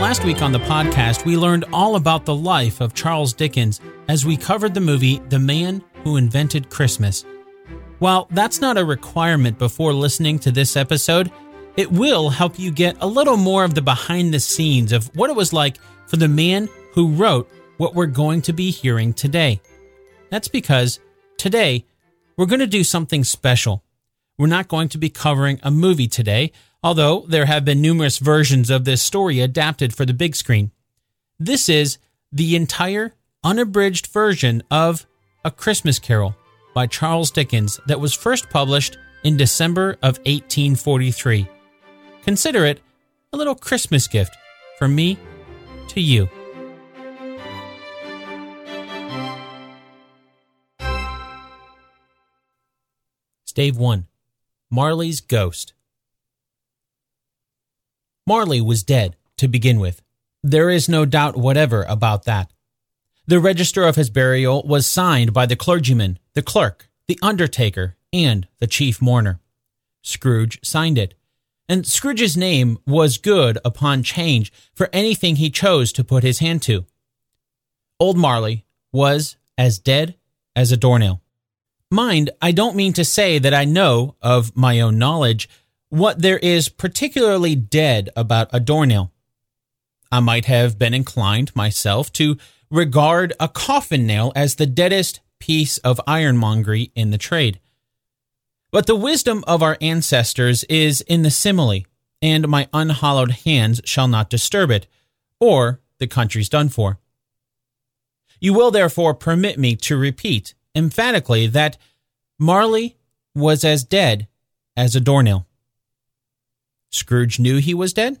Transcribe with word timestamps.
Last 0.00 0.24
week 0.24 0.40
on 0.40 0.50
the 0.50 0.60
podcast, 0.60 1.26
we 1.26 1.36
learned 1.36 1.66
all 1.74 1.96
about 1.96 2.24
the 2.24 2.34
life 2.34 2.80
of 2.80 2.94
Charles 2.94 3.34
Dickens 3.34 3.82
as 4.08 4.24
we 4.24 4.34
covered 4.34 4.72
the 4.72 4.80
movie 4.80 5.18
The 5.28 5.38
Man 5.38 5.84
Who 6.04 6.16
Invented 6.16 6.70
Christmas. 6.70 7.26
While 7.98 8.26
that's 8.30 8.62
not 8.62 8.78
a 8.78 8.84
requirement 8.84 9.58
before 9.58 9.92
listening 9.92 10.38
to 10.38 10.50
this 10.50 10.74
episode, 10.74 11.30
it 11.76 11.92
will 11.92 12.30
help 12.30 12.58
you 12.58 12.70
get 12.70 12.96
a 13.00 13.06
little 13.06 13.36
more 13.36 13.62
of 13.62 13.74
the 13.74 13.82
behind 13.82 14.32
the 14.32 14.40
scenes 14.40 14.92
of 14.92 15.14
what 15.14 15.28
it 15.28 15.36
was 15.36 15.52
like 15.52 15.76
for 16.06 16.16
the 16.16 16.28
man 16.28 16.70
who 16.94 17.12
wrote 17.12 17.50
what 17.76 17.94
we're 17.94 18.06
going 18.06 18.40
to 18.40 18.54
be 18.54 18.70
hearing 18.70 19.12
today. 19.12 19.60
That's 20.30 20.48
because 20.48 20.98
today 21.36 21.84
we're 22.38 22.46
going 22.46 22.60
to 22.60 22.66
do 22.66 22.84
something 22.84 23.22
special. 23.22 23.84
We're 24.38 24.46
not 24.46 24.66
going 24.66 24.88
to 24.88 24.98
be 24.98 25.10
covering 25.10 25.60
a 25.62 25.70
movie 25.70 26.08
today, 26.08 26.52
although 26.82 27.24
there 27.28 27.46
have 27.46 27.64
been 27.64 27.80
numerous 27.80 28.18
versions 28.18 28.70
of 28.70 28.84
this 28.84 29.02
story 29.02 29.40
adapted 29.40 29.94
for 29.94 30.06
the 30.06 30.14
big 30.14 30.34
screen. 30.34 30.70
This 31.38 31.68
is 31.68 31.98
the 32.32 32.56
entire 32.56 33.14
unabridged 33.44 34.06
version 34.06 34.62
of 34.70 35.06
A 35.44 35.50
Christmas 35.50 35.98
Carol 35.98 36.36
by 36.74 36.86
Charles 36.86 37.30
Dickens 37.30 37.80
that 37.86 38.00
was 38.00 38.14
first 38.14 38.48
published 38.50 38.98
in 39.24 39.36
December 39.36 39.92
of 40.02 40.18
1843. 40.18 41.48
Consider 42.22 42.64
it 42.64 42.80
a 43.32 43.36
little 43.36 43.54
Christmas 43.54 44.06
gift 44.08 44.36
from 44.78 44.94
me 44.94 45.18
to 45.88 46.00
you. 46.00 46.28
Stave 53.44 53.76
1 53.76 54.06
Marley's 54.70 55.20
Ghost. 55.20 55.74
Marley 58.30 58.60
was 58.60 58.84
dead, 58.84 59.16
to 59.38 59.48
begin 59.48 59.80
with. 59.80 60.02
There 60.40 60.70
is 60.70 60.88
no 60.88 61.04
doubt 61.04 61.36
whatever 61.36 61.82
about 61.88 62.26
that. 62.26 62.52
The 63.26 63.40
register 63.40 63.82
of 63.82 63.96
his 63.96 64.08
burial 64.08 64.62
was 64.64 64.86
signed 64.86 65.32
by 65.32 65.46
the 65.46 65.56
clergyman, 65.56 66.16
the 66.34 66.40
clerk, 66.40 66.88
the 67.08 67.18
undertaker, 67.22 67.96
and 68.12 68.46
the 68.60 68.68
chief 68.68 69.02
mourner. 69.02 69.40
Scrooge 70.02 70.60
signed 70.62 70.96
it, 70.96 71.14
and 71.68 71.84
Scrooge's 71.84 72.36
name 72.36 72.78
was 72.86 73.18
good 73.18 73.58
upon 73.64 74.04
change 74.04 74.52
for 74.74 74.88
anything 74.92 75.34
he 75.34 75.50
chose 75.50 75.90
to 75.94 76.04
put 76.04 76.22
his 76.22 76.38
hand 76.38 76.62
to. 76.62 76.86
Old 77.98 78.16
Marley 78.16 78.64
was 78.92 79.38
as 79.58 79.80
dead 79.80 80.14
as 80.54 80.70
a 80.70 80.76
doornail. 80.76 81.20
Mind, 81.90 82.30
I 82.40 82.52
don't 82.52 82.76
mean 82.76 82.92
to 82.92 83.04
say 83.04 83.40
that 83.40 83.54
I 83.54 83.64
know, 83.64 84.14
of 84.22 84.56
my 84.56 84.78
own 84.78 84.98
knowledge, 84.98 85.48
what 85.90 86.22
there 86.22 86.38
is 86.38 86.68
particularly 86.68 87.54
dead 87.54 88.08
about 88.16 88.48
a 88.52 88.60
doornail. 88.60 89.12
I 90.10 90.20
might 90.20 90.46
have 90.46 90.78
been 90.78 90.94
inclined 90.94 91.54
myself 91.54 92.12
to 92.14 92.36
regard 92.70 93.32
a 93.38 93.48
coffin 93.48 94.06
nail 94.06 94.32
as 94.34 94.54
the 94.54 94.66
deadest 94.66 95.20
piece 95.40 95.78
of 95.78 96.00
ironmongery 96.06 96.92
in 96.94 97.10
the 97.10 97.18
trade. 97.18 97.60
But 98.70 98.86
the 98.86 98.96
wisdom 98.96 99.42
of 99.46 99.62
our 99.62 99.76
ancestors 99.80 100.62
is 100.64 101.00
in 101.02 101.22
the 101.22 101.30
simile, 101.30 101.82
and 102.22 102.48
my 102.48 102.68
unhallowed 102.72 103.32
hands 103.44 103.80
shall 103.84 104.06
not 104.06 104.30
disturb 104.30 104.70
it, 104.70 104.86
or 105.40 105.80
the 105.98 106.06
country's 106.06 106.48
done 106.48 106.68
for. 106.68 106.98
You 108.40 108.54
will 108.54 108.70
therefore 108.70 109.14
permit 109.14 109.58
me 109.58 109.74
to 109.76 109.96
repeat 109.96 110.54
emphatically 110.74 111.48
that 111.48 111.76
Marley 112.38 112.96
was 113.34 113.64
as 113.64 113.82
dead 113.82 114.28
as 114.76 114.94
a 114.94 115.00
doornail. 115.00 115.46
Scrooge 116.90 117.38
knew 117.38 117.58
he 117.58 117.74
was 117.74 117.92
dead? 117.92 118.20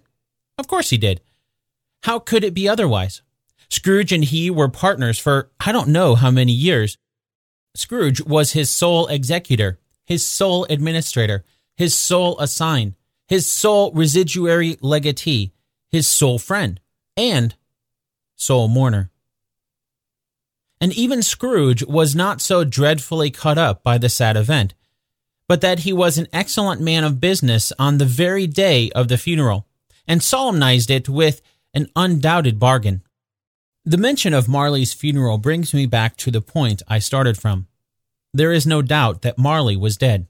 Of 0.58 0.68
course 0.68 0.90
he 0.90 0.98
did. 0.98 1.20
How 2.04 2.18
could 2.18 2.44
it 2.44 2.54
be 2.54 2.68
otherwise? 2.68 3.22
Scrooge 3.68 4.12
and 4.12 4.24
he 4.24 4.50
were 4.50 4.68
partners 4.68 5.18
for 5.18 5.50
I 5.60 5.72
don't 5.72 5.88
know 5.88 6.14
how 6.14 6.30
many 6.30 6.52
years. 6.52 6.98
Scrooge 7.74 8.20
was 8.22 8.52
his 8.52 8.70
sole 8.70 9.06
executor, 9.06 9.78
his 10.04 10.26
sole 10.26 10.64
administrator, 10.68 11.44
his 11.76 11.94
sole 11.94 12.38
assign, 12.40 12.96
his 13.28 13.46
sole 13.46 13.92
residuary 13.92 14.76
legatee, 14.80 15.52
his 15.88 16.08
sole 16.08 16.38
friend, 16.38 16.80
and 17.16 17.54
sole 18.34 18.68
mourner. 18.68 19.10
And 20.80 20.92
even 20.94 21.22
Scrooge 21.22 21.84
was 21.84 22.16
not 22.16 22.40
so 22.40 22.64
dreadfully 22.64 23.30
cut 23.30 23.58
up 23.58 23.82
by 23.82 23.98
the 23.98 24.08
sad 24.08 24.36
event, 24.36 24.74
but 25.50 25.62
that 25.62 25.80
he 25.80 25.92
was 25.92 26.16
an 26.16 26.28
excellent 26.32 26.80
man 26.80 27.02
of 27.02 27.20
business 27.20 27.72
on 27.76 27.98
the 27.98 28.04
very 28.04 28.46
day 28.46 28.88
of 28.92 29.08
the 29.08 29.18
funeral, 29.18 29.66
and 30.06 30.22
solemnized 30.22 30.92
it 30.92 31.08
with 31.08 31.42
an 31.74 31.88
undoubted 31.96 32.56
bargain. 32.60 33.02
The 33.84 33.96
mention 33.96 34.32
of 34.32 34.46
Marley's 34.46 34.92
funeral 34.92 35.38
brings 35.38 35.74
me 35.74 35.86
back 35.86 36.16
to 36.18 36.30
the 36.30 36.40
point 36.40 36.84
I 36.86 37.00
started 37.00 37.36
from. 37.36 37.66
There 38.32 38.52
is 38.52 38.64
no 38.64 38.80
doubt 38.80 39.22
that 39.22 39.38
Marley 39.38 39.76
was 39.76 39.96
dead. 39.96 40.28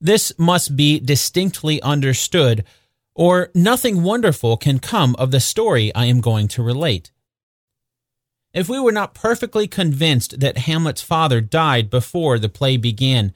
This 0.00 0.32
must 0.38 0.74
be 0.74 0.98
distinctly 0.98 1.82
understood, 1.82 2.64
or 3.14 3.50
nothing 3.54 4.02
wonderful 4.02 4.56
can 4.56 4.78
come 4.78 5.14
of 5.18 5.30
the 5.30 5.40
story 5.40 5.94
I 5.94 6.06
am 6.06 6.22
going 6.22 6.48
to 6.48 6.62
relate. 6.62 7.10
If 8.54 8.66
we 8.66 8.80
were 8.80 8.92
not 8.92 9.12
perfectly 9.12 9.68
convinced 9.68 10.40
that 10.40 10.56
Hamlet's 10.56 11.02
father 11.02 11.42
died 11.42 11.90
before 11.90 12.38
the 12.38 12.48
play 12.48 12.78
began, 12.78 13.34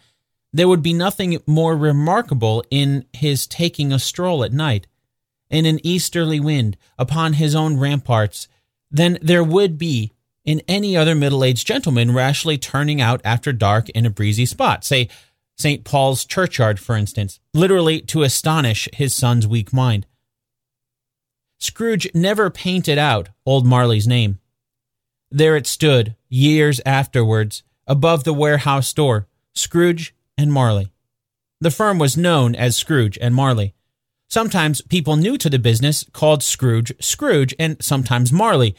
there 0.53 0.69
would 0.69 0.83
be 0.83 0.93
nothing 0.93 1.39
more 1.47 1.77
remarkable 1.77 2.63
in 2.71 3.07
his 3.13 3.47
taking 3.47 3.93
a 3.93 3.99
stroll 3.99 4.45
at 4.45 4.53
night, 4.53 4.87
in 5.51 5.67
an 5.67 5.81
easterly 5.83 6.41
wind, 6.41 6.77
upon 6.99 7.35
his 7.35 7.55
own 7.55 7.79
ramparts, 7.79 8.49
than 8.91 9.19
there 9.23 9.45
would 9.45 9.79
be 9.79 10.13
in 10.45 10.61
any 10.69 10.97
other 10.97 11.15
middle 11.15 11.45
aged 11.45 11.67
gentleman 11.67 12.13
rashly 12.13 12.59
turning 12.59 13.01
out 13.01 13.21
after 13.25 13.53
dark 13.53 13.89
in 13.91 14.05
a 14.05 14.11
breezy 14.11 14.45
spot, 14.47 14.85
say 14.85 15.09
St. 15.57 15.85
Paul's 15.85 16.25
churchyard, 16.25 16.81
for 16.81 16.97
instance, 16.97 17.39
literally 17.55 18.01
to 18.01 18.23
astonish 18.23 18.89
his 18.93 19.15
son's 19.15 19.47
weak 19.47 19.73
mind. 19.73 20.07
Scrooge 21.59 22.09
never 22.15 22.51
painted 22.51 22.99
out 22.99 23.29
old 23.47 23.65
Marley's 23.65 24.09
name. 24.09 24.41
There 25.31 25.57
it 25.57 25.67
stood, 25.67 26.17
years 26.29 26.81
afterwards, 26.85 27.63
above 27.87 28.25
the 28.25 28.35
warehouse 28.35 28.93
door, 28.93 29.29
Scrooge 29.55 30.15
and 30.43 30.53
Marley. 30.53 30.93
The 31.61 31.71
firm 31.71 31.99
was 31.99 32.17
known 32.17 32.55
as 32.55 32.77
Scrooge 32.77 33.17
and 33.21 33.35
Marley. 33.35 33.73
Sometimes 34.29 34.83
people 34.83 35.17
new 35.17 35.39
to 35.39 35.49
the 35.49 35.59
business 35.59 36.05
called 36.13 36.43
Scrooge 36.43 36.93
Scrooge 37.01 37.55
and 37.59 37.83
sometimes 37.83 38.33
Marley, 38.33 38.75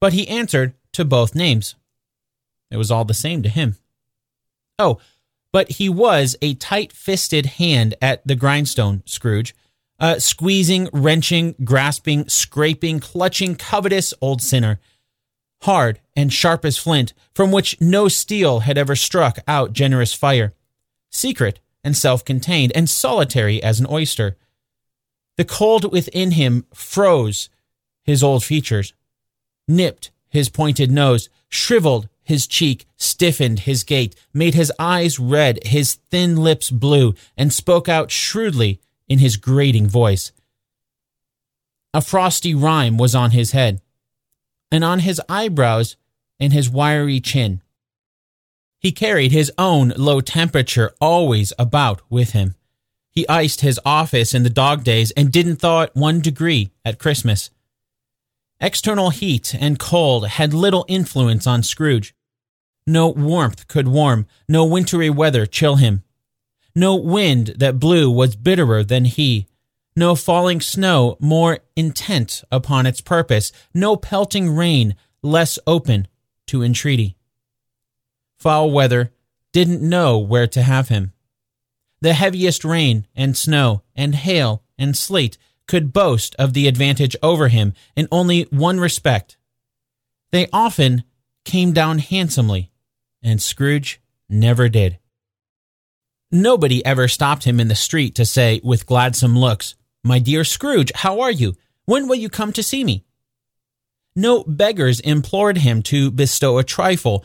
but 0.00 0.12
he 0.12 0.28
answered 0.28 0.74
to 0.92 1.04
both 1.04 1.34
names. 1.34 1.74
It 2.70 2.76
was 2.76 2.90
all 2.90 3.04
the 3.04 3.14
same 3.14 3.42
to 3.42 3.48
him. 3.48 3.76
Oh, 4.78 4.98
but 5.52 5.72
he 5.72 5.88
was 5.88 6.36
a 6.42 6.54
tight 6.54 6.92
fisted 6.92 7.46
hand 7.46 7.94
at 8.02 8.26
the 8.26 8.34
grindstone, 8.34 9.02
Scrooge. 9.06 9.54
A 9.98 10.20
squeezing, 10.20 10.90
wrenching, 10.92 11.54
grasping, 11.64 12.28
scraping, 12.28 13.00
clutching, 13.00 13.56
covetous 13.56 14.12
old 14.20 14.42
sinner 14.42 14.78
hard 15.62 16.00
and 16.14 16.32
sharp 16.32 16.64
as 16.64 16.78
flint, 16.78 17.12
from 17.34 17.52
which 17.52 17.80
no 17.80 18.08
steel 18.08 18.60
had 18.60 18.78
ever 18.78 18.96
struck 18.96 19.38
out 19.46 19.72
generous 19.72 20.14
fire, 20.14 20.54
secret 21.10 21.60
and 21.84 21.96
self 21.96 22.24
contained, 22.24 22.72
and 22.74 22.90
solitary 22.90 23.62
as 23.62 23.78
an 23.80 23.86
oyster. 23.88 24.36
The 25.36 25.44
cold 25.44 25.92
within 25.92 26.32
him 26.32 26.66
froze 26.74 27.48
his 28.04 28.22
old 28.22 28.42
features, 28.42 28.94
nipped 29.68 30.10
his 30.28 30.48
pointed 30.48 30.90
nose, 30.90 31.28
shriveled 31.48 32.08
his 32.22 32.46
cheek, 32.46 32.86
stiffened 32.96 33.60
his 33.60 33.84
gait, 33.84 34.16
made 34.34 34.54
his 34.54 34.72
eyes 34.78 35.18
red, 35.18 35.64
his 35.64 35.94
thin 36.10 36.36
lips 36.36 36.70
blue, 36.70 37.14
and 37.36 37.52
spoke 37.52 37.88
out 37.88 38.10
shrewdly 38.10 38.80
in 39.08 39.20
his 39.20 39.36
grating 39.36 39.88
voice. 39.88 40.32
A 41.94 42.00
frosty 42.00 42.54
rime 42.54 42.98
was 42.98 43.14
on 43.14 43.30
his 43.30 43.52
head 43.52 43.80
and 44.70 44.84
on 44.84 44.98
his 45.00 45.20
eyebrows 45.28 45.96
and 46.40 46.52
his 46.52 46.68
wiry 46.68 47.20
chin. 47.20 47.62
He 48.86 48.92
carried 48.92 49.32
his 49.32 49.50
own 49.58 49.92
low 49.96 50.20
temperature 50.20 50.94
always 51.00 51.52
about 51.58 52.02
with 52.08 52.34
him. 52.34 52.54
He 53.10 53.26
iced 53.26 53.60
his 53.60 53.80
office 53.84 54.32
in 54.32 54.44
the 54.44 54.48
dog 54.48 54.84
days 54.84 55.10
and 55.16 55.32
didn't 55.32 55.56
thaw 55.56 55.82
it 55.82 55.90
one 55.94 56.20
degree 56.20 56.70
at 56.84 57.00
Christmas. 57.00 57.50
External 58.60 59.10
heat 59.10 59.56
and 59.58 59.80
cold 59.80 60.28
had 60.28 60.54
little 60.54 60.84
influence 60.86 61.48
on 61.48 61.64
Scrooge. 61.64 62.14
No 62.86 63.08
warmth 63.08 63.66
could 63.66 63.88
warm, 63.88 64.28
no 64.48 64.64
wintry 64.64 65.10
weather 65.10 65.46
chill 65.46 65.74
him. 65.74 66.04
No 66.72 66.94
wind 66.94 67.54
that 67.58 67.80
blew 67.80 68.08
was 68.08 68.36
bitterer 68.36 68.84
than 68.84 69.04
he, 69.04 69.48
no 69.96 70.14
falling 70.14 70.60
snow 70.60 71.16
more 71.18 71.58
intent 71.74 72.44
upon 72.52 72.86
its 72.86 73.00
purpose, 73.00 73.50
no 73.74 73.96
pelting 73.96 74.54
rain 74.54 74.94
less 75.24 75.58
open 75.66 76.06
to 76.46 76.62
entreaty. 76.62 77.15
Foul 78.38 78.70
weather 78.70 79.12
didn't 79.52 79.82
know 79.82 80.18
where 80.18 80.46
to 80.46 80.62
have 80.62 80.88
him. 80.88 81.12
The 82.00 82.12
heaviest 82.12 82.64
rain 82.64 83.06
and 83.16 83.36
snow 83.36 83.82
and 83.94 84.14
hail 84.14 84.62
and 84.78 84.96
sleet 84.96 85.38
could 85.66 85.92
boast 85.92 86.36
of 86.38 86.52
the 86.52 86.68
advantage 86.68 87.16
over 87.22 87.48
him 87.48 87.72
in 87.96 88.08
only 88.12 88.42
one 88.50 88.78
respect. 88.78 89.36
They 90.30 90.48
often 90.52 91.04
came 91.44 91.72
down 91.72 91.98
handsomely, 91.98 92.70
and 93.22 93.40
Scrooge 93.40 94.00
never 94.28 94.68
did. 94.68 94.98
Nobody 96.30 96.84
ever 96.84 97.08
stopped 97.08 97.44
him 97.44 97.60
in 97.60 97.68
the 97.68 97.74
street 97.74 98.14
to 98.16 98.26
say, 98.26 98.60
with 98.62 98.86
gladsome 98.86 99.38
looks, 99.38 99.76
My 100.04 100.18
dear 100.18 100.44
Scrooge, 100.44 100.92
how 100.94 101.20
are 101.20 101.30
you? 101.30 101.54
When 101.84 102.08
will 102.08 102.16
you 102.16 102.28
come 102.28 102.52
to 102.52 102.62
see 102.62 102.84
me? 102.84 103.04
No 104.14 104.44
beggars 104.44 105.00
implored 105.00 105.58
him 105.58 105.82
to 105.84 106.10
bestow 106.10 106.58
a 106.58 106.64
trifle. 106.64 107.24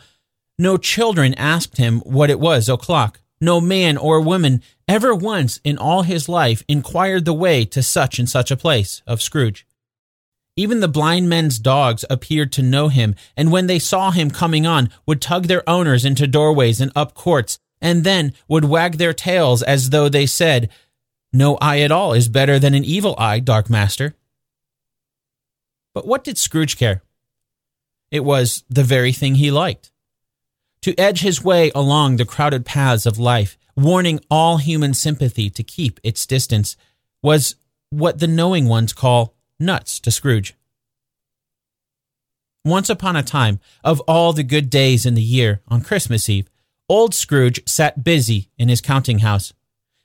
No 0.62 0.76
children 0.76 1.34
asked 1.34 1.78
him 1.78 1.98
what 2.02 2.30
it 2.30 2.38
was 2.38 2.68
o'clock. 2.68 3.20
No 3.40 3.60
man 3.60 3.96
or 3.96 4.20
woman 4.20 4.62
ever 4.86 5.12
once 5.12 5.58
in 5.64 5.76
all 5.76 6.02
his 6.02 6.28
life 6.28 6.62
inquired 6.68 7.24
the 7.24 7.34
way 7.34 7.64
to 7.64 7.82
such 7.82 8.20
and 8.20 8.30
such 8.30 8.52
a 8.52 8.56
place 8.56 9.02
of 9.04 9.20
Scrooge. 9.20 9.66
Even 10.56 10.78
the 10.78 10.86
blind 10.86 11.28
men's 11.28 11.58
dogs 11.58 12.04
appeared 12.08 12.52
to 12.52 12.62
know 12.62 12.86
him, 12.86 13.16
and 13.36 13.50
when 13.50 13.66
they 13.66 13.80
saw 13.80 14.12
him 14.12 14.30
coming 14.30 14.64
on, 14.64 14.88
would 15.04 15.20
tug 15.20 15.48
their 15.48 15.68
owners 15.68 16.04
into 16.04 16.28
doorways 16.28 16.80
and 16.80 16.92
up 16.94 17.12
courts, 17.12 17.58
and 17.80 18.04
then 18.04 18.32
would 18.46 18.64
wag 18.64 18.98
their 18.98 19.12
tails 19.12 19.64
as 19.64 19.90
though 19.90 20.08
they 20.08 20.26
said, 20.26 20.70
No 21.32 21.56
eye 21.60 21.80
at 21.80 21.90
all 21.90 22.12
is 22.12 22.28
better 22.28 22.60
than 22.60 22.72
an 22.72 22.84
evil 22.84 23.16
eye, 23.18 23.40
Dark 23.40 23.68
Master. 23.68 24.14
But 25.92 26.06
what 26.06 26.22
did 26.22 26.38
Scrooge 26.38 26.76
care? 26.78 27.02
It 28.12 28.24
was 28.24 28.62
the 28.70 28.84
very 28.84 29.10
thing 29.10 29.34
he 29.34 29.50
liked. 29.50 29.91
To 30.82 30.98
edge 30.98 31.20
his 31.20 31.44
way 31.44 31.70
along 31.76 32.16
the 32.16 32.24
crowded 32.24 32.66
paths 32.66 33.06
of 33.06 33.18
life, 33.18 33.56
warning 33.76 34.18
all 34.28 34.56
human 34.56 34.94
sympathy 34.94 35.48
to 35.48 35.62
keep 35.62 36.00
its 36.02 36.26
distance, 36.26 36.76
was 37.22 37.54
what 37.90 38.18
the 38.18 38.26
knowing 38.26 38.66
ones 38.66 38.92
call 38.92 39.36
nuts 39.60 40.00
to 40.00 40.10
Scrooge. 40.10 40.54
Once 42.64 42.90
upon 42.90 43.14
a 43.14 43.22
time, 43.22 43.60
of 43.84 44.00
all 44.00 44.32
the 44.32 44.42
good 44.42 44.70
days 44.70 45.06
in 45.06 45.14
the 45.14 45.22
year, 45.22 45.60
on 45.68 45.82
Christmas 45.82 46.28
Eve, 46.28 46.48
old 46.88 47.14
Scrooge 47.14 47.60
sat 47.64 48.02
busy 48.02 48.48
in 48.58 48.68
his 48.68 48.80
counting 48.80 49.20
house. 49.20 49.52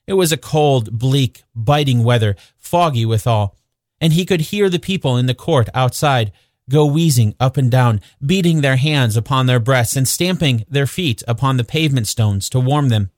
It 0.06 0.14
was 0.14 0.32
a 0.32 0.38
cold, 0.38 1.00
bleak, 1.00 1.44
biting 1.56 2.04
weather, 2.04 2.36
foggy 2.58 3.06
withal, 3.06 3.56
and 4.00 4.14
he 4.14 4.26
could 4.26 4.42
hear 4.42 4.70
the 4.70 4.80
people 4.80 5.18
in 5.18 5.26
the 5.26 5.34
court 5.34 5.70
outside 5.74 6.32
go 6.70 6.86
wheezing 6.86 7.36
up 7.40 7.58
and 7.58 7.72
down, 7.72 8.02
beating 8.26 8.62
their 8.62 8.78
hands 8.78 9.18
upon 9.18 9.46
their 9.46 9.60
breasts 9.60 9.96
and 9.96 10.08
stamping 10.08 10.66
their 10.70 10.88
feet 10.88 11.24
upon 11.28 11.58
the 11.58 11.64
pavement 11.64 12.08
stones 12.08 12.50
to 12.50 12.60
warm 12.60 12.90
them. 12.90 13.12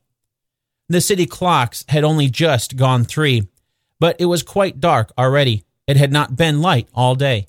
The 0.87 1.01
city 1.01 1.25
clocks 1.25 1.85
had 1.89 2.03
only 2.03 2.29
just 2.29 2.75
gone 2.75 3.05
three, 3.05 3.47
but 3.99 4.15
it 4.19 4.25
was 4.25 4.43
quite 4.43 4.79
dark 4.79 5.11
already. 5.17 5.63
It 5.87 5.97
had 5.97 6.11
not 6.11 6.35
been 6.35 6.61
light 6.61 6.87
all 6.93 7.15
day. 7.15 7.47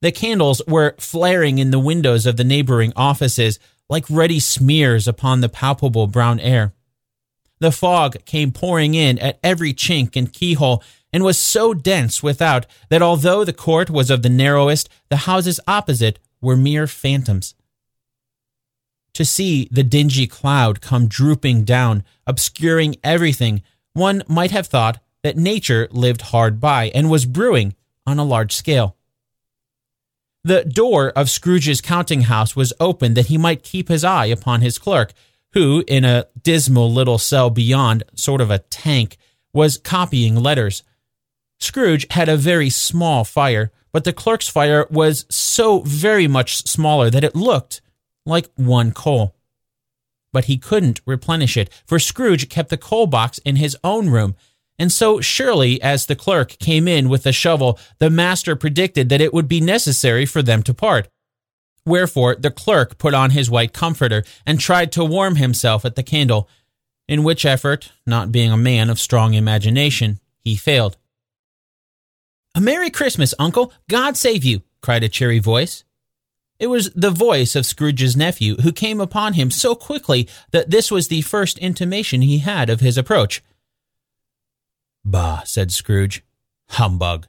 The 0.00 0.12
candles 0.12 0.62
were 0.66 0.94
flaring 0.98 1.58
in 1.58 1.70
the 1.70 1.78
windows 1.78 2.26
of 2.26 2.36
the 2.36 2.44
neighboring 2.44 2.92
offices 2.96 3.58
like 3.88 4.04
ruddy 4.10 4.40
smears 4.40 5.08
upon 5.08 5.40
the 5.40 5.48
palpable 5.48 6.06
brown 6.06 6.40
air. 6.40 6.74
The 7.58 7.72
fog 7.72 8.24
came 8.24 8.52
pouring 8.52 8.94
in 8.94 9.18
at 9.18 9.38
every 9.42 9.72
chink 9.72 10.16
and 10.16 10.32
keyhole 10.32 10.82
and 11.12 11.24
was 11.24 11.38
so 11.38 11.72
dense 11.72 12.22
without 12.22 12.66
that 12.90 13.02
although 13.02 13.44
the 13.44 13.52
court 13.52 13.88
was 13.88 14.10
of 14.10 14.22
the 14.22 14.28
narrowest, 14.28 14.88
the 15.08 15.16
houses 15.16 15.60
opposite 15.66 16.18
were 16.40 16.56
mere 16.56 16.86
phantoms. 16.86 17.54
To 19.14 19.24
see 19.24 19.68
the 19.70 19.82
dingy 19.82 20.26
cloud 20.26 20.82
come 20.82 21.08
drooping 21.08 21.64
down, 21.64 22.04
obscuring 22.26 22.96
everything, 23.02 23.62
one 23.94 24.22
might 24.28 24.50
have 24.50 24.66
thought 24.66 24.98
that 25.22 25.38
nature 25.38 25.88
lived 25.90 26.20
hard 26.20 26.60
by 26.60 26.90
and 26.94 27.10
was 27.10 27.24
brewing 27.24 27.74
on 28.06 28.18
a 28.18 28.24
large 28.24 28.54
scale. 28.54 28.96
The 30.44 30.64
door 30.64 31.10
of 31.16 31.30
Scrooge's 31.30 31.80
counting 31.80 32.22
house 32.22 32.54
was 32.54 32.74
open 32.78 33.14
that 33.14 33.26
he 33.26 33.38
might 33.38 33.62
keep 33.62 33.88
his 33.88 34.04
eye 34.04 34.26
upon 34.26 34.60
his 34.60 34.78
clerk, 34.78 35.12
who, 35.56 35.82
in 35.88 36.04
a 36.04 36.26
dismal 36.42 36.92
little 36.92 37.16
cell 37.16 37.48
beyond, 37.48 38.04
sort 38.14 38.42
of 38.42 38.50
a 38.50 38.58
tank, 38.58 39.16
was 39.54 39.78
copying 39.78 40.36
letters. 40.36 40.82
Scrooge 41.58 42.06
had 42.10 42.28
a 42.28 42.36
very 42.36 42.68
small 42.68 43.24
fire, 43.24 43.72
but 43.90 44.04
the 44.04 44.12
clerk's 44.12 44.50
fire 44.50 44.86
was 44.90 45.24
so 45.30 45.80
very 45.80 46.28
much 46.28 46.68
smaller 46.68 47.08
that 47.08 47.24
it 47.24 47.34
looked 47.34 47.80
like 48.26 48.50
one 48.56 48.92
coal. 48.92 49.34
But 50.30 50.44
he 50.44 50.58
couldn't 50.58 51.00
replenish 51.06 51.56
it, 51.56 51.72
for 51.86 51.98
Scrooge 51.98 52.50
kept 52.50 52.68
the 52.68 52.76
coal 52.76 53.06
box 53.06 53.38
in 53.38 53.56
his 53.56 53.78
own 53.82 54.10
room, 54.10 54.36
and 54.78 54.92
so 54.92 55.22
surely 55.22 55.80
as 55.80 56.04
the 56.04 56.16
clerk 56.16 56.58
came 56.58 56.86
in 56.86 57.08
with 57.08 57.22
the 57.22 57.32
shovel, 57.32 57.78
the 57.98 58.10
master 58.10 58.56
predicted 58.56 59.08
that 59.08 59.22
it 59.22 59.32
would 59.32 59.48
be 59.48 59.62
necessary 59.62 60.26
for 60.26 60.42
them 60.42 60.62
to 60.64 60.74
part. 60.74 61.08
Wherefore 61.86 62.34
the 62.34 62.50
clerk 62.50 62.98
put 62.98 63.14
on 63.14 63.30
his 63.30 63.48
white 63.48 63.72
comforter 63.72 64.24
and 64.44 64.60
tried 64.60 64.92
to 64.92 65.04
warm 65.04 65.36
himself 65.36 65.84
at 65.84 65.94
the 65.94 66.02
candle, 66.02 66.48
in 67.08 67.22
which 67.22 67.46
effort, 67.46 67.92
not 68.04 68.32
being 68.32 68.50
a 68.50 68.56
man 68.56 68.90
of 68.90 68.98
strong 68.98 69.34
imagination, 69.34 70.18
he 70.40 70.56
failed. 70.56 70.96
A 72.54 72.60
Merry 72.60 72.90
Christmas, 72.90 73.32
Uncle! 73.38 73.72
God 73.88 74.16
save 74.16 74.44
you! 74.44 74.62
cried 74.80 75.04
a 75.04 75.08
cheery 75.08 75.38
voice. 75.38 75.84
It 76.58 76.68
was 76.68 76.90
the 76.94 77.10
voice 77.10 77.54
of 77.54 77.66
Scrooge's 77.66 78.16
nephew, 78.16 78.56
who 78.56 78.72
came 78.72 79.00
upon 79.00 79.34
him 79.34 79.50
so 79.50 79.74
quickly 79.74 80.28
that 80.52 80.70
this 80.70 80.90
was 80.90 81.08
the 81.08 81.20
first 81.22 81.58
intimation 81.58 82.22
he 82.22 82.38
had 82.38 82.70
of 82.70 82.80
his 82.80 82.96
approach. 82.98 83.42
Bah, 85.04 85.42
said 85.44 85.70
Scrooge. 85.70 86.24
Humbug. 86.70 87.28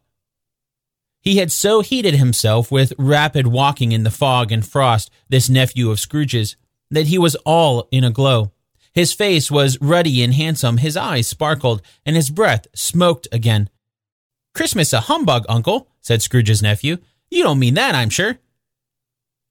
He 1.21 1.37
had 1.37 1.51
so 1.51 1.81
heated 1.81 2.15
himself 2.15 2.71
with 2.71 2.93
rapid 2.97 3.47
walking 3.47 3.91
in 3.91 4.03
the 4.03 4.11
fog 4.11 4.51
and 4.51 4.65
frost, 4.65 5.09
this 5.29 5.49
nephew 5.49 5.91
of 5.91 5.99
Scrooge's, 5.99 6.55
that 6.89 7.07
he 7.07 7.17
was 7.17 7.35
all 7.45 7.87
in 7.91 8.03
a 8.03 8.11
glow. 8.11 8.51
His 8.93 9.13
face 9.13 9.51
was 9.51 9.79
ruddy 9.81 10.23
and 10.23 10.33
handsome, 10.33 10.77
his 10.77 10.97
eyes 10.97 11.27
sparkled, 11.27 11.81
and 12.05 12.15
his 12.15 12.29
breath 12.29 12.67
smoked 12.73 13.27
again. 13.31 13.69
Christmas 14.53 14.93
a 14.93 15.01
humbug, 15.01 15.45
uncle, 15.47 15.89
said 16.01 16.21
Scrooge's 16.21 16.61
nephew. 16.61 16.97
You 17.29 17.43
don't 17.43 17.59
mean 17.59 17.75
that, 17.75 17.93
I'm 17.93 18.09
sure. 18.09 18.39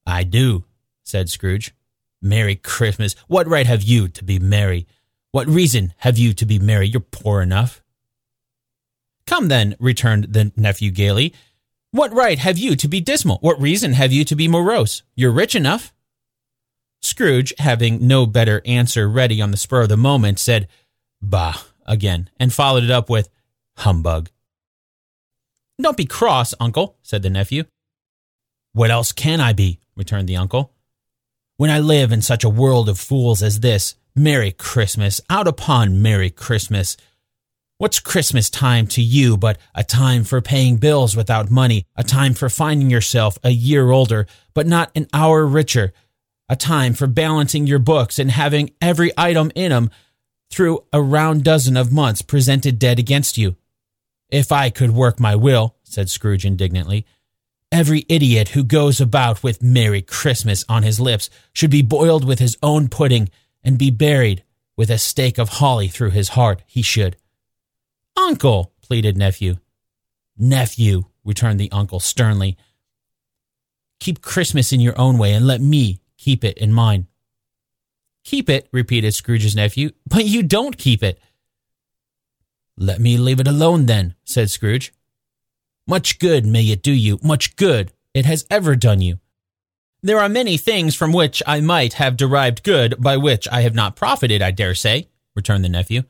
I 0.06 0.24
do, 0.24 0.64
said 1.04 1.28
Scrooge. 1.28 1.74
Merry 2.22 2.56
Christmas. 2.56 3.14
What 3.28 3.46
right 3.46 3.66
have 3.66 3.82
you 3.82 4.08
to 4.08 4.24
be 4.24 4.38
merry? 4.38 4.86
What 5.30 5.46
reason 5.46 5.92
have 5.98 6.19
you 6.19 6.32
to 6.34 6.46
be 6.46 6.58
merry? 6.58 6.88
You're 6.88 7.00
poor 7.00 7.42
enough. 7.42 7.82
Come 9.26 9.48
then, 9.48 9.76
returned 9.79 10.32
the 10.32 10.52
nephew 10.56 10.91
gaily. 10.91 11.34
What 11.96 12.12
right 12.12 12.38
have 12.38 12.58
you 12.58 12.76
to 12.76 12.88
be 12.88 13.00
dismal? 13.00 13.38
What 13.38 13.58
reason 13.58 13.94
have 13.94 14.12
you 14.12 14.22
to 14.26 14.36
be 14.36 14.48
morose? 14.48 15.03
You're 15.15 15.32
rich 15.32 15.55
enough. 15.55 15.94
Scrooge, 17.00 17.55
having 17.56 18.06
no 18.06 18.26
better 18.26 18.60
answer 18.67 19.08
ready 19.08 19.41
on 19.41 19.50
the 19.50 19.56
spur 19.56 19.81
of 19.81 19.88
the 19.88 19.96
moment, 19.96 20.38
said, 20.38 20.69
Bah, 21.22 21.55
again, 21.86 22.29
and 22.38 22.53
followed 22.53 22.84
it 22.84 22.91
up 22.91 23.08
with, 23.08 23.31
Humbug. 23.79 24.29
Don't 25.81 25.96
be 25.96 26.05
cross, 26.05 26.53
uncle, 26.60 26.98
said 27.00 27.22
the 27.22 27.31
nephew. 27.31 27.65
What 28.74 28.91
else 28.91 29.12
can 29.12 29.41
I 29.41 29.55
be? 29.55 29.81
returned 29.96 30.29
the 30.29 30.36
uncle. 30.36 30.74
When 31.56 31.70
I 31.70 31.81
live 31.81 32.12
in 32.12 32.20
such 32.20 32.44
a 32.44 32.50
world 32.50 32.91
of 32.91 33.00
fools 33.00 33.43
as 33.43 33.60
this, 33.60 33.94
Merry 34.15 34.53
Christmas, 34.53 35.22
out 35.31 35.48
upon 35.48 36.03
Merry 36.03 36.29
Christmas. 36.29 36.98
What's 37.78 38.00
Christmas 38.00 38.48
time 38.48 38.86
to 38.88 39.02
you 39.02 39.36
but 39.36 39.58
a 39.74 39.84
time 39.84 40.24
for 40.24 40.40
paying 40.40 40.78
bills 40.78 41.14
without 41.14 41.50
money, 41.50 41.84
a 41.94 42.02
time 42.02 42.32
for 42.32 42.48
finding 42.48 42.88
yourself 42.88 43.36
a 43.44 43.50
year 43.50 43.90
older 43.90 44.26
but 44.54 44.66
not 44.66 44.90
an 44.94 45.08
hour 45.12 45.44
richer, 45.44 45.92
a 46.48 46.56
time 46.56 46.94
for 46.94 47.06
balancing 47.06 47.66
your 47.66 47.78
books 47.78 48.18
and 48.18 48.30
having 48.30 48.70
every 48.80 49.12
item 49.18 49.52
in 49.54 49.72
'em 49.72 49.90
through 50.50 50.84
a 50.90 51.02
round 51.02 51.44
dozen 51.44 51.76
of 51.76 51.92
months 51.92 52.22
presented 52.22 52.78
dead 52.78 52.98
against 52.98 53.36
you? 53.36 53.56
If 54.30 54.50
I 54.50 54.70
could 54.70 54.92
work 54.92 55.20
my 55.20 55.36
will, 55.36 55.76
said 55.84 56.08
Scrooge 56.08 56.46
indignantly, 56.46 57.04
every 57.70 58.06
idiot 58.08 58.50
who 58.50 58.64
goes 58.64 59.02
about 59.02 59.42
with 59.42 59.62
Merry 59.62 60.00
Christmas 60.00 60.64
on 60.66 60.82
his 60.82 60.98
lips 60.98 61.28
should 61.52 61.70
be 61.70 61.82
boiled 61.82 62.24
with 62.24 62.38
his 62.38 62.56
own 62.62 62.88
pudding 62.88 63.28
and 63.62 63.76
be 63.76 63.90
buried 63.90 64.44
with 64.78 64.88
a 64.88 64.96
stake 64.96 65.36
of 65.36 65.50
holly 65.50 65.88
through 65.88 66.12
his 66.12 66.30
heart, 66.30 66.62
he 66.66 66.80
should. 66.80 67.16
Uncle, 68.17 68.73
pleaded 68.82 69.17
nephew. 69.17 69.56
Nephew, 70.37 71.05
returned 71.25 71.61
the 71.61 71.70
uncle 71.73 72.01
sternly. 72.01 72.56
Keep 74.01 74.23
Christmas 74.23 74.73
in 74.73 74.81
your 74.81 74.99
own 74.99 75.19
way 75.19 75.32
and 75.32 75.46
let 75.46 75.61
me 75.61 76.01
keep 76.17 76.44
it 76.44 76.58
in 76.58 76.73
mine. 76.73 77.06
Keep 78.25 78.51
it, 78.51 78.69
repeated 78.73 79.15
Scrooge's 79.15 79.55
nephew, 79.55 79.91
but 80.08 80.25
you 80.25 80.43
don't 80.43 80.77
keep 80.77 81.03
it. 81.03 81.20
Let 82.77 83.01
me 83.01 83.17
leave 83.17 83.41
it 83.41 83.49
alone 83.49 83.87
then, 83.87 84.15
said 84.25 84.51
Scrooge. 84.51 84.93
Much 85.87 86.19
good 86.19 86.44
may 86.44 86.65
it 86.65 86.82
do 86.82 86.93
you, 86.93 87.19
much 87.23 87.56
good 87.56 87.93
it 88.13 88.27
has 88.27 88.44
ever 88.51 88.75
done 88.75 89.01
you. 89.01 89.19
There 90.03 90.19
are 90.19 90.29
many 90.29 90.56
things 90.56 90.94
from 90.94 91.13
which 91.13 91.43
I 91.46 91.61
might 91.61 91.94
have 91.94 92.17
derived 92.17 92.63
good 92.63 93.01
by 93.01 93.17
which 93.17 93.49
I 93.51 93.63
have 93.63 93.75
not 93.75 93.96
profited, 93.96 94.43
I 94.43 94.51
dare 94.51 94.75
say, 94.75 95.08
returned 95.35 95.65
the 95.65 95.69
nephew. 95.69 96.03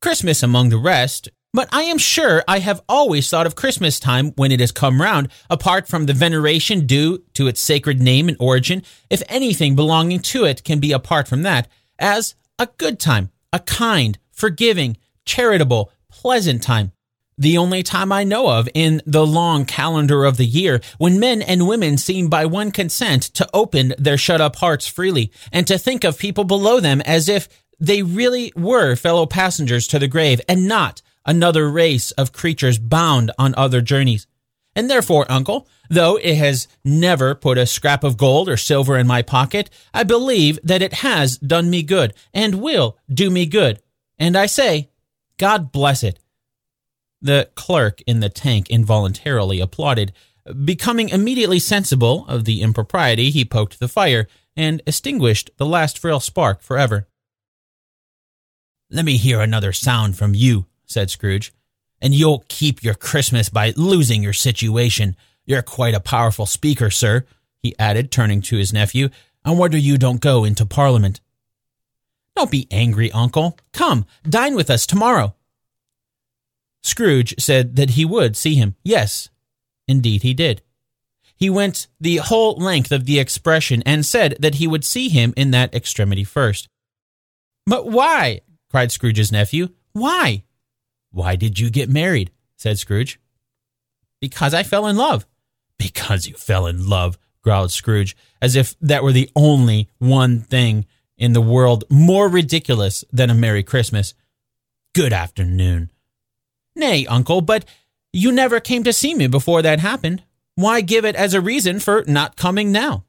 Christmas 0.00 0.42
among 0.42 0.70
the 0.70 0.78
rest, 0.78 1.28
But 1.52 1.68
I 1.72 1.82
am 1.82 1.98
sure 1.98 2.44
I 2.46 2.60
have 2.60 2.80
always 2.88 3.28
thought 3.28 3.46
of 3.46 3.56
Christmas 3.56 3.98
time 3.98 4.30
when 4.36 4.52
it 4.52 4.60
has 4.60 4.70
come 4.70 5.02
round, 5.02 5.28
apart 5.50 5.88
from 5.88 6.06
the 6.06 6.14
veneration 6.14 6.86
due 6.86 7.24
to 7.34 7.48
its 7.48 7.60
sacred 7.60 8.00
name 8.00 8.28
and 8.28 8.36
origin, 8.38 8.82
if 9.10 9.22
anything 9.28 9.74
belonging 9.74 10.20
to 10.20 10.44
it 10.44 10.62
can 10.62 10.78
be 10.78 10.92
apart 10.92 11.26
from 11.26 11.42
that, 11.42 11.68
as 11.98 12.36
a 12.58 12.68
good 12.78 13.00
time, 13.00 13.30
a 13.52 13.58
kind, 13.58 14.16
forgiving, 14.30 14.96
charitable, 15.24 15.90
pleasant 16.08 16.62
time. 16.62 16.92
The 17.36 17.58
only 17.58 17.82
time 17.82 18.12
I 18.12 18.22
know 18.22 18.48
of 18.50 18.68
in 18.72 19.02
the 19.06 19.26
long 19.26 19.64
calendar 19.64 20.24
of 20.24 20.36
the 20.36 20.46
year 20.46 20.80
when 20.98 21.18
men 21.18 21.42
and 21.42 21.66
women 21.66 21.98
seem 21.98 22.28
by 22.28 22.46
one 22.46 22.70
consent 22.70 23.22
to 23.34 23.48
open 23.52 23.94
their 23.98 24.18
shut 24.18 24.40
up 24.40 24.56
hearts 24.56 24.86
freely 24.86 25.32
and 25.50 25.66
to 25.66 25.78
think 25.78 26.04
of 26.04 26.18
people 26.18 26.44
below 26.44 26.80
them 26.80 27.00
as 27.00 27.28
if 27.28 27.48
they 27.80 28.02
really 28.02 28.52
were 28.54 28.94
fellow 28.94 29.26
passengers 29.26 29.88
to 29.88 29.98
the 29.98 30.08
grave 30.08 30.40
and 30.48 30.68
not 30.68 31.02
another 31.24 31.70
race 31.70 32.10
of 32.12 32.32
creatures 32.32 32.78
bound 32.78 33.30
on 33.38 33.54
other 33.56 33.80
journeys. 33.80 34.26
And 34.76 34.88
therefore, 34.88 35.26
uncle, 35.28 35.66
though 35.88 36.16
it 36.16 36.36
has 36.36 36.68
never 36.84 37.34
put 37.34 37.58
a 37.58 37.66
scrap 37.66 38.04
of 38.04 38.16
gold 38.16 38.48
or 38.48 38.56
silver 38.56 38.96
in 38.96 39.06
my 39.06 39.22
pocket, 39.22 39.68
I 39.92 40.04
believe 40.04 40.58
that 40.62 40.82
it 40.82 40.94
has 40.94 41.38
done 41.38 41.70
me 41.70 41.82
good 41.82 42.14
and 42.32 42.62
will 42.62 42.96
do 43.12 43.30
me 43.30 43.46
good. 43.46 43.82
And 44.18 44.36
I 44.36 44.46
say, 44.46 44.90
God 45.38 45.72
bless 45.72 46.04
it. 46.04 46.20
The 47.22 47.50
clerk 47.54 48.00
in 48.06 48.20
the 48.20 48.28
tank 48.28 48.70
involuntarily 48.70 49.60
applauded. 49.60 50.12
Becoming 50.64 51.08
immediately 51.08 51.58
sensible 51.58 52.26
of 52.28 52.44
the 52.44 52.62
impropriety, 52.62 53.30
he 53.30 53.44
poked 53.44 53.80
the 53.80 53.88
fire 53.88 54.26
and 54.56 54.82
extinguished 54.86 55.50
the 55.56 55.66
last 55.66 55.98
frail 55.98 56.20
spark 56.20 56.62
forever. 56.62 57.08
Let 58.92 59.04
me 59.04 59.18
hear 59.18 59.40
another 59.40 59.72
sound 59.72 60.18
from 60.18 60.34
you, 60.34 60.66
said 60.84 61.10
Scrooge, 61.10 61.52
and 62.02 62.12
you'll 62.12 62.44
keep 62.48 62.82
your 62.82 62.94
Christmas 62.94 63.48
by 63.48 63.72
losing 63.76 64.20
your 64.20 64.32
situation. 64.32 65.16
You're 65.46 65.62
quite 65.62 65.94
a 65.94 66.00
powerful 66.00 66.44
speaker, 66.44 66.90
sir, 66.90 67.24
he 67.62 67.78
added, 67.78 68.10
turning 68.10 68.42
to 68.42 68.56
his 68.56 68.72
nephew. 68.72 69.10
I 69.44 69.52
wonder 69.52 69.78
you 69.78 69.96
don't 69.96 70.20
go 70.20 70.42
into 70.42 70.66
Parliament. 70.66 71.20
Don't 72.34 72.50
be 72.50 72.66
angry, 72.72 73.12
uncle. 73.12 73.56
Come, 73.72 74.06
dine 74.28 74.56
with 74.56 74.70
us 74.70 74.86
tomorrow. 74.86 75.36
Scrooge 76.82 77.34
said 77.38 77.76
that 77.76 77.90
he 77.90 78.04
would 78.04 78.36
see 78.36 78.56
him. 78.56 78.74
Yes, 78.82 79.28
indeed 79.86 80.22
he 80.22 80.34
did. 80.34 80.62
He 81.36 81.48
went 81.48 81.86
the 82.00 82.16
whole 82.16 82.56
length 82.56 82.90
of 82.90 83.06
the 83.06 83.20
expression 83.20 83.82
and 83.86 84.04
said 84.04 84.36
that 84.40 84.56
he 84.56 84.66
would 84.66 84.84
see 84.84 85.08
him 85.08 85.32
in 85.36 85.52
that 85.52 85.74
extremity 85.74 86.24
first. 86.24 86.68
But 87.66 87.86
why? 87.86 88.40
Cried 88.70 88.92
Scrooge's 88.92 89.32
nephew. 89.32 89.68
Why? 89.92 90.44
Why 91.10 91.36
did 91.36 91.58
you 91.58 91.70
get 91.70 91.88
married? 91.88 92.30
said 92.56 92.78
Scrooge. 92.78 93.20
Because 94.20 94.54
I 94.54 94.62
fell 94.62 94.86
in 94.86 94.96
love. 94.96 95.26
Because 95.78 96.26
you 96.26 96.34
fell 96.34 96.66
in 96.66 96.88
love, 96.88 97.18
growled 97.42 97.72
Scrooge, 97.72 98.16
as 98.40 98.54
if 98.54 98.78
that 98.80 99.02
were 99.02 99.12
the 99.12 99.30
only 99.34 99.88
one 99.98 100.40
thing 100.40 100.86
in 101.16 101.32
the 101.32 101.40
world 101.40 101.84
more 101.90 102.28
ridiculous 102.28 103.04
than 103.12 103.30
a 103.30 103.34
Merry 103.34 103.62
Christmas. 103.62 104.14
Good 104.94 105.12
afternoon. 105.12 105.90
Nay, 106.76 107.06
uncle, 107.06 107.40
but 107.40 107.64
you 108.12 108.32
never 108.32 108.60
came 108.60 108.84
to 108.84 108.92
see 108.92 109.14
me 109.14 109.26
before 109.26 109.62
that 109.62 109.80
happened. 109.80 110.22
Why 110.54 110.80
give 110.80 111.04
it 111.04 111.16
as 111.16 111.32
a 111.34 111.40
reason 111.40 111.80
for 111.80 112.04
not 112.06 112.36
coming 112.36 112.72
now? 112.72 113.04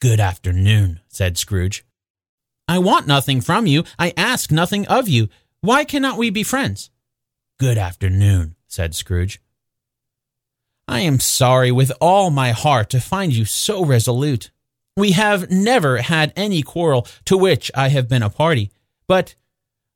Good 0.00 0.20
afternoon, 0.20 1.00
said 1.08 1.36
Scrooge. 1.38 1.84
I 2.68 2.78
want 2.78 3.06
nothing 3.06 3.40
from 3.40 3.66
you. 3.66 3.84
I 3.98 4.12
ask 4.16 4.52
nothing 4.52 4.86
of 4.88 5.08
you. 5.08 5.28
Why 5.62 5.84
cannot 5.84 6.18
we 6.18 6.28
be 6.28 6.42
friends? 6.42 6.90
Good 7.58 7.78
afternoon, 7.78 8.54
said 8.68 8.94
Scrooge. 8.94 9.40
I 10.86 11.00
am 11.00 11.20
sorry 11.20 11.72
with 11.72 11.92
all 12.00 12.30
my 12.30 12.52
heart 12.52 12.90
to 12.90 13.00
find 13.00 13.34
you 13.34 13.44
so 13.44 13.84
resolute. 13.84 14.50
We 14.96 15.12
have 15.12 15.50
never 15.50 15.98
had 15.98 16.32
any 16.34 16.62
quarrel 16.62 17.06
to 17.24 17.36
which 17.36 17.70
I 17.74 17.88
have 17.88 18.08
been 18.08 18.22
a 18.22 18.30
party, 18.30 18.70
but 19.06 19.34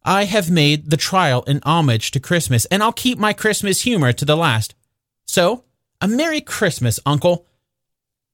I 0.04 0.24
have 0.24 0.50
made 0.50 0.90
the 0.90 0.96
trial 0.96 1.42
in 1.44 1.60
homage 1.64 2.10
to 2.12 2.20
Christmas, 2.20 2.66
and 2.66 2.82
I'll 2.82 2.92
keep 2.92 3.18
my 3.18 3.32
Christmas 3.32 3.82
humor 3.82 4.12
to 4.12 4.24
the 4.24 4.36
last. 4.36 4.74
So, 5.26 5.64
a 6.00 6.08
Merry 6.08 6.40
Christmas, 6.40 7.00
Uncle. 7.06 7.46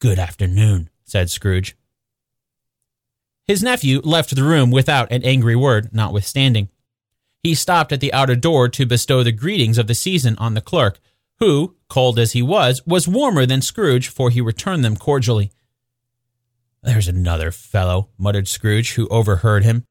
Good 0.01 0.19
afternoon, 0.19 0.91
said 1.05 1.31
Scrooge. 1.31 1.78
His 3.49 3.63
nephew 3.63 4.03
left 4.05 4.37
the 4.37 4.45
room 4.45 4.71
without 4.71 5.11
an 5.11 5.25
angry 5.25 5.57
word, 5.57 5.89
notwithstanding. 5.91 6.69
He 7.43 7.55
stopped 7.55 7.93
at 7.93 8.01
the 8.01 8.13
outer 8.13 8.37
door 8.37 8.69
to 8.69 8.85
bestow 8.85 9.23
the 9.23 9.33
greetings 9.33 9.79
of 9.79 9.87
the 9.87 9.95
season 9.95 10.37
on 10.37 10.53
the 10.53 10.61
clerk, 10.61 11.01
who, 11.39 11.75
cold 11.89 12.19
as 12.19 12.33
he 12.33 12.43
was, 12.43 12.87
was 12.87 13.09
warmer 13.09 13.47
than 13.47 13.63
Scrooge, 13.63 14.09
for 14.09 14.29
he 14.29 14.43
returned 14.43 14.85
them 14.85 14.97
cordially. 14.99 15.51
There's 16.83 17.09
another 17.09 17.51
fellow, 17.51 18.11
muttered 18.19 18.49
Scrooge, 18.49 18.93
who 18.93 19.09
overheard 19.09 19.65
him. 19.65 19.85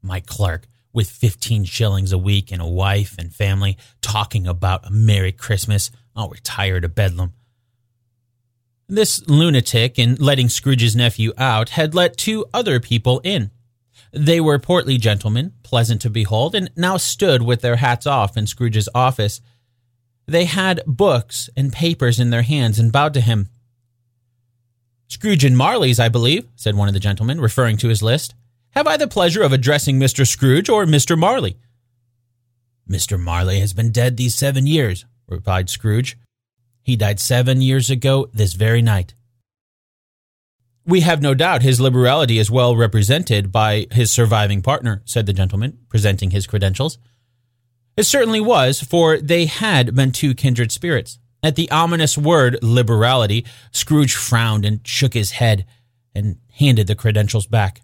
My 0.00 0.20
clerk, 0.20 0.66
with 0.94 1.10
15 1.10 1.64
shillings 1.64 2.10
a 2.10 2.18
week 2.18 2.50
and 2.50 2.62
a 2.62 2.66
wife 2.66 3.16
and 3.18 3.34
family, 3.34 3.76
talking 4.00 4.46
about 4.46 4.86
a 4.86 4.90
Merry 4.90 5.32
Christmas. 5.32 5.90
I'll 6.16 6.30
retire 6.30 6.80
to 6.80 6.88
Bedlam. 6.88 7.34
This 8.92 9.26
lunatic, 9.26 9.98
in 9.98 10.16
letting 10.16 10.50
Scrooge's 10.50 10.94
nephew 10.94 11.32
out, 11.38 11.70
had 11.70 11.94
let 11.94 12.18
two 12.18 12.44
other 12.52 12.78
people 12.78 13.22
in. 13.24 13.50
They 14.12 14.38
were 14.38 14.58
portly 14.58 14.98
gentlemen, 14.98 15.54
pleasant 15.62 16.02
to 16.02 16.10
behold, 16.10 16.54
and 16.54 16.70
now 16.76 16.98
stood 16.98 17.40
with 17.40 17.62
their 17.62 17.76
hats 17.76 18.06
off 18.06 18.36
in 18.36 18.46
Scrooge's 18.46 18.90
office. 18.94 19.40
They 20.26 20.44
had 20.44 20.82
books 20.86 21.48
and 21.56 21.72
papers 21.72 22.20
in 22.20 22.28
their 22.28 22.42
hands 22.42 22.78
and 22.78 22.92
bowed 22.92 23.14
to 23.14 23.22
him. 23.22 23.48
Scrooge 25.08 25.42
and 25.42 25.56
Marley's, 25.56 25.98
I 25.98 26.10
believe, 26.10 26.46
said 26.54 26.74
one 26.74 26.88
of 26.88 26.92
the 26.92 27.00
gentlemen, 27.00 27.40
referring 27.40 27.78
to 27.78 27.88
his 27.88 28.02
list. 28.02 28.34
Have 28.72 28.86
I 28.86 28.98
the 28.98 29.08
pleasure 29.08 29.42
of 29.42 29.54
addressing 29.54 29.98
Mr. 29.98 30.26
Scrooge 30.26 30.68
or 30.68 30.84
Mr. 30.84 31.18
Marley? 31.18 31.56
Mr. 32.86 33.18
Marley 33.18 33.60
has 33.60 33.72
been 33.72 33.90
dead 33.90 34.18
these 34.18 34.34
seven 34.34 34.66
years, 34.66 35.06
replied 35.26 35.70
Scrooge. 35.70 36.18
He 36.82 36.96
died 36.96 37.20
seven 37.20 37.62
years 37.62 37.90
ago 37.90 38.28
this 38.32 38.54
very 38.54 38.82
night. 38.82 39.14
We 40.84 41.00
have 41.00 41.22
no 41.22 41.32
doubt 41.32 41.62
his 41.62 41.80
liberality 41.80 42.38
is 42.38 42.50
well 42.50 42.74
represented 42.74 43.52
by 43.52 43.86
his 43.92 44.10
surviving 44.10 44.62
partner, 44.62 45.02
said 45.04 45.26
the 45.26 45.32
gentleman, 45.32 45.78
presenting 45.88 46.30
his 46.30 46.46
credentials. 46.46 46.98
It 47.96 48.04
certainly 48.04 48.40
was, 48.40 48.80
for 48.80 49.18
they 49.18 49.46
had 49.46 49.94
been 49.94 50.10
two 50.10 50.34
kindred 50.34 50.72
spirits. 50.72 51.18
At 51.42 51.56
the 51.56 51.70
ominous 51.70 52.18
word 52.18 52.58
liberality, 52.62 53.44
Scrooge 53.70 54.14
frowned 54.14 54.64
and 54.64 54.80
shook 54.86 55.14
his 55.14 55.32
head 55.32 55.66
and 56.14 56.38
handed 56.54 56.86
the 56.86 56.94
credentials 56.94 57.46
back. 57.46 57.82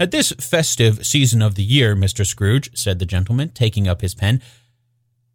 At 0.00 0.10
this 0.10 0.32
festive 0.32 1.06
season 1.06 1.42
of 1.42 1.54
the 1.54 1.62
year, 1.62 1.94
Mr. 1.94 2.26
Scrooge, 2.26 2.76
said 2.76 2.98
the 2.98 3.06
gentleman, 3.06 3.50
taking 3.50 3.86
up 3.86 4.00
his 4.00 4.14
pen, 4.14 4.42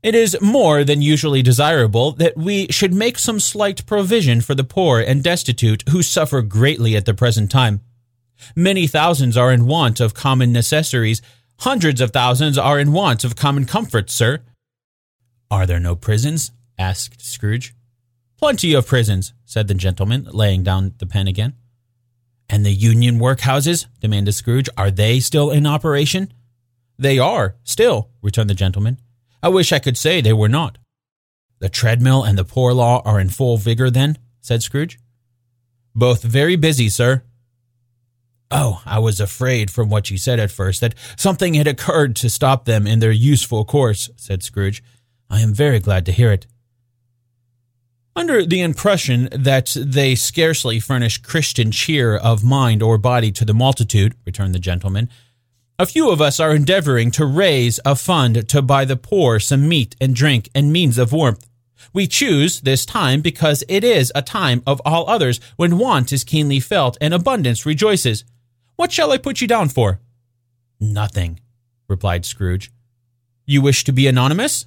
it 0.04 0.14
is 0.14 0.38
more 0.42 0.84
than 0.84 1.02
usually 1.02 1.42
desirable 1.42 2.12
that 2.14 2.38
we 2.38 2.68
should 2.68 2.94
make 2.94 3.18
some 3.18 3.40
slight 3.40 3.86
provision 3.86 4.42
for 4.42 4.54
the 4.54 4.64
poor 4.64 5.00
and 5.00 5.24
destitute 5.24 5.84
who 5.90 6.04
suffer 6.04 6.42
greatly 6.42 6.96
at 6.96 7.06
the 7.06 7.14
present 7.14 7.50
time. 7.50 7.82
Many 8.56 8.86
thousands 8.86 9.36
are 9.36 9.52
in 9.52 9.66
want 9.66 10.00
of 10.00 10.14
common 10.14 10.52
necessaries. 10.52 11.22
Hundreds 11.60 12.00
of 12.00 12.12
thousands 12.12 12.58
are 12.58 12.80
in 12.80 12.92
want 12.92 13.24
of 13.24 13.36
common 13.36 13.66
comforts, 13.66 14.14
sir. 14.14 14.40
Are 15.50 15.66
there 15.66 15.80
no 15.80 15.96
prisons? 15.96 16.52
asked 16.78 17.26
Scrooge. 17.26 17.74
Plenty 18.38 18.76
of 18.76 18.86
prisons, 18.86 19.34
said 19.46 19.68
the 19.68 19.74
gentleman, 19.74 20.28
laying 20.32 20.62
down 20.62 20.94
the 21.00 21.08
pen 21.08 21.28
again. 21.28 21.54
And 22.48 22.64
the 22.64 22.72
union 22.72 23.20
workhouses? 23.20 23.88
demanded 24.00 24.34
Scrooge. 24.34 24.70
Are 24.78 24.92
they 24.92 25.20
still 25.20 25.50
in 25.50 25.66
operation? 25.66 26.32
They 27.00 27.18
are, 27.18 27.56
still, 27.64 28.10
returned 28.22 28.50
the 28.50 28.54
gentleman. 28.54 29.00
I 29.42 29.50
wish 29.50 29.72
I 29.72 29.80
could 29.80 29.98
say 29.98 30.22
they 30.22 30.34
were 30.34 30.50
not. 30.50 30.78
The 31.60 31.70
treadmill 31.70 32.24
and 32.24 32.38
the 32.38 32.46
poor 32.46 32.74
law 32.74 33.02
are 33.06 33.20
in 33.20 33.30
full 33.30 33.58
vigor, 33.58 33.90
then? 33.90 34.18
said 34.42 34.64
Scrooge. 34.64 35.00
Both 35.96 36.24
very 36.24 36.56
busy, 36.56 36.90
sir. 36.90 37.24
Oh, 38.50 38.82
I 38.86 39.00
was 39.00 39.20
afraid 39.20 39.70
from 39.70 39.90
what 39.90 40.10
you 40.10 40.18
said 40.18 40.40
at 40.40 40.52
first 40.52 40.80
that 40.82 40.96
something 41.18 41.56
had 41.56 41.68
occurred 41.68 42.16
to 42.18 42.30
stop 42.30 42.66
them 42.66 42.88
in 42.88 43.00
their 43.00 43.12
useful 43.12 43.66
course, 43.66 44.10
said 44.16 44.42
Scrooge. 44.42 44.82
I 45.30 45.42
am 45.42 45.54
very 45.54 45.80
glad 45.80 46.06
to 46.06 46.12
hear 46.12 46.32
it. 46.32 46.48
Under 48.16 48.46
the 48.46 48.62
impression 48.62 49.30
that 49.32 49.76
they 49.80 50.16
scarcely 50.16 50.80
furnish 50.80 51.20
Christian 51.20 51.72
cheer 51.72 52.16
of 52.16 52.44
mind 52.44 52.82
or 52.82 52.98
body 52.98 53.32
to 53.34 53.46
the 53.46 53.54
multitude, 53.54 54.16
returned 54.26 54.56
the 54.56 54.60
gentleman, 54.60 55.10
a 55.80 55.86
few 55.86 56.10
of 56.10 56.20
us 56.20 56.40
are 56.40 56.56
endeavoring 56.56 57.12
to 57.12 57.26
raise 57.26 57.80
a 57.86 57.96
fund 57.96 58.50
to 58.50 58.62
buy 58.64 58.84
the 58.84 58.98
poor 58.98 59.40
some 59.40 59.70
meat 59.70 59.96
and 60.02 60.16
drink 60.16 60.50
and 60.56 60.74
means 60.74 60.98
of 60.98 61.14
warmth. 61.14 61.48
We 61.94 62.08
choose 62.08 62.62
this 62.62 62.84
time 62.84 63.22
because 63.22 63.64
it 63.70 63.84
is 63.84 64.12
a 64.16 64.24
time 64.24 64.64
of 64.66 64.82
all 64.84 65.08
others 65.08 65.40
when 65.56 65.78
want 65.78 66.12
is 66.12 66.24
keenly 66.24 66.60
felt 66.60 66.98
and 67.00 67.14
abundance 67.14 67.66
rejoices. 67.66 68.24
What 68.76 68.92
shall 68.92 69.12
I 69.12 69.20
put 69.20 69.40
you 69.40 69.48
down 69.48 69.70
for? 69.70 70.00
Nothing, 70.80 71.40
replied 71.88 72.26
Scrooge. 72.26 72.72
You 73.46 73.62
wish 73.62 73.84
to 73.84 73.92
be 73.92 74.08
anonymous? 74.08 74.66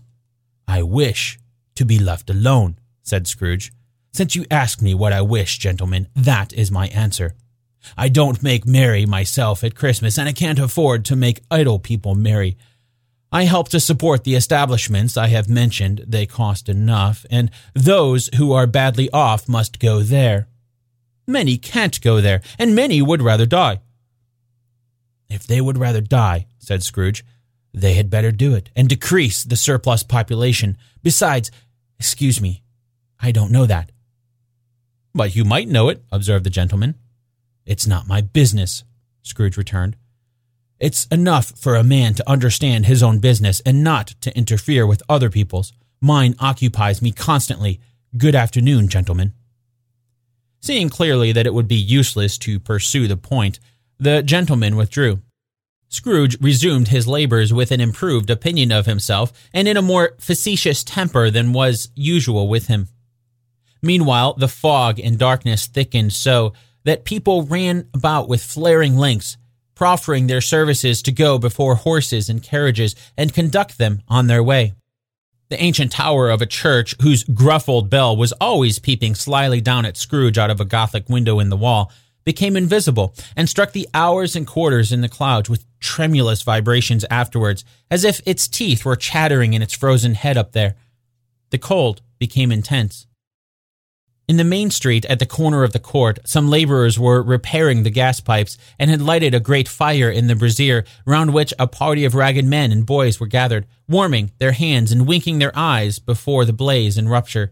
I 0.68 0.82
wish 0.82 1.40
to 1.74 1.84
be 1.84 1.98
left 1.98 2.30
alone, 2.30 2.78
said 3.02 3.26
Scrooge. 3.26 3.72
Since 4.12 4.36
you 4.36 4.44
ask 4.50 4.80
me 4.80 4.94
what 4.94 5.12
I 5.12 5.22
wish, 5.22 5.58
gentlemen, 5.58 6.06
that 6.14 6.52
is 6.52 6.70
my 6.70 6.86
answer. 6.88 7.34
I 7.96 8.08
don't 8.08 8.42
make 8.42 8.66
merry 8.66 9.06
myself 9.06 9.64
at 9.64 9.74
Christmas, 9.74 10.18
and 10.18 10.28
I 10.28 10.32
can't 10.32 10.58
afford 10.58 11.04
to 11.06 11.16
make 11.16 11.42
idle 11.50 11.78
people 11.78 12.14
merry. 12.14 12.56
I 13.32 13.44
help 13.44 13.68
to 13.68 13.80
support 13.80 14.24
the 14.24 14.34
establishments 14.34 15.16
I 15.16 15.28
have 15.28 15.48
mentioned, 15.48 16.04
they 16.06 16.26
cost 16.26 16.68
enough, 16.68 17.24
and 17.30 17.50
those 17.74 18.28
who 18.36 18.52
are 18.52 18.66
badly 18.66 19.08
off 19.10 19.48
must 19.48 19.78
go 19.78 20.00
there. 20.00 20.48
Many 21.26 21.56
can't 21.56 22.00
go 22.00 22.20
there, 22.20 22.42
and 22.58 22.74
many 22.74 23.00
would 23.00 23.22
rather 23.22 23.46
die. 23.46 23.80
If 25.28 25.46
they 25.46 25.60
would 25.60 25.78
rather 25.78 26.00
die, 26.00 26.46
said 26.58 26.82
Scrooge, 26.82 27.24
they 27.72 27.94
had 27.94 28.10
better 28.10 28.32
do 28.32 28.54
it 28.54 28.68
and 28.74 28.88
decrease 28.88 29.44
the 29.44 29.54
surplus 29.56 30.02
population. 30.02 30.76
Besides, 31.04 31.52
excuse 32.00 32.40
me, 32.40 32.64
I 33.20 33.30
don't 33.30 33.52
know 33.52 33.66
that. 33.66 33.92
But 35.14 35.36
you 35.36 35.44
might 35.44 35.68
know 35.68 35.88
it, 35.88 36.02
observed 36.10 36.44
the 36.44 36.50
gentleman. 36.50 36.96
It's 37.70 37.86
not 37.86 38.08
my 38.08 38.20
business, 38.20 38.82
Scrooge 39.22 39.56
returned. 39.56 39.96
It's 40.80 41.06
enough 41.06 41.52
for 41.56 41.76
a 41.76 41.84
man 41.84 42.14
to 42.14 42.28
understand 42.28 42.86
his 42.86 43.00
own 43.00 43.20
business 43.20 43.60
and 43.64 43.84
not 43.84 44.08
to 44.22 44.36
interfere 44.36 44.84
with 44.88 45.04
other 45.08 45.30
people's. 45.30 45.72
Mine 46.00 46.34
occupies 46.40 47.00
me 47.00 47.12
constantly. 47.12 47.78
Good 48.16 48.34
afternoon, 48.34 48.88
gentlemen. 48.88 49.34
Seeing 50.58 50.88
clearly 50.88 51.30
that 51.30 51.46
it 51.46 51.54
would 51.54 51.68
be 51.68 51.76
useless 51.76 52.38
to 52.38 52.58
pursue 52.58 53.06
the 53.06 53.16
point, 53.16 53.60
the 54.00 54.24
gentleman 54.24 54.74
withdrew. 54.74 55.20
Scrooge 55.88 56.36
resumed 56.40 56.88
his 56.88 57.06
labors 57.06 57.52
with 57.52 57.70
an 57.70 57.80
improved 57.80 58.30
opinion 58.30 58.72
of 58.72 58.86
himself 58.86 59.32
and 59.54 59.68
in 59.68 59.76
a 59.76 59.82
more 59.82 60.16
facetious 60.18 60.82
temper 60.82 61.30
than 61.30 61.52
was 61.52 61.90
usual 61.94 62.48
with 62.48 62.66
him. 62.66 62.88
Meanwhile, 63.80 64.34
the 64.34 64.48
fog 64.48 64.98
and 64.98 65.16
darkness 65.16 65.68
thickened 65.68 66.12
so 66.12 66.52
that 66.84 67.04
people 67.04 67.44
ran 67.44 67.88
about 67.94 68.28
with 68.28 68.42
flaring 68.42 68.96
links, 68.96 69.36
proffering 69.74 70.26
their 70.26 70.40
services 70.40 71.02
to 71.02 71.12
go 71.12 71.38
before 71.38 71.74
horses 71.74 72.28
and 72.28 72.42
carriages 72.42 72.94
and 73.16 73.34
conduct 73.34 73.78
them 73.78 74.02
on 74.08 74.26
their 74.26 74.42
way. 74.42 74.74
The 75.48 75.62
ancient 75.62 75.90
tower 75.90 76.30
of 76.30 76.40
a 76.40 76.46
church, 76.46 76.94
whose 77.02 77.24
gruff 77.24 77.68
old 77.68 77.90
bell 77.90 78.16
was 78.16 78.32
always 78.40 78.78
peeping 78.78 79.14
slyly 79.14 79.60
down 79.60 79.84
at 79.84 79.96
Scrooge 79.96 80.38
out 80.38 80.50
of 80.50 80.60
a 80.60 80.64
Gothic 80.64 81.08
window 81.08 81.40
in 81.40 81.48
the 81.48 81.56
wall, 81.56 81.90
became 82.24 82.56
invisible 82.56 83.14
and 83.34 83.48
struck 83.48 83.72
the 83.72 83.88
hours 83.92 84.36
and 84.36 84.46
quarters 84.46 84.92
in 84.92 85.00
the 85.00 85.08
clouds 85.08 85.50
with 85.50 85.64
tremulous 85.80 86.42
vibrations 86.42 87.04
afterwards, 87.10 87.64
as 87.90 88.04
if 88.04 88.20
its 88.26 88.46
teeth 88.46 88.84
were 88.84 88.94
chattering 88.94 89.54
in 89.54 89.62
its 89.62 89.74
frozen 89.74 90.14
head 90.14 90.36
up 90.36 90.52
there. 90.52 90.76
The 91.50 91.58
cold 91.58 92.02
became 92.18 92.52
intense. 92.52 93.06
In 94.30 94.36
the 94.36 94.44
main 94.44 94.70
street 94.70 95.04
at 95.06 95.18
the 95.18 95.26
corner 95.26 95.64
of 95.64 95.72
the 95.72 95.80
court, 95.80 96.20
some 96.24 96.48
laborers 96.48 97.00
were 97.00 97.20
repairing 97.20 97.82
the 97.82 97.90
gas 97.90 98.20
pipes 98.20 98.56
and 98.78 98.88
had 98.88 99.02
lighted 99.02 99.34
a 99.34 99.40
great 99.40 99.66
fire 99.66 100.08
in 100.08 100.28
the 100.28 100.36
brazier, 100.36 100.84
round 101.04 101.34
which 101.34 101.52
a 101.58 101.66
party 101.66 102.04
of 102.04 102.14
ragged 102.14 102.44
men 102.44 102.70
and 102.70 102.86
boys 102.86 103.18
were 103.18 103.26
gathered, 103.26 103.66
warming 103.88 104.30
their 104.38 104.52
hands 104.52 104.92
and 104.92 105.08
winking 105.08 105.40
their 105.40 105.50
eyes 105.58 105.98
before 105.98 106.44
the 106.44 106.52
blaze 106.52 106.96
and 106.96 107.10
rupture. 107.10 107.50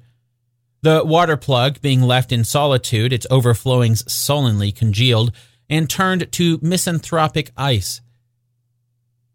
The 0.83 1.03
water 1.05 1.37
plug, 1.37 1.81
being 1.81 2.01
left 2.01 2.31
in 2.31 2.45
solitude, 2.45 3.13
its 3.13 3.27
overflowings 3.29 4.05
sullenly 4.07 4.71
congealed, 4.71 5.33
and 5.69 5.91
turned 5.91 6.31
to 6.31 6.61
misanthropic 6.63 7.51
ice. 7.57 8.03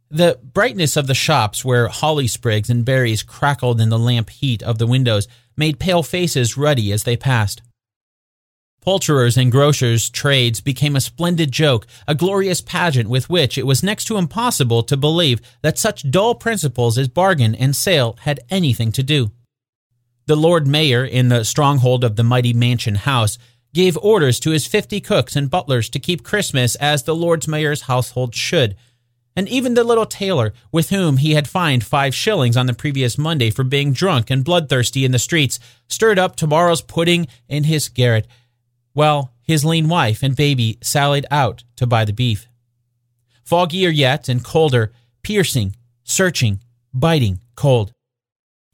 The 0.10 0.40
brightness 0.42 0.96
of 0.96 1.08
the 1.08 1.14
shops, 1.14 1.66
where 1.66 1.90
holly 1.90 2.28
sprigs 2.28 2.70
and 2.70 2.86
berries 2.86 3.22
crackled 3.22 3.82
in 3.82 3.90
the 3.90 4.00
lamp 4.00 4.30
heat 4.30 4.64
of 4.64 4.78
the 4.78 4.88
windows, 4.88 5.28
made 5.56 5.80
pale 5.80 6.04
faces 6.04 6.58
ruddy 6.58 6.92
as 6.92 7.04
they 7.04 7.18
passed. 7.18 7.62
Poulterers 8.82 9.38
and 9.38 9.50
grocers' 9.50 10.10
trades 10.10 10.60
became 10.60 10.96
a 10.96 11.02
splendid 11.02 11.54
joke, 11.54 11.88
a 12.06 12.14
glorious 12.14 12.60
pageant 12.60 13.10
with 13.10 13.30
which 13.30 13.58
it 13.58 13.66
was 13.66 13.82
next 13.82 14.06
to 14.06 14.18
impossible 14.18 14.84
to 14.84 14.98
believe 14.98 15.40
that 15.62 15.80
such 15.80 16.12
dull 16.12 16.36
principles 16.36 16.98
as 16.98 17.08
bargain 17.08 17.56
and 17.56 17.78
sale 17.78 18.18
had 18.22 18.42
anything 18.50 18.92
to 18.92 19.02
do. 19.02 19.32
The 20.26 20.36
Lord 20.36 20.68
Mayor, 20.68 21.06
in 21.06 21.30
the 21.30 21.46
stronghold 21.46 22.04
of 22.04 22.18
the 22.18 22.24
mighty 22.24 22.54
mansion 22.54 22.96
house, 22.96 23.38
gave 23.74 23.98
orders 23.98 24.40
to 24.42 24.52
his 24.52 24.68
fifty 24.68 25.00
cooks 25.00 25.36
and 25.36 25.50
butlers 25.50 25.90
to 25.90 26.00
keep 26.00 26.24
Christmas 26.24 26.76
as 26.76 27.04
the 27.04 27.16
Lord 27.16 27.48
Mayor's 27.48 27.84
household 27.84 28.36
should, 28.36 28.76
and 29.36 29.50
even 29.50 29.74
the 29.74 29.84
little 29.84 30.06
tailor, 30.06 30.54
with 30.72 30.90
whom 30.90 31.18
he 31.18 31.34
had 31.34 31.48
fined 31.48 31.84
five 31.84 32.14
shillings 32.14 32.56
on 32.56 32.68
the 32.68 32.74
previous 32.74 33.18
Monday 33.18 33.50
for 33.50 33.64
being 33.64 33.94
drunk 33.94 34.30
and 34.30 34.44
bloodthirsty 34.44 35.06
in 35.06 35.12
the 35.12 35.20
streets, 35.20 35.60
stirred 35.88 36.20
up 36.20 36.36
tomorrow's 36.36 36.82
pudding 36.82 37.28
in 37.48 37.64
his 37.64 37.90
garret, 37.90 38.28
while 38.94 39.34
his 39.42 39.66
lean 39.66 39.90
wife 39.90 40.24
and 40.24 40.36
baby 40.36 40.78
sallied 40.82 41.26
out 41.32 41.64
to 41.76 41.88
buy 41.88 42.06
the 42.06 42.14
beef. 42.14 42.48
Foggier 43.44 43.94
yet 43.94 44.30
and 44.30 44.44
colder, 44.44 44.92
piercing, 45.24 45.76
searching, 46.04 46.60
biting, 46.94 47.40
cold. 47.56 47.92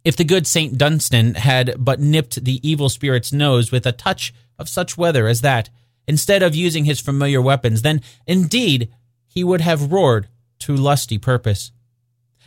If 0.04 0.16
the 0.16 0.24
good 0.24 0.48
Saint 0.48 0.78
Dunstan 0.78 1.36
had 1.36 1.76
but 1.78 2.00
nipped 2.00 2.44
the 2.44 2.68
evil 2.68 2.90
spirit's 2.90 3.34
nose 3.34 3.72
with 3.72 3.86
a 3.86 3.92
touch 3.92 4.34
of 4.58 4.70
such 4.70 4.98
weather 4.98 5.28
as 5.28 5.42
that, 5.42 5.70
instead 6.08 6.44
of 6.44 6.56
using 6.56 6.86
his 6.86 7.00
familiar 7.00 7.42
weapons, 7.42 7.82
then 7.82 8.02
indeed 8.26 8.90
he 9.28 9.44
would 9.44 9.62
have 9.62 9.92
roared 9.92 10.28
to 10.60 10.76
lusty 10.76 11.18
purpose. 11.18 11.72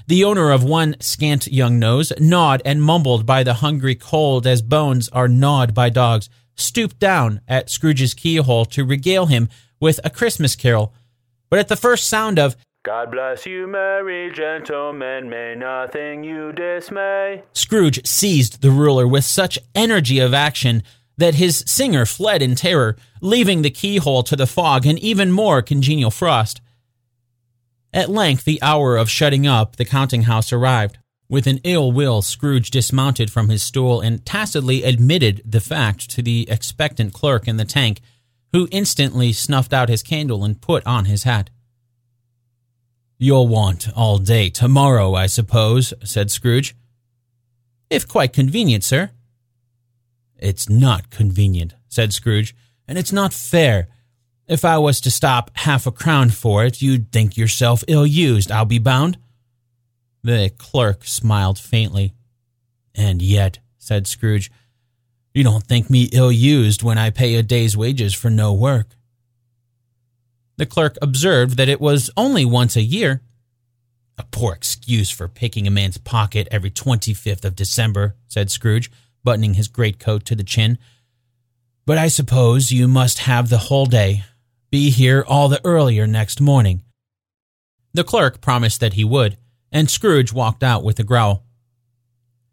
The 0.07 0.25
owner 0.25 0.51
of 0.51 0.65
one 0.65 0.97
scant 1.01 1.47
young 1.47 1.79
nose, 1.79 2.13
gnawed 2.19 2.63
and 2.65 2.83
mumbled 2.83 3.25
by 3.25 3.43
the 3.43 3.55
hungry 3.55 3.95
cold 3.95 4.47
as 4.47 4.63
bones 4.63 5.09
are 5.11 5.29
gnawed 5.29 5.75
by 5.75 5.91
dogs, 5.91 6.29
stooped 6.55 6.99
down 6.99 7.41
at 7.47 7.71
Scrooge's 7.71 8.15
keyhole 8.15 8.65
to 8.67 8.85
regale 8.85 9.27
him 9.27 9.49
with 9.81 10.01
a 10.05 10.11
Christmas 10.11 10.57
carol. 10.57 10.93
But 11.51 11.59
at 11.59 11.69
the 11.69 11.77
first 11.77 12.09
sound 12.09 12.39
of 12.39 12.57
God 12.85 13.13
bless 13.13 13.47
you, 13.47 13.69
merry 13.69 14.33
gentlemen, 14.33 15.31
may 15.31 15.55
nothing 15.55 16.25
you 16.25 16.51
dismay, 16.51 17.45
Scrooge 17.53 18.05
seized 18.05 18.61
the 18.61 18.73
ruler 18.73 19.07
with 19.07 19.25
such 19.25 19.57
energy 19.73 20.19
of 20.19 20.35
action 20.35 20.83
that 21.17 21.37
his 21.37 21.63
singer 21.65 22.05
fled 22.05 22.43
in 22.43 22.57
terror, 22.57 22.97
leaving 23.21 23.63
the 23.63 23.71
keyhole 23.71 24.25
to 24.25 24.35
the 24.35 24.49
fog 24.49 24.85
and 24.85 24.99
even 24.99 25.31
more 25.31 25.63
congenial 25.63 26.11
frost. 26.11 26.61
At 27.93 28.11
length, 28.11 28.45
the 28.45 28.63
hour 28.63 28.97
of 28.97 29.11
shutting 29.11 29.47
up 29.47 29.77
the 29.77 29.85
counting 29.85 30.23
house 30.23 30.53
arrived. 30.53 30.99
With 31.29 31.47
an 31.47 31.61
ill 31.65 31.93
will, 31.93 32.23
Scrooge 32.23 32.71
dismounted 32.71 33.31
from 33.31 33.49
his 33.49 33.63
stool 33.63 34.01
and 34.01 34.25
tacitly 34.25 34.83
admitted 34.83 35.43
the 35.45 35.61
fact 35.61 36.11
to 36.11 36.23
the 36.23 36.49
expectant 36.51 37.13
clerk 37.13 37.49
in 37.49 37.57
the 37.57 37.65
tank, 37.65 38.01
who 38.53 38.69
instantly 38.71 39.33
snuffed 39.33 39.73
out 39.73 39.89
his 39.89 40.03
candle 40.03 40.45
and 40.45 40.61
put 40.61 40.87
on 40.87 41.07
his 41.07 41.25
hat. 41.25 41.51
You'll 43.19 43.49
want 43.49 43.89
all 43.95 44.19
day 44.19 44.51
tomorrow, 44.51 45.15
I 45.15 45.27
suppose, 45.27 45.95
said 46.05 46.31
Scrooge. 46.31 46.75
If 47.89 48.09
quite 48.09 48.33
convenient, 48.33 48.85
sir. 48.85 49.11
It's 50.39 50.69
not 50.69 51.11
convenient, 51.11 51.75
said 51.89 52.13
Scrooge, 52.13 52.55
and 52.89 52.99
it's 52.99 53.13
not 53.13 53.33
fair. 53.33 53.89
If 54.53 54.67
I 54.67 54.77
was 54.77 55.01
to 55.01 55.11
stop 55.11 55.51
half 55.55 55.87
a 55.87 55.91
crown 55.91 56.29
for 56.29 56.63
it, 56.63 56.83
you'd 56.83 57.11
think 57.11 57.39
yourself 57.39 57.83
ill 57.89 58.07
used, 58.07 58.53
I'll 58.53 58.67
be 58.67 58.79
bound. 58.79 59.17
The 60.23 60.53
clerk 60.59 61.07
smiled 61.07 61.59
faintly. 61.59 62.13
And 62.95 63.23
yet, 63.23 63.61
said 63.79 64.07
Scrooge, 64.07 64.53
you 65.33 65.43
don't 65.43 65.65
think 65.65 65.89
me 65.89 66.11
ill 66.13 66.31
used 66.31 66.83
when 66.83 66.99
I 66.99 67.09
pay 67.09 67.37
a 67.37 67.43
day's 67.43 67.79
wages 67.79 68.15
for 68.15 68.29
no 68.29 68.53
work. 68.53 68.89
The 70.59 70.67
clerk 70.67 70.99
observed 71.01 71.57
that 71.57 71.71
it 71.71 71.81
was 71.81 72.11
only 72.15 72.45
once 72.45 72.77
a 72.77 72.83
year. 72.83 73.23
A 74.19 74.25
poor 74.25 74.53
excuse 74.53 75.09
for 75.09 75.29
picking 75.29 75.67
a 75.67 75.71
man's 75.71 75.97
pocket 75.97 76.47
every 76.51 76.71
25th 76.71 77.47
of 77.47 77.57
December, 77.57 78.17
said 78.29 78.51
Scrooge, 78.51 78.91
buttoning 79.25 79.55
his 79.55 79.69
greatcoat 79.69 80.27
to 80.27 80.35
the 80.35 80.45
chin. 80.45 80.77
But 81.87 81.97
I 81.97 82.09
suppose 82.09 82.71
you 82.71 82.87
must 82.87 83.21
have 83.21 83.49
the 83.49 83.57
whole 83.57 83.87
day 83.87 84.25
be 84.73 84.89
here 84.89 85.23
all 85.29 85.51
the 85.51 85.61
earlier 85.67 86.07
next 86.07 86.41
morning. 86.41 86.83
The 87.93 88.03
clerk 88.03 88.41
promised 88.41 88.81
that 88.81 88.95
he 88.95 89.05
would, 89.05 89.37
and 89.71 89.91
Scrooge 89.91 90.33
walked 90.33 90.63
out 90.63 90.83
with 90.83 90.99
a 90.99 91.05
growl. 91.05 91.45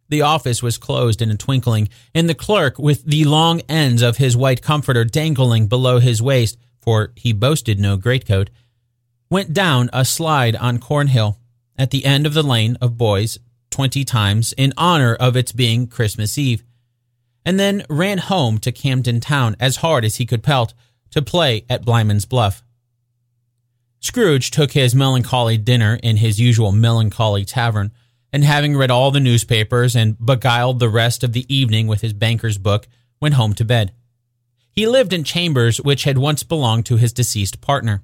The 0.10 0.22
office 0.22 0.62
was 0.62 0.78
closed 0.78 1.22
in 1.22 1.32
a 1.32 1.38
twinkling, 1.38 1.88
and 2.14 2.28
the 2.28 2.36
clerk, 2.36 2.78
with 2.78 3.06
the 3.06 3.24
long 3.24 3.62
ends 3.70 4.02
of 4.02 4.18
his 4.18 4.36
white 4.36 4.62
comforter 4.62 5.06
dangling 5.06 5.68
below 5.68 6.00
his 6.00 6.22
waist, 6.22 6.58
for 6.82 7.14
he 7.16 7.32
boasted 7.32 7.80
no 7.80 7.96
greatcoat, 7.96 8.50
went 9.30 9.54
down 9.54 9.90
a 9.94 10.04
slide 10.04 10.58
on 10.58 10.78
Cornhill, 10.78 11.38
at 11.78 11.92
the 11.92 12.04
end 12.04 12.26
of 12.26 12.34
the 12.34 12.44
lane 12.44 12.78
of 12.82 12.98
boys, 12.98 13.38
twenty 13.72 14.04
times 14.04 14.54
in 14.58 14.74
honor 14.76 15.16
of 15.16 15.38
its 15.38 15.54
being 15.54 15.88
Christmas 15.88 16.38
Eve, 16.38 16.66
and 17.46 17.58
then 17.58 17.86
ran 17.90 18.18
home 18.18 18.58
to 18.58 18.74
Camden 18.74 19.22
Town 19.22 19.56
as 19.58 19.78
hard 19.78 20.04
as 20.04 20.18
he 20.18 20.26
could 20.26 20.44
pelt, 20.44 20.74
to 21.12 21.22
play 21.22 21.66
at 21.70 21.86
Blind 21.86 22.08
Man's 22.08 22.26
Bluff. 22.26 22.64
Scrooge 24.00 24.52
took 24.52 24.72
his 24.72 24.96
melancholy 24.96 25.58
dinner 25.58 26.00
in 26.02 26.18
his 26.18 26.40
usual 26.40 26.72
melancholy 26.72 27.44
tavern, 27.44 27.92
and 28.32 28.44
having 28.44 28.78
read 28.78 28.92
all 28.92 29.12
the 29.12 29.20
newspapers 29.20 29.96
and 29.96 30.24
beguiled 30.24 30.80
the 30.80 30.90
rest 30.90 31.24
of 31.24 31.34
the 31.34 31.46
evening 31.54 31.88
with 31.88 32.02
his 32.02 32.14
banker's 32.14 32.58
book, 32.58 32.88
went 33.20 33.36
home 33.36 33.54
to 33.54 33.66
bed. 33.66 33.92
He 34.72 34.88
lived 34.88 35.12
in 35.12 35.24
chambers 35.24 35.82
which 35.82 36.04
had 36.04 36.18
once 36.18 36.44
belonged 36.44 36.86
to 36.86 36.98
his 36.98 37.12
deceased 37.12 37.60
partner. 37.60 38.02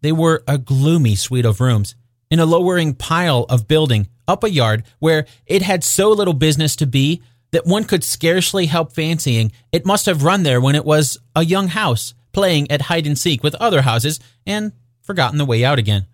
They 0.00 0.12
were 0.12 0.44
a 0.46 0.58
gloomy 0.58 1.16
suite 1.16 1.44
of 1.44 1.60
rooms, 1.60 1.96
in 2.30 2.38
a 2.38 2.46
lowering 2.46 2.94
pile 2.94 3.46
of 3.48 3.66
building 3.66 4.08
up 4.28 4.44
a 4.44 4.50
yard 4.50 4.84
where 4.98 5.26
it 5.46 5.62
had 5.62 5.82
so 5.82 6.10
little 6.10 6.34
business 6.34 6.76
to 6.76 6.86
be 6.86 7.22
that 7.50 7.66
one 7.66 7.84
could 7.84 8.04
scarcely 8.04 8.66
help 8.66 8.92
fancying 8.92 9.50
it 9.72 9.86
must 9.86 10.06
have 10.06 10.22
run 10.22 10.42
there 10.42 10.60
when 10.60 10.74
it 10.74 10.84
was 10.84 11.18
a 11.34 11.44
young 11.44 11.68
house, 11.68 12.14
playing 12.38 12.70
at 12.70 12.82
hide 12.82 13.04
and 13.04 13.18
seek 13.18 13.42
with 13.42 13.56
other 13.56 13.82
houses 13.82 14.20
and 14.46 14.70
forgotten 15.02 15.38
the 15.38 15.44
way 15.44 15.64
out 15.64 15.76
again. 15.76 16.06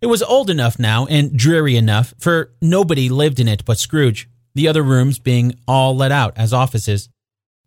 It 0.00 0.08
was 0.08 0.24
old 0.24 0.50
enough 0.50 0.76
now 0.76 1.06
and 1.06 1.36
dreary 1.36 1.76
enough, 1.76 2.12
for 2.18 2.50
nobody 2.60 3.08
lived 3.08 3.38
in 3.38 3.46
it 3.46 3.64
but 3.64 3.78
Scrooge, 3.78 4.28
the 4.56 4.66
other 4.66 4.82
rooms 4.82 5.20
being 5.20 5.54
all 5.68 5.94
let 5.94 6.10
out 6.10 6.36
as 6.36 6.52
offices. 6.52 7.08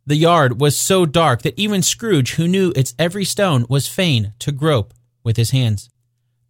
The 0.06 0.18
yard 0.18 0.60
was 0.60 0.78
so 0.78 1.06
dark 1.06 1.44
that 1.44 1.58
even 1.58 1.82
Scrooge, 1.82 2.34
who 2.34 2.50
knew 2.50 2.74
its 2.76 2.94
every 3.00 3.24
stone, 3.24 3.66
was 3.70 3.88
fain 3.88 4.34
to 4.40 4.52
grope 4.52 4.94
with 5.24 5.38
his 5.38 5.52
hands. 5.52 5.90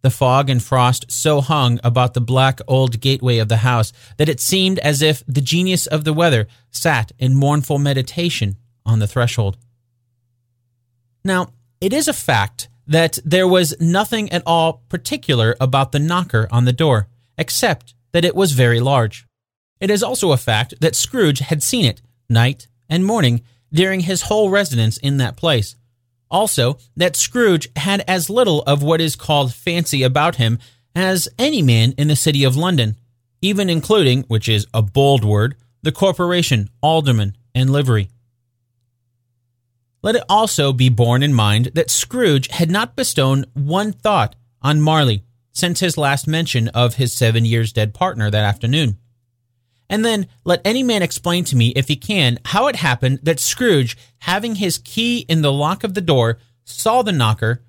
The 0.02 0.10
fog 0.10 0.50
and 0.50 0.60
frost 0.60 1.12
so 1.12 1.40
hung 1.40 1.78
about 1.84 2.14
the 2.14 2.20
black 2.20 2.58
old 2.66 3.00
gateway 3.00 3.38
of 3.38 3.48
the 3.48 3.58
house 3.58 3.92
that 4.16 4.28
it 4.28 4.40
seemed 4.40 4.80
as 4.80 5.00
if 5.00 5.22
the 5.28 5.40
genius 5.40 5.86
of 5.86 6.02
the 6.02 6.12
weather 6.12 6.48
sat 6.72 7.12
in 7.20 7.36
mournful 7.36 7.78
meditation 7.78 8.56
on 8.84 8.98
the 8.98 9.06
threshold. 9.06 9.58
Now, 11.24 11.48
it 11.80 11.92
is 11.92 12.06
a 12.06 12.12
fact 12.12 12.68
that 12.86 13.18
there 13.24 13.48
was 13.48 13.74
nothing 13.80 14.30
at 14.30 14.42
all 14.44 14.82
particular 14.88 15.56
about 15.60 15.92
the 15.92 15.98
knocker 15.98 16.46
on 16.50 16.66
the 16.66 16.72
door, 16.72 17.08
except 17.38 17.94
that 18.12 18.24
it 18.24 18.36
was 18.36 18.52
very 18.52 18.80
large. 18.80 19.26
It 19.80 19.90
is 19.90 20.02
also 20.02 20.32
a 20.32 20.36
fact 20.36 20.74
that 20.80 20.94
Scrooge 20.94 21.40
had 21.40 21.62
seen 21.62 21.84
it 21.84 22.02
night 22.28 22.68
and 22.88 23.04
morning 23.04 23.42
during 23.72 24.00
his 24.00 24.22
whole 24.22 24.50
residence 24.50 24.98
in 24.98 25.16
that 25.16 25.36
place. 25.36 25.76
Also, 26.30 26.78
that 26.96 27.16
Scrooge 27.16 27.68
had 27.76 28.04
as 28.06 28.30
little 28.30 28.62
of 28.62 28.82
what 28.82 29.00
is 29.00 29.16
called 29.16 29.54
fancy 29.54 30.02
about 30.02 30.36
him 30.36 30.58
as 30.94 31.28
any 31.38 31.62
man 31.62 31.92
in 31.98 32.08
the 32.08 32.16
city 32.16 32.44
of 32.44 32.56
London, 32.56 32.96
even 33.40 33.68
including, 33.68 34.22
which 34.24 34.48
is 34.48 34.66
a 34.72 34.82
bold 34.82 35.24
word, 35.24 35.56
the 35.82 35.92
corporation, 35.92 36.70
alderman, 36.82 37.36
and 37.54 37.70
livery. 37.70 38.10
Let 40.04 40.16
it 40.16 40.24
also 40.28 40.74
be 40.74 40.90
borne 40.90 41.22
in 41.22 41.32
mind 41.32 41.70
that 41.72 41.88
Scrooge 41.88 42.48
had 42.48 42.70
not 42.70 42.94
bestowed 42.94 43.46
one 43.54 43.90
thought 43.90 44.36
on 44.60 44.82
Marley 44.82 45.24
since 45.50 45.80
his 45.80 45.96
last 45.96 46.28
mention 46.28 46.68
of 46.68 46.96
his 46.96 47.10
seven 47.10 47.46
years 47.46 47.72
dead 47.72 47.94
partner 47.94 48.30
that 48.30 48.44
afternoon. 48.44 48.98
And 49.88 50.04
then 50.04 50.26
let 50.44 50.60
any 50.62 50.82
man 50.82 51.00
explain 51.02 51.44
to 51.44 51.56
me, 51.56 51.68
if 51.68 51.88
he 51.88 51.96
can, 51.96 52.38
how 52.44 52.66
it 52.66 52.76
happened 52.76 53.20
that 53.22 53.40
Scrooge, 53.40 53.96
having 54.18 54.56
his 54.56 54.76
key 54.76 55.20
in 55.20 55.40
the 55.40 55.52
lock 55.52 55.84
of 55.84 55.94
the 55.94 56.02
door, 56.02 56.36
saw 56.64 57.00
the 57.00 57.10
knocker 57.10 57.64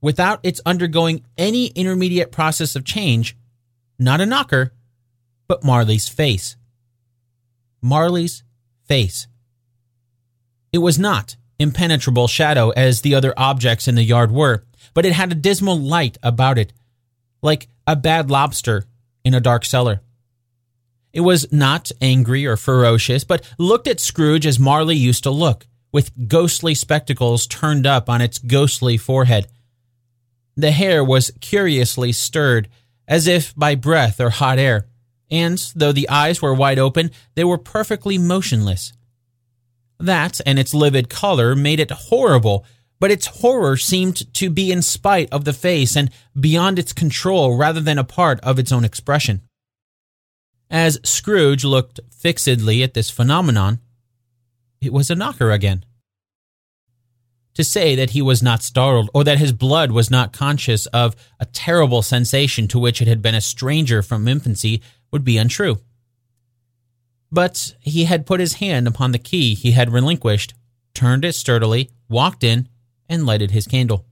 without 0.00 0.38
its 0.44 0.60
undergoing 0.64 1.24
any 1.36 1.66
intermediate 1.68 2.30
process 2.30 2.76
of 2.76 2.84
change, 2.84 3.36
not 3.98 4.20
a 4.20 4.26
knocker, 4.26 4.72
but 5.48 5.64
Marley's 5.64 6.08
face. 6.08 6.54
Marley's 7.82 8.44
face. 8.86 9.26
It 10.72 10.78
was 10.78 10.96
not 10.96 11.34
impenetrable 11.60 12.26
shadow 12.26 12.70
as 12.70 13.02
the 13.02 13.14
other 13.14 13.34
objects 13.36 13.86
in 13.86 13.94
the 13.94 14.02
yard 14.02 14.32
were, 14.32 14.64
but 14.94 15.04
it 15.04 15.12
had 15.12 15.30
a 15.30 15.36
dismal 15.36 15.78
light 15.78 16.18
about 16.22 16.58
it, 16.58 16.72
like 17.42 17.68
a 17.86 17.94
bad 17.94 18.30
lobster 18.30 18.86
in 19.24 19.34
a 19.34 19.40
dark 19.40 19.64
cellar. 19.64 20.00
It 21.12 21.20
was 21.20 21.52
not 21.52 21.92
angry 22.00 22.46
or 22.46 22.56
ferocious, 22.56 23.24
but 23.24 23.48
looked 23.58 23.86
at 23.86 24.00
Scrooge 24.00 24.46
as 24.46 24.58
Marley 24.58 24.96
used 24.96 25.24
to 25.24 25.30
look, 25.30 25.66
with 25.92 26.28
ghostly 26.28 26.74
spectacles 26.74 27.46
turned 27.46 27.86
up 27.86 28.08
on 28.08 28.20
its 28.20 28.38
ghostly 28.38 28.96
forehead. 28.96 29.46
The 30.56 30.70
hair 30.70 31.04
was 31.04 31.32
curiously 31.40 32.12
stirred, 32.12 32.68
as 33.06 33.26
if 33.26 33.54
by 33.54 33.74
breath 33.74 34.20
or 34.20 34.30
hot 34.30 34.58
air, 34.58 34.86
and 35.30 35.58
though 35.74 35.92
the 35.92 36.08
eyes 36.08 36.40
were 36.40 36.54
wide 36.54 36.78
open, 36.78 37.10
they 37.34 37.44
were 37.44 37.58
perfectly 37.58 38.18
motionless. 38.18 38.92
That 40.00 40.40
and 40.46 40.58
its 40.58 40.72
livid 40.72 41.10
color 41.10 41.54
made 41.54 41.78
it 41.78 41.90
horrible, 41.90 42.64
but 42.98 43.10
its 43.10 43.26
horror 43.26 43.76
seemed 43.76 44.32
to 44.34 44.48
be 44.48 44.72
in 44.72 44.80
spite 44.80 45.28
of 45.30 45.44
the 45.44 45.52
face 45.52 45.94
and 45.94 46.10
beyond 46.38 46.78
its 46.78 46.94
control 46.94 47.56
rather 47.56 47.80
than 47.80 47.98
a 47.98 48.04
part 48.04 48.40
of 48.40 48.58
its 48.58 48.72
own 48.72 48.84
expression. 48.84 49.42
As 50.70 51.00
Scrooge 51.04 51.64
looked 51.64 52.00
fixedly 52.10 52.82
at 52.82 52.94
this 52.94 53.10
phenomenon, 53.10 53.80
it 54.80 54.92
was 54.92 55.10
a 55.10 55.14
knocker 55.14 55.50
again. 55.50 55.84
To 57.54 57.64
say 57.64 57.94
that 57.96 58.10
he 58.10 58.22
was 58.22 58.42
not 58.42 58.62
startled 58.62 59.10
or 59.12 59.24
that 59.24 59.38
his 59.38 59.52
blood 59.52 59.90
was 59.90 60.10
not 60.10 60.32
conscious 60.32 60.86
of 60.86 61.14
a 61.38 61.44
terrible 61.44 62.00
sensation 62.00 62.68
to 62.68 62.78
which 62.78 63.02
it 63.02 63.08
had 63.08 63.20
been 63.20 63.34
a 63.34 63.40
stranger 63.40 64.02
from 64.02 64.28
infancy 64.28 64.80
would 65.10 65.24
be 65.24 65.36
untrue. 65.36 65.80
But 67.32 67.74
he 67.80 68.04
had 68.04 68.26
put 68.26 68.40
his 68.40 68.54
hand 68.54 68.88
upon 68.88 69.12
the 69.12 69.18
key 69.18 69.54
he 69.54 69.72
had 69.72 69.92
relinquished, 69.92 70.54
turned 70.94 71.24
it 71.24 71.34
sturdily, 71.34 71.90
walked 72.08 72.42
in, 72.42 72.68
and 73.08 73.26
lighted 73.26 73.52
his 73.52 73.66
candle. 73.66 74.04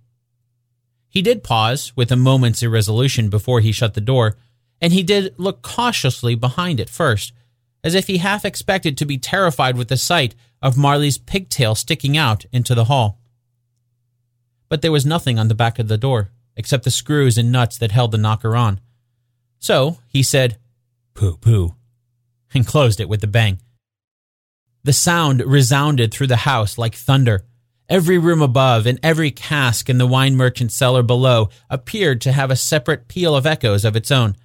He 1.08 1.22
did 1.22 1.42
pause 1.42 1.92
with 1.96 2.12
a 2.12 2.16
moment's 2.16 2.62
irresolution 2.62 3.28
before 3.28 3.60
he 3.60 3.72
shut 3.72 3.94
the 3.94 4.00
door, 4.00 4.36
and 4.80 4.92
he 4.92 5.02
did 5.02 5.34
look 5.38 5.62
cautiously 5.62 6.34
behind 6.34 6.78
it 6.78 6.90
first, 6.90 7.32
as 7.82 7.94
if 7.94 8.06
he 8.06 8.18
half 8.18 8.44
expected 8.44 8.96
to 8.96 9.06
be 9.06 9.18
terrified 9.18 9.76
with 9.76 9.88
the 9.88 9.96
sight 9.96 10.34
of 10.60 10.76
Marley's 10.76 11.18
pigtail 11.18 11.74
sticking 11.74 12.16
out 12.16 12.44
into 12.52 12.74
the 12.74 12.84
hall. 12.84 13.18
But 14.68 14.82
there 14.82 14.92
was 14.92 15.06
nothing 15.06 15.38
on 15.38 15.48
the 15.48 15.54
back 15.54 15.78
of 15.78 15.88
the 15.88 15.98
door, 15.98 16.30
except 16.56 16.84
the 16.84 16.90
screws 16.90 17.38
and 17.38 17.50
nuts 17.50 17.78
that 17.78 17.92
held 17.92 18.12
the 18.12 18.18
knocker 18.18 18.54
on. 18.54 18.80
So 19.58 19.98
he 20.08 20.22
said, 20.22 20.58
Pooh, 21.14 21.36
pooh, 21.36 21.74
and 22.54 22.66
closed 22.66 23.00
it 23.00 23.08
with 23.08 23.22
a 23.24 23.26
bang. 23.26 23.60
The 24.84 24.92
sound 24.92 25.42
resounded 25.42 26.12
through 26.12 26.28
the 26.28 26.36
house 26.36 26.78
like 26.78 26.94
thunder. 26.94 27.42
Every 27.88 28.18
room 28.18 28.42
above 28.42 28.86
and 28.86 29.00
every 29.02 29.30
cask 29.30 29.88
in 29.88 29.98
the 29.98 30.06
wine 30.06 30.36
merchant's 30.36 30.74
cellar 30.74 31.02
below 31.02 31.48
appeared 31.70 32.20
to 32.22 32.32
have 32.32 32.50
a 32.50 32.56
separate 32.56 33.08
peal 33.08 33.34
of 33.34 33.46
echoes 33.46 33.84
of 33.84 33.96
its 33.96 34.10
own. 34.10 34.36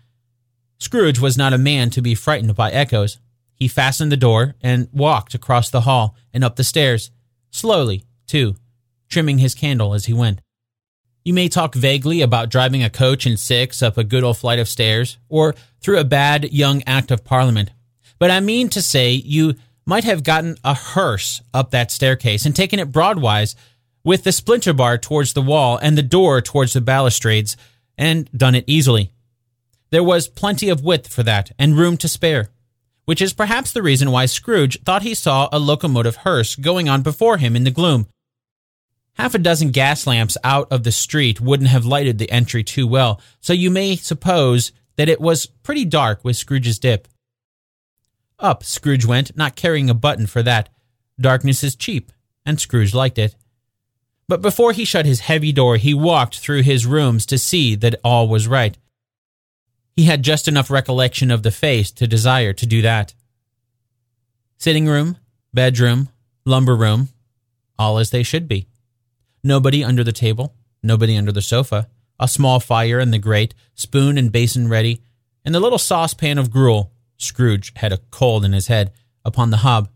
Scrooge 0.80 1.20
was 1.20 1.38
not 1.38 1.54
a 1.54 1.58
man 1.58 1.90
to 1.92 2.02
be 2.02 2.16
frightened 2.16 2.56
by 2.56 2.72
echoes. 2.72 3.20
He 3.56 3.68
fastened 3.68 4.12
the 4.12 4.18
door 4.18 4.56
and 4.62 4.90
walked 4.92 5.34
across 5.34 5.70
the 5.70 5.82
hall 5.82 6.16
and 6.34 6.44
up 6.44 6.56
the 6.56 6.64
stairs, 6.64 7.12
slowly, 7.52 8.04
too, 8.28 8.56
trimming 9.10 9.38
his 9.38 9.56
candle 9.56 9.94
as 9.94 10.06
he 10.06 10.14
went. 10.14 10.42
You 11.24 11.34
may 11.34 11.48
talk 11.48 11.74
vaguely 11.74 12.22
about 12.22 12.50
driving 12.50 12.84
a 12.84 12.90
coach 12.90 13.26
and 13.26 13.40
six 13.40 13.82
up 13.82 13.98
a 13.98 14.04
good 14.04 14.26
old 14.26 14.38
flight 14.38 14.60
of 14.60 14.68
stairs, 14.68 15.18
or 15.30 15.56
through 15.80 16.00
a 16.00 16.04
bad 16.04 16.52
young 16.52 16.84
Act 16.86 17.12
of 17.12 17.24
Parliament, 17.24 17.72
but 18.24 18.32
I 18.32 18.40
mean 18.40 18.70
to 18.70 18.82
say, 18.82 19.12
you 19.12 19.56
might 19.86 20.06
have 20.06 20.24
gotten 20.24 20.56
a 20.64 20.74
hearse 20.74 21.42
up 21.54 21.72
that 21.72 21.92
staircase 21.92 22.46
and 22.46 22.56
taken 22.56 22.80
it 22.80 22.90
broadwise 22.90 23.54
with 24.06 24.24
the 24.24 24.32
splinter 24.32 24.72
bar 24.72 24.98
towards 24.98 25.34
the 25.34 25.42
wall 25.42 25.76
and 25.76 25.98
the 25.98 26.04
door 26.04 26.40
towards 26.40 26.72
the 26.72 26.80
balustrades 26.80 27.58
and 27.98 28.32
done 28.32 28.56
it 28.56 28.64
easily. 28.66 29.12
There 29.90 30.06
was 30.06 30.30
plenty 30.30 30.70
of 30.70 30.86
width 30.86 31.12
for 31.12 31.22
that 31.24 31.52
and 31.60 31.78
room 31.78 31.98
to 31.98 32.08
spare, 32.08 32.48
which 33.04 33.22
is 33.22 33.34
perhaps 33.34 33.74
the 33.74 33.84
reason 33.84 34.10
why 34.10 34.26
Scrooge 34.28 34.82
thought 34.84 35.02
he 35.02 35.16
saw 35.16 35.50
a 35.52 35.60
locomotive 35.60 36.16
hearse 36.16 36.56
going 36.56 36.88
on 36.88 37.02
before 37.02 37.40
him 37.40 37.58
in 37.58 37.66
the 37.66 37.72
gloom. 37.72 38.08
Half 39.16 39.36
a 39.36 39.38
dozen 39.38 39.72
gas 39.72 40.08
lamps 40.08 40.38
out 40.46 40.72
of 40.72 40.84
the 40.84 40.94
street 40.94 41.42
wouldn't 41.42 41.72
have 41.72 41.84
lighted 41.84 42.20
the 42.20 42.32
entry 42.32 42.64
too 42.64 42.88
well, 42.88 43.20
so 43.42 43.52
you 43.52 43.70
may 43.70 43.98
suppose 43.98 44.72
that 44.96 45.10
it 45.10 45.20
was 45.20 45.46
pretty 45.46 45.84
dark 45.84 46.24
with 46.24 46.38
Scrooge's 46.38 46.80
dip. 46.80 47.10
Up 48.44 48.62
Scrooge 48.62 49.06
went, 49.06 49.36
not 49.38 49.56
carrying 49.56 49.90
a 49.90 49.94
button 49.94 50.28
for 50.28 50.44
that. 50.44 50.68
Darkness 51.20 51.64
is 51.64 51.78
cheap, 51.78 52.12
and 52.46 52.60
Scrooge 52.60 52.94
liked 52.94 53.18
it. 53.18 53.38
But 54.28 54.42
before 54.42 54.74
he 54.74 54.84
shut 54.84 55.06
his 55.06 55.22
heavy 55.22 55.54
door, 55.54 55.78
he 55.78 55.94
walked 55.94 56.40
through 56.40 56.64
his 56.64 56.86
rooms 56.86 57.26
to 57.28 57.38
see 57.38 57.74
that 57.76 57.96
all 58.04 58.28
was 58.28 58.48
right. 58.48 58.78
He 59.96 60.06
had 60.06 60.24
just 60.24 60.48
enough 60.48 60.70
recollection 60.70 61.32
of 61.32 61.44
the 61.44 61.52
face 61.52 61.90
to 61.92 62.06
desire 62.08 62.52
to 62.52 62.66
do 62.66 62.82
that. 62.82 63.14
Sitting 64.58 64.88
room, 64.88 65.18
bedroom, 65.54 66.10
lumber 66.46 66.76
room, 66.76 67.10
all 67.80 67.98
as 67.98 68.10
they 68.10 68.24
should 68.24 68.48
be. 68.48 68.68
Nobody 69.42 69.84
under 69.84 70.04
the 70.04 70.12
table, 70.12 70.54
nobody 70.82 71.16
under 71.16 71.32
the 71.32 71.42
sofa, 71.42 71.88
a 72.20 72.28
small 72.28 72.60
fire 72.60 73.00
in 73.00 73.12
the 73.12 73.20
grate, 73.20 73.54
spoon 73.76 74.18
and 74.18 74.32
basin 74.32 74.68
ready, 74.68 75.02
and 75.46 75.56
the 75.56 75.60
little 75.60 75.78
saucepan 75.78 76.38
of 76.38 76.52
gruel 76.52 76.93
Scrooge 77.24 77.72
had 77.78 77.92
a 77.92 78.00
cold 78.12 78.46
in 78.46 78.54
his 78.54 78.68
head, 78.68 78.92
upon 79.26 79.50
the 79.50 79.58
hob. 79.58 79.90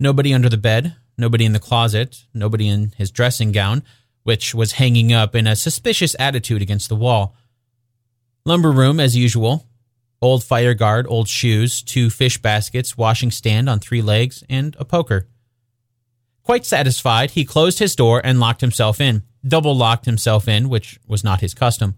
Nobody 0.00 0.34
under 0.34 0.48
the 0.48 0.56
bed, 0.56 0.96
nobody 1.16 1.44
in 1.44 1.52
the 1.52 1.58
closet, 1.58 2.24
nobody 2.34 2.68
in 2.68 2.92
his 2.96 3.10
dressing 3.10 3.52
gown, 3.52 3.82
which 4.24 4.54
was 4.54 4.72
hanging 4.72 5.12
up 5.12 5.34
in 5.34 5.46
a 5.46 5.56
suspicious 5.56 6.14
attitude 6.18 6.62
against 6.62 6.88
the 6.88 6.96
wall. 6.96 7.34
Lumber 8.44 8.70
room, 8.70 9.00
as 9.00 9.16
usual. 9.16 9.66
old 10.20 10.42
fire 10.42 10.74
guard, 10.74 11.06
old 11.08 11.28
shoes, 11.28 11.80
two 11.80 12.10
fish 12.10 12.38
baskets, 12.38 12.98
washing 12.98 13.30
stand 13.30 13.68
on 13.68 13.78
three 13.78 14.02
legs, 14.02 14.42
and 14.48 14.76
a 14.78 14.84
poker. 14.84 15.28
Quite 16.42 16.66
satisfied, 16.66 17.32
he 17.32 17.44
closed 17.44 17.78
his 17.78 17.94
door 17.94 18.20
and 18.24 18.40
locked 18.40 18.60
himself 18.60 19.00
in, 19.00 19.22
double 19.46 19.76
locked 19.76 20.06
himself 20.06 20.48
in, 20.48 20.68
which 20.68 20.98
was 21.06 21.22
not 21.22 21.40
his 21.40 21.54
custom. 21.54 21.94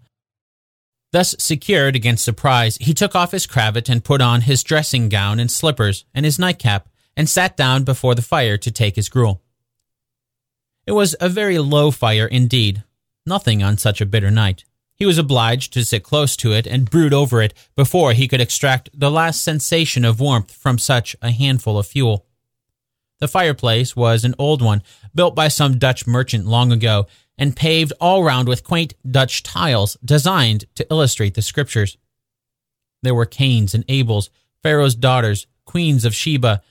Thus 1.11 1.35
secured 1.39 1.95
against 1.95 2.23
surprise, 2.23 2.77
he 2.77 2.93
took 2.93 3.15
off 3.15 3.31
his 3.31 3.45
cravat 3.45 3.89
and 3.89 4.03
put 4.03 4.21
on 4.21 4.41
his 4.41 4.63
dressing 4.63 5.09
gown 5.09 5.39
and 5.39 5.51
slippers 5.51 6.05
and 6.13 6.25
his 6.25 6.39
nightcap 6.39 6.87
and 7.17 7.29
sat 7.29 7.57
down 7.57 7.83
before 7.83 8.15
the 8.15 8.21
fire 8.21 8.57
to 8.57 8.71
take 8.71 8.95
his 8.95 9.09
gruel. 9.09 9.41
It 10.85 10.93
was 10.93 11.15
a 11.19 11.27
very 11.29 11.59
low 11.59 11.91
fire 11.91 12.27
indeed, 12.27 12.83
nothing 13.25 13.61
on 13.61 13.77
such 13.77 13.99
a 13.99 14.05
bitter 14.05 14.31
night. 14.31 14.63
He 14.95 15.05
was 15.05 15.17
obliged 15.17 15.73
to 15.73 15.83
sit 15.83 16.03
close 16.03 16.37
to 16.37 16.53
it 16.53 16.65
and 16.65 16.89
brood 16.89 17.13
over 17.13 17.41
it 17.41 17.53
before 17.75 18.13
he 18.13 18.27
could 18.27 18.39
extract 18.39 18.89
the 18.93 19.11
last 19.11 19.43
sensation 19.43 20.05
of 20.05 20.19
warmth 20.19 20.51
from 20.51 20.77
such 20.77 21.15
a 21.21 21.31
handful 21.31 21.77
of 21.77 21.87
fuel. 21.87 22.25
The 23.19 23.27
fireplace 23.27 23.95
was 23.95 24.23
an 24.23 24.35
old 24.39 24.61
one, 24.61 24.81
built 25.13 25.35
by 25.35 25.47
some 25.47 25.77
Dutch 25.77 26.07
merchant 26.07 26.47
long 26.47 26.71
ago, 26.71 27.07
and 27.41 27.55
paved 27.55 27.91
all 27.99 28.23
round 28.23 28.47
with 28.47 28.63
quaint 28.63 28.93
Dutch 29.09 29.41
tiles 29.41 29.97
designed 30.05 30.65
to 30.75 30.85
illustrate 30.91 31.33
the 31.33 31.41
scriptures. 31.41 31.97
There 33.01 33.15
were 33.15 33.25
Cains 33.25 33.73
and 33.73 33.85
Abels, 33.87 34.29
Pharaoh's 34.61 34.93
daughters, 34.93 35.47
queens 35.65 36.05
of 36.05 36.13
Sheba, 36.13 36.61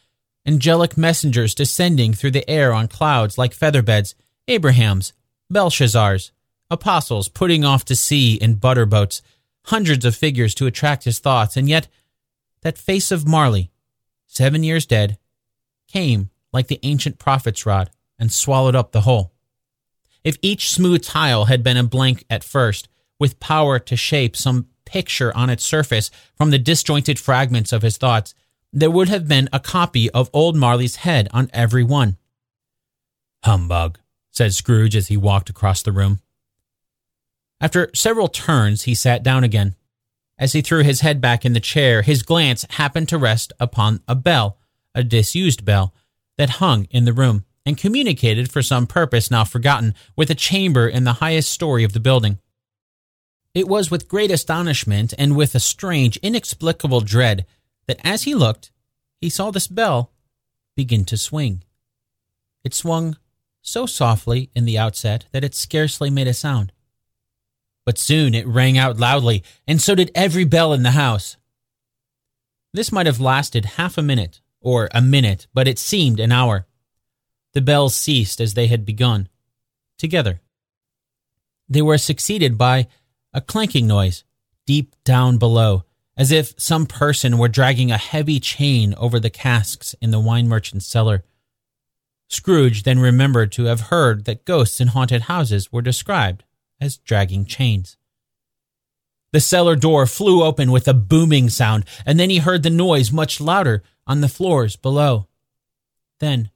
angelic 0.46 0.96
messengers 0.96 1.56
descending 1.56 2.14
through 2.14 2.30
the 2.30 2.48
air 2.48 2.72
on 2.72 2.87
clouds 2.87 3.37
like 3.37 3.52
featherbeds, 3.52 4.14
Abrahams, 4.46 5.12
Belshazzars, 5.52 6.30
apostles 6.70 7.28
putting 7.28 7.64
off 7.64 7.85
to 7.87 7.96
sea 7.96 8.35
in 8.35 8.54
butter 8.54 8.87
boats, 8.87 9.22
hundreds 9.64 10.04
of 10.04 10.14
figures 10.14 10.54
to 10.54 10.66
attract 10.66 11.02
his 11.02 11.18
thoughts, 11.18 11.56
and 11.56 11.68
yet 11.68 11.88
that 12.62 12.78
face 12.78 13.11
of 13.11 13.26
Marley, 13.26 13.72
seven 14.28 14.62
years 14.62 14.87
dead, 14.87 15.18
came 15.88 16.30
like 16.52 16.68
the 16.68 16.78
ancient 16.85 17.18
prophet's 17.18 17.66
rod 17.66 17.90
and 18.20 18.30
swallowed 18.30 18.76
up 18.76 18.92
the 18.92 19.00
whole. 19.00 19.33
If 20.22 20.37
each 20.42 20.70
smooth 20.70 21.02
tile 21.02 21.46
had 21.46 21.62
been 21.62 21.76
a 21.76 21.83
blank 21.83 22.24
at 22.28 22.44
first, 22.44 22.88
with 23.18 23.40
power 23.40 23.78
to 23.78 23.96
shape 23.96 24.37
some 24.37 24.68
picture 24.85 25.35
on 25.37 25.50
its 25.50 25.64
surface 25.64 26.11
from 26.35 26.50
the 26.50 26.59
disjointed 26.59 27.18
fragments 27.18 27.72
of 27.72 27.83
his 27.83 27.96
thoughts, 27.96 28.35
there 28.72 28.90
would 28.90 29.09
have 29.09 29.28
been 29.28 29.48
a 29.52 29.61
copy 29.61 30.11
of 30.11 30.30
old 30.33 30.56
Marley's 30.56 30.96
head 30.96 31.28
on 31.33 31.50
every 31.52 31.85
one. 31.85 32.16
Humbug, 33.44 33.98
said 34.30 34.54
Scrooge 34.54 34.96
as 34.96 35.09
he 35.09 35.16
walked 35.16 35.50
across 35.50 35.83
the 35.83 35.92
room. 35.92 36.20
After 37.61 37.90
several 37.94 38.28
turns, 38.28 38.83
he 38.83 38.94
sat 38.94 39.22
down 39.22 39.44
again. 39.44 39.76
As 40.38 40.52
he 40.52 40.62
threw 40.62 40.83
his 40.83 41.00
head 41.00 41.20
back 41.20 41.44
in 41.44 41.52
the 41.52 41.61
chair, 41.61 42.02
his 42.02 42.22
glance 42.22 42.64
happened 42.70 43.09
to 43.11 43.18
rest 43.18 43.52
upon 43.61 44.00
a 44.09 44.14
bell, 44.14 44.59
a 44.94 45.04
disused 45.04 45.64
bell, 45.64 45.94
that 46.38 46.50
hung 46.50 46.87
in 46.90 47.04
the 47.04 47.12
room 47.12 47.44
and 47.66 47.77
communicated 47.77 48.51
for 48.51 48.62
some 48.62 48.87
purpose 48.87 49.31
now 49.31 49.44
forgotten 49.44 49.94
with 50.16 50.31
a 50.31 50.35
chamber 50.35 50.88
in 50.88 51.05
the 51.05 51.14
highest 51.14 51.51
story 51.51 51.85
of 51.85 51.92
the 51.92 52.01
building. 52.01 52.38
It 53.55 53.68
was 53.68 53.90
with 53.90 54.09
great 54.09 54.31
astonishment 54.31 55.12
and 55.18 55.37
with 55.37 55.55
a 55.55 55.61
strange, 55.61 56.16
inexplicable 56.18 57.01
dread 57.01 57.46
that 57.87 58.01
as 58.05 58.23
he 58.23 58.35
looked, 58.35 58.70
he 59.20 59.29
saw 59.29 59.51
this 59.51 59.66
bell 59.66 60.12
begin 60.77 61.05
to 61.07 61.16
swing. 61.16 61.64
It 62.64 62.75
swung 62.75 63.16
so 63.62 63.87
softly 63.87 64.51
in 64.55 64.64
the 64.64 64.79
outset 64.79 65.27
that 65.33 65.44
it 65.44 65.55
scarcely 65.55 66.11
made 66.11 66.29
a 66.29 66.35
sound. 66.35 66.73
But 67.85 67.99
soon 67.99 68.35
it 68.35 68.46
rang 68.46 68.79
out 68.79 68.99
loudly, 68.99 69.42
and 69.66 69.81
so 69.81 69.94
did 69.94 70.11
every 70.14 70.44
bell 70.44 70.73
in 70.73 70.83
the 70.83 70.92
house. 70.92 71.37
This 72.73 72.92
might 72.92 73.07
have 73.07 73.20
lasted 73.20 73.64
half 73.64 73.99
a 73.99 74.03
minute, 74.03 74.40
or 74.61 74.88
a 74.94 75.03
minute, 75.03 75.46
but 75.53 75.66
it 75.66 75.79
seemed 75.79 76.20
an 76.20 76.31
hour. 76.31 76.66
The 77.52 77.60
bells 77.60 77.94
ceased 77.94 78.40
as 78.40 78.54
they 78.54 78.68
had 78.68 78.84
begun, 78.84 79.28
together. 79.98 80.40
They 81.68 81.82
were 81.82 81.98
succeeded 81.98 82.56
by 82.56 82.88
a 83.32 83.40
clanking 83.40 83.86
noise 83.86 84.24
deep 84.66 84.94
down 85.04 85.38
below, 85.38 85.84
as 86.16 86.30
if 86.30 86.54
some 86.58 86.86
person 86.86 87.38
were 87.38 87.48
dragging 87.48 87.90
a 87.90 87.98
heavy 87.98 88.40
chain 88.40 88.94
over 88.94 89.18
the 89.18 89.30
casks 89.30 89.94
in 90.00 90.10
the 90.10 90.20
wine 90.20 90.48
merchant's 90.48 90.86
cellar. 90.86 91.24
Scrooge 92.28 92.84
then 92.84 93.00
remembered 93.00 93.50
to 93.52 93.64
have 93.64 93.90
heard 93.92 94.24
that 94.24 94.44
ghosts 94.44 94.80
in 94.80 94.88
haunted 94.88 95.22
houses 95.22 95.72
were 95.72 95.82
described 95.82 96.44
as 96.80 96.98
dragging 96.98 97.44
chains. 97.44 97.96
The 99.32 99.40
cellar 99.40 99.76
door 99.76 100.06
flew 100.06 100.42
open 100.42 100.70
with 100.70 100.88
a 100.88 100.94
booming 100.94 101.50
sound, 101.50 101.84
and 102.04 102.18
then 102.18 102.30
he 102.30 102.38
heard 102.38 102.62
the 102.62 102.70
noise 102.70 103.12
much 103.12 103.40
louder 103.40 103.82
on 104.06 104.20
the 104.20 104.28
floors 104.28 104.76
below. 104.76 105.28
Then, 106.18 106.50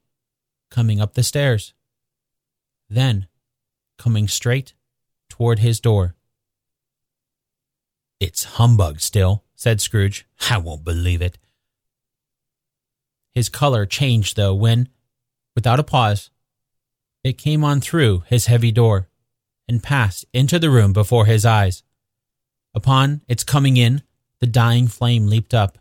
coming 0.75 1.01
up 1.01 1.15
the 1.15 1.23
stairs. 1.23 1.73
Then, 2.91 3.29
coming 3.97 4.27
straight 4.27 4.75
toward 5.29 5.61
his 5.61 5.79
door. 5.79 6.17
It's 8.19 8.57
humbug 8.59 8.99
still, 8.99 9.45
said 9.55 9.81
Scrooge. 9.81 10.27
I 10.51 10.59
won't 10.59 10.83
believe 10.85 11.23
it. 11.23 11.39
His 13.33 13.49
color 13.49 13.87
changed, 13.87 14.35
though, 14.37 14.55
when, 14.55 14.89
without 15.55 15.79
a 15.79 15.85
pause, 15.85 16.31
it 17.23 17.39
came 17.39 17.63
on 17.63 17.81
through 17.81 18.25
his 18.27 18.47
heavy 18.47 18.73
door 18.73 19.09
and 19.69 19.81
passed 19.81 20.25
into 20.33 20.59
the 20.59 20.71
room 20.71 20.93
before 20.93 21.27
his 21.27 21.47
eyes. 21.47 21.85
Upon 22.75 23.21
its 23.29 23.45
coming 23.45 23.77
in, 23.77 24.03
the 24.41 24.49
dying 24.49 24.89
flame 24.89 25.29
leaped 25.29 25.55
up, 25.55 25.79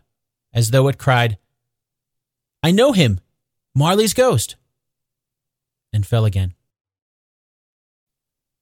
as 0.52 0.70
though 0.70 0.86
it 0.86 0.98
cried, 0.98 1.36
I 2.62 2.70
know 2.70 2.92
him, 2.92 3.18
Marley's 3.74 4.14
ghost, 4.14 4.54
and 5.94 6.06
fell 6.06 6.26
again. 6.26 6.52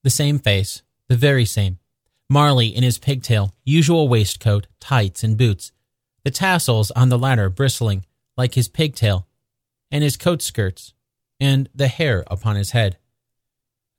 The 0.03 0.09
same 0.09 0.39
face, 0.39 0.83
the 1.09 1.17
very 1.17 1.45
same, 1.45 1.79
Marley 2.29 2.67
in 2.67 2.83
his 2.83 2.97
pigtail, 2.97 3.53
usual 3.65 4.07
waistcoat, 4.07 4.67
tights, 4.79 5.23
and 5.23 5.37
boots, 5.37 5.71
the 6.23 6.31
tassels 6.31 6.91
on 6.91 7.09
the 7.09 7.19
latter 7.19 7.49
bristling 7.49 8.05
like 8.37 8.53
his 8.53 8.67
pigtail, 8.67 9.27
and 9.91 10.03
his 10.03 10.17
coat 10.17 10.41
skirts, 10.41 10.93
and 11.39 11.69
the 11.75 11.87
hair 11.87 12.23
upon 12.27 12.55
his 12.55 12.71
head. 12.71 12.97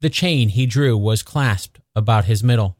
The 0.01 0.11
chain 0.11 0.49
he 0.49 0.67
drew 0.67 0.97
was 0.97 1.23
clasped 1.23 1.81
about 1.95 2.25
his 2.25 2.43
middle. 2.43 2.77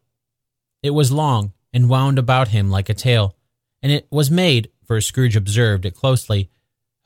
It 0.83 0.91
was 0.91 1.13
long 1.13 1.53
and 1.73 1.89
wound 1.89 2.19
about 2.19 2.49
him 2.49 2.71
like 2.71 2.89
a 2.89 2.95
tail, 2.95 3.37
and 3.83 3.93
it 3.93 4.07
was 4.11 4.31
made, 4.31 4.71
for 4.85 5.01
Scrooge 5.01 5.37
observed 5.37 5.85
it 5.85 5.95
closely, 5.95 6.51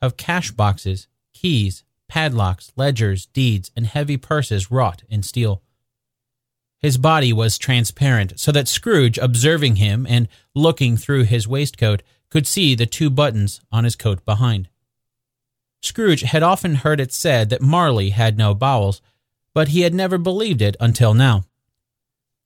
of 0.01 0.17
cash 0.17 0.51
boxes, 0.51 1.07
keys, 1.33 1.83
padlocks, 2.09 2.73
ledgers, 2.75 3.27
deeds, 3.27 3.71
and 3.75 3.87
heavy 3.87 4.17
purses 4.17 4.69
wrought 4.69 5.03
in 5.09 5.23
steel. 5.23 5.61
His 6.79 6.97
body 6.97 7.31
was 7.31 7.57
transparent, 7.57 8.39
so 8.39 8.51
that 8.51 8.67
Scrooge, 8.67 9.17
observing 9.17 9.77
him 9.77 10.05
and 10.09 10.27
looking 10.53 10.97
through 10.97 11.23
his 11.23 11.47
waistcoat, 11.47 12.03
could 12.29 12.47
see 12.47 12.75
the 12.75 12.85
two 12.85 13.09
buttons 13.09 13.61
on 13.71 13.83
his 13.83 13.95
coat 13.95 14.23
behind. 14.25 14.69
Scrooge 15.81 16.21
had 16.21 16.43
often 16.43 16.75
heard 16.75 16.99
it 16.99 17.13
said 17.13 17.49
that 17.49 17.61
Marley 17.61 18.09
had 18.09 18.37
no 18.37 18.53
bowels, 18.53 19.01
but 19.53 19.69
he 19.69 19.81
had 19.81 19.93
never 19.93 20.17
believed 20.17 20.61
it 20.61 20.75
until 20.79 21.13
now. 21.13 21.45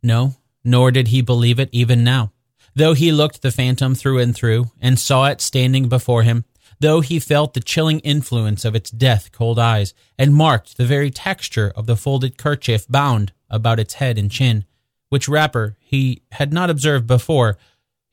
No, 0.02 0.36
nor 0.64 0.92
did 0.92 1.10
he 1.10 1.22
believe 1.22 1.60
it 1.60 1.70
even 1.72 2.04
now. 2.04 2.32
Though 2.76 2.94
he 2.94 3.12
looked 3.12 3.42
the 3.42 3.52
phantom 3.52 3.94
through 3.94 4.20
and 4.20 4.36
through, 4.36 4.72
and 4.82 4.98
saw 5.00 5.26
it 5.26 5.42
standing 5.42 5.90
before 5.90 6.24
him, 6.24 6.46
though 6.84 7.00
he 7.00 7.18
felt 7.18 7.54
the 7.54 7.62
chilling 7.62 8.00
influence 8.00 8.66
of 8.66 8.76
its 8.76 8.92
death 8.92 9.32
cold 9.32 9.58
eyes, 9.58 9.94
and 10.20 10.36
marked 10.36 10.76
the 10.76 10.86
very 10.86 11.10
texture 11.10 11.72
of 11.78 11.86
the 11.86 11.96
folded 11.96 12.38
kerchief 12.38 12.86
bound 12.90 13.32
about 13.50 13.80
its 13.80 13.94
head 13.96 14.18
and 14.18 14.30
chin, 14.30 14.66
which 15.08 15.30
wrapper 15.30 15.78
he 15.80 16.24
had 16.34 16.52
not 16.52 16.70
observed 16.70 17.08
before, 17.08 17.58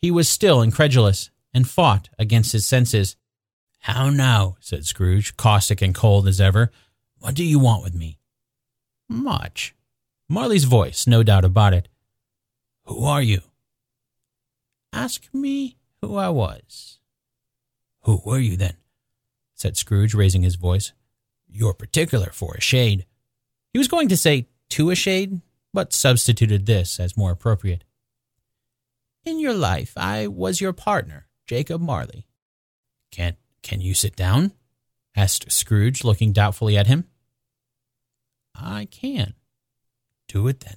he 0.01 0.09
was 0.13 0.29
still 0.29 0.63
incredulous, 0.63 1.31
and 1.53 1.69
fought 1.69 2.11
against 2.17 2.53
his 2.53 2.65
senses. 2.65 3.17
How 3.81 4.09
now? 4.09 4.57
said 4.61 4.87
Scrooge, 4.87 5.37
caustic 5.37 5.83
and 5.83 5.93
cold 5.93 6.29
as 6.29 6.41
ever. 6.41 6.71
What 7.19 7.35
do 7.35 7.43
you 7.43 7.59
want 7.59 7.83
with 7.83 7.97
me? 7.97 8.21
Much. 9.09 9.75
Marley's 10.29 10.63
voice, 10.63 11.09
no 11.09 11.25
doubt 11.25 11.45
about 11.45 11.75
it. 11.75 11.89
Who 12.85 13.05
are 13.05 13.21
you? 13.21 13.41
Ask 14.93 15.29
me 15.35 15.77
who 16.01 16.15
I 16.15 16.29
was. 16.29 17.00
Who 18.03 18.21
were 18.25 18.39
you 18.39 18.57
then? 18.57 18.77
said 19.55 19.77
Scrooge, 19.77 20.15
raising 20.15 20.43
his 20.43 20.55
voice. 20.55 20.93
You're 21.47 21.75
particular 21.75 22.31
for 22.33 22.55
a 22.55 22.61
shade. 22.61 23.05
He 23.73 23.79
was 23.79 23.89
going 23.89 24.09
to 24.09 24.17
say 24.17 24.49
to 24.71 24.91
a 24.91 24.95
shade, 24.95 25.41
but 25.75 25.93
substituted 25.93 26.67
this 26.67 26.99
as 26.99 27.17
more 27.17 27.31
appropriate. 27.31 27.85
In 29.25 29.39
your 29.39 29.53
life, 29.53 29.93
I 29.97 30.29
was 30.29 30.61
your 30.61 30.73
partner, 30.73 31.27
Jacob 31.47 31.81
Marley. 31.83 32.27
Can't 33.11 33.37
can 33.63 33.81
you 33.81 33.95
sit 33.95 34.17
down? 34.17 34.53
asked 35.15 35.53
Scrooge, 35.53 36.05
looking 36.05 36.33
doubtfully 36.33 36.79
at 36.79 36.87
him. 36.87 37.07
I 38.55 38.87
can. 38.91 39.35
Do 40.29 40.49
it 40.49 40.61
then. 40.61 40.77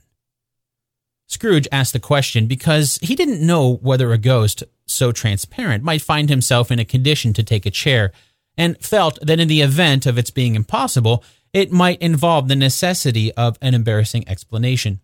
Scrooge 1.34 1.67
asked 1.72 1.93
the 1.93 2.00
question 2.00 2.46
because 2.46 3.00
he 3.02 3.15
didn't 3.15 3.46
know 3.46 3.76
whether 3.78 4.13
a 4.13 4.17
ghost 4.17 4.63
so 4.86 5.12
transparent 5.12 5.84
might 5.84 6.02
find 6.02 6.30
himself 6.30 6.72
in 6.72 6.80
a 6.80 6.86
condition 6.86 7.34
to 7.34 7.43
take 7.43 7.65
a 7.65 7.72
chair, 7.72 8.12
and 8.56 8.78
felt 8.78 9.17
that 9.22 9.39
in 9.39 9.48
the 9.48 9.62
event 9.62 10.06
of 10.06 10.19
its 10.19 10.30
being 10.30 10.54
impossible, 10.54 11.24
it 11.52 11.72
might 11.72 12.00
involve 12.02 12.48
the 12.48 12.56
necessity 12.56 13.32
of 13.34 13.58
an 13.62 13.74
embarrassing 13.74 14.28
explanation. 14.30 15.00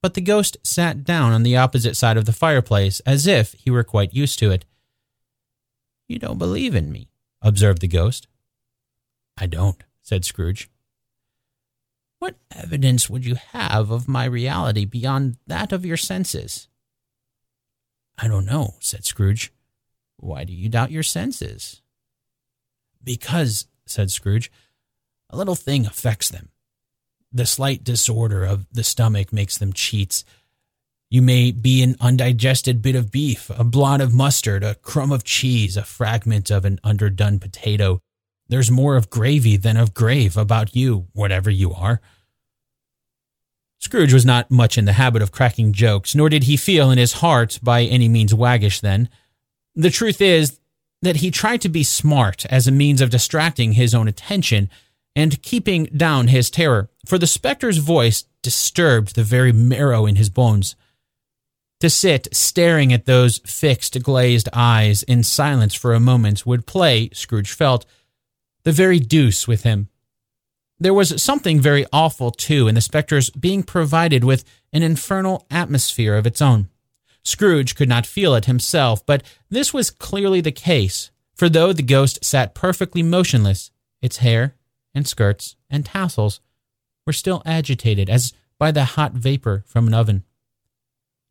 But 0.00 0.14
the 0.14 0.20
ghost 0.20 0.56
sat 0.62 1.02
down 1.02 1.32
on 1.32 1.42
the 1.42 1.56
opposite 1.56 1.96
side 1.96 2.16
of 2.16 2.24
the 2.24 2.32
fireplace 2.32 3.00
as 3.00 3.26
if 3.26 3.54
he 3.54 3.68
were 3.68 3.82
quite 3.82 4.14
used 4.14 4.38
to 4.38 4.52
it. 4.52 4.64
You 6.06 6.20
don't 6.20 6.38
believe 6.38 6.76
in 6.76 6.92
me, 6.92 7.08
observed 7.42 7.80
the 7.80 7.88
ghost. 7.88 8.28
I 9.36 9.46
don't, 9.46 9.82
said 10.02 10.24
Scrooge. 10.24 10.70
What 12.18 12.36
evidence 12.54 13.08
would 13.08 13.24
you 13.24 13.36
have 13.52 13.90
of 13.90 14.08
my 14.08 14.24
reality 14.24 14.84
beyond 14.84 15.36
that 15.46 15.72
of 15.72 15.86
your 15.86 15.96
senses? 15.96 16.68
I 18.18 18.26
don't 18.26 18.46
know, 18.46 18.74
said 18.80 19.04
Scrooge. 19.04 19.52
Why 20.16 20.44
do 20.44 20.52
you 20.52 20.68
doubt 20.68 20.90
your 20.90 21.04
senses? 21.04 21.80
Because, 23.02 23.66
said 23.86 24.10
Scrooge, 24.10 24.50
a 25.30 25.36
little 25.36 25.54
thing 25.54 25.86
affects 25.86 26.28
them. 26.28 26.48
The 27.30 27.46
slight 27.46 27.84
disorder 27.84 28.44
of 28.44 28.66
the 28.72 28.82
stomach 28.82 29.32
makes 29.32 29.56
them 29.58 29.72
cheats. 29.72 30.24
You 31.10 31.22
may 31.22 31.52
be 31.52 31.82
an 31.82 31.96
undigested 32.00 32.82
bit 32.82 32.96
of 32.96 33.12
beef, 33.12 33.50
a 33.50 33.64
blot 33.64 34.00
of 34.00 34.12
mustard, 34.12 34.64
a 34.64 34.74
crumb 34.74 35.12
of 35.12 35.24
cheese, 35.24 35.76
a 35.76 35.84
fragment 35.84 36.50
of 36.50 36.64
an 36.64 36.80
underdone 36.82 37.38
potato. 37.38 38.00
There's 38.48 38.70
more 38.70 38.96
of 38.96 39.10
gravy 39.10 39.56
than 39.56 39.76
of 39.76 39.94
grave 39.94 40.36
about 40.36 40.74
you, 40.74 41.06
whatever 41.12 41.50
you 41.50 41.72
are. 41.74 42.00
Scrooge 43.78 44.12
was 44.12 44.24
not 44.24 44.50
much 44.50 44.76
in 44.76 44.86
the 44.86 44.94
habit 44.94 45.22
of 45.22 45.32
cracking 45.32 45.72
jokes, 45.72 46.14
nor 46.14 46.28
did 46.28 46.44
he 46.44 46.56
feel 46.56 46.90
in 46.90 46.98
his 46.98 47.14
heart 47.14 47.58
by 47.62 47.82
any 47.82 48.08
means 48.08 48.34
waggish 48.34 48.80
then. 48.80 49.08
The 49.74 49.90
truth 49.90 50.20
is 50.20 50.58
that 51.02 51.16
he 51.16 51.30
tried 51.30 51.60
to 51.60 51.68
be 51.68 51.84
smart 51.84 52.44
as 52.46 52.66
a 52.66 52.72
means 52.72 53.00
of 53.00 53.10
distracting 53.10 53.72
his 53.72 53.94
own 53.94 54.08
attention 54.08 54.68
and 55.14 55.42
keeping 55.42 55.84
down 55.96 56.28
his 56.28 56.50
terror, 56.50 56.90
for 57.06 57.18
the 57.18 57.26
spectre's 57.26 57.78
voice 57.78 58.24
disturbed 58.42 59.14
the 59.14 59.22
very 59.22 59.52
marrow 59.52 60.06
in 60.06 60.16
his 60.16 60.30
bones. 60.30 60.74
To 61.80 61.88
sit 61.88 62.26
staring 62.32 62.92
at 62.92 63.06
those 63.06 63.38
fixed, 63.38 64.02
glazed 64.02 64.48
eyes 64.52 65.04
in 65.04 65.22
silence 65.22 65.74
for 65.74 65.94
a 65.94 66.00
moment 66.00 66.44
would 66.44 66.66
play, 66.66 67.10
Scrooge 67.12 67.52
felt, 67.52 67.86
the 68.68 68.72
very 68.72 69.00
deuce 69.00 69.48
with 69.48 69.62
him. 69.62 69.88
There 70.78 70.92
was 70.92 71.22
something 71.22 71.58
very 71.58 71.86
awful, 71.90 72.30
too, 72.30 72.68
in 72.68 72.74
the 72.74 72.82
spectre's 72.82 73.30
being 73.30 73.62
provided 73.62 74.24
with 74.24 74.44
an 74.74 74.82
infernal 74.82 75.46
atmosphere 75.50 76.14
of 76.14 76.26
its 76.26 76.42
own. 76.42 76.68
Scrooge 77.24 77.74
could 77.74 77.88
not 77.88 78.04
feel 78.04 78.34
it 78.34 78.44
himself, 78.44 79.06
but 79.06 79.22
this 79.48 79.72
was 79.72 79.88
clearly 79.90 80.42
the 80.42 80.52
case, 80.52 81.10
for 81.34 81.48
though 81.48 81.72
the 81.72 81.82
ghost 81.82 82.22
sat 82.22 82.54
perfectly 82.54 83.02
motionless, 83.02 83.70
its 84.02 84.18
hair 84.18 84.54
and 84.94 85.08
skirts 85.08 85.56
and 85.70 85.86
tassels 85.86 86.42
were 87.06 87.14
still 87.14 87.40
agitated 87.46 88.10
as 88.10 88.34
by 88.58 88.70
the 88.70 88.84
hot 88.84 89.14
vapor 89.14 89.64
from 89.66 89.86
an 89.86 89.94
oven. 89.94 90.24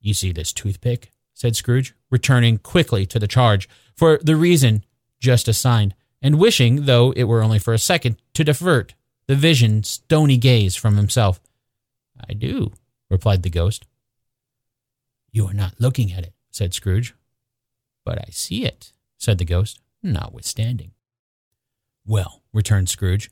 You 0.02 0.16
see 0.16 0.32
this 0.32 0.52
toothpick? 0.52 1.12
said 1.36 1.56
Scrooge, 1.56 1.94
returning 2.10 2.58
quickly 2.58 3.06
to 3.06 3.20
the 3.20 3.28
charge, 3.28 3.70
for 3.96 4.20
the 4.24 4.36
reason 4.36 4.84
just 5.20 5.48
assigned, 5.48 5.94
and 6.22 6.40
wishing, 6.40 6.86
though 6.86 7.12
it 7.12 7.26
were 7.26 7.44
only 7.44 7.60
for 7.60 7.74
a 7.74 7.80
second, 7.80 8.18
to 8.34 8.44
divert 8.44 8.96
the 9.28 9.36
vision 9.36 9.84
stony 9.84 10.38
gaze 10.38 10.76
from 10.76 10.98
himself. 10.98 11.40
I 12.30 12.34
do, 12.34 12.72
replied 13.10 13.44
the 13.44 13.50
ghost. 13.50 13.86
You 15.32 15.48
are 15.48 15.54
not 15.54 15.80
looking 15.80 16.12
at 16.14 16.24
it, 16.24 16.34
said 16.50 16.74
Scrooge. 16.74 17.14
But 18.06 18.20
I 18.20 18.32
see 18.32 18.66
it, 18.66 18.94
said 19.18 19.38
the 19.38 19.46
ghost, 19.46 19.80
notwithstanding. 20.02 20.92
Well, 22.06 22.42
returned 22.54 22.90
Scrooge, 22.90 23.30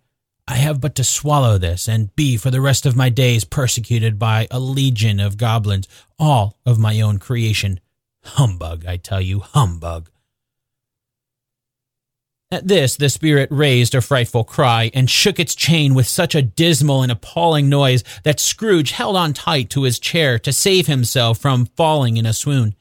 I 0.48 0.56
have 0.58 0.80
but 0.80 0.94
to 0.96 1.04
swallow 1.04 1.58
this 1.58 1.88
and 1.88 2.16
be 2.16 2.38
for 2.38 2.52
the 2.52 2.62
rest 2.62 2.86
of 2.86 2.96
my 2.96 3.10
days 3.10 3.46
persecuted 3.46 4.20
by 4.20 4.48
a 4.52 4.60
legion 4.60 5.20
of 5.20 5.38
goblins, 5.38 5.88
all 6.20 6.60
of 6.66 6.78
my 6.78 7.02
own 7.02 7.18
creation. 7.18 7.80
Humbug, 8.24 8.86
I 8.86 8.98
tell 8.98 9.22
you, 9.22 9.40
humbug. 9.40 10.10
At 12.52 12.68
this, 12.68 12.96
the 12.96 13.10
spirit 13.10 13.50
raised 13.52 13.96
a 13.96 14.02
frightful 14.02 14.44
cry 14.44 14.92
and 14.94 15.10
shook 15.10 15.40
its 15.40 15.56
chain 15.56 15.96
with 15.96 16.08
such 16.08 16.36
a 16.36 16.44
dismal 16.44 17.02
and 17.02 17.12
appalling 17.12 17.70
noise 17.70 18.04
that 18.24 18.40
Scrooge 18.40 18.92
held 18.92 19.16
on 19.16 19.34
tight 19.34 19.70
to 19.72 19.84
his 19.84 20.00
chair 20.00 20.38
to 20.40 20.54
save 20.54 20.86
himself 20.88 21.40
from 21.40 21.66
falling 21.66 22.18
in 22.18 22.26
a 22.26 22.34
swoon. 22.34 22.76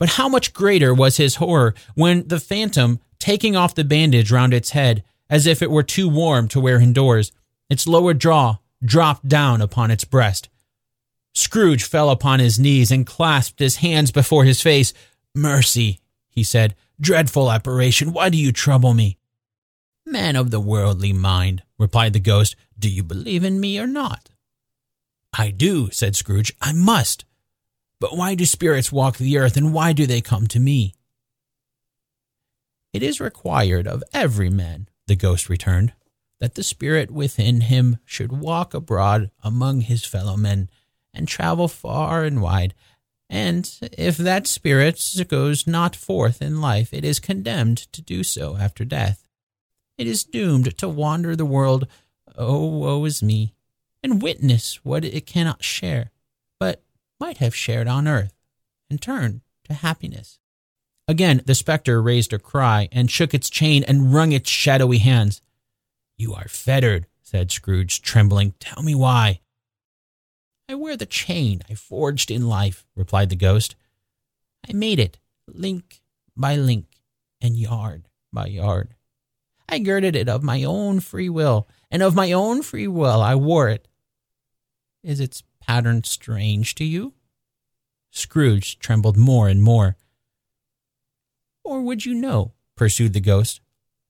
But 0.00 0.10
how 0.10 0.28
much 0.28 0.52
greater 0.52 0.92
was 0.92 1.16
his 1.16 1.36
horror 1.36 1.74
when 1.94 2.26
the 2.26 2.40
phantom, 2.40 3.00
taking 3.18 3.54
off 3.56 3.74
the 3.74 3.84
bandage 3.84 4.32
round 4.32 4.52
its 4.52 4.70
head, 4.70 5.04
as 5.30 5.46
if 5.46 5.62
it 5.62 5.70
were 5.70 5.82
too 5.82 6.08
warm 6.08 6.48
to 6.48 6.60
wear 6.60 6.80
indoors, 6.80 7.32
its 7.70 7.86
lower 7.86 8.14
jaw 8.14 8.58
dropped 8.84 9.28
down 9.28 9.60
upon 9.60 9.90
its 9.90 10.04
breast. 10.04 10.48
Scrooge 11.34 11.84
fell 11.84 12.10
upon 12.10 12.40
his 12.40 12.58
knees 12.58 12.90
and 12.90 13.06
clasped 13.06 13.60
his 13.60 13.76
hands 13.76 14.10
before 14.10 14.44
his 14.44 14.60
face. 14.60 14.92
Mercy, 15.34 16.00
he 16.28 16.42
said. 16.42 16.74
Dreadful 17.00 17.50
apparition, 17.50 18.12
why 18.12 18.28
do 18.28 18.36
you 18.36 18.50
trouble 18.50 18.92
me? 18.92 19.18
Man 20.04 20.36
of 20.36 20.50
the 20.50 20.60
worldly 20.60 21.12
mind, 21.12 21.62
replied 21.78 22.12
the 22.12 22.20
ghost, 22.20 22.56
do 22.78 22.88
you 22.88 23.02
believe 23.02 23.44
in 23.44 23.60
me 23.60 23.78
or 23.78 23.86
not? 23.86 24.30
I 25.32 25.50
do, 25.50 25.90
said 25.92 26.16
Scrooge. 26.16 26.54
I 26.60 26.72
must. 26.72 27.24
But 28.00 28.16
why 28.16 28.34
do 28.34 28.44
spirits 28.44 28.90
walk 28.90 29.16
the 29.16 29.38
earth, 29.38 29.56
and 29.56 29.72
why 29.72 29.92
do 29.92 30.06
they 30.06 30.20
come 30.20 30.46
to 30.48 30.60
me? 30.60 30.94
It 32.92 33.02
is 33.02 33.20
required 33.20 33.86
of 33.86 34.02
every 34.12 34.50
man, 34.50 34.88
the 35.06 35.16
ghost 35.16 35.48
returned, 35.48 35.92
that 36.40 36.54
the 36.54 36.62
spirit 36.62 37.10
within 37.10 37.62
him 37.62 37.98
should 38.04 38.32
walk 38.32 38.74
abroad 38.74 39.30
among 39.42 39.82
his 39.82 40.04
fellow 40.04 40.36
men, 40.36 40.70
and 41.12 41.28
travel 41.28 41.68
far 41.68 42.24
and 42.24 42.40
wide, 42.40 42.74
and 43.30 43.70
if 43.92 44.16
that 44.16 44.46
spirit 44.46 45.02
goes 45.28 45.66
not 45.66 45.94
forth 45.94 46.40
in 46.40 46.60
life, 46.60 46.94
it 46.94 47.04
is 47.04 47.20
condemned 47.20 47.78
to 47.92 48.00
do 48.00 48.22
so 48.22 48.56
after 48.56 48.84
death. 48.84 49.24
It 49.98 50.06
is 50.06 50.24
doomed 50.24 50.78
to 50.78 50.88
wander 50.88 51.36
the 51.36 51.44
world, 51.44 51.86
oh, 52.36 52.66
woe 52.66 53.04
is 53.04 53.22
me, 53.22 53.54
and 54.02 54.22
witness 54.22 54.76
what 54.84 55.04
it 55.04 55.26
cannot 55.26 55.62
share, 55.62 56.10
but 56.58 56.82
might 57.20 57.38
have 57.38 57.54
shared 57.54 57.88
on 57.88 58.08
earth, 58.08 58.34
and 58.88 59.02
turn 59.02 59.42
to 59.64 59.74
happiness. 59.74 60.38
Again, 61.06 61.42
the 61.46 61.54
spectre 61.54 62.00
raised 62.00 62.32
a 62.32 62.38
cry 62.38 62.88
and 62.92 63.10
shook 63.10 63.34
its 63.34 63.50
chain 63.50 63.82
and 63.84 64.12
wrung 64.14 64.32
its 64.32 64.50
shadowy 64.50 64.98
hands. 64.98 65.42
You 66.16 66.34
are 66.34 66.48
fettered, 66.48 67.06
said 67.22 67.50
Scrooge, 67.50 68.02
trembling. 68.02 68.54
Tell 68.60 68.82
me 68.82 68.94
why. 68.94 69.40
I 70.68 70.74
wear 70.74 70.96
the 70.96 71.06
chain 71.06 71.62
I 71.70 71.74
forged 71.74 72.30
in 72.30 72.46
life, 72.46 72.84
replied 72.94 73.30
the 73.30 73.36
ghost. 73.36 73.74
I 74.68 74.74
made 74.74 74.98
it 74.98 75.18
link 75.46 76.02
by 76.36 76.56
link 76.56 77.00
and 77.40 77.56
yard 77.56 78.08
by 78.32 78.48
yard. 78.48 78.94
I 79.66 79.78
girded 79.78 80.14
it 80.14 80.28
of 80.28 80.42
my 80.42 80.64
own 80.64 81.00
free 81.00 81.28
will, 81.28 81.68
and 81.90 82.02
of 82.02 82.14
my 82.14 82.32
own 82.32 82.62
free 82.62 82.86
will 82.86 83.22
I 83.22 83.34
wore 83.34 83.68
it. 83.68 83.88
Is 85.02 85.20
its 85.20 85.42
pattern 85.60 86.04
strange 86.04 86.74
to 86.76 86.84
you? 86.84 87.14
Scrooge 88.10 88.78
trembled 88.78 89.16
more 89.16 89.48
and 89.48 89.62
more. 89.62 89.96
Or 91.64 91.82
would 91.82 92.04
you 92.04 92.14
know, 92.14 92.52
pursued 92.76 93.12
the 93.12 93.20
ghost, 93.20 93.60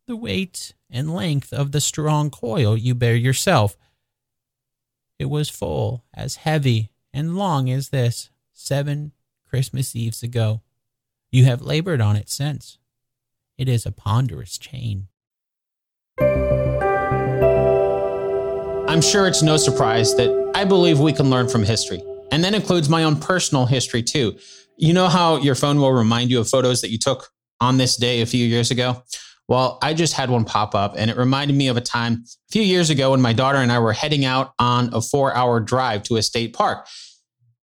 the 0.07 0.17
weight 0.17 0.75
and 0.91 1.15
length 1.15 1.53
of 1.53 1.73
the 1.73 1.81
strong 1.81 2.31
coil 2.31 2.77
you 2.77 2.95
bear 2.95 3.17
yourself? 3.17 3.77
It 5.19 5.29
was 5.29 5.49
full, 5.49 6.05
as 6.15 6.37
heavy 6.37 6.91
and 7.13 7.37
long 7.37 7.69
as 7.69 7.89
this, 7.89 8.31
seven 8.53 9.13
Christmas 9.49 9.97
Eves 9.97 10.23
ago. 10.23 10.63
You 11.33 11.45
have 11.45 11.61
labored 11.61 12.01
on 12.01 12.15
it 12.15 12.31
since. 12.31 12.79
It 13.57 13.69
is 13.69 13.85
a 13.85 13.91
ponderous 13.91 14.57
chain. 14.59 15.09
I'm 18.89 19.03
sure 19.03 19.27
it's 19.27 19.43
no 19.43 19.57
surprise 19.57 20.15
that 20.17 20.53
I 20.55 20.65
believe 20.65 21.01
we 21.01 21.13
can 21.13 21.29
learn 21.31 21.49
from 21.49 21.65
history. 21.65 22.01
And 22.31 22.45
that 22.45 22.55
includes 22.55 22.89
my 22.89 23.03
own 23.03 23.17
personal 23.17 23.67
history 23.67 24.03
too. 24.03 24.39
You 24.77 24.93
know 24.93 25.09
how 25.09 25.39
your 25.39 25.57
phone 25.57 25.79
will 25.79 25.93
remind 25.93 26.31
you 26.31 26.39
of 26.39 26.49
photos 26.49 26.81
that 26.83 26.91
you 26.91 26.99
took 26.99 27.29
on 27.61 27.77
this 27.77 27.97
day 27.97 28.21
a 28.21 28.27
few 28.27 28.47
years 28.47 28.71
ago? 28.71 29.03
Well, 29.49 29.79
I 29.81 29.95
just 29.95 30.13
had 30.13 30.29
one 30.29 30.45
pop 30.45 30.75
up 30.75 30.95
and 30.97 31.11
it 31.11 31.17
reminded 31.17 31.57
me 31.57 31.69
of 31.69 31.79
a 31.79 31.81
time 31.81 32.25
a 32.27 32.53
few 32.53 32.63
years 32.63 32.91
ago 32.91 33.13
when 33.13 33.23
my 33.23 33.33
daughter 33.33 33.59
and 33.59 33.73
I 33.73 33.79
were 33.79 33.95
heading 33.95 34.27
out 34.27 34.53
on 34.59 34.93
a 34.93 35.01
four 35.01 35.35
hour 35.35 35.59
drive 35.59 36.03
to 36.05 36.17
a 36.17 36.23
state 36.23 36.53
park. 36.53 36.87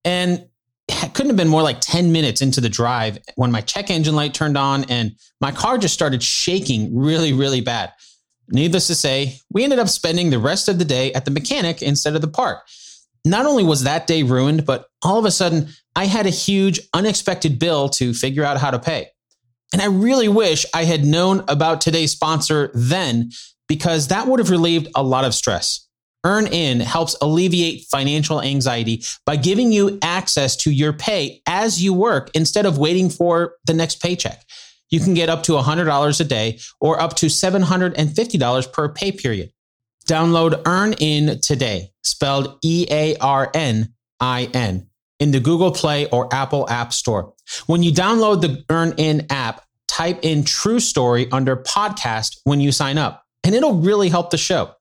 And 0.05 0.47
it 0.89 1.15
couldn't 1.15 1.31
have 1.31 1.37
been 1.37 1.49
more 1.49 1.63
like 1.63 1.81
10 1.81 2.13
minutes 2.13 2.41
into 2.41 2.61
the 2.61 2.69
drive 2.71 3.19
when 3.35 3.53
my 3.53 3.61
check 3.61 3.91
engine 3.91 4.15
light 4.15 4.33
turned 4.33 4.57
on 4.57 4.85
and 4.85 5.13
my 5.41 5.53
car 5.53 5.77
just 5.77 5.93
started 5.93 6.23
shaking 6.23 6.97
really, 6.97 7.35
really 7.35 7.61
bad. 7.61 7.93
Needless 8.49 8.87
to 8.87 8.95
say, 8.95 9.41
we 9.51 9.65
ended 9.65 9.81
up 9.81 9.89
spending 9.89 10.31
the 10.31 10.39
rest 10.39 10.69
of 10.69 10.79
the 10.79 10.85
day 10.85 11.13
at 11.13 11.25
the 11.25 11.31
mechanic 11.31 11.83
instead 11.83 12.15
of 12.15 12.21
the 12.23 12.29
park. 12.29 12.67
Not 13.25 13.45
only 13.45 13.65
was 13.65 13.83
that 13.83 14.07
day 14.07 14.23
ruined, 14.23 14.65
but 14.65 14.87
all 15.03 15.19
of 15.19 15.25
a 15.25 15.31
sudden 15.31 15.69
I 15.97 16.07
had 16.07 16.27
a 16.27 16.31
huge 16.31 16.81
unexpected 16.95 17.59
bill 17.59 17.89
to 17.91 18.15
figure 18.15 18.45
out 18.45 18.59
how 18.59 18.71
to 18.71 18.79
pay. 18.79 19.09
And 19.73 19.83
I 19.83 19.87
really 19.87 20.29
wish 20.29 20.65
I 20.75 20.85
had 20.85 21.05
known 21.05 21.45
about 21.49 21.81
today's 21.81 22.13
sponsor 22.13 22.71
then 22.75 23.31
because 23.69 24.09
that 24.09 24.27
would 24.27 24.39
have 24.39 24.51
relieved 24.51 24.89
a 24.95 25.03
lot 25.03 25.25
of 25.25 25.35
stress. 25.35 25.87
EarnIn 26.25 26.81
helps 26.81 27.17
alleviate 27.23 27.87
financial 27.91 28.43
anxiety 28.43 29.05
by 29.25 29.37
giving 29.37 29.71
you 29.71 29.99
access 30.03 30.57
to 30.57 30.73
your 30.73 30.93
pay 30.93 31.41
as 31.47 31.83
you 31.83 31.95
work 31.95 32.31
instead 32.35 32.67
of 32.67 32.79
waiting 32.79 33.09
for 33.09 33.55
the 33.65 33.75
next 33.75 34.03
paycheck. 34.03 34.45
You 34.91 35.01
can 35.01 35.15
get 35.15 35.29
up 35.29 35.45
to 35.45 35.53
$100 35.53 36.21
a 36.21 36.25
day 36.25 36.59
or 36.81 37.01
up 37.01 37.15
to 37.17 37.27
$750 37.27 38.73
per 38.73 38.89
pay 38.89 39.13
period. 39.13 39.53
Download 40.09 40.63
EarnIn 40.63 41.45
today, 41.45 41.91
spelled 42.03 42.59
E 42.63 42.87
A 42.91 43.17
R 43.17 43.51
N 43.55 43.95
I 44.21 44.49
N, 44.55 44.89
in 45.19 45.31
the 45.31 45.41
Google 45.41 45.71
Play 45.71 46.09
or 46.11 46.33
Apple 46.33 46.69
App 46.69 46.93
Store. 46.93 47.33
When 47.67 47.83
you 47.83 47.93
download 47.93 48.41
the 48.41 48.65
EarnIn 48.69 49.27
app, 49.31 49.63
type 49.89 50.19
in 50.23 50.45
True 50.45 50.81
Story 50.81 51.31
under 51.33 51.57
podcast 51.57 52.39
when 52.45 52.61
you 52.61 52.73
sign 52.73 52.99
up, 52.99 53.25
and 53.45 53.55
it'll 53.55 53.81
really 53.81 54.09
help 54.09 54.31
the 54.31 54.39
show. 54.39 54.73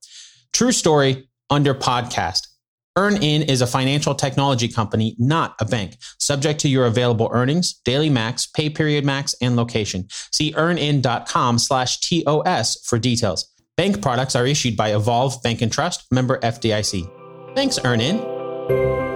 True 0.52 0.72
Story 0.72 1.28
under 1.50 1.74
podcast. 1.74 2.48
EarnIn 2.96 3.46
is 3.46 3.60
a 3.60 3.66
financial 3.66 4.14
technology 4.14 4.68
company, 4.68 5.14
not 5.18 5.54
a 5.60 5.66
bank, 5.66 5.98
subject 6.18 6.60
to 6.60 6.68
your 6.68 6.86
available 6.86 7.28
earnings, 7.30 7.74
daily 7.84 8.08
max, 8.08 8.46
pay 8.46 8.70
period 8.70 9.04
max, 9.04 9.34
and 9.42 9.54
location. 9.54 10.06
See 10.32 10.54
earnin.com 10.56 11.58
slash 11.58 12.00
TOS 12.00 12.80
for 12.86 12.98
details. 12.98 13.52
Bank 13.76 14.00
products 14.00 14.34
are 14.34 14.46
issued 14.46 14.76
by 14.76 14.94
Evolve 14.94 15.42
Bank 15.42 15.60
and 15.60 15.70
Trust, 15.70 16.06
member 16.10 16.38
FDIC. 16.40 17.54
Thanks, 17.54 17.78
EarnIn. 17.80 19.15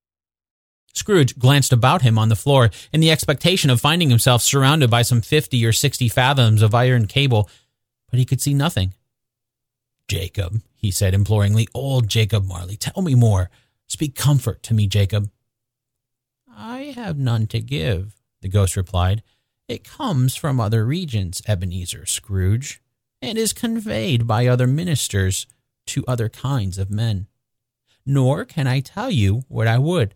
Scrooge 0.93 1.37
glanced 1.39 1.71
about 1.71 2.01
him 2.01 2.17
on 2.17 2.29
the 2.29 2.35
floor 2.35 2.69
in 2.91 2.99
the 2.99 3.11
expectation 3.11 3.69
of 3.69 3.81
finding 3.81 4.09
himself 4.09 4.41
surrounded 4.41 4.89
by 4.89 5.01
some 5.01 5.21
50 5.21 5.65
or 5.65 5.71
60 5.71 6.09
fathoms 6.09 6.61
of 6.61 6.75
iron 6.75 7.07
cable, 7.07 7.49
but 8.09 8.19
he 8.19 8.25
could 8.25 8.41
see 8.41 8.53
nothing. 8.53 8.93
Jacob, 10.07 10.61
he 10.75 10.91
said 10.91 11.13
imploringly, 11.13 11.67
old 11.73 12.07
Jacob 12.07 12.45
Marley, 12.45 12.75
tell 12.75 13.01
me 13.01 13.15
more. 13.15 13.49
Speak 13.87 14.15
comfort 14.15 14.61
to 14.63 14.73
me, 14.73 14.87
Jacob. 14.87 15.29
I 16.53 16.93
have 16.95 17.17
none 17.17 17.47
to 17.47 17.61
give, 17.61 18.15
the 18.41 18.49
ghost 18.49 18.75
replied. 18.75 19.23
It 19.67 19.85
comes 19.85 20.35
from 20.35 20.59
other 20.59 20.85
regions, 20.85 21.41
Ebenezer 21.47 22.05
Scrooge, 22.05 22.81
and 23.21 23.37
is 23.37 23.53
conveyed 23.53 24.27
by 24.27 24.47
other 24.47 24.67
ministers 24.67 25.47
to 25.87 26.03
other 26.07 26.27
kinds 26.27 26.77
of 26.77 26.91
men. 26.91 27.27
Nor 28.05 28.43
can 28.45 28.67
I 28.67 28.81
tell 28.81 29.09
you 29.09 29.43
what 29.47 29.67
I 29.67 29.77
would. 29.77 30.15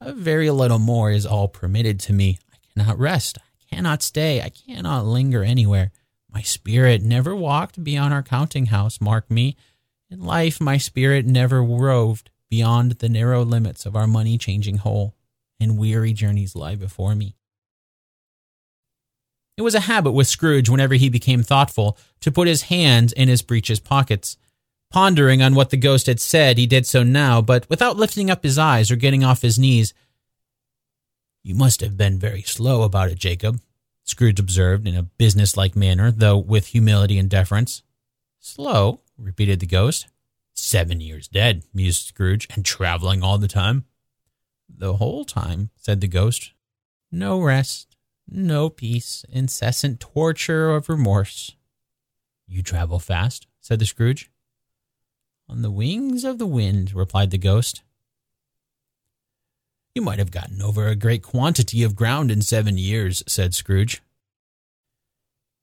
A 0.00 0.12
very 0.12 0.50
little 0.50 0.78
more 0.78 1.10
is 1.10 1.26
all 1.26 1.46
permitted 1.46 2.00
to 2.00 2.12
me. 2.14 2.38
I 2.52 2.56
cannot 2.72 2.98
rest. 2.98 3.36
I 3.38 3.74
cannot 3.74 4.02
stay. 4.02 4.40
I 4.40 4.48
cannot 4.48 5.04
linger 5.04 5.44
anywhere. 5.44 5.92
My 6.32 6.40
spirit 6.40 7.02
never 7.02 7.36
walked 7.36 7.84
beyond 7.84 8.14
our 8.14 8.22
counting 8.22 8.66
house, 8.66 9.00
mark 9.00 9.30
me. 9.30 9.56
In 10.10 10.20
life, 10.20 10.60
my 10.60 10.78
spirit 10.78 11.26
never 11.26 11.62
roved 11.62 12.30
beyond 12.48 12.92
the 12.92 13.08
narrow 13.08 13.44
limits 13.44 13.84
of 13.84 13.94
our 13.94 14.06
money 14.06 14.38
changing 14.38 14.78
hole, 14.78 15.14
and 15.60 15.78
weary 15.78 16.12
journeys 16.12 16.56
lie 16.56 16.76
before 16.76 17.14
me. 17.14 17.36
It 19.56 19.62
was 19.62 19.74
a 19.74 19.80
habit 19.80 20.12
with 20.12 20.26
Scrooge 20.26 20.70
whenever 20.70 20.94
he 20.94 21.10
became 21.10 21.42
thoughtful 21.42 21.98
to 22.20 22.32
put 22.32 22.48
his 22.48 22.62
hands 22.62 23.12
in 23.12 23.28
his 23.28 23.42
breeches 23.42 23.78
pockets. 23.78 24.38
Pondering 24.90 25.40
on 25.40 25.54
what 25.54 25.70
the 25.70 25.76
ghost 25.76 26.06
had 26.06 26.20
said, 26.20 26.58
he 26.58 26.66
did 26.66 26.86
so 26.86 27.02
now, 27.02 27.40
but 27.40 27.68
without 27.70 27.96
lifting 27.96 28.30
up 28.30 28.42
his 28.42 28.58
eyes 28.58 28.90
or 28.90 28.96
getting 28.96 29.22
off 29.22 29.42
his 29.42 29.58
knees. 29.58 29.94
You 31.42 31.54
must 31.54 31.80
have 31.80 31.96
been 31.96 32.18
very 32.18 32.42
slow 32.42 32.82
about 32.82 33.10
it, 33.10 33.18
Jacob, 33.18 33.60
Scrooge 34.10 34.40
observed 34.40 34.88
in 34.88 34.96
a 34.96 35.04
businesslike 35.04 35.76
manner, 35.76 36.10
though 36.10 36.36
with 36.36 36.68
humility 36.68 37.16
and 37.16 37.30
deference. 37.30 37.82
Slow, 38.40 39.02
repeated 39.16 39.60
the 39.60 39.66
ghost. 39.66 40.08
Seven 40.52 41.00
years 41.00 41.28
dead, 41.28 41.62
mused 41.72 42.06
Scrooge, 42.06 42.48
and 42.54 42.64
traveling 42.64 43.22
all 43.22 43.38
the 43.38 43.48
time. 43.48 43.84
The 44.68 44.94
whole 44.94 45.24
time, 45.24 45.70
said 45.76 46.00
the 46.00 46.08
ghost. 46.08 46.52
No 47.12 47.40
rest, 47.40 47.96
no 48.28 48.68
peace, 48.68 49.24
incessant 49.28 50.00
torture 50.00 50.74
of 50.74 50.88
remorse. 50.88 51.54
You 52.48 52.62
travel 52.62 52.98
fast, 52.98 53.46
said 53.60 53.78
the 53.78 53.86
Scrooge. 53.86 54.28
On 55.50 55.62
the 55.62 55.70
wings 55.70 56.22
of 56.22 56.38
the 56.38 56.46
wind, 56.46 56.94
replied 56.94 57.32
the 57.32 57.36
ghost. 57.36 57.82
You 59.96 60.02
might 60.02 60.20
have 60.20 60.30
gotten 60.30 60.62
over 60.62 60.86
a 60.86 60.94
great 60.94 61.24
quantity 61.24 61.82
of 61.82 61.96
ground 61.96 62.30
in 62.30 62.40
seven 62.40 62.78
years, 62.78 63.24
said 63.26 63.52
Scrooge. 63.52 64.00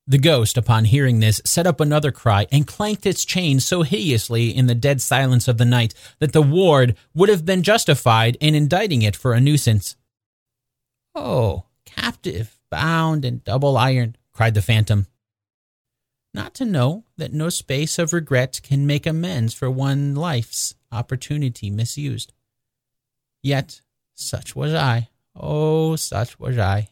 The 0.05 0.17
ghost, 0.17 0.57
upon 0.57 0.85
hearing 0.85 1.21
this, 1.21 1.41
set 1.45 1.65
up 1.65 1.79
another 1.79 2.11
cry 2.11 2.47
and 2.51 2.67
clanked 2.67 3.05
its 3.05 3.23
chain 3.23 3.61
so 3.61 3.83
hideously 3.83 4.53
in 4.53 4.67
the 4.67 4.75
dead 4.75 5.01
silence 5.01 5.47
of 5.47 5.57
the 5.57 5.63
night 5.63 5.93
that 6.19 6.33
the 6.33 6.41
ward 6.41 6.97
would 7.15 7.29
have 7.29 7.45
been 7.45 7.63
justified 7.63 8.35
in 8.41 8.55
indicting 8.55 9.03
it 9.03 9.15
for 9.15 9.33
a 9.33 9.39
nuisance. 9.39 9.95
Oh, 11.15 11.63
captive, 11.85 12.59
bound, 12.69 13.23
and 13.23 13.41
double 13.45 13.77
ironed, 13.77 14.17
cried 14.33 14.53
the 14.53 14.61
phantom. 14.61 15.07
Not 16.37 16.53
to 16.53 16.65
know 16.65 17.03
that 17.17 17.33
no 17.33 17.49
space 17.49 17.97
of 17.97 18.13
regret 18.13 18.61
can 18.61 18.85
make 18.85 19.07
amends 19.07 19.55
for 19.55 19.71
one 19.71 20.13
life's 20.13 20.75
opportunity 20.91 21.71
misused. 21.71 22.31
Yet 23.41 23.81
such 24.13 24.55
was 24.55 24.71
I. 24.71 25.09
Oh, 25.35 25.95
such 25.95 26.39
was 26.39 26.59
I. 26.59 26.89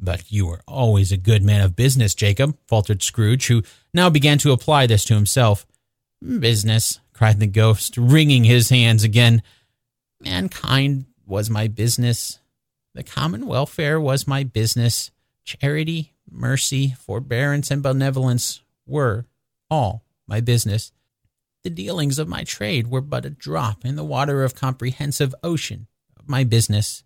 But 0.00 0.32
you 0.32 0.46
were 0.46 0.62
always 0.66 1.12
a 1.12 1.18
good 1.18 1.42
man 1.42 1.60
of 1.60 1.76
business, 1.76 2.14
Jacob, 2.14 2.56
faltered 2.66 3.02
Scrooge, 3.02 3.48
who 3.48 3.62
now 3.92 4.08
began 4.08 4.38
to 4.38 4.52
apply 4.52 4.86
this 4.86 5.04
to 5.04 5.14
himself. 5.14 5.66
Business, 6.22 7.00
cried 7.12 7.40
the 7.40 7.46
ghost, 7.46 7.98
wringing 7.98 8.44
his 8.44 8.70
hands 8.70 9.04
again. 9.04 9.42
Mankind 10.22 11.04
was 11.26 11.50
my 11.50 11.68
business. 11.68 12.38
The 12.94 13.02
common 13.02 13.46
welfare 13.46 14.00
was 14.00 14.26
my 14.26 14.44
business. 14.44 15.10
Charity, 15.44 16.13
mercy, 16.34 16.94
forbearance, 16.98 17.70
and 17.70 17.82
benevolence 17.82 18.60
were 18.86 19.26
all 19.70 20.04
my 20.26 20.40
business. 20.40 20.92
The 21.62 21.70
dealings 21.70 22.18
of 22.18 22.28
my 22.28 22.44
trade 22.44 22.88
were 22.88 23.00
but 23.00 23.24
a 23.24 23.30
drop 23.30 23.84
in 23.84 23.96
the 23.96 24.04
water 24.04 24.44
of 24.44 24.54
comprehensive 24.54 25.34
ocean 25.42 25.86
of 26.18 26.28
my 26.28 26.44
business. 26.44 27.04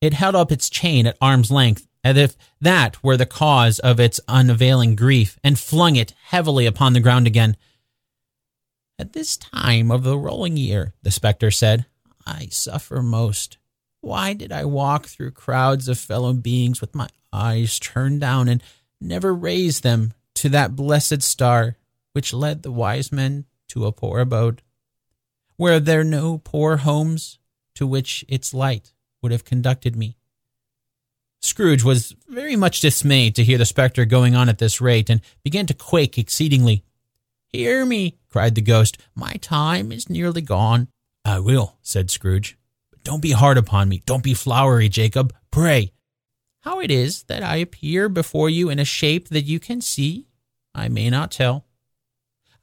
It 0.00 0.14
held 0.14 0.34
up 0.34 0.50
its 0.50 0.68
chain 0.68 1.06
at 1.06 1.16
arm's 1.20 1.50
length, 1.50 1.86
as 2.02 2.16
if 2.16 2.36
that 2.60 3.02
were 3.02 3.16
the 3.16 3.26
cause 3.26 3.78
of 3.78 4.00
its 4.00 4.20
unavailing 4.28 4.96
grief, 4.96 5.38
and 5.42 5.58
flung 5.58 5.96
it 5.96 6.14
heavily 6.24 6.66
upon 6.66 6.92
the 6.92 7.00
ground 7.00 7.26
again. 7.26 7.56
At 8.98 9.12
this 9.12 9.36
time 9.36 9.90
of 9.90 10.02
the 10.02 10.18
rolling 10.18 10.56
year, 10.56 10.94
the 11.02 11.10
spectre 11.10 11.50
said, 11.50 11.86
I 12.26 12.48
suffer 12.50 13.02
most. 13.02 13.58
Why 14.06 14.34
did 14.34 14.52
I 14.52 14.64
walk 14.64 15.06
through 15.06 15.32
crowds 15.32 15.88
of 15.88 15.98
fellow 15.98 16.32
beings 16.32 16.80
with 16.80 16.94
my 16.94 17.08
eyes 17.32 17.80
turned 17.80 18.20
down 18.20 18.48
and 18.48 18.62
never 19.00 19.34
raise 19.34 19.80
them 19.80 20.14
to 20.36 20.48
that 20.50 20.76
blessed 20.76 21.22
star 21.22 21.76
which 22.12 22.32
led 22.32 22.62
the 22.62 22.70
wise 22.70 23.10
men 23.10 23.46
to 23.70 23.84
a 23.84 23.90
poor 23.90 24.20
abode? 24.20 24.62
Were 25.58 25.80
there 25.80 26.04
no 26.04 26.38
poor 26.38 26.76
homes 26.76 27.40
to 27.74 27.84
which 27.84 28.24
its 28.28 28.54
light 28.54 28.92
would 29.22 29.32
have 29.32 29.44
conducted 29.44 29.96
me. 29.96 30.16
Scrooge 31.40 31.82
was 31.82 32.14
very 32.28 32.54
much 32.54 32.78
dismayed 32.78 33.34
to 33.34 33.42
hear 33.42 33.58
the 33.58 33.66
spectre 33.66 34.04
going 34.04 34.36
on 34.36 34.48
at 34.48 34.58
this 34.58 34.80
rate, 34.80 35.10
and 35.10 35.20
began 35.42 35.66
to 35.66 35.74
quake 35.74 36.16
exceedingly. 36.16 36.84
Hear 37.48 37.84
me, 37.84 38.18
cried 38.28 38.54
the 38.54 38.60
ghost. 38.60 38.98
My 39.16 39.32
time 39.40 39.90
is 39.90 40.08
nearly 40.08 40.42
gone. 40.42 40.86
I 41.24 41.40
will, 41.40 41.76
said 41.82 42.08
Scrooge. 42.08 42.56
Don't 43.06 43.22
be 43.22 43.30
hard 43.30 43.56
upon 43.56 43.88
me. 43.88 44.02
Don't 44.04 44.24
be 44.24 44.34
flowery, 44.34 44.88
Jacob. 44.88 45.32
Pray. 45.52 45.92
How 46.62 46.80
it 46.80 46.90
is 46.90 47.22
that 47.28 47.40
I 47.40 47.58
appear 47.58 48.08
before 48.08 48.50
you 48.50 48.68
in 48.68 48.80
a 48.80 48.84
shape 48.84 49.28
that 49.28 49.44
you 49.44 49.60
can 49.60 49.80
see, 49.80 50.26
I 50.74 50.88
may 50.88 51.08
not 51.08 51.30
tell. 51.30 51.66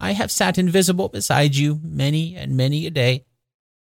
I 0.02 0.12
have 0.12 0.30
sat 0.30 0.58
invisible 0.58 1.08
beside 1.08 1.56
you 1.56 1.80
many 1.82 2.36
and 2.36 2.58
many 2.58 2.86
a 2.86 2.90
day. 2.90 3.24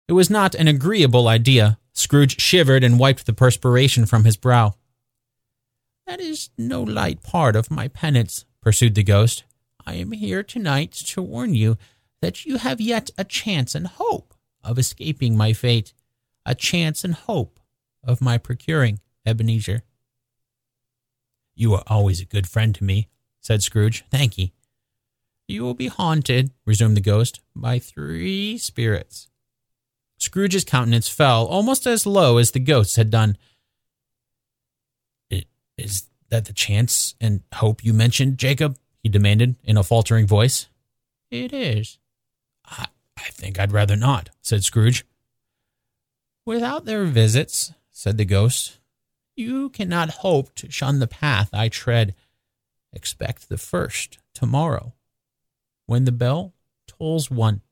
It 0.06 0.12
was 0.12 0.30
not 0.30 0.54
an 0.54 0.68
agreeable 0.68 1.26
idea. 1.26 1.80
Scrooge 1.92 2.40
shivered 2.40 2.84
and 2.84 3.00
wiped 3.00 3.26
the 3.26 3.32
perspiration 3.32 4.06
from 4.06 4.22
his 4.22 4.36
brow. 4.36 4.76
That 6.06 6.20
is 6.20 6.50
no 6.56 6.84
light 6.84 7.24
part 7.24 7.56
of 7.56 7.68
my 7.68 7.88
penance, 7.88 8.44
pursued 8.60 8.94
the 8.94 9.02
ghost. 9.02 9.42
I 9.84 9.94
am 9.94 10.12
here 10.12 10.44
tonight 10.44 10.92
to 10.92 11.20
warn 11.20 11.54
you 11.54 11.78
that 12.22 12.46
you 12.46 12.58
have 12.58 12.80
yet 12.80 13.10
a 13.18 13.24
chance 13.24 13.74
and 13.74 13.88
hope 13.88 14.34
of 14.62 14.78
escaping 14.78 15.36
my 15.36 15.52
fate, 15.52 15.92
a 16.46 16.54
chance 16.54 17.04
and 17.04 17.14
hope 17.14 17.60
of 18.02 18.20
my 18.20 18.38
procuring 18.38 19.00
Ebenezer. 19.26 19.82
You 21.54 21.74
are 21.74 21.84
always 21.86 22.20
a 22.20 22.26
good 22.26 22.48
friend 22.48 22.74
to 22.74 22.84
me, 22.84 23.08
said 23.40 23.62
Scrooge. 23.62 24.04
Thank 24.10 24.36
ye. 24.36 24.52
You 25.46 25.62
will 25.62 25.74
be 25.74 25.88
haunted, 25.88 26.50
resumed 26.64 26.96
the 26.96 27.02
ghost, 27.02 27.40
by 27.54 27.78
three 27.78 28.58
spirits. 28.58 29.28
Scrooge's 30.18 30.64
countenance 30.64 31.08
fell 31.08 31.46
almost 31.46 31.86
as 31.86 32.06
low 32.06 32.38
as 32.38 32.50
the 32.52 32.60
ghost's 32.60 32.96
had 32.96 33.10
done. 33.10 33.36
Is 35.76 36.08
that 36.30 36.44
the 36.44 36.52
chance 36.52 37.14
and 37.20 37.42
hope 37.54 37.84
you 37.84 37.92
mentioned, 37.92 38.38
Jacob? 38.38 38.78
he 39.02 39.08
demanded 39.10 39.56
in 39.64 39.76
a 39.76 39.82
faltering 39.82 40.26
voice. 40.26 40.68
It 41.30 41.52
is. 41.52 41.98
I, 42.64 42.86
I 43.18 43.28
think 43.30 43.58
I'd 43.58 43.72
rather 43.72 43.96
not, 43.96 44.30
said 44.40 44.64
Scrooge. 44.64 45.04
Without 46.46 46.84
their 46.84 47.04
visits, 47.04 47.72
said 47.90 48.18
the 48.18 48.24
ghost, 48.24 48.78
you 49.34 49.70
cannot 49.70 50.10
hope 50.10 50.54
to 50.56 50.70
shun 50.70 50.98
the 50.98 51.06
path 51.06 51.50
I 51.52 51.68
tread. 51.68 52.14
Expect 52.92 53.48
the 53.48 53.58
first 53.58 54.18
tomorrow, 54.34 54.92
when 55.86 56.04
the 56.04 56.12
bell 56.12 56.54
tolls 56.86 57.30
one. 57.30 57.62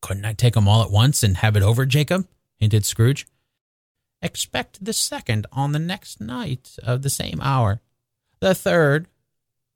Couldn't 0.00 0.24
I 0.24 0.34
take 0.34 0.56
'em 0.56 0.68
all 0.68 0.82
at 0.82 0.90
once 0.90 1.22
and 1.22 1.38
have 1.38 1.56
it 1.56 1.62
over, 1.62 1.86
Jacob? 1.86 2.28
hinted 2.56 2.84
Scrooge. 2.84 3.26
Expect 4.20 4.84
the 4.84 4.92
second 4.92 5.46
on 5.50 5.72
the 5.72 5.78
next 5.78 6.20
night 6.20 6.76
of 6.82 7.02
the 7.02 7.10
same 7.10 7.40
hour, 7.40 7.80
the 8.40 8.54
third 8.54 9.08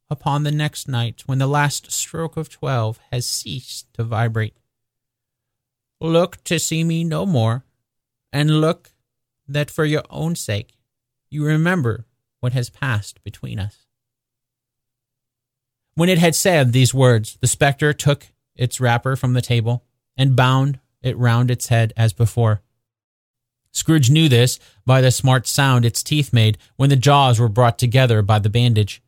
upon 0.09 0.45
the 0.45 0.53
next 0.53 0.87
night 0.87 1.23
when 1.27 1.39
the 1.39 1.49
last 1.49 1.91
stroke 1.91 2.37
of 2.37 2.49
twelve 2.49 3.01
has 3.11 3.27
ceased 3.27 3.93
to 3.95 4.05
vibrate. 4.05 4.57
Look 6.01 6.45
to 6.45 6.61
see 6.61 6.85
me 6.85 7.03
no 7.03 7.27
more, 7.27 7.65
and 8.33 8.61
look 8.61 8.93
that 9.49 9.71
for 9.71 9.85
your 9.85 10.05
own 10.11 10.35
sake 10.35 10.77
you 11.31 11.45
remember 11.45 12.07
what 12.41 12.53
has 12.53 12.71
passed 12.71 13.23
between 13.25 13.59
us. 13.59 13.87
When 15.95 16.09
it 16.09 16.19
had 16.19 16.35
said 16.35 16.73
these 16.73 16.95
words, 16.95 17.39
the 17.41 17.47
spectre 17.47 17.93
took 17.93 18.29
its 18.55 18.81
wrapper 18.81 19.17
from 19.17 19.33
the 19.33 19.43
table 19.43 19.85
and 20.17 20.37
bound 20.37 20.79
it 21.03 21.17
round 21.17 21.51
its 21.51 21.69
head 21.69 21.93
as 21.97 22.13
before. 22.13 22.63
Scrooge 23.73 24.11
knew 24.11 24.29
this 24.29 24.59
by 24.85 25.01
the 25.01 25.11
smart 25.11 25.47
sound 25.47 25.85
its 25.85 26.03
teeth 26.03 26.33
made 26.33 26.59
when 26.77 26.91
the 26.91 26.97
jaws 26.97 27.39
were 27.39 27.49
brought 27.49 27.79
together 27.79 28.23
by 28.23 28.39
the 28.39 28.51
bandage. 28.51 29.03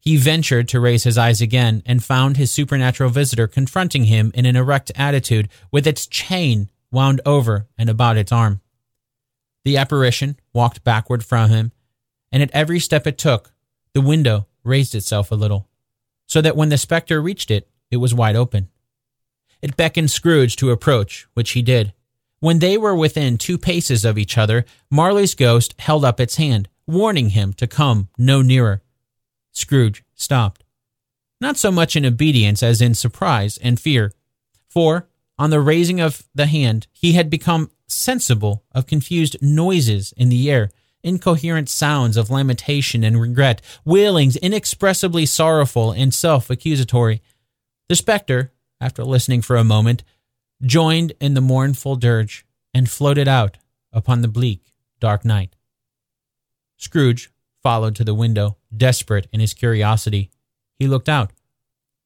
He 0.00 0.16
ventured 0.16 0.68
to 0.68 0.80
raise 0.80 1.04
his 1.04 1.18
eyes 1.18 1.40
again 1.40 1.82
and 1.86 2.04
found 2.04 2.36
his 2.36 2.50
supernatural 2.52 3.10
visitor 3.10 3.46
confronting 3.46 4.04
him 4.04 4.30
in 4.34 4.46
an 4.46 4.56
erect 4.56 4.92
attitude 4.94 5.48
with 5.70 5.86
its 5.86 6.06
chain 6.06 6.70
wound 6.90 7.20
over 7.24 7.68
and 7.76 7.88
about 7.90 8.16
its 8.16 8.32
arm. 8.32 8.60
The 9.64 9.76
apparition 9.76 10.38
walked 10.52 10.84
backward 10.84 11.24
from 11.24 11.50
him, 11.50 11.72
and 12.30 12.42
at 12.42 12.50
every 12.52 12.80
step 12.80 13.06
it 13.06 13.18
took, 13.18 13.52
the 13.92 14.00
window 14.00 14.46
raised 14.62 14.94
itself 14.94 15.30
a 15.30 15.36
little, 15.36 15.68
so 16.26 16.40
that 16.40 16.56
when 16.56 16.68
the 16.68 16.78
spectre 16.78 17.20
reached 17.20 17.50
it, 17.50 17.68
it 17.90 17.98
was 17.98 18.14
wide 18.14 18.36
open. 18.36 18.68
It 19.62 19.76
beckoned 19.76 20.10
Scrooge 20.10 20.56
to 20.56 20.70
approach, 20.70 21.26
which 21.34 21.52
he 21.52 21.62
did, 21.62 21.94
when 22.44 22.58
they 22.58 22.76
were 22.76 22.94
within 22.94 23.38
two 23.38 23.56
paces 23.56 24.04
of 24.04 24.18
each 24.18 24.36
other, 24.36 24.66
Marley's 24.90 25.34
ghost 25.34 25.74
held 25.78 26.04
up 26.04 26.20
its 26.20 26.36
hand, 26.36 26.68
warning 26.86 27.30
him 27.30 27.54
to 27.54 27.66
come 27.66 28.10
no 28.18 28.42
nearer. 28.42 28.82
Scrooge 29.50 30.04
stopped. 30.14 30.62
Not 31.40 31.56
so 31.56 31.72
much 31.72 31.96
in 31.96 32.04
obedience 32.04 32.62
as 32.62 32.82
in 32.82 32.92
surprise 32.92 33.56
and 33.62 33.80
fear, 33.80 34.12
for, 34.68 35.08
on 35.38 35.50
the 35.50 35.60
raising 35.60 36.00
of 36.00 36.22
the 36.34 36.46
hand, 36.46 36.86
he 36.92 37.12
had 37.12 37.28
become 37.28 37.70
sensible 37.86 38.64
of 38.72 38.86
confused 38.86 39.36
noises 39.42 40.12
in 40.16 40.28
the 40.28 40.50
air, 40.50 40.70
incoherent 41.02 41.68
sounds 41.68 42.16
of 42.16 42.30
lamentation 42.30 43.04
and 43.04 43.20
regret, 43.20 43.60
wailings 43.84 44.36
inexpressibly 44.36 45.26
sorrowful 45.26 45.92
and 45.92 46.14
self 46.14 46.50
accusatory. 46.50 47.20
The 47.88 47.96
spectre, 47.96 48.52
after 48.80 49.04
listening 49.04 49.42
for 49.42 49.56
a 49.56 49.64
moment, 49.64 50.04
joined 50.62 51.12
in 51.20 51.34
the 51.34 51.40
mournful 51.40 51.96
dirge, 51.96 52.46
and 52.72 52.90
floated 52.90 53.28
out 53.28 53.58
upon 53.92 54.22
the 54.22 54.28
bleak, 54.28 54.72
dark 54.98 55.24
night. 55.24 55.54
Scrooge 56.76 57.30
followed 57.62 57.94
to 57.96 58.04
the 58.04 58.14
window, 58.14 58.56
desperate 58.76 59.28
in 59.32 59.40
his 59.40 59.54
curiosity. 59.54 60.30
He 60.78 60.86
looked 60.86 61.08
out. 61.08 61.30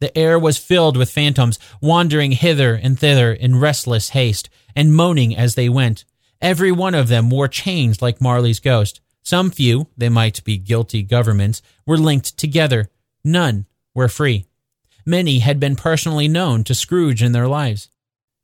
The 0.01 0.17
air 0.17 0.39
was 0.39 0.59
filled 0.59 0.97
with 0.97 1.11
phantoms, 1.11 1.59
wandering 1.81 2.33
hither 2.33 2.75
and 2.75 2.99
thither 2.99 3.33
in 3.33 3.59
restless 3.59 4.11
haste, 4.11 4.49
and 4.77 4.95
moaning 4.95 5.37
as 5.37 5.55
they 5.55 5.69
went. 5.69 6.05
Every 6.41 6.71
one 6.71 6.95
of 6.95 7.09
them 7.09 7.31
wore 7.31 7.49
chains 7.49 8.01
like 8.01 8.21
Marley's 8.21 8.61
ghost. 8.61 9.01
Some 9.23 9.51
few, 9.51 9.89
they 9.97 10.09
might 10.09 10.45
be 10.45 10.57
guilty 10.57 11.03
governments, 11.03 11.63
were 11.85 11.99
linked 11.99 12.39
together. 12.39 12.91
None 13.25 13.67
were 13.95 14.09
free. 14.09 14.47
Many 15.05 15.41
had 15.41 15.59
been 15.59 15.75
personally 15.75 16.29
known 16.29 16.63
to 16.65 16.75
Scrooge 16.75 17.23
in 17.23 17.33
their 17.33 17.49
lives. 17.49 17.91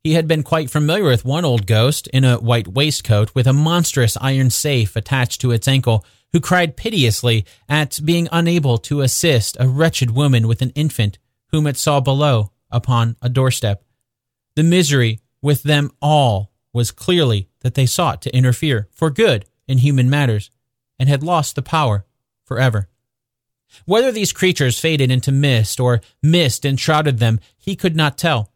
He 0.02 0.14
had 0.14 0.26
been 0.26 0.42
quite 0.42 0.70
familiar 0.70 1.04
with 1.04 1.24
one 1.24 1.44
old 1.44 1.66
ghost 1.66 2.08
in 2.08 2.24
a 2.24 2.36
white 2.36 2.68
waistcoat 2.68 3.34
with 3.34 3.46
a 3.46 3.52
monstrous 3.52 4.18
iron 4.20 4.50
safe 4.50 4.96
attached 4.96 5.40
to 5.40 5.52
its 5.52 5.68
ankle, 5.68 6.04
who 6.32 6.40
cried 6.40 6.76
piteously 6.76 7.46
at 7.68 8.00
being 8.04 8.28
unable 8.32 8.76
to 8.78 9.02
assist 9.02 9.56
a 9.60 9.68
wretched 9.68 10.10
woman 10.10 10.48
with 10.48 10.60
an 10.60 10.70
infant 10.70 11.18
whom 11.54 11.68
it 11.68 11.76
saw 11.76 12.00
below 12.00 12.50
upon 12.68 13.14
a 13.22 13.28
doorstep. 13.28 13.84
The 14.56 14.64
misery 14.64 15.20
with 15.40 15.62
them 15.62 15.92
all 16.02 16.50
was 16.72 16.90
clearly 16.90 17.48
that 17.60 17.74
they 17.74 17.86
sought 17.86 18.20
to 18.22 18.36
interfere 18.36 18.88
for 18.90 19.08
good 19.08 19.44
in 19.68 19.78
human 19.78 20.10
matters 20.10 20.50
and 20.98 21.08
had 21.08 21.22
lost 21.22 21.54
the 21.54 21.62
power 21.62 22.06
forever. 22.44 22.88
Whether 23.84 24.10
these 24.10 24.32
creatures 24.32 24.80
faded 24.80 25.12
into 25.12 25.30
mist 25.30 25.78
or 25.78 26.00
mist 26.20 26.64
enshrouded 26.64 27.20
them, 27.20 27.38
he 27.56 27.76
could 27.76 27.94
not 27.94 28.18
tell. 28.18 28.50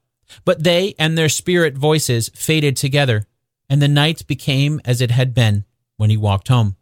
But 0.44 0.64
they 0.64 0.96
and 0.98 1.16
their 1.16 1.28
spirit 1.28 1.78
voices 1.78 2.32
faded 2.34 2.74
together, 2.74 3.28
and 3.70 3.80
the 3.80 3.86
night 3.86 4.26
became 4.26 4.80
as 4.84 5.00
it 5.00 5.12
had 5.12 5.34
been 5.34 5.64
when 5.98 6.10
he 6.10 6.16
walked 6.16 6.48
home. 6.48 6.74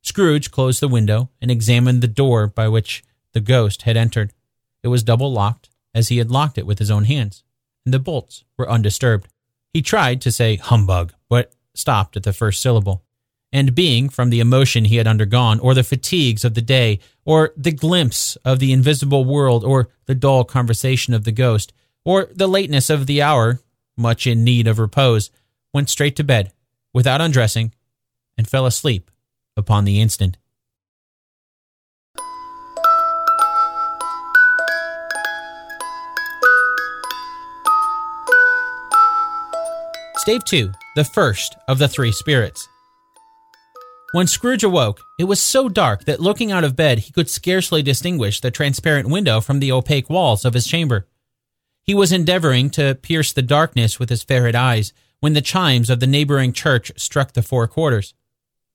Scrooge 0.00 0.52
closed 0.52 0.80
the 0.80 0.86
window 0.86 1.30
and 1.42 1.50
examined 1.50 2.02
the 2.02 2.06
door 2.06 2.46
by 2.46 2.68
which 2.68 3.02
the 3.32 3.40
ghost 3.40 3.82
had 3.82 3.96
entered. 3.96 4.32
It 4.84 4.88
was 4.88 5.02
double 5.02 5.32
locked, 5.32 5.70
as 5.94 6.08
he 6.08 6.18
had 6.18 6.30
locked 6.30 6.58
it 6.58 6.66
with 6.66 6.78
his 6.78 6.90
own 6.90 7.04
hands, 7.04 7.42
and 7.86 7.94
the 7.94 7.98
bolts 7.98 8.44
were 8.58 8.70
undisturbed. 8.70 9.28
He 9.72 9.80
tried 9.80 10.20
to 10.20 10.30
say 10.30 10.56
humbug, 10.56 11.14
but 11.30 11.52
stopped 11.74 12.18
at 12.18 12.22
the 12.22 12.34
first 12.34 12.60
syllable. 12.60 13.02
And 13.50 13.74
being 13.74 14.10
from 14.10 14.28
the 14.28 14.40
emotion 14.40 14.84
he 14.84 14.96
had 14.96 15.06
undergone, 15.06 15.58
or 15.58 15.72
the 15.72 15.82
fatigues 15.82 16.44
of 16.44 16.52
the 16.52 16.60
day, 16.60 16.98
or 17.24 17.52
the 17.56 17.72
glimpse 17.72 18.36
of 18.44 18.58
the 18.58 18.72
invisible 18.72 19.24
world, 19.24 19.64
or 19.64 19.88
the 20.04 20.14
dull 20.14 20.44
conversation 20.44 21.14
of 21.14 21.24
the 21.24 21.32
ghost, 21.32 21.72
or 22.04 22.28
the 22.34 22.48
lateness 22.48 22.90
of 22.90 23.06
the 23.06 23.22
hour, 23.22 23.60
much 23.96 24.26
in 24.26 24.44
need 24.44 24.66
of 24.66 24.78
repose, 24.78 25.30
went 25.72 25.88
straight 25.88 26.16
to 26.16 26.24
bed 26.24 26.52
without 26.92 27.22
undressing 27.22 27.72
and 28.36 28.46
fell 28.46 28.66
asleep 28.66 29.10
upon 29.56 29.84
the 29.86 30.00
instant. 30.00 30.36
Stave 40.24 40.46
2, 40.46 40.72
the 40.96 41.04
first 41.04 41.54
of 41.68 41.78
the 41.78 41.86
three 41.86 42.10
spirits. 42.10 42.66
When 44.12 44.26
Scrooge 44.26 44.64
awoke, 44.64 45.02
it 45.18 45.24
was 45.24 45.38
so 45.38 45.68
dark 45.68 46.06
that 46.06 46.18
looking 46.18 46.50
out 46.50 46.64
of 46.64 46.74
bed 46.74 47.00
he 47.00 47.12
could 47.12 47.28
scarcely 47.28 47.82
distinguish 47.82 48.40
the 48.40 48.50
transparent 48.50 49.10
window 49.10 49.42
from 49.42 49.60
the 49.60 49.70
opaque 49.70 50.08
walls 50.08 50.46
of 50.46 50.54
his 50.54 50.66
chamber. 50.66 51.06
He 51.82 51.94
was 51.94 52.10
endeavoring 52.10 52.70
to 52.70 52.94
pierce 52.94 53.34
the 53.34 53.42
darkness 53.42 53.98
with 53.98 54.08
his 54.08 54.22
ferret 54.22 54.54
eyes 54.54 54.94
when 55.20 55.34
the 55.34 55.42
chimes 55.42 55.90
of 55.90 56.00
the 56.00 56.06
neighboring 56.06 56.54
church 56.54 56.90
struck 56.96 57.34
the 57.34 57.42
four 57.42 57.68
quarters. 57.68 58.14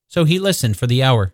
So 0.07 0.25
he 0.25 0.37
listened 0.37 0.77
for 0.77 0.85
the 0.85 1.01
hour. 1.01 1.33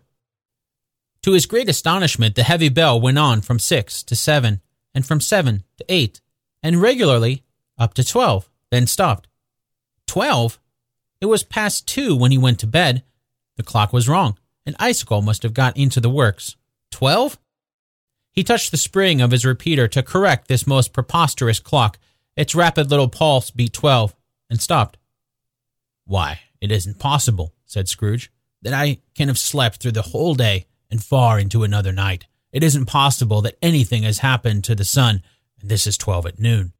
To 1.24 1.32
his 1.32 1.44
great 1.44 1.68
astonishment, 1.68 2.36
the 2.36 2.42
heavy 2.42 2.70
bell 2.70 2.98
went 2.98 3.18
on 3.18 3.42
from 3.42 3.58
six 3.58 4.02
to 4.04 4.16
seven, 4.16 4.62
and 4.94 5.04
from 5.04 5.20
seven 5.20 5.64
to 5.76 5.84
eight, 5.90 6.22
and 6.62 6.80
regularly 6.80 7.44
up 7.76 7.92
to 7.92 8.02
twelve, 8.02 8.48
then 8.70 8.86
stopped. 8.86 9.28
Twelve? 10.16 10.58
It 11.20 11.26
was 11.26 11.42
past 11.42 11.86
two 11.86 12.16
when 12.16 12.30
he 12.30 12.38
went 12.38 12.58
to 12.60 12.66
bed. 12.66 13.02
The 13.58 13.62
clock 13.62 13.92
was 13.92 14.08
wrong. 14.08 14.38
An 14.64 14.74
icicle 14.78 15.20
must 15.20 15.42
have 15.42 15.52
got 15.52 15.76
into 15.76 16.00
the 16.00 16.08
works. 16.08 16.56
Twelve? 16.90 17.38
He 18.32 18.42
touched 18.42 18.70
the 18.70 18.78
spring 18.78 19.20
of 19.20 19.30
his 19.30 19.44
repeater 19.44 19.86
to 19.88 20.02
correct 20.02 20.48
this 20.48 20.66
most 20.66 20.94
preposterous 20.94 21.60
clock. 21.60 21.98
Its 22.34 22.54
rapid 22.54 22.90
little 22.90 23.10
pulse 23.10 23.50
beat 23.50 23.74
twelve 23.74 24.16
and 24.48 24.58
stopped. 24.58 24.96
Why, 26.06 26.40
it 26.62 26.72
isn't 26.72 26.98
possible, 26.98 27.52
said 27.66 27.86
Scrooge, 27.86 28.32
that 28.62 28.72
I 28.72 29.00
can 29.14 29.28
have 29.28 29.36
slept 29.36 29.82
through 29.82 29.92
the 29.92 30.00
whole 30.00 30.34
day 30.34 30.64
and 30.90 31.04
far 31.04 31.38
into 31.38 31.62
another 31.62 31.92
night. 31.92 32.26
It 32.52 32.62
isn't 32.62 32.86
possible 32.86 33.42
that 33.42 33.58
anything 33.60 34.04
has 34.04 34.20
happened 34.20 34.64
to 34.64 34.74
the 34.74 34.86
sun, 34.86 35.22
and 35.60 35.70
this 35.70 35.86
is 35.86 35.98
twelve 35.98 36.24
at 36.24 36.40
noon. 36.40 36.72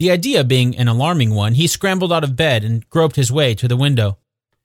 The 0.00 0.10
idea 0.10 0.44
being 0.44 0.78
an 0.78 0.88
alarming 0.88 1.34
one, 1.34 1.52
he 1.54 1.66
scrambled 1.66 2.10
out 2.10 2.24
of 2.24 2.34
bed 2.34 2.64
and 2.64 2.88
groped 2.88 3.16
his 3.16 3.30
way 3.30 3.54
to 3.54 3.68
the 3.68 3.76
window. 3.76 4.16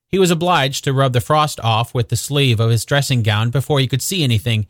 He 0.07 0.17
was 0.17 0.31
obliged 0.31 0.85
to 0.85 0.93
rub 0.93 1.11
the 1.11 1.19
frost 1.19 1.59
off 1.59 1.93
with 1.93 2.07
the 2.07 2.15
sleeve 2.15 2.61
of 2.61 2.71
his 2.71 2.85
dressing 2.85 3.21
gown 3.21 3.49
before 3.49 3.81
he 3.81 3.87
could 3.87 4.01
see 4.01 4.23
anything, 4.23 4.65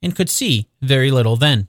and 0.00 0.14
could 0.14 0.30
see 0.30 0.68
very 0.80 1.10
little 1.10 1.34
then. 1.34 1.66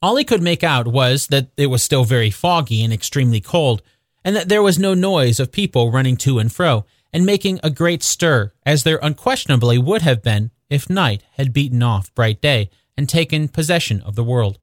All 0.00 0.16
he 0.16 0.24
could 0.24 0.42
make 0.42 0.64
out 0.64 0.88
was 0.88 1.26
that 1.26 1.50
it 1.58 1.66
was 1.66 1.82
still 1.82 2.04
very 2.04 2.30
foggy 2.30 2.82
and 2.82 2.90
extremely 2.90 3.42
cold, 3.42 3.82
and 4.24 4.34
that 4.34 4.48
there 4.48 4.62
was 4.62 4.78
no 4.78 4.94
noise 4.94 5.38
of 5.38 5.52
people 5.52 5.92
running 5.92 6.16
to 6.16 6.38
and 6.38 6.50
fro, 6.50 6.86
and 7.12 7.26
making 7.26 7.60
a 7.62 7.68
great 7.68 8.02
stir, 8.02 8.50
as 8.64 8.84
there 8.84 8.98
unquestionably 9.02 9.76
would 9.76 10.00
have 10.00 10.22
been 10.22 10.52
if 10.70 10.88
night 10.88 11.22
had 11.32 11.52
beaten 11.52 11.82
off 11.82 12.14
bright 12.14 12.40
day 12.40 12.70
and 12.96 13.10
taken 13.10 13.46
possession 13.46 14.00
of 14.06 14.14
the 14.14 14.24
world. 14.24 14.58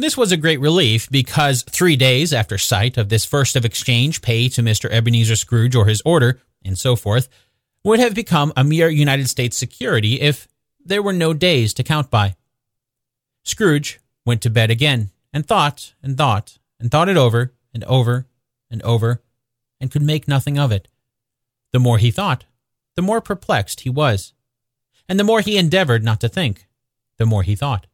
This 0.00 0.16
was 0.16 0.30
a 0.30 0.36
great 0.36 0.60
relief 0.60 1.10
because 1.10 1.62
three 1.62 1.96
days 1.96 2.32
after 2.32 2.56
sight 2.56 2.96
of 2.96 3.08
this 3.08 3.24
first 3.24 3.56
of 3.56 3.64
exchange 3.64 4.22
pay 4.22 4.48
to 4.50 4.62
Mr. 4.62 4.88
Ebenezer 4.88 5.34
Scrooge 5.34 5.74
or 5.74 5.86
his 5.86 6.00
order, 6.04 6.40
and 6.64 6.78
so 6.78 6.94
forth, 6.94 7.28
would 7.82 7.98
have 7.98 8.14
become 8.14 8.52
a 8.56 8.62
mere 8.62 8.88
United 8.88 9.28
States 9.28 9.56
security 9.56 10.20
if 10.20 10.46
there 10.84 11.02
were 11.02 11.12
no 11.12 11.34
days 11.34 11.74
to 11.74 11.82
count 11.82 12.12
by. 12.12 12.36
Scrooge 13.42 13.98
went 14.24 14.40
to 14.42 14.50
bed 14.50 14.70
again 14.70 15.10
and 15.32 15.44
thought 15.44 15.94
and 16.00 16.16
thought 16.16 16.58
and 16.78 16.92
thought 16.92 17.08
it 17.08 17.16
over 17.16 17.52
and 17.74 17.82
over 17.84 18.26
and 18.70 18.80
over 18.82 19.20
and 19.80 19.90
could 19.90 20.02
make 20.02 20.28
nothing 20.28 20.60
of 20.60 20.70
it. 20.70 20.86
The 21.72 21.80
more 21.80 21.98
he 21.98 22.12
thought, 22.12 22.44
the 22.94 23.02
more 23.02 23.20
perplexed 23.20 23.80
he 23.80 23.90
was. 23.90 24.32
And 25.08 25.18
the 25.18 25.24
more 25.24 25.40
he 25.40 25.58
endeavored 25.58 26.04
not 26.04 26.20
to 26.20 26.28
think, 26.28 26.68
the 27.16 27.26
more 27.26 27.42
he 27.42 27.56
thought. 27.56 27.86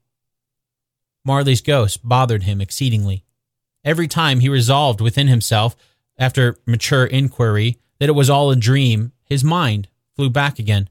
Marley's 1.25 1.61
ghost 1.61 2.07
bothered 2.07 2.43
him 2.43 2.61
exceedingly. 2.61 3.25
Every 3.85 4.09
time 4.09 4.41
he 4.41 4.49
resolved 4.49 5.01
within 5.01 5.29
himself, 5.29 5.77
after 6.19 6.59
mature 6.67 7.05
inquiry, 7.05 7.79
that 7.99 8.09
it 8.09 8.15
was 8.15 8.31
all 8.31 8.51
a 8.51 8.57
dream, 8.57 9.13
his 9.25 9.43
mind 9.43 9.89
flew 10.15 10.31
back 10.31 10.59
again, 10.59 10.89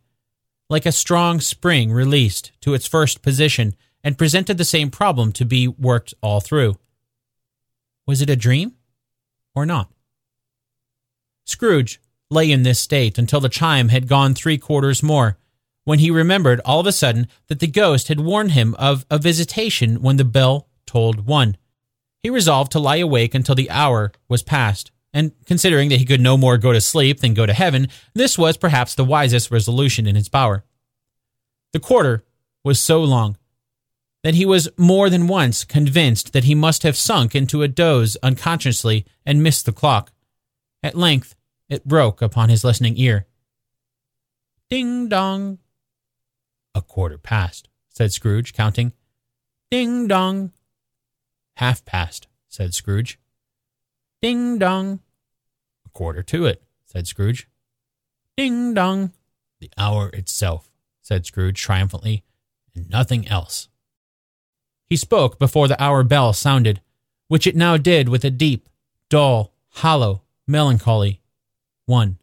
like 0.70 0.86
a 0.86 0.92
strong 0.92 1.40
spring 1.40 1.92
released 1.92 2.52
to 2.62 2.74
its 2.74 2.88
first 2.88 3.22
position, 3.22 3.76
and 4.04 4.18
presented 4.18 4.58
the 4.58 4.66
same 4.66 4.92
problem 4.92 5.32
to 5.32 5.46
be 5.46 5.68
worked 5.68 6.14
all 6.22 6.42
through. 6.42 6.78
Was 8.06 8.22
it 8.22 8.30
a 8.30 8.36
dream 8.36 8.74
or 9.56 9.66
not? 9.66 9.90
Scrooge 11.46 12.02
lay 12.30 12.52
in 12.52 12.64
this 12.64 12.80
state 12.80 13.18
until 13.18 13.40
the 13.40 13.50
chime 13.50 13.90
had 13.90 14.08
gone 14.08 14.34
three 14.34 14.58
quarters 14.58 15.04
more, 15.04 15.38
when 15.84 16.00
he 16.00 16.12
remembered 16.12 16.62
all 16.64 16.80
of 16.80 16.88
a 16.88 16.92
sudden 16.92 17.28
that 17.48 17.60
the 17.60 17.68
ghost 17.68 18.08
had 18.08 18.20
warned 18.20 18.52
him 18.52 18.76
of 18.76 19.06
a 19.10 19.18
visitation 19.18 20.02
when 20.02 20.18
the 20.18 20.26
bell 20.26 20.68
tolled 20.86 21.26
one. 21.26 21.58
He 22.22 22.30
resolved 22.30 22.72
to 22.72 22.80
lie 22.80 22.98
awake 22.98 23.36
until 23.36 23.56
the 23.56 23.70
hour 23.70 24.12
was 24.30 24.44
past, 24.44 24.92
and 25.14 25.34
considering 25.46 25.90
that 25.90 26.00
he 26.00 26.06
could 26.06 26.22
no 26.22 26.38
more 26.38 26.58
go 26.58 26.72
to 26.72 26.82
sleep 26.82 27.20
than 27.20 27.34
go 27.34 27.46
to 27.46 27.54
heaven, 27.54 27.90
this 28.14 28.38
was 28.38 28.58
perhaps 28.58 28.96
the 28.96 29.04
wisest 29.04 29.52
resolution 29.52 30.08
in 30.08 30.16
his 30.16 30.30
power. 30.30 30.64
The 31.74 31.80
quarter 31.80 32.24
was 32.64 32.80
so 32.80 33.04
long 33.04 33.38
that 34.24 34.36
he 34.36 34.46
was 34.46 34.70
more 34.78 35.10
than 35.10 35.28
once 35.28 35.66
convinced 35.66 36.32
that 36.34 36.46
he 36.46 36.56
must 36.56 36.84
have 36.84 36.96
sunk 36.96 37.36
into 37.36 37.62
a 37.62 37.68
doze 37.68 38.16
unconsciously 38.24 39.06
and 39.26 39.44
missed 39.44 39.66
the 39.66 39.74
clock. 39.74 40.12
At 40.82 40.96
length, 40.96 41.36
it 41.70 41.86
broke 41.86 42.22
upon 42.22 42.50
his 42.50 42.64
listening 42.64 42.98
ear. 42.98 43.26
Ding 44.70 45.10
dong. 45.10 45.60
A 46.76 46.82
quarter 46.82 47.18
past, 47.18 47.70
said 47.90 48.12
Scrooge, 48.12 48.54
counting. 48.54 48.94
Ding 49.70 50.08
dong. 50.08 50.52
Half 51.58 51.86
past, 51.86 52.28
said 52.48 52.74
Scrooge. 52.74 53.20
Ding 54.22 54.58
dong. 54.58 55.00
A 55.86 55.90
quarter 55.90 56.24
to 56.24 56.46
it, 56.46 56.64
said 56.86 57.08
Scrooge. 57.08 57.48
Ding 58.36 58.74
dong. 58.74 59.12
The 59.60 59.70
hour 59.78 60.10
itself, 60.10 60.72
said 61.02 61.26
Scrooge 61.26 61.62
triumphantly, 61.62 62.24
and 62.76 62.90
nothing 62.90 63.28
else. 63.28 63.70
He 64.86 64.96
spoke 64.96 65.40
before 65.40 65.68
the 65.68 65.82
hour 65.82 66.04
bell 66.04 66.34
sounded, 66.34 66.82
which 67.28 67.48
it 67.48 67.56
now 67.56 67.78
did 67.78 68.10
with 68.10 68.26
a 68.26 68.30
deep, 68.30 68.68
dull, 69.10 69.54
hollow, 69.70 70.24
melancholy 70.48 71.22
one. 71.86 72.18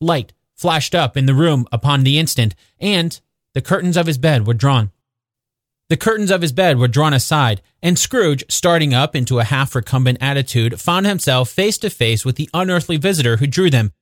Light 0.00 0.32
flashed 0.56 0.94
up 0.94 1.16
in 1.16 1.26
the 1.26 1.34
room 1.34 1.66
upon 1.70 2.02
the 2.02 2.18
instant, 2.18 2.54
and 2.80 3.20
the 3.54 3.62
curtains 3.62 3.96
of 3.96 4.06
his 4.06 4.18
bed 4.18 4.46
were 4.46 4.54
drawn. 4.54 4.90
The 5.88 5.96
curtains 5.96 6.32
of 6.32 6.42
his 6.42 6.52
bed 6.52 6.78
were 6.78 6.88
drawn 6.88 7.14
aside, 7.14 7.62
and 7.80 7.98
Scrooge, 7.98 8.44
starting 8.48 8.92
up 8.92 9.14
into 9.14 9.38
a 9.38 9.44
half 9.44 9.74
recumbent 9.74 10.18
attitude, 10.20 10.80
found 10.80 11.06
himself 11.06 11.48
face 11.48 11.78
to 11.78 11.90
face 11.90 12.24
with 12.24 12.36
the 12.36 12.50
unearthly 12.52 12.96
visitor 12.96 13.36
who 13.36 13.46
drew 13.46 13.70
them, 13.70 13.92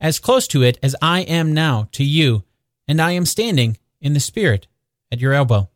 as 0.00 0.18
close 0.18 0.46
to 0.48 0.62
it 0.62 0.78
as 0.82 0.96
I 1.02 1.20
am 1.20 1.52
now 1.52 1.88
to 1.92 2.04
you, 2.04 2.44
and 2.86 3.02
I 3.02 3.10
am 3.10 3.26
standing 3.26 3.76
in 4.00 4.14
the 4.14 4.20
spirit 4.20 4.68
at 5.12 5.20
your 5.20 5.34
elbow. 5.34 5.68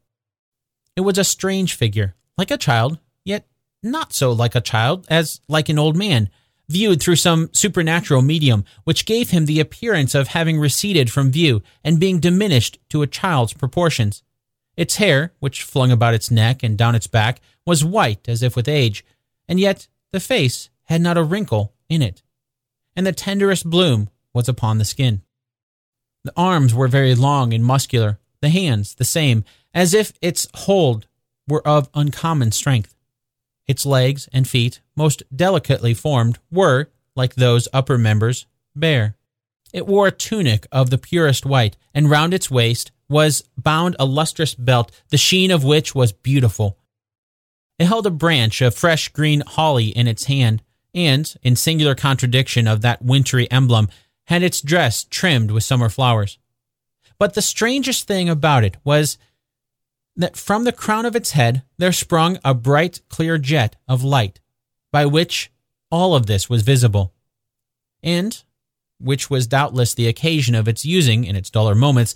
It 0.97 1.03
was 1.03 1.19
a 1.19 1.25
strange 1.25 1.75
figure, 1.75 2.15
like 2.39 2.51
a 2.51 2.57
child, 2.57 2.99
yet 3.25 3.47
not 3.83 4.13
so 4.13 4.33
like 4.33 4.55
a 4.55 4.61
child 4.61 5.07
as 5.11 5.41
like 5.49 5.69
an 5.69 5.79
old 5.79 5.97
man, 5.97 6.31
viewed 6.69 7.01
through 7.01 7.17
some 7.17 7.51
supernatural 7.53 8.23
medium, 8.23 8.65
which 8.85 9.07
gave 9.07 9.31
him 9.31 9.47
the 9.47 9.61
appearance 9.61 10.15
of 10.15 10.29
having 10.29 10.59
receded 10.59 11.11
from 11.11 11.31
view 11.31 11.63
and 11.85 12.01
being 12.01 12.21
diminished 12.21 12.79
to 12.89 13.03
a 13.03 13.07
child's 13.07 13.53
proportions. 13.53 14.23
Its 14.77 14.97
hair, 14.97 15.33
which 15.41 15.63
flung 15.63 15.91
about 15.93 16.15
its 16.15 16.31
neck 16.31 16.63
and 16.63 16.79
down 16.79 16.95
its 16.95 17.07
back, 17.07 17.41
was 17.67 17.85
white 17.85 18.29
as 18.29 18.43
if 18.43 18.57
with 18.57 18.69
age, 18.69 19.05
and 19.49 19.61
yet 19.61 19.87
the 20.13 20.21
face 20.21 20.71
had 20.85 21.01
not 21.01 21.19
a 21.19 21.23
wrinkle 21.23 21.75
in 21.89 22.03
it, 22.03 22.23
and 22.97 23.07
the 23.07 23.13
tenderest 23.13 23.69
bloom 23.69 24.09
was 24.33 24.49
upon 24.49 24.79
the 24.79 24.85
skin. 24.85 25.23
The 26.25 26.33
arms 26.37 26.75
were 26.75 26.89
very 26.89 27.15
long 27.15 27.53
and 27.53 27.65
muscular, 27.65 28.19
the 28.41 28.49
hands 28.49 28.95
the 28.95 29.05
same, 29.05 29.45
as 29.75 29.95
if 29.95 30.13
its 30.21 30.49
hold 30.55 31.07
were 31.49 31.67
of 31.67 31.89
uncommon 31.95 32.53
strength. 32.53 32.95
Its 33.67 33.87
legs 33.87 34.29
and 34.33 34.49
feet, 34.49 34.81
most 34.97 35.23
delicately 35.35 35.95
formed, 35.95 36.39
were, 36.51 36.89
like 37.15 37.35
those 37.35 37.69
upper 37.73 37.97
members, 37.97 38.47
bare. 38.75 39.17
It 39.73 39.87
wore 39.87 40.09
a 40.09 40.13
tunic 40.13 40.67
of 40.71 40.91
the 40.91 40.99
purest 40.99 41.47
white, 41.47 41.77
and 41.95 42.11
round 42.11 42.35
its 42.35 42.51
waist 42.51 42.91
was 43.09 43.45
bound 43.57 43.97
a 43.99 44.05
lustrous 44.05 44.55
belt, 44.55 44.91
the 45.11 45.17
sheen 45.17 45.51
of 45.51 45.65
which 45.65 45.95
was 45.95 46.13
beautiful. 46.13 46.79
It 47.79 47.87
held 47.87 48.07
a 48.07 48.11
branch 48.11 48.61
of 48.61 48.75
fresh 48.75 49.09
green 49.09 49.43
holly 49.47 49.89
in 49.89 50.07
its 50.07 50.25
hand, 50.25 50.63
and, 50.95 51.35
in 51.43 51.57
singular 51.57 51.95
contradiction 51.95 52.67
of 52.67 52.83
that 52.83 53.03
wintry 53.03 53.51
emblem, 53.51 53.89
had 54.27 54.43
its 54.43 54.61
dress 54.61 55.05
trimmed 55.05 55.51
with 55.51 55.65
summer 55.65 55.89
flowers. 55.89 56.39
But 57.19 57.35
the 57.35 57.43
strangest 57.43 58.07
thing 58.07 58.29
about 58.29 58.65
it 58.65 58.77
was 58.85 59.19
that 60.17 60.37
from 60.37 60.65
the 60.65 60.73
crown 60.73 61.07
of 61.07 61.17
its 61.17 61.33
head 61.33 61.63
there 61.79 61.93
sprung 61.93 62.39
a 62.45 62.55
bright, 62.55 63.01
clear 63.09 63.39
jet 63.39 63.77
of 63.89 64.05
light, 64.05 64.41
by 64.91 65.07
which 65.07 65.51
all 65.91 66.15
of 66.15 66.27
this 66.27 66.49
was 66.51 66.63
visible, 66.63 67.13
and 68.03 68.43
which 68.99 69.31
was 69.31 69.47
doubtless 69.47 69.95
the 69.95 70.09
occasion 70.09 70.55
of 70.55 70.69
its 70.69 70.85
using, 70.85 71.25
in 71.25 71.37
its 71.37 71.51
duller 71.51 71.75
moments, 71.75 72.15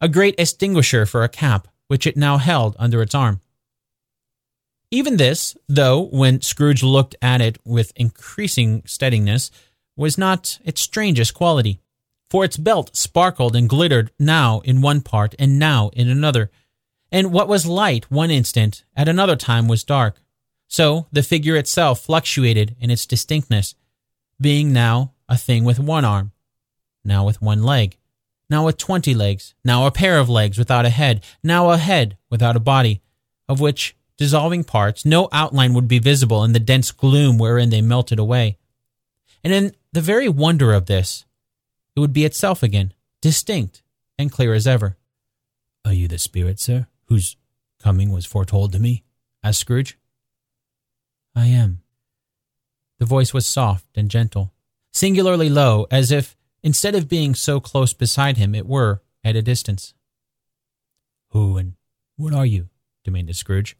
a 0.00 0.08
great 0.08 0.34
extinguisher 0.38 1.06
for 1.06 1.22
a 1.22 1.28
cap, 1.28 1.68
which 1.88 2.06
it 2.06 2.16
now 2.16 2.38
held 2.38 2.74
under 2.78 3.02
its 3.02 3.14
arm. 3.14 3.40
Even 4.90 5.16
this, 5.16 5.56
though, 5.68 6.02
when 6.02 6.40
Scrooge 6.40 6.82
looked 6.82 7.16
at 7.20 7.40
it 7.40 7.58
with 7.64 7.92
increasing 7.96 8.82
steadiness, 8.86 9.50
was 9.96 10.18
not 10.18 10.58
its 10.64 10.80
strangest 10.80 11.34
quality, 11.34 11.80
for 12.28 12.44
its 12.44 12.56
belt 12.56 12.94
sparkled 12.96 13.54
and 13.54 13.68
glittered 13.68 14.10
now 14.18 14.60
in 14.60 14.82
one 14.82 15.00
part 15.00 15.34
and 15.38 15.58
now 15.58 15.90
in 15.94 16.08
another 16.08 16.50
and 17.14 17.32
what 17.32 17.46
was 17.46 17.64
light 17.64 18.10
one 18.10 18.32
instant 18.32 18.82
at 18.96 19.08
another 19.08 19.36
time 19.36 19.68
was 19.68 19.84
dark. 19.84 20.20
So 20.66 21.06
the 21.12 21.22
figure 21.22 21.54
itself 21.54 22.00
fluctuated 22.00 22.74
in 22.80 22.90
its 22.90 23.06
distinctness, 23.06 23.76
being 24.40 24.72
now 24.72 25.12
a 25.28 25.36
thing 25.36 25.62
with 25.62 25.78
one 25.78 26.04
arm, 26.04 26.32
now 27.04 27.24
with 27.24 27.40
one 27.40 27.62
leg, 27.62 27.96
now 28.50 28.66
with 28.66 28.78
twenty 28.78 29.14
legs, 29.14 29.54
now 29.64 29.86
a 29.86 29.92
pair 29.92 30.18
of 30.18 30.28
legs 30.28 30.58
without 30.58 30.84
a 30.84 30.90
head, 30.90 31.22
now 31.40 31.70
a 31.70 31.76
head 31.76 32.16
without 32.30 32.56
a 32.56 32.60
body, 32.74 33.00
of 33.48 33.60
which 33.60 33.94
dissolving 34.16 34.64
parts 34.64 35.04
no 35.04 35.28
outline 35.30 35.72
would 35.72 35.86
be 35.86 36.00
visible 36.00 36.42
in 36.42 36.52
the 36.52 36.58
dense 36.58 36.90
gloom 36.90 37.38
wherein 37.38 37.70
they 37.70 37.80
melted 37.80 38.18
away. 38.18 38.58
And 39.44 39.52
in 39.52 39.72
the 39.92 40.00
very 40.00 40.28
wonder 40.28 40.72
of 40.72 40.86
this, 40.86 41.26
it 41.94 42.00
would 42.00 42.12
be 42.12 42.24
itself 42.24 42.64
again, 42.64 42.92
distinct 43.22 43.84
and 44.18 44.32
clear 44.32 44.52
as 44.52 44.66
ever. 44.66 44.96
Are 45.84 45.92
you 45.92 46.08
the 46.08 46.18
spirit, 46.18 46.58
sir? 46.58 46.88
Whose 47.06 47.36
coming 47.82 48.12
was 48.12 48.26
foretold 48.26 48.72
to 48.72 48.78
me? 48.78 49.04
asked 49.42 49.60
Scrooge. 49.60 49.98
I 51.34 51.46
am. 51.46 51.82
The 52.98 53.04
voice 53.04 53.34
was 53.34 53.46
soft 53.46 53.86
and 53.96 54.10
gentle, 54.10 54.54
singularly 54.92 55.50
low, 55.50 55.86
as 55.90 56.10
if, 56.10 56.36
instead 56.62 56.94
of 56.94 57.08
being 57.08 57.34
so 57.34 57.60
close 57.60 57.92
beside 57.92 58.36
him, 58.36 58.54
it 58.54 58.66
were 58.66 59.02
at 59.22 59.36
a 59.36 59.42
distance. 59.42 59.94
Who 61.30 61.56
and 61.56 61.74
what 62.16 62.32
are 62.32 62.46
you? 62.46 62.68
demanded 63.02 63.36
Scrooge. 63.36 63.76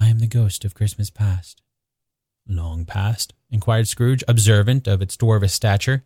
I 0.00 0.08
am 0.08 0.20
the 0.20 0.26
ghost 0.26 0.64
of 0.64 0.74
Christmas 0.74 1.10
past. 1.10 1.62
Long 2.46 2.84
past? 2.84 3.34
inquired 3.50 3.88
Scrooge, 3.88 4.22
observant 4.28 4.86
of 4.86 5.02
its 5.02 5.16
dwarfish 5.16 5.50
stature. 5.50 6.04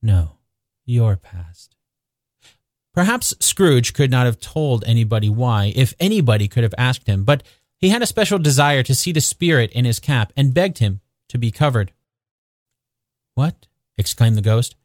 No, 0.00 0.38
your 0.84 1.16
past. 1.16 1.75
Perhaps 2.96 3.34
Scrooge 3.40 3.92
could 3.92 4.10
not 4.10 4.24
have 4.24 4.40
told 4.40 4.82
anybody 4.86 5.28
why, 5.28 5.70
if 5.76 5.92
anybody 6.00 6.48
could 6.48 6.62
have 6.62 6.74
asked 6.78 7.06
him, 7.06 7.24
but 7.24 7.42
he 7.76 7.90
had 7.90 8.00
a 8.00 8.06
special 8.06 8.38
desire 8.38 8.82
to 8.82 8.94
see 8.94 9.12
the 9.12 9.20
spirit 9.20 9.70
in 9.72 9.84
his 9.84 10.00
cap 10.00 10.32
and 10.34 10.54
begged 10.54 10.78
him 10.78 11.02
to 11.28 11.36
be 11.36 11.50
covered. 11.50 11.92
What? 13.34 13.66
exclaimed 13.98 14.36
the 14.36 14.42
ghost. 14.42 14.76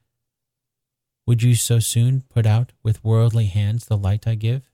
Would 1.25 1.41
you 1.41 1.55
so 1.55 1.79
soon 1.79 2.23
put 2.29 2.45
out 2.45 2.73
with 2.83 3.01
worldly 3.01 3.45
hands 3.45 3.85
the 3.85 3.97
light 3.97 4.27
I 4.27 4.35
give? 4.35 4.69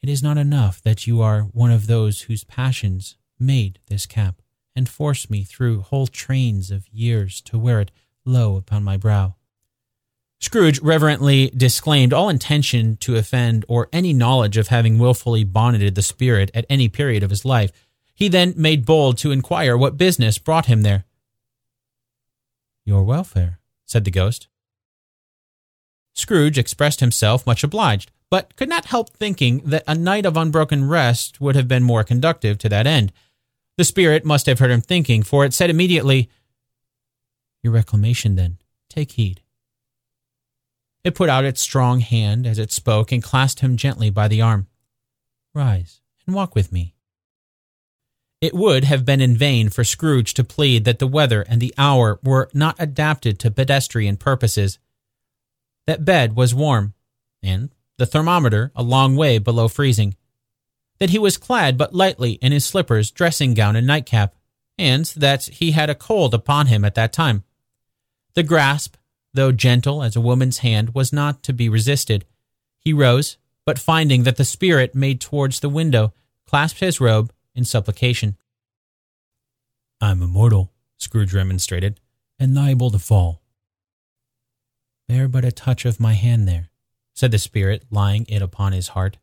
It 0.00 0.08
is 0.08 0.22
not 0.22 0.38
enough 0.38 0.80
that 0.82 1.08
you 1.08 1.20
are 1.20 1.42
one 1.42 1.72
of 1.72 1.88
those 1.88 2.22
whose 2.22 2.44
passions 2.44 3.16
made 3.40 3.80
this 3.88 4.06
cap 4.06 4.40
and 4.76 4.88
forced 4.88 5.28
me 5.28 5.42
through 5.42 5.80
whole 5.80 6.06
trains 6.06 6.70
of 6.70 6.88
years 6.88 7.40
to 7.42 7.58
wear 7.58 7.80
it 7.80 7.90
low 8.24 8.54
upon 8.54 8.84
my 8.84 8.96
brow. 8.96 9.34
Scrooge 10.42 10.80
reverently 10.80 11.52
disclaimed 11.56 12.12
all 12.12 12.28
intention 12.28 12.96
to 12.96 13.14
offend 13.14 13.64
or 13.68 13.88
any 13.92 14.12
knowledge 14.12 14.56
of 14.56 14.68
having 14.68 14.98
wilfully 14.98 15.44
bonneted 15.44 15.94
the 15.94 16.02
spirit 16.02 16.50
at 16.52 16.66
any 16.68 16.88
period 16.88 17.22
of 17.22 17.30
his 17.30 17.44
life. 17.44 17.70
He 18.12 18.26
then 18.26 18.52
made 18.56 18.84
bold 18.84 19.18
to 19.18 19.30
inquire 19.30 19.76
what 19.76 19.96
business 19.96 20.38
brought 20.38 20.66
him 20.66 20.82
there. 20.82 21.04
Your 22.84 23.04
welfare, 23.04 23.60
said 23.86 24.04
the 24.04 24.10
ghost. 24.10 24.48
Scrooge 26.12 26.58
expressed 26.58 26.98
himself 26.98 27.46
much 27.46 27.62
obliged, 27.62 28.10
but 28.28 28.56
could 28.56 28.68
not 28.68 28.86
help 28.86 29.10
thinking 29.10 29.60
that 29.64 29.84
a 29.86 29.94
night 29.94 30.26
of 30.26 30.36
unbroken 30.36 30.88
rest 30.88 31.40
would 31.40 31.54
have 31.54 31.68
been 31.68 31.84
more 31.84 32.02
conducive 32.02 32.58
to 32.58 32.68
that 32.68 32.88
end. 32.88 33.12
The 33.78 33.84
spirit 33.84 34.24
must 34.24 34.46
have 34.46 34.58
heard 34.58 34.72
him 34.72 34.80
thinking, 34.80 35.22
for 35.22 35.44
it 35.44 35.54
said 35.54 35.70
immediately, 35.70 36.28
Your 37.62 37.72
reclamation, 37.72 38.34
then. 38.34 38.58
Take 38.90 39.12
heed. 39.12 39.41
It 41.04 41.14
put 41.14 41.28
out 41.28 41.44
its 41.44 41.60
strong 41.60 42.00
hand 42.00 42.46
as 42.46 42.58
it 42.58 42.70
spoke 42.70 43.10
and 43.10 43.22
clasped 43.22 43.60
him 43.60 43.76
gently 43.76 44.10
by 44.10 44.28
the 44.28 44.40
arm. 44.40 44.68
Rise 45.54 46.00
and 46.26 46.34
walk 46.34 46.54
with 46.54 46.72
me. 46.72 46.94
It 48.40 48.54
would 48.54 48.84
have 48.84 49.04
been 49.04 49.20
in 49.20 49.36
vain 49.36 49.68
for 49.68 49.84
Scrooge 49.84 50.34
to 50.34 50.44
plead 50.44 50.84
that 50.84 50.98
the 50.98 51.06
weather 51.06 51.42
and 51.42 51.60
the 51.60 51.74
hour 51.78 52.18
were 52.24 52.50
not 52.52 52.76
adapted 52.78 53.38
to 53.38 53.50
pedestrian 53.50 54.16
purposes. 54.16 54.78
That 55.86 56.04
bed 56.04 56.34
was 56.34 56.54
warm, 56.54 56.94
and 57.42 57.70
the 57.98 58.06
thermometer 58.06 58.72
a 58.74 58.82
long 58.82 59.14
way 59.14 59.38
below 59.38 59.68
freezing. 59.68 60.16
That 60.98 61.10
he 61.10 61.18
was 61.18 61.36
clad 61.36 61.78
but 61.78 61.94
lightly 61.94 62.32
in 62.32 62.50
his 62.50 62.64
slippers, 62.64 63.10
dressing 63.12 63.54
gown, 63.54 63.76
and 63.76 63.86
nightcap, 63.86 64.34
and 64.76 65.04
that 65.16 65.44
he 65.44 65.72
had 65.72 65.90
a 65.90 65.94
cold 65.94 66.34
upon 66.34 66.66
him 66.66 66.84
at 66.84 66.96
that 66.96 67.12
time. 67.12 67.44
The 68.34 68.42
grasp 68.42 68.96
though 69.34 69.52
gentle 69.52 70.02
as 70.02 70.16
a 70.16 70.20
woman's 70.20 70.58
hand, 70.58 70.94
was 70.94 71.12
not 71.12 71.42
to 71.42 71.52
be 71.52 71.68
resisted. 71.68 72.24
He 72.78 72.92
rose, 72.92 73.36
but 73.64 73.78
finding 73.78 74.24
that 74.24 74.36
the 74.36 74.44
spirit 74.44 74.94
made 74.94 75.20
towards 75.20 75.60
the 75.60 75.68
window, 75.68 76.12
clasped 76.46 76.80
his 76.80 77.00
robe 77.00 77.32
in 77.54 77.64
supplication. 77.64 78.36
I'm 80.00 80.22
immortal, 80.22 80.72
Scrooge 80.98 81.32
remonstrated, 81.32 82.00
and 82.38 82.54
liable 82.54 82.90
to 82.90 82.98
fall. 82.98 83.42
Bear 85.08 85.28
but 85.28 85.44
a 85.44 85.52
touch 85.52 85.84
of 85.84 86.00
my 86.00 86.14
hand 86.14 86.48
there, 86.48 86.70
said 87.14 87.30
the 87.30 87.38
spirit, 87.38 87.84
laying 87.90 88.26
it 88.28 88.42
upon 88.42 88.72
his 88.72 88.88
heart, 88.88 89.18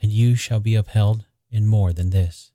and 0.00 0.12
you 0.12 0.34
shall 0.34 0.60
be 0.60 0.74
upheld 0.74 1.24
in 1.50 1.66
more 1.66 1.92
than 1.92 2.10
this. 2.10 2.52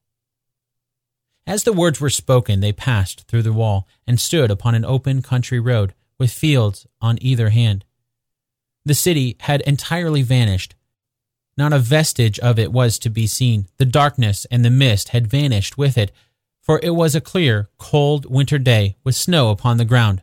As 1.48 1.64
the 1.64 1.74
words 1.74 2.00
were 2.00 2.10
spoken, 2.10 2.60
they 2.60 2.72
passed 2.72 3.28
through 3.28 3.42
the 3.42 3.54
wall 3.54 3.88
and 4.06 4.20
stood 4.20 4.52
upon 4.52 4.76
an 4.76 4.86
open 4.86 5.22
country 5.22 5.60
road 5.60 5.94
with 6.22 6.32
fields 6.32 6.86
on 7.02 7.18
either 7.20 7.50
hand. 7.50 7.84
The 8.86 8.94
city 8.94 9.38
had 9.40 9.62
entirely 9.62 10.22
vanished. 10.22 10.76
Not 11.58 11.74
a 11.74 11.80
vestige 11.80 12.38
of 12.40 12.60
it 12.60 12.72
was 12.72 13.00
to 13.00 13.10
be 13.10 13.26
seen. 13.26 13.66
The 13.78 13.86
darkness 13.86 14.46
and 14.52 14.64
the 14.64 14.70
mist 14.70 15.10
had 15.10 15.26
vanished 15.26 15.80
with 15.80 15.98
it, 15.98 16.12
for 16.62 16.80
it 16.84 16.92
was 16.92 17.16
a 17.16 17.22
clear, 17.22 17.70
cold 17.80 18.28
winter 18.28 18.60
day 18.60 18.98
with 19.04 19.16
snow 19.16 19.50
upon 19.50 19.78
the 19.78 19.84
ground. 19.84 20.22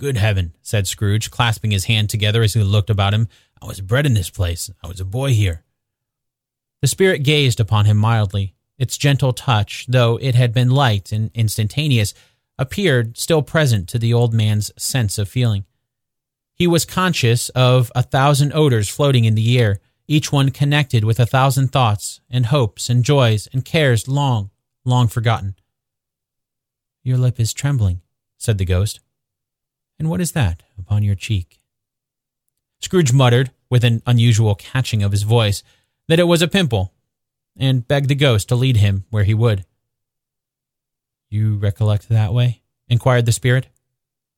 Good 0.00 0.16
heaven, 0.16 0.56
said 0.60 0.88
Scrooge, 0.88 1.30
clasping 1.30 1.70
his 1.70 1.84
hand 1.84 2.10
together 2.10 2.42
as 2.42 2.54
he 2.54 2.62
looked 2.64 2.90
about 2.90 3.14
him. 3.14 3.28
I 3.62 3.66
was 3.66 3.80
bred 3.80 4.06
in 4.06 4.14
this 4.14 4.28
place. 4.28 4.72
I 4.82 4.88
was 4.88 4.98
a 4.98 5.04
boy 5.04 5.34
here. 5.34 5.62
The 6.80 6.88
spirit 6.88 7.22
gazed 7.22 7.60
upon 7.60 7.84
him 7.84 7.96
mildly. 7.96 8.56
Its 8.76 8.98
gentle 8.98 9.32
touch, 9.32 9.86
though 9.88 10.16
it 10.16 10.34
had 10.34 10.52
been 10.52 10.70
light 10.70 11.12
and 11.12 11.30
instantaneous, 11.32 12.12
appeared 12.62 13.18
still 13.18 13.42
present 13.42 13.88
to 13.88 13.98
the 13.98 14.14
old 14.14 14.32
man's 14.32 14.70
sense 14.78 15.18
of 15.18 15.28
feeling. 15.28 15.64
He 16.54 16.66
was 16.68 16.84
conscious 16.84 17.48
of 17.50 17.90
a 17.94 18.02
thousand 18.02 18.52
odors 18.52 18.88
floating 18.88 19.24
in 19.24 19.34
the 19.34 19.58
air, 19.58 19.80
each 20.06 20.30
one 20.30 20.50
connected 20.50 21.02
with 21.02 21.18
a 21.18 21.26
thousand 21.26 21.72
thoughts 21.72 22.20
and 22.30 22.46
hopes 22.46 22.88
and 22.88 23.04
joys 23.04 23.48
and 23.52 23.64
cares 23.64 24.06
long, 24.06 24.50
long 24.84 25.08
forgotten. 25.08 25.56
Your 27.02 27.18
lip 27.18 27.40
is 27.40 27.52
trembling, 27.52 28.00
said 28.38 28.58
the 28.58 28.64
ghost. 28.64 29.00
And 29.98 30.08
what 30.08 30.20
is 30.20 30.32
that 30.32 30.62
upon 30.78 31.02
your 31.02 31.16
cheek? 31.16 31.60
Scrooge 32.80 33.12
muttered, 33.12 33.50
with 33.68 33.82
an 33.82 34.02
unusual 34.06 34.54
catching 34.54 35.02
of 35.02 35.12
his 35.12 35.22
voice, 35.24 35.62
that 36.06 36.20
it 36.20 36.24
was 36.24 36.42
a 36.42 36.48
pimple, 36.48 36.92
and 37.56 37.88
begged 37.88 38.08
the 38.08 38.14
ghost 38.14 38.48
to 38.48 38.54
lead 38.54 38.76
him 38.76 39.04
where 39.10 39.24
he 39.24 39.34
would. 39.34 39.64
You 41.32 41.54
recollect 41.54 42.10
that 42.10 42.34
way? 42.34 42.60
inquired 42.90 43.24
the 43.24 43.32
spirit. 43.32 43.68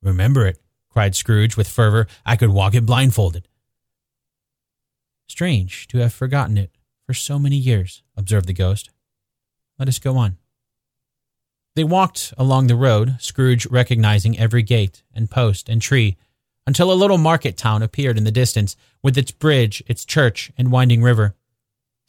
Remember 0.01 0.47
it, 0.47 0.63
cried 0.89 1.17
Scrooge 1.17 1.57
with 1.57 1.67
fervor. 1.67 2.07
I 2.25 2.37
could 2.37 2.51
walk 2.51 2.73
it 2.73 2.87
blindfolded. 2.87 3.49
Strange 5.27 5.89
to 5.89 5.99
have 5.99 6.15
forgotten 6.15 6.57
it 6.57 6.71
for 7.05 7.13
so 7.13 7.37
many 7.37 7.57
years, 7.57 8.05
observed 8.17 8.47
the 8.47 8.53
ghost. 8.53 8.91
Let 9.77 9.89
us 9.89 9.99
go 9.99 10.17
on. 10.17 10.39
They 11.75 11.83
walked 11.83 12.33
along 12.39 12.69
the 12.69 12.77
road, 12.77 13.17
Scrooge 13.19 13.67
recognizing 13.67 14.39
every 14.39 14.63
gate 14.63 15.03
and 15.13 15.29
post 15.29 15.69
and 15.69 15.83
tree, 15.83 16.17
until 16.65 16.93
a 16.93 16.95
little 16.95 17.19
market 17.19 17.57
town 17.57 17.83
appeared 17.83 18.17
in 18.17 18.23
the 18.23 18.31
distance, 18.31 18.77
with 19.03 19.19
its 19.19 19.33
bridge, 19.33 19.83
its 19.89 20.05
church, 20.05 20.53
and 20.57 20.71
winding 20.71 21.03
river. 21.03 21.35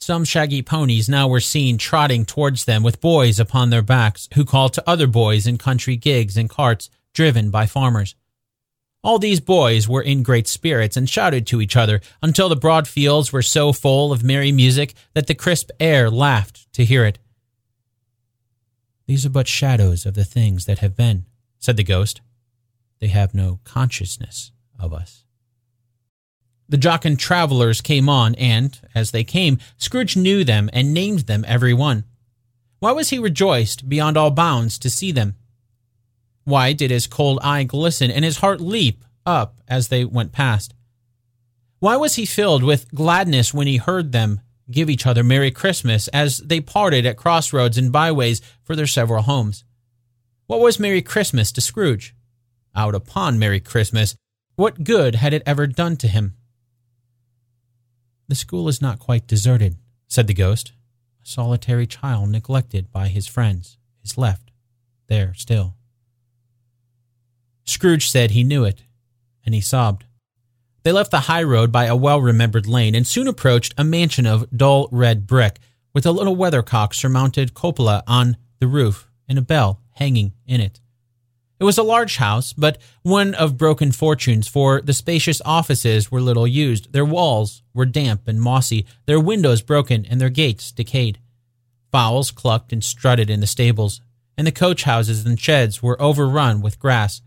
Some 0.00 0.24
shaggy 0.24 0.62
ponies 0.62 1.08
now 1.08 1.26
were 1.26 1.40
seen 1.40 1.78
trotting 1.78 2.24
towards 2.24 2.64
them 2.64 2.82
with 2.82 3.00
boys 3.00 3.40
upon 3.40 3.70
their 3.70 3.82
backs, 3.82 4.28
who 4.34 4.44
called 4.44 4.72
to 4.74 4.88
other 4.88 5.06
boys 5.06 5.46
in 5.46 5.58
country 5.58 5.96
gigs 5.96 6.36
and 6.36 6.50
carts 6.50 6.90
driven 7.14 7.50
by 7.50 7.66
farmers. 7.66 8.14
All 9.02 9.18
these 9.18 9.40
boys 9.40 9.88
were 9.88 10.02
in 10.02 10.22
great 10.22 10.48
spirits 10.48 10.96
and 10.96 11.08
shouted 11.08 11.46
to 11.46 11.60
each 11.60 11.76
other 11.76 12.00
until 12.22 12.48
the 12.48 12.56
broad 12.56 12.88
fields 12.88 13.32
were 13.32 13.42
so 13.42 13.72
full 13.72 14.12
of 14.12 14.24
merry 14.24 14.52
music 14.52 14.94
that 15.14 15.28
the 15.28 15.34
crisp 15.34 15.70
air 15.78 16.10
laughed 16.10 16.72
to 16.72 16.84
hear 16.84 17.04
it. 17.04 17.18
These 19.06 19.24
are 19.24 19.30
but 19.30 19.46
shadows 19.46 20.06
of 20.06 20.14
the 20.14 20.24
things 20.24 20.66
that 20.66 20.80
have 20.80 20.96
been, 20.96 21.26
said 21.60 21.76
the 21.76 21.84
ghost. 21.84 22.20
They 22.98 23.08
have 23.08 23.34
no 23.34 23.60
consciousness 23.62 24.50
of 24.78 24.92
us. 24.92 25.25
The 26.68 26.78
jocund 26.78 27.18
travelers 27.18 27.80
came 27.80 28.08
on, 28.08 28.34
and, 28.34 28.78
as 28.94 29.12
they 29.12 29.22
came, 29.22 29.58
Scrooge 29.76 30.16
knew 30.16 30.42
them 30.42 30.68
and 30.72 30.92
named 30.92 31.20
them 31.20 31.44
every 31.46 31.72
one. 31.72 32.04
Why 32.80 32.92
was 32.92 33.10
he 33.10 33.18
rejoiced 33.18 33.88
beyond 33.88 34.16
all 34.16 34.30
bounds 34.30 34.78
to 34.80 34.90
see 34.90 35.12
them? 35.12 35.36
Why 36.44 36.72
did 36.72 36.90
his 36.90 37.06
cold 37.06 37.38
eye 37.42 37.64
glisten 37.64 38.10
and 38.10 38.24
his 38.24 38.38
heart 38.38 38.60
leap 38.60 39.04
up 39.24 39.56
as 39.66 39.88
they 39.88 40.04
went 40.04 40.32
past? 40.32 40.74
Why 41.78 41.96
was 41.96 42.14
he 42.14 42.26
filled 42.26 42.62
with 42.62 42.92
gladness 42.94 43.54
when 43.54 43.66
he 43.66 43.76
heard 43.76 44.12
them 44.12 44.40
give 44.70 44.90
each 44.90 45.06
other 45.06 45.22
Merry 45.22 45.50
Christmas 45.50 46.08
as 46.08 46.38
they 46.38 46.60
parted 46.60 47.06
at 47.06 47.16
crossroads 47.16 47.78
and 47.78 47.92
byways 47.92 48.40
for 48.62 48.74
their 48.74 48.86
several 48.86 49.22
homes? 49.22 49.64
What 50.46 50.60
was 50.60 50.80
Merry 50.80 51.02
Christmas 51.02 51.52
to 51.52 51.60
Scrooge? 51.60 52.14
Out 52.74 52.94
upon 52.94 53.38
Merry 53.38 53.60
Christmas, 53.60 54.16
what 54.54 54.84
good 54.84 55.16
had 55.16 55.34
it 55.34 55.42
ever 55.46 55.66
done 55.66 55.96
to 55.98 56.08
him? 56.08 56.34
The 58.28 58.34
school 58.34 58.68
is 58.68 58.82
not 58.82 58.98
quite 58.98 59.26
deserted, 59.26 59.76
said 60.08 60.26
the 60.26 60.34
ghost. 60.34 60.72
A 61.22 61.26
solitary 61.26 61.86
child 61.86 62.30
neglected 62.30 62.90
by 62.90 63.08
his 63.08 63.26
friends 63.26 63.78
is 64.04 64.18
left 64.18 64.50
there 65.06 65.34
still. 65.34 65.74
Scrooge 67.64 68.08
said 68.08 68.30
he 68.30 68.44
knew 68.44 68.64
it, 68.64 68.82
and 69.44 69.54
he 69.54 69.60
sobbed. 69.60 70.04
They 70.82 70.92
left 70.92 71.10
the 71.10 71.20
high 71.20 71.42
road 71.42 71.72
by 71.72 71.86
a 71.86 71.96
well 71.96 72.20
remembered 72.20 72.66
lane 72.66 72.94
and 72.94 73.06
soon 73.06 73.26
approached 73.26 73.74
a 73.76 73.84
mansion 73.84 74.26
of 74.26 74.48
dull 74.56 74.88
red 74.92 75.26
brick 75.26 75.58
with 75.92 76.06
a 76.06 76.12
little 76.12 76.36
weathercock 76.36 76.94
surmounted 76.94 77.54
cupola 77.54 78.04
on 78.06 78.36
the 78.60 78.68
roof 78.68 79.08
and 79.28 79.38
a 79.38 79.42
bell 79.42 79.80
hanging 79.92 80.32
in 80.46 80.60
it. 80.60 80.80
It 81.58 81.64
was 81.64 81.78
a 81.78 81.82
large 81.82 82.16
house, 82.16 82.52
but 82.52 82.78
one 83.02 83.34
of 83.34 83.56
broken 83.56 83.90
fortunes, 83.90 84.46
for 84.46 84.82
the 84.82 84.92
spacious 84.92 85.40
offices 85.44 86.10
were 86.10 86.20
little 86.20 86.46
used. 86.46 86.92
Their 86.92 87.04
walls 87.04 87.62
were 87.72 87.86
damp 87.86 88.28
and 88.28 88.40
mossy, 88.40 88.84
their 89.06 89.18
windows 89.18 89.62
broken, 89.62 90.04
and 90.04 90.20
their 90.20 90.28
gates 90.28 90.70
decayed. 90.70 91.18
Fowls 91.90 92.30
clucked 92.30 92.72
and 92.74 92.84
strutted 92.84 93.30
in 93.30 93.40
the 93.40 93.46
stables, 93.46 94.02
and 94.36 94.46
the 94.46 94.52
coach 94.52 94.82
houses 94.82 95.24
and 95.24 95.40
sheds 95.40 95.82
were 95.82 96.00
overrun 96.00 96.60
with 96.60 96.78
grass. 96.78 97.22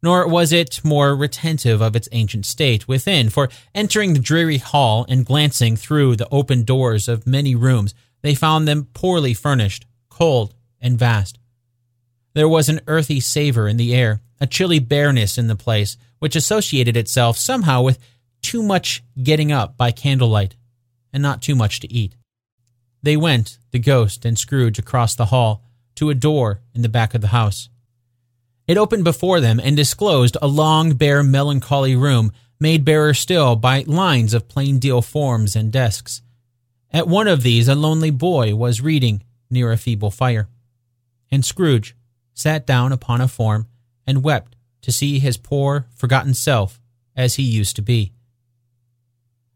Nor 0.00 0.28
was 0.28 0.52
it 0.52 0.84
more 0.84 1.16
retentive 1.16 1.80
of 1.80 1.96
its 1.96 2.08
ancient 2.12 2.46
state 2.46 2.86
within, 2.86 3.30
for 3.30 3.48
entering 3.74 4.12
the 4.12 4.20
dreary 4.20 4.58
hall 4.58 5.04
and 5.08 5.26
glancing 5.26 5.76
through 5.76 6.16
the 6.16 6.28
open 6.30 6.62
doors 6.62 7.08
of 7.08 7.26
many 7.26 7.56
rooms, 7.56 7.94
they 8.22 8.34
found 8.34 8.68
them 8.68 8.88
poorly 8.94 9.34
furnished, 9.34 9.86
cold, 10.08 10.54
and 10.80 10.98
vast. 10.98 11.38
There 12.34 12.48
was 12.48 12.68
an 12.68 12.80
earthy 12.86 13.20
savor 13.20 13.68
in 13.68 13.76
the 13.76 13.94
air, 13.94 14.20
a 14.40 14.46
chilly 14.46 14.78
bareness 14.78 15.36
in 15.36 15.48
the 15.48 15.56
place, 15.56 15.96
which 16.18 16.36
associated 16.36 16.96
itself 16.96 17.36
somehow 17.36 17.82
with 17.82 17.98
too 18.40 18.62
much 18.62 19.02
getting 19.22 19.52
up 19.52 19.76
by 19.76 19.92
candlelight, 19.92 20.56
and 21.12 21.22
not 21.22 21.42
too 21.42 21.54
much 21.54 21.80
to 21.80 21.92
eat. 21.92 22.16
They 23.02 23.16
went, 23.16 23.58
the 23.70 23.78
ghost 23.78 24.24
and 24.24 24.38
Scrooge, 24.38 24.78
across 24.78 25.14
the 25.14 25.26
hall 25.26 25.64
to 25.96 26.10
a 26.10 26.14
door 26.14 26.60
in 26.74 26.82
the 26.82 26.88
back 26.88 27.14
of 27.14 27.20
the 27.20 27.28
house. 27.28 27.68
It 28.66 28.78
opened 28.78 29.04
before 29.04 29.40
them 29.40 29.60
and 29.60 29.76
disclosed 29.76 30.36
a 30.40 30.46
long, 30.46 30.94
bare, 30.94 31.22
melancholy 31.22 31.96
room, 31.96 32.32
made 32.60 32.84
barer 32.84 33.12
still 33.12 33.56
by 33.56 33.84
lines 33.86 34.34
of 34.34 34.48
plain 34.48 34.78
deal 34.78 35.02
forms 35.02 35.56
and 35.56 35.72
desks. 35.72 36.22
At 36.92 37.08
one 37.08 37.26
of 37.26 37.42
these, 37.42 37.68
a 37.68 37.74
lonely 37.74 38.10
boy 38.10 38.54
was 38.54 38.80
reading 38.80 39.24
near 39.50 39.72
a 39.72 39.76
feeble 39.76 40.10
fire. 40.10 40.48
And 41.30 41.44
Scrooge 41.44 41.96
sat 42.34 42.66
down 42.66 42.92
upon 42.92 43.20
a 43.20 43.28
form 43.28 43.66
and 44.06 44.22
wept 44.22 44.56
to 44.82 44.92
see 44.92 45.18
his 45.18 45.36
poor, 45.36 45.86
forgotten 45.94 46.34
self 46.34 46.80
as 47.16 47.36
he 47.36 47.42
used 47.42 47.76
to 47.76 47.82
be. 47.82 48.12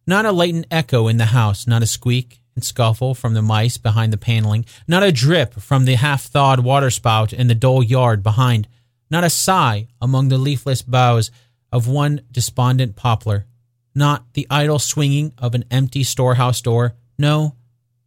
Not 0.06 0.24
a 0.24 0.32
latent 0.32 0.66
echo 0.70 1.08
in 1.08 1.16
the 1.16 1.26
house, 1.26 1.66
not 1.66 1.82
a 1.82 1.86
squeak 1.86 2.40
and 2.54 2.64
scuffle 2.64 3.14
from 3.14 3.34
the 3.34 3.42
mice 3.42 3.76
behind 3.76 4.12
the 4.12 4.18
paneling, 4.18 4.64
not 4.86 5.02
a 5.02 5.12
drip 5.12 5.54
from 5.54 5.84
the 5.84 5.96
half 5.96 6.24
thawed 6.24 6.60
waterspout 6.60 7.32
in 7.32 7.48
the 7.48 7.54
dull 7.54 7.82
yard 7.82 8.22
behind, 8.22 8.68
not 9.10 9.24
a 9.24 9.30
sigh 9.30 9.88
among 10.00 10.28
the 10.28 10.38
leafless 10.38 10.82
boughs 10.82 11.30
of 11.72 11.88
one 11.88 12.22
despondent 12.30 12.96
poplar, 12.96 13.46
not 13.94 14.32
the 14.34 14.46
idle 14.48 14.78
swinging 14.78 15.32
of 15.38 15.54
an 15.54 15.64
empty 15.70 16.04
storehouse 16.04 16.62
door, 16.62 16.94
no, 17.18 17.56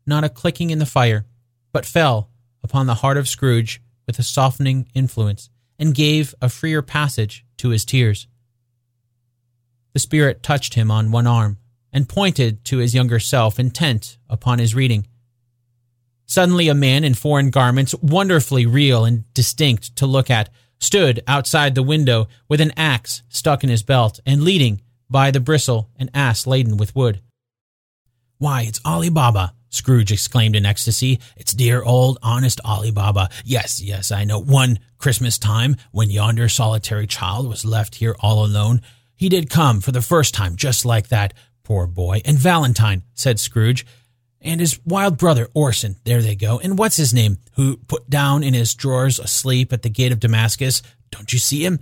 not 0.05 0.23
a 0.23 0.29
clicking 0.29 0.69
in 0.69 0.79
the 0.79 0.85
fire, 0.85 1.25
but 1.71 1.85
fell 1.85 2.29
upon 2.63 2.87
the 2.87 2.95
heart 2.95 3.17
of 3.17 3.27
Scrooge 3.27 3.81
with 4.09 4.17
a 4.17 4.23
softening 4.23 4.87
influence 4.95 5.51
and 5.77 5.93
gave 5.93 6.33
a 6.41 6.49
freer 6.49 6.81
passage 6.81 7.45
to 7.57 7.69
his 7.69 7.85
tears. 7.85 8.25
The 9.93 9.99
Spirit 9.99 10.41
touched 10.41 10.73
him 10.73 10.89
on 10.89 11.11
one 11.11 11.27
arm 11.27 11.59
and 11.93 12.09
pointed 12.09 12.65
to 12.65 12.79
his 12.79 12.95
younger 12.95 13.19
self, 13.19 13.59
intent 13.59 14.17
upon 14.27 14.57
his 14.57 14.73
reading. 14.73 15.05
Suddenly, 16.25 16.69
a 16.69 16.73
man 16.73 17.03
in 17.03 17.13
foreign 17.13 17.51
garments, 17.51 17.93
wonderfully 18.01 18.65
real 18.65 19.05
and 19.05 19.31
distinct 19.35 19.95
to 19.97 20.07
look 20.07 20.31
at, 20.31 20.49
stood 20.79 21.21
outside 21.27 21.75
the 21.75 21.83
window 21.83 22.27
with 22.47 22.61
an 22.61 22.73
axe 22.75 23.21
stuck 23.29 23.63
in 23.63 23.69
his 23.69 23.83
belt 23.83 24.19
and 24.25 24.41
leading 24.41 24.81
by 25.07 25.29
the 25.29 25.39
bristle 25.39 25.91
an 25.99 26.09
ass 26.15 26.47
laden 26.47 26.77
with 26.77 26.95
wood. 26.95 27.21
Why, 28.39 28.63
it's 28.63 28.81
Ali 28.83 29.11
Baba, 29.11 29.53
Scrooge 29.69 30.11
exclaimed 30.11 30.55
in 30.55 30.65
ecstasy. 30.65 31.19
It's 31.37 31.53
dear 31.53 31.83
old 31.83 32.17
honest 32.21 32.59
Ali 32.65 32.91
Baba. 32.91 33.29
Yes, 33.45 33.81
yes, 33.81 34.11
I 34.11 34.23
know. 34.23 34.39
One 34.39 34.79
Christmas 34.97 35.37
time, 35.37 35.75
when 35.91 36.09
yonder 36.09 36.49
solitary 36.49 37.07
child 37.07 37.47
was 37.47 37.65
left 37.65 37.95
here 37.95 38.15
all 38.19 38.45
alone, 38.45 38.81
he 39.15 39.29
did 39.29 39.49
come 39.49 39.81
for 39.81 39.91
the 39.91 40.01
first 40.01 40.33
time 40.33 40.55
just 40.55 40.85
like 40.85 41.09
that, 41.09 41.33
Poor 41.69 41.85
boy. 41.85 42.19
And 42.25 42.35
Valentine, 42.35 43.03
said 43.13 43.39
Scrooge. 43.39 43.85
And 44.41 44.59
his 44.59 44.79
wild 44.85 45.19
brother, 45.19 45.49
Orson. 45.53 45.97
There 46.03 46.23
they 46.23 46.35
go. 46.35 46.57
And 46.57 46.79
what's 46.79 46.97
his 46.97 47.13
name? 47.13 47.37
Who 47.57 47.77
put 47.77 48.09
down 48.09 48.41
in 48.41 48.55
his 48.55 48.73
drawers 48.73 49.19
asleep 49.19 49.71
at 49.71 49.83
the 49.83 49.89
gate 49.91 50.11
of 50.11 50.19
Damascus. 50.19 50.81
Don't 51.11 51.31
you 51.31 51.37
see 51.37 51.63
him? 51.63 51.77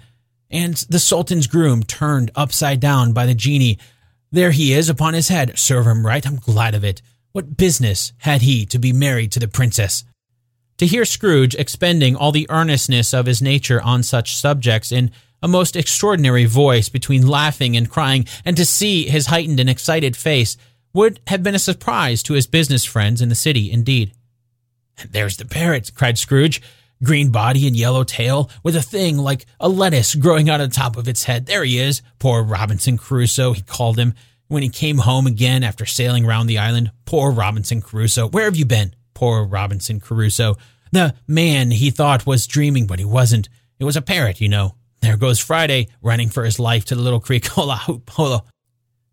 And 0.52 0.74
the 0.90 1.00
Sultan's 1.00 1.48
groom 1.48 1.84
turned 1.84 2.32
upside 2.36 2.82
down 2.82 3.14
by 3.14 3.26
the 3.26 3.34
genie. 3.34 3.80
There 4.30 4.52
he 4.52 4.74
is 4.74 4.90
upon 4.90 5.14
his 5.14 5.30
head. 5.30 5.58
Serve 5.58 5.88
him 5.88 6.06
right. 6.06 6.28
I'm 6.28 6.36
glad 6.36 6.76
of 6.76 6.84
it. 6.84 7.02
What 7.38 7.56
business 7.56 8.14
had 8.18 8.42
he 8.42 8.66
to 8.66 8.80
be 8.80 8.92
married 8.92 9.32
to 9.34 9.40
the 9.40 9.48
princess? 9.48 10.04
To 10.80 10.88
hear 10.88 11.06
Scrooge 11.06 11.54
expending 11.54 12.16
all 12.16 12.32
the 12.32 12.50
earnestness 12.50 13.14
of 13.14 13.28
his 13.28 13.44
nature 13.44 13.80
on 13.80 14.02
such 14.02 14.36
subjects 14.36 14.92
in 14.92 15.12
a 15.44 15.48
most 15.48 15.76
extraordinary 15.76 16.46
voice 16.46 16.90
between 16.90 17.28
laughing 17.28 17.78
and 17.78 17.92
crying, 17.92 18.26
and 18.44 18.58
to 18.58 18.66
see 18.66 19.08
his 19.08 19.28
heightened 19.28 19.60
and 19.60 19.70
excited 19.70 20.18
face 20.18 20.58
would 20.96 21.20
have 21.28 21.44
been 21.44 21.54
a 21.54 21.60
surprise 21.60 22.24
to 22.24 22.34
his 22.34 22.48
business 22.48 22.86
friends 22.86 23.22
in 23.22 23.30
the 23.30 23.36
city, 23.36 23.72
indeed. 23.72 24.14
There's 25.08 25.38
the 25.38 25.46
parrot, 25.46 25.92
cried 25.94 26.18
Scrooge. 26.18 26.60
Green 27.04 27.30
body 27.30 27.68
and 27.68 27.76
yellow 27.76 28.04
tail, 28.04 28.50
with 28.64 28.76
a 28.76 28.82
thing 28.82 29.20
like 29.20 29.46
a 29.60 29.70
lettuce 29.70 30.16
growing 30.16 30.50
out 30.50 30.60
of 30.60 30.72
the 30.72 30.76
top 30.76 30.98
of 30.98 31.08
its 31.08 31.26
head. 31.26 31.46
There 31.46 31.64
he 31.64 31.78
is. 31.78 32.02
Poor 32.18 32.42
Robinson 32.42 32.98
Crusoe, 32.98 33.54
he 33.54 33.62
called 33.62 34.00
him 34.00 34.16
when 34.48 34.64
he 34.64 34.70
came 34.70 35.00
home 35.00 35.28
again 35.28 35.64
after 35.64 35.86
sailing 35.86 36.26
round 36.26 36.50
the 36.50 36.58
island. 36.58 36.92
Poor 37.06 37.32
Robinson 37.32 37.82
Crusoe. 37.82 38.30
Where 38.30 38.46
have 38.46 38.56
you 38.56 38.66
been? 38.66 38.96
Poor 39.14 39.44
Robinson 39.44 40.00
Crusoe. 40.00 40.56
The 40.92 41.16
man 41.28 41.72
he 41.72 41.92
thought 41.92 42.26
was 42.26 42.48
dreaming, 42.48 42.88
but 42.88 43.00
he 43.00 43.06
wasn't. 43.06 43.50
It 43.80 43.84
was 43.84 43.98
a 43.98 44.02
parrot, 44.02 44.42
you 44.42 44.50
know. 44.50 44.76
There 45.02 45.18
goes 45.18 45.40
Friday, 45.40 45.90
running 46.02 46.30
for 46.30 46.44
his 46.44 46.60
life 46.60 46.86
to 46.86 46.96
the 46.96 47.02
little 47.02 47.20
creek. 47.20 47.48
Hola, 47.50 47.78
hoop, 47.78 48.10
hola. 48.10 48.44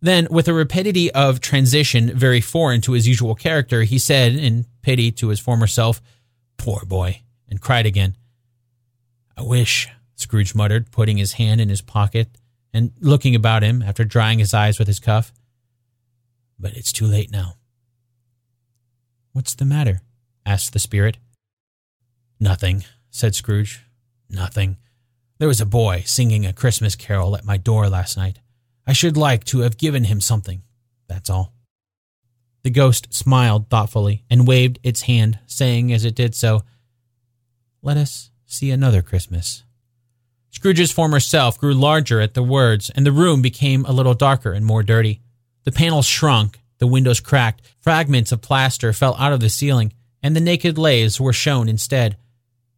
Then, 0.00 0.28
with 0.30 0.48
a 0.48 0.54
rapidity 0.54 1.10
of 1.12 1.40
transition 1.40 2.16
very 2.16 2.40
foreign 2.40 2.82
to 2.82 2.92
his 2.92 3.08
usual 3.08 3.34
character, 3.34 3.82
he 3.84 3.98
said, 3.98 4.34
in 4.34 4.66
pity 4.82 5.10
to 5.12 5.28
his 5.28 5.40
former 5.40 5.66
self, 5.66 6.00
Poor 6.56 6.84
boy, 6.84 7.22
and 7.48 7.60
cried 7.60 7.86
again. 7.86 8.16
I 9.36 9.42
wish, 9.42 9.88
Scrooge 10.14 10.54
muttered, 10.54 10.90
putting 10.90 11.16
his 11.16 11.32
hand 11.32 11.60
in 11.60 11.68
his 11.68 11.82
pocket 11.82 12.28
and 12.74 12.90
looking 13.00 13.34
about 13.34 13.62
him 13.62 13.80
after 13.80 14.04
drying 14.04 14.40
his 14.40 14.52
eyes 14.52 14.78
with 14.78 14.88
his 14.88 14.98
cuff. 15.00 15.32
But 16.58 16.74
it's 16.74 16.92
too 16.92 17.06
late 17.06 17.30
now. 17.30 17.54
What's 19.32 19.54
the 19.54 19.64
matter? 19.64 20.02
asked 20.44 20.72
the 20.74 20.78
spirit. 20.78 21.16
Nothing, 22.38 22.84
said 23.10 23.34
Scrooge. 23.34 23.84
Nothing. 24.28 24.76
There 25.38 25.48
was 25.48 25.60
a 25.60 25.66
boy 25.66 26.02
singing 26.04 26.44
a 26.44 26.52
Christmas 26.52 26.96
carol 26.96 27.36
at 27.36 27.44
my 27.44 27.56
door 27.56 27.88
last 27.88 28.16
night. 28.16 28.40
I 28.86 28.92
should 28.92 29.16
like 29.16 29.44
to 29.44 29.60
have 29.60 29.78
given 29.78 30.04
him 30.04 30.20
something. 30.20 30.62
That's 31.08 31.30
all. 31.30 31.54
The 32.62 32.70
ghost 32.70 33.12
smiled 33.12 33.68
thoughtfully 33.68 34.24
and 34.28 34.48
waved 34.48 34.78
its 34.82 35.02
hand, 35.02 35.38
saying 35.46 35.92
as 35.92 36.04
it 36.04 36.14
did 36.14 36.34
so, 36.34 36.62
Let 37.82 37.96
us 37.96 38.30
see 38.46 38.70
another 38.70 39.02
Christmas. 39.02 39.64
Scrooge's 40.54 40.92
former 40.92 41.18
self 41.18 41.58
grew 41.58 41.74
larger 41.74 42.20
at 42.20 42.34
the 42.34 42.42
words, 42.42 42.88
and 42.90 43.04
the 43.04 43.10
room 43.10 43.42
became 43.42 43.84
a 43.84 43.92
little 43.92 44.14
darker 44.14 44.52
and 44.52 44.64
more 44.64 44.84
dirty. 44.84 45.20
The 45.64 45.72
panels 45.72 46.06
shrunk, 46.06 46.62
the 46.78 46.86
windows 46.86 47.18
cracked, 47.18 47.62
fragments 47.80 48.30
of 48.30 48.40
plaster 48.40 48.92
fell 48.92 49.16
out 49.16 49.32
of 49.32 49.40
the 49.40 49.50
ceiling, 49.50 49.92
and 50.22 50.36
the 50.36 50.40
naked 50.40 50.78
laths 50.78 51.20
were 51.20 51.32
shown 51.32 51.68
instead. 51.68 52.16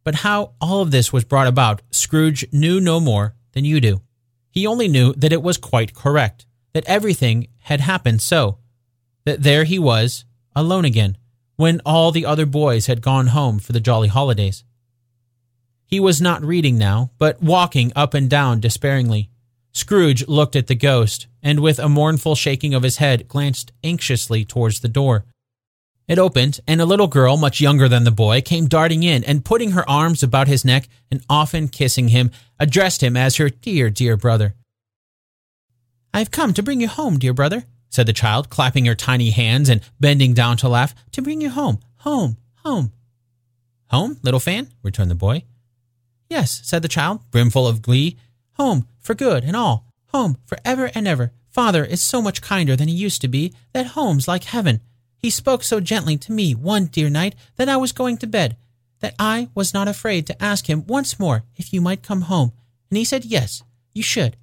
But 0.03 0.15
how 0.15 0.53
all 0.59 0.81
of 0.81 0.89
this 0.89 1.13
was 1.13 1.23
brought 1.23 1.45
about, 1.45 1.83
Scrooge 1.91 2.51
knew 2.51 2.81
no 2.81 2.99
more 2.99 3.35
than 3.51 3.63
you 3.63 3.79
do. 3.79 4.01
He 4.49 4.65
only 4.65 4.87
knew 4.87 5.13
that 5.13 5.31
it 5.31 5.43
was 5.43 5.57
quite 5.57 5.93
correct, 5.93 6.47
that 6.73 6.85
everything 6.87 7.47
had 7.59 7.81
happened 7.81 8.23
so, 8.23 8.57
that 9.23 9.43
there 9.43 9.65
he 9.65 9.77
was, 9.77 10.25
alone 10.55 10.83
again, 10.83 11.15
when 11.57 11.79
all 11.85 12.11
the 12.11 12.25
other 12.25 12.47
boys 12.47 12.87
had 12.87 13.03
gone 13.03 13.27
home 13.27 13.59
for 13.59 13.71
the 13.71 13.79
jolly 13.79 14.07
holidays. 14.07 14.63
He 15.87 16.01
was 16.01 16.21
not 16.21 16.43
reading 16.43 16.77
now, 16.77 17.11
but 17.17 17.41
walking 17.41 17.93
up 17.95 18.13
and 18.13 18.29
down 18.29 18.59
despairingly. 18.59 19.29
Scrooge 19.71 20.27
looked 20.27 20.57
at 20.57 20.67
the 20.67 20.75
ghost, 20.75 21.27
and 21.41 21.61
with 21.61 21.79
a 21.79 21.87
mournful 21.87 22.35
shaking 22.35 22.73
of 22.73 22.83
his 22.83 22.97
head, 22.97 23.29
glanced 23.29 23.71
anxiously 23.85 24.43
towards 24.43 24.81
the 24.81 24.89
door. 24.89 25.23
It 26.05 26.19
opened, 26.19 26.59
and 26.67 26.81
a 26.81 26.85
little 26.85 27.07
girl, 27.07 27.37
much 27.37 27.61
younger 27.61 27.87
than 27.87 28.03
the 28.03 28.11
boy, 28.11 28.41
came 28.41 28.67
darting 28.67 29.03
in 29.03 29.23
and 29.23 29.45
putting 29.45 29.71
her 29.71 29.89
arms 29.89 30.23
about 30.23 30.49
his 30.49 30.65
neck 30.65 30.89
and 31.09 31.23
often 31.29 31.69
kissing 31.69 32.09
him, 32.09 32.31
addressed 32.59 33.01
him 33.01 33.15
as 33.15 33.37
her 33.37 33.49
dear, 33.49 33.89
dear 33.89 34.17
brother. 34.17 34.55
I 36.13 36.19
have 36.19 36.31
come 36.31 36.53
to 36.55 36.63
bring 36.63 36.81
you 36.81 36.87
home, 36.89 37.17
dear 37.17 37.33
brother, 37.33 37.63
said 37.89 38.07
the 38.07 38.13
child, 38.13 38.49
clapping 38.49 38.85
her 38.85 38.95
tiny 38.95 39.29
hands 39.29 39.69
and 39.69 39.81
bending 39.99 40.33
down 40.33 40.57
to 40.57 40.69
laugh. 40.69 40.93
To 41.11 41.21
bring 41.21 41.39
you 41.39 41.49
home, 41.49 41.79
home, 41.97 42.37
home. 42.65 42.91
Home, 43.91 44.17
little 44.21 44.41
Fan? 44.41 44.67
returned 44.83 45.11
the 45.11 45.15
boy. 45.15 45.43
Yes, 46.29 46.61
said 46.63 46.81
the 46.81 46.87
child, 46.87 47.21
brimful 47.31 47.67
of 47.67 47.81
glee. 47.81 48.17
Home, 48.53 48.87
for 48.99 49.13
good 49.13 49.43
and 49.43 49.55
all. 49.55 49.85
Home, 50.07 50.37
for 50.45 50.57
ever 50.65 50.91
and 50.93 51.07
ever. 51.07 51.31
Father 51.49 51.83
is 51.83 52.01
so 52.01 52.21
much 52.21 52.41
kinder 52.41 52.75
than 52.75 52.87
he 52.87 52.93
used 52.93 53.21
to 53.21 53.27
be 53.27 53.53
that 53.73 53.87
home's 53.87 54.27
like 54.27 54.43
heaven. 54.43 54.81
He 55.17 55.29
spoke 55.29 55.63
so 55.63 55.79
gently 55.79 56.17
to 56.17 56.31
me 56.31 56.53
one 56.53 56.85
dear 56.85 57.09
night 57.09 57.35
that 57.55 57.69
I 57.69 57.77
was 57.77 57.91
going 57.91 58.17
to 58.17 58.27
bed, 58.27 58.55
that 58.99 59.15
I 59.17 59.49
was 59.55 59.73
not 59.73 59.87
afraid 59.87 60.27
to 60.27 60.43
ask 60.43 60.69
him 60.69 60.85
once 60.87 61.19
more 61.19 61.43
if 61.55 61.73
you 61.73 61.81
might 61.81 62.03
come 62.03 62.21
home, 62.21 62.51
and 62.89 62.97
he 62.97 63.03
said 63.03 63.25
yes, 63.25 63.63
you 63.93 64.03
should, 64.03 64.37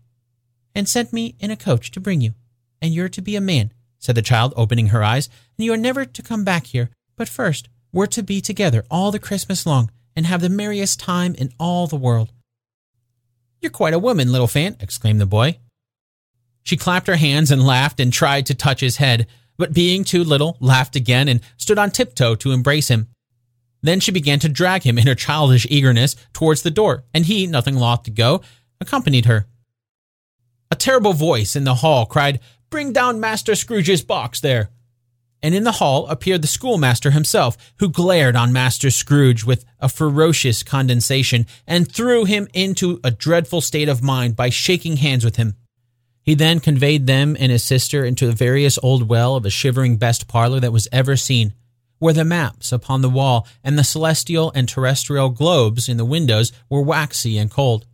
and 0.75 0.89
sent 0.89 1.13
me 1.13 1.37
in 1.39 1.51
a 1.51 1.57
coach 1.57 1.91
to 1.93 2.01
bring 2.01 2.21
you. 2.21 2.35
And 2.83 2.93
you're 2.93 3.09
to 3.11 3.23
be 3.23 3.37
a 3.37 3.41
man, 3.41 3.73
said 3.99 4.17
the 4.17 4.23
child, 4.23 4.53
opening 4.57 4.89
her 4.89 5.03
eyes, 5.03 5.29
and 5.57 5.65
you 5.65 5.73
are 5.73 5.79
never 5.79 6.05
to 6.05 6.23
come 6.23 6.45
back 6.45 6.67
here. 6.67 6.91
But 7.17 7.29
first, 7.29 7.69
we're 7.93 8.07
to 8.07 8.23
be 8.23 8.41
together 8.41 8.85
all 8.91 9.13
the 9.13 9.21
Christmas 9.21 9.65
long, 9.65 9.91
and 10.17 10.27
have 10.27 10.41
the 10.41 10.49
merriest 10.49 11.01
time 11.01 11.35
in 11.35 11.53
all 11.59 11.87
the 11.87 11.97
world. 11.97 12.33
You're 13.61 13.71
quite 13.71 13.95
a 13.95 13.99
woman, 13.99 14.31
little 14.31 14.47
Fan, 14.47 14.77
exclaimed 14.81 15.21
the 15.21 15.27
boy. 15.27 15.59
She 16.63 16.77
clapped 16.77 17.07
her 17.07 17.17
hands 17.17 17.51
and 17.51 17.65
laughed 17.65 18.01
and 18.01 18.13
tried 18.13 18.47
to 18.47 18.55
touch 18.55 18.81
his 18.81 18.97
head, 18.97 19.27
but 19.57 19.73
being 19.73 20.05
too 20.05 20.25
little, 20.25 20.57
laughed 20.61 20.97
again 20.97 21.29
and 21.29 21.41
stood 21.57 21.79
on 21.79 21.91
tiptoe 21.91 22.35
to 22.37 22.53
embrace 22.53 22.89
him. 22.89 23.09
Then 23.83 24.01
she 24.01 24.13
began 24.13 24.39
to 24.41 24.49
drag 24.49 24.83
him 24.83 24.99
in 24.99 25.07
her 25.07 25.15
childish 25.15 25.67
eagerness 25.69 26.17
towards 26.33 26.63
the 26.63 26.71
door, 26.71 27.05
and 27.13 27.27
he, 27.27 27.47
nothing 27.47 27.77
loth 27.77 28.05
to 28.05 28.11
go, 28.11 28.41
accompanied 28.81 29.27
her. 29.27 29.47
A 30.71 30.77
terrible 30.77 31.13
voice 31.13 31.55
in 31.55 31.65
the 31.65 31.77
hall 31.77 32.07
cried, 32.07 32.41
Bring 32.71 32.93
down 32.93 33.21
Master 33.21 33.55
Scrooge's 33.55 34.03
box 34.03 34.41
there. 34.41 34.71
And 35.45 35.55
in 35.55 35.65
the 35.65 35.73
hall 35.73 36.07
appeared 36.07 36.41
the 36.41 36.49
schoolmaster 36.49 37.11
himself, 37.11 37.59
who 37.79 37.91
glared 37.91 38.35
on 38.35 38.51
Master 38.51 38.91
Scrooge 38.91 39.45
with 39.45 39.67
a 39.79 39.91
ferocious 39.91 40.63
condescension 40.63 41.47
and 41.67 41.87
threw 41.87 42.25
him 42.25 42.49
into 42.55 42.99
a 43.05 43.11
dreadful 43.11 43.61
state 43.61 43.91
of 43.91 44.03
mind 44.03 44.37
by 44.37 44.49
shaking 44.49 44.97
hands 44.97 45.23
with 45.23 45.37
him. 45.37 45.53
He 46.23 46.35
then 46.35 46.61
conveyed 46.61 47.07
them 47.07 47.37
and 47.39 47.53
his 47.53 47.63
sister 47.63 48.07
into 48.07 48.27
the 48.27 48.33
various 48.33 48.79
old 48.83 49.07
well 49.07 49.37
of 49.37 49.45
a 49.45 49.51
shivering 49.51 49.99
best 49.99 50.29
parlor 50.29 50.61
that 50.61 50.73
was 50.73 50.89
ever 50.91 51.15
seen, 51.15 51.53
where 51.99 52.15
the 52.15 52.25
maps 52.25 52.73
upon 52.73 53.03
the 53.03 53.11
wall 53.11 53.47
and 53.63 53.79
the 53.79 53.85
celestial 53.85 54.51
and 54.55 54.67
terrestrial 54.67 55.29
globes 55.29 55.91
in 55.91 55.99
the 55.99 56.07
windows 56.07 56.53
were 56.71 56.81
waxy 56.81 57.37
and 57.37 57.51
cold. 57.51 57.85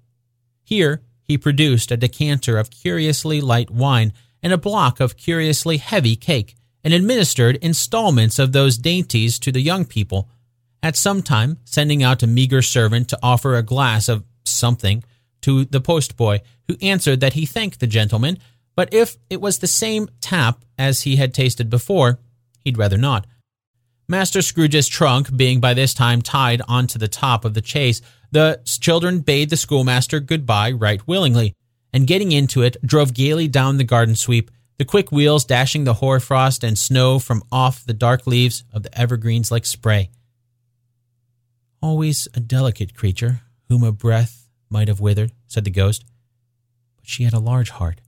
Here 0.62 1.02
he 1.24 1.36
produced 1.36 1.90
a 1.90 1.96
decanter 1.96 2.58
of 2.58 2.70
curiously 2.70 3.40
light 3.40 3.72
wine 3.72 4.12
and 4.40 4.52
a 4.52 4.56
block 4.56 5.00
of 5.00 5.16
curiously 5.16 5.78
heavy 5.78 6.14
cake, 6.14 6.54
and 6.82 6.94
administered 6.94 7.56
installments 7.56 8.38
of 8.38 8.52
those 8.52 8.78
dainties 8.78 9.38
to 9.38 9.52
the 9.52 9.60
young 9.60 9.84
people, 9.84 10.28
at 10.82 10.96
some 10.96 11.22
time 11.22 11.58
sending 11.64 12.02
out 12.02 12.22
a 12.22 12.26
meager 12.26 12.62
servant 12.62 13.08
to 13.08 13.18
offer 13.22 13.54
a 13.54 13.62
glass 13.62 14.08
of 14.08 14.24
something 14.44 15.04
to 15.42 15.64
the 15.64 15.80
postboy, 15.80 16.40
who 16.68 16.76
answered 16.82 17.20
that 17.20 17.32
he 17.32 17.46
thanked 17.46 17.80
the 17.80 17.86
gentleman, 17.86 18.38
but 18.76 18.92
if 18.94 19.16
it 19.28 19.40
was 19.40 19.58
the 19.58 19.66
same 19.66 20.08
tap 20.20 20.64
as 20.78 21.02
he 21.02 21.16
had 21.16 21.34
tasted 21.34 21.68
before, 21.68 22.18
he'd 22.64 22.78
rather 22.78 22.98
not. 22.98 23.26
Master 24.08 24.42
Scrooge's 24.42 24.88
trunk 24.88 25.36
being 25.36 25.60
by 25.60 25.74
this 25.74 25.94
time 25.94 26.22
tied 26.22 26.62
onto 26.66 26.98
the 26.98 27.08
top 27.08 27.44
of 27.44 27.54
the 27.54 27.64
chaise, 27.64 28.02
the 28.32 28.60
children 28.64 29.20
bade 29.20 29.50
the 29.50 29.56
schoolmaster 29.56 30.20
good-bye 30.20 30.72
right 30.72 31.06
willingly, 31.06 31.54
and 31.92 32.06
getting 32.06 32.32
into 32.32 32.62
it, 32.62 32.76
drove 32.84 33.14
gaily 33.14 33.48
down 33.48 33.76
the 33.76 33.84
garden 33.84 34.14
sweep, 34.14 34.50
the 34.80 34.86
quick 34.86 35.12
wheels 35.12 35.44
dashing 35.44 35.84
the 35.84 35.92
hoarfrost 35.92 36.64
and 36.64 36.78
snow 36.78 37.18
from 37.18 37.42
off 37.52 37.84
the 37.84 37.92
dark 37.92 38.26
leaves 38.26 38.64
of 38.72 38.82
the 38.82 38.98
evergreens 38.98 39.50
like 39.50 39.66
spray. 39.66 40.08
Always 41.82 42.26
a 42.32 42.40
delicate 42.40 42.94
creature, 42.94 43.42
whom 43.68 43.82
a 43.82 43.92
breath 43.92 44.48
might 44.70 44.88
have 44.88 44.98
withered, 44.98 45.32
said 45.46 45.64
the 45.64 45.70
ghost. 45.70 46.06
But 46.96 47.06
she 47.06 47.24
had 47.24 47.34
a 47.34 47.38
large 47.38 47.68
heart. 47.68 48.00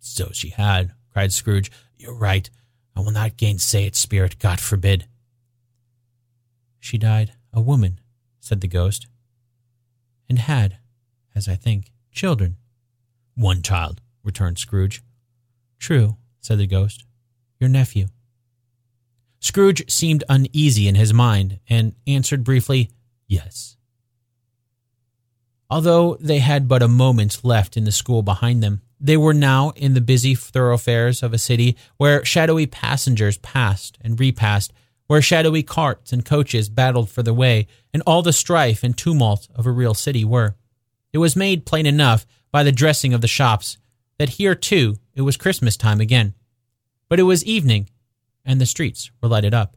So 0.00 0.28
she 0.34 0.50
had, 0.50 0.92
cried 1.10 1.32
Scrooge. 1.32 1.72
You're 1.96 2.12
right. 2.12 2.50
I 2.94 3.00
will 3.00 3.12
not 3.12 3.38
gainsay 3.38 3.86
it, 3.86 3.96
spirit, 3.96 4.38
God 4.38 4.60
forbid. 4.60 5.06
She 6.78 6.98
died 6.98 7.32
a 7.54 7.62
woman, 7.62 8.00
said 8.38 8.60
the 8.60 8.68
ghost, 8.68 9.06
and 10.28 10.40
had, 10.40 10.76
as 11.34 11.48
I 11.48 11.54
think, 11.54 11.90
children. 12.12 12.58
One 13.34 13.62
child, 13.62 14.02
returned 14.22 14.58
Scrooge. 14.58 15.00
True, 15.78 16.16
said 16.40 16.58
the 16.58 16.66
ghost. 16.66 17.04
Your 17.60 17.70
nephew. 17.70 18.06
Scrooge 19.40 19.90
seemed 19.90 20.24
uneasy 20.28 20.88
in 20.88 20.94
his 20.94 21.12
mind 21.12 21.60
and 21.68 21.94
answered 22.06 22.44
briefly, 22.44 22.90
Yes. 23.26 23.76
Although 25.70 26.16
they 26.20 26.38
had 26.38 26.68
but 26.68 26.82
a 26.82 26.88
moment 26.88 27.44
left 27.44 27.76
in 27.76 27.84
the 27.84 27.92
school 27.92 28.22
behind 28.22 28.62
them, 28.62 28.80
they 29.00 29.16
were 29.16 29.34
now 29.34 29.70
in 29.76 29.94
the 29.94 30.00
busy 30.00 30.34
thoroughfares 30.34 31.22
of 31.22 31.32
a 31.32 31.38
city 31.38 31.76
where 31.96 32.24
shadowy 32.24 32.66
passengers 32.66 33.38
passed 33.38 33.98
and 34.00 34.18
repassed, 34.18 34.72
where 35.08 35.20
shadowy 35.20 35.62
carts 35.62 36.12
and 36.12 36.24
coaches 36.24 36.68
battled 36.68 37.10
for 37.10 37.22
the 37.22 37.34
way, 37.34 37.66
and 37.92 38.02
all 38.06 38.22
the 38.22 38.32
strife 38.32 38.82
and 38.82 38.96
tumult 38.96 39.48
of 39.54 39.66
a 39.66 39.70
real 39.70 39.94
city 39.94 40.24
were. 40.24 40.54
It 41.12 41.18
was 41.18 41.36
made 41.36 41.66
plain 41.66 41.86
enough 41.86 42.26
by 42.50 42.62
the 42.62 42.72
dressing 42.72 43.12
of 43.12 43.20
the 43.20 43.28
shops 43.28 43.76
that 44.18 44.30
here, 44.30 44.54
too, 44.54 44.96
it 45.14 45.22
was 45.22 45.36
Christmas 45.36 45.76
time 45.76 46.00
again. 46.00 46.34
But 47.08 47.20
it 47.20 47.24
was 47.24 47.44
evening, 47.44 47.90
and 48.44 48.60
the 48.60 48.66
streets 48.66 49.10
were 49.22 49.28
lighted 49.28 49.54
up. 49.54 49.76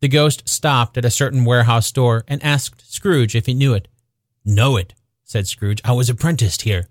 The 0.00 0.08
ghost 0.08 0.48
stopped 0.48 0.98
at 0.98 1.04
a 1.04 1.10
certain 1.10 1.44
warehouse 1.44 1.90
door 1.92 2.24
and 2.26 2.42
asked 2.42 2.92
Scrooge 2.92 3.36
if 3.36 3.46
he 3.46 3.54
knew 3.54 3.72
it. 3.72 3.88
Know 4.44 4.76
it, 4.76 4.94
said 5.22 5.46
Scrooge. 5.46 5.80
I 5.84 5.92
was 5.92 6.10
apprenticed 6.10 6.62
here. 6.62 6.88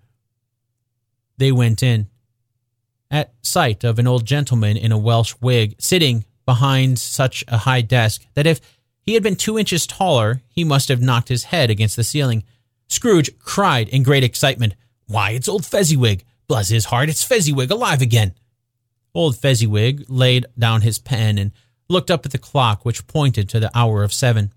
They 1.37 1.51
went 1.51 1.83
in. 1.83 2.07
At 3.09 3.33
sight 3.41 3.83
of 3.83 3.99
an 3.99 4.07
old 4.07 4.25
gentleman 4.25 4.77
in 4.77 4.93
a 4.93 4.97
Welsh 4.97 5.35
wig 5.41 5.75
sitting 5.79 6.23
behind 6.45 6.99
such 6.99 7.43
a 7.49 7.57
high 7.57 7.81
desk 7.81 8.25
that 8.35 8.47
if 8.47 8.61
he 9.01 9.15
had 9.15 9.23
been 9.23 9.35
two 9.35 9.59
inches 9.59 9.85
taller, 9.85 10.41
he 10.47 10.63
must 10.63 10.87
have 10.87 11.01
knocked 11.01 11.27
his 11.27 11.45
head 11.45 11.69
against 11.69 11.97
the 11.97 12.03
ceiling. 12.03 12.43
Scrooge 12.87 13.37
cried 13.39 13.89
in 13.89 14.03
great 14.03 14.23
excitement, 14.23 14.75
Why, 15.07 15.31
it's 15.31 15.49
old 15.49 15.65
Fezziwig! 15.65 16.23
Bless 16.51 16.67
his 16.67 16.83
heart, 16.83 17.07
it's 17.07 17.23
Fezziwig 17.23 17.71
alive 17.71 18.01
again! 18.01 18.33
Old 19.13 19.37
Fezziwig 19.37 20.03
laid 20.09 20.47
down 20.59 20.81
his 20.81 20.99
pen 20.99 21.37
and 21.37 21.53
looked 21.87 22.11
up 22.11 22.25
at 22.25 22.33
the 22.33 22.37
clock, 22.37 22.83
which 22.83 23.07
pointed 23.07 23.47
to 23.47 23.59
the 23.61 23.71
hour 23.73 24.03
of 24.03 24.11
seven. 24.11 24.51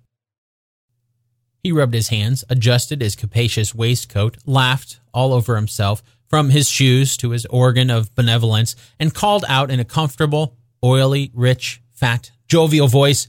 He 1.62 1.70
rubbed 1.70 1.94
his 1.94 2.08
hands, 2.08 2.42
adjusted 2.50 3.00
his 3.00 3.14
capacious 3.14 3.76
waistcoat, 3.76 4.38
laughed 4.44 4.98
all 5.12 5.32
over 5.32 5.54
himself, 5.54 6.02
from 6.26 6.50
his 6.50 6.68
shoes 6.68 7.16
to 7.18 7.30
his 7.30 7.46
organ 7.46 7.90
of 7.90 8.12
benevolence, 8.16 8.74
and 8.98 9.14
called 9.14 9.44
out 9.46 9.70
in 9.70 9.78
a 9.78 9.84
comfortable, 9.84 10.56
oily, 10.82 11.30
rich, 11.32 11.80
fat, 11.92 12.32
jovial 12.48 12.88
voice, 12.88 13.28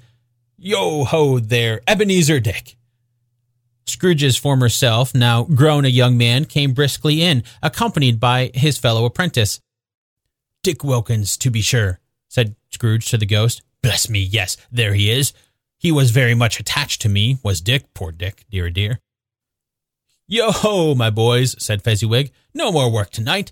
Yo 0.58 1.04
ho 1.04 1.38
there, 1.38 1.82
Ebenezer 1.88 2.40
Dick. 2.40 2.78
Scrooge's 3.88 4.36
former 4.38 4.70
self, 4.70 5.14
now 5.14 5.44
grown 5.44 5.86
a 5.86 5.90
young 5.90 6.18
man, 6.18 6.46
came 6.46 6.74
briskly 6.74 7.22
in, 7.22 7.44
accompanied 7.62 8.20
by 8.20 8.52
his 8.54 8.78
fellow 8.78 9.06
apprentice. 9.06 9.60
Dick 10.64 10.84
Wilkins, 10.84 11.38
to 11.38 11.52
be 11.52 11.62
sure, 11.62 12.00
said 12.28 12.56
Scrooge 12.72 13.08
to 13.10 13.18
the 13.18 13.26
ghost. 13.26 13.62
Bless 13.84 14.10
me, 14.10 14.20
yes, 14.20 14.58
there 14.72 14.96
he 14.96 15.12
is. 15.12 15.34
He 15.78 15.92
was 15.92 16.10
very 16.10 16.34
much 16.34 16.60
attached 16.60 17.02
to 17.04 17.10
me, 17.10 17.38
was 17.44 17.62
Dick, 17.62 17.94
poor 17.94 18.12
Dick, 18.12 18.46
dear 18.50 18.72
dear. 18.72 19.00
Yo 20.28 20.50
ho, 20.50 20.96
my 20.96 21.12
boys, 21.12 21.56
said 21.64 21.84
Fezziwig. 21.84 22.32
No 22.56 22.72
more 22.72 22.92
work 22.92 23.12
tonight. 23.12 23.52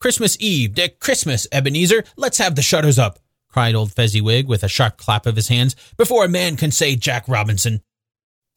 Christmas 0.00 0.36
Eve, 0.40 0.74
Dick, 0.74 0.98
Christmas, 0.98 1.46
Ebenezer. 1.52 2.02
Let's 2.16 2.38
have 2.38 2.56
the 2.56 2.62
shutters 2.62 2.98
up, 2.98 3.20
cried 3.48 3.76
old 3.76 3.92
Fezziwig 3.92 4.48
with 4.48 4.64
a 4.64 4.68
sharp 4.68 4.96
clap 4.96 5.26
of 5.26 5.36
his 5.36 5.46
hands, 5.46 5.76
before 5.96 6.24
a 6.24 6.28
man 6.28 6.56
can 6.56 6.72
say 6.72 6.96
Jack 6.96 7.28
Robinson. 7.28 7.82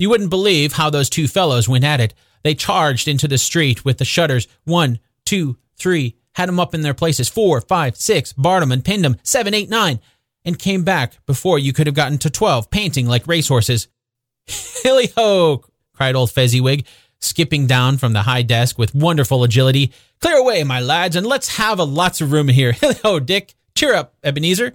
You 0.01 0.09
wouldn't 0.09 0.31
believe 0.31 0.73
how 0.73 0.89
those 0.89 1.11
two 1.11 1.27
fellows 1.27 1.69
went 1.69 1.83
at 1.83 2.01
it. 2.01 2.15
They 2.41 2.55
charged 2.55 3.07
into 3.07 3.27
the 3.27 3.37
street 3.37 3.85
with 3.85 3.99
the 3.99 4.03
shutters. 4.03 4.47
One, 4.63 4.97
two, 5.25 5.57
three, 5.75 6.15
had 6.33 6.49
'em 6.49 6.59
up 6.59 6.73
in 6.73 6.81
their 6.81 6.95
places. 6.95 7.29
Four, 7.29 7.61
five, 7.61 7.95
six, 7.95 8.33
barred 8.33 8.63
'em 8.63 8.71
and 8.71 8.83
pinned 8.83 9.05
'em. 9.05 9.17
Seven, 9.21 9.53
eight, 9.53 9.69
nine 9.69 9.99
and 10.43 10.57
came 10.57 10.83
back 10.83 11.23
before 11.27 11.59
you 11.59 11.71
could 11.71 11.85
have 11.85 11.95
gotten 11.95 12.17
to 12.17 12.31
12, 12.31 12.71
panting 12.71 13.05
like 13.05 13.27
racehorses. 13.27 13.89
Hilly 14.47 15.11
ho! 15.15 15.63
cried 15.93 16.15
old 16.15 16.31
Fezziwig, 16.31 16.87
skipping 17.19 17.67
down 17.67 17.99
from 17.99 18.13
the 18.13 18.23
high 18.23 18.41
desk 18.41 18.79
with 18.79 18.95
wonderful 18.95 19.43
agility. 19.43 19.93
Clear 20.19 20.37
away, 20.37 20.63
my 20.63 20.79
lads, 20.79 21.15
and 21.15 21.27
let's 21.27 21.57
have 21.57 21.77
a 21.77 21.83
lots 21.83 22.21
of 22.21 22.31
room 22.31 22.47
here. 22.47 22.71
Hilly 22.81 22.95
ho, 23.03 23.19
Dick! 23.19 23.53
Cheer 23.75 23.93
up, 23.93 24.15
Ebenezer! 24.23 24.73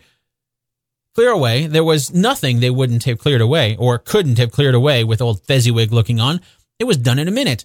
Clear 1.16 1.30
away. 1.30 1.66
There 1.66 1.82
was 1.82 2.12
nothing 2.12 2.60
they 2.60 2.68
wouldn't 2.68 3.04
have 3.04 3.18
cleared 3.18 3.40
away, 3.40 3.74
or 3.78 3.96
couldn't 3.96 4.36
have 4.36 4.52
cleared 4.52 4.74
away 4.74 5.02
with 5.02 5.22
old 5.22 5.42
Fezziwig 5.46 5.90
looking 5.90 6.20
on. 6.20 6.42
It 6.78 6.84
was 6.84 6.98
done 6.98 7.18
in 7.18 7.26
a 7.26 7.30
minute. 7.30 7.64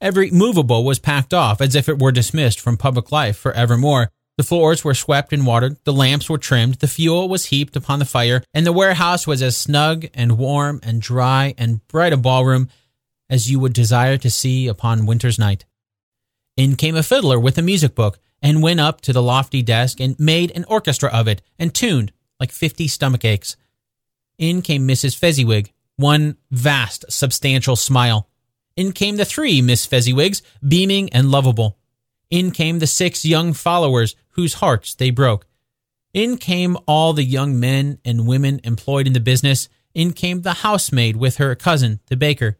Every 0.00 0.30
movable 0.30 0.82
was 0.82 0.98
packed 0.98 1.34
off 1.34 1.60
as 1.60 1.74
if 1.74 1.90
it 1.90 1.98
were 1.98 2.12
dismissed 2.12 2.58
from 2.58 2.78
public 2.78 3.12
life 3.12 3.36
for 3.36 3.52
evermore, 3.52 4.10
the 4.38 4.44
floors 4.44 4.82
were 4.82 4.94
swept 4.94 5.34
and 5.34 5.46
watered, 5.46 5.76
the 5.84 5.92
lamps 5.92 6.30
were 6.30 6.38
trimmed, 6.38 6.76
the 6.76 6.88
fuel 6.88 7.28
was 7.28 7.46
heaped 7.46 7.76
upon 7.76 7.98
the 7.98 8.06
fire, 8.06 8.42
and 8.54 8.64
the 8.64 8.72
warehouse 8.72 9.26
was 9.26 9.42
as 9.42 9.54
snug 9.54 10.06
and 10.14 10.38
warm 10.38 10.80
and 10.82 11.02
dry 11.02 11.54
and 11.58 11.86
bright 11.86 12.14
a 12.14 12.16
ballroom 12.16 12.70
as 13.28 13.50
you 13.50 13.60
would 13.60 13.74
desire 13.74 14.16
to 14.16 14.30
see 14.30 14.68
upon 14.68 15.04
winter's 15.04 15.38
night. 15.38 15.66
In 16.56 16.76
came 16.76 16.96
a 16.96 17.02
fiddler 17.02 17.38
with 17.38 17.58
a 17.58 17.62
music 17.62 17.94
book 17.94 18.18
and 18.42 18.62
went 18.62 18.80
up 18.80 19.00
to 19.02 19.12
the 19.12 19.22
lofty 19.22 19.62
desk 19.62 20.00
and 20.00 20.18
made 20.18 20.50
an 20.52 20.64
orchestra 20.68 21.10
of 21.10 21.28
it 21.28 21.42
and 21.58 21.74
tuned 21.74 22.12
like 22.38 22.52
fifty 22.52 22.88
stomach 22.88 23.24
aches. 23.24 23.56
In 24.38 24.62
came 24.62 24.86
Mrs. 24.86 25.16
Fezziwig, 25.16 25.72
one 25.96 26.36
vast, 26.50 27.04
substantial 27.08 27.76
smile. 27.76 28.28
In 28.76 28.92
came 28.92 29.16
the 29.16 29.24
three 29.24 29.62
Miss 29.62 29.86
Fezziwigs, 29.86 30.42
beaming 30.66 31.10
and 31.12 31.30
lovable. 31.30 31.78
In 32.30 32.50
came 32.50 32.78
the 32.78 32.86
six 32.86 33.24
young 33.24 33.52
followers 33.52 34.14
whose 34.30 34.54
hearts 34.54 34.94
they 34.94 35.10
broke. 35.10 35.46
In 36.12 36.36
came 36.36 36.76
all 36.86 37.12
the 37.12 37.24
young 37.24 37.58
men 37.58 37.98
and 38.04 38.26
women 38.26 38.60
employed 38.64 39.06
in 39.06 39.12
the 39.12 39.20
business. 39.20 39.68
In 39.94 40.12
came 40.12 40.42
the 40.42 40.54
housemaid 40.54 41.16
with 41.16 41.36
her 41.36 41.54
cousin, 41.54 42.00
the 42.06 42.16
baker. 42.16 42.58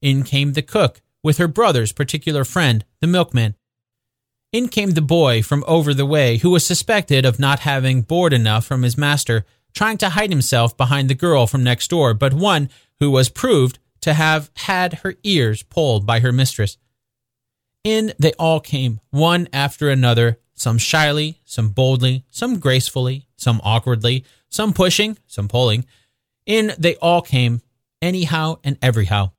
In 0.00 0.22
came 0.22 0.54
the 0.54 0.62
cook 0.62 1.02
with 1.22 1.36
her 1.36 1.48
brother's 1.48 1.92
particular 1.92 2.44
friend, 2.44 2.84
the 3.00 3.06
milkman. 3.06 3.54
In 4.52 4.66
came 4.68 4.92
the 4.92 5.00
boy 5.00 5.42
from 5.42 5.62
over 5.68 5.94
the 5.94 6.06
way 6.06 6.38
who 6.38 6.50
was 6.50 6.66
suspected 6.66 7.24
of 7.24 7.38
not 7.38 7.60
having 7.60 8.02
board 8.02 8.32
enough 8.32 8.66
from 8.66 8.82
his 8.82 8.98
master, 8.98 9.44
trying 9.74 9.96
to 9.98 10.10
hide 10.10 10.30
himself 10.30 10.76
behind 10.76 11.08
the 11.08 11.14
girl 11.14 11.46
from 11.46 11.62
next 11.62 11.88
door, 11.88 12.14
but 12.14 12.34
one 12.34 12.68
who 12.98 13.12
was 13.12 13.28
proved 13.28 13.78
to 14.00 14.14
have 14.14 14.50
had 14.56 14.94
her 14.94 15.14
ears 15.22 15.62
pulled 15.62 16.04
by 16.04 16.18
her 16.18 16.32
mistress. 16.32 16.78
In 17.84 18.12
they 18.18 18.32
all 18.32 18.58
came, 18.58 18.98
one 19.10 19.48
after 19.52 19.88
another, 19.88 20.40
some 20.54 20.78
shyly, 20.78 21.40
some 21.44 21.68
boldly, 21.68 22.24
some 22.30 22.58
gracefully, 22.58 23.28
some 23.36 23.60
awkwardly, 23.62 24.24
some 24.48 24.72
pushing, 24.72 25.16
some 25.28 25.46
pulling. 25.46 25.86
In 26.44 26.72
they 26.76 26.96
all 26.96 27.22
came, 27.22 27.62
anyhow 28.02 28.58
and 28.64 28.78
everyhow. 28.82 29.30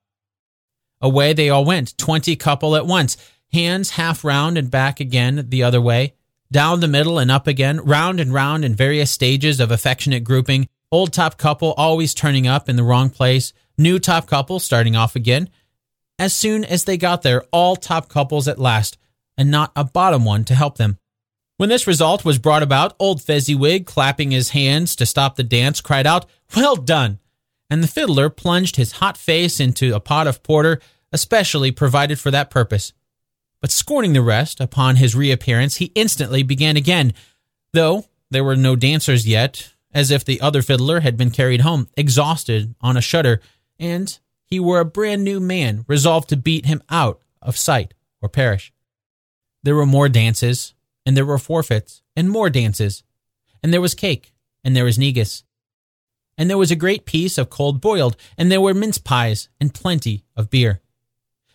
Away 1.01 1.33
they 1.33 1.49
all 1.49 1.65
went, 1.65 1.97
twenty 1.97 2.37
couple 2.37 2.77
at 2.77 2.85
once, 2.85 3.17
hands 3.53 3.91
half 3.91 4.23
round 4.23 4.57
and 4.57 4.71
back 4.71 4.99
again 4.99 5.45
the 5.49 5.63
other 5.63 5.81
way, 5.81 6.13
down 6.51 6.79
the 6.79 6.87
middle 6.87 7.19
and 7.19 7.31
up 7.31 7.47
again, 7.47 7.79
round 7.81 8.19
and 8.19 8.33
round 8.33 8.65
in 8.65 8.75
various 8.75 9.11
stages 9.11 9.59
of 9.59 9.71
affectionate 9.71 10.23
grouping, 10.23 10.67
old 10.91 11.13
top 11.13 11.37
couple 11.37 11.73
always 11.73 12.13
turning 12.13 12.47
up 12.47 12.67
in 12.67 12.75
the 12.75 12.83
wrong 12.83 13.09
place, 13.09 13.53
new 13.77 13.99
top 13.99 14.27
couple 14.27 14.59
starting 14.59 14.95
off 14.95 15.15
again, 15.15 15.49
as 16.21 16.35
soon 16.35 16.63
as 16.63 16.83
they 16.83 16.97
got 16.97 17.23
there, 17.23 17.43
all 17.51 17.75
top 17.75 18.07
couples 18.07 18.47
at 18.47 18.59
last, 18.59 18.97
and 19.37 19.49
not 19.49 19.71
a 19.75 19.83
bottom 19.83 20.23
one 20.23 20.43
to 20.45 20.53
help 20.53 20.77
them. 20.77 20.99
When 21.57 21.69
this 21.69 21.87
result 21.87 22.23
was 22.23 22.37
brought 22.37 22.63
about, 22.63 22.95
old 22.99 23.21
Fezziwig, 23.21 23.85
clapping 23.85 24.31
his 24.31 24.49
hands 24.49 24.95
to 24.97 25.05
stop 25.05 25.35
the 25.35 25.43
dance, 25.43 25.81
cried 25.81 26.05
out, 26.05 26.25
Well 26.55 26.75
done! 26.75 27.19
And 27.71 27.83
the 27.83 27.87
fiddler 27.87 28.29
plunged 28.29 28.75
his 28.75 28.93
hot 28.93 29.17
face 29.17 29.59
into 29.59 29.95
a 29.95 29.99
pot 29.99 30.27
of 30.27 30.43
porter, 30.43 30.79
especially 31.11 31.71
provided 31.71 32.19
for 32.19 32.29
that 32.29 32.49
purpose. 32.49 32.93
But 33.61 33.71
scorning 33.71 34.13
the 34.13 34.21
rest, 34.21 34.59
upon 34.59 34.95
his 34.95 35.15
reappearance, 35.15 35.75
he 35.75 35.91
instantly 35.93 36.43
began 36.43 36.77
again, 36.77 37.13
though 37.73 38.05
there 38.31 38.43
were 38.43 38.55
no 38.55 38.75
dancers 38.75 39.27
yet, 39.27 39.73
as 39.93 40.09
if 40.09 40.25
the 40.25 40.41
other 40.41 40.61
fiddler 40.61 41.01
had 41.01 41.15
been 41.15 41.31
carried 41.31 41.61
home, 41.61 41.87
exhausted 41.95 42.73
on 42.81 42.97
a 42.97 43.01
shutter, 43.01 43.39
and 43.77 44.19
he 44.45 44.59
were 44.59 44.79
a 44.79 44.85
brand 44.85 45.23
new 45.23 45.39
man, 45.39 45.85
resolved 45.87 46.29
to 46.29 46.37
beat 46.37 46.65
him 46.65 46.81
out 46.89 47.21
of 47.41 47.57
sight 47.57 47.93
or 48.21 48.29
perish. 48.29 48.73
There 49.63 49.75
were 49.75 49.85
more 49.85 50.09
dances, 50.09 50.73
and 51.05 51.15
there 51.15 51.25
were 51.25 51.37
forfeits, 51.37 52.01
and 52.15 52.29
more 52.29 52.49
dances, 52.49 53.03
and 53.61 53.71
there 53.71 53.81
was 53.81 53.93
cake, 53.93 54.33
and 54.63 54.75
there 54.75 54.85
was 54.85 54.97
negus, 54.97 55.43
and 56.37 56.49
there 56.49 56.57
was 56.57 56.71
a 56.71 56.75
great 56.75 57.05
piece 57.05 57.37
of 57.37 57.49
cold 57.49 57.79
boiled, 57.79 58.17
and 58.37 58.51
there 58.51 58.61
were 58.61 58.73
mince 58.73 58.97
pies, 58.97 59.49
and 59.59 59.73
plenty 59.73 60.23
of 60.35 60.49
beer. 60.49 60.80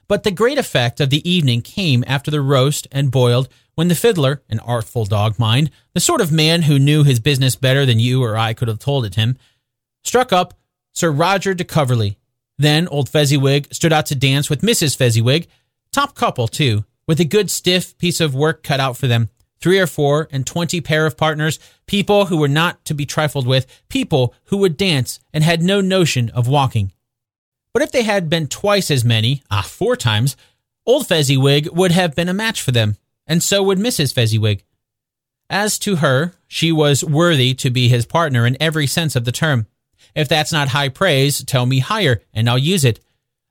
But 0.09 0.23
the 0.23 0.31
great 0.31 0.59
effect 0.59 1.01
of 1.01 1.11
the 1.11 1.29
evening 1.29 1.63
came 1.63 2.05
after 2.07 2.31
the 2.31 2.41
roast 2.41 2.87
and 2.93 3.11
boiled, 3.11 3.49
when 3.75 3.89
the 3.89 3.95
fiddler, 3.95 4.43
an 4.49 4.61
artful 4.61 5.05
dog 5.05 5.39
mind, 5.39 5.71
the 5.93 6.01
sort 6.01 6.21
of 6.21 6.33
man 6.33 6.63
who 6.63 6.79
knew 6.79 7.05
his 7.05 7.21
business 7.21 7.57
better 7.57 7.85
than 7.85 7.99
you 7.99 8.23
or 8.23 8.37
I 8.37 8.55
could 8.55 8.69
have 8.69 8.79
told 8.79 9.05
it 9.05 9.17
him, 9.17 9.37
struck 10.03 10.33
up 10.33 10.55
Sir 10.95 11.11
Roger 11.11 11.53
de 11.53 11.65
Coverley, 11.65 12.17
then 12.57 12.89
old 12.89 13.09
Fezziwig 13.09 13.73
stood 13.75 13.93
out 13.93 14.07
to 14.07 14.15
dance 14.15 14.49
with 14.49 14.63
Mrs. 14.63 14.97
Fezziwig, 14.97 15.47
top 15.93 16.15
couple 16.15 16.49
too, 16.49 16.85
with 17.07 17.21
a 17.21 17.25
good 17.25 17.51
stiff 17.51 17.99
piece 17.99 18.21
of 18.21 18.35
work 18.35 18.63
cut 18.63 18.81
out 18.81 18.97
for 18.97 19.07
them. 19.07 19.29
Three 19.61 19.79
or 19.79 19.87
four 19.87 20.29
and 20.31 20.47
twenty 20.47 20.81
pair 20.81 21.07
of 21.07 21.17
partners, 21.17 21.59
people 21.87 22.27
who 22.27 22.37
were 22.37 22.49
not 22.49 22.85
to 22.85 22.95
be 22.95 23.07
trifled 23.07 23.47
with, 23.47 23.67
people 23.89 24.35
who 24.45 24.59
would 24.59 24.77
dance 24.77 25.19
and 25.33 25.43
had 25.43 25.63
no 25.63 25.81
notion 25.81 26.31
of 26.31 26.47
walking. 26.49 26.93
But 27.77 27.83
if 27.83 27.93
they 27.93 28.05
had 28.05 28.31
been 28.31 28.47
twice 28.47 28.91
as 28.91 29.05
many, 29.05 29.43
ah, 29.51 29.61
four 29.61 29.97
times, 29.97 30.35
old 30.87 31.07
Fezziwig 31.07 31.69
would 31.69 31.93
have 31.93 32.15
been 32.15 32.31
a 32.31 32.33
match 32.33 32.63
for 32.63 32.73
them, 32.73 32.97
and 33.27 33.43
so 33.43 33.63
would 33.65 33.77
Mrs. 33.77 34.15
Fezziwig. 34.15 34.65
As 35.51 35.79
to 35.81 35.97
her, 35.97 36.33
she 36.49 36.73
was 36.73 37.05
worthy 37.05 37.53
to 37.53 37.69
be 37.69 37.89
his 37.89 38.07
partner 38.07 38.47
in 38.47 38.57
every 38.63 38.87
sense 38.87 39.15
of 39.15 39.27
the 39.27 39.31
term. 39.31 39.67
If 40.15 40.27
that's 40.27 40.53
not 40.53 40.69
high 40.69 40.89
praise, 40.89 41.45
tell 41.45 41.67
me 41.67 41.81
higher, 41.81 42.23
and 42.33 42.49
I'll 42.49 42.57
use 42.57 42.83
it. 42.83 42.99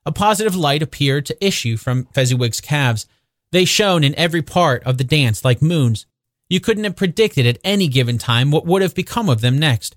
A 0.04 0.10
positive 0.10 0.56
light 0.56 0.82
appeared 0.82 1.24
to 1.26 1.46
issue 1.46 1.76
from 1.76 2.06
Fezziwig's 2.06 2.60
calves. 2.60 3.06
They 3.52 3.64
shone 3.64 4.02
in 4.02 4.12
every 4.16 4.42
part 4.42 4.82
of 4.82 4.98
the 4.98 5.04
dance 5.04 5.44
like 5.44 5.62
moons. 5.62 6.04
You 6.48 6.58
couldn't 6.58 6.82
have 6.82 6.96
predicted 6.96 7.46
at 7.46 7.60
any 7.62 7.86
given 7.86 8.18
time 8.18 8.50
what 8.50 8.66
would 8.66 8.82
have 8.82 8.92
become 8.92 9.28
of 9.28 9.40
them 9.40 9.56
next. 9.56 9.94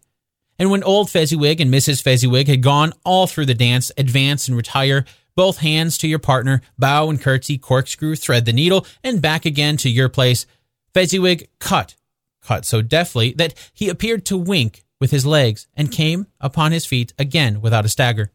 And 0.60 0.70
when 0.70 0.84
old 0.84 1.10
Fezziwig 1.10 1.62
and 1.62 1.74
Mrs. 1.74 2.02
Fezziwig 2.04 2.48
had 2.48 2.62
gone 2.62 2.94
all 3.06 3.26
through 3.26 3.46
the 3.46 3.54
dance, 3.54 3.92
advance 3.98 4.50
and 4.50 4.58
retire, 4.58 5.06
both 5.36 5.60
hands 5.60 5.98
to 6.00 6.08
your 6.08 6.20
partner, 6.20 6.62
bow 6.78 7.10
and 7.10 7.22
curtsy, 7.22 7.58
corkscrew, 7.58 8.16
thread 8.16 8.46
the 8.46 8.52
needle, 8.52 8.86
and 9.02 9.22
back 9.22 9.46
again 9.46 9.78
to 9.78 9.90
your 9.90 10.10
place, 10.10 10.46
Fezziwig 10.94 11.48
cut, 11.60 11.96
cut 12.44 12.66
so 12.66 12.82
deftly 12.82 13.34
that 13.38 13.54
he 13.74 13.88
appeared 13.88 14.26
to 14.26 14.38
wink 14.38 14.84
with 15.00 15.12
his 15.12 15.26
legs 15.26 15.68
and 15.78 15.94
came 15.94 16.28
upon 16.42 16.74
his 16.74 16.86
feet 16.86 17.14
again 17.18 17.62
without 17.62 17.86
a 17.86 17.90
stagger. 17.90 18.32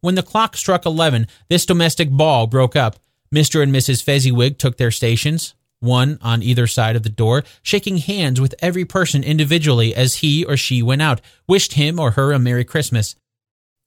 When 0.00 0.16
the 0.16 0.22
clock 0.22 0.56
struck 0.56 0.84
eleven, 0.84 1.28
this 1.48 1.64
domestic 1.64 2.10
ball 2.10 2.48
broke 2.48 2.74
up. 2.74 2.96
Mr. 3.32 3.62
and 3.62 3.72
Mrs. 3.72 4.02
Fezziwig 4.02 4.58
took 4.58 4.76
their 4.76 4.90
stations, 4.90 5.54
one 5.84 6.18
on 6.22 6.42
either 6.42 6.66
side 6.66 6.96
of 6.96 7.02
the 7.02 7.08
door, 7.08 7.44
shaking 7.62 7.98
hands 7.98 8.40
with 8.40 8.54
every 8.58 8.84
person 8.84 9.22
individually 9.22 9.94
as 9.94 10.16
he 10.16 10.44
or 10.44 10.56
she 10.56 10.82
went 10.82 11.02
out, 11.02 11.20
wished 11.46 11.74
him 11.74 12.00
or 12.00 12.12
her 12.12 12.32
a 12.32 12.38
Merry 12.38 12.64
Christmas. 12.64 13.14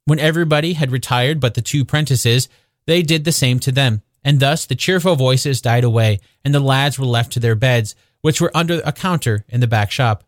When 0.05 0.19
everybody 0.19 0.73
had 0.73 0.91
retired 0.91 1.39
but 1.41 1.55
the 1.55 1.61
two 1.61 1.83
prentices, 1.83 2.47
they 2.85 3.01
did 3.01 3.25
the 3.25 3.31
same 3.33 3.59
to 3.59 3.71
them, 3.71 4.01
and 4.23 4.39
thus 4.39 4.65
the 4.65 4.75
cheerful 4.75 5.15
voices 5.15 5.61
died 5.61 5.83
away, 5.83 6.19
and 6.45 6.53
the 6.53 6.59
lads 6.59 6.97
were 6.97 7.05
left 7.05 7.33
to 7.33 7.39
their 7.39 7.55
beds, 7.55 7.95
which 8.21 8.39
were 8.39 8.55
under 8.55 8.81
a 8.85 8.93
counter 8.93 9.45
in 9.49 9.59
the 9.59 9.67
back 9.67 9.91
shop. 9.91 10.23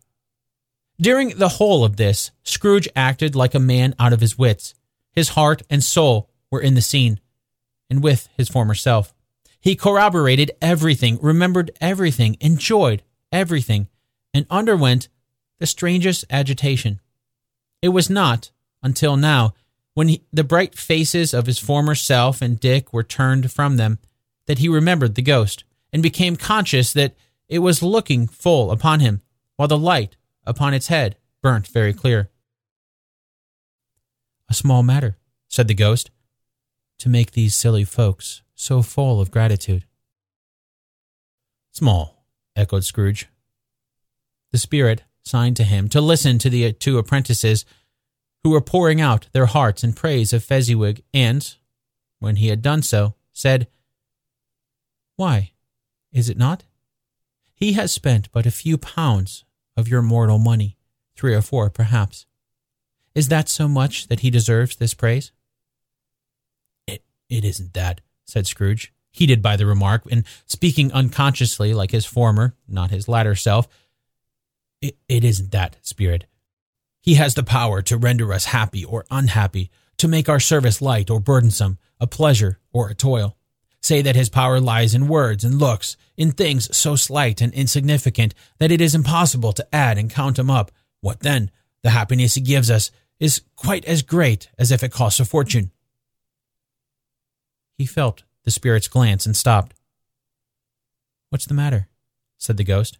During 1.01 1.37
the 1.37 1.49
whole 1.49 1.85
of 1.85 1.95
this, 1.95 2.31
Scrooge 2.43 2.89
acted 2.95 3.35
like 3.35 3.55
a 3.55 3.59
man 3.59 3.95
out 3.97 4.11
of 4.11 4.19
his 4.19 4.37
wits. 4.37 4.73
His 5.13 5.29
heart 5.29 5.61
and 5.69 5.81
soul 5.81 6.29
were 6.51 6.59
in 6.59 6.75
the 6.75 6.81
scene, 6.81 7.21
and 7.89 8.03
with 8.03 8.27
his 8.35 8.49
former 8.49 8.75
self. 8.75 9.13
He 9.59 9.75
corroborated 9.75 10.51
everything, 10.61 11.19
remembered 11.21 11.71
everything, 11.81 12.37
enjoyed 12.39 13.03
everything, 13.31 13.87
and 14.33 14.45
underwent 14.49 15.09
the 15.59 15.67
strangest 15.67 16.25
agitation. 16.29 17.01
It 17.81 17.89
was 17.89 18.09
not 18.09 18.51
until 18.81 19.17
now, 19.17 19.53
when 19.93 20.07
he, 20.07 20.23
the 20.31 20.45
bright 20.45 20.75
faces 20.75 21.33
of 21.33 21.45
his 21.45 21.59
former 21.59 21.95
self 21.95 22.41
and 22.41 22.59
Dick 22.59 22.93
were 22.93 23.03
turned 23.03 23.51
from 23.51 23.75
them, 23.75 23.99
that 24.45 24.59
he 24.59 24.69
remembered 24.69 25.15
the 25.15 25.21
ghost, 25.21 25.65
and 25.91 26.01
became 26.01 26.35
conscious 26.35 26.93
that 26.93 27.15
it 27.49 27.59
was 27.59 27.83
looking 27.83 28.27
full 28.27 28.71
upon 28.71 29.01
him, 29.01 29.21
while 29.57 29.67
the 29.67 29.77
light 29.77 30.15
upon 30.45 30.73
its 30.73 30.87
head 30.87 31.17
burnt 31.41 31.67
very 31.67 31.93
clear. 31.93 32.29
A 34.49 34.53
small 34.53 34.83
matter, 34.83 35.17
said 35.49 35.67
the 35.67 35.73
ghost, 35.73 36.11
to 36.99 37.09
make 37.09 37.31
these 37.31 37.55
silly 37.55 37.83
folks 37.83 38.41
so 38.59 38.81
full 38.81 39.21
of 39.21 39.31
gratitude. 39.31 39.85
Small, 41.71 42.25
echoed 42.57 42.83
Scrooge. 42.83 43.29
The 44.51 44.57
spirit 44.57 45.03
signed 45.23 45.55
to 45.57 45.63
him 45.63 45.87
to 45.89 46.01
listen 46.01 46.39
to 46.39 46.49
the 46.49 46.73
two 46.73 46.97
apprentices 46.97 47.63
who 48.43 48.49
were 48.49 48.61
pouring 48.61 48.99
out 48.99 49.27
their 49.31 49.45
hearts 49.45 49.83
in 49.83 49.93
praise 49.93 50.33
of 50.33 50.43
Fezziwig, 50.43 51.03
and, 51.13 51.55
when 52.19 52.35
he 52.35 52.47
had 52.47 52.61
done 52.61 52.81
so, 52.81 53.15
said, 53.31 53.67
Why, 55.15 55.51
is 56.11 56.29
it 56.29 56.37
not? 56.37 56.65
He 57.53 57.73
has 57.73 57.93
spent 57.93 58.29
but 58.31 58.45
a 58.45 58.51
few 58.51 58.77
pounds 58.77 59.45
of 59.77 59.87
your 59.87 60.01
mortal 60.01 60.37
money, 60.37 60.77
three 61.15 61.33
or 61.33 61.41
four 61.41 61.69
perhaps. 61.69 62.25
Is 63.15 63.29
that 63.29 63.47
so 63.47 63.67
much 63.67 64.07
that 64.07 64.19
he 64.19 64.29
deserves 64.29 64.75
this 64.75 64.93
praise? 64.93 65.31
It, 66.87 67.03
it 67.29 67.45
isn't 67.45 67.73
that, 67.73 68.01
said 68.29 68.47
Scrooge, 68.47 68.93
heated 69.11 69.41
by 69.41 69.55
the 69.55 69.65
remark, 69.65 70.03
and 70.11 70.23
speaking 70.45 70.91
unconsciously 70.91 71.73
like 71.73 71.91
his 71.91 72.05
former, 72.05 72.55
not 72.67 72.91
his 72.91 73.07
latter 73.07 73.35
self. 73.35 73.67
It, 74.81 74.97
it 75.07 75.23
isn't 75.23 75.51
that, 75.51 75.77
Spirit. 75.81 76.25
He 77.01 77.15
has 77.15 77.33
the 77.33 77.43
power 77.43 77.81
to 77.81 77.97
render 77.97 78.31
us 78.31 78.45
happy 78.45 78.85
or 78.85 79.05
unhappy, 79.09 79.71
to 79.97 80.07
make 80.07 80.29
our 80.29 80.39
service 80.39 80.81
light 80.81 81.09
or 81.09 81.19
burdensome, 81.19 81.77
a 81.99 82.07
pleasure 82.07 82.59
or 82.71 82.89
a 82.89 82.95
toil. 82.95 83.35
say 83.81 84.01
that 84.01 84.15
his 84.15 84.29
power 84.29 84.59
lies 84.59 84.93
in 84.93 85.07
words 85.07 85.43
and 85.43 85.57
looks, 85.57 85.95
in 86.17 86.31
things 86.31 86.75
so 86.75 86.95
slight 86.95 87.41
and 87.41 87.53
insignificant 87.53 88.33
that 88.57 88.71
it 88.71 88.81
is 88.81 88.95
impossible 88.95 89.53
to 89.53 89.75
add 89.75 89.97
and 89.97 90.09
count 90.09 90.35
them 90.35 90.49
up, 90.49 90.71
what 91.01 91.21
then? 91.21 91.49
The 91.81 91.91
happiness 91.91 92.35
he 92.35 92.41
gives 92.41 92.69
us 92.69 92.91
is 93.19 93.41
quite 93.55 93.85
as 93.85 94.01
great 94.01 94.49
as 94.57 94.71
if 94.71 94.83
it 94.83 94.91
cost 94.91 95.19
a 95.19 95.25
fortune. 95.25 95.71
He 97.79 97.85
felt 97.85 98.23
the 98.43 98.51
spirit's 98.51 98.89
glance 98.89 99.25
and 99.25 99.37
stopped. 99.37 99.73
What's 101.29 101.45
the 101.45 101.53
matter? 101.53 101.87
said 102.37 102.57
the 102.57 102.65
ghost. 102.65 102.99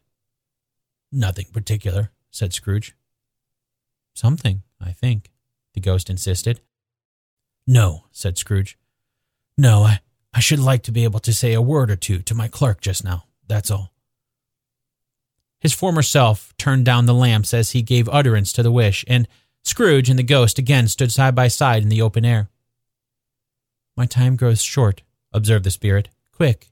Nothing 1.12 1.48
particular, 1.52 2.12
said 2.32 2.54
Scrooge. 2.54 2.96
Something, 4.14 4.64
I 4.80 4.94
think, 4.94 5.32
the 5.74 5.82
ghost 5.82 6.10
insisted. 6.10 6.62
No, 7.68 8.06
said 8.14 8.38
Scrooge. 8.38 8.78
No, 9.58 9.84
I, 9.84 10.00
I 10.34 10.40
should 10.40 10.60
like 10.60 10.84
to 10.84 10.94
be 10.94 11.04
able 11.04 11.20
to 11.20 11.34
say 11.34 11.54
a 11.54 11.62
word 11.62 11.92
or 11.92 11.98
two 11.98 12.20
to 12.20 12.34
my 12.34 12.48
clerk 12.48 12.80
just 12.80 13.04
now, 13.04 13.26
that's 13.50 13.70
all. 13.70 13.92
His 15.60 15.74
former 15.74 16.04
self 16.04 16.56
turned 16.58 16.86
down 16.86 17.06
the 17.06 17.14
lamps 17.14 17.54
as 17.54 17.72
he 17.72 17.82
gave 17.82 18.08
utterance 18.08 18.54
to 18.54 18.64
the 18.64 18.72
wish, 18.72 19.04
and 19.10 19.28
Scrooge 19.62 20.10
and 20.10 20.18
the 20.18 20.24
ghost 20.24 20.58
again 20.58 20.88
stood 20.88 21.12
side 21.12 21.36
by 21.36 21.50
side 21.50 21.84
in 21.84 21.90
the 21.90 22.02
open 22.02 22.24
air. 22.24 22.48
My 24.00 24.06
time 24.06 24.38
grows 24.38 24.62
short, 24.62 25.02
observed 25.34 25.66
the 25.66 25.72
spirit. 25.72 26.08
Quick. 26.32 26.72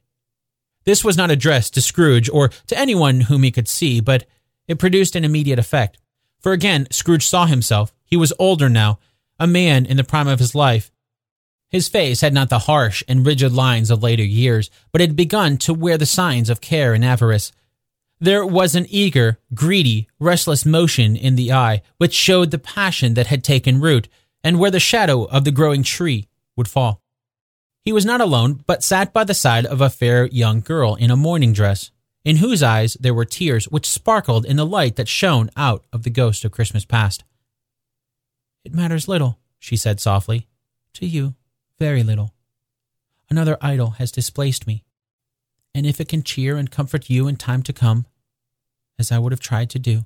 This 0.86 1.04
was 1.04 1.18
not 1.18 1.30
addressed 1.30 1.74
to 1.74 1.82
Scrooge 1.82 2.30
or 2.30 2.48
to 2.68 2.80
anyone 2.80 3.20
whom 3.20 3.44
he 3.44 3.52
could 3.52 3.68
see, 3.68 4.00
but 4.00 4.26
it 4.66 4.80
produced 4.80 5.14
an 5.14 5.26
immediate 5.26 5.60
effect. 5.60 5.98
For 6.40 6.54
again, 6.54 6.88
Scrooge 6.90 7.28
saw 7.28 7.46
himself. 7.46 7.94
He 8.06 8.16
was 8.16 8.32
older 8.40 8.70
now, 8.70 9.00
a 9.38 9.46
man 9.46 9.86
in 9.86 9.98
the 9.98 10.06
prime 10.06 10.30
of 10.30 10.40
his 10.40 10.56
life. 10.56 10.90
His 11.70 11.90
face 11.90 12.22
had 12.22 12.34
not 12.34 12.48
the 12.48 12.60
harsh 12.60 13.04
and 13.10 13.26
rigid 13.26 13.52
lines 13.52 13.92
of 13.92 14.02
later 14.02 14.24
years, 14.24 14.70
but 14.94 15.02
had 15.02 15.18
begun 15.18 15.58
to 15.58 15.74
wear 15.74 15.98
the 15.98 16.06
signs 16.06 16.50
of 16.50 16.62
care 16.62 16.94
and 16.94 17.04
avarice. 17.04 17.52
There 18.22 18.46
was 18.46 18.74
an 18.74 18.86
eager, 18.88 19.38
greedy, 19.54 20.08
restless 20.18 20.66
motion 20.66 21.18
in 21.18 21.36
the 21.36 21.52
eye, 21.52 21.82
which 21.98 22.14
showed 22.14 22.52
the 22.52 22.58
passion 22.58 23.16
that 23.16 23.28
had 23.28 23.44
taken 23.44 23.82
root, 23.82 24.08
and 24.46 24.60
where 24.60 24.72
the 24.72 24.80
shadow 24.80 25.26
of 25.26 25.44
the 25.44 25.52
growing 25.52 25.84
tree 25.84 26.30
would 26.56 26.70
fall. 26.70 27.02
He 27.88 27.94
was 27.94 28.06
not 28.06 28.20
alone, 28.20 28.66
but 28.68 28.84
sat 28.84 29.14
by 29.14 29.24
the 29.24 29.34
side 29.34 29.66
of 29.66 29.80
a 29.80 29.90
fair 29.90 30.26
young 30.26 30.60
girl 30.60 30.96
in 30.96 31.10
a 31.10 31.16
mourning 31.16 31.54
dress, 31.54 31.90
in 32.26 32.36
whose 32.38 32.62
eyes 32.62 32.98
there 33.00 33.14
were 33.14 33.24
tears 33.24 33.70
which 33.70 33.88
sparkled 33.90 34.46
in 34.46 34.58
the 34.58 34.66
light 34.66 34.98
that 34.98 35.08
shone 35.08 35.50
out 35.56 35.86
of 35.94 36.04
the 36.04 36.10
ghost 36.10 36.44
of 36.44 36.52
Christmas 36.52 36.84
past. 36.84 37.24
It 38.66 38.74
matters 38.74 39.08
little, 39.08 39.40
she 39.58 39.78
said 39.78 40.02
softly. 40.02 40.48
To 40.96 41.06
you, 41.06 41.36
very 41.80 42.04
little. 42.04 42.34
Another 43.30 43.58
idol 43.62 43.92
has 43.92 44.12
displaced 44.12 44.68
me 44.68 44.84
and 45.78 45.86
if 45.86 46.02
it 46.02 46.10
can 46.10 46.24
cheer 46.24 46.58
and 46.58 46.72
comfort 46.72 47.08
you 47.08 47.28
in 47.28 47.36
time 47.36 47.62
to 47.62 47.72
come, 47.72 48.08
as 48.98 49.12
I 49.12 49.20
would 49.20 49.32
have 49.32 49.40
tried 49.40 49.70
to 49.70 49.80
do, 49.80 50.06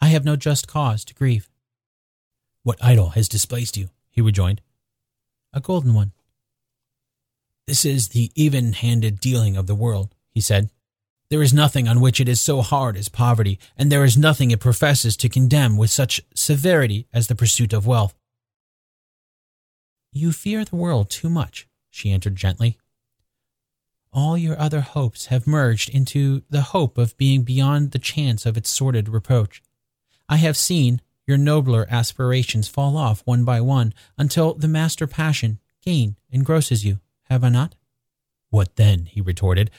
I 0.00 0.06
have 0.06 0.24
no 0.24 0.36
just 0.36 0.66
cause 0.66 1.04
to 1.04 1.14
grieve. 1.14 1.50
What 2.62 2.82
idol 2.82 3.10
has 3.10 3.28
displaced 3.28 3.76
you? 3.76 3.90
he 4.08 4.22
rejoined. 4.22 4.62
A 5.52 5.60
golden 5.60 5.92
one. 5.92 6.12
This 7.66 7.84
is 7.84 8.08
the 8.08 8.30
even 8.34 8.72
handed 8.72 9.20
dealing 9.20 9.56
of 9.56 9.66
the 9.66 9.74
world, 9.74 10.14
he 10.32 10.40
said. 10.40 10.70
There 11.28 11.42
is 11.42 11.52
nothing 11.52 11.88
on 11.88 12.00
which 12.00 12.20
it 12.20 12.28
is 12.28 12.40
so 12.40 12.62
hard 12.62 12.96
as 12.96 13.08
poverty, 13.08 13.58
and 13.76 13.90
there 13.90 14.04
is 14.04 14.16
nothing 14.16 14.50
it 14.50 14.60
professes 14.60 15.16
to 15.18 15.28
condemn 15.28 15.76
with 15.76 15.90
such 15.90 16.20
severity 16.34 17.08
as 17.12 17.26
the 17.26 17.34
pursuit 17.34 17.72
of 17.72 17.86
wealth. 17.86 18.14
You 20.12 20.32
fear 20.32 20.64
the 20.64 20.76
world 20.76 21.10
too 21.10 21.28
much, 21.28 21.66
she 21.90 22.12
answered 22.12 22.36
gently 22.36 22.78
all 24.16 24.38
your 24.38 24.58
other 24.58 24.80
hopes 24.80 25.26
have 25.26 25.46
merged 25.46 25.90
into 25.90 26.42
the 26.48 26.62
hope 26.62 26.96
of 26.96 27.16
being 27.18 27.42
beyond 27.42 27.90
the 27.90 27.98
chance 27.98 28.46
of 28.46 28.56
its 28.56 28.70
sordid 28.70 29.10
reproach. 29.10 29.62
I 30.26 30.36
have 30.36 30.56
seen 30.56 31.02
your 31.26 31.36
nobler 31.36 31.86
aspirations 31.90 32.66
fall 32.66 32.96
off 32.96 33.20
one 33.26 33.44
by 33.44 33.60
one 33.60 33.92
until 34.16 34.54
the 34.54 34.68
master 34.68 35.06
passion, 35.06 35.58
gain, 35.82 36.16
engrosses 36.32 36.82
you, 36.82 36.98
have 37.28 37.44
I 37.44 37.48
not? 37.48 37.74
What 38.50 38.76
then? 38.76 39.06
he 39.06 39.20
retorted. 39.20 39.70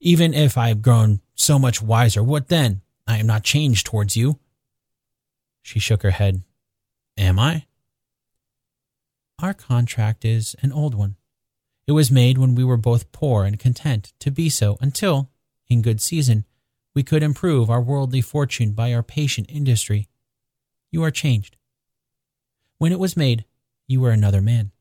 Even 0.00 0.34
if 0.34 0.56
I 0.56 0.68
have 0.68 0.82
grown 0.82 1.20
so 1.34 1.58
much 1.58 1.82
wiser, 1.82 2.22
what 2.22 2.48
then? 2.48 2.82
I 3.06 3.18
am 3.18 3.26
not 3.26 3.42
changed 3.42 3.86
towards 3.86 4.16
you. 4.16 4.38
She 5.62 5.78
shook 5.78 6.02
her 6.02 6.10
head. 6.10 6.42
Am 7.16 7.38
I? 7.38 7.66
Our 9.40 9.54
contract 9.54 10.24
is 10.24 10.54
an 10.62 10.72
old 10.72 10.94
one. 10.94 11.16
It 11.86 11.92
was 11.92 12.10
made 12.10 12.38
when 12.38 12.54
we 12.54 12.64
were 12.64 12.76
both 12.76 13.12
poor 13.12 13.44
and 13.44 13.58
content 13.58 14.12
to 14.20 14.30
be 14.30 14.50
so 14.50 14.76
until, 14.80 15.30
in 15.68 15.80
good 15.80 16.00
season, 16.00 16.44
we 16.94 17.02
could 17.02 17.22
improve 17.22 17.70
our 17.70 17.80
worldly 17.80 18.20
fortune 18.20 18.72
by 18.72 18.92
our 18.92 19.02
patient 19.02 19.46
industry. 19.50 20.08
You 20.90 21.02
are 21.04 21.10
changed. 21.10 21.56
When 22.78 22.92
it 22.92 22.98
was 22.98 23.16
made, 23.16 23.44
you 23.86 24.00
were 24.00 24.10
another 24.10 24.42
man. 24.42 24.72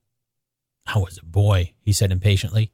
I 0.87 0.97
was 0.99 1.17
a 1.17 1.25
boy, 1.25 1.73
he 1.79 1.91
said 1.91 2.11
impatiently. 2.11 2.71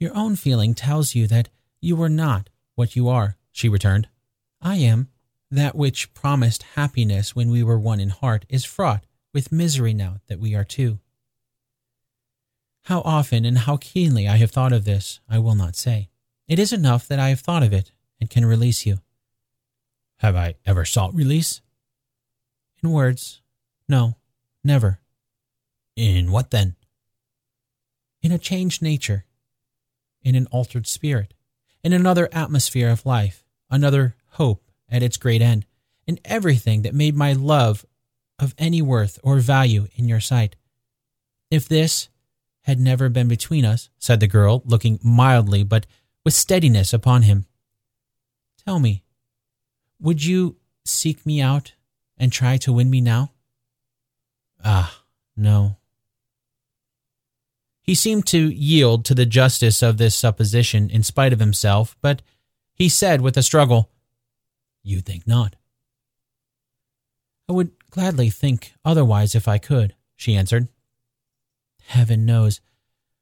Your 0.00 0.16
own 0.16 0.34
feeling 0.34 0.74
tells 0.74 1.14
you 1.14 1.26
that 1.28 1.50
you 1.80 2.00
are 2.02 2.08
not 2.08 2.48
what 2.74 2.96
you 2.96 3.08
are, 3.08 3.36
she 3.52 3.68
returned. 3.68 4.08
I 4.60 4.76
am. 4.76 5.08
That 5.50 5.76
which 5.76 6.14
promised 6.14 6.62
happiness 6.74 7.36
when 7.36 7.50
we 7.50 7.62
were 7.62 7.78
one 7.78 8.00
in 8.00 8.08
heart 8.08 8.46
is 8.48 8.64
fraught 8.64 9.04
with 9.34 9.52
misery 9.52 9.92
now 9.92 10.16
that 10.28 10.40
we 10.40 10.54
are 10.54 10.64
two. 10.64 10.98
How 12.84 13.02
often 13.02 13.44
and 13.44 13.58
how 13.58 13.76
keenly 13.76 14.26
I 14.26 14.38
have 14.38 14.50
thought 14.50 14.72
of 14.72 14.84
this, 14.84 15.20
I 15.28 15.38
will 15.38 15.54
not 15.54 15.76
say. 15.76 16.08
It 16.48 16.58
is 16.58 16.72
enough 16.72 17.06
that 17.08 17.20
I 17.20 17.28
have 17.28 17.40
thought 17.40 17.62
of 17.62 17.72
it 17.72 17.92
and 18.20 18.30
can 18.30 18.46
release 18.46 18.86
you. 18.86 18.98
Have 20.18 20.36
I 20.36 20.54
ever 20.64 20.84
sought 20.84 21.14
release? 21.14 21.60
In 22.82 22.90
words, 22.90 23.42
no, 23.88 24.16
never. 24.64 25.00
In 25.96 26.32
what 26.32 26.50
then? 26.50 26.76
In 28.22 28.30
a 28.30 28.38
changed 28.38 28.82
nature, 28.82 29.24
in 30.22 30.34
an 30.36 30.46
altered 30.46 30.86
spirit, 30.86 31.34
in 31.82 31.92
another 31.92 32.28
atmosphere 32.32 32.88
of 32.88 33.04
life, 33.04 33.44
another 33.68 34.14
hope 34.30 34.70
at 34.88 35.02
its 35.02 35.16
great 35.16 35.42
end, 35.42 35.66
in 36.06 36.20
everything 36.24 36.82
that 36.82 36.94
made 36.94 37.16
my 37.16 37.32
love 37.32 37.84
of 38.38 38.54
any 38.58 38.80
worth 38.80 39.18
or 39.22 39.38
value 39.38 39.88
in 39.96 40.08
your 40.08 40.20
sight. 40.20 40.54
If 41.50 41.68
this 41.68 42.08
had 42.62 42.78
never 42.78 43.08
been 43.08 43.28
between 43.28 43.64
us, 43.64 43.90
said 43.98 44.20
the 44.20 44.28
girl, 44.28 44.62
looking 44.64 45.00
mildly 45.02 45.64
but 45.64 45.86
with 46.24 46.34
steadiness 46.34 46.92
upon 46.92 47.22
him. 47.22 47.46
Tell 48.64 48.78
me, 48.78 49.02
would 50.00 50.24
you 50.24 50.56
seek 50.84 51.26
me 51.26 51.40
out 51.40 51.74
and 52.16 52.32
try 52.32 52.56
to 52.58 52.72
win 52.72 52.88
me 52.88 53.00
now? 53.00 53.32
Ah, 54.64 55.02
no. 55.36 55.78
He 57.82 57.94
seemed 57.94 58.26
to 58.28 58.48
yield 58.50 59.04
to 59.06 59.14
the 59.14 59.26
justice 59.26 59.82
of 59.82 59.98
this 59.98 60.14
supposition 60.14 60.88
in 60.88 61.02
spite 61.02 61.32
of 61.32 61.40
himself, 61.40 61.96
but 62.00 62.22
he 62.72 62.88
said 62.88 63.20
with 63.20 63.36
a 63.36 63.42
struggle, 63.42 63.90
You 64.82 65.00
think 65.00 65.26
not. 65.26 65.56
I 67.48 67.52
would 67.52 67.72
gladly 67.90 68.30
think 68.30 68.72
otherwise 68.84 69.34
if 69.34 69.48
I 69.48 69.58
could, 69.58 69.94
she 70.16 70.36
answered. 70.36 70.68
Heaven 71.86 72.24
knows. 72.24 72.60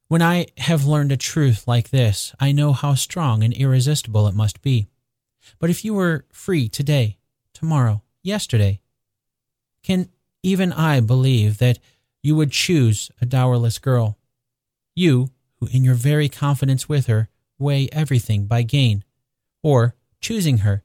When 0.09 0.23
I 0.23 0.47
have 0.59 0.85
learned 0.85 1.12
a 1.12 1.16
truth 1.16 1.66
like 1.66 1.91
this, 1.91 2.35
I 2.39 2.53
know 2.53 2.73
how 2.73 2.95
strong 2.95 3.43
and 3.43 3.55
irresistible 3.55 4.27
it 4.27 4.35
must 4.35 4.61
be. 4.61 4.89
But 5.59 5.70
if 5.70 5.85
you 5.85 5.95
were 5.95 6.27
free 6.31 6.69
today, 6.69 7.19
tomorrow, 7.55 8.03
yesterday, 8.23 8.81
can 9.82 10.11
even 10.43 10.73
I 10.73 11.01
believe 11.01 11.59
that 11.59 11.78
you 12.23 12.37
would 12.37 12.53
choose 12.53 13.11
a 13.20 13.27
dowerless 13.27 13.78
girl? 13.78 14.19
You, 15.01 15.31
who 15.56 15.66
in 15.68 15.82
your 15.82 15.94
very 15.94 16.28
confidence 16.28 16.86
with 16.86 17.06
her 17.06 17.31
weigh 17.59 17.89
everything 17.90 18.44
by 18.44 18.60
gain, 18.60 19.02
or, 19.62 19.94
choosing 20.20 20.59
her, 20.59 20.82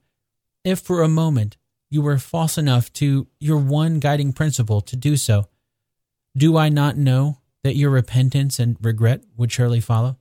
if 0.63 0.79
for 0.79 1.01
a 1.01 1.09
moment 1.09 1.57
you 1.89 2.01
were 2.01 2.17
false 2.17 2.57
enough 2.57 2.93
to 2.93 3.27
your 3.41 3.57
one 3.57 3.99
guiding 3.99 4.31
principle 4.31 4.79
to 4.79 4.95
do 4.95 5.17
so, 5.17 5.49
do 6.33 6.55
I 6.55 6.69
not 6.69 6.95
know 6.95 7.39
that 7.63 7.75
your 7.75 7.89
repentance 7.89 8.57
and 8.57 8.77
regret 8.79 9.25
would 9.35 9.51
surely 9.51 9.81
follow? 9.81 10.17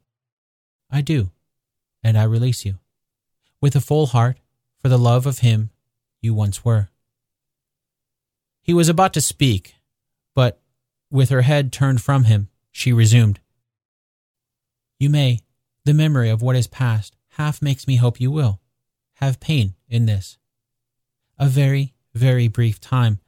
I 0.91 1.01
do, 1.01 1.31
and 2.03 2.19
I 2.19 2.25
release 2.25 2.65
you, 2.65 2.81
with 3.61 3.77
a 3.77 3.81
full 3.81 4.07
heart, 4.07 4.39
for 4.81 4.89
the 4.89 4.99
love 4.99 5.25
of 5.25 5.39
him 5.39 5.71
you 6.21 6.35
once 6.35 6.65
were. 6.65 6.89
He 8.61 8.75
was 8.75 8.89
about 8.89 9.13
to 9.13 9.21
speak, 9.21 9.77
but 10.35 10.61
with 11.13 11.29
her 11.29 11.43
head 11.43 11.73
turned 11.73 12.03
from 12.03 12.25
him, 12.25 12.49
she 12.73 12.93
resumed. 12.93 13.39
You 14.99 15.11
may, 15.11 15.41
the 15.85 15.95
memory 15.95 16.31
of 16.31 16.43
what 16.43 16.57
is 16.57 16.67
past 16.67 17.17
half 17.31 17.61
makes 17.61 17.87
me 17.87 17.97
hope 17.97 18.21
you 18.21 18.31
will, 18.31 18.61
have 19.15 19.41
pain 19.41 19.75
in 19.89 20.07
this. 20.07 20.39
A 21.39 21.49
very, 21.49 21.95
very 22.15 22.49
brief 22.49 22.81
time, 22.81 23.19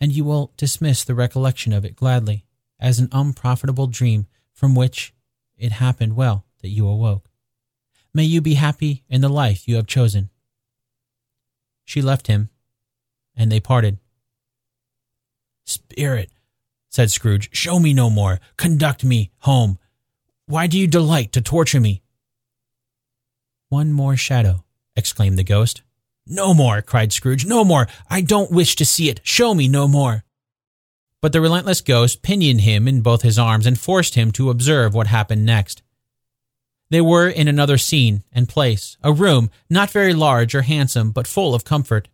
and 0.00 0.12
you 0.12 0.24
will 0.24 0.52
dismiss 0.56 1.04
the 1.04 1.14
recollection 1.14 1.72
of 1.72 1.84
it 1.84 1.96
gladly 1.96 2.44
as 2.78 2.98
an 2.98 3.08
unprofitable 3.12 3.86
dream 3.86 4.26
from 4.52 4.74
which, 4.74 5.14
it 5.56 5.72
happened 5.72 6.16
well 6.16 6.44
that 6.60 6.68
you 6.68 6.86
awoke. 6.86 7.30
May 8.12 8.24
you 8.24 8.40
be 8.40 8.54
happy 8.54 9.04
in 9.08 9.20
the 9.20 9.28
life 9.28 9.66
you 9.66 9.76
have 9.76 9.86
chosen. 9.86 10.30
She 11.84 12.02
left 12.02 12.26
him, 12.26 12.50
and 13.34 13.50
they 13.50 13.60
parted. 13.60 13.98
Spirit, 15.64 16.30
said 16.90 17.10
Scrooge, 17.10 17.48
show 17.54 17.78
me 17.78 17.92
no 17.92 18.10
more. 18.10 18.38
Conduct 18.56 19.04
me 19.04 19.30
home. 19.40 19.78
Why 20.48 20.68
do 20.68 20.78
you 20.78 20.86
delight 20.86 21.32
to 21.32 21.40
torture 21.40 21.80
me? 21.80 22.02
One 23.68 23.92
more 23.92 24.16
shadow, 24.16 24.64
exclaimed 24.94 25.36
the 25.36 25.42
ghost. 25.42 25.82
No 26.24 26.54
more, 26.54 26.82
cried 26.82 27.12
Scrooge. 27.12 27.44
No 27.44 27.64
more. 27.64 27.88
I 28.08 28.20
don't 28.20 28.52
wish 28.52 28.76
to 28.76 28.86
see 28.86 29.08
it. 29.08 29.20
Show 29.24 29.54
me 29.54 29.66
no 29.66 29.88
more. 29.88 30.22
But 31.20 31.32
the 31.32 31.40
relentless 31.40 31.80
ghost 31.80 32.22
pinioned 32.22 32.60
him 32.60 32.86
in 32.86 33.00
both 33.00 33.22
his 33.22 33.40
arms 33.40 33.66
and 33.66 33.76
forced 33.76 34.14
him 34.14 34.30
to 34.32 34.50
observe 34.50 34.94
what 34.94 35.08
happened 35.08 35.44
next. 35.44 35.82
They 36.90 37.00
were 37.00 37.28
in 37.28 37.48
another 37.48 37.76
scene 37.76 38.22
and 38.30 38.48
place, 38.48 38.96
a 39.02 39.12
room 39.12 39.50
not 39.68 39.90
very 39.90 40.14
large 40.14 40.54
or 40.54 40.62
handsome, 40.62 41.10
but 41.10 41.26
full 41.26 41.56
of 41.56 41.64
comfort. 41.64 42.06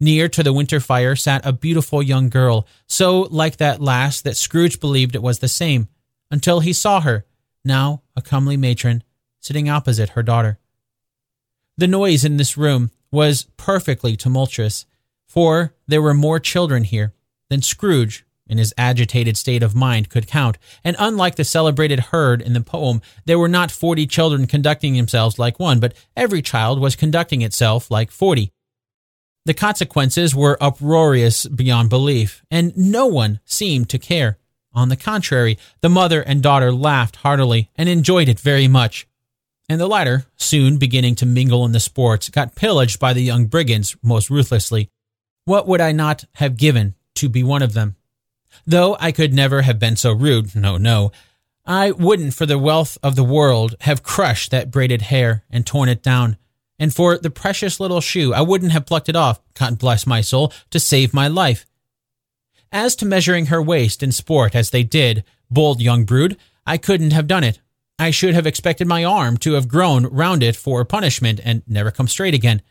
Near 0.00 0.28
to 0.30 0.42
the 0.42 0.52
winter 0.52 0.80
fire 0.80 1.14
sat 1.14 1.46
a 1.46 1.52
beautiful 1.52 2.02
young 2.02 2.28
girl, 2.28 2.66
so 2.88 3.20
like 3.30 3.58
that 3.58 3.80
last 3.80 4.24
that 4.24 4.36
Scrooge 4.36 4.80
believed 4.80 5.14
it 5.14 5.22
was 5.22 5.38
the 5.38 5.46
same, 5.46 5.86
until 6.28 6.58
he 6.58 6.72
saw 6.72 7.00
her, 7.02 7.24
now 7.64 8.02
a 8.16 8.22
comely 8.22 8.56
matron, 8.56 9.02
sitting 9.40 9.68
opposite 9.68 10.10
her 10.10 10.22
daughter. 10.22 10.58
The 11.76 11.86
noise 11.86 12.24
in 12.24 12.36
this 12.36 12.56
room 12.56 12.90
was 13.10 13.46
perfectly 13.56 14.16
tumultuous, 14.16 14.86
for 15.26 15.74
there 15.86 16.02
were 16.02 16.14
more 16.14 16.40
children 16.40 16.84
here 16.84 17.14
than 17.48 17.62
Scrooge, 17.62 18.24
in 18.48 18.58
his 18.58 18.72
agitated 18.78 19.36
state 19.36 19.62
of 19.62 19.74
mind, 19.74 20.08
could 20.08 20.26
count, 20.26 20.56
and 20.82 20.96
unlike 20.98 21.36
the 21.36 21.44
celebrated 21.44 22.00
herd 22.00 22.40
in 22.40 22.54
the 22.54 22.60
poem, 22.60 23.02
there 23.26 23.38
were 23.38 23.48
not 23.48 23.70
forty 23.70 24.06
children 24.06 24.46
conducting 24.46 24.94
themselves 24.94 25.38
like 25.38 25.60
one, 25.60 25.80
but 25.80 25.94
every 26.16 26.40
child 26.40 26.80
was 26.80 26.96
conducting 26.96 27.42
itself 27.42 27.90
like 27.90 28.10
forty. 28.10 28.50
The 29.44 29.54
consequences 29.54 30.34
were 30.34 30.62
uproarious 30.62 31.46
beyond 31.46 31.90
belief, 31.90 32.42
and 32.50 32.76
no 32.76 33.06
one 33.06 33.40
seemed 33.44 33.88
to 33.90 33.98
care. 33.98 34.38
On 34.72 34.88
the 34.88 34.96
contrary, 34.96 35.58
the 35.80 35.88
mother 35.88 36.22
and 36.22 36.42
daughter 36.42 36.72
laughed 36.72 37.16
heartily 37.16 37.70
and 37.76 37.88
enjoyed 37.88 38.28
it 38.28 38.38
very 38.38 38.68
much 38.68 39.06
and 39.68 39.80
the 39.80 39.86
latter, 39.86 40.24
soon 40.36 40.78
beginning 40.78 41.14
to 41.16 41.26
mingle 41.26 41.64
in 41.66 41.72
the 41.72 41.80
sports, 41.80 42.30
got 42.30 42.54
pillaged 42.54 42.98
by 42.98 43.12
the 43.12 43.22
young 43.22 43.46
brigands 43.46 43.96
most 44.02 44.30
ruthlessly. 44.30 44.88
What 45.44 45.66
would 45.66 45.80
I 45.80 45.92
not 45.92 46.24
have 46.36 46.56
given 46.56 46.94
to 47.16 47.28
be 47.28 47.42
one 47.42 47.62
of 47.62 47.74
them? 47.74 47.96
Though 48.66 48.96
I 48.98 49.12
could 49.12 49.34
never 49.34 49.62
have 49.62 49.78
been 49.78 49.96
so 49.96 50.12
rude, 50.12 50.56
no, 50.56 50.78
no, 50.78 51.12
I 51.66 51.90
wouldn't 51.90 52.32
for 52.32 52.46
the 52.46 52.58
wealth 52.58 52.96
of 53.02 53.14
the 53.14 53.24
world 53.24 53.74
have 53.80 54.02
crushed 54.02 54.50
that 54.52 54.70
braided 54.70 55.02
hair 55.02 55.44
and 55.50 55.66
torn 55.66 55.90
it 55.90 56.02
down. 56.02 56.38
And 56.78 56.94
for 56.94 57.18
the 57.18 57.30
precious 57.30 57.78
little 57.78 58.00
shoe, 58.00 58.32
I 58.32 58.40
wouldn't 58.40 58.72
have 58.72 58.86
plucked 58.86 59.10
it 59.10 59.16
off, 59.16 59.40
God 59.52 59.78
bless 59.78 60.06
my 60.06 60.22
soul, 60.22 60.52
to 60.70 60.80
save 60.80 61.12
my 61.12 61.28
life. 61.28 61.66
As 62.70 62.94
to 62.96 63.06
measuring 63.06 63.46
her 63.46 63.62
waist 63.62 64.02
in 64.02 64.12
sport 64.12 64.54
as 64.54 64.70
they 64.70 64.82
did, 64.82 65.24
bold 65.50 65.80
young 65.80 66.04
brood, 66.04 66.36
I 66.66 66.76
couldn't 66.76 67.12
have 67.12 67.26
done 67.26 67.44
it. 67.44 67.60
I 67.98 68.10
should 68.10 68.34
have 68.34 68.46
expected 68.46 68.86
my 68.86 69.04
arm 69.04 69.38
to 69.38 69.54
have 69.54 69.68
grown 69.68 70.06
round 70.06 70.42
it 70.42 70.54
for 70.54 70.84
punishment 70.84 71.40
and 71.42 71.62
never 71.66 71.90
come 71.90 72.06
straight 72.08 72.34
again. 72.34 72.62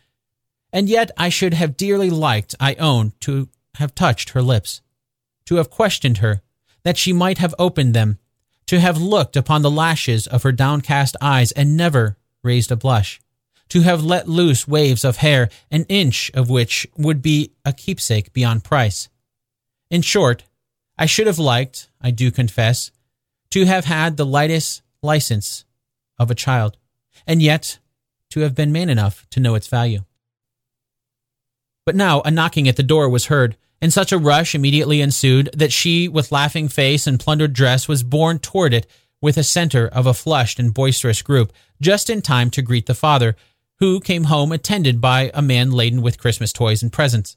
And 0.71 0.87
yet 0.87 1.11
I 1.17 1.29
should 1.29 1.53
have 1.53 1.77
dearly 1.77 2.09
liked, 2.09 2.55
I 2.59 2.75
own, 2.75 3.13
to 3.21 3.49
have 3.75 3.95
touched 3.95 4.29
her 4.29 4.41
lips, 4.41 4.81
to 5.45 5.55
have 5.55 5.69
questioned 5.69 6.19
her, 6.19 6.41
that 6.83 6.97
she 6.97 7.11
might 7.11 7.39
have 7.39 7.55
opened 7.57 7.93
them, 7.93 8.19
to 8.67 8.79
have 8.79 8.97
looked 9.01 9.35
upon 9.35 9.61
the 9.61 9.71
lashes 9.71 10.27
of 10.27 10.43
her 10.43 10.51
downcast 10.51 11.17
eyes 11.19 11.51
and 11.53 11.75
never 11.75 12.17
raised 12.43 12.71
a 12.71 12.75
blush, 12.75 13.19
to 13.69 13.81
have 13.81 14.03
let 14.03 14.29
loose 14.29 14.67
waves 14.67 15.03
of 15.03 15.17
hair, 15.17 15.49
an 15.71 15.85
inch 15.89 16.31
of 16.33 16.49
which 16.49 16.87
would 16.95 17.21
be 17.21 17.51
a 17.65 17.73
keepsake 17.73 18.31
beyond 18.31 18.63
price. 18.63 19.09
In 19.89 20.01
short, 20.01 20.43
I 20.97 21.05
should 21.05 21.27
have 21.27 21.39
liked, 21.39 21.89
I 22.01 22.11
do 22.11 22.31
confess, 22.31 22.91
to 23.51 23.65
have 23.65 23.85
had 23.85 24.17
the 24.17 24.25
lightest 24.25 24.81
license 25.01 25.63
of 26.19 26.29
a 26.29 26.35
child, 26.35 26.77
and 27.25 27.41
yet 27.41 27.79
to 28.31 28.41
have 28.41 28.55
been 28.55 28.71
man 28.71 28.89
enough 28.89 29.25
to 29.29 29.39
know 29.39 29.55
its 29.55 29.67
value. 29.67 30.01
But 31.85 31.95
now 31.95 32.21
a 32.21 32.31
knocking 32.31 32.67
at 32.67 32.75
the 32.75 32.83
door 32.83 33.07
was 33.07 33.27
heard, 33.27 33.55
and 33.81 33.93
such 33.93 34.11
a 34.11 34.17
rush 34.17 34.53
immediately 34.53 34.99
ensued 34.99 35.49
that 35.53 35.71
she, 35.71 36.09
with 36.09 36.31
laughing 36.31 36.67
face 36.67 37.07
and 37.07 37.19
plundered 37.19 37.53
dress, 37.53 37.87
was 37.87 38.03
borne 38.03 38.39
toward 38.39 38.73
it 38.73 38.87
with 39.21 39.35
the 39.35 39.43
center 39.43 39.87
of 39.87 40.05
a 40.05 40.13
flushed 40.13 40.59
and 40.59 40.73
boisterous 40.73 41.21
group, 41.21 41.53
just 41.79 42.09
in 42.09 42.21
time 42.21 42.49
to 42.49 42.61
greet 42.61 42.87
the 42.87 42.93
father, 42.93 43.37
who 43.79 43.99
came 43.99 44.25
home 44.25 44.51
attended 44.51 44.99
by 44.99 45.31
a 45.33 45.41
man 45.41 45.71
laden 45.71 46.01
with 46.01 46.17
Christmas 46.17 46.51
toys 46.51 46.83
and 46.83 46.91
presents. 46.91 47.36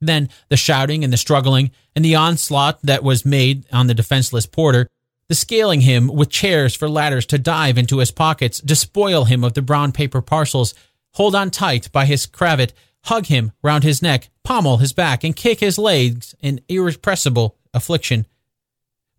Then 0.00 0.28
the 0.48 0.56
shouting 0.56 1.04
and 1.04 1.12
the 1.12 1.16
struggling 1.16 1.70
and 1.96 2.04
the 2.04 2.14
onslaught 2.14 2.80
that 2.82 3.02
was 3.02 3.24
made 3.24 3.66
on 3.72 3.86
the 3.86 3.94
defenseless 3.94 4.46
porter 4.46 4.88
the 5.28 5.34
scaling 5.34 5.82
him 5.82 6.08
with 6.08 6.30
chairs 6.30 6.74
for 6.74 6.88
ladders 6.88 7.26
to 7.26 7.38
dive 7.38 7.76
into 7.76 7.98
his 7.98 8.10
pockets, 8.10 8.60
despoil 8.60 9.24
him 9.24 9.44
of 9.44 9.52
the 9.52 9.62
brown 9.62 9.92
paper 9.92 10.22
parcels, 10.22 10.74
hold 11.12 11.34
on 11.34 11.50
tight 11.50 11.92
by 11.92 12.06
his 12.06 12.24
cravat, 12.24 12.72
hug 13.04 13.26
him 13.26 13.52
round 13.62 13.84
his 13.84 14.00
neck, 14.00 14.30
pommel 14.42 14.78
his 14.78 14.94
back, 14.94 15.22
and 15.24 15.36
kick 15.36 15.60
his 15.60 15.78
legs 15.78 16.34
in 16.40 16.62
irrepressible 16.68 17.56
affliction. 17.74 18.26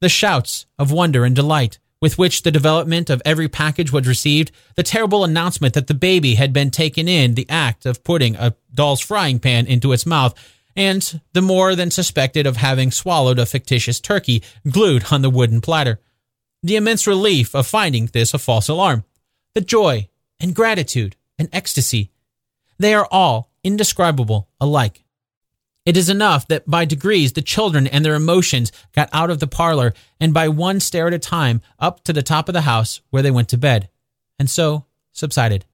The 0.02 0.10
shouts 0.10 0.66
of 0.80 0.92
wonder 0.92 1.26
and 1.26 1.36
delight 1.36 1.78
with 2.02 2.18
which 2.18 2.44
the 2.44 2.52
development 2.52 3.10
of 3.10 3.22
every 3.26 3.50
package 3.50 3.92
was 3.92 4.08
received, 4.08 4.52
the 4.76 4.84
terrible 4.84 5.24
announcement 5.26 5.74
that 5.74 5.88
the 5.88 5.94
baby 5.94 6.36
had 6.36 6.54
been 6.54 6.72
taken 6.72 7.10
in 7.10 7.36
the 7.36 7.46
act 7.50 7.86
of 7.86 8.04
putting 8.06 8.36
a 8.38 8.56
doll's 8.74 9.02
frying 9.02 9.38
pan 9.38 9.68
into 9.68 9.92
its 9.92 10.06
mouth, 10.06 10.34
and 10.80 11.20
the 11.34 11.42
more 11.42 11.76
than 11.76 11.92
suspected 11.92 12.48
of 12.48 12.56
having 12.56 12.90
swallowed 12.90 13.38
a 13.38 13.46
fictitious 13.46 14.00
turkey 14.00 14.42
glued 14.72 15.12
on 15.12 15.22
the 15.22 15.30
wooden 15.30 15.60
platter. 15.60 16.00
The 16.64 16.78
immense 16.78 17.06
relief 17.06 17.54
of 17.54 17.68
finding 17.68 18.06
this 18.06 18.34
a 18.34 18.40
false 18.40 18.70
alarm. 18.70 19.04
The 19.56 19.62
joy 19.62 20.08
and 20.40 20.56
gratitude 20.56 21.18
and 21.38 21.50
ecstasy. 21.52 22.12
They 22.78 22.94
are 22.94 23.10
all 23.12 23.52
indescribable 23.62 24.48
alike. 24.62 25.04
It 25.86 25.98
is 25.98 26.08
enough 26.08 26.48
that 26.48 26.66
by 26.66 26.86
degrees 26.86 27.34
the 27.34 27.42
children 27.42 27.86
and 27.86 28.06
their 28.06 28.16
emotions 28.16 28.72
got 28.96 29.10
out 29.12 29.30
of 29.30 29.42
the 29.42 29.48
parlor 29.48 29.94
and 30.18 30.34
by 30.34 30.48
one 30.48 30.80
stair 30.80 31.08
at 31.08 31.14
a 31.14 31.20
time 31.20 31.62
up 31.78 32.06
to 32.06 32.14
the 32.14 32.24
top 32.24 32.48
of 32.48 32.54
the 32.54 32.62
house 32.62 33.02
where 33.10 33.22
they 33.22 33.32
went 33.32 33.50
to 33.50 33.58
bed, 33.58 33.90
and 34.38 34.50
so 34.50 34.86
subsided. 35.12 35.66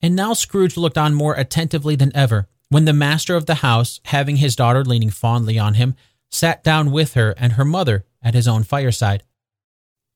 And 0.00 0.14
now 0.14 0.32
Scrooge 0.32 0.76
looked 0.76 0.98
on 0.98 1.12
more 1.12 1.34
attentively 1.34 1.96
than 1.96 2.14
ever 2.14 2.46
when 2.72 2.86
the 2.86 2.92
master 2.94 3.36
of 3.36 3.44
the 3.44 3.56
house, 3.56 4.00
having 4.06 4.36
his 4.36 4.56
daughter 4.56 4.82
leaning 4.82 5.10
fondly 5.10 5.58
on 5.58 5.74
him, 5.74 5.94
sat 6.30 6.64
down 6.64 6.90
with 6.90 7.12
her 7.12 7.34
and 7.36 7.52
her 7.52 7.66
mother 7.66 8.06
at 8.22 8.32
his 8.32 8.48
own 8.48 8.62
fireside. 8.62 9.22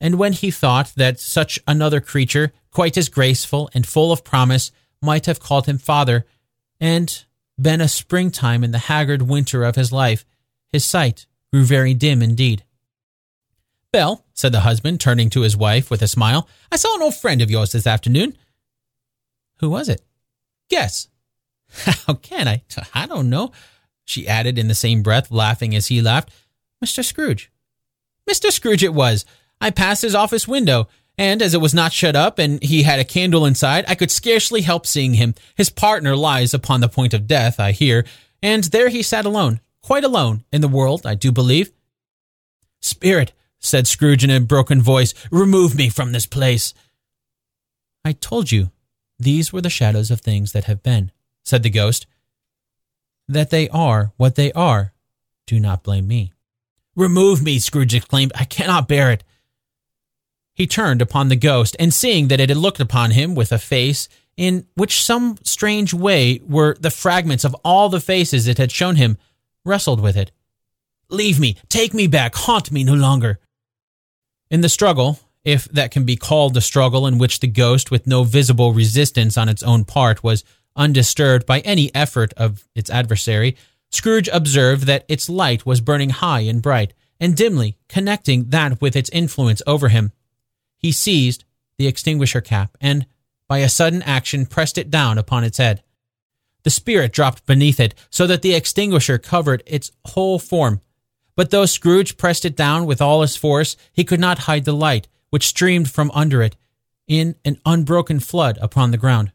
And 0.00 0.18
when 0.18 0.32
he 0.32 0.50
thought 0.50 0.94
that 0.96 1.20
such 1.20 1.60
another 1.68 2.00
creature, 2.00 2.54
quite 2.70 2.96
as 2.96 3.10
graceful 3.10 3.68
and 3.74 3.86
full 3.86 4.10
of 4.10 4.24
promise, 4.24 4.72
might 5.02 5.26
have 5.26 5.38
called 5.38 5.66
him 5.66 5.76
father, 5.76 6.24
and 6.80 7.26
been 7.60 7.82
a 7.82 7.88
springtime 7.88 8.64
in 8.64 8.70
the 8.70 8.78
haggard 8.78 9.20
winter 9.20 9.62
of 9.62 9.76
his 9.76 9.92
life, 9.92 10.24
his 10.72 10.82
sight 10.82 11.26
grew 11.52 11.62
very 11.62 11.92
dim 11.92 12.22
indeed. 12.22 12.64
Belle, 13.92 14.24
said 14.32 14.52
the 14.52 14.60
husband, 14.60 14.98
turning 14.98 15.28
to 15.28 15.42
his 15.42 15.58
wife 15.58 15.90
with 15.90 16.00
a 16.00 16.08
smile, 16.08 16.48
I 16.72 16.76
saw 16.76 16.96
an 16.96 17.02
old 17.02 17.16
friend 17.16 17.42
of 17.42 17.50
yours 17.50 17.72
this 17.72 17.86
afternoon. 17.86 18.34
Who 19.58 19.68
was 19.68 19.90
it? 19.90 20.00
Guess. 20.70 21.08
How 21.68 22.14
can 22.14 22.48
I? 22.48 22.62
I 22.94 23.06
don't 23.06 23.30
know, 23.30 23.52
she 24.04 24.28
added 24.28 24.58
in 24.58 24.68
the 24.68 24.74
same 24.74 25.02
breath, 25.02 25.30
laughing 25.30 25.74
as 25.74 25.88
he 25.88 26.00
laughed. 26.00 26.30
Mr. 26.82 27.04
Scrooge. 27.04 27.50
Mr. 28.28 28.50
Scrooge 28.50 28.84
it 28.84 28.94
was. 28.94 29.24
I 29.60 29.70
passed 29.70 30.02
his 30.02 30.14
office 30.14 30.46
window, 30.46 30.88
and 31.18 31.42
as 31.42 31.54
it 31.54 31.60
was 31.60 31.74
not 31.74 31.92
shut 31.92 32.14
up 32.14 32.38
and 32.38 32.62
he 32.62 32.82
had 32.82 33.00
a 33.00 33.04
candle 33.04 33.46
inside, 33.46 33.84
I 33.88 33.94
could 33.94 34.10
scarcely 34.10 34.62
help 34.62 34.86
seeing 34.86 35.14
him. 35.14 35.34
His 35.54 35.70
partner 35.70 36.14
lies 36.14 36.52
upon 36.54 36.80
the 36.80 36.88
point 36.88 37.14
of 37.14 37.26
death, 37.26 37.58
I 37.58 37.72
hear, 37.72 38.04
and 38.42 38.64
there 38.64 38.88
he 38.88 39.02
sat 39.02 39.24
alone, 39.24 39.60
quite 39.82 40.04
alone 40.04 40.44
in 40.52 40.60
the 40.60 40.68
world, 40.68 41.06
I 41.06 41.14
do 41.14 41.32
believe. 41.32 41.72
Spirit, 42.80 43.32
said 43.58 43.86
Scrooge 43.86 44.22
in 44.22 44.30
a 44.30 44.40
broken 44.40 44.80
voice, 44.82 45.14
remove 45.30 45.74
me 45.74 45.88
from 45.88 46.12
this 46.12 46.26
place. 46.26 46.74
I 48.04 48.12
told 48.12 48.52
you 48.52 48.70
these 49.18 49.52
were 49.52 49.62
the 49.62 49.70
shadows 49.70 50.10
of 50.10 50.20
things 50.20 50.52
that 50.52 50.64
have 50.64 50.82
been 50.82 51.10
said 51.46 51.62
the 51.62 51.70
ghost. 51.70 52.06
That 53.28 53.50
they 53.50 53.68
are 53.68 54.12
what 54.16 54.34
they 54.34 54.52
are. 54.52 54.92
Do 55.46 55.60
not 55.60 55.82
blame 55.82 56.06
me. 56.06 56.32
Remove 56.94 57.42
me, 57.42 57.58
Scrooge 57.58 57.94
exclaimed. 57.94 58.32
I 58.34 58.44
cannot 58.44 58.88
bear 58.88 59.12
it. 59.12 59.22
He 60.54 60.66
turned 60.66 61.02
upon 61.02 61.28
the 61.28 61.36
ghost, 61.36 61.76
and 61.78 61.92
seeing 61.92 62.28
that 62.28 62.40
it 62.40 62.48
had 62.48 62.56
looked 62.56 62.80
upon 62.80 63.10
him 63.10 63.34
with 63.34 63.52
a 63.52 63.58
face 63.58 64.08
in 64.36 64.66
which 64.74 65.02
some 65.02 65.38
strange 65.42 65.92
way 65.92 66.40
were 66.46 66.76
the 66.80 66.90
fragments 66.90 67.44
of 67.44 67.54
all 67.64 67.88
the 67.88 68.00
faces 68.00 68.48
it 68.48 68.58
had 68.58 68.72
shown 68.72 68.96
him, 68.96 69.18
wrestled 69.64 70.00
with 70.00 70.16
it. 70.16 70.30
Leave 71.08 71.38
me, 71.38 71.56
take 71.68 71.94
me 71.94 72.06
back, 72.06 72.34
haunt 72.34 72.72
me 72.72 72.84
no 72.84 72.94
longer. 72.94 73.38
In 74.50 74.62
the 74.62 74.68
struggle, 74.68 75.20
if 75.44 75.66
that 75.66 75.90
can 75.90 76.04
be 76.04 76.16
called 76.16 76.56
a 76.56 76.60
struggle 76.60 77.06
in 77.06 77.18
which 77.18 77.40
the 77.40 77.46
ghost, 77.46 77.90
with 77.90 78.06
no 78.06 78.24
visible 78.24 78.72
resistance 78.72 79.36
on 79.36 79.48
its 79.48 79.62
own 79.62 79.84
part, 79.84 80.24
was 80.24 80.44
undisturbed 80.76 81.46
by 81.46 81.60
any 81.60 81.94
effort 81.94 82.32
of 82.36 82.68
its 82.74 82.90
adversary, 82.90 83.56
Scrooge 83.90 84.28
observed 84.32 84.84
that 84.84 85.04
its 85.08 85.28
light 85.28 85.64
was 85.64 85.80
burning 85.80 86.10
high 86.10 86.40
and 86.40 86.60
bright, 86.62 86.92
and 87.18 87.36
dimly 87.36 87.78
connecting 87.88 88.50
that 88.50 88.80
with 88.80 88.94
its 88.94 89.10
influence 89.10 89.62
over 89.66 89.88
him. 89.88 90.12
He 90.76 90.92
seized 90.92 91.44
the 91.78 91.86
extinguisher 91.86 92.40
cap 92.40 92.76
and, 92.80 93.06
by 93.48 93.58
a 93.58 93.68
sudden 93.68 94.02
action, 94.02 94.46
pressed 94.46 94.76
it 94.76 94.90
down 94.90 95.18
upon 95.18 95.44
its 95.44 95.58
head. 95.58 95.82
The 96.64 96.70
spirit 96.70 97.12
dropped 97.12 97.46
beneath 97.46 97.78
it, 97.78 97.94
so 98.10 98.26
that 98.26 98.42
the 98.42 98.54
extinguisher 98.54 99.18
covered 99.18 99.62
its 99.66 99.92
whole 100.04 100.38
form. 100.38 100.80
But 101.36 101.50
though 101.50 101.66
Scrooge 101.66 102.16
pressed 102.16 102.44
it 102.44 102.56
down 102.56 102.86
with 102.86 103.00
all 103.00 103.22
his 103.22 103.36
force, 103.36 103.76
he 103.92 104.04
could 104.04 104.20
not 104.20 104.40
hide 104.40 104.64
the 104.64 104.72
light, 104.72 105.06
which 105.30 105.46
streamed 105.46 105.90
from 105.90 106.10
under 106.12 106.42
it 106.42 106.56
in 107.06 107.36
an 107.44 107.60
unbroken 107.64 108.18
flood 108.18 108.58
upon 108.60 108.90
the 108.90 108.98
ground. 108.98 109.30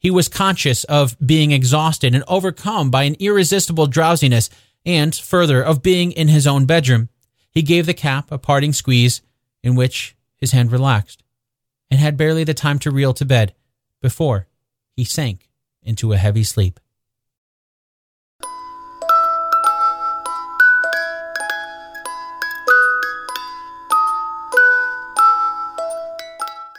He 0.00 0.10
was 0.10 0.28
conscious 0.28 0.84
of 0.84 1.14
being 1.24 1.52
exhausted 1.52 2.14
and 2.14 2.24
overcome 2.26 2.90
by 2.90 3.02
an 3.02 3.16
irresistible 3.20 3.86
drowsiness, 3.86 4.48
and 4.86 5.14
further, 5.14 5.62
of 5.62 5.82
being 5.82 6.10
in 6.12 6.28
his 6.28 6.46
own 6.46 6.64
bedroom. 6.64 7.10
He 7.50 7.60
gave 7.60 7.84
the 7.84 7.92
cap 7.92 8.32
a 8.32 8.38
parting 8.38 8.72
squeeze, 8.72 9.20
in 9.62 9.74
which 9.74 10.16
his 10.36 10.52
hand 10.52 10.72
relaxed, 10.72 11.22
and 11.90 12.00
had 12.00 12.16
barely 12.16 12.44
the 12.44 12.54
time 12.54 12.78
to 12.78 12.90
reel 12.90 13.12
to 13.12 13.26
bed 13.26 13.54
before 14.00 14.48
he 14.96 15.04
sank 15.04 15.50
into 15.82 16.14
a 16.14 16.16
heavy 16.16 16.44
sleep. 16.44 16.80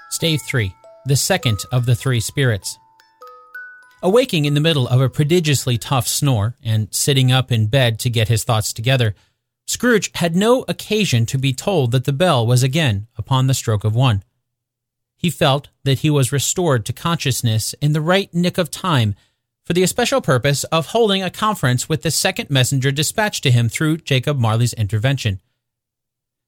Stave 0.10 0.42
3, 0.48 0.76
the 1.06 1.16
second 1.16 1.60
of 1.72 1.86
the 1.86 1.96
three 1.96 2.20
spirits. 2.20 2.80
Awaking 4.04 4.46
in 4.46 4.56
the 4.56 4.60
middle 4.60 4.88
of 4.88 5.00
a 5.00 5.10
prodigiously 5.10 5.78
tough 5.78 6.08
snore 6.08 6.56
and 6.64 6.88
sitting 6.92 7.32
up 7.32 7.52
in 7.52 7.68
bed 7.68 8.00
to 8.00 8.10
get 8.10 8.30
his 8.30 8.44
thoughts 8.44 8.74
together, 8.74 9.14
Scrooge 9.68 10.10
had 10.16 10.36
no 10.36 10.66
occasion 10.68 11.28
to 11.28 11.38
be 11.38 11.54
told 11.54 11.92
that 11.92 12.06
the 12.06 12.14
bell 12.14 12.46
was 12.46 12.64
again 12.64 13.08
upon 13.16 13.46
the 13.46 13.54
stroke 13.54 13.84
of 13.84 13.96
one. 13.96 14.24
He 15.16 15.30
felt 15.30 15.70
that 15.84 16.00
he 16.00 16.10
was 16.10 16.32
restored 16.32 16.84
to 16.86 16.94
consciousness 16.94 17.76
in 17.80 17.94
the 17.94 18.02
right 18.02 18.34
nick 18.34 18.58
of 18.58 18.72
time 18.72 19.14
for 19.64 19.74
the 19.74 19.84
especial 19.84 20.20
purpose 20.20 20.64
of 20.66 20.88
holding 20.88 21.22
a 21.22 21.30
conference 21.30 21.88
with 21.88 22.02
the 22.02 22.10
second 22.10 22.50
messenger 22.50 22.92
dispatched 22.92 23.44
to 23.44 23.52
him 23.52 23.70
through 23.70 23.98
Jacob 23.98 24.40
Marley's 24.40 24.74
intervention. 24.74 25.40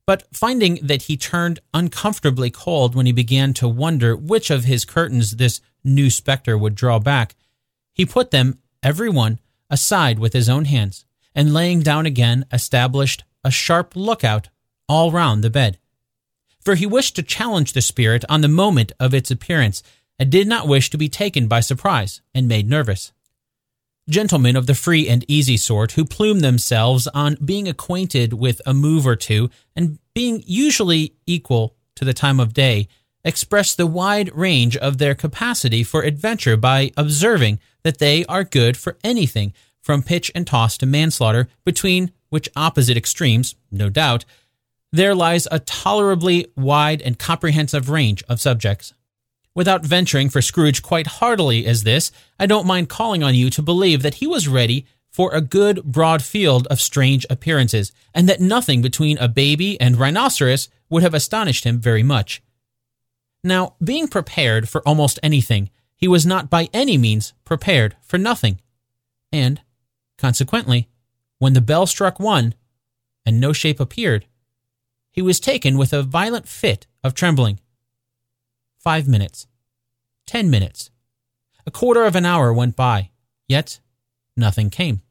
But 0.07 0.23
finding 0.33 0.79
that 0.81 1.03
he 1.03 1.17
turned 1.17 1.59
uncomfortably 1.71 2.49
cold 2.49 2.95
when 2.95 3.05
he 3.05 3.11
began 3.11 3.53
to 3.53 3.67
wonder 3.67 4.15
which 4.15 4.49
of 4.49 4.63
his 4.63 4.85
curtains 4.85 5.31
this 5.33 5.61
new 5.83 6.09
spectre 6.09 6.57
would 6.57 6.73
draw 6.73 6.97
back, 6.97 7.35
he 7.93 8.05
put 8.05 8.31
them, 8.31 8.59
every 8.81 9.09
one, 9.09 9.39
aside 9.69 10.19
with 10.19 10.33
his 10.33 10.49
own 10.49 10.65
hands, 10.65 11.05
and 11.35 11.53
laying 11.53 11.81
down 11.81 12.05
again, 12.05 12.45
established 12.51 13.23
a 13.43 13.51
sharp 13.51 13.95
lookout 13.95 14.49
all 14.87 15.11
round 15.11 15.43
the 15.43 15.49
bed. 15.49 15.77
For 16.59 16.75
he 16.75 16.85
wished 16.85 17.15
to 17.15 17.23
challenge 17.23 17.73
the 17.73 17.81
spirit 17.81 18.23
on 18.29 18.41
the 18.41 18.47
moment 18.47 18.91
of 18.99 19.13
its 19.13 19.31
appearance, 19.31 19.83
and 20.19 20.31
did 20.31 20.47
not 20.47 20.67
wish 20.67 20.89
to 20.89 20.97
be 20.97 21.09
taken 21.09 21.47
by 21.47 21.59
surprise 21.59 22.21
and 22.33 22.47
made 22.47 22.69
nervous. 22.69 23.11
Gentlemen 24.09 24.55
of 24.55 24.67
the 24.67 24.75
free 24.75 25.07
and 25.07 25.23
easy 25.27 25.57
sort 25.57 25.93
who 25.93 26.05
plume 26.05 26.41
themselves 26.41 27.07
on 27.07 27.37
being 27.43 27.67
acquainted 27.67 28.33
with 28.33 28.61
a 28.65 28.73
move 28.73 29.07
or 29.07 29.15
two 29.15 29.49
and 29.75 29.97
being 30.13 30.43
usually 30.45 31.15
equal 31.25 31.75
to 31.95 32.03
the 32.03 32.13
time 32.13 32.39
of 32.39 32.53
day 32.53 32.87
express 33.23 33.73
the 33.73 33.87
wide 33.87 34.29
range 34.35 34.75
of 34.75 34.97
their 34.97 35.15
capacity 35.15 35.83
for 35.83 36.03
adventure 36.03 36.57
by 36.57 36.91
observing 36.97 37.59
that 37.83 37.99
they 37.99 38.25
are 38.25 38.43
good 38.43 38.77
for 38.77 38.97
anything 39.03 39.53
from 39.81 40.03
pitch 40.03 40.31
and 40.33 40.47
toss 40.47 40.77
to 40.77 40.85
manslaughter, 40.85 41.47
between 41.65 42.11
which 42.29 42.49
opposite 42.55 42.97
extremes, 42.97 43.55
no 43.71 43.89
doubt, 43.89 44.25
there 44.91 45.15
lies 45.15 45.47
a 45.51 45.59
tolerably 45.59 46.47
wide 46.55 47.01
and 47.01 47.19
comprehensive 47.19 47.89
range 47.89 48.23
of 48.29 48.39
subjects. 48.39 48.93
Without 49.55 49.85
venturing 49.85 50.29
for 50.29 50.41
Scrooge 50.41 50.81
quite 50.81 51.07
heartily 51.07 51.65
as 51.65 51.83
this, 51.83 52.11
I 52.39 52.45
don't 52.45 52.65
mind 52.65 52.89
calling 52.89 53.23
on 53.23 53.35
you 53.35 53.49
to 53.51 53.61
believe 53.61 54.01
that 54.01 54.15
he 54.15 54.27
was 54.27 54.47
ready 54.47 54.87
for 55.11 55.31
a 55.31 55.41
good 55.41 55.83
broad 55.83 56.23
field 56.23 56.65
of 56.67 56.81
strange 56.81 57.25
appearances, 57.29 57.91
and 58.15 58.27
that 58.27 58.41
nothing 58.41 58.81
between 58.81 59.17
a 59.19 59.27
baby 59.27 59.79
and 59.79 59.97
rhinoceros 59.97 60.69
would 60.89 61.03
have 61.03 61.13
astonished 61.13 61.65
him 61.65 61.79
very 61.79 62.01
much. 62.01 62.41
Now, 63.43 63.75
being 63.83 64.07
prepared 64.07 64.69
for 64.69 64.81
almost 64.87 65.19
anything, 65.21 65.69
he 66.03 66.07
was 66.09 66.25
not 66.25 66.49
by 66.49 66.67
any 66.73 66.97
means 66.97 67.31
prepared 67.45 67.95
for 68.01 68.17
nothing. 68.17 68.59
And, 69.31 69.61
consequently, 70.17 70.89
when 71.39 71.53
the 71.53 71.61
bell 71.61 71.87
struck 71.87 72.19
one, 72.19 72.55
and 73.25 73.39
no 73.39 73.53
shape 73.53 73.79
appeared, 73.79 74.25
he 75.11 75.21
was 75.21 75.39
taken 75.39 75.77
with 75.77 75.93
a 75.93 76.03
violent 76.03 76.45
fit 76.45 76.87
of 77.05 77.13
trembling. 77.13 77.61
Five 78.77 79.07
minutes, 79.07 79.47
ten 80.25 80.49
minutes, 80.49 80.89
a 81.65 81.71
quarter 81.71 82.03
of 82.03 82.17
an 82.17 82.25
hour 82.25 82.51
went 82.51 82.75
by, 82.75 83.11
yet 83.47 83.79
nothing 84.35 84.69
came. 84.69 85.03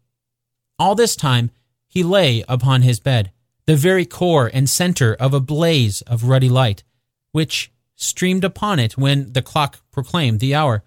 All 0.79 0.95
this 0.95 1.17
time 1.17 1.53
he 1.89 2.03
lay 2.03 2.45
upon 2.47 2.83
his 2.83 3.01
bed, 3.01 3.33
the 3.65 3.77
very 3.77 4.05
core 4.05 4.51
and 4.53 4.69
center 4.69 5.15
of 5.15 5.33
a 5.33 5.41
blaze 5.41 6.03
of 6.03 6.25
ruddy 6.25 6.51
light, 6.51 6.85
which 7.31 7.72
streamed 8.03 8.45
upon 8.45 8.79
it 8.79 8.99
when 8.99 9.33
the 9.33 9.43
clock 9.43 9.81
proclaimed 9.91 10.41
the 10.41 10.55
hour, 10.55 10.83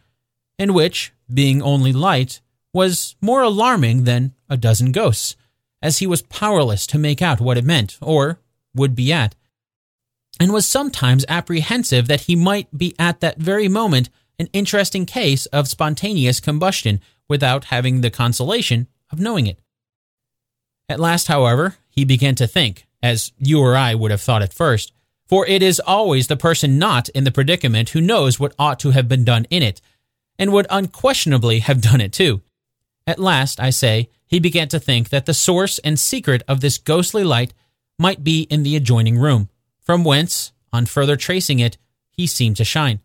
and 0.60 0.74
which, 0.74 1.14
being 1.34 1.62
only 1.62 1.94
light, 1.94 2.42
was 2.74 3.16
more 3.22 3.42
alarming 3.42 4.04
than 4.04 4.34
a 4.50 4.58
dozen 4.58 4.92
ghosts, 4.92 5.36
as 5.82 6.00
he 6.00 6.08
was 6.08 6.22
powerless 6.22 6.86
to 6.88 6.98
make 6.98 7.22
out 7.22 7.42
what 7.42 7.58
it 7.58 7.64
meant, 7.64 7.98
or 8.02 8.40
would 8.74 8.96
be 8.96 9.12
at, 9.12 9.36
and 10.40 10.52
was 10.52 10.66
sometimes 10.66 11.26
apprehensive 11.30 12.08
that 12.08 12.22
he 12.22 12.36
might 12.36 12.76
be 12.78 12.94
at 13.00 13.22
that 13.22 13.38
very 13.38 13.68
moment 13.68 14.10
an 14.38 14.50
interesting 14.52 15.06
case 15.06 15.46
of 15.48 15.68
spontaneous 15.68 16.40
combustion 16.40 17.00
without 17.30 17.66
having 17.66 18.02
the 18.02 18.10
consolation 18.10 18.88
of 19.12 19.20
knowing 19.20 19.48
it. 19.48 19.60
At 20.90 21.00
last, 21.00 21.28
however, 21.28 21.78
he 21.90 22.04
began 22.04 22.36
to 22.36 22.48
think, 22.48 22.86
as 23.02 23.32
you 23.38 23.60
or 23.62 23.76
I 23.76 23.96
would 23.96 24.12
have 24.12 24.22
thought 24.22 24.42
at 24.42 24.54
first, 24.54 24.92
for 25.28 25.46
it 25.48 25.64
is 25.64 25.80
always 25.80 26.28
the 26.28 26.38
person 26.38 26.78
not 26.78 27.10
in 27.10 27.24
the 27.24 27.32
predicament 27.32 27.90
who 27.90 28.02
knows 28.02 28.40
what 28.40 28.56
ought 28.60 28.80
to 28.80 28.92
have 28.92 29.08
been 29.08 29.24
done 29.24 29.46
in 29.50 29.64
it, 29.64 29.82
and 30.38 30.52
would 30.52 30.68
unquestionably 30.70 31.60
have 31.60 31.82
done 31.82 32.02
it 32.02 32.14
too. 32.14 32.42
At 33.08 33.20
last, 33.20 33.60
I 33.60 33.70
say, 33.70 34.10
he 34.28 34.40
began 34.40 34.68
to 34.70 34.80
think 34.80 35.10
that 35.10 35.26
the 35.26 35.34
source 35.34 35.80
and 35.80 36.00
secret 36.00 36.44
of 36.48 36.62
this 36.62 36.78
ghostly 36.78 37.24
light 37.24 37.54
might 37.98 38.24
be 38.24 38.42
in 38.44 38.64
the 38.64 38.76
adjoining 38.76 39.18
room, 39.18 39.50
from 39.80 40.04
whence, 40.04 40.52
on 40.74 40.86
further 40.86 41.16
tracing 41.16 41.60
it, 41.60 41.78
he 42.10 42.28
seemed 42.28 42.58
to 42.58 42.66
shine. 42.66 43.00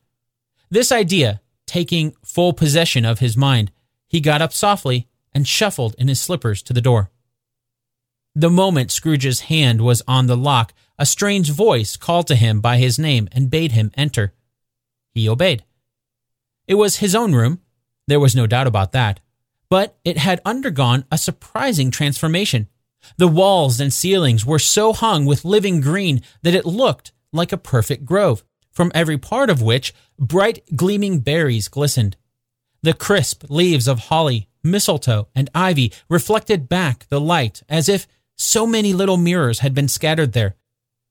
This 0.71 0.91
idea, 0.91 1.41
taking 1.67 2.15
full 2.25 2.53
possession 2.53 3.05
of 3.05 3.19
his 3.19 3.37
mind, 3.37 3.71
he 4.09 4.21
got 4.21 4.43
up 4.43 4.53
softly 4.53 5.07
and 5.33 5.47
shuffled 5.47 5.95
in 5.99 6.09
his 6.09 6.21
slippers 6.21 6.63
to 6.63 6.73
the 6.73 6.81
door. 6.81 7.11
The 8.35 8.51
moment 8.51 8.91
Scrooge's 8.91 9.41
hand 9.43 9.81
was 9.83 10.03
on 10.09 10.27
the 10.27 10.37
lock, 10.37 10.73
a 11.01 11.07
strange 11.07 11.51
voice 11.51 11.97
called 11.97 12.27
to 12.27 12.37
him 12.37 12.61
by 12.61 12.77
his 12.77 12.99
name 12.99 13.27
and 13.33 13.51
bade 13.51 13.73
him 13.73 13.91
enter. 13.97 14.35
He 15.13 15.29
obeyed. 15.29 15.65
It 16.69 16.75
was 16.75 16.99
his 16.99 17.15
own 17.15 17.35
room, 17.35 17.63
there 18.07 18.21
was 18.21 18.37
no 18.37 18.47
doubt 18.47 18.67
about 18.67 18.93
that, 18.93 19.19
but 19.71 19.99
it 20.05 20.19
had 20.19 20.43
undergone 20.45 21.05
a 21.11 21.17
surprising 21.17 21.91
transformation. 21.91 22.69
The 23.17 23.29
walls 23.29 23.81
and 23.81 23.93
ceilings 23.93 24.45
were 24.45 24.59
so 24.59 24.93
hung 24.93 25.25
with 25.25 25.45
living 25.45 25.81
green 25.81 26.23
that 26.43 26.55
it 26.55 26.67
looked 26.67 27.13
like 27.33 27.51
a 27.51 27.57
perfect 27.57 28.05
grove, 28.05 28.45
from 28.71 28.93
every 28.95 29.17
part 29.17 29.49
of 29.49 29.63
which 29.63 29.95
bright 30.19 30.63
gleaming 30.77 31.21
berries 31.21 31.69
glistened. 31.69 32.19
The 32.83 32.93
crisp 32.93 33.45
leaves 33.49 33.89
of 33.89 34.11
holly, 34.11 34.49
mistletoe, 34.63 35.29
and 35.35 35.49
ivy 35.55 35.93
reflected 36.11 36.69
back 36.69 37.07
the 37.09 37.21
light 37.21 37.63
as 37.71 37.89
if 37.89 38.07
so 38.37 38.67
many 38.67 38.93
little 38.93 39.17
mirrors 39.17 39.61
had 39.61 39.73
been 39.73 39.89
scattered 39.89 40.33
there. 40.35 40.57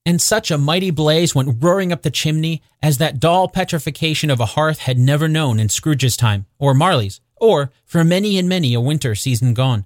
And 0.05 0.21
such 0.21 0.49
a 0.49 0.57
mighty 0.57 0.91
blaze 0.91 1.35
went 1.35 1.61
roaring 1.61 1.91
up 1.91 2.01
the 2.01 2.09
chimney 2.09 2.61
as 2.81 2.97
that 2.97 3.19
dull 3.19 3.47
petrification 3.47 4.29
of 4.29 4.39
a 4.39 4.47
hearth 4.47 4.79
had 4.79 4.97
never 4.97 5.27
known 5.27 5.59
in 5.59 5.69
Scrooge's 5.69 6.17
time, 6.17 6.45
or 6.57 6.73
Marley's, 6.73 7.21
or 7.35 7.71
for 7.85 8.03
many 8.03 8.37
and 8.37 8.49
many 8.49 8.73
a 8.73 8.81
winter 8.81 9.13
season 9.15 9.53
gone. 9.53 9.85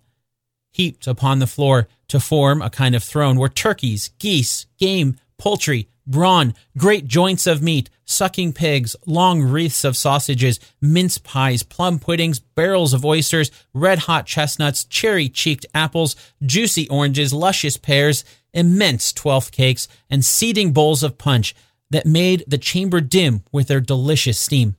Heaped 0.71 1.07
upon 1.07 1.39
the 1.39 1.47
floor 1.47 1.87
to 2.07 2.19
form 2.19 2.61
a 2.61 2.69
kind 2.69 2.95
of 2.95 3.03
throne 3.03 3.37
were 3.37 3.49
turkeys, 3.49 4.11
geese, 4.19 4.65
game, 4.79 5.17
poultry, 5.37 5.87
brawn, 6.05 6.53
great 6.77 7.07
joints 7.07 7.47
of 7.47 7.61
meat, 7.61 7.89
sucking 8.05 8.53
pigs, 8.53 8.95
long 9.05 9.41
wreaths 9.41 9.83
of 9.83 9.97
sausages, 9.97 10.59
mince 10.81 11.17
pies, 11.17 11.63
plum 11.63 11.99
puddings, 11.99 12.39
barrels 12.39 12.93
of 12.93 13.05
oysters, 13.05 13.51
red 13.73 13.99
hot 13.99 14.25
chestnuts, 14.25 14.83
cherry 14.85 15.29
cheeked 15.29 15.65
apples, 15.73 16.15
juicy 16.45 16.87
oranges, 16.89 17.33
luscious 17.33 17.77
pears, 17.77 18.23
immense 18.53 19.11
twelfth 19.13 19.51
cakes, 19.51 19.87
and 20.09 20.23
seething 20.23 20.73
bowls 20.73 21.03
of 21.03 21.17
punch. 21.17 21.55
that 21.93 22.05
made 22.07 22.43
the 22.47 22.57
chamber 22.57 22.99
dim 22.99 23.43
with 23.51 23.67
their 23.67 23.79
delicious 23.79 24.39
steam. 24.39 24.75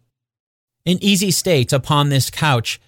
In 0.85 0.99
easy 1.03 1.31
state 1.31 1.73
upon 1.73 2.09
this 2.09 2.29
couch, 2.29 2.81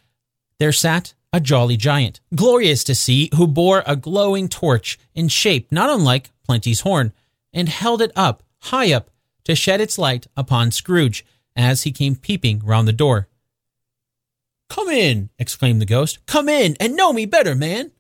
there 0.59 0.73
sat 0.73 1.15
a 1.33 1.41
jolly 1.41 1.77
giant, 1.77 2.21
glorious 2.35 2.83
to 2.85 2.95
see, 2.95 3.31
who 3.37 3.47
bore 3.47 3.85
a 3.87 3.95
glowing 3.95 4.49
torch 4.49 4.99
in 5.15 5.29
shape 5.29 5.71
not 5.71 5.91
unlike 5.91 6.31
Plenty's 6.45 6.81
horn, 6.81 7.13
and 7.53 7.69
held 7.69 8.03
it 8.03 8.11
up, 8.17 8.43
high 8.63 8.93
up, 8.93 9.11
to 9.45 9.55
shed 9.55 9.81
its 9.81 9.97
light 9.97 10.27
upon 10.37 10.73
Scrooge 10.73 11.25
as 11.55 11.85
he 11.85 11.93
came 11.93 12.17
peeping 12.17 12.61
round 12.65 12.89
the 12.89 12.93
door. 12.93 13.29
Come 14.69 14.89
in, 14.89 15.31
exclaimed 15.39 15.81
the 15.81 15.87
ghost. 15.87 16.19
Come 16.27 16.49
in 16.49 16.77
and 16.81 16.97
know 16.97 17.13
me 17.13 17.27
better, 17.27 17.55
man. 17.55 17.93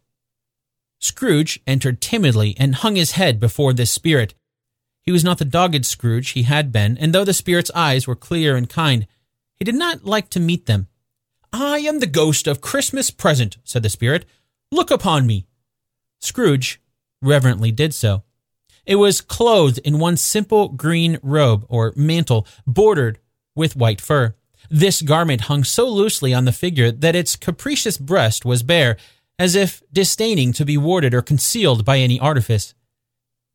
Scrooge 1.06 1.60
entered 1.66 2.00
timidly 2.00 2.56
and 2.58 2.74
hung 2.74 2.96
his 2.96 3.12
head 3.12 3.38
before 3.38 3.72
this 3.72 3.90
spirit. 3.90 4.34
He 5.02 5.12
was 5.12 5.22
not 5.22 5.38
the 5.38 5.44
dogged 5.44 5.86
Scrooge 5.86 6.30
he 6.30 6.42
had 6.42 6.72
been, 6.72 6.98
and 6.98 7.12
though 7.12 7.24
the 7.24 7.32
spirit's 7.32 7.70
eyes 7.74 8.06
were 8.06 8.16
clear 8.16 8.56
and 8.56 8.68
kind, 8.68 9.06
he 9.54 9.64
did 9.64 9.76
not 9.76 10.04
like 10.04 10.28
to 10.30 10.40
meet 10.40 10.66
them. 10.66 10.88
I 11.52 11.78
am 11.78 12.00
the 12.00 12.06
ghost 12.06 12.46
of 12.46 12.60
Christmas 12.60 13.10
present, 13.10 13.56
said 13.62 13.82
the 13.82 13.88
spirit. 13.88 14.26
Look 14.72 14.90
upon 14.90 15.26
me. 15.26 15.46
Scrooge 16.20 16.80
reverently 17.22 17.70
did 17.70 17.94
so. 17.94 18.24
It 18.84 18.96
was 18.96 19.20
clothed 19.20 19.78
in 19.78 19.98
one 19.98 20.16
simple 20.16 20.68
green 20.68 21.18
robe 21.22 21.64
or 21.68 21.92
mantle 21.96 22.46
bordered 22.66 23.18
with 23.54 23.76
white 23.76 24.00
fur. 24.00 24.34
This 24.68 25.02
garment 25.02 25.42
hung 25.42 25.64
so 25.64 25.88
loosely 25.88 26.34
on 26.34 26.44
the 26.44 26.52
figure 26.52 26.90
that 26.90 27.14
its 27.14 27.36
capricious 27.36 27.96
breast 27.96 28.44
was 28.44 28.62
bare, 28.62 28.96
as 29.38 29.54
if 29.54 29.82
disdaining 29.92 30.52
to 30.52 30.64
be 30.64 30.76
warded 30.76 31.14
or 31.14 31.22
concealed 31.22 31.84
by 31.84 31.98
any 31.98 32.18
artifice. 32.18 32.74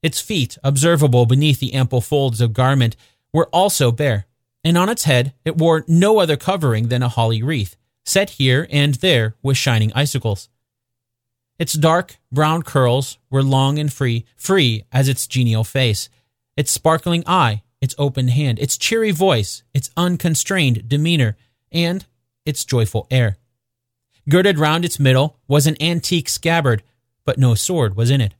Its 0.03 0.19
feet, 0.19 0.57
observable 0.63 1.25
beneath 1.25 1.59
the 1.59 1.73
ample 1.73 2.01
folds 2.01 2.41
of 2.41 2.53
garment, 2.53 2.95
were 3.33 3.47
also 3.47 3.91
bare, 3.91 4.25
and 4.63 4.77
on 4.77 4.89
its 4.89 5.03
head 5.05 5.33
it 5.45 5.57
wore 5.57 5.85
no 5.87 6.19
other 6.19 6.37
covering 6.37 6.89
than 6.89 7.03
a 7.03 7.09
holly 7.09 7.41
wreath, 7.41 7.75
set 8.05 8.31
here 8.31 8.67
and 8.71 8.95
there 8.95 9.35
with 9.41 9.57
shining 9.57 9.91
icicles. 9.93 10.49
Its 11.59 11.73
dark 11.73 12.17
brown 12.31 12.63
curls 12.63 13.17
were 13.29 13.43
long 13.43 13.77
and 13.77 13.93
free, 13.93 14.25
free 14.35 14.83
as 14.91 15.07
its 15.07 15.27
genial 15.27 15.63
face. 15.63 16.09
Its 16.57 16.71
sparkling 16.71 17.23
eye 17.27 17.61
its 17.81 17.95
open 17.97 18.27
hand, 18.27 18.59
its 18.59 18.77
cheery 18.77 19.11
voice, 19.11 19.63
its 19.73 19.89
unconstrained 19.97 20.87
demeanor, 20.87 21.35
and 21.71 22.05
its 22.45 22.63
joyful 22.63 23.07
air. 23.09 23.37
Girded 24.29 24.59
round 24.59 24.85
its 24.85 24.99
middle 24.99 25.37
was 25.47 25.67
an 25.67 25.81
antique 25.81 26.29
scabbard, 26.29 26.83
but 27.25 27.37
no 27.37 27.55
sword 27.55 27.95
was 27.95 28.09
in 28.09 28.21
it, 28.21 28.35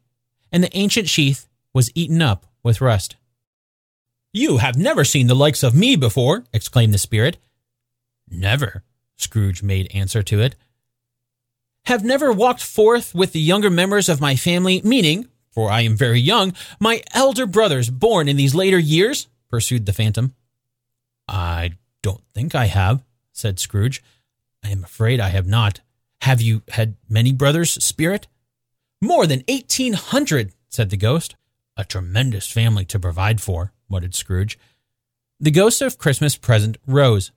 and 0.51 0.63
the 0.63 0.75
ancient 0.77 1.09
sheath 1.09 1.47
was 1.73 1.91
eaten 1.95 2.21
up 2.21 2.45
with 2.63 2.81
rust. 2.81 3.15
You 4.33 4.57
have 4.57 4.77
never 4.77 5.03
seen 5.03 5.27
the 5.27 5.35
likes 5.35 5.63
of 5.63 5.75
me 5.75 5.95
before, 5.95 6.45
exclaimed 6.53 6.93
the 6.93 6.97
spirit. 6.97 7.37
Never, 8.29 8.83
Scrooge 9.17 9.61
made 9.61 9.91
answer 9.93 10.23
to 10.23 10.41
it. 10.41 10.55
Have 11.85 12.03
never 12.03 12.31
walked 12.31 12.63
forth 12.63 13.13
with 13.15 13.33
the 13.33 13.39
younger 13.39 13.69
members 13.69 14.07
of 14.07 14.21
my 14.21 14.35
family, 14.35 14.81
meaning, 14.83 15.27
for 15.51 15.69
I 15.69 15.81
am 15.81 15.97
very 15.97 16.19
young, 16.19 16.53
my 16.79 17.01
elder 17.13 17.45
brothers 17.45 17.89
born 17.89 18.29
in 18.29 18.37
these 18.37 18.55
later 18.55 18.79
years? 18.79 19.27
pursued 19.49 19.85
the 19.85 19.93
phantom. 19.93 20.33
I 21.27 21.73
don't 22.01 22.23
think 22.33 22.55
I 22.55 22.65
have, 22.65 23.03
said 23.33 23.59
Scrooge. 23.59 24.01
I 24.63 24.69
am 24.69 24.83
afraid 24.83 25.19
I 25.19 25.29
have 25.29 25.47
not. 25.47 25.81
Have 26.21 26.41
you 26.41 26.61
had 26.69 26.95
many 27.09 27.31
brothers, 27.31 27.83
Spirit? 27.83 28.27
More 29.01 29.25
than 29.25 29.43
eighteen 29.47 29.93
hundred, 29.93 30.53
said 30.69 30.89
the 30.89 30.97
ghost. 30.97 31.35
A 31.77 31.83
tremendous 31.83 32.51
family 32.51 32.85
to 32.85 32.99
provide 32.99 33.41
for, 33.41 33.73
muttered 33.89 34.13
Scrooge. 34.13 34.59
The 35.39 35.51
ghost 35.51 35.81
of 35.81 35.97
Christmas 35.97 36.35
present 36.35 36.77
rose. 36.85 37.31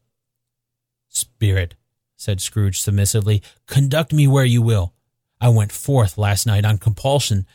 Spirit, 1.08 1.76
said 2.16 2.40
Scrooge 2.40 2.80
submissively, 2.80 3.42
conduct 3.66 4.12
me 4.12 4.26
where 4.26 4.44
you 4.44 4.60
will. 4.60 4.92
I 5.40 5.48
went 5.48 5.72
forth 5.72 6.18
last 6.18 6.46
night 6.46 6.64
on 6.64 6.78
compulsion, 6.78 7.46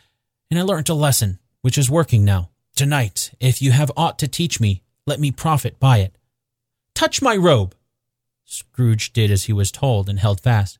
and 0.49 0.59
I 0.59 0.63
learnt 0.63 0.89
a 0.89 0.93
lesson, 0.95 1.37
which 1.61 1.77
is 1.77 1.89
working 1.89 2.25
now. 2.25 2.49
Tonight, 2.75 3.31
if 3.39 3.61
you 3.61 3.71
have 3.71 3.91
aught 3.97 4.17
to 4.19 4.27
teach 4.27 4.59
me, 4.59 4.81
let 5.05 5.19
me 5.19 5.31
profit 5.31 5.79
by 5.79 5.97
it. 5.97 6.15
Touch 6.95 7.21
my 7.21 7.35
robe. 7.35 7.75
Scrooge 8.49 9.13
did 9.13 9.29
as 9.29 9.43
he 9.43 9.53
was 9.53 9.71
told 9.71 10.09
and 10.09 10.19
held 10.19 10.41
fast. 10.41 10.79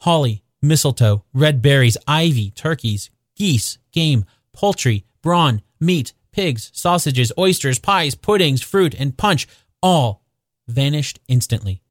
Holly, 0.00 0.42
mistletoe, 0.62 1.24
red 1.34 1.60
berries, 1.60 1.98
ivy, 2.08 2.50
turkeys, 2.50 3.10
geese, 3.36 3.76
game, 3.92 4.24
poultry, 4.54 5.04
brawn, 5.20 5.60
meat, 5.78 6.14
pigs, 6.32 6.70
sausages, 6.72 7.32
oysters, 7.36 7.78
pies, 7.78 8.14
puddings, 8.14 8.62
fruit, 8.62 8.94
and 8.98 9.18
punch 9.18 9.46
all 9.82 10.22
vanished 10.68 11.20
instantly. 11.28 11.82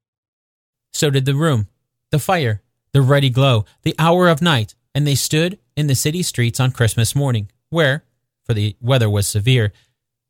So 0.92 1.12
did 1.12 1.26
the 1.26 1.36
room, 1.36 1.68
the 2.10 2.18
fire, 2.18 2.64
the 2.92 3.04
ruddy 3.04 3.30
glow, 3.30 3.66
the 3.84 3.96
hour 4.00 4.28
of 4.28 4.42
night, 4.42 4.74
and 4.96 5.06
they 5.06 5.16
stood 5.16 5.60
in 5.78 5.86
the 5.86 5.96
city 5.96 6.24
streets 6.24 6.60
on 6.60 6.72
Christmas 6.72 7.16
morning, 7.16 7.52
where, 7.70 8.06
for 8.44 8.56
the 8.56 8.76
weather 8.82 9.10
was 9.10 9.28
severe, 9.28 9.72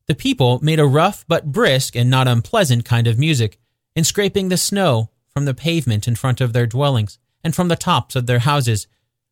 the 0.07 0.15
people 0.15 0.59
made 0.61 0.79
a 0.79 0.85
rough 0.85 1.23
but 1.27 1.51
brisk 1.51 1.95
and 1.95 2.09
not 2.09 2.27
unpleasant 2.27 2.83
kind 2.83 3.07
of 3.07 3.17
music, 3.17 3.58
in 3.95 4.03
scraping 4.03 4.49
the 4.49 4.57
snow 4.57 5.09
from 5.29 5.45
the 5.45 5.53
pavement 5.53 6.07
in 6.07 6.15
front 6.15 6.41
of 6.41 6.53
their 6.53 6.67
dwellings 6.67 7.19
and 7.43 7.55
from 7.55 7.67
the 7.67 7.75
tops 7.75 8.15
of 8.15 8.25
their 8.25 8.39
houses, 8.39 8.87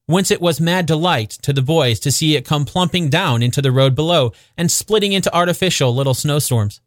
whence 0.05 0.31
it 0.31 0.41
was 0.41 0.61
mad 0.61 0.85
delight 0.85 1.29
to 1.29 1.51
the 1.51 1.61
boys 1.61 1.99
to 1.99 2.11
see 2.11 2.35
it 2.35 2.45
come 2.45 2.65
plumping 2.65 3.09
down 3.09 3.43
into 3.43 3.61
the 3.61 3.71
road 3.71 3.95
below 3.95 4.31
and 4.57 4.71
splitting 4.71 5.13
into 5.13 5.35
artificial 5.35 5.93
little 5.93 6.13
snowstorms. 6.13 6.81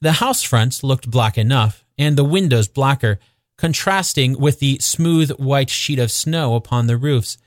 The 0.00 0.12
house 0.12 0.42
fronts 0.42 0.84
looked 0.84 1.10
black 1.10 1.38
enough, 1.38 1.84
and 1.96 2.16
the 2.16 2.24
windows 2.24 2.68
blacker, 2.68 3.18
contrasting 3.56 4.38
with 4.38 4.58
the 4.58 4.78
smooth 4.80 5.30
white 5.32 5.70
sheet 5.70 5.98
of 5.98 6.10
snow 6.10 6.54
upon 6.54 6.86
the 6.86 6.96
roofs 6.96 7.38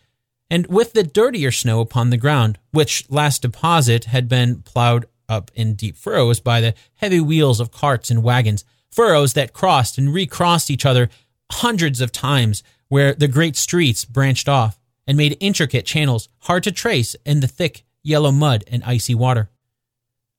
and 0.49 0.65
with 0.67 0.93
the 0.93 1.03
dirtier 1.03 1.51
snow 1.51 1.81
upon 1.81 2.09
the 2.09 2.17
ground, 2.17 2.57
which 2.71 3.09
last 3.09 3.41
deposit 3.41 4.05
had 4.05 4.29
been 4.29 4.61
plowed 4.61 5.05
up 5.27 5.51
in 5.55 5.73
deep 5.73 5.97
furrows 5.97 6.39
by 6.39 6.61
the 6.61 6.73
heavy 6.95 7.19
wheels 7.19 7.59
of 7.59 7.71
carts 7.71 8.09
and 8.09 8.23
wagons, 8.23 8.63
furrows 8.91 9.33
that 9.33 9.53
crossed 9.53 9.97
and 9.97 10.13
recrossed 10.13 10.71
each 10.71 10.85
other 10.85 11.09
hundreds 11.51 12.01
of 12.01 12.11
times, 12.11 12.63
where 12.87 13.13
the 13.13 13.27
great 13.27 13.55
streets 13.55 14.05
branched 14.05 14.49
off 14.49 14.79
and 15.05 15.17
made 15.17 15.37
intricate 15.39 15.85
channels 15.85 16.29
hard 16.39 16.63
to 16.63 16.71
trace 16.71 17.15
in 17.25 17.39
the 17.39 17.47
thick 17.47 17.83
yellow 18.03 18.31
mud 18.31 18.63
and 18.71 18.83
icy 18.83 19.15
water. 19.15 19.49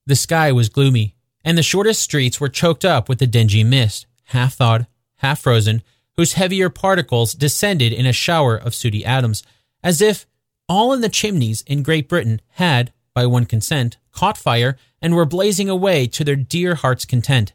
The 0.06 0.16
sky 0.16 0.52
was 0.52 0.68
gloomy, 0.68 1.14
and 1.44 1.56
the 1.56 1.62
shortest 1.62 2.02
streets 2.02 2.40
were 2.40 2.48
choked 2.48 2.84
up 2.84 3.08
with 3.08 3.20
a 3.22 3.26
dingy 3.26 3.64
mist, 3.64 4.06
half 4.24 4.54
thawed, 4.54 4.86
half 5.16 5.40
frozen, 5.40 5.82
whose 6.16 6.32
heavier 6.34 6.70
particles 6.70 7.34
descended 7.34 7.92
in 7.92 8.06
a 8.06 8.12
shower 8.12 8.56
of 8.56 8.74
sooty 8.74 9.04
atoms 9.04 9.42
as 9.82 10.00
if 10.02 10.26
all 10.68 10.92
in 10.92 11.00
the 11.00 11.08
chimneys 11.08 11.62
in 11.62 11.82
Great 11.82 12.08
Britain 12.08 12.40
had, 12.52 12.92
by 13.14 13.24
one 13.26 13.46
consent, 13.46 13.96
caught 14.12 14.36
fire 14.36 14.76
and 15.00 15.14
were 15.14 15.24
blazing 15.24 15.68
away 15.68 16.06
to 16.06 16.24
their 16.24 16.36
dear 16.36 16.74
heart's 16.74 17.04
content. 17.04 17.52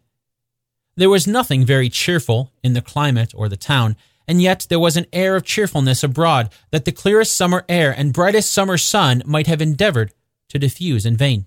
There 0.95 1.09
was 1.09 1.27
nothing 1.27 1.65
very 1.65 1.89
cheerful 1.89 2.51
in 2.63 2.73
the 2.73 2.81
climate 2.81 3.33
or 3.35 3.49
the 3.49 3.57
town, 3.57 3.95
and 4.27 4.41
yet 4.41 4.67
there 4.69 4.79
was 4.79 4.95
an 4.95 5.07
air 5.11 5.35
of 5.35 5.43
cheerfulness 5.43 6.03
abroad 6.03 6.51
that 6.71 6.85
the 6.85 6.91
clearest 6.91 7.35
summer 7.35 7.65
air 7.67 7.91
and 7.91 8.13
brightest 8.13 8.51
summer 8.51 8.77
sun 8.77 9.23
might 9.25 9.47
have 9.47 9.61
endeavored 9.61 10.13
to 10.49 10.59
diffuse 10.59 11.05
in 11.05 11.17
vain. 11.17 11.45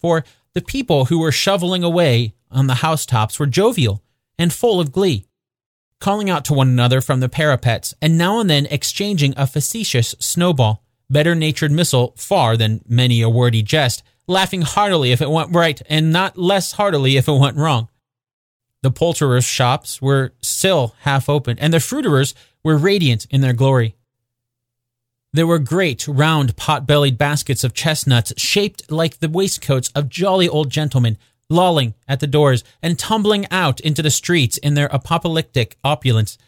For 0.00 0.24
the 0.54 0.62
people 0.62 1.06
who 1.06 1.18
were 1.18 1.32
shoveling 1.32 1.82
away 1.82 2.34
on 2.50 2.66
the 2.68 2.76
housetops 2.76 3.38
were 3.38 3.46
jovial 3.46 4.02
and 4.38 4.52
full 4.52 4.80
of 4.80 4.92
glee 4.92 5.28
calling 6.00 6.30
out 6.30 6.44
to 6.46 6.54
one 6.54 6.68
another 6.68 7.00
from 7.00 7.20
the 7.20 7.28
parapets, 7.28 7.94
and 8.00 8.16
now 8.16 8.40
and 8.40 8.48
then 8.48 8.66
exchanging 8.66 9.34
a 9.36 9.46
facetious 9.46 10.14
snowball, 10.18 10.84
better 11.10 11.34
natured 11.34 11.72
missile 11.72 12.14
far 12.16 12.56
than 12.56 12.82
many 12.86 13.22
a 13.22 13.28
wordy 13.28 13.62
jest, 13.62 14.02
laughing 14.26 14.62
heartily 14.62 15.12
if 15.12 15.20
it 15.20 15.30
went 15.30 15.54
right, 15.54 15.80
and 15.88 16.12
not 16.12 16.38
less 16.38 16.72
heartily 16.72 17.16
if 17.16 17.28
it 17.28 17.32
went 17.32 17.56
wrong. 17.56 17.88
The 18.82 18.90
poulterers' 18.90 19.44
shops 19.44 20.00
were 20.00 20.32
still 20.40 20.94
half 21.00 21.28
open, 21.28 21.58
and 21.58 21.72
the 21.72 21.78
fruiterers 21.78 22.34
were 22.62 22.76
radiant 22.76 23.26
in 23.30 23.40
their 23.40 23.52
glory. 23.52 23.96
There 25.32 25.46
were 25.46 25.58
great, 25.58 26.06
round, 26.08 26.56
pot 26.56 26.86
bellied 26.86 27.18
baskets 27.18 27.64
of 27.64 27.74
chestnuts 27.74 28.32
shaped 28.36 28.90
like 28.90 29.18
the 29.18 29.28
waistcoats 29.28 29.90
of 29.94 30.08
jolly 30.08 30.48
old 30.48 30.70
gentlemen, 30.70 31.18
lolling 31.50 31.94
at 32.06 32.20
the 32.20 32.26
doors 32.26 32.64
and 32.82 32.98
tumbling 32.98 33.46
out 33.50 33.80
into 33.80 34.02
the 34.02 34.10
streets 34.10 34.56
in 34.58 34.74
their 34.74 34.88
apocalyptic 34.92 35.76
opulence. 35.84 36.38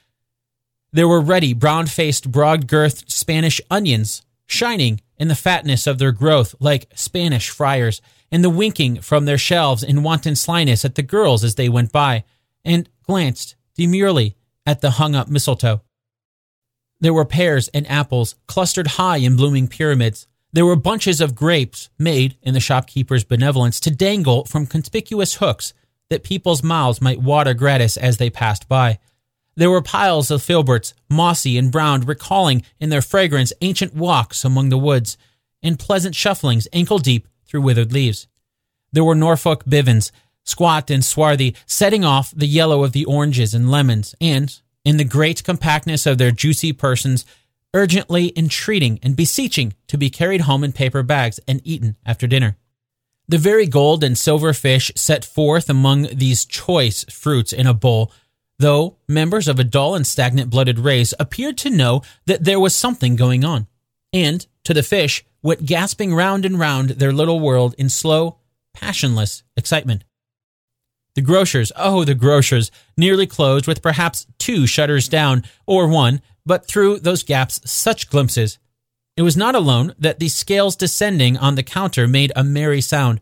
There 0.93 1.09
were 1.09 1.21
ruddy, 1.21 1.53
brown 1.53 1.87
faced, 1.87 2.31
broad 2.31 2.67
girthed 2.67 3.11
Spanish 3.11 3.61
onions, 3.71 4.23
shining 4.47 5.01
in 5.19 5.29
the 5.29 5.37
fatness 5.37 5.87
of 5.87 5.99
their 5.99 6.13
growth 6.13 6.55
like 6.59 6.91
Spanish 6.95 7.51
friars, 7.51 8.01
and 8.33 8.45
the 8.45 8.51
winking 8.51 9.01
from 9.01 9.25
their 9.25 9.39
shelves 9.39 9.83
in 9.83 10.03
wanton 10.03 10.37
slyness 10.37 10.85
at 10.85 10.95
the 10.95 11.03
girls 11.03 11.43
as 11.43 11.57
they 11.57 11.69
went 11.69 11.93
by, 11.93 12.25
and 12.65 12.89
glanced 13.05 13.57
demurely 13.75 14.37
at 14.67 14.81
the 14.81 14.93
hung 14.93 15.15
up 15.15 15.29
mistletoe. 15.29 15.81
There 17.01 17.15
were 17.15 17.25
pears 17.25 17.69
and 17.69 17.91
apples 17.91 18.37
clustered 18.47 18.87
high 18.89 19.17
in 19.19 19.37
blooming 19.37 19.69
pyramids, 19.69 20.27
There 20.53 20.67
were 20.67 20.77
bunches 20.77 21.21
of 21.21 21.37
grapes 21.37 21.91
made 21.99 22.37
in 22.43 22.55
the 22.55 22.61
shopkeeper's 22.61 23.25
benevolence 23.25 23.79
to 23.81 23.91
dangle 23.91 24.45
from 24.45 24.67
conspicuous 24.67 25.37
hooks 25.37 25.73
that 26.09 26.25
people's 26.25 26.63
mouths 26.63 27.01
might 27.01 27.23
water 27.23 27.55
gratis 27.55 27.97
as 27.97 28.17
they 28.17 28.31
passed 28.31 28.69
by. 28.69 28.99
There 29.55 29.71
were 29.71 29.83
piles 29.83 30.31
of 30.31 30.43
filberts, 30.43 30.93
mossy 31.09 31.57
and 31.57 31.71
brown, 31.71 32.01
recalling 32.01 32.63
in 32.81 32.91
their 32.91 33.03
fragrance 33.03 33.53
ancient 33.61 33.95
walks 33.95 34.45
among 34.45 34.71
the 34.71 34.79
woods, 34.79 35.17
and 35.63 35.79
pleasant 35.79 36.15
shufflings 36.15 36.67
ankle 36.73 36.99
deep 36.99 37.29
through 37.51 37.63
withered 37.63 37.93
leaves. 37.93 38.29
There 38.93 39.05
were 39.05 39.15
Norfolk 39.15 39.65
Biffins, 39.65 40.13
squat 40.45 40.91
and 40.91 41.05
swarthy, 41.05 41.57
setting 41.67 42.05
off 42.05 42.33
the 42.35 42.47
yellow 42.47 42.85
of 42.85 42.93
the 42.93 43.05
oranges 43.05 43.55
and 43.55 43.71
lemons, 43.71 44.15
and, 44.21 44.57
in 44.85 44.97
the 44.97 45.05
great 45.05 45.45
compactness 45.45 46.07
of 46.07 46.19
their 46.19 46.31
juicy 46.31 46.73
persons, 46.73 47.27
urgently 47.75 48.33
entreating 48.37 48.99
and 49.03 49.17
beseeching 49.17 49.75
to 49.89 49.99
be 49.99 50.11
carried 50.11 50.43
home 50.43 50.65
in 50.65 50.73
paper 50.73 51.03
bags 51.03 51.39
and 51.47 51.61
eaten 51.65 51.97
after 52.07 52.27
dinner. 52.27 52.57
The 53.29 53.39
very 53.39 53.67
gold 53.67 54.03
and 54.03 54.19
silver 54.19 54.53
fish 54.53 54.91
set 54.97 55.25
forth 55.25 55.71
among 55.71 56.09
these 56.13 56.45
choice 56.45 57.05
fruits 57.05 57.53
in 57.53 57.67
a 57.67 57.75
bowl, 57.75 58.13
though 58.59 58.97
members 59.09 59.47
of 59.47 59.59
a 59.59 59.65
dull 59.65 59.95
and 59.95 60.07
stagnant 60.07 60.51
blooded 60.51 60.81
race 60.81 61.15
appeared 61.19 61.57
to 61.59 61.71
know 61.71 62.03
that 62.27 62.45
there 62.45 62.59
was 62.59 62.75
something 62.75 63.15
going 63.15 63.45
on, 63.45 63.69
and 64.13 64.47
to 64.65 64.75
the 64.75 64.83
fish 64.83 65.25
went 65.43 65.67
gasping 65.67 66.15
round 66.15 66.45
and 66.45 66.59
round 66.59 66.91
their 66.91 67.13
little 67.13 67.41
world 67.41 67.75
in 67.79 67.89
slow, 67.89 68.39
passionless 68.75 69.43
excitement. 69.57 70.05
The 71.15 71.23
grocers, 71.23 71.73
oh, 71.77 72.05
the 72.05 72.15
grocers, 72.15 72.71
nearly 72.97 73.27
closed 73.27 73.67
with 73.67 73.83
perhaps 73.83 74.27
two 74.39 74.67
shutters 74.67 75.09
down, 75.09 75.45
or 75.67 75.89
one, 75.89 76.23
but 76.47 76.67
through 76.67 77.01
those 77.01 77.23
gaps 77.23 77.61
such 77.65 78.09
glimpses 78.09 78.59
it 79.21 79.23
was 79.23 79.37
not 79.37 79.55
alone 79.55 79.95
that 79.99 80.19
the 80.19 80.31
scales 80.31 80.77
descending 80.77 81.37
on 81.37 81.55
the 81.55 81.63
counter 81.63 82.09
made 82.09 82.33
a 82.35 82.43
merry 82.43 82.81
sound, 82.81 83.21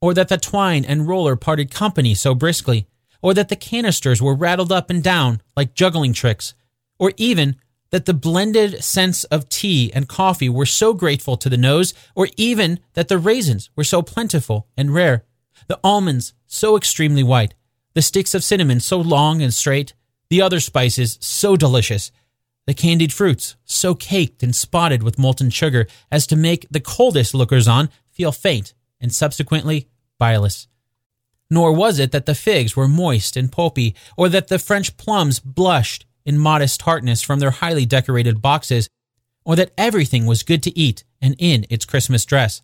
or 0.00 0.12
that 0.12 0.26
the 0.26 0.38
twine 0.38 0.84
and 0.84 1.06
roller 1.06 1.36
parted 1.36 1.70
company 1.70 2.14
so 2.14 2.34
briskly, 2.34 2.88
or 3.22 3.32
that 3.32 3.48
the 3.48 3.54
canisters 3.54 4.20
were 4.20 4.34
rattled 4.34 4.72
up 4.72 4.90
and 4.90 5.04
down 5.04 5.40
like 5.56 5.72
juggling 5.72 6.12
tricks, 6.12 6.54
or 6.98 7.12
even 7.16 7.54
that 7.90 8.06
the 8.06 8.14
blended 8.14 8.82
scents 8.82 9.24
of 9.24 9.48
tea 9.48 9.92
and 9.94 10.08
coffee 10.08 10.48
were 10.48 10.66
so 10.66 10.92
grateful 10.92 11.36
to 11.36 11.48
the 11.48 11.56
nose, 11.56 11.94
or 12.14 12.28
even 12.36 12.80
that 12.94 13.08
the 13.08 13.18
raisins 13.18 13.70
were 13.76 13.84
so 13.84 14.02
plentiful 14.02 14.66
and 14.76 14.94
rare, 14.94 15.24
the 15.68 15.78
almonds 15.82 16.34
so 16.46 16.76
extremely 16.76 17.22
white, 17.22 17.54
the 17.94 18.02
sticks 18.02 18.34
of 18.34 18.44
cinnamon 18.44 18.80
so 18.80 18.98
long 18.98 19.40
and 19.40 19.54
straight, 19.54 19.94
the 20.28 20.42
other 20.42 20.60
spices 20.60 21.18
so 21.20 21.56
delicious, 21.56 22.10
the 22.66 22.74
candied 22.74 23.12
fruits, 23.12 23.56
so 23.64 23.94
caked 23.94 24.42
and 24.42 24.54
spotted 24.54 25.02
with 25.02 25.18
molten 25.18 25.50
sugar 25.50 25.86
as 26.10 26.26
to 26.26 26.36
make 26.36 26.66
the 26.70 26.80
coldest 26.80 27.32
lookers 27.32 27.68
on 27.68 27.88
feel 28.10 28.32
faint 28.32 28.74
and 29.00 29.14
subsequently 29.14 29.88
bilious. 30.18 30.66
Nor 31.48 31.72
was 31.72 32.00
it 32.00 32.10
that 32.10 32.26
the 32.26 32.34
figs 32.34 32.74
were 32.74 32.88
moist 32.88 33.36
and 33.36 33.52
pulpy, 33.52 33.94
or 34.16 34.28
that 34.28 34.48
the 34.48 34.58
French 34.58 34.96
plums 34.96 35.38
blushed 35.38 36.04
in 36.26 36.36
modest 36.36 36.80
tartness 36.80 37.22
from 37.22 37.38
their 37.38 37.52
highly 37.52 37.86
decorated 37.86 38.42
boxes, 38.42 38.90
or 39.44 39.56
that 39.56 39.72
everything 39.78 40.26
was 40.26 40.42
good 40.42 40.62
to 40.64 40.78
eat 40.78 41.04
and 41.22 41.34
in 41.38 41.64
its 41.70 41.86
Christmas 41.86 42.26
dress. 42.26 42.60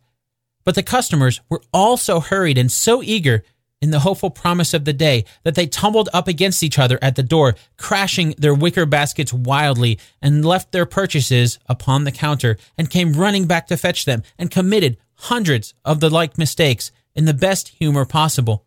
But 0.64 0.74
the 0.74 0.82
customers 0.82 1.40
were 1.48 1.62
all 1.72 1.96
so 1.96 2.20
hurried 2.20 2.58
and 2.58 2.70
so 2.70 3.02
eager 3.02 3.44
in 3.80 3.90
the 3.90 4.00
hopeful 4.00 4.30
promise 4.30 4.74
of 4.74 4.84
the 4.84 4.92
day 4.92 5.24
that 5.42 5.56
they 5.56 5.66
tumbled 5.66 6.08
up 6.12 6.28
against 6.28 6.62
each 6.62 6.78
other 6.78 6.98
at 7.02 7.16
the 7.16 7.22
door, 7.22 7.56
crashing 7.76 8.34
their 8.38 8.54
wicker 8.54 8.86
baskets 8.86 9.32
wildly, 9.32 9.98
and 10.20 10.44
left 10.44 10.70
their 10.70 10.86
purchases 10.86 11.58
upon 11.66 12.04
the 12.04 12.12
counter, 12.12 12.56
and 12.78 12.90
came 12.90 13.12
running 13.12 13.46
back 13.46 13.66
to 13.66 13.76
fetch 13.76 14.04
them, 14.04 14.22
and 14.38 14.52
committed 14.52 14.98
hundreds 15.14 15.74
of 15.84 15.98
the 16.00 16.10
like 16.10 16.38
mistakes 16.38 16.92
in 17.14 17.24
the 17.24 17.34
best 17.34 17.68
humor 17.68 18.04
possible. 18.04 18.66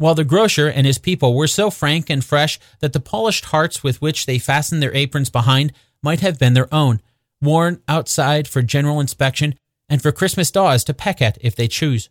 While 0.00 0.14
the 0.14 0.24
grocer 0.24 0.66
and 0.66 0.86
his 0.86 0.96
people 0.96 1.34
were 1.34 1.46
so 1.46 1.68
frank 1.68 2.08
and 2.08 2.24
fresh 2.24 2.58
that 2.78 2.94
the 2.94 3.00
polished 3.00 3.44
hearts 3.44 3.84
with 3.84 4.00
which 4.00 4.24
they 4.24 4.38
fastened 4.38 4.82
their 4.82 4.94
aprons 4.94 5.28
behind 5.28 5.74
might 6.02 6.20
have 6.20 6.38
been 6.38 6.54
their 6.54 6.72
own, 6.74 7.02
worn 7.42 7.82
outside 7.86 8.48
for 8.48 8.62
general 8.62 8.98
inspection 8.98 9.56
and 9.90 10.00
for 10.00 10.10
Christmas 10.10 10.50
daws 10.50 10.84
to 10.84 10.94
peck 10.94 11.20
at 11.20 11.36
if 11.42 11.54
they 11.54 11.68
choose. 11.68 12.08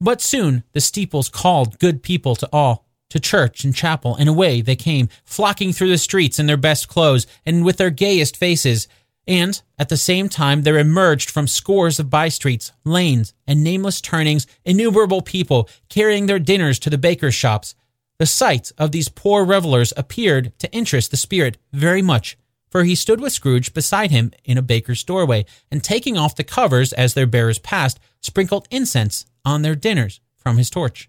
But 0.00 0.20
soon 0.20 0.62
the 0.70 0.80
steeples 0.80 1.28
called 1.28 1.80
good 1.80 2.00
people 2.00 2.36
to 2.36 2.48
all, 2.52 2.86
to 3.10 3.18
church 3.18 3.64
and 3.64 3.74
chapel, 3.74 4.14
and 4.14 4.28
away 4.28 4.60
they 4.60 4.76
came, 4.76 5.08
flocking 5.24 5.72
through 5.72 5.90
the 5.90 5.98
streets 5.98 6.38
in 6.38 6.46
their 6.46 6.56
best 6.56 6.86
clothes 6.86 7.26
and 7.44 7.64
with 7.64 7.78
their 7.78 7.90
gayest 7.90 8.36
faces. 8.36 8.86
And 9.26 9.60
at 9.78 9.88
the 9.88 9.96
same 9.96 10.28
time, 10.28 10.62
there 10.62 10.78
emerged 10.78 11.30
from 11.30 11.46
scores 11.46 11.98
of 11.98 12.10
by 12.10 12.28
streets, 12.28 12.72
lanes, 12.84 13.32
and 13.46 13.64
nameless 13.64 14.00
turnings 14.00 14.46
innumerable 14.64 15.22
people 15.22 15.68
carrying 15.88 16.26
their 16.26 16.38
dinners 16.38 16.78
to 16.80 16.90
the 16.90 16.98
bakers' 16.98 17.34
shops. 17.34 17.74
The 18.18 18.26
sight 18.26 18.70
of 18.78 18.92
these 18.92 19.08
poor 19.08 19.44
revelers 19.44 19.92
appeared 19.96 20.56
to 20.58 20.72
interest 20.72 21.10
the 21.10 21.16
spirit 21.16 21.56
very 21.72 22.02
much, 22.02 22.36
for 22.70 22.84
he 22.84 22.94
stood 22.94 23.20
with 23.20 23.32
Scrooge 23.32 23.72
beside 23.72 24.10
him 24.10 24.32
in 24.44 24.58
a 24.58 24.62
baker's 24.62 25.04
doorway, 25.04 25.46
and 25.70 25.82
taking 25.82 26.18
off 26.18 26.36
the 26.36 26.44
covers 26.44 26.92
as 26.92 27.14
their 27.14 27.26
bearers 27.26 27.58
passed, 27.58 27.98
sprinkled 28.20 28.68
incense 28.70 29.24
on 29.44 29.62
their 29.62 29.74
dinners 29.74 30.20
from 30.36 30.58
his 30.58 30.70
torch. 30.70 31.08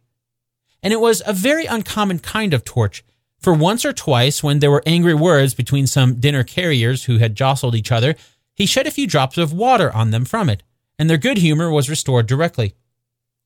And 0.82 0.94
it 0.94 1.00
was 1.02 1.22
a 1.26 1.34
very 1.34 1.66
uncommon 1.66 2.20
kind 2.20 2.54
of 2.54 2.64
torch, 2.64 3.04
for 3.46 3.54
once 3.54 3.86
or 3.86 3.94
twice 3.94 4.42
when 4.42 4.58
there 4.58 4.72
were 4.72 4.82
angry 4.88 5.14
words 5.14 5.54
between 5.54 5.86
some 5.86 6.20
dinner 6.20 6.44
carriers 6.44 7.04
who 7.04 7.20
had 7.20 7.36
jostled 7.36 7.76
each 7.76 7.92
other, 7.92 8.16
he 8.56 8.66
shed 8.66 8.88
a 8.88 8.92
few 8.92 9.06
drops 9.06 9.38
of 9.38 9.54
water 9.54 9.96
on 9.96 10.10
them 10.10 10.26
from 10.26 10.50
it, 10.50 10.64
and 10.98 11.08
their 11.08 11.20
good 11.20 11.38
humor 11.38 11.70
was 11.70 11.88
restored 11.88 12.26
directly. 12.26 12.74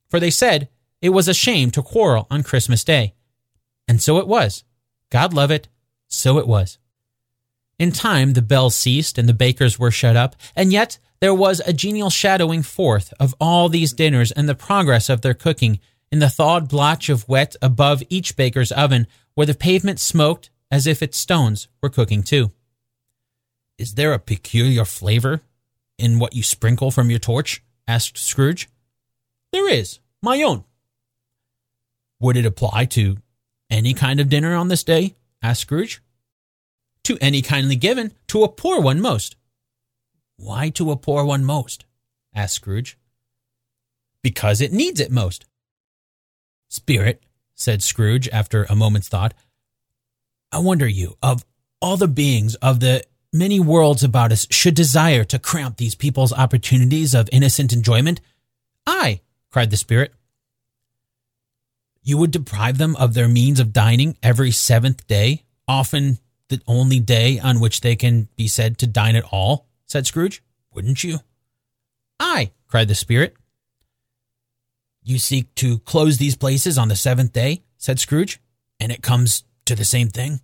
For 0.07 0.17
they 0.17 0.29
said 0.29 0.69
it 1.01 1.09
was 1.09 1.27
a 1.27 1.33
shame 1.33 1.69
to 1.71 1.81
quarrel 1.81 2.27
on 2.31 2.43
Christmas 2.43 2.85
Day. 2.85 3.13
And 3.89 4.01
so 4.01 4.19
it 4.19 4.27
was. 4.29 4.63
God 5.09 5.33
love 5.33 5.51
it, 5.51 5.67
so 6.07 6.37
it 6.37 6.47
was. 6.47 6.77
In 7.77 7.91
time, 7.91 8.31
the 8.31 8.41
bells 8.41 8.75
ceased 8.75 9.17
and 9.17 9.27
the 9.27 9.33
bakers 9.33 9.77
were 9.77 9.91
shut 9.91 10.15
up, 10.15 10.37
and 10.55 10.71
yet 10.71 10.97
there 11.19 11.35
was 11.35 11.59
a 11.65 11.73
genial 11.73 12.09
shadowing 12.09 12.63
forth 12.63 13.13
of 13.19 13.35
all 13.41 13.67
these 13.67 13.91
dinners 13.91 14.31
and 14.31 14.47
the 14.47 14.55
progress 14.55 15.09
of 15.09 15.23
their 15.23 15.33
cooking 15.33 15.81
in 16.11 16.19
the 16.19 16.29
thawed 16.29 16.67
blotch 16.67 17.09
of 17.09 17.27
wet 17.27 17.55
above 17.61 18.03
each 18.09 18.35
baker's 18.35 18.71
oven, 18.71 19.07
where 19.35 19.47
the 19.47 19.53
pavement 19.53 19.99
smoked 19.99 20.49
as 20.71 20.87
if 20.87 21.01
its 21.01 21.17
stones 21.17 21.67
were 21.81 21.89
cooking 21.89 22.23
too. 22.23 22.51
Is 23.77 23.95
there 23.95 24.13
a 24.13 24.19
peculiar 24.19 24.85
flavor 24.85 25.41
in 25.97 26.19
what 26.19 26.35
you 26.35 26.43
sprinkle 26.43 26.91
from 26.91 27.09
your 27.09 27.19
torch? 27.19 27.63
asked 27.87 28.17
Scrooge. 28.17 28.69
There 29.51 29.69
is, 29.69 29.99
my 30.21 30.41
own. 30.43 30.63
Would 32.19 32.37
it 32.37 32.45
apply 32.45 32.85
to 32.85 33.17
any 33.69 33.93
kind 33.93 34.19
of 34.19 34.29
dinner 34.29 34.55
on 34.55 34.67
this 34.67 34.83
day? 34.83 35.15
asked 35.41 35.61
Scrooge. 35.61 36.01
To 37.03 37.17
any 37.21 37.41
kindly 37.41 37.75
given, 37.75 38.13
to 38.27 38.43
a 38.43 38.49
poor 38.49 38.81
one 38.81 39.01
most. 39.01 39.35
Why 40.37 40.69
to 40.71 40.91
a 40.91 40.97
poor 40.97 41.23
one 41.23 41.45
most? 41.45 41.85
asked 42.35 42.55
Scrooge. 42.55 42.97
Because 44.21 44.61
it 44.61 44.73
needs 44.73 44.99
it 44.99 45.11
most. 45.11 45.45
Spirit, 46.69 47.21
said 47.55 47.83
Scrooge 47.83 48.29
after 48.29 48.63
a 48.63 48.75
moment's 48.75 49.09
thought, 49.09 49.33
I 50.51 50.59
wonder 50.59 50.87
you, 50.87 51.17
of 51.21 51.45
all 51.81 51.97
the 51.97 52.07
beings 52.07 52.55
of 52.55 52.79
the 52.79 53.03
many 53.33 53.59
worlds 53.59 54.03
about 54.03 54.31
us, 54.31 54.47
should 54.49 54.75
desire 54.75 55.23
to 55.25 55.39
cramp 55.39 55.77
these 55.77 55.95
people's 55.95 56.33
opportunities 56.33 57.13
of 57.13 57.29
innocent 57.31 57.73
enjoyment? 57.73 58.21
I, 58.87 59.21
cried 59.51 59.69
the 59.71 59.77
spirit. 59.77 60.13
You 62.01 62.17
would 62.17 62.31
deprive 62.31 62.77
them 62.77 62.95
of 62.95 63.13
their 63.13 63.27
means 63.27 63.59
of 63.59 63.73
dining 63.73 64.17
every 64.23 64.51
seventh 64.51 65.05
day, 65.07 65.43
often 65.67 66.17
the 66.47 66.61
only 66.65 66.99
day 66.99 67.39
on 67.39 67.59
which 67.59 67.81
they 67.81 67.95
can 67.95 68.29
be 68.35 68.47
said 68.47 68.77
to 68.79 68.87
dine 68.87 69.15
at 69.15 69.25
all? 69.31 69.67
said 69.85 70.07
Scrooge. 70.07 70.43
Wouldn't 70.73 71.03
you? 71.03 71.19
Aye, 72.19 72.51
cried 72.67 72.87
the 72.87 72.95
spirit. 72.95 73.35
You 75.03 75.19
seek 75.19 75.53
to 75.55 75.79
close 75.79 76.17
these 76.17 76.35
places 76.35 76.77
on 76.77 76.87
the 76.87 76.95
seventh 76.95 77.33
day, 77.33 77.63
said 77.77 77.99
Scrooge, 77.99 78.39
and 78.79 78.91
it 78.91 79.01
comes 79.01 79.43
to 79.65 79.75
the 79.75 79.85
same 79.85 80.09
thing. 80.09 80.41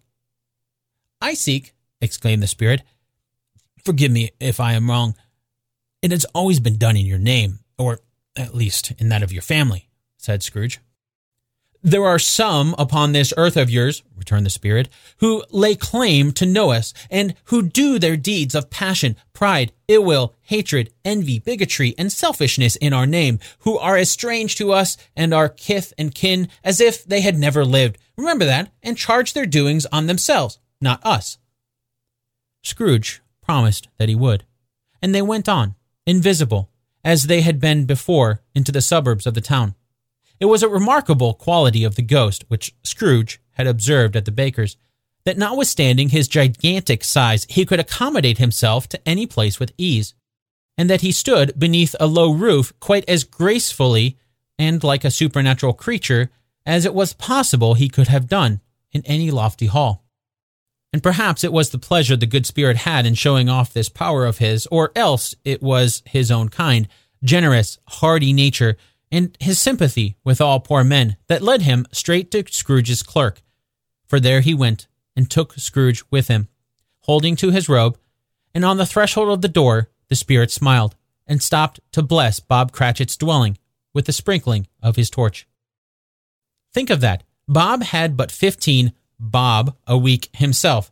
I 1.22 1.34
seek, 1.34 1.74
exclaimed 2.02 2.44
the 2.44 2.48
spirit. 2.48 2.84
Forgive 3.84 4.12
me 4.12 4.32
if 4.40 4.60
I 4.60 4.74
am 4.74 4.90
wrong. 4.90 5.16
It 6.02 6.12
has 6.12 6.26
always 6.34 6.60
been 6.60 6.78
done 6.78 6.98
in 6.98 7.06
your 7.06 7.20
name, 7.20 7.60
or 7.78 8.00
at 8.36 8.56
least 8.56 8.92
in 8.98 9.10
that 9.10 9.24
of 9.24 9.32
your 9.32 9.42
family, 9.42 9.90
said 10.18 10.44
Scrooge. 10.44 10.80
There 11.86 12.04
are 12.06 12.18
some 12.18 12.74
upon 12.80 13.12
this 13.12 13.32
earth 13.38 13.56
of 13.56 13.70
yours, 13.70 14.02
returned 14.18 14.44
the 14.44 14.50
Spirit, 14.50 14.90
who 15.18 15.44
lay 15.52 15.76
claim 15.76 16.32
to 16.32 16.44
know 16.44 16.72
us, 16.72 16.96
and 17.12 17.36
who 17.44 17.62
do 17.62 18.00
their 18.00 18.18
deeds 18.18 18.56
of 18.56 18.72
passion, 18.72 19.16
pride, 19.34 19.72
ill 19.88 20.04
will, 20.04 20.34
hatred, 20.42 20.92
envy, 21.06 21.38
bigotry, 21.38 21.94
and 21.96 22.12
selfishness 22.12 22.76
in 22.78 22.92
our 22.92 23.06
name, 23.06 23.38
who 23.60 23.78
are 23.78 23.98
as 23.98 24.10
strange 24.10 24.56
to 24.56 24.72
us 24.72 24.98
and 25.16 25.32
our 25.32 25.48
kith 25.48 25.94
and 25.96 26.16
kin 26.16 26.50
as 26.64 26.82
if 26.82 27.06
they 27.06 27.22
had 27.22 27.38
never 27.38 27.64
lived. 27.64 28.00
Remember 28.18 28.46
that, 28.46 28.72
and 28.82 28.98
charge 28.98 29.34
their 29.34 29.46
doings 29.46 29.86
on 29.92 30.08
themselves, 30.08 30.58
not 30.82 31.06
us. 31.06 31.38
Scrooge 32.64 33.22
promised 33.44 33.90
that 34.00 34.10
he 34.10 34.16
would. 34.16 34.44
and 35.04 35.14
they 35.14 35.22
went 35.22 35.48
on, 35.48 35.76
invisible, 36.08 36.68
as 37.04 37.26
they 37.26 37.42
had 37.42 37.60
been 37.60 37.86
before, 37.86 38.42
into 38.56 38.72
the 38.72 38.82
suburbs 38.82 39.28
of 39.28 39.36
the 39.36 39.40
town. 39.40 39.76
It 40.40 40.46
was 40.46 40.64
a 40.64 40.70
remarkable 40.70 41.34
quality 41.34 41.84
of 41.84 41.96
the 41.96 42.02
ghost, 42.02 42.46
which 42.48 42.76
Scrooge 42.84 43.42
had 43.52 43.68
observed 43.68 44.16
at 44.16 44.26
the 44.26 44.32
baker's, 44.32 44.78
that 45.26 45.38
notwithstanding 45.38 46.10
his 46.10 46.28
gigantic 46.28 47.04
size, 47.04 47.48
he 47.50 47.66
could 47.66 47.80
accommodate 47.80 48.38
himself 48.38 48.88
to 48.90 49.08
any 49.08 49.26
place 49.26 49.60
with 49.60 49.74
ease, 49.78 50.14
and 50.78 50.90
that 50.90 51.02
he 51.02 51.12
stood 51.12 51.58
beneath 51.58 51.96
a 52.00 52.08
low 52.08 52.32
roof 52.32 52.74
quite 52.80 53.08
as 53.10 53.24
gracefully 53.24 54.18
and 54.60 54.84
like 54.84 55.04
a 55.04 55.12
supernatural 55.12 55.74
creature 55.74 56.30
as 56.66 56.86
it 56.86 56.94
was 56.94 57.14
possible 57.14 57.74
he 57.74 57.90
could 57.90 58.08
have 58.08 58.28
done 58.28 58.62
in 58.92 59.02
any 59.06 59.32
lofty 59.32 59.68
hall. 59.68 60.04
And 60.94 61.04
perhaps 61.04 61.44
it 61.44 61.52
was 61.52 61.70
the 61.70 61.78
pleasure 61.78 62.16
the 62.16 62.26
good 62.26 62.46
spirit 62.46 62.78
had 62.78 63.06
in 63.06 63.16
showing 63.16 63.50
off 63.50 63.74
this 63.74 63.90
power 63.90 64.26
of 64.26 64.38
his, 64.38 64.66
or 64.68 64.92
else 64.96 65.36
it 65.44 65.62
was 65.62 66.02
his 66.06 66.32
own 66.32 66.50
kind, 66.50 66.88
generous, 67.24 67.78
hardy 67.88 68.32
nature, 68.32 68.78
and 69.12 69.38
his 69.40 69.60
sympathy 69.60 70.18
with 70.24 70.42
all 70.42 70.60
poor 70.60 70.84
men 70.84 71.18
that 71.28 71.42
led 71.42 71.62
him 71.62 71.86
straight 71.92 72.32
to 72.32 72.44
Scrooge's 72.52 73.04
clerk. 73.04 73.42
For 74.08 74.20
there 74.20 74.42
he 74.42 74.54
went 74.54 74.88
and 75.16 75.30
took 75.30 75.54
Scrooge 75.54 76.04
with 76.12 76.28
him, 76.28 76.50
holding 77.02 77.36
to 77.38 77.52
his 77.52 77.70
robe, 77.70 77.98
and 78.54 78.66
on 78.66 78.78
the 78.78 78.86
threshold 78.86 79.30
of 79.30 79.42
the 79.42 79.48
door 79.48 79.90
the 80.08 80.16
spirit 80.16 80.52
smiled 80.52 80.96
and 81.28 81.42
stopped 81.42 81.80
to 81.92 82.04
bless 82.04 82.40
Bob 82.40 82.72
Cratchit's 82.72 83.18
dwelling 83.18 83.58
with 83.94 84.06
the 84.06 84.14
sprinkling 84.14 84.68
of 84.82 84.96
his 84.96 85.10
torch. 85.10 85.48
Think 86.74 86.90
of 86.90 87.02
that. 87.02 87.24
Bob 87.48 87.84
had 87.84 88.18
but 88.18 88.32
15 88.32 88.92
bob 89.20 89.76
a 89.88 89.98
week 89.98 90.30
himself. 90.34 90.92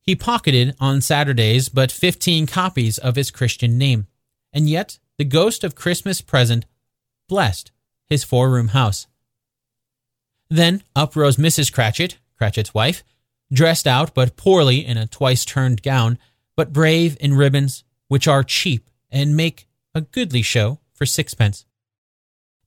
He 0.00 0.16
pocketed 0.16 0.74
on 0.80 1.00
Saturdays 1.00 1.68
but 1.68 1.92
15 1.92 2.46
copies 2.46 2.98
of 2.98 3.16
his 3.16 3.30
Christian 3.30 3.78
name. 3.78 4.06
And 4.52 4.68
yet, 4.68 4.98
the 5.18 5.24
ghost 5.24 5.62
of 5.62 5.74
Christmas 5.74 6.20
present 6.20 6.64
blessed 7.30 7.70
his 8.06 8.22
four 8.22 8.50
room 8.50 8.68
house. 8.68 9.06
Then 10.50 10.82
up 10.94 11.16
rose 11.16 11.38
Mrs. 11.38 11.72
Cratchit, 11.72 12.18
Cratchit's 12.36 12.74
wife, 12.74 13.02
dressed 13.50 13.86
out 13.86 14.14
but 14.14 14.36
poorly 14.36 14.84
in 14.84 14.98
a 14.98 15.06
twice 15.06 15.46
turned 15.46 15.80
gown, 15.82 16.18
but 16.56 16.74
brave 16.74 17.16
in 17.18 17.32
ribbons, 17.34 17.84
which 18.08 18.28
are 18.28 18.44
cheap 18.44 18.90
and 19.10 19.34
make 19.34 19.66
a 19.94 20.02
goodly 20.02 20.42
show 20.42 20.80
for 20.92 21.06
sixpence 21.06 21.64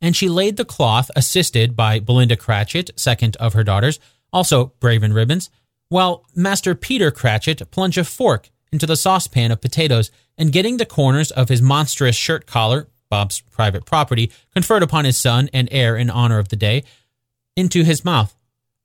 and 0.04 0.18
she 0.18 0.28
laid 0.28 0.58
the 0.58 0.66
cloth, 0.66 1.10
assisted 1.16 1.78
by 1.78 1.98
Belinda 1.98 2.36
Cratchit, 2.36 2.92
second 2.98 3.38
of 3.38 3.54
her 3.54 3.64
daughters, 3.64 4.02
also 4.34 4.74
brave 4.82 5.02
in 5.02 5.14
ribbons, 5.14 5.50
while 5.88 6.26
Master 6.36 6.76
Peter 6.76 7.10
Cratchit 7.10 7.72
plunged 7.72 7.98
a 7.98 8.04
fork 8.04 8.50
into 8.74 8.86
the 8.86 8.98
saucepan 8.98 9.50
of 9.50 9.62
potatoes, 9.62 10.12
and 10.38 10.52
getting 10.52 10.76
the 10.76 10.86
corners 10.86 11.32
of 11.32 11.48
his 11.48 11.62
monstrous 11.62 12.18
shirt 12.18 12.46
collar, 12.46 12.90
Bob's 13.14 13.42
private 13.52 13.86
property, 13.86 14.32
conferred 14.56 14.82
upon 14.82 15.06
his 15.06 15.18
son 15.18 15.48
and 15.54 15.70
heir 15.72 15.96
in 15.96 16.10
honor 16.10 16.40
of 16.40 16.50
the 16.50 16.56
day, 16.56 16.84
into 17.56 17.84
his 17.84 18.04
mouth, 18.04 18.36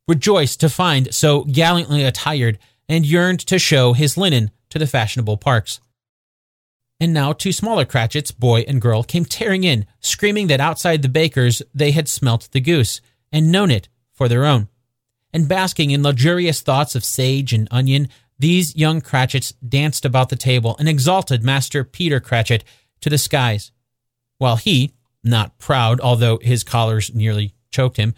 rejoiced 0.06 0.60
to 0.60 0.68
find 0.68 1.14
so 1.14 1.44
gallantly 1.44 2.04
attired, 2.04 2.58
and 2.90 3.06
yearned 3.06 3.40
to 3.40 3.58
show 3.58 3.94
his 3.94 4.18
linen 4.18 4.50
to 4.68 4.78
the 4.78 4.86
fashionable 4.86 5.38
parks. 5.38 5.80
And 7.00 7.14
now 7.14 7.32
two 7.32 7.52
smaller 7.52 7.86
Cratchits, 7.86 8.30
boy 8.30 8.66
and 8.68 8.82
girl, 8.82 9.02
came 9.02 9.24
tearing 9.24 9.64
in, 9.64 9.86
screaming 10.00 10.48
that 10.48 10.60
outside 10.60 11.00
the 11.00 11.08
baker's 11.08 11.62
they 11.74 11.92
had 11.92 12.06
smelt 12.06 12.50
the 12.52 12.60
goose, 12.60 13.00
and 13.32 13.50
known 13.50 13.70
it 13.70 13.88
for 14.12 14.28
their 14.28 14.44
own. 14.44 14.68
And 15.32 15.48
basking 15.48 15.90
in 15.90 16.02
luxurious 16.02 16.60
thoughts 16.60 16.94
of 16.94 17.02
sage 17.02 17.54
and 17.54 17.66
onion, 17.70 18.08
these 18.38 18.76
young 18.76 19.00
Cratchits 19.00 19.52
danced 19.66 20.04
about 20.04 20.28
the 20.28 20.36
table 20.36 20.76
and 20.78 20.86
exalted 20.86 21.42
Master 21.42 21.82
Peter 21.82 22.20
Cratchit 22.20 22.62
to 23.00 23.08
the 23.08 23.18
skies, 23.18 23.72
while 24.38 24.56
he, 24.56 24.92
not 25.22 25.58
proud, 25.58 26.00
although 26.00 26.38
his 26.38 26.64
collars 26.64 27.14
nearly 27.14 27.54
choked 27.70 27.96
him, 27.96 28.14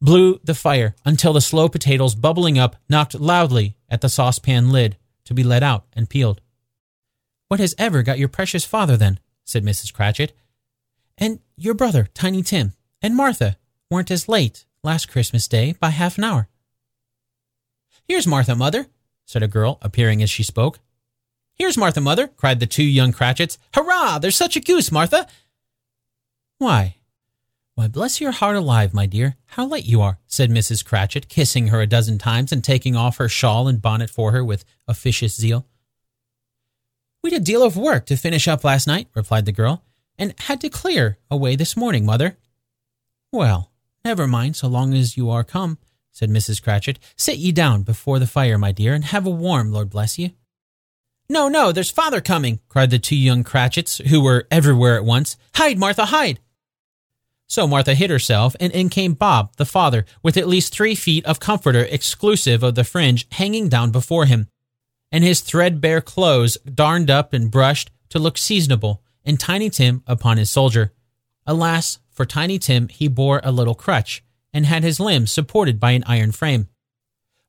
blew 0.00 0.40
the 0.44 0.54
fire 0.54 0.94
until 1.04 1.32
the 1.32 1.40
slow 1.40 1.68
potatoes 1.68 2.14
bubbling 2.14 2.58
up 2.58 2.76
knocked 2.88 3.14
loudly 3.14 3.76
at 3.88 4.00
the 4.00 4.08
saucepan 4.08 4.70
lid 4.70 4.96
to 5.24 5.34
be 5.34 5.42
let 5.42 5.62
out 5.62 5.86
and 5.94 6.10
peeled. 6.10 6.40
What 7.48 7.60
has 7.60 7.74
ever 7.78 8.02
got 8.02 8.18
your 8.18 8.28
precious 8.28 8.64
father, 8.64 8.96
then? 8.96 9.20
said 9.44 9.64
Mrs. 9.64 9.92
Cratchit. 9.92 10.32
And 11.18 11.40
your 11.56 11.74
brother, 11.74 12.08
Tiny 12.14 12.42
Tim, 12.42 12.72
and 13.00 13.14
Martha 13.14 13.56
weren't 13.90 14.10
as 14.10 14.28
late 14.28 14.64
last 14.82 15.08
Christmas 15.08 15.46
Day 15.46 15.74
by 15.78 15.90
half 15.90 16.18
an 16.18 16.24
hour. 16.24 16.48
Here's 18.08 18.26
Martha, 18.26 18.56
mother, 18.56 18.86
said 19.24 19.42
a 19.42 19.48
girl, 19.48 19.78
appearing 19.82 20.22
as 20.22 20.30
she 20.30 20.42
spoke. 20.42 20.80
Here's 21.54 21.78
Martha, 21.78 22.00
mother, 22.00 22.28
cried 22.28 22.58
the 22.58 22.66
two 22.66 22.82
young 22.82 23.12
Cratchits. 23.12 23.58
Hurrah! 23.74 24.18
There's 24.18 24.36
such 24.36 24.56
a 24.56 24.60
goose, 24.60 24.90
Martha! 24.90 25.28
Why, 26.62 26.94
why, 27.74 27.88
bless 27.88 28.20
your 28.20 28.30
heart 28.30 28.54
alive, 28.54 28.94
my 28.94 29.04
dear, 29.04 29.34
how 29.46 29.66
late 29.66 29.84
you 29.84 30.00
are, 30.00 30.20
said 30.28 30.48
Mrs. 30.48 30.84
Cratchit, 30.84 31.28
kissing 31.28 31.66
her 31.66 31.80
a 31.80 31.88
dozen 31.88 32.18
times 32.18 32.52
and 32.52 32.62
taking 32.62 32.94
off 32.94 33.16
her 33.16 33.28
shawl 33.28 33.66
and 33.66 33.82
bonnet 33.82 34.08
for 34.08 34.30
her 34.30 34.44
with 34.44 34.64
officious 34.86 35.34
zeal. 35.34 35.66
We'd 37.20 37.32
a 37.32 37.40
deal 37.40 37.64
of 37.64 37.76
work 37.76 38.06
to 38.06 38.16
finish 38.16 38.46
up 38.46 38.62
last 38.62 38.86
night, 38.86 39.08
replied 39.12 39.44
the 39.44 39.50
girl, 39.50 39.82
and 40.16 40.38
had 40.38 40.60
to 40.60 40.68
clear 40.68 41.18
away 41.28 41.56
this 41.56 41.76
morning, 41.76 42.06
mother. 42.06 42.36
Well, 43.32 43.72
never 44.04 44.28
mind 44.28 44.54
so 44.54 44.68
long 44.68 44.94
as 44.94 45.16
you 45.16 45.30
are 45.30 45.42
come, 45.42 45.78
said 46.12 46.30
Mrs. 46.30 46.62
Cratchit. 46.62 47.00
Sit 47.16 47.38
ye 47.38 47.50
down 47.50 47.82
before 47.82 48.20
the 48.20 48.28
fire, 48.28 48.56
my 48.56 48.70
dear, 48.70 48.94
and 48.94 49.06
have 49.06 49.26
a 49.26 49.30
warm, 49.30 49.72
Lord 49.72 49.90
bless 49.90 50.16
you. 50.16 50.30
No, 51.28 51.48
no, 51.48 51.72
there's 51.72 51.90
father 51.90 52.20
coming, 52.20 52.60
cried 52.68 52.90
the 52.90 53.00
two 53.00 53.16
young 53.16 53.42
Cratchits, 53.42 53.98
who 53.98 54.20
were 54.20 54.46
everywhere 54.48 54.94
at 54.94 55.04
once. 55.04 55.36
Hide, 55.56 55.76
Martha, 55.76 56.04
hide! 56.04 56.38
So 57.52 57.66
Martha 57.66 57.94
hid 57.94 58.08
herself, 58.08 58.56
and 58.60 58.72
in 58.72 58.88
came 58.88 59.12
Bob, 59.12 59.56
the 59.56 59.66
father, 59.66 60.06
with 60.22 60.38
at 60.38 60.48
least 60.48 60.72
three 60.72 60.94
feet 60.94 61.24
of 61.26 61.38
comforter 61.38 61.82
exclusive 61.82 62.62
of 62.62 62.76
the 62.76 62.84
fringe 62.84 63.26
hanging 63.32 63.68
down 63.68 63.90
before 63.90 64.24
him 64.24 64.48
and 65.12 65.22
his 65.22 65.42
threadbare 65.42 66.00
clothes 66.00 66.56
darned 66.64 67.10
up 67.10 67.34
and 67.34 67.50
brushed 67.50 67.90
to 68.08 68.18
look 68.18 68.38
seasonable, 68.38 69.02
and 69.24 69.38
Tiny 69.38 69.68
Tim 69.68 70.02
upon 70.06 70.38
his 70.38 70.50
soldier. 70.50 70.92
Alas, 71.46 71.98
for 72.10 72.24
Tiny 72.24 72.58
Tim 72.58 72.88
he 72.88 73.06
bore 73.06 73.40
a 73.44 73.52
little 73.52 73.74
crutch, 73.74 74.24
and 74.54 74.64
had 74.64 74.82
his 74.82 74.98
limbs 74.98 75.30
supported 75.30 75.78
by 75.78 75.90
an 75.92 76.02
iron 76.06 76.32
frame. 76.32 76.68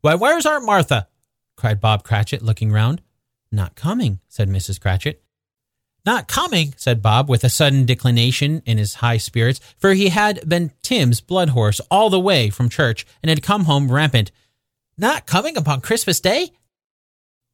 Why, 0.01 0.15
where's 0.15 0.45
Aunt 0.45 0.65
Martha? 0.65 1.07
cried 1.55 1.79
Bob 1.79 2.03
Cratchit, 2.03 2.41
looking 2.41 2.71
round. 2.71 3.01
Not 3.51 3.75
coming, 3.75 4.19
said 4.27 4.49
Mrs. 4.49 4.79
Cratchit. 4.79 5.22
Not 6.05 6.27
coming, 6.27 6.73
said 6.75 7.01
Bob, 7.01 7.29
with 7.29 7.43
a 7.43 7.49
sudden 7.49 7.85
declination 7.85 8.61
in 8.65 8.77
his 8.77 8.95
high 8.95 9.17
spirits, 9.17 9.61
for 9.77 9.93
he 9.93 10.09
had 10.09 10.47
been 10.47 10.71
Tim's 10.81 11.21
blood 11.21 11.49
horse 11.49 11.79
all 11.89 12.09
the 12.09 12.19
way 12.19 12.49
from 12.49 12.67
church, 12.67 13.05
and 13.21 13.29
had 13.29 13.41
come 13.41 13.65
home 13.65 13.91
rampant. 13.91 14.31
Not 14.97 15.25
coming 15.25 15.55
upon 15.55 15.81
Christmas 15.81 16.19
Day? 16.19 16.51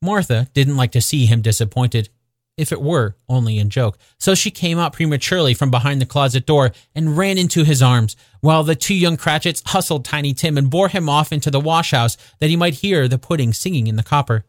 Martha 0.02 0.48
didn't 0.54 0.78
like 0.78 0.92
to 0.94 1.02
see 1.02 1.26
him 1.28 1.42
disappointed, 1.42 2.10
if 2.58 2.72
it 2.74 2.82
were 2.82 3.16
only 3.30 3.58
in 3.58 3.70
joke, 3.70 3.98
so 4.18 4.36
she 4.36 4.52
came 4.52 4.80
out 4.80 4.94
prematurely 4.94 5.54
from 5.54 5.72
behind 5.72 6.02
the 6.02 6.06
closet 6.06 6.46
door 6.46 6.72
and 6.94 7.18
ran 7.18 7.38
into 7.38 7.64
his 7.64 7.82
arms, 7.82 8.18
while 8.42 8.64
the 8.64 8.76
two 8.76 8.94
young 8.94 9.16
Cratchits 9.16 9.64
hustled 9.68 10.04
Tiny 10.04 10.34
Tim 10.34 10.58
and 10.58 10.70
bore 10.70 10.90
him 10.90 11.08
off 11.08 11.32
into 11.32 11.50
the 11.50 11.60
wash 11.60 11.92
house 11.92 12.18
that 12.40 12.50
he 12.50 12.58
might 12.58 12.76
hear 12.76 13.08
the 13.08 13.18
pudding 13.18 13.54
singing 13.54 13.88
in 13.88 13.96
the 13.96 14.04
copper. 14.04 14.44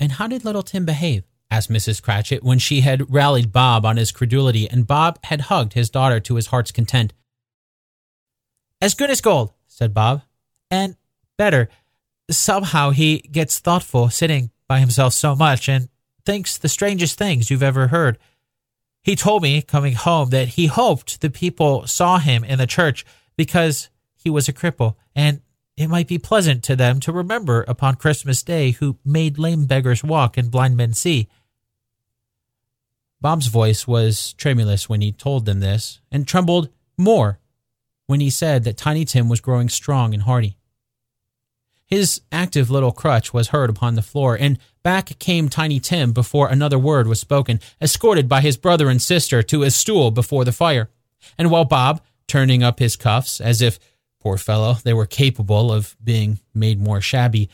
And 0.00 0.12
how 0.12 0.26
did 0.26 0.44
little 0.44 0.62
Tim 0.62 0.86
behave? 0.86 1.24
Asked 1.50 1.70
Mrs. 1.70 2.02
Cratchit 2.02 2.42
when 2.42 2.58
she 2.58 2.80
had 2.80 3.12
rallied 3.12 3.52
Bob 3.52 3.84
on 3.84 3.96
his 3.96 4.12
credulity 4.12 4.68
and 4.68 4.86
Bob 4.86 5.18
had 5.24 5.42
hugged 5.42 5.74
his 5.74 5.90
daughter 5.90 6.20
to 6.20 6.34
his 6.34 6.48
heart's 6.48 6.72
content. 6.72 7.12
As 8.80 8.94
good 8.94 9.10
as 9.10 9.20
gold, 9.20 9.52
said 9.66 9.94
Bob. 9.94 10.22
And 10.70 10.96
better 11.38 11.68
somehow 12.30 12.90
he 12.90 13.18
gets 13.18 13.58
thoughtful 13.58 14.10
sitting 14.10 14.50
by 14.68 14.80
himself 14.80 15.12
so 15.12 15.36
much 15.36 15.68
and 15.68 15.88
thinks 16.24 16.58
the 16.58 16.68
strangest 16.68 17.16
things 17.16 17.50
you've 17.50 17.62
ever 17.62 17.88
heard. 17.88 18.18
He 19.02 19.14
told 19.14 19.42
me 19.42 19.62
coming 19.62 19.92
home 19.92 20.30
that 20.30 20.48
he 20.48 20.66
hoped 20.66 21.20
the 21.20 21.30
people 21.30 21.86
saw 21.86 22.18
him 22.18 22.42
in 22.42 22.58
the 22.58 22.66
church 22.66 23.06
because 23.36 23.88
he 24.16 24.28
was 24.28 24.48
a 24.48 24.52
cripple 24.52 24.96
and 25.14 25.40
it 25.76 25.88
might 25.88 26.08
be 26.08 26.18
pleasant 26.18 26.64
to 26.64 26.74
them 26.74 27.00
to 27.00 27.12
remember 27.12 27.64
upon 27.68 27.96
Christmas 27.96 28.42
Day 28.42 28.72
who 28.72 28.98
made 29.04 29.38
lame 29.38 29.66
beggars 29.66 30.02
walk 30.02 30.36
and 30.36 30.50
blind 30.50 30.76
men 30.76 30.94
see. 30.94 31.28
Bob's 33.20 33.46
voice 33.46 33.86
was 33.86 34.34
tremulous 34.34 34.88
when 34.88 35.00
he 35.00 35.12
told 35.12 35.46
them 35.46 35.60
this, 35.60 36.00
and 36.10 36.26
trembled 36.26 36.68
more 36.98 37.38
when 38.06 38.20
he 38.20 38.30
said 38.30 38.64
that 38.64 38.76
Tiny 38.76 39.04
Tim 39.04 39.28
was 39.28 39.40
growing 39.40 39.68
strong 39.68 40.14
and 40.14 40.22
hearty. 40.22 40.56
His 41.86 42.20
active 42.32 42.68
little 42.68 42.92
crutch 42.92 43.32
was 43.32 43.48
heard 43.48 43.70
upon 43.70 43.94
the 43.94 44.02
floor, 44.02 44.36
and 44.38 44.58
back 44.82 45.18
came 45.18 45.48
Tiny 45.48 45.78
Tim 45.78 46.12
before 46.12 46.48
another 46.48 46.78
word 46.78 47.06
was 47.06 47.20
spoken, 47.20 47.60
escorted 47.80 48.28
by 48.28 48.40
his 48.40 48.56
brother 48.56 48.90
and 48.90 49.00
sister 49.00 49.42
to 49.44 49.60
his 49.60 49.74
stool 49.74 50.10
before 50.10 50.44
the 50.44 50.52
fire. 50.52 50.90
And 51.38 51.50
while 51.50 51.64
Bob, 51.64 52.00
turning 52.26 52.62
up 52.62 52.80
his 52.80 52.96
cuffs, 52.96 53.40
as 53.40 53.62
if, 53.62 53.78
poor 54.20 54.36
fellow, 54.36 54.74
they 54.82 54.92
were 54.92 55.06
capable 55.06 55.72
of 55.72 55.96
being 56.02 56.40
made 56.52 56.80
more 56.80 57.00
shabby, 57.00 57.48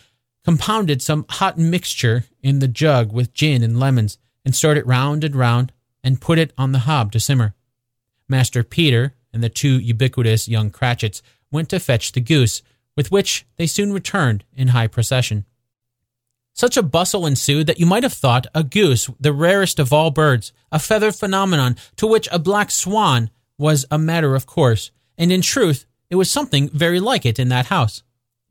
compounded 0.44 1.02
some 1.02 1.26
hot 1.28 1.58
mixture 1.58 2.24
in 2.42 2.58
the 2.58 2.68
jug 2.68 3.12
with 3.12 3.34
gin 3.34 3.62
and 3.62 3.78
lemons, 3.78 4.16
and 4.44 4.54
stirred 4.54 4.76
it 4.76 4.86
round 4.86 5.24
and 5.24 5.36
round 5.36 5.72
and 6.02 6.20
put 6.20 6.38
it 6.38 6.52
on 6.58 6.72
the 6.72 6.80
hob 6.80 7.12
to 7.12 7.20
simmer. 7.20 7.54
Master 8.28 8.62
Peter 8.62 9.14
and 9.32 9.42
the 9.42 9.48
two 9.48 9.78
ubiquitous 9.78 10.48
young 10.48 10.70
Cratchits 10.70 11.22
went 11.50 11.68
to 11.70 11.80
fetch 11.80 12.12
the 12.12 12.20
goose, 12.20 12.62
with 12.96 13.10
which 13.10 13.46
they 13.56 13.66
soon 13.66 13.92
returned 13.92 14.44
in 14.54 14.68
high 14.68 14.86
procession. 14.86 15.44
Such 16.54 16.76
a 16.76 16.82
bustle 16.82 17.26
ensued 17.26 17.66
that 17.66 17.80
you 17.80 17.86
might 17.86 18.02
have 18.02 18.12
thought 18.12 18.46
a 18.54 18.62
goose 18.62 19.08
the 19.18 19.32
rarest 19.32 19.78
of 19.78 19.92
all 19.92 20.10
birds, 20.10 20.52
a 20.70 20.78
feathered 20.78 21.14
phenomenon 21.14 21.76
to 21.96 22.06
which 22.06 22.28
a 22.30 22.38
black 22.38 22.70
swan 22.70 23.30
was 23.58 23.86
a 23.90 23.98
matter 23.98 24.34
of 24.34 24.46
course, 24.46 24.90
and 25.16 25.32
in 25.32 25.40
truth, 25.40 25.86
it 26.10 26.16
was 26.16 26.30
something 26.30 26.68
very 26.68 27.00
like 27.00 27.24
it 27.24 27.38
in 27.38 27.48
that 27.48 27.66
house. 27.66 28.02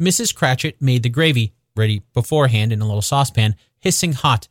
Mrs. 0.02 0.34
Cratchit 0.34 0.82
made 0.82 1.04
the 1.04 1.10
gravy, 1.10 1.54
ready 1.76 2.02
beforehand 2.14 2.74
in 2.74 2.82
a 2.82 2.86
little 2.86 3.04
saucepan, 3.04 3.56
hissing 3.80 4.14
hot. 4.14 4.48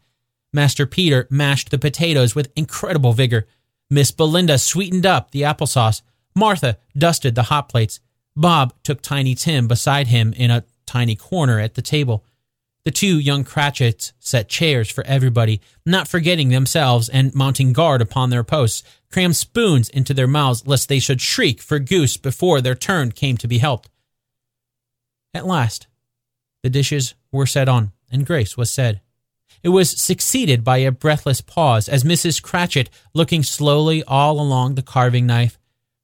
Master 0.52 0.86
Peter 0.86 1.26
mashed 1.30 1.70
the 1.70 1.78
potatoes 1.78 2.34
with 2.34 2.52
incredible 2.56 3.12
vigor. 3.12 3.46
Miss 3.88 4.10
Belinda 4.10 4.58
sweetened 4.58 5.06
up 5.06 5.30
the 5.30 5.42
applesauce. 5.42 6.02
Martha 6.34 6.78
dusted 6.96 7.34
the 7.34 7.44
hot 7.44 7.68
plates. 7.68 8.00
Bob 8.36 8.74
took 8.82 9.02
Tiny 9.02 9.34
Tim 9.34 9.68
beside 9.68 10.08
him 10.08 10.32
in 10.32 10.50
a 10.50 10.64
tiny 10.86 11.16
corner 11.16 11.58
at 11.58 11.74
the 11.74 11.82
table. 11.82 12.24
The 12.84 12.90
two 12.90 13.18
young 13.18 13.44
Cratchits 13.44 14.12
set 14.18 14.48
chairs 14.48 14.90
for 14.90 15.04
everybody, 15.04 15.60
not 15.84 16.08
forgetting 16.08 16.48
themselves 16.48 17.08
and 17.08 17.34
mounting 17.34 17.72
guard 17.72 18.00
upon 18.00 18.30
their 18.30 18.44
posts, 18.44 18.82
crammed 19.12 19.36
spoons 19.36 19.88
into 19.90 20.14
their 20.14 20.26
mouths 20.26 20.66
lest 20.66 20.88
they 20.88 20.98
should 20.98 21.20
shriek 21.20 21.60
for 21.60 21.78
goose 21.78 22.16
before 22.16 22.60
their 22.60 22.74
turn 22.74 23.12
came 23.12 23.36
to 23.36 23.48
be 23.48 23.58
helped. 23.58 23.90
At 25.34 25.46
last, 25.46 25.88
the 26.62 26.70
dishes 26.70 27.14
were 27.30 27.46
set 27.46 27.68
on, 27.68 27.92
and 28.10 28.26
grace 28.26 28.56
was 28.56 28.70
said. 28.70 29.00
It 29.62 29.68
was 29.70 29.90
succeeded 29.90 30.64
by 30.64 30.78
a 30.78 30.90
breathless 30.90 31.40
pause 31.40 31.88
as 31.88 32.04
Mrs. 32.04 32.42
Cratchit, 32.42 32.88
looking 33.12 33.42
slowly 33.42 34.02
all 34.04 34.40
along 34.40 34.74
the 34.74 34.82
carving 34.82 35.26
knife, 35.26 35.58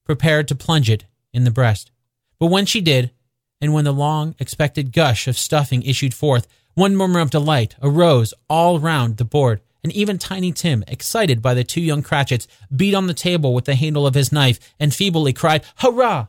prepared 0.04 0.46
to 0.48 0.54
plunge 0.54 0.90
it 0.90 1.06
in 1.32 1.44
the 1.44 1.50
breast. 1.50 1.90
But 2.38 2.48
when 2.48 2.66
she 2.66 2.80
did, 2.80 3.12
and 3.60 3.72
when 3.72 3.84
the 3.84 3.92
long 3.92 4.34
expected 4.38 4.92
gush 4.92 5.26
of 5.26 5.38
stuffing 5.38 5.82
issued 5.82 6.12
forth, 6.12 6.46
one 6.74 6.94
murmur 6.94 7.20
of 7.20 7.30
delight 7.30 7.74
arose 7.80 8.34
all 8.50 8.78
round 8.78 9.16
the 9.16 9.24
board, 9.24 9.62
and 9.82 9.92
even 9.92 10.18
Tiny 10.18 10.52
Tim, 10.52 10.84
excited 10.86 11.40
by 11.40 11.54
the 11.54 11.64
two 11.64 11.80
young 11.80 12.02
Cratchits, 12.02 12.46
beat 12.74 12.94
on 12.94 13.06
the 13.06 13.14
table 13.14 13.54
with 13.54 13.64
the 13.64 13.74
handle 13.74 14.06
of 14.06 14.14
his 14.14 14.32
knife 14.32 14.58
and 14.78 14.94
feebly 14.94 15.32
cried, 15.32 15.64
Hurrah! 15.76 16.26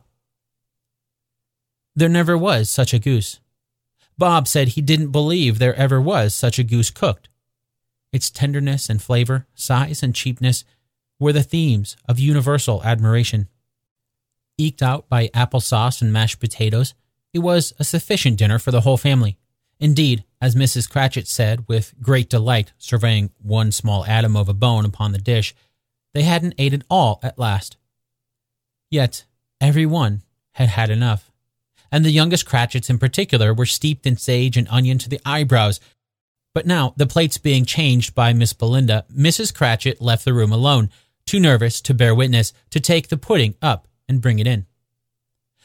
There 1.94 2.08
never 2.08 2.38
was 2.38 2.70
such 2.70 2.94
a 2.94 2.98
goose. 2.98 3.40
Bob 4.18 4.48
said 4.48 4.68
he 4.68 4.82
didn't 4.82 5.12
believe 5.12 5.58
there 5.58 5.76
ever 5.76 6.00
was 6.00 6.34
such 6.34 6.58
a 6.58 6.64
goose 6.64 6.90
cooked. 6.90 7.28
Its 8.12 8.30
tenderness 8.30 8.88
and 8.88 9.00
flavor, 9.00 9.46
size 9.54 10.02
and 10.02 10.14
cheapness 10.14 10.64
were 11.20 11.32
the 11.32 11.42
themes 11.42 11.96
of 12.08 12.18
universal 12.18 12.82
admiration. 12.82 13.48
Eked 14.58 14.82
out 14.82 15.08
by 15.08 15.30
apple 15.32 15.60
sauce 15.60 16.02
and 16.02 16.12
mashed 16.12 16.40
potatoes, 16.40 16.94
it 17.32 17.40
was 17.40 17.72
a 17.78 17.84
sufficient 17.84 18.38
dinner 18.38 18.58
for 18.58 18.72
the 18.72 18.80
whole 18.80 18.96
family. 18.96 19.38
Indeed, 19.78 20.24
as 20.40 20.56
Mrs. 20.56 20.90
Cratchit 20.90 21.28
said 21.28 21.68
with 21.68 21.94
great 22.00 22.28
delight, 22.28 22.72
surveying 22.78 23.30
one 23.40 23.70
small 23.70 24.04
atom 24.06 24.36
of 24.36 24.48
a 24.48 24.54
bone 24.54 24.84
upon 24.84 25.12
the 25.12 25.18
dish, 25.18 25.54
they 26.14 26.22
hadn't 26.22 26.54
ate 26.58 26.72
it 26.72 26.82
all 26.90 27.20
at 27.22 27.38
last. 27.38 27.76
Yet 28.90 29.24
every 29.60 29.86
one 29.86 30.22
had 30.52 30.70
had 30.70 30.90
enough, 30.90 31.27
and 31.90 32.04
the 32.04 32.10
youngest 32.10 32.46
Cratchits 32.46 32.90
in 32.90 32.98
particular 32.98 33.52
were 33.54 33.66
steeped 33.66 34.06
in 34.06 34.16
sage 34.16 34.56
and 34.56 34.68
onion 34.68 34.98
to 34.98 35.08
the 35.08 35.20
eyebrows. 35.24 35.80
But 36.54 36.66
now, 36.66 36.94
the 36.96 37.06
plates 37.06 37.38
being 37.38 37.64
changed 37.64 38.14
by 38.14 38.32
Miss 38.32 38.52
Belinda, 38.52 39.04
Mrs. 39.14 39.54
Cratchit 39.54 40.00
left 40.00 40.24
the 40.24 40.34
room 40.34 40.52
alone, 40.52 40.90
too 41.26 41.40
nervous 41.40 41.80
to 41.82 41.94
bear 41.94 42.14
witness, 42.14 42.52
to 42.70 42.80
take 42.80 43.08
the 43.08 43.16
pudding 43.16 43.54
up 43.60 43.86
and 44.08 44.20
bring 44.20 44.38
it 44.38 44.46
in. 44.46 44.66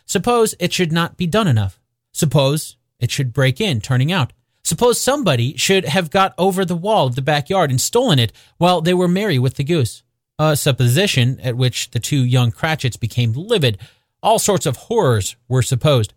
Suppose 0.06 0.54
it 0.60 0.74
should 0.74 0.91
not 0.91 1.18
be 1.18 1.28
done 1.28 1.48
enough. 1.48 1.80
Suppose 2.12 2.78
it 3.00 3.12
should 3.12 3.34
break 3.34 3.60
in, 3.60 3.82
turning 3.82 4.12
out. 4.12 4.34
Suppose 4.64 5.00
somebody 5.00 5.58
should 5.58 5.86
have 5.86 6.10
got 6.10 6.34
over 6.38 6.64
the 6.64 6.76
wall 6.76 7.08
of 7.08 7.16
the 7.16 7.22
backyard 7.22 7.70
and 7.70 7.82
stolen 7.82 8.20
it 8.20 8.32
while 8.58 8.82
they 8.82 8.94
were 8.94 9.08
merry 9.08 9.38
with 9.38 9.56
the 9.56 9.64
goose. 9.64 10.04
A 10.40 10.56
supposition 10.56 11.40
at 11.41 11.58
which 11.58 11.91
the 11.91 12.00
two 12.00 12.24
young 12.24 12.52
Cratchits 12.52 12.98
became 12.98 13.34
livid. 13.34 13.78
All 14.24 14.40
sorts 14.40 14.66
of 14.66 14.78
horrors 14.78 15.36
were 15.50 15.62
supposed. 15.62 16.14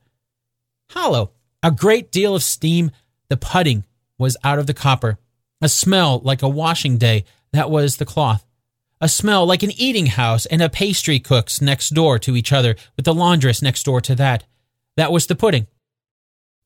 Hollow, 0.90 1.32
a 1.62 1.72
great 1.72 2.12
deal 2.12 2.36
of 2.36 2.44
steam, 2.44 2.92
the 3.28 3.36
pudding 3.36 3.84
was 4.16 4.36
out 4.44 4.60
of 4.60 4.68
the 4.68 4.74
copper. 4.74 5.18
A 5.60 5.68
smell 5.68 6.20
like 6.20 6.40
a 6.40 6.48
washing 6.48 6.98
day, 6.98 7.24
that 7.52 7.68
was 7.68 7.96
the 7.96 8.04
cloth. 8.04 8.46
A 9.00 9.08
smell 9.08 9.44
like 9.44 9.64
an 9.64 9.72
eating 9.72 10.06
house 10.06 10.46
and 10.46 10.62
a 10.62 10.70
pastry 10.70 11.18
cook's 11.18 11.60
next 11.60 11.90
door 11.90 12.18
to 12.20 12.36
each 12.36 12.52
other, 12.52 12.76
with 12.94 13.04
the 13.04 13.12
laundress 13.12 13.60
next 13.60 13.82
door 13.82 14.00
to 14.02 14.14
that. 14.14 14.44
That 14.96 15.10
was 15.10 15.26
the 15.26 15.34
pudding. 15.34 15.66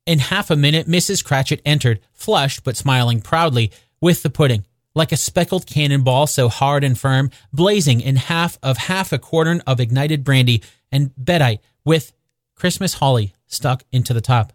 In 0.07 0.19
half 0.19 0.51
a 0.51 0.57
minute, 0.57 0.87
Mrs. 0.87 1.25
Cratchit 1.25 1.63
entered, 1.65 2.01
flushed 2.13 2.65
but 2.65 2.77
smiling 2.77 3.21
proudly, 3.21 3.73
with 4.01 4.23
the 4.23 4.31
pudding, 4.31 4.67
like 4.95 5.13
a 5.13 5.17
speckled 5.17 5.67
cannonball 5.67 6.27
so 6.27 6.49
hard 6.49 6.85
and 6.85 6.99
firm, 6.99 7.31
blazing 7.53 8.01
in 8.01 8.17
half 8.17 8.59
of 8.63 8.77
half 8.77 9.13
a 9.13 9.19
quartern 9.19 9.61
of 9.67 9.81
ignited 9.81 10.25
brandy, 10.25 10.63
and 10.91 11.15
bedite 11.17 11.61
with 11.85 12.13
Christmas 12.55 12.95
holly 12.95 13.35
stuck 13.47 13.85
into 13.93 14.13
the 14.13 14.21
top. 14.21 14.53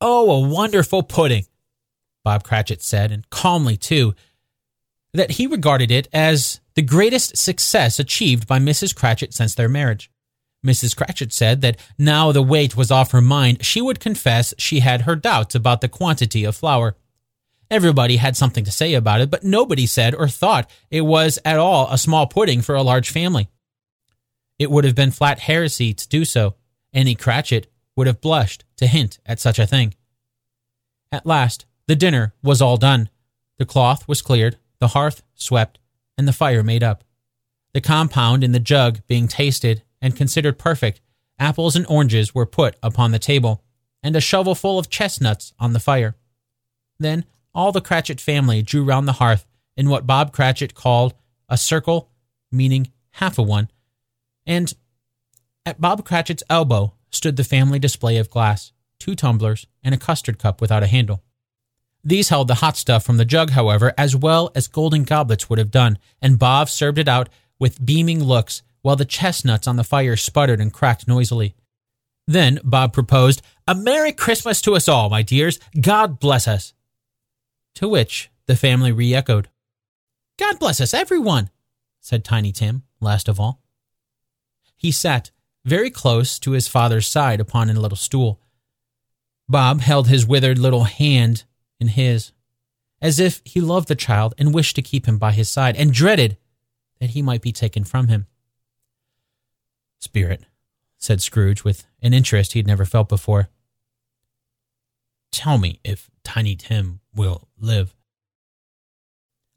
Oh, 0.00 0.30
a 0.30 0.48
wonderful 0.48 1.02
pudding, 1.02 1.46
Bob 2.24 2.42
Cratchit 2.42 2.82
said, 2.82 3.12
and 3.12 3.28
calmly 3.30 3.76
too, 3.76 4.14
that 5.12 5.32
he 5.32 5.46
regarded 5.46 5.90
it 5.90 6.08
as 6.12 6.60
the 6.74 6.82
greatest 6.82 7.36
success 7.36 7.98
achieved 7.98 8.46
by 8.46 8.58
Mrs. 8.58 8.94
Cratchit 8.94 9.34
since 9.34 9.54
their 9.54 9.68
marriage. 9.68 10.10
Mrs. 10.64 10.96
Cratchit 10.96 11.32
said 11.32 11.62
that 11.62 11.78
now 11.98 12.32
the 12.32 12.42
weight 12.42 12.76
was 12.76 12.90
off 12.90 13.12
her 13.12 13.20
mind, 13.20 13.64
she 13.64 13.80
would 13.80 14.00
confess 14.00 14.54
she 14.58 14.80
had 14.80 15.02
her 15.02 15.16
doubts 15.16 15.54
about 15.54 15.80
the 15.80 15.88
quantity 15.88 16.44
of 16.44 16.56
flour. 16.56 16.96
Everybody 17.70 18.16
had 18.16 18.36
something 18.36 18.64
to 18.64 18.72
say 18.72 18.94
about 18.94 19.20
it, 19.20 19.30
but 19.30 19.44
nobody 19.44 19.86
said 19.86 20.14
or 20.14 20.26
thought 20.26 20.68
it 20.90 21.02
was 21.02 21.38
at 21.44 21.58
all 21.58 21.88
a 21.90 21.98
small 21.98 22.26
pudding 22.26 22.62
for 22.62 22.74
a 22.74 22.82
large 22.82 23.10
family. 23.10 23.48
It 24.58 24.70
would 24.70 24.84
have 24.84 24.96
been 24.96 25.12
flat 25.12 25.38
heresy 25.38 25.94
to 25.94 26.08
do 26.08 26.24
so. 26.24 26.56
Any 26.92 27.14
Cratchit 27.14 27.70
would 27.96 28.08
have 28.08 28.20
blushed 28.20 28.64
to 28.76 28.86
hint 28.88 29.20
at 29.24 29.38
such 29.38 29.58
a 29.58 29.66
thing. 29.66 29.94
At 31.12 31.26
last, 31.26 31.64
the 31.86 31.94
dinner 31.94 32.34
was 32.42 32.60
all 32.60 32.76
done. 32.76 33.08
The 33.58 33.66
cloth 33.66 34.08
was 34.08 34.22
cleared, 34.22 34.58
the 34.80 34.88
hearth 34.88 35.22
swept, 35.34 35.78
and 36.18 36.26
the 36.26 36.32
fire 36.32 36.62
made 36.62 36.82
up. 36.82 37.04
The 37.72 37.80
compound 37.80 38.42
in 38.42 38.52
the 38.52 38.58
jug 38.58 39.00
being 39.06 39.28
tasted 39.28 39.82
and 40.02 40.16
considered 40.16 40.58
perfect, 40.58 41.00
apples 41.38 41.76
and 41.76 41.86
oranges 41.88 42.34
were 42.34 42.46
put 42.46 42.76
upon 42.82 43.12
the 43.12 43.18
table, 43.18 43.62
and 44.02 44.16
a 44.16 44.20
shovelful 44.20 44.78
of 44.78 44.90
chestnuts 44.90 45.52
on 45.58 45.72
the 45.72 45.80
fire. 45.80 46.16
Then 46.98 47.24
all 47.54 47.72
the 47.72 47.80
Cratchit 47.80 48.20
family 48.20 48.62
drew 48.62 48.84
round 48.84 49.08
the 49.08 49.12
hearth 49.12 49.46
in 49.76 49.88
what 49.88 50.06
Bob 50.06 50.32
Cratchit 50.32 50.74
called 50.74 51.14
a 51.48 51.56
circle, 51.56 52.10
meaning 52.52 52.92
half 53.12 53.38
a 53.38 53.42
one, 53.42 53.70
and 54.46 54.74
at 55.66 55.80
Bob 55.80 56.04
Cratchit's 56.04 56.42
elbow 56.48 56.94
stood 57.10 57.36
the 57.36 57.44
family 57.44 57.78
display 57.78 58.16
of 58.16 58.30
glass, 58.30 58.72
two 58.98 59.14
tumblers, 59.14 59.66
and 59.82 59.94
a 59.94 59.98
custard 59.98 60.38
cup 60.38 60.60
without 60.60 60.82
a 60.82 60.86
handle. 60.86 61.22
These 62.02 62.30
held 62.30 62.48
the 62.48 62.56
hot 62.56 62.76
stuff 62.76 63.04
from 63.04 63.18
the 63.18 63.24
jug, 63.24 63.50
however, 63.50 63.92
as 63.98 64.16
well 64.16 64.50
as 64.54 64.68
golden 64.68 65.04
goblets 65.04 65.50
would 65.50 65.58
have 65.58 65.70
done, 65.70 65.98
and 66.22 66.38
Bob 66.38 66.68
served 66.70 66.98
it 66.98 67.08
out 67.08 67.28
with 67.58 67.84
beaming 67.84 68.24
looks 68.24 68.62
while 68.82 68.96
the 68.96 69.04
chestnuts 69.04 69.66
on 69.66 69.76
the 69.76 69.84
fire 69.84 70.16
sputtered 70.16 70.60
and 70.60 70.72
cracked 70.72 71.06
noisily. 71.06 71.54
Then 72.26 72.58
Bob 72.64 72.92
proposed, 72.92 73.42
A 73.66 73.74
Merry 73.74 74.12
Christmas 74.12 74.62
to 74.62 74.76
us 74.76 74.88
all, 74.88 75.10
my 75.10 75.22
dears. 75.22 75.58
God 75.78 76.18
bless 76.20 76.48
us. 76.48 76.72
To 77.76 77.88
which 77.88 78.30
the 78.46 78.56
family 78.56 78.92
re 78.92 79.14
echoed. 79.14 79.48
God 80.38 80.58
bless 80.58 80.80
us, 80.80 80.94
everyone, 80.94 81.50
said 82.00 82.24
Tiny 82.24 82.52
Tim, 82.52 82.82
last 83.00 83.28
of 83.28 83.38
all. 83.38 83.60
He 84.76 84.90
sat 84.90 85.30
very 85.64 85.90
close 85.90 86.38
to 86.38 86.52
his 86.52 86.68
father's 86.68 87.06
side 87.06 87.40
upon 87.40 87.68
a 87.68 87.74
little 87.74 87.96
stool. 87.96 88.40
Bob 89.48 89.80
held 89.80 90.08
his 90.08 90.26
withered 90.26 90.58
little 90.58 90.84
hand 90.84 91.44
in 91.78 91.88
his, 91.88 92.32
as 93.02 93.18
if 93.18 93.42
he 93.44 93.60
loved 93.60 93.88
the 93.88 93.94
child 93.94 94.34
and 94.38 94.54
wished 94.54 94.76
to 94.76 94.82
keep 94.82 95.06
him 95.06 95.18
by 95.18 95.32
his 95.32 95.48
side, 95.48 95.76
and 95.76 95.92
dreaded 95.92 96.36
that 97.00 97.10
he 97.10 97.22
might 97.22 97.42
be 97.42 97.52
taken 97.52 97.84
from 97.84 98.08
him. 98.08 98.26
Spirit, 99.98 100.44
said 100.96 101.20
Scrooge 101.20 101.64
with 101.64 101.86
an 102.02 102.14
interest 102.14 102.52
he 102.52 102.58
had 102.58 102.66
never 102.66 102.84
felt 102.84 103.08
before. 103.08 103.48
Tell 105.32 105.58
me 105.58 105.80
if 105.84 106.10
Tiny 106.24 106.56
Tim 106.56 106.99
will 107.14 107.48
live. 107.58 107.94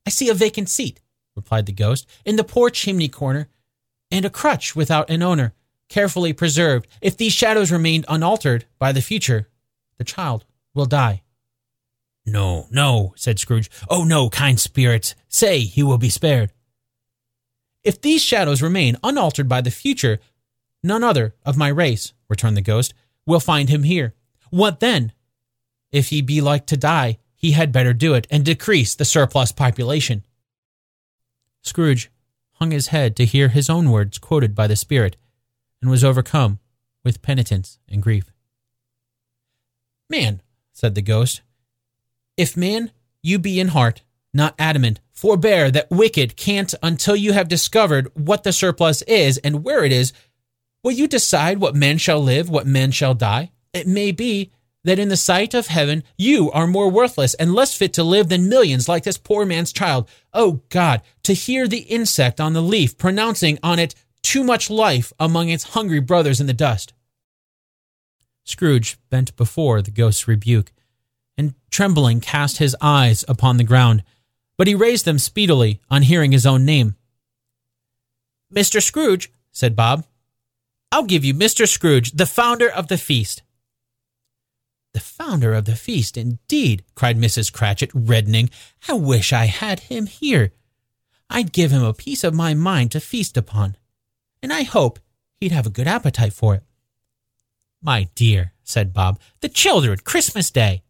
I 0.05 0.09
see 0.09 0.29
a 0.29 0.33
vacant 0.33 0.69
seat, 0.69 0.99
replied 1.35 1.65
the 1.65 1.71
ghost, 1.71 2.07
in 2.25 2.35
the 2.35 2.43
poor 2.43 2.69
chimney 2.69 3.09
corner, 3.09 3.47
and 4.11 4.25
a 4.25 4.29
crutch 4.29 4.75
without 4.75 5.09
an 5.09 5.23
owner, 5.23 5.53
carefully 5.89 6.33
preserved. 6.33 6.87
If 7.01 7.17
these 7.17 7.33
shadows 7.33 7.71
remain 7.71 8.05
unaltered 8.07 8.65
by 8.79 8.91
the 8.91 9.01
future, 9.01 9.49
the 9.97 10.03
child 10.03 10.45
will 10.73 10.85
die. 10.85 11.23
No, 12.25 12.67
no, 12.71 13.13
said 13.15 13.39
Scrooge. 13.39 13.69
Oh, 13.89 14.03
no, 14.03 14.29
kind 14.29 14.59
spirits, 14.59 15.15
say 15.27 15.59
he 15.59 15.83
will 15.83 15.97
be 15.97 16.09
spared. 16.09 16.51
If 17.83 18.01
these 18.01 18.23
shadows 18.23 18.61
remain 18.61 18.97
unaltered 19.03 19.49
by 19.49 19.61
the 19.61 19.71
future, 19.71 20.19
none 20.81 21.03
other 21.03 21.35
of 21.45 21.57
my 21.57 21.67
race, 21.67 22.13
returned 22.29 22.55
the 22.55 22.61
ghost, 22.61 22.93
will 23.25 23.41
find 23.41 23.69
him 23.69 23.83
here. 23.83 24.13
What 24.49 24.79
then? 24.79 25.11
If 25.91 26.09
he 26.09 26.21
be 26.21 26.39
like 26.39 26.65
to 26.67 26.77
die, 26.77 27.17
he 27.43 27.51
had 27.51 27.73
better 27.73 27.91
do 27.91 28.13
it 28.13 28.25
and 28.31 28.45
decrease 28.45 28.95
the 28.95 29.03
surplus 29.03 29.51
population. 29.51 30.23
Scrooge 31.61 32.09
hung 32.53 32.71
his 32.71 32.87
head 32.87 33.17
to 33.17 33.25
hear 33.25 33.49
his 33.49 33.69
own 33.69 33.91
words 33.91 34.17
quoted 34.17 34.55
by 34.55 34.65
the 34.65 34.77
spirit, 34.77 35.17
and 35.81 35.91
was 35.91 36.05
overcome 36.05 36.59
with 37.03 37.21
penitence 37.21 37.79
and 37.89 38.01
grief. 38.01 38.31
Man, 40.09 40.41
said 40.71 40.95
the 40.95 41.01
ghost, 41.01 41.41
if 42.37 42.55
man 42.55 42.91
you 43.21 43.39
be 43.39 43.59
in 43.59 43.67
heart, 43.67 44.03
not 44.33 44.55
adamant, 44.57 45.01
forbear 45.11 45.69
that 45.69 45.91
wicked 45.91 46.37
can't 46.37 46.73
until 46.81 47.17
you 47.17 47.33
have 47.33 47.49
discovered 47.49 48.09
what 48.13 48.43
the 48.43 48.53
surplus 48.53 49.01
is 49.01 49.37
and 49.39 49.65
where 49.65 49.83
it 49.83 49.91
is. 49.91 50.13
Will 50.81 50.93
you 50.93 51.09
decide 51.09 51.57
what 51.57 51.75
men 51.75 51.97
shall 51.97 52.21
live, 52.21 52.49
what 52.49 52.65
men 52.65 52.91
shall 52.91 53.13
die? 53.13 53.51
It 53.73 53.85
may 53.85 54.13
be 54.13 54.53
that 54.83 54.99
in 54.99 55.09
the 55.09 55.17
sight 55.17 55.53
of 55.53 55.67
heaven 55.67 56.03
you 56.17 56.51
are 56.51 56.67
more 56.67 56.89
worthless 56.89 57.33
and 57.35 57.53
less 57.53 57.75
fit 57.75 57.93
to 57.93 58.03
live 58.03 58.29
than 58.29 58.49
millions 58.49 58.89
like 58.89 59.03
this 59.03 59.17
poor 59.17 59.45
man's 59.45 59.73
child. 59.73 60.09
Oh 60.33 60.61
God, 60.69 61.01
to 61.23 61.33
hear 61.33 61.67
the 61.67 61.79
insect 61.79 62.39
on 62.41 62.53
the 62.53 62.61
leaf 62.61 62.97
pronouncing 62.97 63.59
on 63.63 63.79
it 63.79 63.95
too 64.21 64.43
much 64.43 64.69
life 64.69 65.13
among 65.19 65.49
its 65.49 65.63
hungry 65.75 65.99
brothers 65.99 66.41
in 66.41 66.47
the 66.47 66.53
dust. 66.53 66.93
Scrooge 68.45 68.97
bent 69.09 69.35
before 69.35 69.81
the 69.81 69.91
ghost's 69.91 70.27
rebuke, 70.27 70.71
and 71.37 71.53
trembling 71.71 72.19
cast 72.19 72.57
his 72.57 72.75
eyes 72.81 73.23
upon 73.27 73.57
the 73.57 73.63
ground, 73.63 74.03
but 74.57 74.67
he 74.67 74.75
raised 74.75 75.05
them 75.05 75.17
speedily 75.17 75.79
on 75.89 76.01
hearing 76.01 76.31
his 76.31 76.45
own 76.45 76.65
name. 76.65 76.95
Mr. 78.53 78.81
Scrooge, 78.81 79.31
said 79.51 79.75
Bob, 79.75 80.05
I'll 80.91 81.03
give 81.03 81.25
you 81.25 81.33
Mr. 81.33 81.67
Scrooge, 81.67 82.11
the 82.11 82.25
founder 82.25 82.69
of 82.69 82.87
the 82.87 82.97
feast. 82.97 83.41
The 84.93 84.99
founder 84.99 85.53
of 85.53 85.65
the 85.65 85.75
feast, 85.75 86.17
indeed, 86.17 86.83
cried 86.95 87.17
Mrs. 87.17 87.51
Cratchit, 87.51 87.89
reddening. 87.93 88.49
I 88.87 88.93
wish 88.93 89.33
I 89.33 89.45
had 89.45 89.81
him 89.81 90.05
here. 90.05 90.53
I'd 91.29 91.51
give 91.51 91.71
him 91.71 91.83
a 91.83 91.93
piece 91.93 92.23
of 92.23 92.33
my 92.33 92.53
mind 92.53 92.91
to 92.91 92.99
feast 92.99 93.35
upon, 93.35 93.75
and 94.41 94.53
I 94.53 94.63
hope 94.63 94.99
he'd 95.39 95.51
have 95.51 95.65
a 95.65 95.71
good 95.71 95.87
appetite 95.87 96.33
for 96.33 96.55
it. 96.55 96.63
My 97.81 98.07
dear, 98.13 98.53
said 98.63 98.93
Bob, 98.93 99.19
the 99.41 99.49
children, 99.49 99.97
Christmas 100.03 100.51
Day. 100.51 100.83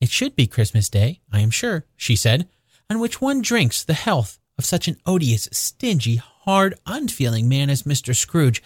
It 0.00 0.10
should 0.10 0.36
be 0.36 0.46
Christmas 0.46 0.90
Day, 0.90 1.20
I 1.32 1.40
am 1.40 1.50
sure, 1.50 1.86
she 1.96 2.16
said, 2.16 2.48
on 2.90 3.00
which 3.00 3.22
one 3.22 3.40
drinks 3.40 3.82
the 3.82 3.94
health 3.94 4.38
of 4.58 4.66
such 4.66 4.88
an 4.88 4.98
odious, 5.06 5.48
stingy, 5.52 6.16
hard, 6.16 6.78
unfeeling 6.84 7.48
man 7.48 7.70
as 7.70 7.84
Mr. 7.84 8.14
Scrooge. 8.14 8.62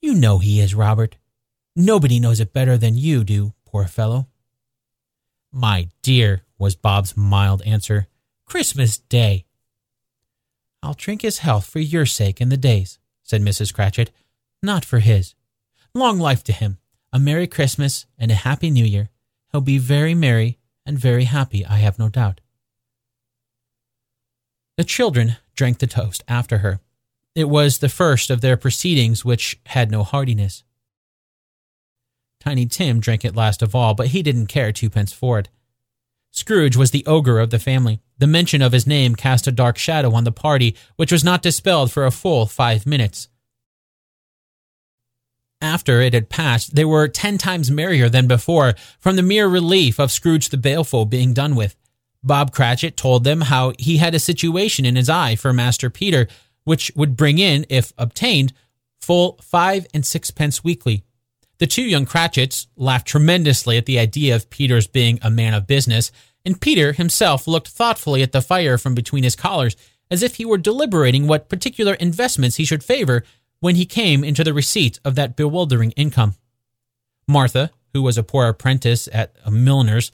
You 0.00 0.14
know 0.14 0.38
he 0.38 0.60
is, 0.60 0.74
Robert. 0.74 1.16
Nobody 1.78 2.18
knows 2.18 2.40
it 2.40 2.54
better 2.54 2.78
than 2.78 2.96
you 2.96 3.22
do, 3.22 3.52
poor 3.66 3.84
fellow. 3.84 4.28
My 5.52 5.90
dear, 6.00 6.42
was 6.58 6.74
Bob's 6.74 7.18
mild 7.18 7.60
answer, 7.62 8.08
Christmas 8.46 8.96
Day. 8.96 9.44
I'll 10.82 10.94
drink 10.94 11.20
his 11.20 11.40
health 11.40 11.66
for 11.66 11.78
your 11.78 12.06
sake 12.06 12.40
and 12.40 12.50
the 12.50 12.56
day's, 12.56 12.98
said 13.22 13.42
Mrs. 13.42 13.74
Cratchit, 13.74 14.10
not 14.62 14.86
for 14.86 15.00
his. 15.00 15.34
Long 15.92 16.18
life 16.18 16.42
to 16.44 16.52
him, 16.52 16.78
a 17.12 17.18
Merry 17.18 17.46
Christmas 17.46 18.06
and 18.18 18.30
a 18.30 18.36
Happy 18.36 18.70
New 18.70 18.84
Year. 18.84 19.10
He'll 19.52 19.60
be 19.60 19.76
very 19.76 20.14
merry 20.14 20.58
and 20.86 20.98
very 20.98 21.24
happy, 21.24 21.66
I 21.66 21.76
have 21.76 21.98
no 21.98 22.08
doubt. 22.08 22.40
The 24.78 24.84
children 24.84 25.36
drank 25.54 25.78
the 25.78 25.86
toast 25.86 26.24
after 26.26 26.58
her. 26.58 26.80
It 27.34 27.50
was 27.50 27.78
the 27.78 27.90
first 27.90 28.30
of 28.30 28.40
their 28.40 28.56
proceedings 28.56 29.26
which 29.26 29.60
had 29.66 29.90
no 29.90 30.04
heartiness. 30.04 30.64
Tiny 32.40 32.66
Tim 32.66 33.00
drank 33.00 33.24
it 33.24 33.36
last 33.36 33.62
of 33.62 33.74
all, 33.74 33.94
but 33.94 34.08
he 34.08 34.22
didn't 34.22 34.46
care 34.46 34.72
twopence 34.72 35.12
for 35.12 35.38
it. 35.38 35.48
Scrooge 36.30 36.76
was 36.76 36.90
the 36.90 37.06
ogre 37.06 37.40
of 37.40 37.50
the 37.50 37.58
family. 37.58 38.00
The 38.18 38.26
mention 38.26 38.60
of 38.60 38.72
his 38.72 38.86
name 38.86 39.14
cast 39.14 39.46
a 39.46 39.52
dark 39.52 39.78
shadow 39.78 40.12
on 40.12 40.24
the 40.24 40.32
party, 40.32 40.76
which 40.96 41.10
was 41.10 41.24
not 41.24 41.42
dispelled 41.42 41.90
for 41.90 42.04
a 42.04 42.10
full 42.10 42.46
five 42.46 42.86
minutes. 42.86 43.28
After 45.62 46.02
it 46.02 46.12
had 46.12 46.28
passed, 46.28 46.74
they 46.74 46.84
were 46.84 47.08
ten 47.08 47.38
times 47.38 47.70
merrier 47.70 48.10
than 48.10 48.28
before, 48.28 48.74
from 49.00 49.16
the 49.16 49.22
mere 49.22 49.48
relief 49.48 49.98
of 49.98 50.12
Scrooge 50.12 50.50
the 50.50 50.58
Baleful 50.58 51.06
being 51.06 51.32
done 51.32 51.56
with. 51.56 51.74
Bob 52.22 52.52
Cratchit 52.52 52.96
told 52.96 53.24
them 53.24 53.40
how 53.40 53.72
he 53.78 53.96
had 53.96 54.14
a 54.14 54.18
situation 54.18 54.84
in 54.84 54.96
his 54.96 55.08
eye 55.08 55.36
for 55.36 55.54
Master 55.54 55.88
Peter, 55.88 56.28
which 56.64 56.92
would 56.94 57.16
bring 57.16 57.38
in, 57.38 57.64
if 57.70 57.94
obtained, 57.96 58.52
full 59.00 59.38
five 59.40 59.86
and 59.94 60.04
sixpence 60.04 60.62
weekly. 60.62 61.05
The 61.58 61.66
two 61.66 61.82
young 61.82 62.04
Cratchits 62.04 62.66
laughed 62.76 63.06
tremendously 63.06 63.76
at 63.78 63.86
the 63.86 63.98
idea 63.98 64.36
of 64.36 64.50
Peter's 64.50 64.86
being 64.86 65.18
a 65.22 65.30
man 65.30 65.54
of 65.54 65.66
business, 65.66 66.12
and 66.44 66.60
Peter 66.60 66.92
himself 66.92 67.48
looked 67.48 67.68
thoughtfully 67.68 68.22
at 68.22 68.32
the 68.32 68.42
fire 68.42 68.76
from 68.76 68.94
between 68.94 69.24
his 69.24 69.36
collars, 69.36 69.74
as 70.10 70.22
if 70.22 70.36
he 70.36 70.44
were 70.44 70.58
deliberating 70.58 71.26
what 71.26 71.48
particular 71.48 71.94
investments 71.94 72.56
he 72.56 72.64
should 72.64 72.84
favor 72.84 73.24
when 73.60 73.76
he 73.76 73.86
came 73.86 74.22
into 74.22 74.44
the 74.44 74.54
receipt 74.54 75.00
of 75.04 75.14
that 75.14 75.34
bewildering 75.34 75.92
income. 75.92 76.34
Martha, 77.26 77.70
who 77.92 78.02
was 78.02 78.18
a 78.18 78.22
poor 78.22 78.46
apprentice 78.48 79.08
at 79.12 79.34
a 79.44 79.50
milliner's, 79.50 80.12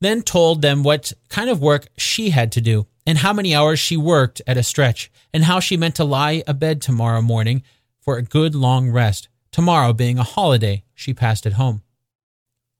then 0.00 0.22
told 0.22 0.62
them 0.62 0.82
what 0.82 1.12
kind 1.28 1.50
of 1.50 1.60
work 1.60 1.88
she 1.96 2.30
had 2.30 2.52
to 2.52 2.60
do, 2.60 2.86
and 3.06 3.18
how 3.18 3.32
many 3.32 3.54
hours 3.54 3.80
she 3.80 3.96
worked 3.96 4.42
at 4.46 4.58
a 4.58 4.62
stretch, 4.62 5.10
and 5.32 5.44
how 5.44 5.58
she 5.58 5.76
meant 5.76 5.96
to 5.96 6.04
lie 6.04 6.42
abed 6.46 6.82
tomorrow 6.82 7.22
morning 7.22 7.62
for 8.00 8.16
a 8.18 8.22
good 8.22 8.54
long 8.54 8.90
rest, 8.90 9.28
tomorrow 9.50 9.92
being 9.92 10.18
a 10.18 10.24
holiday 10.24 10.84
she 10.94 11.14
passed 11.14 11.46
at 11.46 11.54
home. 11.54 11.82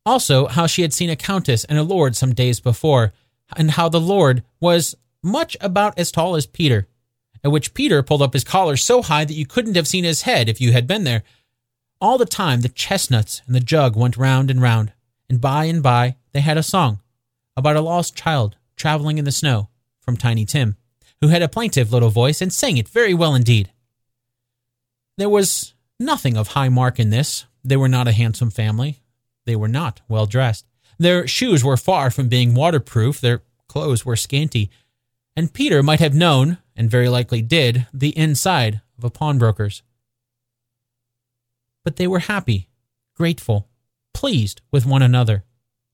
Also, 0.04 0.46
how 0.46 0.66
she 0.66 0.82
had 0.82 0.92
seen 0.92 1.10
a 1.10 1.16
countess 1.16 1.64
and 1.64 1.78
a 1.78 1.82
lord 1.82 2.16
some 2.16 2.34
days 2.34 2.60
before, 2.60 3.12
and 3.56 3.72
how 3.72 3.88
the 3.88 4.00
lord 4.00 4.42
was 4.60 4.94
much 5.22 5.56
about 5.60 5.98
as 5.98 6.10
tall 6.10 6.34
as 6.34 6.46
Peter, 6.46 6.88
at 7.44 7.52
which 7.52 7.74
Peter 7.74 8.02
pulled 8.02 8.22
up 8.22 8.32
his 8.32 8.44
collar 8.44 8.76
so 8.76 9.02
high 9.02 9.24
that 9.24 9.34
you 9.34 9.46
couldn't 9.46 9.76
have 9.76 9.88
seen 9.88 10.04
his 10.04 10.22
head 10.22 10.48
if 10.48 10.60
you 10.60 10.72
had 10.72 10.86
been 10.86 11.04
there. 11.04 11.22
All 12.00 12.18
the 12.18 12.26
time 12.26 12.60
the 12.60 12.68
chestnuts 12.68 13.42
and 13.46 13.54
the 13.54 13.60
jug 13.60 13.96
went 13.96 14.16
round 14.16 14.50
and 14.50 14.62
round, 14.62 14.92
and 15.28 15.40
by 15.40 15.64
and 15.64 15.82
by 15.82 16.16
they 16.32 16.40
had 16.40 16.56
a 16.56 16.62
song 16.62 17.00
about 17.56 17.76
a 17.76 17.80
lost 17.80 18.16
child 18.16 18.56
traveling 18.76 19.18
in 19.18 19.24
the 19.24 19.32
snow 19.32 19.68
from 20.00 20.16
Tiny 20.16 20.44
Tim, 20.44 20.76
who 21.20 21.28
had 21.28 21.42
a 21.42 21.48
plaintive 21.48 21.92
little 21.92 22.10
voice 22.10 22.40
and 22.40 22.52
sang 22.52 22.76
it 22.76 22.88
very 22.88 23.12
well 23.12 23.34
indeed. 23.34 23.72
There 25.16 25.28
was 25.28 25.74
nothing 25.98 26.36
of 26.36 26.48
high 26.48 26.68
mark 26.68 26.98
in 26.98 27.10
this. 27.10 27.46
They 27.64 27.76
were 27.76 27.88
not 27.88 28.08
a 28.08 28.12
handsome 28.12 28.50
family. 28.50 29.00
They 29.46 29.56
were 29.56 29.68
not 29.68 30.00
well 30.08 30.26
dressed. 30.26 30.66
Their 30.98 31.26
shoes 31.26 31.64
were 31.64 31.76
far 31.76 32.10
from 32.10 32.28
being 32.28 32.54
waterproof. 32.54 33.20
Their 33.20 33.42
clothes 33.68 34.04
were 34.04 34.16
scanty. 34.16 34.70
And 35.36 35.52
Peter 35.52 35.82
might 35.82 36.00
have 36.00 36.14
known 36.14 36.58
and 36.76 36.90
very 36.90 37.08
likely 37.08 37.42
did, 37.42 37.86
the 37.92 38.16
inside 38.16 38.80
of 38.96 39.04
a 39.04 39.10
pawnbroker's. 39.10 39.82
But 41.84 41.96
they 41.96 42.06
were 42.06 42.20
happy, 42.20 42.68
grateful, 43.16 43.68
pleased 44.14 44.60
with 44.70 44.86
one 44.86 45.02
another, 45.02 45.44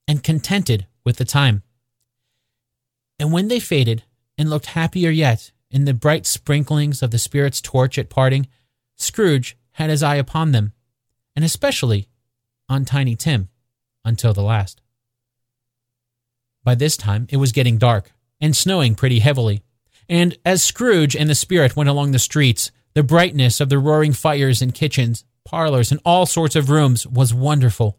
and 0.06 0.22
contented 0.22 0.86
with 1.04 1.16
the 1.16 1.24
time. 1.24 1.62
And 3.18 3.32
when 3.32 3.48
they 3.48 3.60
faded 3.60 4.02
and 4.36 4.50
looked 4.50 4.66
happier 4.66 5.10
yet 5.10 5.52
in 5.70 5.86
the 5.86 5.94
bright 5.94 6.26
sprinklings 6.26 7.02
of 7.02 7.10
the 7.10 7.18
Spirit's 7.18 7.60
torch 7.60 7.98
at 7.98 8.10
parting, 8.10 8.46
Scrooge 8.96 9.56
had 9.74 9.90
his 9.90 10.02
eye 10.02 10.16
upon 10.16 10.52
them, 10.52 10.72
and 11.36 11.44
especially 11.44 12.08
on 12.68 12.84
Tiny 12.84 13.14
Tim, 13.14 13.48
until 14.04 14.32
the 14.32 14.42
last. 14.42 14.80
By 16.62 16.74
this 16.74 16.96
time 16.96 17.26
it 17.30 17.36
was 17.36 17.52
getting 17.52 17.78
dark 17.78 18.12
and 18.40 18.56
snowing 18.56 18.94
pretty 18.94 19.18
heavily, 19.18 19.62
and 20.08 20.36
as 20.44 20.62
Scrooge 20.62 21.16
and 21.16 21.28
the 21.28 21.34
spirit 21.34 21.76
went 21.76 21.88
along 21.88 22.12
the 22.12 22.18
streets, 22.18 22.70
the 22.94 23.02
brightness 23.02 23.60
of 23.60 23.68
the 23.68 23.78
roaring 23.78 24.12
fires 24.12 24.62
in 24.62 24.70
kitchens, 24.72 25.24
parlors, 25.44 25.90
and 25.90 26.00
all 26.04 26.26
sorts 26.26 26.56
of 26.56 26.70
rooms 26.70 27.06
was 27.06 27.34
wonderful. 27.34 27.98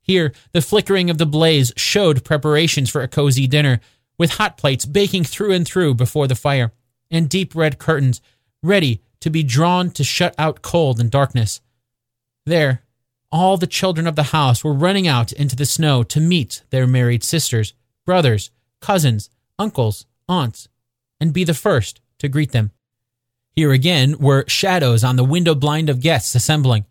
Here, 0.00 0.32
the 0.52 0.60
flickering 0.60 1.08
of 1.08 1.18
the 1.18 1.26
blaze 1.26 1.72
showed 1.76 2.24
preparations 2.24 2.90
for 2.90 3.02
a 3.02 3.08
cozy 3.08 3.46
dinner, 3.46 3.80
with 4.18 4.32
hot 4.32 4.56
plates 4.56 4.84
baking 4.84 5.24
through 5.24 5.52
and 5.52 5.66
through 5.66 5.94
before 5.94 6.26
the 6.26 6.34
fire, 6.34 6.72
and 7.10 7.28
deep 7.28 7.54
red 7.54 7.78
curtains 7.78 8.20
ready 8.62 9.00
to 9.22 9.30
be 9.30 9.42
drawn 9.42 9.90
to 9.92 10.04
shut 10.04 10.34
out 10.38 10.62
cold 10.62 11.00
and 11.00 11.10
darkness. 11.10 11.60
There, 12.44 12.82
all 13.30 13.56
the 13.56 13.66
children 13.66 14.06
of 14.06 14.16
the 14.16 14.24
house 14.24 14.62
were 14.62 14.74
running 14.74 15.08
out 15.08 15.32
into 15.32 15.56
the 15.56 15.64
snow 15.64 16.02
to 16.04 16.20
meet 16.20 16.62
their 16.70 16.86
married 16.86 17.24
sisters, 17.24 17.72
brothers, 18.04 18.50
cousins, 18.80 19.30
uncles, 19.58 20.06
aunts, 20.28 20.68
and 21.20 21.32
be 21.32 21.44
the 21.44 21.54
first 21.54 22.00
to 22.18 22.28
greet 22.28 22.52
them. 22.52 22.72
Here 23.54 23.72
again 23.72 24.18
were 24.18 24.44
shadows 24.48 25.04
on 25.04 25.16
the 25.16 25.24
window 25.24 25.54
blind 25.54 25.88
of 25.88 26.00
guests 26.00 26.34
assembling, 26.34 26.84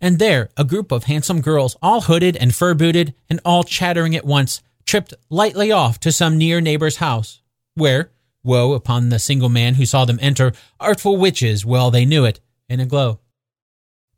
and 0.00 0.18
there 0.18 0.50
a 0.56 0.64
group 0.64 0.92
of 0.92 1.04
handsome 1.04 1.40
girls, 1.40 1.76
all 1.82 2.02
hooded 2.02 2.36
and 2.36 2.54
fur 2.54 2.74
booted, 2.74 3.14
and 3.30 3.40
all 3.44 3.64
chattering 3.64 4.14
at 4.14 4.24
once, 4.24 4.62
tripped 4.84 5.14
lightly 5.30 5.72
off 5.72 5.98
to 6.00 6.12
some 6.12 6.38
near 6.38 6.60
neighbor's 6.60 6.96
house, 6.96 7.40
where, 7.74 8.10
woe 8.42 8.72
upon 8.72 9.08
the 9.08 9.18
single 9.18 9.48
man 9.48 9.74
who 9.74 9.86
saw 9.86 10.04
them 10.04 10.18
enter, 10.20 10.52
artful 10.78 11.16
witches, 11.16 11.64
well 11.64 11.90
they 11.90 12.04
knew 12.04 12.24
it, 12.24 12.40
in 12.68 12.80
a 12.80 12.86
glow. 12.86 13.20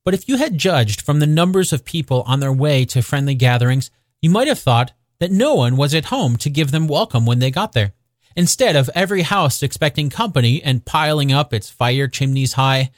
But 0.04 0.14
if 0.14 0.28
you 0.28 0.36
had 0.36 0.58
judged 0.58 1.02
from 1.02 1.20
the 1.20 1.26
numbers 1.26 1.72
of 1.72 1.84
people 1.84 2.22
on 2.26 2.40
their 2.40 2.52
way 2.52 2.84
to 2.86 3.02
friendly 3.02 3.34
gatherings, 3.34 3.90
you 4.22 4.30
might 4.30 4.48
have 4.48 4.58
thought 4.58 4.92
that 5.18 5.30
no 5.30 5.54
one 5.54 5.76
was 5.76 5.94
at 5.94 6.06
home 6.06 6.36
to 6.38 6.50
give 6.50 6.70
them 6.70 6.88
welcome 6.88 7.26
when 7.26 7.38
they 7.38 7.50
got 7.50 7.72
there. 7.72 7.92
Instead 8.36 8.76
of 8.76 8.88
every 8.94 9.22
house 9.22 9.62
expecting 9.62 10.08
company 10.08 10.62
and 10.62 10.84
piling 10.84 11.32
up 11.32 11.52
its 11.52 11.68
fire 11.68 12.08
chimneys 12.08 12.54
high, 12.54 12.90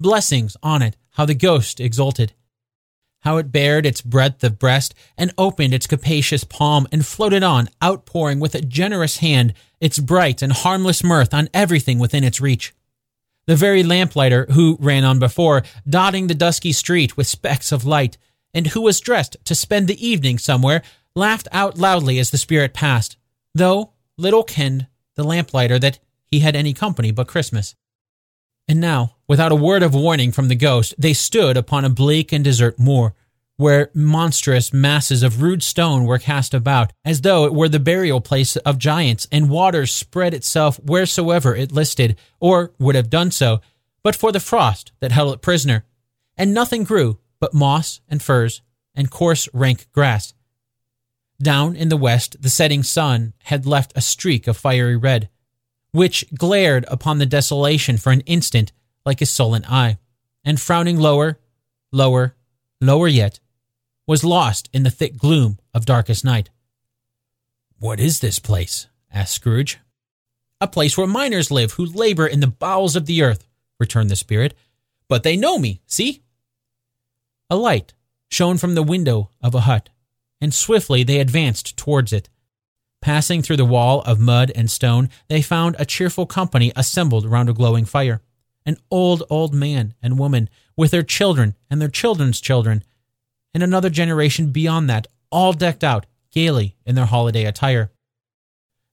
blessings 0.00 0.56
on 0.62 0.82
it, 0.82 0.96
how 1.12 1.24
the 1.24 1.34
ghost 1.34 1.80
exulted. 1.80 2.32
How 3.20 3.36
it 3.36 3.52
bared 3.52 3.84
its 3.84 4.00
breadth 4.00 4.42
of 4.44 4.58
breast 4.58 4.94
and 5.16 5.32
opened 5.36 5.74
its 5.74 5.86
capacious 5.86 6.44
palm 6.44 6.86
and 6.90 7.04
floated 7.04 7.42
on, 7.42 7.68
outpouring 7.82 8.40
with 8.40 8.54
a 8.54 8.62
generous 8.62 9.18
hand 9.18 9.52
its 9.80 9.98
bright 9.98 10.42
and 10.42 10.52
harmless 10.52 11.04
mirth 11.04 11.34
on 11.34 11.48
everything 11.52 11.98
within 11.98 12.24
its 12.24 12.40
reach. 12.40 12.74
The 13.46 13.56
very 13.56 13.82
lamplighter 13.82 14.46
who 14.50 14.78
ran 14.80 15.04
on 15.04 15.18
before, 15.18 15.62
dotting 15.88 16.26
the 16.26 16.34
dusky 16.34 16.72
street 16.72 17.16
with 17.16 17.26
specks 17.26 17.72
of 17.72 17.84
light, 17.84 18.16
and 18.54 18.68
who 18.68 18.80
was 18.80 19.00
dressed 19.00 19.36
to 19.44 19.54
spend 19.54 19.88
the 19.88 20.06
evening 20.06 20.38
somewhere, 20.38 20.82
laughed 21.14 21.48
out 21.52 21.76
loudly 21.76 22.18
as 22.18 22.30
the 22.30 22.38
spirit 22.38 22.72
passed, 22.72 23.16
though 23.54 23.92
little 24.16 24.44
kenned 24.44 24.86
the 25.16 25.24
lamplighter 25.24 25.78
that 25.78 25.98
he 26.24 26.40
had 26.40 26.54
any 26.54 26.72
company 26.72 27.10
but 27.10 27.28
Christmas. 27.28 27.74
And 28.68 28.80
now, 28.80 29.16
without 29.30 29.52
a 29.52 29.54
word 29.54 29.84
of 29.84 29.94
warning 29.94 30.32
from 30.32 30.48
the 30.48 30.56
ghost, 30.56 30.92
they 30.98 31.12
stood 31.12 31.56
upon 31.56 31.84
a 31.84 31.88
bleak 31.88 32.32
and 32.32 32.42
desert 32.42 32.76
moor, 32.80 33.14
where 33.58 33.88
monstrous 33.94 34.72
masses 34.72 35.22
of 35.22 35.40
rude 35.40 35.62
stone 35.62 36.04
were 36.04 36.18
cast 36.18 36.52
about, 36.52 36.92
as 37.04 37.20
though 37.20 37.44
it 37.44 37.54
were 37.54 37.68
the 37.68 37.78
burial 37.78 38.20
place 38.20 38.56
of 38.56 38.76
giants, 38.76 39.28
and 39.30 39.48
water 39.48 39.86
spread 39.86 40.34
itself 40.34 40.80
wheresoever 40.82 41.54
it 41.54 41.70
listed, 41.70 42.16
or 42.40 42.72
would 42.80 42.96
have 42.96 43.08
done 43.08 43.30
so, 43.30 43.60
but 44.02 44.16
for 44.16 44.32
the 44.32 44.40
frost 44.40 44.90
that 44.98 45.12
held 45.12 45.32
it 45.32 45.42
prisoner. 45.42 45.84
And 46.36 46.52
nothing 46.52 46.82
grew 46.82 47.20
but 47.38 47.54
moss 47.54 48.00
and 48.08 48.20
furze 48.20 48.62
and 48.96 49.12
coarse 49.12 49.48
rank 49.52 49.86
grass. 49.92 50.34
Down 51.40 51.76
in 51.76 51.88
the 51.88 51.96
west, 51.96 52.42
the 52.42 52.50
setting 52.50 52.82
sun 52.82 53.34
had 53.44 53.64
left 53.64 53.92
a 53.94 54.00
streak 54.00 54.48
of 54.48 54.56
fiery 54.56 54.96
red, 54.96 55.28
which 55.92 56.24
glared 56.34 56.84
upon 56.88 57.18
the 57.18 57.26
desolation 57.26 57.96
for 57.96 58.10
an 58.10 58.22
instant 58.22 58.72
like 59.04 59.20
a 59.20 59.26
sullen 59.26 59.64
eye, 59.64 59.98
and 60.44 60.60
frowning 60.60 60.98
lower, 60.98 61.38
lower, 61.92 62.34
lower 62.80 63.08
yet, 63.08 63.40
was 64.06 64.24
lost 64.24 64.68
in 64.72 64.82
the 64.82 64.90
thick 64.90 65.16
gloom 65.16 65.58
of 65.72 65.86
darkest 65.86 66.24
night. 66.24 66.50
What 67.78 68.00
is 68.00 68.20
this 68.20 68.38
place? 68.38 68.88
asked 69.12 69.34
Scrooge. 69.34 69.78
A 70.60 70.68
place 70.68 70.98
where 70.98 71.06
miners 71.06 71.50
live 71.50 71.72
who 71.72 71.86
labor 71.86 72.26
in 72.26 72.40
the 72.40 72.46
bowels 72.46 72.96
of 72.96 73.06
the 73.06 73.22
earth, 73.22 73.46
returned 73.78 74.10
the 74.10 74.16
spirit. 74.16 74.54
But 75.08 75.22
they 75.22 75.36
know 75.36 75.58
me, 75.58 75.80
see? 75.86 76.22
A 77.48 77.56
light 77.56 77.94
shone 78.28 78.58
from 78.58 78.74
the 78.74 78.82
window 78.82 79.30
of 79.42 79.54
a 79.54 79.60
hut, 79.60 79.88
and 80.40 80.54
swiftly 80.54 81.02
they 81.02 81.18
advanced 81.18 81.76
towards 81.76 82.12
it. 82.12 82.28
Passing 83.00 83.40
through 83.40 83.56
the 83.56 83.64
wall 83.64 84.02
of 84.02 84.20
mud 84.20 84.52
and 84.54 84.70
stone, 84.70 85.08
they 85.28 85.40
found 85.40 85.74
a 85.78 85.86
cheerful 85.86 86.26
company 86.26 86.70
assembled 86.76 87.24
round 87.24 87.48
a 87.48 87.54
glowing 87.54 87.86
fire. 87.86 88.20
An 88.66 88.76
old, 88.90 89.22
old 89.30 89.54
man 89.54 89.94
and 90.02 90.18
woman, 90.18 90.48
with 90.76 90.90
their 90.90 91.02
children 91.02 91.56
and 91.70 91.80
their 91.80 91.88
children's 91.88 92.40
children, 92.40 92.84
and 93.54 93.62
another 93.62 93.90
generation 93.90 94.52
beyond 94.52 94.88
that, 94.90 95.06
all 95.30 95.52
decked 95.52 95.84
out 95.84 96.06
gaily 96.30 96.76
in 96.84 96.94
their 96.94 97.06
holiday 97.06 97.44
attire. 97.44 97.90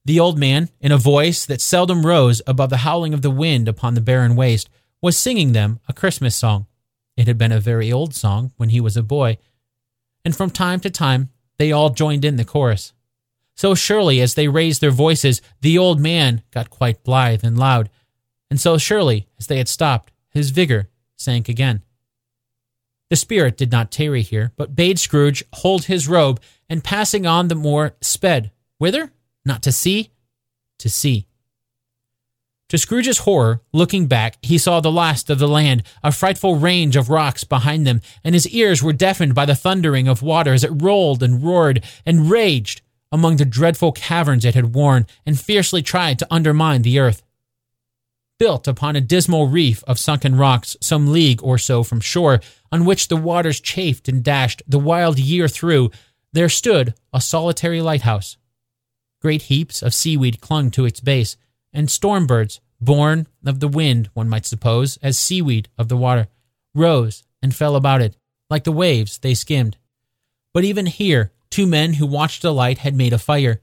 The 0.05 0.19
old 0.19 0.39
man, 0.39 0.69
in 0.79 0.91
a 0.91 0.97
voice 0.97 1.45
that 1.45 1.61
seldom 1.61 2.05
rose 2.05 2.41
above 2.47 2.69
the 2.69 2.77
howling 2.77 3.13
of 3.13 3.21
the 3.21 3.29
wind 3.29 3.67
upon 3.67 3.93
the 3.93 4.01
barren 4.01 4.35
waste, 4.35 4.69
was 5.01 5.17
singing 5.17 5.51
them 5.51 5.79
a 5.87 5.93
Christmas 5.93 6.35
song. 6.35 6.65
It 7.17 7.27
had 7.27 7.37
been 7.37 7.51
a 7.51 7.59
very 7.59 7.91
old 7.91 8.13
song 8.13 8.51
when 8.57 8.69
he 8.69 8.79
was 8.79 8.95
a 8.95 9.03
boy, 9.03 9.37
and 10.23 10.35
from 10.35 10.49
time 10.49 10.79
to 10.81 10.89
time 10.89 11.29
they 11.57 11.71
all 11.71 11.89
joined 11.89 12.23
in 12.23 12.37
the 12.37 12.45
chorus. 12.45 12.93
So 13.55 13.75
surely 13.75 14.21
as 14.21 14.35
they 14.35 14.47
raised 14.47 14.81
their 14.81 14.91
voices, 14.91 15.41
the 15.61 15.77
old 15.77 15.99
man 15.99 16.43
got 16.51 16.69
quite 16.69 17.03
blithe 17.03 17.43
and 17.43 17.57
loud, 17.57 17.89
and 18.49 18.59
so 18.59 18.77
surely 18.77 19.27
as 19.39 19.47
they 19.47 19.57
had 19.57 19.67
stopped, 19.67 20.11
his 20.29 20.51
vigor 20.51 20.89
sank 21.15 21.49
again. 21.49 21.83
The 23.09 23.15
spirit 23.15 23.57
did 23.57 23.71
not 23.71 23.91
tarry 23.91 24.21
here, 24.21 24.51
but 24.57 24.75
bade 24.75 24.99
Scrooge 24.99 25.43
hold 25.53 25.85
his 25.85 26.07
robe, 26.07 26.41
and 26.69 26.83
passing 26.83 27.25
on 27.25 27.47
the 27.47 27.55
moor, 27.55 27.95
sped. 28.01 28.51
Whither? 28.77 29.13
Not 29.45 29.63
to 29.63 29.71
sea, 29.71 30.11
to 30.79 30.89
sea. 30.89 31.27
To 32.69 32.77
Scrooge's 32.77 33.19
horror, 33.19 33.61
looking 33.71 34.07
back, 34.07 34.37
he 34.41 34.57
saw 34.57 34.81
the 34.81 34.91
last 34.91 35.29
of 35.29 35.39
the 35.39 35.47
land, 35.47 35.83
a 36.03 36.11
frightful 36.11 36.57
range 36.57 36.97
of 36.97 37.09
rocks 37.09 37.45
behind 37.45 37.87
them, 37.87 38.01
and 38.25 38.35
his 38.35 38.47
ears 38.49 38.83
were 38.83 38.91
deafened 38.91 39.33
by 39.33 39.45
the 39.45 39.55
thundering 39.55 40.09
of 40.09 40.21
water 40.21 40.51
as 40.51 40.65
it 40.65 40.81
rolled 40.81 41.23
and 41.23 41.41
roared 41.41 41.85
and 42.05 42.29
raged 42.29 42.81
among 43.09 43.37
the 43.37 43.45
dreadful 43.45 43.93
caverns 43.93 44.43
it 44.43 44.53
had 44.53 44.75
worn 44.75 45.07
and 45.25 45.39
fiercely 45.39 45.81
tried 45.81 46.19
to 46.19 46.27
undermine 46.29 46.81
the 46.81 46.99
earth. 46.99 47.23
Built 48.39 48.67
upon 48.67 48.95
a 48.95 49.01
dismal 49.01 49.47
reef 49.47 49.83
of 49.85 49.97
sunken 49.97 50.35
rocks 50.35 50.77
some 50.79 51.11
league 51.11 51.41
or 51.41 51.57
so 51.57 51.83
from 51.83 51.99
shore, 51.99 52.39
on 52.71 52.85
which 52.85 53.07
the 53.07 53.15
waters 53.15 53.59
chafed 53.59 54.07
and 54.07 54.23
dashed 54.23 54.61
the 54.67 54.77
wild 54.79 55.17
year 55.17 55.47
through, 55.47 55.89
there 56.33 56.49
stood 56.49 56.93
a 57.11 57.19
solitary 57.19 57.81
lighthouse. 57.81 58.37
Great 59.21 59.43
heaps 59.43 59.81
of 59.81 59.93
seaweed 59.93 60.39
clung 60.39 60.69
to 60.71 60.85
its 60.85 60.99
base, 60.99 61.35
and 61.73 61.89
storm 61.89 62.27
birds, 62.27 62.61
born 62.79 63.27
of 63.43 63.59
the 63.59 63.67
wind, 63.67 64.09
one 64.13 64.29
might 64.29 64.45
suppose, 64.45 64.97
as 65.01 65.17
seaweed 65.17 65.67
of 65.77 65.87
the 65.87 65.97
water, 65.97 66.27
rose 66.75 67.23
and 67.41 67.55
fell 67.55 67.75
about 67.75 68.01
it. 68.01 68.15
Like 68.49 68.63
the 68.63 68.71
waves, 68.71 69.17
they 69.17 69.33
skimmed. 69.33 69.77
But 70.53 70.63
even 70.63 70.85
here, 70.85 71.31
two 71.49 71.65
men 71.65 71.93
who 71.93 72.05
watched 72.05 72.43
the 72.43 72.53
light 72.53 72.79
had 72.79 72.95
made 72.95 73.13
a 73.13 73.17
fire 73.17 73.61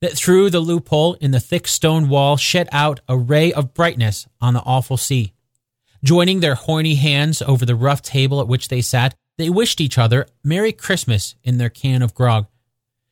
that 0.00 0.12
through 0.12 0.50
the 0.50 0.60
loophole 0.60 1.14
in 1.14 1.30
the 1.30 1.40
thick 1.40 1.66
stone 1.66 2.08
wall 2.08 2.36
shed 2.36 2.68
out 2.72 3.00
a 3.08 3.16
ray 3.16 3.52
of 3.52 3.74
brightness 3.74 4.26
on 4.40 4.54
the 4.54 4.62
awful 4.62 4.96
sea. 4.96 5.32
Joining 6.04 6.40
their 6.40 6.54
horny 6.54 6.94
hands 6.94 7.42
over 7.42 7.66
the 7.66 7.74
rough 7.74 8.02
table 8.02 8.40
at 8.40 8.48
which 8.48 8.68
they 8.68 8.80
sat, 8.80 9.14
they 9.36 9.50
wished 9.50 9.80
each 9.80 9.98
other 9.98 10.26
Merry 10.44 10.72
Christmas 10.72 11.34
in 11.42 11.58
their 11.58 11.70
can 11.70 12.02
of 12.02 12.14
grog 12.14 12.46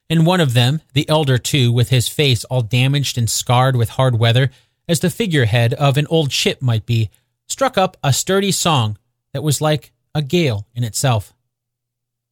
and 0.09 0.27
one 0.27 0.41
of 0.41 0.55
them, 0.55 0.81
the 0.95 1.09
elder 1.09 1.39
too, 1.39 1.73
with 1.73 1.91
his 1.91 2.09
face 2.09 2.45
all 2.45 2.63
damaged 2.63 3.19
and 3.19 3.29
scarred 3.29 3.77
with 3.77 3.91
hard 3.91 4.19
weather, 4.19 4.51
as 4.89 5.01
the 5.01 5.11
figurehead 5.11 5.75
of 5.75 5.97
an 5.97 6.07
old 6.09 6.31
ship 6.31 6.63
might 6.63 6.87
be, 6.87 7.11
struck 7.49 7.77
up 7.77 7.97
a 8.05 8.13
sturdy 8.13 8.53
song 8.53 8.99
that 9.33 9.43
was 9.43 9.61
like 9.61 9.93
a 10.15 10.23
gale 10.23 10.67
in 10.75 10.85
itself. 10.85 11.35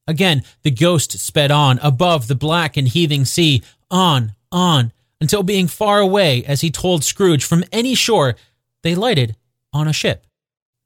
Again, 0.07 0.43
the 0.63 0.71
ghost 0.71 1.19
sped 1.19 1.51
on 1.51 1.79
above 1.83 2.29
the 2.29 2.35
black 2.35 2.77
and 2.77 2.87
heaving 2.87 3.25
sea, 3.25 3.63
on, 3.91 4.34
on, 4.55 4.93
until 5.21 5.43
being 5.43 5.67
far 5.67 6.01
away, 6.01 6.45
as 6.45 6.63
he 6.63 6.71
told 6.71 7.05
Scrooge, 7.05 7.45
from 7.45 7.65
any 7.73 7.95
shore, 7.95 8.37
they 8.83 8.95
lighted 8.95 9.37
on 9.73 9.89
a 9.89 9.93
ship. 9.93 10.27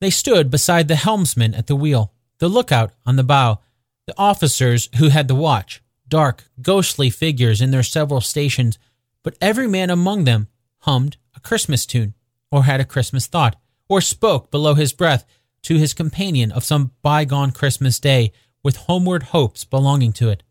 They 0.01 0.11
stood 0.11 0.51
beside 0.51 0.89
the 0.89 0.97
helmsman 0.97 1.55
at 1.55 1.66
the 1.66 1.77
wheel, 1.77 2.12
the 2.39 2.49
lookout 2.49 2.93
on 3.05 3.16
the 3.16 3.24
bow, 3.24 3.61
the 4.07 4.15
officers 4.16 4.89
who 4.97 5.09
had 5.09 5.28
the 5.28 5.35
watch, 5.35 5.82
dark, 6.09 6.45
ghostly 6.62 7.11
figures 7.11 7.61
in 7.61 7.70
their 7.70 7.82
several 7.82 8.20
stations, 8.20 8.78
but 9.23 9.36
every 9.40 9.69
man 9.69 9.90
among 9.90 10.24
them 10.24 10.49
hummed 10.78 11.16
a 11.36 11.40
Christmas 11.40 11.85
tune, 11.85 12.15
or 12.51 12.65
had 12.65 12.81
a 12.81 12.85
Christmas 12.85 13.27
thought, 13.27 13.57
or 13.89 14.01
spoke 14.01 14.51
below 14.51 14.74
his 14.74 14.93
breath 14.93 15.24
to 15.62 15.77
his 15.77 15.93
companion 15.93 16.53
of 16.53 16.65
some 16.65 16.93
bygone 17.03 17.51
Christmas 17.51 17.99
day 18.01 18.32
with 18.62 18.77
homeward 18.77 19.24
hopes 19.24 19.65
belonging 19.65 20.12
to 20.12 20.28
it. 20.28 20.43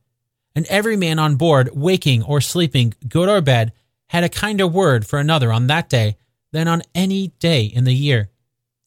And 0.58 0.66
every 0.70 0.98
man 0.98 1.20
on 1.20 1.36
board, 1.36 1.70
waking 1.76 2.24
or 2.24 2.42
sleeping, 2.42 2.96
good 3.08 3.30
or 3.30 3.42
bad, 3.42 3.74
had 4.10 4.24
a 4.24 4.30
kinder 4.30 4.66
word 4.66 5.06
for 5.06 5.20
another 5.20 5.54
on 5.54 5.68
that 5.68 5.88
day 5.88 6.18
than 6.52 6.68
on 6.68 6.82
any 6.96 7.28
day 7.38 7.66
in 7.66 7.84
the 7.84 7.94
year, 7.94 8.32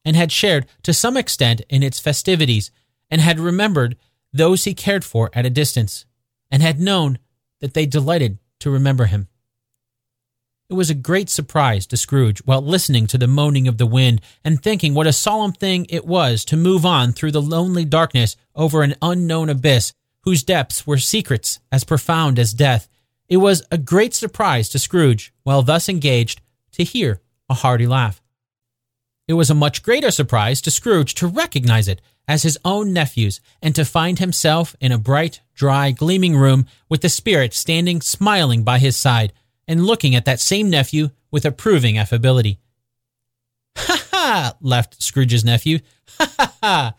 and 0.05 0.17
had 0.17 0.33
shared 0.33 0.67
to 0.83 0.93
some 0.93 1.17
extent 1.17 1.61
in 1.69 1.85
its 1.85 2.01
festivities, 2.01 2.73
and 3.09 3.21
had 3.21 3.39
remembered 3.39 3.97
those 4.33 4.65
he 4.65 4.75
cared 4.75 5.05
for 5.05 5.31
at 5.33 5.47
a 5.47 5.51
distance 5.51 6.07
and 6.51 6.61
had 6.61 6.81
known 6.81 7.21
that 7.61 7.75
they 7.75 7.87
delighted 7.87 8.39
to 8.59 8.69
remember 8.69 9.05
him. 9.05 9.29
It 10.69 10.75
was 10.75 10.91
a 10.91 10.95
great 10.95 11.31
surprise 11.31 11.87
to 11.87 11.97
Scrooge 11.97 12.41
while 12.41 12.63
listening 12.63 13.07
to 13.07 13.19
the 13.19 13.29
moaning 13.29 13.69
of 13.69 13.79
the 13.79 13.87
wind 13.87 14.23
and 14.43 14.61
thinking 14.61 14.93
what 14.93 15.07
a 15.07 15.13
solemn 15.13 15.53
thing 15.53 15.87
it 15.89 16.05
was 16.05 16.45
to 16.47 16.57
move 16.57 16.85
on 16.85 17.13
through 17.13 17.31
the 17.31 17.41
lonely 17.41 17.85
darkness 17.85 18.35
over 18.57 18.83
an 18.83 18.97
unknown 19.01 19.49
abyss 19.49 19.93
whose 20.23 20.43
depths 20.43 20.87
were 20.87 20.99
secrets 20.99 21.61
as 21.73 21.85
profound 21.85 22.39
as 22.39 22.53
death. 22.53 22.89
It 23.29 23.39
was 23.39 23.63
a 23.71 23.79
great 23.79 24.15
surprise 24.15 24.69
to 24.71 24.79
Scrooge, 24.79 25.33
while 25.43 25.63
thus 25.63 25.89
engaged, 25.89 26.41
to 26.73 26.85
hear 26.85 27.21
a 27.49 27.55
hearty 27.55 27.87
laugh. 27.87 28.23
It 29.29 29.35
was 29.35 29.51
a 29.51 29.55
much 29.55 29.83
greater 29.83 30.11
surprise 30.11 30.61
to 30.63 30.71
Scrooge 30.71 31.15
to 31.15 31.27
recognize 31.27 31.87
it 31.87 32.01
as 32.27 32.43
his 32.43 32.59
own 32.65 32.93
nephew's 32.93 33.41
and 33.63 33.75
to 33.75 33.85
find 33.85 34.19
himself 34.19 34.75
in 34.81 34.93
a 34.93 34.99
bright, 34.99 35.41
dry, 35.55 35.91
gleaming 35.91 36.37
room 36.37 36.67
with 36.89 37.01
the 37.01 37.09
spirit 37.09 37.55
standing 37.55 38.01
smiling 38.01 38.63
by 38.63 38.79
his 38.79 38.97
side 38.97 39.33
and 39.67 39.87
looking 39.87 40.15
at 40.15 40.25
that 40.25 40.41
same 40.41 40.69
nephew 40.71 41.11
with 41.31 41.45
approving 41.45 41.99
affability. 41.99 42.59
Ha 43.77 44.07
ha! 44.11 44.57
laughed 44.61 45.01
Scrooge's 45.03 45.45
nephew. 45.45 45.79
Ha 46.19 46.35
ha 46.37 46.55
ha! 46.63 46.95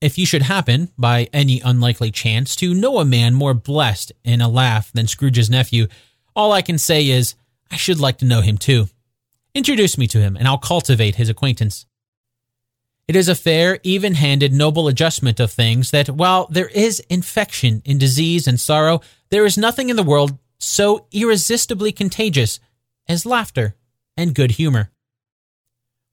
If 0.00 0.18
you 0.18 0.26
should 0.26 0.42
happen, 0.42 0.90
by 0.98 1.28
any 1.32 1.60
unlikely 1.60 2.10
chance, 2.10 2.54
to 2.56 2.74
know 2.74 2.98
a 2.98 3.04
man 3.04 3.32
more 3.34 3.54
blessed 3.54 4.12
in 4.24 4.42
a 4.42 4.48
laugh 4.48 4.92
than 4.92 5.06
Scrooge's 5.06 5.48
nephew, 5.48 5.86
all 6.34 6.52
I 6.52 6.60
can 6.60 6.76
say 6.76 7.08
is, 7.08 7.34
I 7.70 7.76
should 7.76 7.98
like 7.98 8.18
to 8.18 8.26
know 8.26 8.42
him 8.42 8.58
too. 8.58 8.88
Introduce 9.54 9.96
me 9.96 10.06
to 10.08 10.20
him, 10.20 10.36
and 10.36 10.46
I'll 10.46 10.58
cultivate 10.58 11.14
his 11.14 11.30
acquaintance. 11.30 11.86
It 13.08 13.16
is 13.16 13.28
a 13.28 13.34
fair, 13.34 13.78
even 13.84 14.14
handed, 14.14 14.52
noble 14.52 14.86
adjustment 14.86 15.40
of 15.40 15.50
things 15.50 15.92
that 15.92 16.10
while 16.10 16.46
there 16.50 16.68
is 16.68 17.00
infection 17.08 17.80
in 17.86 17.96
disease 17.96 18.46
and 18.46 18.60
sorrow, 18.60 19.00
there 19.30 19.46
is 19.46 19.56
nothing 19.56 19.88
in 19.88 19.96
the 19.96 20.02
world 20.02 20.38
so 20.58 21.06
irresistibly 21.10 21.90
contagious 21.90 22.60
as 23.08 23.24
laughter 23.24 23.76
and 24.16 24.34
good 24.34 24.52
humor. 24.52 24.90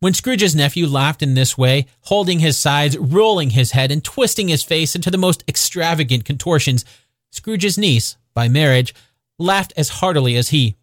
When 0.04 0.14
Scrooge's 0.14 0.54
nephew 0.54 0.86
laughed 0.86 1.24
in 1.24 1.34
this 1.34 1.58
way, 1.58 1.86
holding 2.02 2.40
his 2.40 2.58
sides, 2.58 2.98
rolling 2.98 3.52
his 3.52 3.72
head, 3.72 3.90
and 3.90 4.04
twisting 4.04 4.50
his 4.50 4.62
face 4.62 4.96
into 4.96 5.10
the 5.10 5.18
most 5.18 5.46
extravagant 5.48 6.26
contortions, 6.26 6.84
Scrooge's 7.32 7.78
niece, 7.78 8.18
by 8.34 8.50
marriage, 8.50 8.94
laughed 9.40 9.72
as 9.78 9.88
heartily 9.88 10.36
as 10.36 10.50
he, 10.50 10.76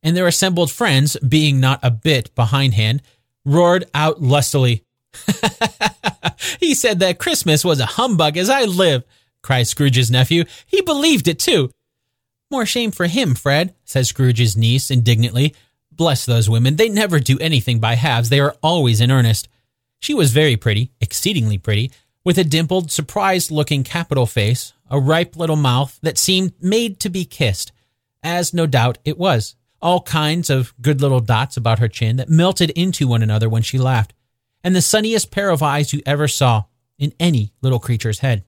and 0.00 0.16
their 0.16 0.28
assembled 0.28 0.70
friends, 0.70 1.16
being 1.16 1.58
not 1.58 1.80
a 1.82 1.90
bit 1.90 2.32
behindhand, 2.36 3.02
roared 3.44 3.84
out 3.94 4.22
lustily. 4.22 4.84
he 6.60 6.72
said 6.72 7.00
that 7.00 7.18
Christmas 7.18 7.64
was 7.64 7.80
a 7.80 7.86
humbug 7.86 8.36
as 8.36 8.48
I 8.48 8.62
live, 8.62 9.02
cried 9.42 9.66
Scrooge's 9.66 10.08
nephew. 10.08 10.44
He 10.66 10.82
believed 10.82 11.26
it 11.26 11.40
too. 11.40 11.72
More 12.48 12.64
shame 12.64 12.92
for 12.92 13.08
him, 13.08 13.34
Fred, 13.34 13.74
said 13.84 14.06
Scrooge's 14.06 14.56
niece 14.56 14.88
indignantly. 14.88 15.56
Bless 15.98 16.24
those 16.24 16.48
women. 16.48 16.76
They 16.76 16.88
never 16.88 17.18
do 17.18 17.38
anything 17.40 17.80
by 17.80 17.96
halves. 17.96 18.28
They 18.28 18.38
are 18.38 18.54
always 18.62 19.00
in 19.00 19.10
earnest. 19.10 19.48
She 19.98 20.14
was 20.14 20.32
very 20.32 20.56
pretty, 20.56 20.92
exceedingly 21.00 21.58
pretty, 21.58 21.90
with 22.24 22.38
a 22.38 22.44
dimpled, 22.44 22.92
surprised 22.92 23.50
looking 23.50 23.82
capital 23.82 24.24
face, 24.24 24.72
a 24.88 25.00
ripe 25.00 25.36
little 25.36 25.56
mouth 25.56 25.98
that 26.02 26.16
seemed 26.16 26.52
made 26.62 27.00
to 27.00 27.10
be 27.10 27.24
kissed, 27.24 27.72
as 28.22 28.54
no 28.54 28.64
doubt 28.64 28.98
it 29.04 29.18
was. 29.18 29.56
All 29.82 30.00
kinds 30.00 30.50
of 30.50 30.72
good 30.80 31.00
little 31.00 31.18
dots 31.18 31.56
about 31.56 31.80
her 31.80 31.88
chin 31.88 32.16
that 32.16 32.28
melted 32.28 32.70
into 32.70 33.08
one 33.08 33.22
another 33.22 33.48
when 33.48 33.62
she 33.62 33.76
laughed, 33.76 34.14
and 34.62 34.76
the 34.76 34.82
sunniest 34.82 35.32
pair 35.32 35.50
of 35.50 35.64
eyes 35.64 35.92
you 35.92 36.00
ever 36.06 36.28
saw 36.28 36.64
in 36.96 37.12
any 37.18 37.52
little 37.60 37.80
creature's 37.80 38.20
head. 38.20 38.44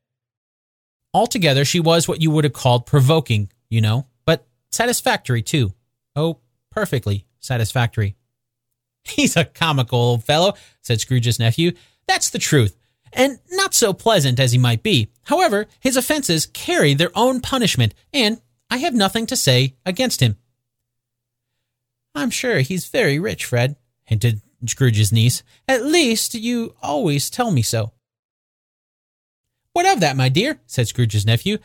Altogether, 1.12 1.64
she 1.64 1.80
was 1.80 2.06
what 2.06 2.22
you 2.22 2.30
would 2.30 2.44
have 2.44 2.52
called 2.52 2.86
provoking, 2.86 3.50
you 3.68 3.80
know, 3.80 4.06
but 4.24 4.46
satisfactory 4.70 5.42
too. 5.42 5.74
Oh, 6.14 6.38
perfectly 6.70 7.26
satisfactory. 7.40 8.16
He's 9.02 9.36
a 9.36 9.44
comical 9.44 9.98
old 9.98 10.24
fellow, 10.24 10.54
said 10.82 11.00
Scrooge's 11.00 11.38
nephew. 11.38 11.72
That's 12.06 12.30
the 12.30 12.38
truth. 12.38 12.76
And 13.12 13.40
not 13.50 13.74
so 13.74 13.92
pleasant 13.92 14.38
as 14.38 14.52
he 14.52 14.58
might 14.58 14.82
be. 14.82 15.10
However, 15.24 15.66
his 15.80 15.96
offenses 15.96 16.46
carry 16.46 16.94
their 16.94 17.10
own 17.14 17.40
punishment, 17.40 17.94
and 18.12 18.40
I 18.70 18.76
have 18.76 18.94
nothing 18.94 19.26
to 19.26 19.36
say 19.36 19.74
against 19.84 20.20
him. 20.20 20.36
I'm 22.14 22.30
sure 22.30 22.60
he's 22.60 22.86
very 22.86 23.18
rich, 23.18 23.44
Fred, 23.44 23.76
hinted 24.04 24.42
Scrooge's 24.66 25.12
niece. 25.12 25.42
At 25.66 25.84
least 25.84 26.34
you 26.34 26.74
always 26.82 27.30
tell 27.30 27.50
me 27.50 27.62
so. 27.62 27.92
What 29.72 29.86
of 29.86 30.00
that, 30.00 30.16
my 30.16 30.28
dear? 30.28 30.60
said 30.66 30.88
Scrooge's 30.88 31.26
nephew. 31.26 31.58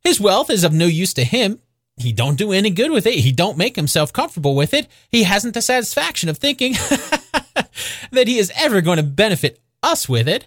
His 0.00 0.20
wealth 0.20 0.50
is 0.50 0.64
of 0.64 0.72
no 0.72 0.86
use 0.86 1.14
to 1.14 1.24
him, 1.24 1.60
he 1.96 2.12
don't 2.12 2.38
do 2.38 2.52
any 2.52 2.70
good 2.70 2.90
with 2.90 3.06
it. 3.06 3.16
He 3.16 3.32
don't 3.32 3.58
make 3.58 3.76
himself 3.76 4.12
comfortable 4.12 4.54
with 4.54 4.72
it. 4.72 4.88
He 5.10 5.24
hasn't 5.24 5.54
the 5.54 5.62
satisfaction 5.62 6.28
of 6.28 6.38
thinking 6.38 6.72
that 8.10 8.28
he 8.28 8.38
is 8.38 8.52
ever 8.56 8.80
going 8.80 8.96
to 8.96 9.02
benefit 9.02 9.60
us 9.82 10.08
with 10.08 10.28
it. 10.28 10.46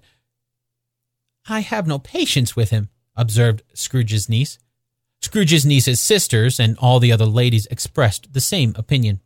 I 1.47 1.59
have 1.59 1.85
no 1.85 1.99
patience 1.99 2.55
with 2.55 2.71
him, 2.71 2.89
observed 3.15 3.63
Scrooge's 3.73 4.27
niece. 4.27 4.57
Scrooge's 5.21 5.65
niece's 5.65 5.99
sisters 5.99 6.59
and 6.59 6.77
all 6.79 6.99
the 6.99 7.11
other 7.11 7.25
ladies 7.25 7.67
expressed 7.67 8.33
the 8.33 8.41
same 8.41 8.73
opinion. 8.75 9.21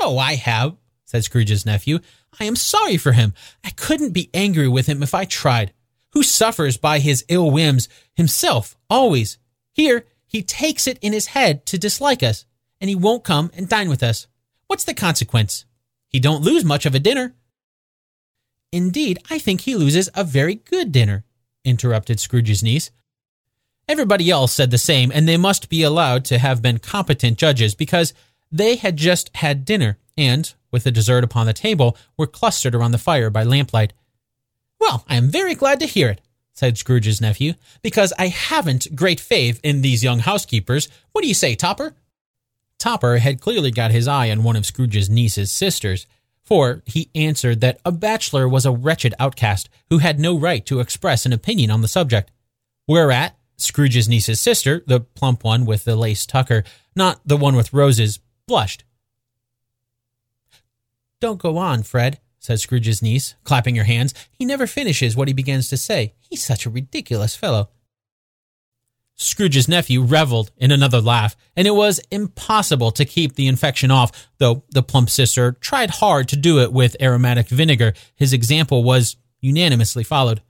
Oh, 0.00 0.18
I 0.18 0.34
have, 0.34 0.76
said 1.04 1.24
Scrooge's 1.24 1.66
nephew. 1.66 2.00
I 2.38 2.44
am 2.44 2.56
sorry 2.56 2.96
for 2.96 3.12
him. 3.12 3.34
I 3.64 3.70
couldn't 3.70 4.12
be 4.12 4.30
angry 4.34 4.68
with 4.68 4.86
him 4.86 5.02
if 5.02 5.14
I 5.14 5.24
tried. 5.24 5.72
Who 6.12 6.22
suffers 6.22 6.76
by 6.76 6.98
his 6.98 7.24
ill 7.28 7.50
whims 7.50 7.88
himself, 8.14 8.76
always. 8.90 9.38
Here, 9.72 10.04
he 10.32 10.42
takes 10.42 10.86
it 10.86 10.98
in 11.02 11.12
his 11.12 11.26
head 11.26 11.66
to 11.66 11.78
dislike 11.78 12.22
us, 12.22 12.46
and 12.80 12.88
he 12.88 12.96
won't 12.96 13.22
come 13.22 13.50
and 13.54 13.68
dine 13.68 13.90
with 13.90 14.02
us. 14.02 14.26
What's 14.66 14.84
the 14.84 14.94
consequence? 14.94 15.66
He 16.08 16.18
don't 16.18 16.42
lose 16.42 16.64
much 16.64 16.86
of 16.86 16.94
a 16.94 16.98
dinner. 16.98 17.34
Indeed, 18.72 19.18
I 19.30 19.38
think 19.38 19.60
he 19.60 19.74
loses 19.74 20.08
a 20.14 20.24
very 20.24 20.54
good 20.54 20.90
dinner, 20.90 21.24
interrupted 21.64 22.18
Scrooge's 22.18 22.62
niece. 22.62 22.90
Everybody 23.86 24.30
else 24.30 24.52
said 24.52 24.70
the 24.70 24.78
same, 24.78 25.12
and 25.12 25.28
they 25.28 25.36
must 25.36 25.68
be 25.68 25.82
allowed 25.82 26.24
to 26.26 26.38
have 26.38 26.62
been 26.62 26.78
competent 26.78 27.36
judges 27.36 27.74
because 27.74 28.14
they 28.50 28.76
had 28.76 28.96
just 28.96 29.30
had 29.36 29.66
dinner 29.66 29.98
and, 30.16 30.54
with 30.70 30.84
the 30.84 30.90
dessert 30.90 31.24
upon 31.24 31.44
the 31.44 31.52
table, 31.52 31.96
were 32.16 32.26
clustered 32.26 32.74
around 32.74 32.92
the 32.92 32.98
fire 32.98 33.28
by 33.28 33.42
lamplight. 33.42 33.92
Well, 34.80 35.04
I 35.08 35.16
am 35.16 35.28
very 35.28 35.54
glad 35.54 35.78
to 35.80 35.86
hear 35.86 36.08
it, 36.08 36.22
said 36.62 36.78
Scrooge's 36.78 37.20
nephew, 37.20 37.54
because 37.82 38.12
I 38.20 38.28
haven't 38.28 38.94
great 38.94 39.18
faith 39.18 39.58
in 39.64 39.82
these 39.82 40.04
young 40.04 40.20
housekeepers. 40.20 40.88
What 41.10 41.22
do 41.22 41.26
you 41.26 41.34
say, 41.34 41.56
Topper? 41.56 41.96
Topper 42.78 43.18
had 43.18 43.40
clearly 43.40 43.72
got 43.72 43.90
his 43.90 44.06
eye 44.06 44.30
on 44.30 44.44
one 44.44 44.54
of 44.54 44.64
Scrooge's 44.64 45.10
niece's 45.10 45.50
sisters, 45.50 46.06
for 46.44 46.84
he 46.86 47.10
answered 47.16 47.62
that 47.62 47.80
a 47.84 47.90
bachelor 47.90 48.48
was 48.48 48.64
a 48.64 48.70
wretched 48.70 49.12
outcast 49.18 49.68
who 49.90 49.98
had 49.98 50.20
no 50.20 50.38
right 50.38 50.64
to 50.66 50.78
express 50.78 51.26
an 51.26 51.32
opinion 51.32 51.68
on 51.68 51.82
the 51.82 51.88
subject. 51.88 52.30
Whereat 52.86 53.34
Scrooge's 53.56 54.08
niece's 54.08 54.38
sister, 54.38 54.84
the 54.86 55.00
plump 55.00 55.42
one 55.42 55.66
with 55.66 55.82
the 55.82 55.96
lace 55.96 56.26
tucker, 56.26 56.62
not 56.94 57.20
the 57.26 57.36
one 57.36 57.56
with 57.56 57.72
roses, 57.72 58.20
blushed. 58.46 58.84
Don't 61.18 61.40
go 61.40 61.58
on, 61.58 61.82
Fred, 61.82 62.20
said 62.42 62.60
Scrooge's 62.60 63.00
niece, 63.00 63.36
clapping 63.44 63.76
her 63.76 63.84
hands. 63.84 64.12
He 64.32 64.44
never 64.44 64.66
finishes 64.66 65.14
what 65.14 65.28
he 65.28 65.34
begins 65.34 65.68
to 65.68 65.76
say. 65.76 66.14
He's 66.18 66.44
such 66.44 66.66
a 66.66 66.70
ridiculous 66.70 67.36
fellow. 67.36 67.70
Scrooge's 69.14 69.68
nephew 69.68 70.02
reveled 70.02 70.50
in 70.56 70.72
another 70.72 71.00
laugh, 71.00 71.36
and 71.56 71.68
it 71.68 71.74
was 71.76 72.00
impossible 72.10 72.90
to 72.90 73.04
keep 73.04 73.36
the 73.36 73.46
infection 73.46 73.92
off, 73.92 74.28
though 74.38 74.64
the 74.70 74.82
plump 74.82 75.08
sister 75.08 75.52
tried 75.52 75.90
hard 75.90 76.26
to 76.28 76.36
do 76.36 76.58
it 76.58 76.72
with 76.72 77.00
aromatic 77.00 77.46
vinegar. 77.48 77.94
His 78.16 78.32
example 78.32 78.82
was 78.82 79.16
unanimously 79.40 80.02
followed. 80.02 80.42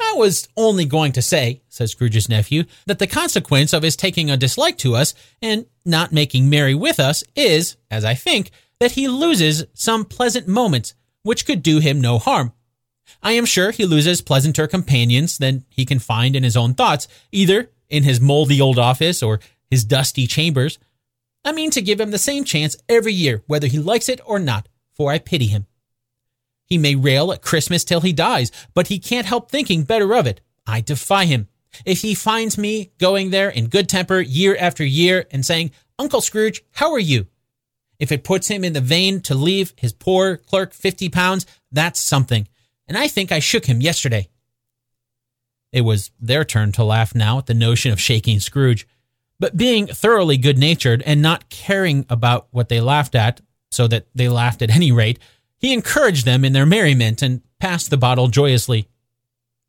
I 0.00 0.14
was 0.16 0.48
only 0.56 0.84
going 0.84 1.12
to 1.12 1.22
say, 1.22 1.62
said 1.68 1.90
Scrooge's 1.90 2.28
nephew, 2.28 2.64
that 2.86 3.00
the 3.00 3.08
consequence 3.08 3.72
of 3.72 3.82
his 3.82 3.96
taking 3.96 4.30
a 4.30 4.36
dislike 4.36 4.78
to 4.78 4.94
us 4.94 5.14
and 5.42 5.66
not 5.84 6.12
making 6.12 6.48
merry 6.48 6.76
with 6.76 7.00
us 7.00 7.24
is, 7.34 7.76
as 7.90 8.04
I 8.04 8.14
think, 8.14 8.52
that 8.80 8.92
he 8.92 9.06
loses 9.06 9.64
some 9.74 10.04
pleasant 10.04 10.48
moments 10.48 10.94
which 11.22 11.46
could 11.46 11.62
do 11.62 11.78
him 11.78 12.00
no 12.00 12.18
harm. 12.18 12.52
I 13.22 13.32
am 13.32 13.44
sure 13.44 13.70
he 13.70 13.84
loses 13.84 14.22
pleasanter 14.22 14.66
companions 14.66 15.38
than 15.38 15.64
he 15.68 15.84
can 15.84 15.98
find 15.98 16.34
in 16.34 16.42
his 16.42 16.56
own 16.56 16.74
thoughts, 16.74 17.06
either 17.30 17.70
in 17.88 18.04
his 18.04 18.20
moldy 18.20 18.60
old 18.60 18.78
office 18.78 19.22
or 19.22 19.40
his 19.70 19.84
dusty 19.84 20.26
chambers. 20.26 20.78
I 21.44 21.52
mean 21.52 21.70
to 21.72 21.82
give 21.82 22.00
him 22.00 22.10
the 22.10 22.18
same 22.18 22.44
chance 22.44 22.76
every 22.88 23.12
year, 23.12 23.42
whether 23.46 23.66
he 23.66 23.78
likes 23.78 24.08
it 24.08 24.20
or 24.24 24.38
not, 24.38 24.68
for 24.92 25.10
I 25.10 25.18
pity 25.18 25.46
him. 25.46 25.66
He 26.66 26.78
may 26.78 26.94
rail 26.94 27.32
at 27.32 27.42
Christmas 27.42 27.84
till 27.84 28.00
he 28.00 28.12
dies, 28.12 28.52
but 28.74 28.86
he 28.86 28.98
can't 28.98 29.26
help 29.26 29.50
thinking 29.50 29.82
better 29.82 30.14
of 30.14 30.26
it. 30.26 30.40
I 30.66 30.80
defy 30.80 31.24
him. 31.24 31.48
If 31.84 32.02
he 32.02 32.14
finds 32.14 32.58
me 32.58 32.92
going 32.98 33.30
there 33.30 33.48
in 33.48 33.68
good 33.68 33.88
temper 33.88 34.20
year 34.20 34.56
after 34.58 34.84
year 34.84 35.26
and 35.30 35.44
saying, 35.44 35.72
Uncle 35.98 36.20
Scrooge, 36.20 36.62
how 36.72 36.92
are 36.92 36.98
you? 36.98 37.26
If 38.00 38.10
it 38.10 38.24
puts 38.24 38.48
him 38.48 38.64
in 38.64 38.72
the 38.72 38.80
vein 38.80 39.20
to 39.22 39.34
leave 39.34 39.74
his 39.76 39.92
poor 39.92 40.38
clerk 40.38 40.72
50 40.72 41.10
pounds, 41.10 41.46
that's 41.70 42.00
something. 42.00 42.48
And 42.88 42.96
I 42.98 43.06
think 43.06 43.30
I 43.30 43.38
shook 43.38 43.66
him 43.66 43.80
yesterday. 43.80 44.28
It 45.70 45.82
was 45.82 46.10
their 46.18 46.44
turn 46.44 46.72
to 46.72 46.82
laugh 46.82 47.14
now 47.14 47.38
at 47.38 47.46
the 47.46 47.54
notion 47.54 47.92
of 47.92 48.00
shaking 48.00 48.40
Scrooge. 48.40 48.88
But 49.38 49.56
being 49.56 49.86
thoroughly 49.86 50.38
good 50.38 50.58
natured 50.58 51.02
and 51.06 51.22
not 51.22 51.50
caring 51.50 52.06
about 52.08 52.48
what 52.50 52.68
they 52.68 52.80
laughed 52.80 53.14
at, 53.14 53.40
so 53.70 53.86
that 53.86 54.06
they 54.14 54.28
laughed 54.28 54.62
at 54.62 54.74
any 54.74 54.90
rate, 54.90 55.18
he 55.56 55.72
encouraged 55.72 56.24
them 56.24 56.44
in 56.44 56.52
their 56.52 56.66
merriment 56.66 57.22
and 57.22 57.42
passed 57.60 57.90
the 57.90 57.96
bottle 57.96 58.28
joyously. 58.28 58.88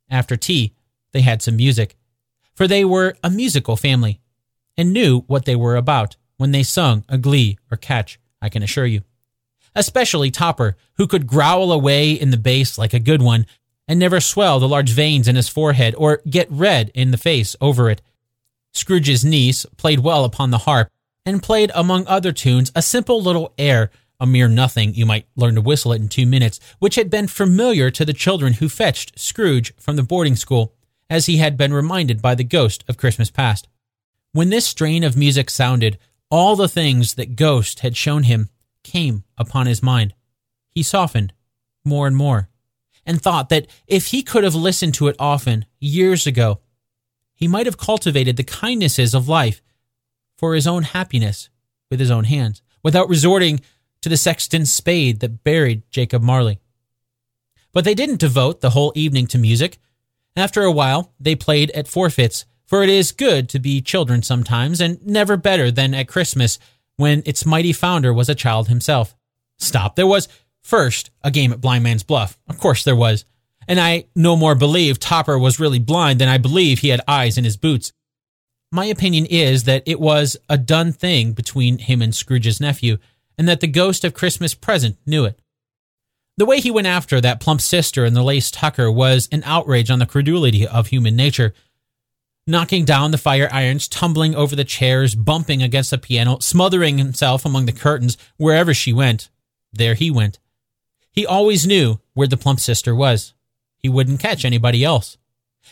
After 0.09 0.35
tea, 0.35 0.73
they 1.11 1.21
had 1.21 1.41
some 1.41 1.57
music, 1.57 1.95
for 2.55 2.67
they 2.67 2.83
were 2.83 3.15
a 3.23 3.29
musical 3.29 3.75
family 3.75 4.21
and 4.77 4.93
knew 4.93 5.21
what 5.27 5.45
they 5.45 5.55
were 5.55 5.75
about 5.75 6.15
when 6.37 6.51
they 6.51 6.63
sung 6.63 7.03
a 7.07 7.17
glee 7.17 7.59
or 7.69 7.77
catch, 7.77 8.19
I 8.41 8.49
can 8.49 8.63
assure 8.63 8.85
you. 8.85 9.01
especially 9.75 10.31
Topper, 10.31 10.75
who 10.95 11.07
could 11.07 11.27
growl 11.27 11.71
away 11.71 12.11
in 12.11 12.31
the 12.31 12.37
bass 12.37 12.77
like 12.77 12.93
a 12.93 12.99
good 12.99 13.21
one 13.21 13.45
and 13.87 13.99
never 13.99 14.19
swell 14.19 14.59
the 14.59 14.67
large 14.67 14.91
veins 14.91 15.27
in 15.27 15.35
his 15.35 15.49
forehead 15.49 15.95
or 15.97 16.21
get 16.29 16.51
red 16.51 16.91
in 16.93 17.11
the 17.11 17.17
face 17.17 17.55
over 17.61 17.89
it. 17.89 18.01
Scrooge's 18.73 19.25
niece 19.25 19.65
played 19.77 19.99
well 19.99 20.25
upon 20.25 20.51
the 20.51 20.59
harp 20.59 20.89
and 21.25 21.43
played, 21.43 21.71
among 21.75 22.07
other 22.07 22.31
tunes, 22.31 22.71
a 22.75 22.81
simple 22.81 23.21
little 23.21 23.53
air, 23.57 23.91
a 24.19 24.25
mere 24.25 24.47
nothing, 24.47 24.93
you 24.93 25.05
might 25.05 25.27
learn 25.35 25.55
to 25.55 25.61
whistle 25.61 25.93
it 25.93 26.01
in 26.01 26.07
two 26.09 26.25
minutes, 26.25 26.59
which 26.79 26.95
had 26.95 27.09
been 27.09 27.27
familiar 27.27 27.91
to 27.91 28.05
the 28.05 28.13
children 28.13 28.53
who 28.53 28.69
fetched 28.69 29.19
Scrooge 29.19 29.73
from 29.77 29.95
the 29.95 30.03
boarding 30.03 30.35
school, 30.35 30.73
as 31.09 31.25
he 31.25 31.37
had 31.37 31.57
been 31.57 31.73
reminded 31.73 32.21
by 32.21 32.33
the 32.33 32.43
ghost 32.43 32.83
of 32.87 32.97
Christmas 32.97 33.29
past. 33.29 33.67
When 34.31 34.49
this 34.49 34.65
strain 34.65 35.03
of 35.03 35.17
music 35.17 35.49
sounded, 35.49 35.97
all 36.31 36.55
the 36.55 36.69
things 36.69 37.15
that 37.15 37.35
Ghost 37.35 37.81
had 37.81 37.95
shown 37.95 38.23
him 38.23 38.49
came 38.83 39.25
upon 39.37 39.67
his 39.67 39.83
mind. 39.83 40.15
He 40.69 40.81
softened 40.81 41.33
more 41.83 42.07
and 42.07 42.15
more, 42.15 42.49
and 43.05 43.21
thought 43.21 43.49
that 43.49 43.67
if 43.85 44.07
he 44.07 44.23
could 44.23 44.43
have 44.43 44.55
listened 44.55 44.93
to 44.95 45.07
it 45.07 45.15
often, 45.19 45.65
years 45.79 46.25
ago, 46.25 46.61
he 47.33 47.47
might 47.47 47.65
have 47.65 47.77
cultivated 47.77 48.37
the 48.37 48.43
kindnesses 48.43 49.13
of 49.13 49.27
life 49.27 49.61
for 50.37 50.55
his 50.55 50.65
own 50.65 50.83
happiness 50.83 51.49
with 51.89 51.99
his 51.99 52.11
own 52.11 52.23
hands, 52.23 52.61
without 52.81 53.09
resorting 53.09 53.59
to 54.01 54.09
the 54.09 54.17
sexton's 54.17 54.71
spade 54.71 55.19
that 55.19 55.43
buried 55.43 55.83
Jacob 55.91 56.21
Marley. 56.21 56.59
But 57.73 57.83
they 57.83 57.93
didn't 57.93 58.19
devote 58.19 58.61
the 58.61 58.71
whole 58.71 58.93
evening 58.95 59.27
to 59.27 59.37
music. 59.37 59.79
After 60.35 60.63
a 60.63 60.71
while, 60.71 61.13
they 61.19 61.35
played 61.35 61.71
at 61.71 61.87
forfeits, 61.87 62.45
for 62.71 62.81
it 62.83 62.89
is 62.89 63.11
good 63.11 63.49
to 63.49 63.59
be 63.59 63.81
children 63.81 64.23
sometimes, 64.23 64.79
and 64.79 65.05
never 65.05 65.35
better 65.35 65.69
than 65.69 65.93
at 65.93 66.07
Christmas, 66.07 66.57
when 66.95 67.21
its 67.25 67.45
mighty 67.45 67.73
founder 67.73 68.13
was 68.13 68.29
a 68.29 68.35
child 68.35 68.69
himself. 68.69 69.15
Stop. 69.59 69.95
There 69.95 70.07
was, 70.07 70.29
first, 70.63 71.11
a 71.21 71.29
game 71.29 71.51
at 71.51 71.59
Blind 71.59 71.83
Man's 71.83 72.03
Bluff. 72.03 72.39
Of 72.47 72.57
course 72.57 72.83
there 72.83 72.95
was 72.95 73.25
and 73.67 73.79
I 73.79 74.05
no 74.15 74.35
more 74.35 74.55
believe 74.55 74.99
Topper 74.99 75.37
was 75.37 75.59
really 75.59 75.79
blind 75.79 76.19
than 76.19 76.27
I 76.27 76.37
believe 76.37 76.79
he 76.79 76.89
had 76.89 77.01
eyes 77.07 77.37
in 77.37 77.43
his 77.43 77.57
boots. 77.57 77.93
My 78.71 78.85
opinion 78.85 79.25
is 79.25 79.63
that 79.65 79.83
it 79.85 79.99
was 79.99 80.37
a 80.49 80.57
done 80.57 80.91
thing 80.91 81.33
between 81.33 81.77
him 81.77 82.01
and 82.01 82.15
Scrooge's 82.15 82.59
nephew, 82.59 82.97
and 83.37 83.47
that 83.47 83.59
the 83.59 83.67
ghost 83.67 84.03
of 84.03 84.13
Christmas 84.13 84.53
present 84.53 84.97
knew 85.05 85.25
it. 85.25 85.39
The 86.37 86.45
way 86.45 86.59
he 86.59 86.71
went 86.71 86.87
after 86.87 87.21
that 87.21 87.39
plump 87.39 87.61
sister 87.61 88.05
in 88.05 88.13
the 88.13 88.23
lace 88.23 88.49
tucker 88.49 88.91
was 88.91 89.27
an 89.31 89.43
outrage 89.45 89.91
on 89.91 89.99
the 89.99 90.05
credulity 90.05 90.65
of 90.65 90.87
human 90.87 91.15
nature. 91.15 91.53
Knocking 92.47 92.85
down 92.85 93.11
the 93.11 93.17
fire 93.17 93.47
irons, 93.51 93.87
tumbling 93.87 94.33
over 94.35 94.55
the 94.55 94.63
chairs, 94.63 95.13
bumping 95.15 95.61
against 95.61 95.91
the 95.91 95.97
piano, 95.97 96.39
smothering 96.39 96.97
himself 96.97 97.45
among 97.45 97.65
the 97.65 97.71
curtains, 97.71 98.17
wherever 98.37 98.73
she 98.73 98.91
went, 98.91 99.29
there 99.71 99.93
he 99.93 100.09
went. 100.09 100.39
He 101.11 101.25
always 101.25 101.67
knew 101.67 101.99
where 102.13 102.27
the 102.27 102.37
plump 102.37 102.59
sister 102.59 102.95
was 102.95 103.33
he 103.77 103.89
wouldn't 103.89 104.19
catch 104.19 104.45
anybody 104.45 104.83
else. 104.83 105.17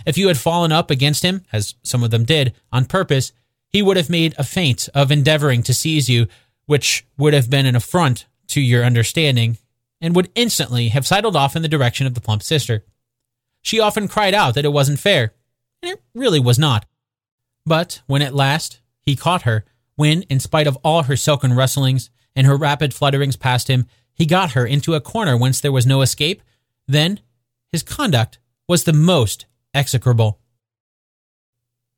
If 0.06 0.18
you 0.18 0.28
had 0.28 0.38
fallen 0.38 0.72
up 0.72 0.90
against 0.90 1.24
him, 1.24 1.46
as 1.54 1.76
some 1.84 2.04
of 2.04 2.12
them 2.12 2.24
did, 2.24 2.56
on 2.72 2.86
purpose, 2.86 3.32
he 3.68 3.82
would 3.82 3.98
have 3.98 4.10
made 4.10 4.34
a 4.38 4.44
feint 4.44 4.90
of 4.96 5.12
endeavoring 5.12 5.62
to 5.64 5.74
seize 5.74 6.10
you, 6.10 6.28
which 6.66 7.06
would 7.18 7.34
have 7.34 7.50
been 7.50 7.66
an 7.66 7.76
affront 7.76 8.26
to 8.48 8.62
your 8.62 8.84
understanding, 8.84 9.58
and 10.02 10.16
would 10.16 10.32
instantly 10.34 10.90
have 10.90 11.06
sidled 11.06 11.36
off 11.36 11.56
in 11.56 11.62
the 11.62 11.68
direction 11.68 12.08
of 12.08 12.16
the 12.16 12.22
plump 12.22 12.41
sister. 12.41 12.84
She 13.62 13.80
often 13.80 14.08
cried 14.08 14.34
out 14.34 14.56
that 14.56 14.66
it 14.66 14.74
wasn't 14.74 15.00
fair, 15.00 15.34
and 15.81 15.91
it 15.91 16.01
really 16.14 16.39
was 16.39 16.60
not. 16.60 16.85
But 17.65 18.01
when 18.07 18.22
at 18.22 18.34
last 18.34 18.80
he 19.01 19.15
caught 19.15 19.43
her, 19.43 19.65
when, 19.95 20.23
in 20.23 20.39
spite 20.39 20.68
of 20.68 20.77
all 20.84 21.03
her 21.03 21.15
silken 21.15 21.53
rustlings 21.53 22.10
and 22.35 22.47
her 22.47 22.56
rapid 22.56 22.91
flutterings 22.91 23.38
past 23.38 23.69
him, 23.69 23.85
he 24.14 24.26
got 24.26 24.51
her 24.51 24.65
into 24.65 24.95
a 24.95 25.01
corner 25.01 25.38
whence 25.38 25.60
there 25.61 25.72
was 25.72 25.85
no 25.85 26.01
escape, 26.01 26.41
then 26.88 27.19
his 27.72 27.84
conduct 27.84 28.39
was 28.68 28.84
the 28.84 28.93
most 28.93 29.45
execrable. 29.73 30.39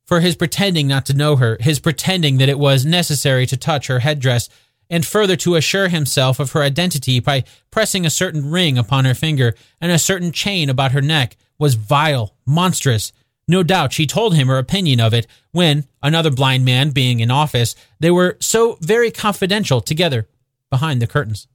For 0.05 0.19
his 0.19 0.35
pretending 0.35 0.87
not 0.87 1.05
to 1.05 1.13
know 1.13 1.37
her, 1.37 1.57
his 1.61 1.79
pretending 1.79 2.37
that 2.37 2.49
it 2.49 2.59
was 2.59 2.85
necessary 2.85 3.45
to 3.45 3.55
touch 3.55 3.87
her 3.87 3.99
headdress, 3.99 4.49
and 4.89 5.05
further 5.05 5.37
to 5.37 5.55
assure 5.55 5.87
himself 5.87 6.37
of 6.37 6.51
her 6.51 6.61
identity 6.61 7.21
by 7.21 7.45
pressing 7.71 8.05
a 8.05 8.09
certain 8.09 8.51
ring 8.51 8.77
upon 8.77 9.05
her 9.05 9.13
finger 9.13 9.55
and 9.79 9.89
a 9.89 9.97
certain 9.97 10.33
chain 10.33 10.69
about 10.69 10.91
her 10.91 11.01
neck, 11.01 11.37
was 11.57 11.75
vile, 11.75 12.35
monstrous. 12.45 13.13
No 13.51 13.63
doubt 13.63 13.91
she 13.91 14.07
told 14.07 14.33
him 14.33 14.47
her 14.47 14.57
opinion 14.57 15.01
of 15.01 15.13
it 15.13 15.27
when, 15.51 15.83
another 16.01 16.31
blind 16.31 16.63
man 16.63 16.91
being 16.91 17.19
in 17.19 17.29
office, 17.29 17.75
they 17.99 18.09
were 18.09 18.37
so 18.39 18.77
very 18.79 19.11
confidential 19.11 19.81
together 19.81 20.29
behind 20.69 21.01
the 21.01 21.05
curtains. 21.05 21.49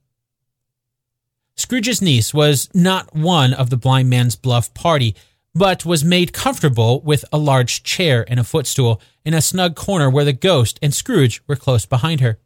Scrooge's 1.55 1.99
niece 1.99 2.35
was 2.35 2.69
not 2.71 3.15
one 3.15 3.51
of 3.51 3.71
the 3.71 3.77
blind 3.77 4.11
man's 4.11 4.35
bluff 4.35 4.71
party, 4.75 5.15
but 5.55 5.87
was 5.87 6.03
made 6.03 6.33
comfortable 6.33 7.01
with 7.01 7.25
a 7.33 7.39
large 7.39 7.81
chair 7.81 8.23
and 8.27 8.39
a 8.39 8.43
footstool 8.43 9.01
in 9.25 9.33
a 9.33 9.41
snug 9.41 9.75
corner 9.75 10.07
where 10.07 10.23
the 10.23 10.33
ghost 10.33 10.77
and 10.83 10.93
Scrooge 10.93 11.41
were 11.47 11.55
close 11.55 11.87
behind 11.87 12.21
her. 12.21 12.37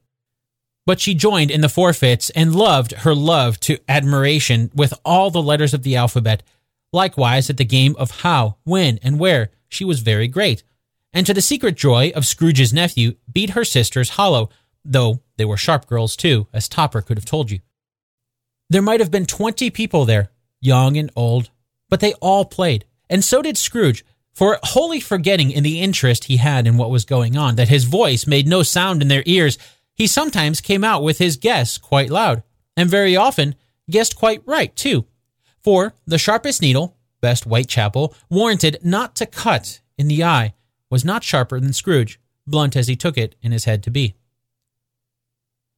But 0.85 1.01
she 1.01 1.13
joined 1.13 1.51
in 1.51 1.59
the 1.59 1.67
forfeits 1.67 2.29
and 2.29 2.55
loved 2.55 2.93
her 2.99 3.13
love 3.13 3.59
to 3.61 3.79
admiration 3.89 4.71
with 4.73 4.93
all 5.03 5.29
the 5.29 5.43
letters 5.43 5.73
of 5.73 5.83
the 5.83 5.97
alphabet. 5.97 6.41
Likewise, 6.93 7.49
at 7.49 7.57
the 7.57 7.65
game 7.65 7.95
of 7.97 8.21
how, 8.21 8.57
when, 8.63 8.99
and 9.01 9.19
where, 9.19 9.51
she 9.69 9.85
was 9.85 10.01
very 10.01 10.27
great, 10.27 10.63
and 11.13 11.25
to 11.25 11.33
the 11.33 11.41
secret 11.41 11.75
joy 11.75 12.11
of 12.15 12.25
Scrooge's 12.25 12.73
nephew, 12.73 13.15
beat 13.31 13.51
her 13.51 13.63
sisters 13.65 14.11
hollow, 14.11 14.49
though 14.83 15.21
they 15.37 15.45
were 15.45 15.57
sharp 15.57 15.87
girls 15.87 16.15
too, 16.15 16.47
as 16.53 16.67
Topper 16.67 17.01
could 17.01 17.17
have 17.17 17.25
told 17.25 17.51
you. 17.51 17.59
There 18.69 18.81
might 18.81 18.99
have 18.99 19.11
been 19.11 19.25
20 19.25 19.69
people 19.69 20.05
there, 20.05 20.31
young 20.61 20.97
and 20.97 21.11
old, 21.15 21.49
but 21.89 21.99
they 21.99 22.13
all 22.15 22.45
played. 22.45 22.85
And 23.09 23.23
so 23.23 23.41
did 23.41 23.57
Scrooge, 23.57 24.05
for 24.33 24.57
wholly 24.63 25.01
forgetting 25.01 25.51
in 25.51 25.63
the 25.63 25.81
interest 25.81 26.25
he 26.25 26.37
had 26.37 26.65
in 26.65 26.77
what 26.77 26.89
was 26.89 27.03
going 27.03 27.35
on, 27.35 27.55
that 27.55 27.67
his 27.67 27.83
voice 27.83 28.25
made 28.25 28.47
no 28.47 28.63
sound 28.63 29.01
in 29.01 29.09
their 29.09 29.23
ears, 29.25 29.57
he 29.93 30.07
sometimes 30.07 30.61
came 30.61 30.83
out 30.83 31.03
with 31.03 31.17
his 31.17 31.35
guess 31.35 31.77
quite 31.77 32.09
loud, 32.09 32.43
and 32.77 32.89
very 32.89 33.15
often 33.15 33.55
guessed 33.89 34.15
quite 34.15 34.41
right, 34.45 34.73
too. 34.75 35.05
For 35.63 35.93
the 36.05 36.17
sharpest 36.17 36.61
needle, 36.61 36.97
best 37.21 37.43
Whitechapel, 37.43 38.15
warranted 38.29 38.79
not 38.83 39.15
to 39.17 39.25
cut 39.25 39.81
in 39.97 40.07
the 40.07 40.23
eye, 40.23 40.53
was 40.89 41.05
not 41.05 41.23
sharper 41.23 41.59
than 41.59 41.73
Scrooge, 41.73 42.19
blunt 42.47 42.75
as 42.75 42.87
he 42.87 42.95
took 42.95 43.17
it 43.17 43.35
in 43.41 43.51
his 43.51 43.65
head 43.65 43.83
to 43.83 43.91
be. 43.91 44.15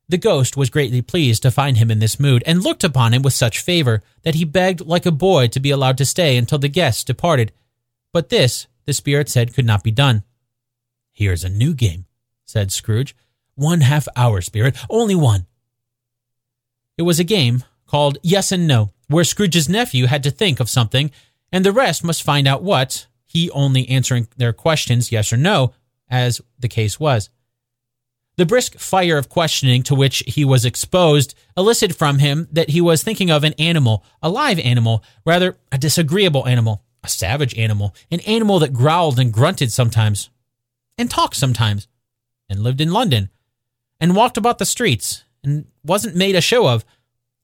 The 0.09 0.17
ghost 0.17 0.57
was 0.57 0.69
greatly 0.69 1.01
pleased 1.01 1.41
to 1.43 1.51
find 1.51 1.77
him 1.77 1.89
in 1.89 1.99
this 1.99 2.19
mood, 2.19 2.43
and 2.45 2.63
looked 2.63 2.83
upon 2.83 3.13
him 3.13 3.21
with 3.21 3.33
such 3.33 3.59
favor 3.59 4.01
that 4.23 4.35
he 4.35 4.43
begged 4.43 4.81
like 4.81 5.05
a 5.05 5.11
boy 5.11 5.47
to 5.47 5.59
be 5.59 5.71
allowed 5.71 5.97
to 5.97 6.05
stay 6.05 6.37
until 6.37 6.59
the 6.59 6.67
guests 6.67 7.03
departed. 7.03 7.51
But 8.11 8.29
this, 8.29 8.67
the 8.85 8.93
spirit 8.93 9.29
said, 9.29 9.53
could 9.53 9.65
not 9.65 9.83
be 9.83 9.91
done. 9.91 10.23
Here's 11.11 11.43
a 11.43 11.49
new 11.49 11.73
game, 11.73 12.05
said 12.45 12.71
Scrooge. 12.71 13.15
One 13.55 13.81
half 13.81 14.07
hour, 14.15 14.41
spirit, 14.41 14.75
only 14.89 15.15
one. 15.15 15.45
It 16.97 17.03
was 17.03 17.19
a 17.19 17.23
game 17.23 17.63
called 17.85 18.17
Yes 18.23 18.51
and 18.51 18.67
No, 18.67 18.91
where 19.13 19.23
Scrooge's 19.23 19.69
nephew 19.69 20.07
had 20.07 20.23
to 20.23 20.31
think 20.31 20.59
of 20.59 20.69
something, 20.69 21.11
and 21.51 21.65
the 21.65 21.71
rest 21.71 22.03
must 22.03 22.23
find 22.23 22.47
out 22.47 22.63
what, 22.63 23.07
he 23.25 23.49
only 23.51 23.87
answering 23.89 24.27
their 24.37 24.53
questions 24.53 25.11
yes 25.11 25.31
or 25.31 25.37
no, 25.37 25.73
as 26.09 26.41
the 26.59 26.67
case 26.67 26.99
was. 26.99 27.29
The 28.35 28.45
brisk 28.45 28.79
fire 28.79 29.17
of 29.17 29.29
questioning 29.29 29.83
to 29.83 29.95
which 29.95 30.23
he 30.25 30.43
was 30.43 30.65
exposed 30.65 31.35
elicited 31.55 31.95
from 31.95 32.17
him 32.17 32.47
that 32.51 32.71
he 32.71 32.81
was 32.81 33.03
thinking 33.03 33.29
of 33.29 33.43
an 33.43 33.53
animal, 33.59 34.03
a 34.21 34.29
live 34.29 34.59
animal, 34.59 35.03
rather 35.25 35.55
a 35.71 35.77
disagreeable 35.77 36.47
animal, 36.47 36.83
a 37.03 37.09
savage 37.09 37.57
animal, 37.57 37.95
an 38.09 38.21
animal 38.21 38.57
that 38.59 38.73
growled 38.73 39.19
and 39.19 39.31
grunted 39.31 39.71
sometimes, 39.71 40.31
and 40.97 41.11
talked 41.11 41.35
sometimes, 41.35 41.87
and 42.49 42.63
lived 42.63 42.81
in 42.81 42.91
London, 42.91 43.29
and 43.99 44.15
walked 44.15 44.37
about 44.37 44.57
the 44.57 44.65
streets, 44.65 45.23
and 45.43 45.65
wasn't 45.83 46.15
made 46.15 46.35
a 46.35 46.41
show 46.41 46.67
of, 46.67 46.83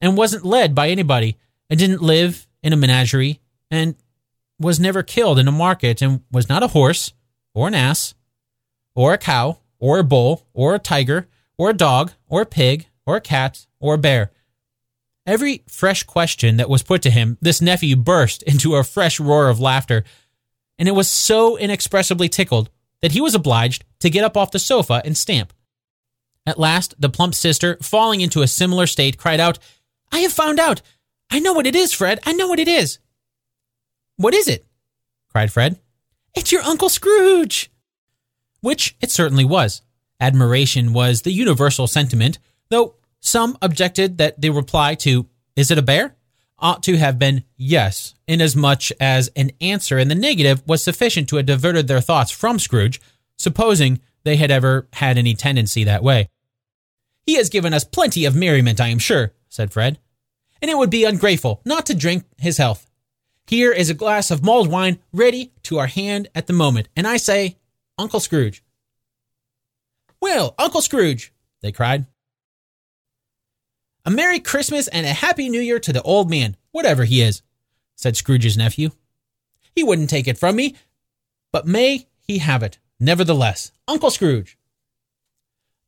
and 0.01 0.17
wasn't 0.17 0.45
led 0.45 0.73
by 0.73 0.89
anybody, 0.89 1.37
and 1.69 1.79
didn't 1.79 2.01
live 2.01 2.47
in 2.63 2.73
a 2.73 2.77
menagerie, 2.77 3.39
and 3.69 3.95
was 4.59 4.79
never 4.79 5.03
killed 5.03 5.39
in 5.39 5.47
a 5.47 5.51
market, 5.51 6.01
and 6.01 6.21
was 6.31 6.49
not 6.49 6.63
a 6.63 6.67
horse, 6.67 7.13
or 7.53 7.67
an 7.67 7.75
ass, 7.75 8.13
or 8.95 9.13
a 9.13 9.17
cow, 9.17 9.59
or 9.79 9.99
a 9.99 10.03
bull, 10.03 10.45
or 10.53 10.75
a 10.75 10.79
tiger, 10.79 11.27
or 11.57 11.69
a 11.69 11.73
dog, 11.73 12.11
or 12.27 12.41
a 12.41 12.45
pig, 12.45 12.87
or 13.05 13.15
a 13.15 13.21
cat, 13.21 13.65
or 13.79 13.93
a 13.93 13.97
bear. 13.97 14.31
Every 15.25 15.63
fresh 15.67 16.03
question 16.03 16.57
that 16.57 16.69
was 16.69 16.83
put 16.83 17.01
to 17.03 17.11
him, 17.11 17.37
this 17.41 17.61
nephew 17.61 17.95
burst 17.95 18.43
into 18.43 18.75
a 18.75 18.83
fresh 18.83 19.19
roar 19.19 19.47
of 19.49 19.59
laughter, 19.59 20.03
and 20.77 20.87
it 20.87 20.93
was 20.93 21.07
so 21.07 21.57
inexpressibly 21.57 22.29
tickled 22.29 22.69
that 23.01 23.11
he 23.11 23.21
was 23.21 23.35
obliged 23.35 23.85
to 23.99 24.09
get 24.09 24.23
up 24.23 24.35
off 24.35 24.51
the 24.51 24.59
sofa 24.59 25.01
and 25.05 25.15
stamp. 25.15 25.53
At 26.45 26.59
last, 26.59 26.95
the 26.99 27.09
plump 27.09 27.35
sister, 27.35 27.77
falling 27.81 28.21
into 28.21 28.41
a 28.41 28.47
similar 28.47 28.87
state, 28.87 29.17
cried 29.17 29.39
out, 29.39 29.59
I 30.11 30.19
have 30.19 30.33
found 30.33 30.59
out! 30.59 30.81
I 31.29 31.39
know 31.39 31.53
what 31.53 31.67
it 31.67 31.75
is, 31.75 31.93
Fred! 31.93 32.19
I 32.25 32.33
know 32.33 32.47
what 32.47 32.59
it 32.59 32.67
is! 32.67 32.99
What 34.17 34.33
is 34.33 34.47
it? 34.47 34.65
cried 35.29 35.51
Fred. 35.51 35.79
It's 36.35 36.51
your 36.51 36.61
Uncle 36.61 36.89
Scrooge! 36.89 37.71
which 38.61 38.95
it 38.99 39.11
certainly 39.11 39.45
was. 39.45 39.81
Admiration 40.19 40.91
was 40.91 41.21
the 41.21 41.31
universal 41.31 41.87
sentiment, 41.87 42.39
though 42.69 42.95
Some 43.21 43.57
objected 43.61 44.17
that 44.17 44.39
the 44.39 44.49
reply 44.49 44.95
to, 44.95 45.27
Is 45.55 45.71
it 45.71 45.77
a 45.77 45.81
bear? 45.83 46.15
ought 46.61 46.83
to 46.83 46.97
have 46.97 47.17
been 47.17 47.43
yes, 47.55 48.15
inasmuch 48.27 48.91
as 48.99 49.29
an 49.35 49.51
answer 49.61 49.97
in 49.97 50.09
the 50.09 50.15
negative 50.15 50.61
was 50.67 50.83
sufficient 50.83 51.29
to 51.29 51.37
have 51.37 51.45
diverted 51.45 51.87
their 51.87 52.01
thoughts 52.01 52.31
from 52.31 52.59
Scrooge, 52.59 52.99
supposing 53.37 54.01
they 54.23 54.35
had 54.35 54.51
ever 54.51 54.87
had 54.93 55.17
any 55.17 55.33
tendency 55.33 55.85
that 55.85 56.03
way. 56.03 56.29
He 57.25 57.35
has 57.35 57.49
given 57.49 57.73
us 57.73 57.85
plenty 57.85 58.25
of 58.25 58.35
merriment, 58.35 58.81
I 58.81 58.87
am 58.87 58.99
sure, 58.99 59.31
said 59.47 59.71
Fred, 59.71 59.99
and 60.61 60.69
it 60.69 60.77
would 60.77 60.89
be 60.89 61.05
ungrateful 61.05 61.61
not 61.65 61.85
to 61.87 61.95
drink 61.95 62.25
his 62.37 62.57
health. 62.57 62.85
Here 63.47 63.71
is 63.71 63.89
a 63.89 63.95
glass 63.95 64.29
of 64.29 64.43
mulled 64.43 64.69
wine 64.69 64.99
ready 65.11 65.51
to 65.63 65.79
our 65.79 65.87
hand 65.87 66.27
at 66.35 66.47
the 66.47 66.53
moment, 66.53 66.87
and 66.95 67.07
I 67.07 67.17
say, 67.17 67.57
Uncle 67.97 68.19
Scrooge. 68.19 68.63
Well, 70.21 70.53
Uncle 70.57 70.81
Scrooge, 70.81 71.33
they 71.61 71.71
cried. 71.71 72.05
A 74.05 74.11
Merry 74.11 74.39
Christmas 74.39 74.87
and 74.87 75.05
a 75.05 75.13
Happy 75.13 75.49
New 75.49 75.61
Year 75.61 75.79
to 75.79 75.93
the 75.93 76.01
old 76.03 76.29
man, 76.29 76.57
whatever 76.71 77.05
he 77.05 77.21
is, 77.21 77.41
said 77.95 78.15
Scrooge's 78.15 78.57
nephew. 78.57 78.91
He 79.75 79.83
wouldn't 79.83 80.09
take 80.09 80.27
it 80.27 80.37
from 80.37 80.55
me, 80.55 80.75
but 81.51 81.67
may 81.67 82.07
he 82.19 82.37
have 82.37 82.63
it, 82.63 82.77
nevertheless. 82.99 83.71
Uncle 83.87 84.11
Scrooge. 84.11 84.57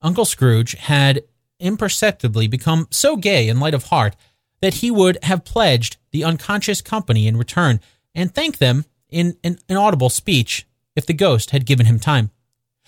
Uncle 0.02 0.26
Scrooge 0.26 0.74
had 0.74 1.24
imperceptibly 1.60 2.48
become 2.48 2.88
so 2.90 3.16
gay 3.16 3.48
and 3.48 3.60
light 3.60 3.74
of 3.74 3.86
heart 3.86 4.16
that 4.62 4.76
he 4.76 4.92
would 4.92 5.18
have 5.24 5.46
pledged 5.46 5.98
the 6.12 6.24
unconscious 6.24 6.82
company 6.82 7.28
in 7.28 7.38
return 7.38 7.80
and 8.14 8.34
thanked 8.34 8.60
them 8.60 8.86
in 9.10 9.38
an 9.44 9.60
inaudible 9.68 10.10
speech 10.10 10.66
if 10.96 11.06
the 11.06 11.14
ghost 11.14 11.52
had 11.52 11.66
given 11.66 11.86
him 11.86 12.00
time. 12.00 12.32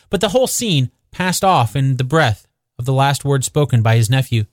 But 0.10 0.22
the 0.22 0.30
whole 0.30 0.48
scene 0.48 0.92
passed 1.12 1.44
off 1.44 1.76
in 1.76 1.98
the 1.98 2.04
breath 2.04 2.48
of 2.78 2.86
the 2.86 2.94
last 2.94 3.26
word 3.26 3.44
spoken 3.44 3.82
by 3.82 3.96
his 3.96 4.10
nephew, 4.10 4.46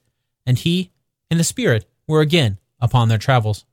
and 0.47 0.59
he 0.59 0.91
and 1.31 1.39
the 1.39 1.45
spirit 1.45 1.87
were 2.07 2.21
again 2.21 2.59
upon 2.81 3.09
their 3.09 3.19
travels. 3.19 3.65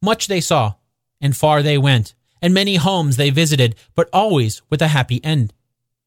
Much 0.00 0.26
they 0.26 0.40
saw, 0.40 0.74
and 1.20 1.36
far 1.36 1.62
they 1.62 1.78
went, 1.78 2.14
and 2.40 2.52
many 2.52 2.76
homes 2.76 3.16
they 3.16 3.30
visited, 3.30 3.76
but 3.94 4.08
always 4.12 4.62
with 4.68 4.82
a 4.82 4.88
happy 4.88 5.24
end. 5.24 5.52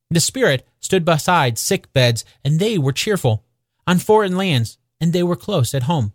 The 0.10 0.20
spirit 0.20 0.68
stood 0.80 1.06
beside 1.06 1.58
sick 1.58 1.92
beds, 1.94 2.26
and 2.44 2.60
they 2.60 2.78
were 2.78 2.92
cheerful. 2.92 3.44
On 3.88 3.98
foreign 3.98 4.36
lands, 4.36 4.78
and 5.00 5.14
they 5.14 5.24
were 5.24 5.36
close 5.36 5.74
at 5.74 5.84
home. 5.84 6.14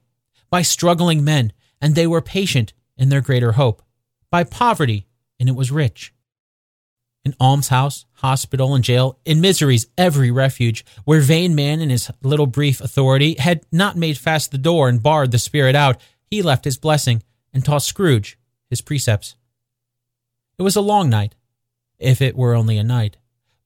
By 0.51 0.62
struggling 0.62 1.24
men, 1.24 1.52
and 1.81 1.94
they 1.94 2.07
were 2.07 2.20
patient 2.20 2.73
in 2.97 3.09
their 3.09 3.20
greater 3.20 3.52
hope. 3.52 3.82
By 4.31 4.44
poverty, 4.44 5.07
and 5.39 5.48
it 5.48 5.57
was 5.57 5.70
rich 5.70 6.12
an 7.24 7.35
almshouse, 7.39 8.07
hospital, 8.15 8.74
and 8.74 8.82
jail, 8.82 9.19
in 9.24 9.40
misery's 9.40 9.86
every 9.98 10.31
refuge, 10.31 10.85
where 11.05 11.20
vain 11.20 11.55
man 11.55 11.81
in 11.81 11.90
his 11.90 12.11
little 12.23 12.47
brief 12.47 12.81
authority 12.81 13.36
had 13.39 13.65
not 13.70 13.97
made 13.97 14.16
fast 14.16 14.51
the 14.51 14.59
door 14.59 14.89
and 14.89 15.02
barred 15.02 15.31
the 15.31 15.39
spirit 15.39 15.74
out, 15.74 16.01
he 16.24 16.43
left 16.43 16.65
his 16.65 16.78
blessing 16.78 17.23
and 17.52 17.65
taught 17.65 17.82
Scrooge 17.82 18.39
his 18.70 18.81
precepts. 18.81 19.36
It 20.59 20.62
was 20.62 20.77
a 20.77 20.81
long 20.81 21.11
night, 21.11 21.35
if 21.98 22.23
it 22.23 22.36
were 22.36 22.55
only 22.55 22.78
a 22.78 22.85
night. 22.85 23.16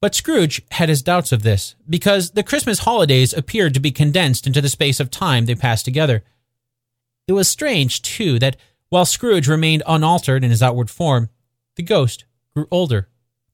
But 0.05 0.14
Scrooge 0.14 0.60
had 0.72 0.90
his 0.90 1.01
doubts 1.01 1.32
of 1.32 1.44
this, 1.44 1.76
because 1.89 2.32
the 2.32 2.43
Christmas 2.43 2.81
holidays 2.81 3.32
appeared 3.32 3.72
to 3.72 3.81
be 3.81 3.90
condensed 3.90 4.47
into 4.47 4.60
the 4.60 4.68
space 4.68 5.01
of 5.01 5.10
time 5.10 5.47
they 5.47 5.55
passed 5.55 5.86
together. 5.86 6.22
It 7.26 7.32
was 7.32 7.48
strange, 7.48 8.02
too, 8.02 8.39
that 8.39 8.59
while 8.90 9.06
Scrooge 9.06 9.48
remained 9.48 9.82
unaltered 9.86 10.44
in 10.44 10.51
his 10.51 10.62
outward 10.62 10.90
form, 10.90 11.31
the 11.76 11.82
ghost 11.82 12.26
grew 12.55 12.68
older 12.70 13.09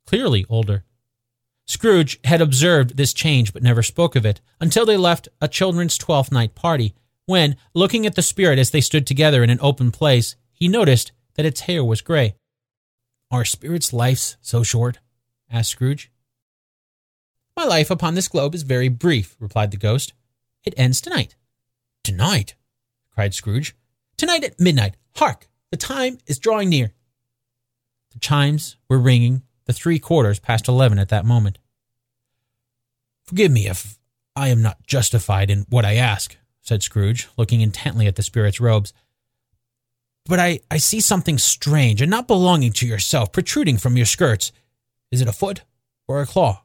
clearly 0.07 0.45
older. 0.49 0.83
Scrooge 1.69 2.19
had 2.25 2.41
observed 2.41 2.97
this 2.97 3.13
change 3.13 3.53
but 3.53 3.63
never 3.63 3.85
spoke 3.85 4.17
of 4.17 4.27
it 4.27 4.41
until 4.61 4.85
they 4.85 4.97
left 4.97 5.29
a 5.41 5.47
children's 5.47 5.97
Twelfth 5.97 6.33
Night 6.33 6.57
party, 6.57 6.97
when, 7.27 7.55
looking 7.75 8.07
at 8.07 8.17
the 8.17 8.23
spirit 8.23 8.59
as 8.59 8.73
they 8.73 8.81
stood 8.81 9.07
together 9.07 9.45
in 9.45 9.51
an 9.51 9.61
open 9.63 9.93
place, 9.93 10.35
he 10.53 10.67
noticed 10.67 11.13
that 11.37 11.47
its 11.47 11.61
hair 11.61 11.85
was 11.85 12.01
gray. 12.01 12.35
Are 13.31 13.45
spirits' 13.45 13.93
lives 13.93 14.37
so 14.41 14.65
short? 14.65 14.99
asked 15.49 15.71
Scrooge. 15.71 16.11
My 17.57 17.65
life 17.65 17.91
upon 17.91 18.15
this 18.15 18.29
globe 18.29 18.55
is 18.55 18.63
very 18.63 18.89
brief, 18.89 19.37
replied 19.39 19.71
the 19.71 19.77
ghost. 19.77 20.13
It 20.65 20.75
ends 20.77 21.01
tonight. 21.01 21.37
Tonight? 22.05 22.55
cried 23.13 23.35
Scrooge. 23.35 23.77
Tonight 24.17 24.45
at 24.45 24.61
midnight. 24.61 24.97
Hark! 25.17 25.49
The 25.71 25.77
time 25.77 26.19
is 26.27 26.39
drawing 26.39 26.69
near. 26.69 26.93
The 28.13 28.19
chimes 28.19 28.77
were 28.89 28.99
ringing 28.99 29.43
the 29.67 29.73
three 29.73 29.99
quarters 29.99 30.41
past 30.41 30.69
eleven 30.69 30.99
at 30.99 31.11
that 31.11 31.25
moment. 31.25 31.59
Forgive 33.25 33.53
me 33.53 33.69
if 33.69 33.99
I 34.35 34.49
am 34.49 34.63
not 34.63 34.87
justified 34.87 35.51
in 35.51 35.67
what 35.69 35.85
I 35.85 35.95
ask, 35.95 36.37
said 36.61 36.83
Scrooge, 36.83 37.29
looking 37.37 37.61
intently 37.61 38.07
at 38.07 38.17
the 38.17 38.23
spirit's 38.23 38.61
robes. 38.61 38.93
But 40.27 40.41
I, 40.41 40.61
I 40.71 40.79
see 40.79 41.01
something 41.01 41.39
strange 41.39 42.03
and 42.03 42.11
not 42.11 42.27
belonging 42.27 42.73
to 42.75 42.87
yourself 42.87 43.33
protruding 43.33 43.79
from 43.79 43.97
your 43.97 44.07
skirts. 44.07 44.53
Is 45.11 45.21
it 45.21 45.29
a 45.29 45.33
foot 45.33 45.63
or 46.09 46.21
a 46.21 46.27
claw? 46.27 46.65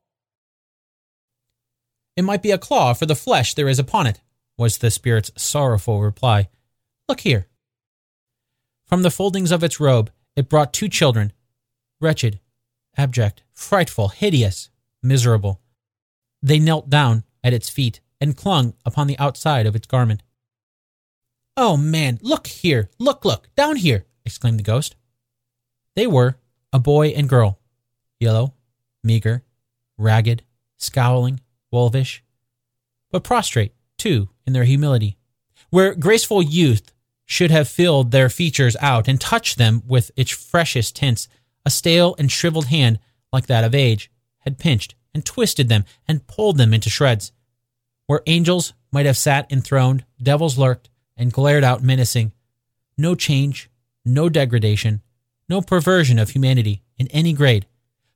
It 2.16 2.24
might 2.24 2.42
be 2.42 2.52
a 2.52 2.58
claw 2.58 2.94
for 2.94 3.06
the 3.06 3.16
flesh 3.16 3.54
there 3.54 3.70
is 3.70 3.80
upon 3.80 4.08
it, 4.08 4.22
was 4.58 4.78
the 4.78 4.92
spirit's 4.92 5.32
sorrowful 5.36 6.02
reply. 6.02 6.50
Look 7.10 7.22
here. 7.22 7.48
From 8.86 9.02
the 9.02 9.12
foldings 9.12 9.52
of 9.52 9.64
its 9.64 9.80
robe, 9.80 10.12
it 10.36 10.50
brought 10.50 10.74
two 10.74 10.90
children, 10.90 11.34
wretched 12.00 12.40
abject, 12.98 13.44
frightful, 13.54 14.10
hideous, 14.10 14.70
miserable. 15.02 15.62
They 16.42 16.60
knelt 16.60 16.90
down 16.90 17.24
at 17.44 17.54
its 17.54 17.70
feet 17.70 18.00
and 18.22 18.38
clung 18.38 18.74
upon 18.86 19.08
the 19.08 19.20
outside 19.20 19.66
of 19.66 19.76
its 19.76 19.88
garment. 19.88 20.24
Oh, 21.58 21.78
man, 21.78 22.20
look 22.22 22.48
here, 22.48 22.90
look, 23.00 23.24
look, 23.24 23.50
down 23.56 23.78
here, 23.78 24.06
exclaimed 24.26 24.60
the 24.60 24.64
ghost. 24.64 24.96
They 25.96 26.08
were 26.08 26.38
a 26.74 26.80
boy 26.80 27.10
and 27.10 27.30
girl, 27.30 27.60
yellow, 28.20 28.54
meager, 29.04 29.44
ragged, 29.98 30.44
scowling, 30.78 31.40
wolfish, 31.72 32.24
but 33.12 33.24
prostrate, 33.24 33.74
too, 33.98 34.30
in 34.46 34.54
their 34.54 34.64
humility. 34.64 35.18
Where 35.70 35.96
graceful 35.96 36.42
youth 36.42 36.92
should 37.26 37.52
have 37.52 37.68
filled 37.68 38.12
their 38.12 38.30
features 38.30 38.76
out 38.80 39.08
and 39.08 39.20
touched 39.20 39.58
them 39.58 39.84
with 39.88 40.12
its 40.16 40.32
freshest 40.32 40.96
tints, 40.96 41.28
a 41.66 41.70
stale 41.70 42.16
and 42.20 42.32
shriveled 42.32 42.68
hand, 42.68 43.00
like 43.34 43.48
that 43.48 43.64
of 43.64 43.74
age, 43.74 44.12
had 44.40 44.60
pinched 44.60 44.96
and 45.14 45.26
twisted 45.26 45.70
them 45.70 45.86
and 46.08 46.28
pulled 46.28 46.58
them 46.58 46.74
into 46.74 46.90
shreds. 46.90 47.32
Where 48.08 48.22
angels 48.28 48.74
might 48.92 49.06
have 49.08 49.18
sat 49.18 49.52
enthroned, 49.52 50.06
devils 50.22 50.58
lurked 50.58 50.90
and 51.18 51.34
glared 51.34 51.64
out 51.64 51.82
menacing. 51.82 52.32
No 52.98 53.16
change, 53.16 53.70
no 54.06 54.30
degradation, 54.30 55.02
no 55.50 55.62
perversion 55.62 56.20
of 56.20 56.30
humanity 56.30 56.84
in 56.98 57.08
any 57.08 57.34
grade. 57.34 57.66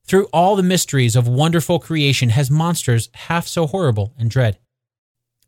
Through 0.09 0.25
all 0.33 0.55
the 0.55 0.63
mysteries 0.63 1.15
of 1.15 1.27
wonderful 1.27 1.77
creation 1.77 2.29
has 2.29 2.49
monsters 2.49 3.09
half 3.13 3.45
so 3.45 3.67
horrible 3.67 4.15
and 4.17 4.27
dread. 4.27 4.57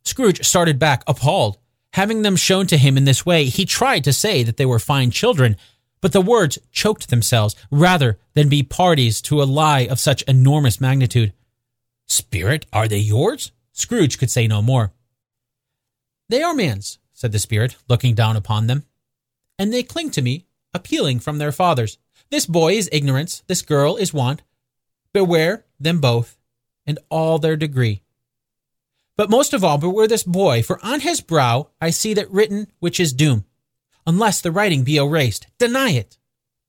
Scrooge 0.04 0.46
started 0.46 0.78
back, 0.78 1.04
appalled. 1.08 1.58
Having 1.94 2.22
them 2.22 2.36
shown 2.36 2.68
to 2.68 2.78
him 2.78 2.96
in 2.96 3.06
this 3.06 3.26
way, 3.26 3.46
he 3.46 3.66
tried 3.66 4.04
to 4.04 4.14
say 4.14 4.44
that 4.44 4.58
they 4.58 4.66
were 4.68 4.78
fine 4.78 5.10
children, 5.10 5.58
but 6.00 6.14
the 6.14 6.22
words 6.22 6.60
choked 6.72 7.10
themselves 7.10 7.56
rather 7.72 8.20
than 8.36 8.50
be 8.50 8.62
parties 8.62 9.20
to 9.24 9.42
a 9.42 9.50
lie 9.50 9.88
of 9.88 10.00
such 10.00 10.22
enormous 10.28 10.80
magnitude. 10.80 11.34
Spirit, 12.06 12.68
are 12.72 12.88
they 12.88 13.00
yours? 13.00 13.52
Scrooge 13.72 14.20
could 14.20 14.30
say 14.30 14.46
no 14.46 14.62
more. 14.62 14.94
They 16.30 16.44
are 16.44 16.54
man's, 16.54 17.00
said 17.14 17.32
the 17.32 17.40
spirit, 17.40 17.78
looking 17.90 18.14
down 18.14 18.38
upon 18.38 18.68
them. 18.68 18.84
And 19.58 19.74
they 19.74 19.82
cling 19.82 20.12
to 20.12 20.22
me, 20.22 20.46
appealing 20.72 21.20
from 21.20 21.40
their 21.40 21.52
fathers. 21.52 21.98
This 22.30 22.46
boy 22.46 22.74
is 22.74 22.90
ignorance, 22.92 23.42
this 23.48 23.64
girl 23.64 23.96
is 23.96 24.14
want. 24.14 24.44
Beware 25.14 25.66
them 25.80 26.00
both, 26.00 26.38
and 26.86 27.00
all 27.10 27.38
their 27.38 27.56
degree. 27.56 28.04
But 29.18 29.30
most 29.30 29.54
of 29.54 29.64
all, 29.64 29.78
beware 29.78 30.08
this 30.08 30.24
boy, 30.24 30.64
for 30.64 30.84
on 30.84 31.02
his 31.02 31.22
brow 31.22 31.70
I 31.80 31.90
see 31.90 32.14
that 32.14 32.32
written 32.32 32.68
which 32.80 33.00
is 33.00 33.14
doom 33.14 33.46
unless 34.06 34.42
the 34.42 34.52
writing 34.52 34.84
be 34.84 34.98
erased. 34.98 35.48
Deny 35.58 35.92
it, 35.92 36.18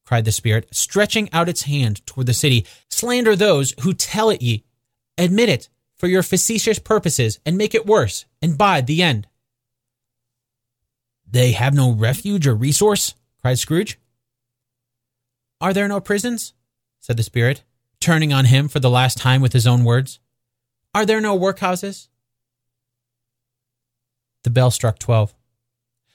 cried 0.04 0.24
the 0.24 0.32
Spirit, 0.32 0.68
stretching 0.72 1.32
out 1.32 1.48
its 1.48 1.62
hand 1.62 2.04
toward 2.06 2.26
the 2.26 2.34
city. 2.34 2.66
Slander 2.88 3.36
those 3.36 3.74
who 3.80 3.94
tell 3.94 4.30
it 4.30 4.42
ye. 4.42 4.64
Admit 5.18 5.48
it 5.48 5.68
for 5.96 6.08
your 6.08 6.22
facetious 6.22 6.78
purposes, 6.78 7.38
and 7.46 7.56
make 7.56 7.74
it 7.74 7.86
worse, 7.86 8.24
and 8.40 8.58
bide 8.58 8.88
the 8.88 9.02
end. 9.02 9.28
They 11.30 11.52
have 11.52 11.74
no 11.74 11.92
refuge 11.92 12.46
or 12.46 12.54
resource? 12.54 13.14
cried 13.40 13.58
Scrooge. 13.58 13.98
Are 15.60 15.72
there 15.72 15.86
no 15.86 16.00
prisons? 16.00 16.54
said 16.98 17.16
the 17.16 17.22
Spirit, 17.22 17.62
turning 18.02 18.32
on 18.32 18.44
him 18.46 18.68
for 18.68 18.80
the 18.80 18.90
last 18.90 19.16
time 19.16 19.40
with 19.40 19.52
his 19.52 19.66
own 19.66 19.84
words. 19.84 20.18
Are 20.94 21.06
there 21.06 21.20
no 21.20 21.38
workhouses? 21.38 22.08
The 24.44 24.50
bell 24.50 24.70
struck 24.70 24.98
twelve. 24.98 25.34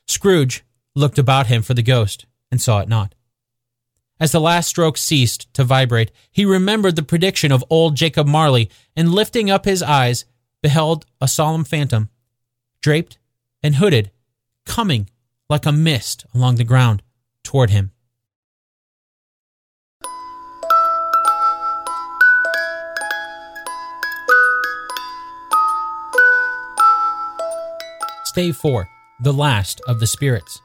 Scrooge, 0.06 0.64
looked 0.96 1.18
about 1.18 1.48
him 1.48 1.62
for 1.62 1.74
the 1.74 1.82
ghost 1.82 2.26
and 2.52 2.62
saw 2.62 2.80
it 2.80 2.90
not. 2.90 3.16
As 4.20 4.32
the 4.32 4.42
last 4.42 4.68
stroke 4.68 4.98
ceased 4.98 5.54
to 5.54 5.64
vibrate, 5.64 6.12
he 6.32 6.44
remembered 6.44 6.96
the 6.96 7.04
prediction 7.04 7.52
of 7.52 7.64
old 7.70 7.96
Jacob 7.96 8.28
Marley 8.28 8.70
and 8.96 9.14
lifting 9.14 9.50
up 9.50 9.66
his 9.66 9.84
eyes, 9.84 10.26
beheld 10.62 11.06
a 11.22 11.28
solemn 11.28 11.64
phantom 11.64 12.10
draped 12.82 13.18
and 13.62 13.76
hooded, 13.76 14.12
coming 14.66 15.10
like 15.50 15.66
a 15.66 15.72
mist 15.72 16.26
along 16.34 16.56
the 16.56 16.64
ground 16.64 17.04
toward 17.44 17.70
him. 17.70 17.92
Stave 28.38 28.58
4 28.58 28.88
The 29.24 29.34
Last 29.34 29.82
of 29.88 30.00
the 30.00 30.06
Spirits. 30.06 30.62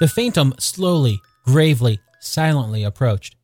The 0.00 0.06
phantom 0.06 0.52
slowly, 0.58 1.18
gravely, 1.46 1.98
silently 2.20 2.84
approached. 2.84 3.36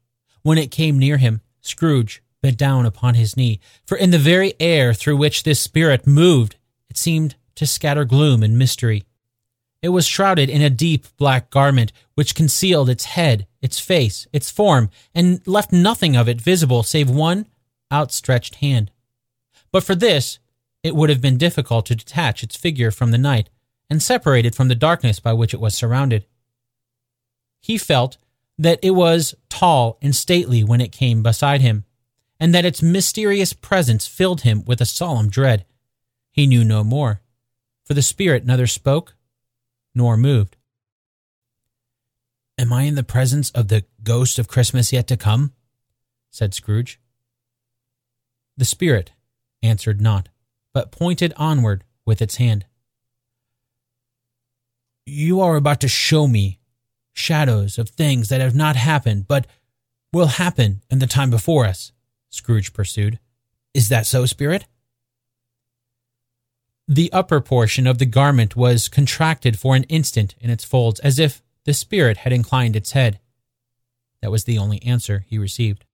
When 0.43 0.59
it 0.59 0.70
came 0.70 0.98
near 0.98 1.16
him, 1.16 1.40
Scrooge 1.62 2.23
bent 2.43 2.59
down 2.59 2.85
upon 2.85 3.14
his 3.14 3.35
knee, 3.35 3.60
for 3.86 3.97
in 3.97 4.10
the 4.10 4.19
very 4.19 4.52
air 4.60 4.93
through 4.93 5.16
which 5.16 5.43
this 5.43 5.59
spirit 5.59 6.06
moved, 6.06 6.56
it 6.90 6.98
seemed 6.98 7.35
to 7.55 7.66
scatter 7.66 8.05
gloom 8.05 8.43
and 8.43 8.59
mystery. 8.59 9.05
It 9.81 9.89
was 9.89 10.06
shrouded 10.06 10.51
in 10.51 10.60
a 10.60 10.69
deep 10.69 11.06
black 11.16 11.48
garment 11.48 11.94
which 12.14 12.35
concealed 12.35 12.90
its 12.90 13.06
head, 13.06 13.47
its 13.62 13.81
face, 13.81 14.27
its 14.35 14.51
form, 14.51 14.90
and 15.14 15.40
left 15.47 15.73
nothing 15.73 16.14
of 16.14 16.28
it 16.28 16.43
visible 16.43 16.82
save 16.82 17.09
one 17.09 17.47
outstretched 17.90 18.56
hand. 18.56 18.90
But 19.70 19.82
for 19.82 19.94
this, 19.94 20.40
it 20.83 20.97
would 20.97 21.11
have 21.11 21.21
been 21.21 21.39
difficult 21.39 21.87
to 21.87 21.95
detach 21.95 22.43
its 22.43 22.57
figure 22.57 22.91
from 22.91 23.11
the 23.11 23.19
night 23.19 23.49
and 23.89 24.03
separate 24.03 24.47
it 24.47 24.55
from 24.55 24.69
the 24.69 24.75
darkness 24.75 25.21
by 25.21 25.33
which 25.33 25.55
it 25.55 25.61
was 25.61 25.75
surrounded. 25.75 26.27
He 27.61 27.79
felt 27.79 28.17
that 28.59 28.81
it 28.83 28.93
was 28.93 29.35
tall 29.49 29.99
and 30.03 30.15
stately 30.15 30.65
when 30.65 30.81
it 30.81 30.93
came 30.93 31.23
beside 31.23 31.61
him, 31.61 31.85
and 32.41 32.55
that 32.55 32.65
its 32.65 32.83
mysterious 32.83 33.53
presence 33.53 34.07
filled 34.07 34.41
him 34.41 34.65
with 34.65 34.81
a 34.81 34.87
solemn 34.87 35.29
dread. 35.29 35.65
He 36.33 36.47
knew 36.47 36.65
no 36.65 36.83
more, 36.83 37.21
for 37.85 37.95
the 37.95 38.03
spirit 38.03 38.45
neither 38.45 38.67
spoke 38.67 39.15
nor 39.95 40.17
moved. 40.17 40.57
Am 42.59 42.73
I 42.73 42.83
in 42.83 42.95
the 42.95 43.03
presence 43.03 43.51
of 43.51 43.69
the 43.69 43.85
ghost 44.03 44.39
of 44.39 44.49
Christmas 44.49 44.93
yet 44.93 45.07
to 45.09 45.17
come? 45.17 45.53
said 46.31 46.55
Scrooge. 46.55 46.99
The 48.57 48.65
spirit 48.65 49.13
answered 49.63 50.01
not 50.01 50.29
but 50.74 50.93
pointed 50.93 51.32
onward 51.36 51.85
with 52.05 52.23
its 52.23 52.36
hand. 52.36 52.66
You 55.07 55.40
are 55.40 55.57
about 55.57 55.81
to 55.81 55.89
show 55.89 56.27
me 56.27 56.61
shadows 57.12 57.78
of 57.78 57.90
things 57.90 58.28
that 58.28 58.40
have 58.40 58.55
not 58.55 58.77
happened, 58.77 59.27
but 59.28 59.47
will 60.12 60.27
happen 60.27 60.82
in 60.90 60.99
the 60.99 61.07
time 61.07 61.31
before 61.31 61.66
us, 61.66 61.93
Scrooge 62.31 62.73
pursued. 62.73 63.19
Is 63.74 63.89
that 63.89 64.07
so, 64.07 64.27
Spirit? 64.27 64.66
The 66.89 67.12
upper 67.12 67.40
portion 67.40 67.86
of 67.86 67.99
the 67.99 68.07
garment 68.07 68.57
was 68.57 68.89
contracted 68.89 69.59
for 69.59 69.77
an 69.77 69.85
instant 69.85 70.35
in 70.40 70.51
its 70.51 70.65
folds, 70.65 71.01
as 71.01 71.19
if 71.19 71.43
the 71.65 71.73
spirit 71.73 72.19
had 72.19 72.32
inclined 72.32 72.74
its 72.74 72.93
head. 72.93 73.20
That 74.20 74.31
was 74.31 74.44
the 74.44 74.59
only 74.59 74.82
answer 74.82 75.24
he 75.28 75.39
received. 75.39 75.85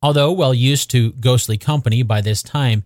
Although 0.00 0.32
well 0.32 0.54
used 0.54 0.90
to 0.90 1.12
ghostly 1.12 1.58
company 1.58 2.02
by 2.02 2.20
this 2.20 2.42
time, 2.42 2.84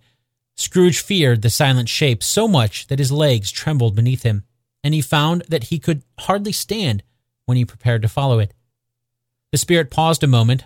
Scrooge 0.57 0.99
feared 0.99 1.43
the 1.43 1.51
silent 1.51 1.87
shape 1.87 2.23
so 2.23 2.47
much 2.47 2.87
that 2.87 2.99
his 2.99 3.11
legs 3.11 3.51
trembled 3.51 3.95
beneath 3.95 4.23
him, 4.23 4.43
and 4.83 4.93
he 4.93 5.01
found 5.01 5.43
that 5.49 5.65
he 5.65 5.77
could 5.77 6.03
hardly 6.21 6.51
stand 6.51 7.03
when 7.45 7.57
he 7.57 7.65
prepared 7.65 8.01
to 8.01 8.07
follow 8.07 8.39
it. 8.39 8.53
The 9.51 9.59
spirit 9.59 9.91
paused 9.91 10.23
a 10.23 10.27
moment, 10.27 10.65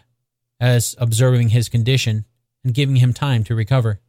as 0.60 0.96
observing 0.98 1.50
his 1.50 1.70
condition 1.70 2.26
and 2.64 2.74
giving 2.74 2.98
him 2.98 3.14
time 3.14 3.44
to 3.44 3.56
recover. 3.56 4.00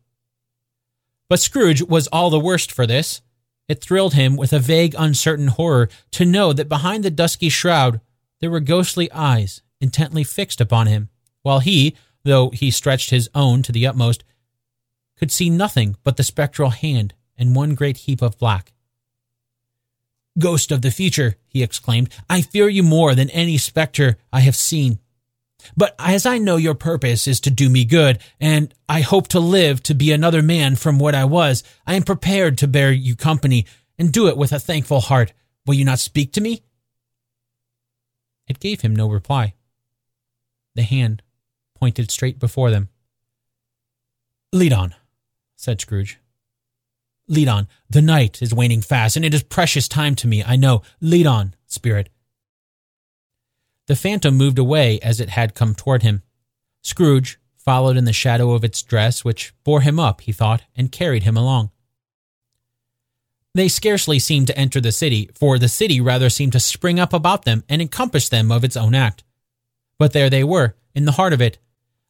But 1.29 1.41
Scrooge 1.41 1.83
was 1.83 2.07
all 2.09 2.31
the 2.31 2.39
worse 2.39 2.67
for 2.67 2.87
this. 2.87 3.23
It 3.69 3.83
thrilled 3.83 4.15
him 4.15 4.37
with 4.37 4.53
a 4.53 4.59
vague, 4.59 4.95
uncertain 4.99 5.49
horror 5.49 5.89
to 6.13 6.25
know 6.25 6.53
that 6.53 6.69
behind 6.69 7.05
the 7.05 7.11
dusky 7.11 7.49
shroud 7.49 8.01
there 8.41 8.51
were 8.51 8.61
ghostly 8.61 9.11
eyes 9.13 9.63
intently 9.81 10.25
fixed 10.25 10.61
upon 10.61 10.87
him, 10.87 11.09
while 11.43 11.61
he, 11.61 11.97
though 12.23 12.51
he 12.51 12.71
stretched 12.71 13.11
his 13.11 13.29
own 13.35 13.63
to 13.63 13.73
the 13.73 13.87
utmost, 13.87 14.25
could 15.23 15.31
see 15.31 15.49
nothing 15.49 15.95
but 16.03 16.17
the 16.17 16.25
spectral 16.25 16.71
hand 16.71 17.15
and 17.39 17.55
one 17.55 17.77
great 17.77 17.97
heap 17.97 18.21
of 18.23 18.37
black. 18.39 18.73
Ghost 20.37 20.73
of 20.73 20.83
the 20.83 20.91
future, 20.91 21.37
he 21.47 21.63
exclaimed, 21.63 22.09
I 22.29 22.43
fear 22.43 22.69
you 22.69 22.83
more 22.83 23.15
than 23.15 23.31
any 23.31 23.57
spectre 23.57 24.17
I 24.33 24.41
have 24.41 24.57
seen. 24.57 24.99
But 25.77 25.95
as 25.97 26.27
I 26.27 26.39
know 26.39 26.57
your 26.57 26.75
purpose 26.75 27.29
is 27.29 27.39
to 27.43 27.51
do 27.51 27.71
me 27.71 27.85
good, 27.85 28.19
and 28.41 28.75
I 28.89 29.03
hope 29.03 29.29
to 29.29 29.39
live 29.39 29.81
to 29.85 29.95
be 29.95 30.11
another 30.11 30.43
man 30.43 30.75
from 30.75 30.99
what 30.99 31.15
I 31.15 31.25
was, 31.25 31.63
I 31.87 31.95
am 31.95 32.03
prepared 32.03 32.59
to 32.59 32.67
bear 32.67 32.91
you 32.91 33.15
company 33.15 33.67
and 33.97 34.13
do 34.13 34.27
it 34.27 34.37
with 34.37 34.51
a 34.51 34.59
thankful 34.59 34.99
heart. 34.99 35.33
Will 35.67 35.75
you 35.75 35.85
not 35.85 36.01
speak 36.01 36.33
to 36.33 36.41
me? 36.41 36.65
It 38.49 38.59
gave 38.59 38.81
him 38.81 38.97
no 38.97 39.09
reply. 39.09 39.55
The 40.75 40.83
hand 40.83 41.23
pointed 41.77 42.11
straight 42.11 42.41
before 42.41 42.73
them. 42.73 42.89
Lead 44.53 44.73
on, 44.73 44.97
said 45.63 45.81
Scrooge. 45.81 46.19
Lead 47.29 47.47
on. 47.47 47.69
The 47.89 48.03
night 48.03 48.43
is 48.43 48.53
waning 48.53 48.83
fast, 48.83 49.15
and 49.15 49.25
it 49.25 49.33
is 49.33 49.45
precious 49.45 49.87
time 49.87 50.17
to 50.17 50.27
me, 50.27 50.43
I 50.43 50.57
know. 50.57 50.83
Lead 51.01 51.27
on, 51.27 51.55
spirit. 51.67 52.09
The 53.87 53.95
phantom 53.95 54.37
moved 54.37 54.59
away 54.59 54.99
as 55.01 55.21
it 55.21 55.31
had 55.31 55.55
come 55.55 55.75
toward 55.75 56.03
him. 56.03 56.23
Scrooge 56.83 57.39
followed 57.57 57.97
in 57.97 58.07
the 58.07 58.13
shadow 58.13 58.53
of 58.53 58.65
its 58.65 58.83
dress, 58.83 59.25
which 59.25 59.55
bore 59.63 59.83
him 59.83 60.01
up, 60.01 60.23
he 60.23 60.33
thought, 60.33 60.63
and 60.75 60.91
carried 60.91 61.23
him 61.23 61.37
along. 61.37 61.71
They 63.55 63.69
scarcely 63.69 64.19
seemed 64.19 64.49
to 64.49 64.59
enter 64.59 64.81
the 64.81 64.91
city, 64.91 65.31
for 65.35 65.61
the 65.61 65.69
city 65.69 66.01
rather 66.01 66.29
seemed 66.29 66.53
to 66.53 66.61
spring 66.61 66.99
up 66.99 67.13
about 67.13 67.45
them 67.45 67.63
and 67.69 67.81
encompass 67.81 68.29
them 68.29 68.51
of 68.51 68.65
its 68.65 68.77
own 68.77 68.97
act. 68.97 69.23
But 69.97 70.13
there 70.13 70.29
they 70.29 70.43
were, 70.43 70.75
in 70.93 71.05
the 71.05 71.13
heart 71.13 71.33
of 71.33 71.41
it, 71.41 71.59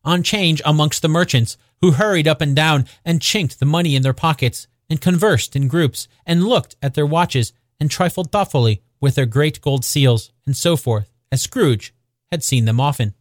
on 0.04 0.22
change 0.22 0.60
amongst 0.64 1.02
the 1.02 1.08
merchants, 1.08 1.56
who 1.80 1.92
hurried 1.92 2.28
up 2.28 2.40
and 2.40 2.54
down 2.54 2.86
and 3.04 3.22
chinked 3.22 3.58
the 3.58 3.66
money 3.66 3.96
in 3.96 4.02
their 4.02 4.12
pockets, 4.12 4.66
and 4.88 5.00
conversed 5.00 5.56
in 5.56 5.68
groups, 5.68 6.08
and 6.26 6.44
looked 6.44 6.76
at 6.82 6.94
their 6.94 7.06
watches, 7.06 7.52
and 7.80 7.90
trifled 7.90 8.30
thoughtfully 8.30 8.82
with 9.00 9.14
their 9.14 9.26
great 9.26 9.60
gold 9.60 9.84
seals, 9.84 10.30
and 10.46 10.56
so 10.56 10.76
forth, 10.76 11.10
as 11.30 11.42
Scrooge 11.42 11.94
had 12.30 12.44
seen 12.44 12.64
them 12.64 12.80
often. 12.80 13.14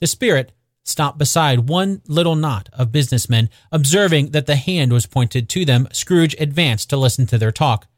The 0.00 0.06
spirit 0.06 0.52
stopped 0.82 1.18
beside 1.18 1.68
one 1.68 2.00
little 2.06 2.36
knot 2.36 2.68
of 2.72 2.92
businessmen. 2.92 3.50
Observing 3.72 4.30
that 4.30 4.46
the 4.46 4.56
hand 4.56 4.92
was 4.92 5.04
pointed 5.04 5.48
to 5.48 5.64
them, 5.64 5.88
Scrooge 5.92 6.36
advanced 6.38 6.88
to 6.90 6.96
listen 6.96 7.26
to 7.26 7.38
their 7.38 7.52
talk. 7.52 7.88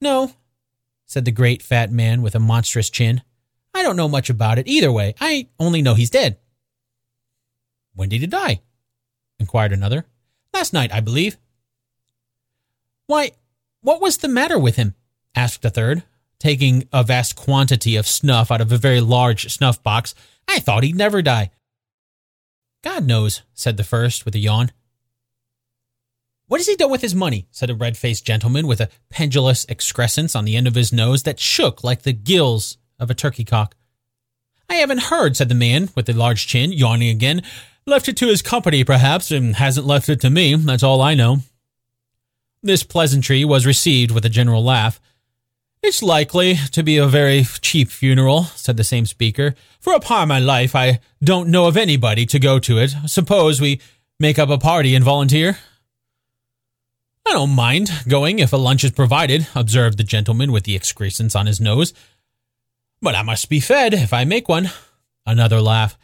No, 0.00 0.32
said 1.04 1.24
the 1.24 1.32
great 1.32 1.62
fat 1.62 1.90
man 1.90 2.22
with 2.22 2.34
a 2.34 2.40
monstrous 2.40 2.90
chin. 2.90 3.22
I 3.74 3.82
don't 3.82 3.96
know 3.96 4.08
much 4.08 4.30
about 4.30 4.58
it 4.58 4.68
either 4.68 4.92
way. 4.92 5.14
I 5.20 5.48
only 5.58 5.82
know 5.82 5.94
he's 5.94 6.10
dead. 6.10 6.38
When 7.94 8.08
did 8.08 8.20
he 8.20 8.26
die? 8.26 8.62
inquired 9.38 9.72
another. 9.72 10.06
Last 10.52 10.72
night, 10.72 10.92
I 10.92 11.00
believe. 11.00 11.36
Why, 13.06 13.32
what 13.80 14.00
was 14.00 14.18
the 14.18 14.28
matter 14.28 14.58
with 14.58 14.76
him? 14.76 14.94
asked 15.34 15.64
a 15.64 15.70
third, 15.70 16.04
taking 16.38 16.88
a 16.92 17.02
vast 17.02 17.34
quantity 17.34 17.96
of 17.96 18.06
snuff 18.06 18.50
out 18.50 18.60
of 18.60 18.70
a 18.70 18.78
very 18.78 19.00
large 19.00 19.52
snuff 19.52 19.82
box. 19.82 20.14
I 20.46 20.60
thought 20.60 20.84
he'd 20.84 20.96
never 20.96 21.20
die. 21.20 21.50
God 22.82 23.04
knows, 23.04 23.42
said 23.54 23.76
the 23.76 23.84
first 23.84 24.24
with 24.24 24.34
a 24.34 24.38
yawn. 24.38 24.70
What 26.46 26.60
has 26.60 26.66
he 26.66 26.76
done 26.76 26.90
with 26.90 27.00
his 27.00 27.14
money? 27.14 27.48
said 27.50 27.70
a 27.70 27.74
red 27.74 27.96
faced 27.96 28.26
gentleman 28.26 28.66
with 28.66 28.80
a 28.80 28.90
pendulous 29.08 29.66
excrescence 29.68 30.36
on 30.36 30.44
the 30.44 30.56
end 30.56 30.66
of 30.66 30.74
his 30.74 30.92
nose 30.92 31.22
that 31.24 31.40
shook 31.40 31.82
like 31.82 32.02
the 32.02 32.12
gills 32.12 32.76
of 32.98 33.10
a 33.10 33.14
turkey 33.14 33.44
cock. 33.44 33.74
I 34.68 34.74
haven't 34.76 35.04
heard, 35.04 35.36
said 35.36 35.48
the 35.48 35.54
man 35.54 35.90
with 35.94 36.06
the 36.06 36.12
large 36.12 36.46
chin, 36.46 36.72
yawning 36.72 37.08
again. 37.08 37.42
Left 37.86 38.08
it 38.08 38.16
to 38.18 38.28
his 38.28 38.42
company, 38.42 38.82
perhaps, 38.82 39.30
and 39.30 39.56
hasn't 39.56 39.86
left 39.86 40.08
it 40.08 40.20
to 40.22 40.30
me. 40.30 40.54
That's 40.54 40.82
all 40.82 41.02
I 41.02 41.14
know. 41.14 41.38
This 42.62 42.82
pleasantry 42.82 43.44
was 43.44 43.66
received 43.66 44.10
with 44.10 44.24
a 44.24 44.30
general 44.30 44.64
laugh. 44.64 45.00
It's 45.82 46.02
likely 46.02 46.54
to 46.72 46.82
be 46.82 46.96
a 46.96 47.06
very 47.06 47.44
cheap 47.60 47.90
funeral, 47.90 48.44
said 48.44 48.78
the 48.78 48.84
same 48.84 49.04
speaker, 49.04 49.54
for 49.80 49.92
upon 49.92 50.28
my 50.28 50.38
life 50.38 50.74
I 50.74 51.00
don't 51.22 51.50
know 51.50 51.66
of 51.66 51.76
anybody 51.76 52.24
to 52.24 52.38
go 52.38 52.58
to 52.60 52.78
it. 52.78 52.94
Suppose 53.04 53.60
we 53.60 53.82
make 54.18 54.38
up 54.38 54.48
a 54.48 54.56
party 54.56 54.94
and 54.94 55.04
volunteer? 55.04 55.58
I 57.26 57.32
don't 57.32 57.54
mind 57.54 57.90
going 58.08 58.38
if 58.38 58.54
a 58.54 58.56
lunch 58.56 58.82
is 58.82 58.92
provided, 58.92 59.46
observed 59.54 59.98
the 59.98 60.04
gentleman 60.04 60.52
with 60.52 60.64
the 60.64 60.74
excrescence 60.74 61.36
on 61.36 61.46
his 61.46 61.60
nose. 61.60 61.92
But 63.00 63.14
I 63.14 63.22
must 63.22 63.48
be 63.48 63.60
fed 63.60 63.94
if 63.94 64.12
I 64.12 64.24
make 64.24 64.48
one. 64.48 64.70
Another 65.26 65.60
laugh. 65.60 65.98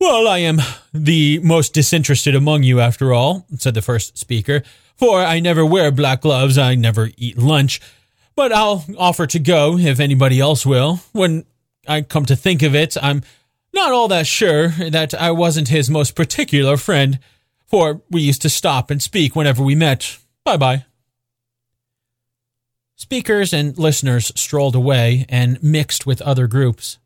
Well, 0.00 0.26
I 0.26 0.38
am 0.38 0.58
the 0.92 1.38
most 1.40 1.74
disinterested 1.74 2.34
among 2.34 2.64
you, 2.64 2.80
after 2.80 3.12
all, 3.12 3.46
said 3.56 3.74
the 3.74 3.82
first 3.82 4.18
speaker, 4.18 4.62
for 4.96 5.20
I 5.20 5.38
never 5.38 5.64
wear 5.64 5.92
black 5.92 6.22
gloves, 6.22 6.58
I 6.58 6.74
never 6.74 7.10
eat 7.16 7.38
lunch. 7.38 7.80
But 8.34 8.52
I'll 8.52 8.84
offer 8.98 9.26
to 9.28 9.38
go 9.38 9.78
if 9.78 10.00
anybody 10.00 10.40
else 10.40 10.66
will. 10.66 11.00
When 11.12 11.44
I 11.86 12.02
come 12.02 12.24
to 12.26 12.36
think 12.36 12.62
of 12.62 12.74
it, 12.74 12.96
I'm 13.00 13.22
not 13.72 13.92
all 13.92 14.08
that 14.08 14.26
sure 14.26 14.68
that 14.68 15.14
I 15.14 15.30
wasn't 15.30 15.68
his 15.68 15.88
most 15.88 16.16
particular 16.16 16.76
friend, 16.76 17.18
for 17.66 18.02
we 18.10 18.22
used 18.22 18.42
to 18.42 18.50
stop 18.50 18.90
and 18.90 19.00
speak 19.00 19.36
whenever 19.36 19.62
we 19.62 19.74
met. 19.74 20.18
Bye 20.44 20.56
bye. 20.56 20.84
Speakers 23.02 23.52
and 23.52 23.76
listeners 23.76 24.30
strolled 24.36 24.76
away 24.76 25.26
and 25.28 25.60
mixed 25.60 26.06
with 26.06 26.22
other 26.22 26.46
groups. 26.46 27.00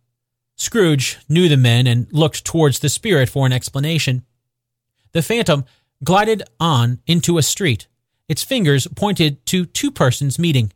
Scrooge 0.55 1.16
knew 1.27 1.48
the 1.48 1.56
men 1.56 1.86
and 1.86 2.06
looked 2.12 2.44
towards 2.44 2.81
the 2.81 2.90
spirit 2.90 3.31
for 3.31 3.47
an 3.47 3.52
explanation. 3.55 4.23
The 5.12 5.23
phantom 5.23 5.64
glided 6.05 6.43
on 6.60 7.01
into 7.06 7.39
a 7.39 7.43
street. 7.43 7.86
Its 8.28 8.44
fingers 8.44 8.86
pointed 8.89 9.47
to 9.47 9.64
two 9.64 9.90
persons 9.90 10.39
meeting. 10.39 10.70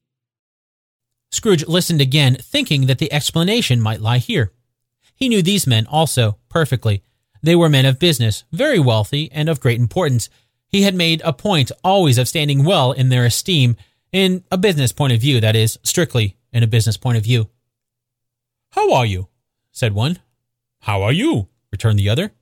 Scrooge 1.31 1.67
listened 1.67 2.01
again, 2.01 2.37
thinking 2.37 2.87
that 2.87 2.97
the 2.97 3.13
explanation 3.13 3.79
might 3.79 4.01
lie 4.01 4.19
here. 4.19 4.53
He 5.15 5.29
knew 5.29 5.43
these 5.43 5.67
men 5.67 5.87
also 5.87 6.39
perfectly. 6.49 7.03
They 7.43 7.55
were 7.55 7.69
men 7.69 7.85
of 7.85 7.99
business, 7.99 8.45
very 8.53 8.79
wealthy 8.79 9.31
and 9.33 9.51
of 9.51 9.61
great 9.61 9.81
importance. 9.81 10.31
He 10.67 10.81
had 10.81 10.95
made 10.95 11.21
a 11.27 11.35
point 11.35 11.71
always 11.85 12.17
of 12.17 12.27
standing 12.27 12.65
well 12.65 12.93
in 12.93 13.11
their 13.11 13.27
esteem, 13.27 13.77
in 14.13 14.45
a 14.51 14.59
business 14.59 14.93
point 14.93 15.13
of 15.13 15.21
view, 15.21 15.41
that 15.41 15.57
is, 15.57 15.79
strictly 15.83 16.37
in 16.53 16.63
a 16.63 16.67
business 16.67 16.97
point 16.97 17.17
of 17.19 17.25
view. 17.25 17.49
How 18.73 18.93
are 18.93 19.07
you? 19.07 19.29
said 19.73 19.93
one. 19.93 20.19
How 20.81 21.03
are 21.03 21.13
you? 21.13 21.49
returned 21.71 21.99
the 21.99 22.09
other. 22.09 22.33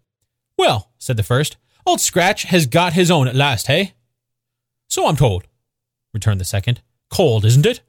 Well, 0.56 0.90
said 0.98 1.16
the 1.16 1.22
first, 1.22 1.56
Old 1.86 2.00
Scratch 2.00 2.44
has 2.44 2.66
got 2.66 2.94
his 2.94 3.10
own 3.10 3.28
at 3.28 3.34
last, 3.34 3.66
hey? 3.66 3.94
So 4.88 5.06
I'm 5.06 5.16
told, 5.16 5.44
returned 6.14 6.40
the 6.40 6.44
second. 6.44 6.80
Cold, 7.10 7.44
isn't 7.44 7.66
it? 7.66 7.80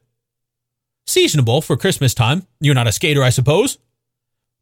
Seasonable 1.08 1.62
for 1.62 1.76
Christmas 1.76 2.14
time. 2.14 2.46
You're 2.60 2.76
not 2.76 2.88
a 2.88 2.92
skater, 2.92 3.24
I 3.24 3.30
suppose? 3.30 3.78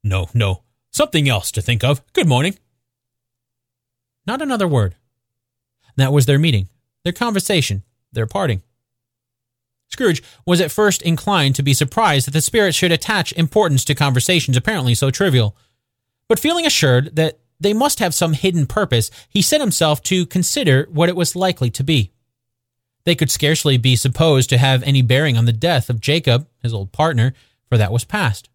No, 0.04 0.30
no. 0.34 0.64
Something 0.92 1.28
else 1.28 1.52
to 1.52 1.62
think 1.62 1.84
of. 1.84 2.02
Good 2.14 2.28
morning. 2.28 2.58
Not 4.26 4.42
another 4.42 4.68
word. 4.68 4.96
That 5.98 6.14
was 6.14 6.26
their 6.26 6.40
meeting, 6.40 6.70
their 7.04 7.14
conversation, 7.14 7.84
their 8.12 8.28
parting. 8.28 8.62
Scrooge 9.90 10.22
was 10.46 10.62
at 10.62 10.72
first 10.72 11.02
inclined 11.02 11.56
to 11.56 11.64
be 11.64 11.74
surprised 11.74 12.28
that 12.28 12.32
the 12.32 12.42
spirit 12.42 12.76
should 12.76 12.92
attach 12.92 13.32
importance 13.34 13.86
to 13.86 13.96
conversations 13.96 14.58
apparently 14.58 14.94
so 14.94 15.10
trivial. 15.10 15.56
But 16.28 16.40
feeling 16.40 16.66
assured 16.66 17.16
that 17.16 17.40
they 17.60 17.74
must 17.74 18.00
have 18.00 18.14
some 18.14 18.34
hidden 18.34 18.68
purpose, 18.68 19.10
he 19.30 19.42
set 19.42 19.62
himself 19.62 20.02
to 20.04 20.26
consider 20.26 20.88
what 20.92 21.10
it 21.10 21.16
was 21.16 21.36
likely 21.36 21.70
to 21.72 21.84
be. 21.84 22.12
They 23.06 23.16
could 23.16 23.32
scarcely 23.32 23.78
be 23.78 23.96
supposed 23.96 24.50
to 24.50 24.58
have 24.58 24.84
any 24.84 25.02
bearing 25.02 25.38
on 25.38 25.46
the 25.46 25.54
death 25.54 25.90
of 25.90 26.02
Jacob, 26.02 26.48
his 26.62 26.74
old 26.74 26.92
partner, 26.92 27.34
for 27.70 27.78
that 27.78 27.92
was 27.92 28.04
past. 28.04 28.50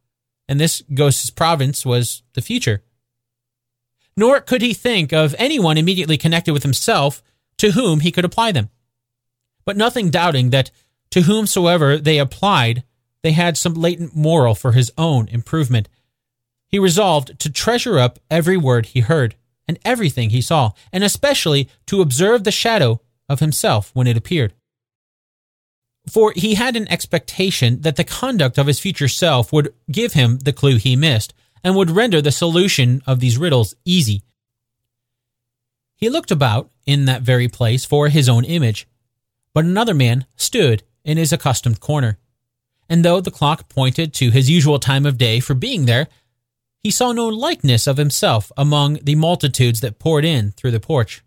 And 0.46 0.60
this 0.60 0.82
ghost's 0.92 1.30
province 1.30 1.86
was 1.86 2.22
the 2.34 2.42
future. 2.42 2.82
Nor 4.16 4.40
could 4.42 4.60
he 4.60 4.74
think 4.74 5.12
of 5.12 5.34
anyone 5.38 5.78
immediately 5.78 6.18
connected 6.18 6.52
with 6.52 6.62
himself 6.62 7.22
to 7.56 7.72
whom 7.72 8.00
he 8.00 8.12
could 8.12 8.26
apply 8.26 8.52
them. 8.52 8.68
But 9.64 9.76
nothing 9.76 10.10
doubting 10.10 10.50
that 10.50 10.70
to 11.12 11.22
whomsoever 11.22 11.98
they 11.98 12.18
applied, 12.18 12.84
they 13.22 13.32
had 13.32 13.56
some 13.56 13.74
latent 13.74 14.16
moral 14.16 14.54
for 14.54 14.72
his 14.72 14.90
own 14.98 15.28
improvement. 15.28 15.88
He 16.66 16.78
resolved 16.78 17.38
to 17.38 17.52
treasure 17.52 17.98
up 17.98 18.18
every 18.30 18.56
word 18.56 18.86
he 18.86 19.00
heard 19.00 19.36
and 19.68 19.78
everything 19.84 20.30
he 20.30 20.40
saw, 20.40 20.72
and 20.92 21.04
especially 21.04 21.68
to 21.86 22.00
observe 22.00 22.44
the 22.44 22.50
shadow 22.50 23.00
of 23.28 23.40
himself 23.40 23.90
when 23.94 24.06
it 24.06 24.16
appeared. 24.16 24.54
For 26.10 26.32
he 26.34 26.54
had 26.54 26.76
an 26.76 26.90
expectation 26.90 27.82
that 27.82 27.96
the 27.96 28.04
conduct 28.04 28.58
of 28.58 28.66
his 28.66 28.80
future 28.80 29.06
self 29.06 29.52
would 29.52 29.72
give 29.90 30.14
him 30.14 30.38
the 30.38 30.52
clue 30.52 30.76
he 30.76 30.96
missed, 30.96 31.32
and 31.62 31.76
would 31.76 31.90
render 31.90 32.20
the 32.20 32.32
solution 32.32 33.02
of 33.06 33.20
these 33.20 33.38
riddles 33.38 33.74
easy. 33.84 34.22
He 35.94 36.10
looked 36.10 36.32
about 36.32 36.70
in 36.86 37.04
that 37.04 37.22
very 37.22 37.46
place 37.46 37.84
for 37.84 38.08
his 38.08 38.28
own 38.28 38.44
image, 38.44 38.88
but 39.54 39.64
another 39.64 39.94
man 39.94 40.26
stood 40.34 40.82
in 41.04 41.16
his 41.16 41.32
accustomed 41.32 41.80
corner. 41.80 42.18
And 42.88 43.04
though 43.04 43.20
the 43.20 43.30
clock 43.30 43.68
pointed 43.68 44.12
to 44.14 44.30
his 44.30 44.50
usual 44.50 44.78
time 44.78 45.06
of 45.06 45.18
day 45.18 45.40
for 45.40 45.54
being 45.54 45.86
there, 45.86 46.08
he 46.82 46.90
saw 46.90 47.12
no 47.12 47.28
likeness 47.28 47.86
of 47.86 47.96
himself 47.96 48.50
among 48.56 48.98
the 49.02 49.14
multitudes 49.14 49.80
that 49.80 49.98
poured 49.98 50.24
in 50.24 50.50
through 50.52 50.72
the 50.72 50.80
porch. 50.80 51.22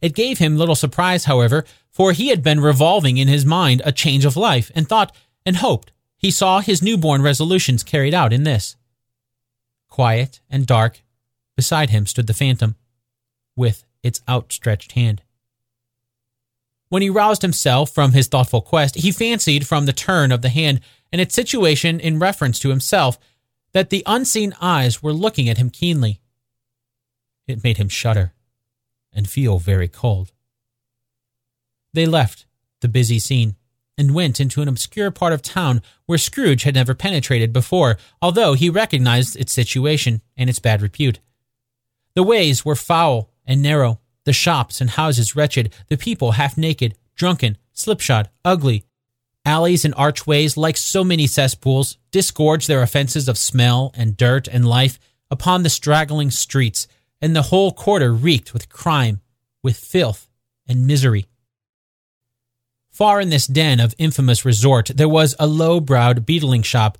It 0.00 0.14
gave 0.14 0.38
him 0.38 0.56
little 0.56 0.74
surprise, 0.74 1.26
however, 1.26 1.64
for 1.90 2.12
he 2.12 2.28
had 2.28 2.42
been 2.42 2.58
revolving 2.58 3.18
in 3.18 3.28
his 3.28 3.44
mind 3.44 3.82
a 3.84 3.92
change 3.92 4.24
of 4.24 4.36
life, 4.36 4.70
and 4.74 4.88
thought 4.88 5.14
and 5.44 5.56
hoped 5.56 5.92
he 6.16 6.30
saw 6.30 6.60
his 6.60 6.82
newborn 6.82 7.20
resolutions 7.20 7.82
carried 7.82 8.14
out 8.14 8.32
in 8.32 8.44
this. 8.44 8.76
Quiet 9.88 10.40
and 10.48 10.66
dark, 10.66 11.02
beside 11.54 11.90
him 11.90 12.06
stood 12.06 12.26
the 12.26 12.34
phantom, 12.34 12.76
with 13.54 13.84
its 14.02 14.22
outstretched 14.28 14.92
hand. 14.92 15.22
When 16.92 17.00
he 17.00 17.08
roused 17.08 17.40
himself 17.40 17.90
from 17.90 18.12
his 18.12 18.28
thoughtful 18.28 18.60
quest, 18.60 18.96
he 18.96 19.12
fancied 19.12 19.66
from 19.66 19.86
the 19.86 19.94
turn 19.94 20.30
of 20.30 20.42
the 20.42 20.50
hand 20.50 20.82
and 21.10 21.22
its 21.22 21.34
situation 21.34 21.98
in 21.98 22.18
reference 22.18 22.58
to 22.58 22.68
himself 22.68 23.18
that 23.72 23.88
the 23.88 24.02
unseen 24.04 24.52
eyes 24.60 25.02
were 25.02 25.14
looking 25.14 25.48
at 25.48 25.56
him 25.56 25.70
keenly. 25.70 26.20
It 27.46 27.64
made 27.64 27.78
him 27.78 27.88
shudder 27.88 28.34
and 29.10 29.26
feel 29.26 29.58
very 29.58 29.88
cold. 29.88 30.32
They 31.94 32.04
left 32.04 32.44
the 32.82 32.88
busy 32.88 33.18
scene 33.18 33.56
and 33.96 34.14
went 34.14 34.38
into 34.38 34.60
an 34.60 34.68
obscure 34.68 35.10
part 35.10 35.32
of 35.32 35.40
town 35.40 35.80
where 36.04 36.18
Scrooge 36.18 36.64
had 36.64 36.74
never 36.74 36.92
penetrated 36.92 37.54
before, 37.54 37.96
although 38.20 38.52
he 38.52 38.68
recognized 38.68 39.34
its 39.34 39.54
situation 39.54 40.20
and 40.36 40.50
its 40.50 40.58
bad 40.58 40.82
repute. 40.82 41.20
The 42.14 42.22
ways 42.22 42.66
were 42.66 42.76
foul 42.76 43.30
and 43.46 43.62
narrow, 43.62 44.01
the 44.24 44.32
shops 44.32 44.80
and 44.80 44.90
houses 44.90 45.34
wretched, 45.36 45.72
the 45.88 45.96
people 45.96 46.32
half 46.32 46.56
naked, 46.56 46.96
drunken, 47.14 47.58
slipshod, 47.72 48.30
ugly. 48.44 48.84
Alleys 49.44 49.84
and 49.84 49.94
archways, 49.96 50.56
like 50.56 50.76
so 50.76 51.02
many 51.02 51.26
cesspools, 51.26 51.98
disgorged 52.10 52.68
their 52.68 52.82
offenses 52.82 53.28
of 53.28 53.36
smell 53.36 53.92
and 53.96 54.16
dirt 54.16 54.46
and 54.46 54.68
life 54.68 55.00
upon 55.30 55.62
the 55.62 55.70
straggling 55.70 56.30
streets, 56.30 56.86
and 57.20 57.34
the 57.34 57.42
whole 57.42 57.72
quarter 57.72 58.12
reeked 58.12 58.52
with 58.52 58.68
crime, 58.68 59.20
with 59.62 59.76
filth 59.76 60.28
and 60.68 60.86
misery. 60.86 61.26
Far 62.90 63.20
in 63.20 63.30
this 63.30 63.46
den 63.46 63.80
of 63.80 63.94
infamous 63.98 64.44
resort, 64.44 64.90
there 64.94 65.08
was 65.08 65.34
a 65.38 65.46
low 65.46 65.80
browed 65.80 66.26
beetling 66.26 66.62
shop 66.62 66.98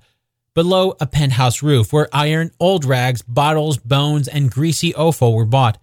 below 0.53 0.95
a 0.99 1.05
penthouse 1.05 1.63
roof 1.63 1.93
where 1.93 2.09
iron, 2.11 2.51
old 2.59 2.83
rags, 2.85 3.21
bottles, 3.21 3.77
bones, 3.77 4.27
and 4.27 4.51
greasy 4.51 4.93
offal 4.95 5.33
were 5.33 5.45
bought. 5.45 5.77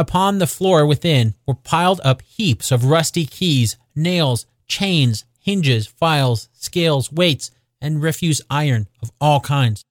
Upon 0.00 0.38
the 0.38 0.46
floor 0.46 0.86
within 0.86 1.34
were 1.46 1.54
piled 1.54 2.00
up 2.02 2.22
heaps 2.22 2.72
of 2.72 2.86
rusty 2.86 3.26
keys, 3.26 3.76
nails, 3.94 4.46
chains, 4.66 5.26
hinges, 5.40 5.86
files, 5.86 6.48
scales, 6.54 7.12
weights, 7.12 7.50
and 7.82 8.00
refuse 8.00 8.40
iron 8.48 8.88
of 9.02 9.12
all 9.20 9.40
kinds. 9.40 9.84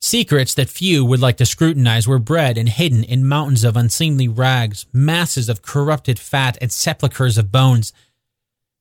Secrets 0.00 0.54
that 0.54 0.68
few 0.68 1.04
would 1.04 1.18
like 1.18 1.36
to 1.38 1.44
scrutinize 1.44 2.06
were 2.06 2.20
bred 2.20 2.56
and 2.56 2.68
hidden 2.68 3.02
in 3.02 3.26
mountains 3.26 3.64
of 3.64 3.76
unseemly 3.76 4.28
rags, 4.28 4.86
masses 4.92 5.48
of 5.48 5.62
corrupted 5.62 6.20
fat, 6.20 6.56
and 6.60 6.70
sepulchres 6.70 7.36
of 7.36 7.50
bones. 7.50 7.92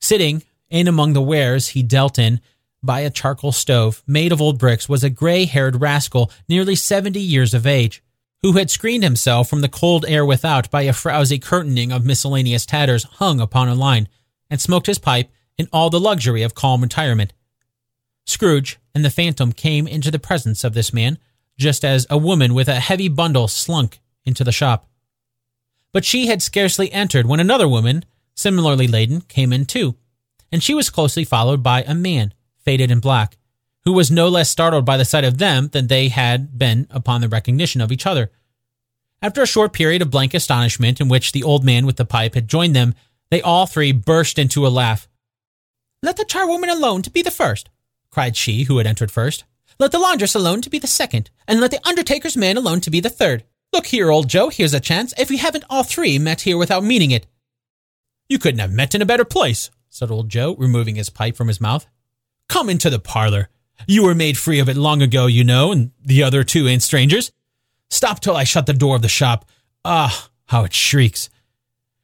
Sitting 0.02 0.44
in 0.70 0.88
among 0.88 1.14
the 1.14 1.22
wares 1.24 1.70
he 1.70 1.82
dealt 1.82 2.20
in 2.20 2.42
by 2.84 3.00
a 3.00 3.10
charcoal 3.10 3.52
stove 3.52 4.04
made 4.06 4.32
of 4.32 4.40
old 4.40 4.60
bricks 4.60 4.88
was 4.88 5.04
a 5.04 5.10
gray 5.10 5.46
haired 5.46 5.82
rascal 5.82 6.30
nearly 6.48 6.76
seventy 6.76 7.22
years 7.22 7.56
of 7.56 7.66
age 7.66 8.04
who 8.42 8.54
had 8.54 8.72
screened 8.72 9.04
himself 9.04 9.50
from 9.50 9.62
the 9.62 9.70
cold 9.70 10.06
air 10.08 10.26
without 10.26 10.70
by 10.72 10.84
a 10.84 10.94
frowsy 10.94 11.38
curtaining 11.38 11.92
of 11.92 12.06
miscellaneous 12.06 12.66
tatters 12.66 13.04
hung 13.04 13.40
upon 13.40 13.68
a 13.68 13.76
line, 13.76 14.08
and 14.50 14.60
smoked 14.60 14.88
his 14.88 15.00
pipe 15.00 15.30
in 15.58 15.68
all 15.72 15.90
the 15.90 16.00
luxury 16.00 16.42
of 16.42 16.56
calm 16.56 16.82
retirement. 16.82 17.34
Scrooge 18.26 18.80
and 18.96 19.06
the 19.06 19.10
phantom 19.10 19.52
came 19.52 19.88
into 19.88 20.12
the 20.12 20.20
presence 20.20 20.64
of 20.64 20.74
this 20.74 20.92
man, 20.92 21.18
just 21.58 21.86
as 21.86 22.08
a 22.10 22.18
woman 22.18 22.54
with 22.54 22.68
a 22.68 22.80
heavy 22.80 23.08
bundle 23.08 23.48
slunk 23.48 24.00
into 24.26 24.44
the 24.44 24.52
shop. 24.52 24.88
But 25.94 26.06
she 26.06 26.28
had 26.28 26.42
scarcely 26.42 26.92
entered 26.92 27.26
when 27.26 27.40
another 27.40 27.68
woman, 27.68 28.06
similarly 28.34 28.88
laden, 28.88 29.22
came 29.22 29.54
in 29.54 29.66
too, 29.66 29.96
and 30.52 30.64
she 30.64 30.74
was 30.74 30.90
closely 30.90 31.24
followed 31.24 31.62
by 31.62 31.84
a 31.84 31.94
man, 31.94 32.34
faded 32.58 32.90
in 32.90 33.00
black, 33.00 33.38
who 33.84 33.94
was 33.94 34.12
no 34.12 34.28
less 34.28 34.50
startled 34.50 34.86
by 34.86 34.98
the 34.98 35.06
sight 35.06 35.24
of 35.24 35.38
them 35.38 35.70
than 35.70 35.88
they 35.88 36.10
had 36.10 36.58
been 36.58 36.88
upon 36.90 37.22
the 37.22 37.30
recognition 37.30 37.82
of 37.82 37.92
each 37.92 38.06
other. 38.06 38.32
After 39.22 39.42
a 39.42 39.48
short 39.48 39.74
period 39.74 40.02
of 40.02 40.12
blank 40.12 40.34
astonishment 40.34 41.00
in 41.00 41.08
which 41.08 41.32
the 41.32 41.44
old 41.44 41.64
man 41.64 41.86
with 41.86 41.98
the 41.98 42.06
pipe 42.06 42.34
had 42.34 42.48
joined 42.48 42.76
them, 42.76 42.96
they 43.30 43.42
all 43.42 43.68
three 43.68 43.92
burst 43.92 44.40
into 44.40 44.66
a 44.66 44.70
laugh. 44.70 45.08
Let 46.04 46.18
the 46.18 46.26
charwoman 46.26 46.70
alone 46.70 47.02
to 47.04 47.12
be 47.12 47.22
the 47.22 47.32
first, 47.32 47.70
cried 48.10 48.36
she 48.36 48.64
who 48.64 48.78
had 48.78 48.88
entered 48.88 49.12
first. 49.12 49.44
Let 49.80 49.92
the 49.92 50.00
laundress 50.00 50.36
alone 50.36 50.62
to 50.62 50.70
be 50.70 50.80
the 50.80 50.88
second, 50.88 51.30
and 51.48 51.60
let 51.60 51.72
the 51.72 51.88
undertaker's 51.88 52.36
man 52.36 52.58
alone 52.58 52.82
to 52.82 52.92
be 52.92 53.00
the 53.00 53.10
third. 53.10 53.44
Look 53.74 53.88
here, 53.88 54.12
old 54.12 54.28
Joe, 54.28 54.50
here's 54.50 54.74
a 54.74 54.80
chance 54.80 55.14
if 55.18 55.30
we 55.30 55.38
haven't 55.38 55.64
all 55.70 55.84
three 55.84 56.20
met 56.20 56.42
here 56.42 56.58
without 56.58 56.84
meaning 56.84 57.12
it. 57.12 57.26
You 58.28 58.38
couldn't 58.38 58.60
have 58.60 58.72
met 58.72 58.94
in 58.96 59.02
a 59.02 59.06
better 59.06 59.26
place, 59.26 59.72
said 59.90 60.12
old 60.12 60.30
Joe, 60.30 60.56
removing 60.58 60.96
his 60.96 61.10
pipe 61.10 61.36
from 61.36 61.48
his 61.48 61.62
mouth. 61.62 61.86
Come 62.50 62.70
into 62.70 62.90
the 62.90 63.00
parlor. 63.00 63.50
You 63.88 64.04
were 64.04 64.16
made 64.16 64.38
free 64.38 64.60
of 64.60 64.70
it 64.70 64.78
long 64.78 65.02
ago, 65.02 65.28
you 65.28 65.44
know, 65.44 65.72
and 65.72 65.92
the 66.04 66.24
other 66.24 66.44
two 66.44 66.68
ain't 66.68 66.84
strangers. 66.84 67.32
Stop 67.90 68.20
till 68.20 68.38
I 68.38 68.44
shut 68.44 68.66
the 68.66 68.74
door 68.74 68.96
of 68.96 69.02
the 69.02 69.10
shop. 69.10 69.46
Ah, 69.84 70.30
how 70.46 70.64
it 70.64 70.74
shrieks. 70.74 71.30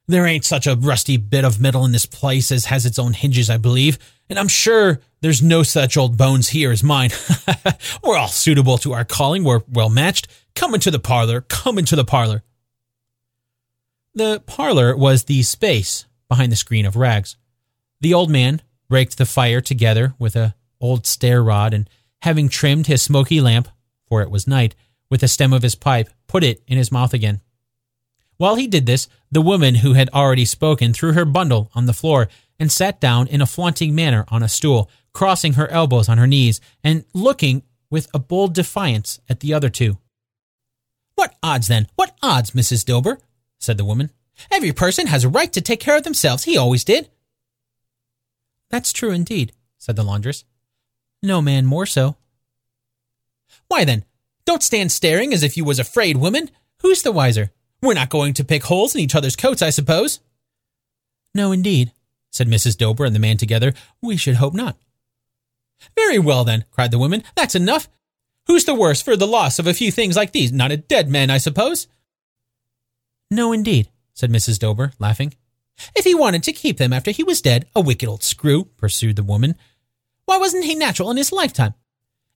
There 0.08 0.26
ain't 0.26 0.46
such 0.46 0.68
a 0.68 0.76
rusty 0.76 1.18
bit 1.18 1.44
of 1.44 1.60
metal 1.60 1.84
in 1.86 1.92
this 1.92 2.06
place 2.06 2.52
as 2.52 2.66
has 2.66 2.86
its 2.86 2.98
own 2.98 3.14
hinges, 3.14 3.50
I 3.50 3.58
believe, 3.58 4.00
and 4.30 4.40
I'm 4.40 4.48
sure 4.48 5.02
there's 5.22 5.42
no 5.42 5.64
such 5.64 5.98
old 5.98 6.18
bones 6.18 6.50
here 6.50 6.72
as 6.72 6.84
mine. 6.84 7.10
We're 8.04 8.18
all 8.18 8.28
suitable 8.28 8.78
to 8.80 8.94
our 8.94 9.06
calling. 9.06 9.44
We're 9.44 9.62
well 9.68 9.90
matched. 9.90 10.28
Come 10.56 10.74
into 10.74 10.92
the 10.92 11.00
parlor. 11.00 11.42
Come 11.42 11.78
into 11.78 11.96
the 11.96 12.06
parlor. 12.06 12.44
The 14.14 14.42
parlor 14.46 14.96
was 14.96 15.26
the 15.26 15.44
space 15.44 16.06
behind 16.28 16.52
the 16.52 16.56
screen 16.58 16.86
of 16.86 16.96
rags. 16.96 17.38
The 18.02 18.14
old 18.14 18.30
man 18.30 18.62
raked 18.90 19.18
the 19.18 19.26
fire 19.26 19.62
together 19.62 20.14
with 20.18 20.36
a 20.36 20.56
old 20.80 21.06
stair 21.06 21.44
rod 21.44 21.74
and, 21.74 21.90
having 22.22 22.50
trimmed 22.50 22.88
his 22.88 23.02
smoky 23.02 23.42
lamp, 23.42 23.68
for 24.08 24.22
it 24.22 24.32
was 24.32 24.48
night, 24.48 24.76
with 25.10 25.22
the 25.22 25.28
stem 25.28 25.54
of 25.54 25.64
his 25.64 25.76
pipe, 25.76 26.10
put 26.28 26.44
it 26.44 26.62
in 26.68 26.78
his 26.78 26.92
mouth 26.92 27.14
again. 27.14 27.42
While 28.38 28.56
he 28.56 28.68
did 28.68 28.86
this, 28.86 29.08
the 29.32 29.42
woman 29.42 29.76
who 29.76 29.94
had 29.94 30.10
already 30.10 30.46
spoken 30.46 30.94
threw 30.94 31.14
her 31.14 31.26
bundle 31.26 31.72
on 31.74 31.86
the 31.86 31.94
floor 31.94 32.30
and 32.60 32.72
sat 32.72 33.00
down 33.00 33.28
in 33.28 33.42
a 33.42 33.48
flaunting 33.48 33.96
manner 33.96 34.26
on 34.30 34.44
a 34.44 34.50
stool, 34.50 34.90
crossing 35.14 35.54
her 35.54 35.68
elbows 35.70 36.10
on 36.10 36.18
her 36.18 36.28
knees 36.28 36.62
and 36.84 37.06
looking 37.14 37.64
with 37.90 38.08
a 38.14 38.20
bold 38.20 38.54
defiance 38.54 39.20
at 39.30 39.40
the 39.40 39.54
other 39.54 39.70
two. 39.70 39.98
What 41.16 41.36
odds 41.42 41.68
then? 41.68 41.88
What 41.96 42.16
odds, 42.22 42.52
Mrs. 42.52 42.86
Dilber? 42.86 43.18
said 43.60 43.78
the 43.78 43.86
woman. 43.86 44.12
Every 44.52 44.72
person 44.72 45.08
has 45.08 45.24
a 45.24 45.30
right 45.30 45.52
to 45.54 45.62
take 45.62 45.80
care 45.80 45.98
of 45.98 46.04
themselves. 46.04 46.44
He 46.44 46.58
always 46.58 46.84
did. 46.84 47.10
That's 48.70 48.94
true 48.94 49.12
indeed, 49.12 49.54
said 49.80 49.96
the 49.96 50.04
laundress. 50.04 50.44
No 51.22 51.42
man 51.42 51.66
more 51.66 51.86
so. 51.86 52.18
Why 53.68 53.84
then, 53.84 54.06
don't 54.46 54.64
stand 54.64 54.92
staring 54.92 55.34
as 55.34 55.44
if 55.44 55.58
you 55.58 55.66
was 55.66 55.80
afraid, 55.80 56.18
woman. 56.18 56.50
Who's 56.82 57.02
the 57.02 57.12
wiser? 57.12 57.52
We're 57.82 57.94
not 57.94 58.10
going 58.10 58.34
to 58.36 58.46
pick 58.46 58.64
holes 58.64 58.96
in 58.96 59.02
each 59.02 59.16
other's 59.16 59.36
coats, 59.36 59.62
I 59.62 59.70
suppose. 59.70 60.20
No, 61.36 61.52
indeed, 61.52 61.92
said 62.32 62.48
Mrs. 62.48 62.76
Dilber 62.76 63.06
and 63.06 63.16
the 63.16 63.20
man 63.20 63.38
together. 63.38 63.74
We 64.02 64.18
should 64.18 64.36
hope 64.36 64.54
not. 64.54 64.78
Very 65.96 66.18
well, 66.18 66.44
then, 66.44 66.66
cried 66.72 66.92
the 66.92 67.00
woman. 67.00 67.24
That's 67.36 67.56
enough. 67.56 67.88
Who's 68.48 68.66
the 68.66 68.74
worse 68.74 69.02
for 69.02 69.16
the 69.16 69.28
loss 69.28 69.60
of 69.60 69.68
a 69.68 69.74
few 69.74 69.92
things 69.92 70.16
like 70.16 70.32
these? 70.32 70.52
Not 70.52 70.72
a 70.72 70.78
dead 70.78 71.10
man, 71.10 71.30
I 71.30 71.38
suppose? 71.38 71.88
No, 73.30 73.52
indeed, 73.52 73.90
said 74.14 74.32
Mrs. 74.32 74.58
Dilber, 74.58 74.94
laughing. 75.00 75.34
If 75.96 76.06
he 76.06 76.16
wanted 76.16 76.44
to 76.44 76.54
keep 76.54 76.78
them 76.78 76.94
after 76.94 77.12
he 77.12 77.24
was 77.24 77.42
dead, 77.42 77.68
a 77.76 77.82
wicked 77.82 78.08
old 78.08 78.24
screw, 78.24 78.66
pursued 78.78 79.18
the 79.18 79.24
woman. 79.24 79.56
Why 80.28 80.38
wasn't 80.38 80.66
he 80.66 80.76
natural 80.76 81.10
in 81.10 81.16
his 81.16 81.32
lifetime? 81.32 81.74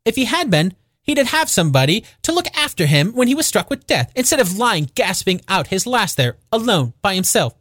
If 0.05 0.15
he 0.15 0.23
had 0.23 0.49
been, 0.49 0.75
he'd 1.03 1.17
have 1.17 1.49
somebody 1.49 2.05
to 2.21 2.31
look 2.31 2.47
after 2.55 2.85
him 2.85 3.11
when 3.11 3.27
he 3.27 3.35
was 3.35 3.45
struck 3.45 3.69
with 3.69 3.85
death, 3.85 4.13
instead 4.15 4.39
of 4.39 4.57
lying 4.57 4.89
gasping 4.95 5.41
out 5.49 5.67
his 5.67 5.85
last 5.85 6.15
there, 6.15 6.37
alone, 6.53 6.93
by 7.01 7.15
himself. 7.15 7.53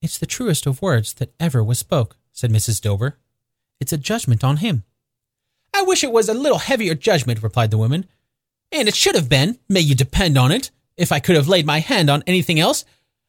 It's 0.00 0.16
the 0.16 0.24
truest 0.24 0.66
of 0.66 0.80
words 0.80 1.12
that 1.14 1.34
ever 1.38 1.62
was 1.62 1.78
spoke, 1.78 2.16
said 2.32 2.50
Mrs. 2.50 2.80
Dover. 2.80 3.18
It's 3.80 3.92
a 3.92 3.98
judgment 3.98 4.42
on 4.42 4.56
him. 4.56 4.84
I 5.74 5.82
wish 5.82 6.02
it 6.02 6.10
was 6.10 6.30
a 6.30 6.34
little 6.34 6.58
heavier 6.58 6.94
judgment, 6.94 7.42
replied 7.42 7.70
the 7.70 7.78
woman. 7.78 8.06
And 8.72 8.88
it 8.88 8.96
should 8.96 9.14
have 9.14 9.28
been, 9.28 9.58
may 9.68 9.80
you 9.80 9.94
depend 9.94 10.38
on 10.38 10.52
it. 10.52 10.70
If 10.96 11.12
I 11.12 11.20
could 11.20 11.36
have 11.36 11.48
laid 11.48 11.66
my 11.66 11.80
hand 11.80 12.08
on 12.08 12.24
anything 12.26 12.58
else, 12.58 12.86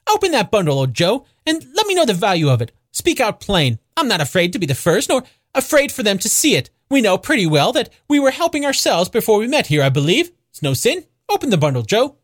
open 0.10 0.32
that 0.32 0.50
bundle, 0.50 0.80
old 0.80 0.94
Joe, 0.94 1.26
and 1.46 1.66
let 1.76 1.88
me 1.88 1.94
know 1.94 2.06
the 2.06 2.14
value 2.14 2.50
of 2.50 2.62
it. 2.62 2.72
Speak 2.92 3.20
out 3.20 3.42
plain. 3.42 3.80
I'm 3.98 4.08
not 4.08 4.22
afraid 4.22 4.54
to 4.54 4.60
be 4.60 4.66
the 4.66 4.76
first, 4.76 5.10
nor 5.10 5.24
afraid 5.54 5.92
for 5.92 6.04
them 6.04 6.18
to 6.20 6.30
see 6.30 6.56
it. 6.56 6.70
We 6.90 7.02
know 7.02 7.18
pretty 7.18 7.46
well 7.46 7.72
that 7.74 7.90
we 8.10 8.20
were 8.20 8.32
helping 8.32 8.66
ourselves 8.66 9.10
before 9.10 9.40
we 9.40 9.48
met 9.48 9.68
here, 9.68 9.84
I 9.84 9.90
believe. 9.90 10.32
It's 10.50 10.62
no 10.62 10.74
sin. 10.74 11.06
Open 11.30 11.50
the 11.50 11.58
bundle, 11.58 11.84
Joe. 11.84 12.18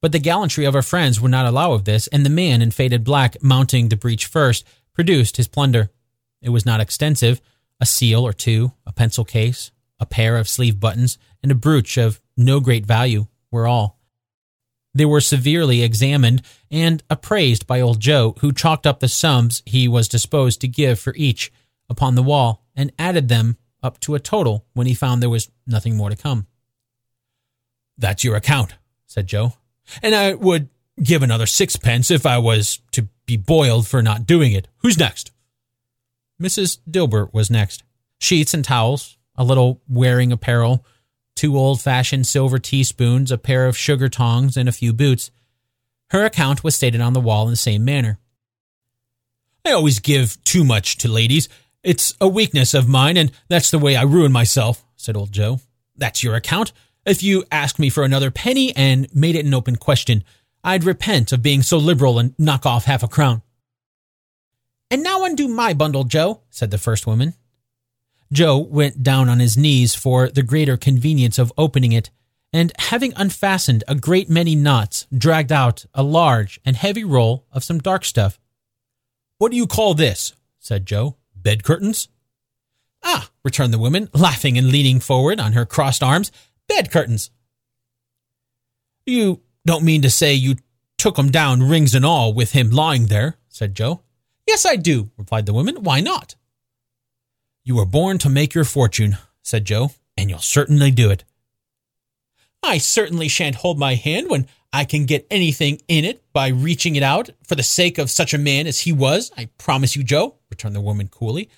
But 0.00 0.12
the 0.12 0.18
gallantry 0.18 0.64
of 0.64 0.74
our 0.74 0.82
friends 0.82 1.20
would 1.20 1.30
not 1.30 1.46
allow 1.46 1.72
of 1.72 1.84
this, 1.84 2.06
and 2.08 2.26
the 2.26 2.30
man 2.30 2.60
in 2.60 2.70
faded 2.70 3.04
black, 3.04 3.42
mounting 3.42 3.88
the 3.88 3.96
breach 3.96 4.26
first, 4.26 4.66
produced 4.94 5.36
his 5.36 5.48
plunder. 5.48 5.90
It 6.40 6.50
was 6.50 6.66
not 6.66 6.80
extensive 6.80 7.40
a 7.80 7.86
seal 7.86 8.24
or 8.24 8.32
two, 8.32 8.70
a 8.86 8.92
pencil 8.92 9.24
case, 9.24 9.72
a 9.98 10.06
pair 10.06 10.36
of 10.36 10.48
sleeve 10.48 10.78
buttons, 10.78 11.18
and 11.42 11.50
a 11.50 11.56
brooch 11.56 11.96
of 11.96 12.20
no 12.36 12.60
great 12.60 12.86
value 12.86 13.26
were 13.50 13.66
all. 13.66 13.98
They 14.94 15.04
were 15.04 15.20
severely 15.20 15.82
examined 15.82 16.42
and 16.70 17.02
appraised 17.08 17.66
by 17.66 17.80
old 17.80 18.00
Joe, 18.00 18.36
who 18.40 18.52
chalked 18.52 18.86
up 18.86 19.00
the 19.00 19.08
sums 19.08 19.62
he 19.64 19.88
was 19.88 20.08
disposed 20.08 20.60
to 20.60 20.68
give 20.68 20.98
for 20.98 21.14
each 21.16 21.50
upon 21.88 22.14
the 22.14 22.22
wall 22.22 22.64
and 22.76 22.92
added 22.98 23.28
them 23.28 23.56
up 23.82 23.98
to 24.00 24.14
a 24.14 24.20
total 24.20 24.66
when 24.74 24.86
he 24.86 24.94
found 24.94 25.22
there 25.22 25.30
was 25.30 25.50
nothing 25.66 25.96
more 25.96 26.10
to 26.10 26.16
come. 26.16 26.46
That's 27.98 28.24
your 28.24 28.36
account, 28.36 28.74
said 29.06 29.26
Joe. 29.26 29.54
And 30.02 30.14
I 30.14 30.34
would 30.34 30.68
give 31.02 31.22
another 31.22 31.46
sixpence 31.46 32.10
if 32.10 32.26
I 32.26 32.38
was 32.38 32.80
to 32.92 33.08
be 33.26 33.36
boiled 33.36 33.86
for 33.86 34.02
not 34.02 34.26
doing 34.26 34.52
it. 34.52 34.68
Who's 34.78 34.98
next? 34.98 35.32
Mrs. 36.40 36.78
Dilber 36.90 37.32
was 37.32 37.50
next. 37.50 37.82
Sheets 38.18 38.54
and 38.54 38.64
towels, 38.64 39.16
a 39.36 39.44
little 39.44 39.80
wearing 39.88 40.32
apparel, 40.32 40.84
two 41.34 41.56
old 41.56 41.80
fashioned 41.80 42.26
silver 42.26 42.58
teaspoons, 42.58 43.32
a 43.32 43.38
pair 43.38 43.66
of 43.66 43.76
sugar 43.76 44.08
tongs, 44.08 44.56
and 44.56 44.68
a 44.68 44.72
few 44.72 44.92
boots. 44.92 45.30
Her 46.10 46.24
account 46.24 46.62
was 46.62 46.74
stated 46.74 47.00
on 47.00 47.12
the 47.12 47.20
wall 47.20 47.44
in 47.44 47.50
the 47.50 47.56
same 47.56 47.84
manner. 47.84 48.18
I 49.64 49.72
always 49.72 49.98
give 49.98 50.42
too 50.44 50.64
much 50.64 50.98
to 50.98 51.08
ladies. 51.08 51.48
It's 51.82 52.14
a 52.20 52.28
weakness 52.28 52.74
of 52.74 52.88
mine, 52.88 53.16
and 53.16 53.32
that's 53.48 53.70
the 53.70 53.78
way 53.78 53.96
I 53.96 54.02
ruin 54.02 54.32
myself, 54.32 54.84
said 54.96 55.16
old 55.16 55.32
Joe. 55.32 55.60
That's 55.96 56.22
your 56.22 56.34
account. 56.34 56.72
If 57.04 57.22
you 57.22 57.44
asked 57.50 57.78
me 57.78 57.88
for 57.88 58.04
another 58.04 58.30
penny 58.30 58.74
and 58.76 59.12
made 59.14 59.34
it 59.34 59.44
an 59.46 59.54
open 59.54 59.76
question, 59.76 60.22
I'd 60.62 60.84
repent 60.84 61.32
of 61.32 61.42
being 61.42 61.62
so 61.62 61.78
liberal 61.78 62.18
and 62.18 62.34
knock 62.38 62.66
off 62.66 62.84
half 62.84 63.02
a 63.02 63.08
crown. 63.08 63.42
And 64.90 65.02
now 65.02 65.24
undo 65.24 65.48
my 65.48 65.74
bundle, 65.74 66.04
Joe, 66.04 66.42
said 66.50 66.70
the 66.70 66.78
first 66.78 67.06
woman. 67.06 67.34
Joe 68.32 68.58
went 68.58 69.02
down 69.02 69.28
on 69.28 69.40
his 69.40 69.58
knees 69.58 69.94
for 69.94 70.30
the 70.30 70.42
greater 70.42 70.78
convenience 70.78 71.38
of 71.38 71.52
opening 71.58 71.92
it, 71.92 72.10
and 72.52 72.72
having 72.78 73.12
unfastened 73.14 73.84
a 73.86 73.94
great 73.94 74.30
many 74.30 74.54
knots, 74.54 75.06
dragged 75.16 75.52
out 75.52 75.84
a 75.94 76.02
large 76.02 76.58
and 76.64 76.74
heavy 76.76 77.04
roll 77.04 77.46
of 77.52 77.62
some 77.62 77.78
dark 77.78 78.04
stuff. 78.04 78.40
What 79.38 79.50
do 79.50 79.56
you 79.56 79.66
call 79.66 79.94
this? 79.94 80.34
said 80.58 80.86
Joe. 80.86 81.16
Bed 81.34 81.64
curtains? 81.64 82.08
Ah, 83.02 83.30
returned 83.44 83.72
the 83.74 83.78
woman, 83.78 84.08
laughing 84.14 84.56
and 84.56 84.70
leaning 84.70 85.00
forward 85.00 85.40
on 85.40 85.52
her 85.52 85.66
crossed 85.66 86.02
arms. 86.02 86.30
Bed 86.68 86.90
curtains. 86.90 87.30
You 89.04 89.42
don't 89.66 89.84
mean 89.84 90.02
to 90.02 90.10
say 90.10 90.34
you 90.34 90.56
took 90.96 91.18
'em 91.18 91.30
down, 91.30 91.62
rings 91.62 91.94
and 91.94 92.06
all, 92.06 92.32
with 92.32 92.52
him 92.52 92.70
lying 92.70 93.06
there, 93.06 93.38
said 93.48 93.74
Joe. 93.74 94.02
Yes, 94.46 94.64
I 94.64 94.76
do, 94.76 95.10
replied 95.16 95.46
the 95.46 95.52
woman. 95.52 95.82
Why 95.82 96.00
not? 96.00 96.36
You 97.64 97.76
were 97.76 97.86
born 97.86 98.18
to 98.18 98.28
make 98.28 98.54
your 98.54 98.64
fortune, 98.64 99.18
said 99.42 99.64
Joe, 99.64 99.90
and 100.16 100.28
you'll 100.28 100.40
certainly 100.40 100.90
do 100.90 101.10
it. 101.10 101.24
I 102.62 102.78
certainly 102.78 103.28
shan't 103.28 103.56
hold 103.56 103.78
my 103.78 103.94
hand 103.94 104.28
when 104.28 104.46
I 104.72 104.84
can 104.84 105.06
get 105.06 105.26
anything 105.30 105.80
in 105.86 106.04
it 106.04 106.24
by 106.32 106.48
reaching 106.48 106.96
it 106.96 107.02
out 107.02 107.30
for 107.46 107.54
the 107.54 107.62
sake 107.62 107.98
of 107.98 108.10
such 108.10 108.34
a 108.34 108.38
man 108.38 108.66
as 108.66 108.80
he 108.80 108.92
was. 108.92 109.30
I 109.36 109.46
promise 109.58 109.94
you, 109.94 110.02
Joe, 110.02 110.36
returned 110.50 110.74
the 110.74 110.80
woman 110.80 111.08
coolly. 111.08 111.50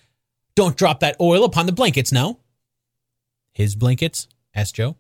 Don't 0.55 0.77
drop 0.77 1.01
that 1.01 1.17
oil 1.21 1.45
upon 1.45 1.67
the 1.67 1.73
blankets 1.73 2.13
now. 2.13 2.39
His 3.53 3.75
blankets? 3.75 4.29
asked 4.55 4.75
Joe. 4.75 4.97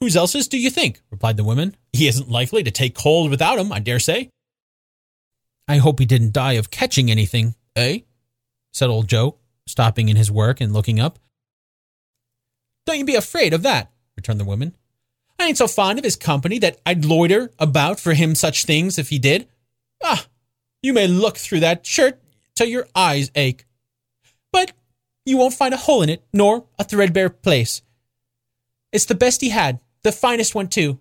Whose 0.00 0.16
else's 0.16 0.48
do 0.48 0.58
you 0.58 0.70
think? 0.70 1.00
replied 1.10 1.36
the 1.36 1.44
woman. 1.44 1.76
He 1.92 2.08
isn't 2.08 2.28
likely 2.30 2.62
to 2.62 2.70
take 2.70 2.94
cold 2.94 3.30
without 3.30 3.58
'em, 3.58 3.70
I 3.72 3.80
dare 3.80 4.00
say. 4.00 4.30
I 5.68 5.76
hope 5.76 5.98
he 5.98 6.06
didn't 6.06 6.32
die 6.32 6.54
of 6.54 6.70
catching 6.70 7.10
anything, 7.10 7.54
eh? 7.76 8.00
said 8.72 8.90
old 8.90 9.08
Joe, 9.08 9.38
stopping 9.66 10.08
in 10.08 10.16
his 10.16 10.30
work 10.30 10.60
and 10.60 10.72
looking 10.72 11.00
up. 11.00 11.18
Don't 12.86 12.98
you 12.98 13.04
be 13.04 13.14
afraid 13.14 13.54
of 13.54 13.62
that, 13.62 13.90
returned 14.16 14.40
the 14.40 14.44
woman. 14.44 14.74
I 15.38 15.46
ain't 15.46 15.58
so 15.58 15.68
fond 15.68 15.98
of 15.98 16.04
his 16.04 16.16
company 16.16 16.58
that 16.60 16.80
I'd 16.84 17.04
loiter 17.04 17.50
about 17.58 17.98
for 17.98 18.14
him 18.14 18.34
such 18.34 18.64
things 18.64 18.98
if 18.98 19.08
he 19.08 19.18
did. 19.18 19.48
Ah, 20.02 20.26
you 20.82 20.92
may 20.92 21.06
look 21.06 21.36
through 21.36 21.60
that 21.60 21.86
shirt 21.86 22.20
till 22.54 22.66
your 22.66 22.86
eyes 22.94 23.30
ache. 23.34 23.64
But 24.52 24.72
you 25.24 25.36
won't 25.36 25.54
find 25.54 25.72
a 25.72 25.78
hole 25.78 26.02
in 26.02 26.08
it, 26.08 26.24
nor 26.32 26.66
a 26.78 26.84
threadbare 26.84 27.30
place. 27.30 27.82
It's 28.92 29.06
the 29.06 29.14
best 29.14 29.40
he 29.40 29.48
had, 29.48 29.80
the 30.02 30.12
finest 30.12 30.54
one, 30.54 30.68
too. 30.68 30.98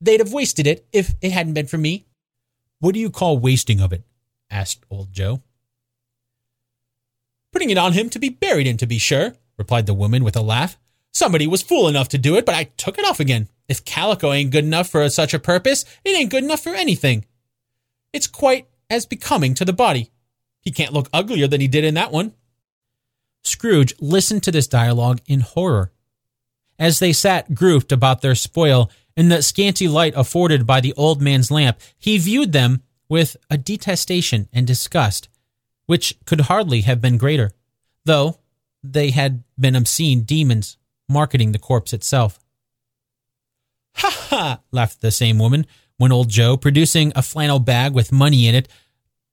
They'd 0.00 0.20
have 0.20 0.32
wasted 0.32 0.66
it 0.66 0.86
if 0.92 1.14
it 1.20 1.32
hadn't 1.32 1.54
been 1.54 1.66
for 1.66 1.78
me. 1.78 2.06
What 2.78 2.94
do 2.94 3.00
you 3.00 3.10
call 3.10 3.38
wasting 3.38 3.80
of 3.80 3.92
it? 3.92 4.02
asked 4.50 4.84
old 4.90 5.12
Joe. 5.12 5.42
Putting 7.52 7.70
it 7.70 7.78
on 7.78 7.92
him 7.92 8.08
to 8.10 8.18
be 8.18 8.28
buried 8.28 8.66
in, 8.66 8.76
to 8.78 8.86
be 8.86 8.98
sure, 8.98 9.34
replied 9.56 9.86
the 9.86 9.94
woman 9.94 10.24
with 10.24 10.36
a 10.36 10.42
laugh. 10.42 10.78
Somebody 11.12 11.46
was 11.46 11.62
fool 11.62 11.88
enough 11.88 12.08
to 12.10 12.18
do 12.18 12.36
it, 12.36 12.46
but 12.46 12.54
I 12.54 12.64
took 12.76 12.98
it 12.98 13.04
off 13.04 13.20
again. 13.20 13.48
If 13.68 13.84
calico 13.84 14.32
ain't 14.32 14.52
good 14.52 14.64
enough 14.64 14.88
for 14.88 15.08
such 15.08 15.34
a 15.34 15.38
purpose, 15.38 15.84
it 16.04 16.10
ain't 16.10 16.30
good 16.30 16.44
enough 16.44 16.62
for 16.62 16.74
anything. 16.74 17.24
It's 18.12 18.26
quite 18.26 18.68
as 18.88 19.06
becoming 19.06 19.54
to 19.54 19.64
the 19.64 19.72
body. 19.72 20.10
He 20.60 20.70
can't 20.70 20.92
look 20.92 21.08
uglier 21.12 21.46
than 21.46 21.60
he 21.60 21.68
did 21.68 21.84
in 21.84 21.94
that 21.94 22.12
one. 22.12 22.34
Scrooge 23.42 23.94
listened 24.00 24.42
to 24.44 24.52
this 24.52 24.66
dialogue 24.66 25.20
in 25.26 25.40
horror. 25.40 25.92
As 26.78 26.98
they 26.98 27.12
sat 27.12 27.54
grouped 27.54 27.92
about 27.92 28.20
their 28.20 28.34
spoil 28.34 28.90
In 29.16 29.28
the 29.28 29.42
scanty 29.42 29.88
light 29.88 30.14
afforded 30.16 30.66
by 30.66 30.80
the 30.80 30.94
old 30.94 31.20
man's 31.20 31.50
lamp, 31.50 31.78
he 31.98 32.16
viewed 32.16 32.52
them 32.52 32.82
with 33.08 33.36
a 33.50 33.58
detestation 33.58 34.48
and 34.52 34.66
disgust, 34.66 35.28
which 35.90 36.14
could 36.24 36.42
hardly 36.42 36.82
have 36.82 37.00
been 37.00 37.18
greater, 37.18 37.50
though 38.04 38.38
they 38.80 39.10
had 39.10 39.42
been 39.58 39.74
obscene 39.74 40.20
demons 40.22 40.76
marketing 41.08 41.50
the 41.50 41.58
corpse 41.58 41.92
itself. 41.92 42.38
Ha 43.96 44.08
ha! 44.28 44.60
laughed 44.70 45.00
the 45.00 45.10
same 45.10 45.36
woman 45.36 45.66
when 45.96 46.12
old 46.12 46.28
Joe, 46.28 46.56
producing 46.56 47.12
a 47.16 47.22
flannel 47.22 47.58
bag 47.58 47.92
with 47.92 48.12
money 48.12 48.46
in 48.46 48.54
it, 48.54 48.68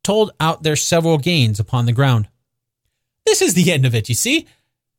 told 0.04 0.32
out 0.40 0.64
their 0.64 0.76
several 0.76 1.20
gains 1.20 1.60
upon 1.60 1.86
the 1.86 1.92
ground. 1.92 2.28
This 3.24 3.44
is 3.44 3.54
the 3.54 3.72
end 3.72 3.86
of 3.86 3.94
it, 3.94 4.10
you 4.10 4.16
see. 4.16 4.48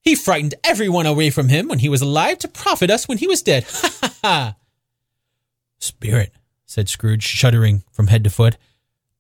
He 0.01 0.15
frightened 0.15 0.55
everyone 0.63 1.07
away 1.07 1.31
from 1.31 1.49
him 1.49 1.67
when 1.67 1.81
he 1.81 1.89
was 1.89 2.03
alive 2.03 2.39
to 2.39 2.47
profit 2.47 2.89
us 2.89 3.09
when 3.09 3.19
he 3.19 3.27
was 3.27 3.43
dead. 3.43 3.65
Ha 3.65 3.91
ha 4.01 4.15
ha! 4.23 4.57
Spirit, 5.81 6.33
said 6.67 6.89
Scrooge, 6.89 7.25
shuddering 7.25 7.83
from 7.91 8.07
head 8.07 8.23
to 8.23 8.31
foot. 8.31 8.59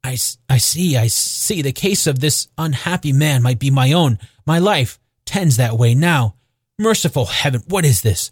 I, 0.04 0.16
I 0.48 0.58
see, 0.58 0.96
I 0.96 1.08
see. 1.08 1.62
The 1.62 1.72
case 1.72 2.06
of 2.06 2.20
this 2.20 2.48
unhappy 2.56 3.12
man 3.12 3.42
might 3.42 3.58
be 3.58 3.70
my 3.70 3.92
own. 3.92 4.18
My 4.46 4.58
life 4.58 4.98
tends 5.24 5.56
that 5.56 5.76
way 5.76 5.94
now. 5.94 6.36
Merciful 6.78 7.26
heaven, 7.26 7.62
what 7.66 7.84
is 7.84 8.02
this? 8.02 8.30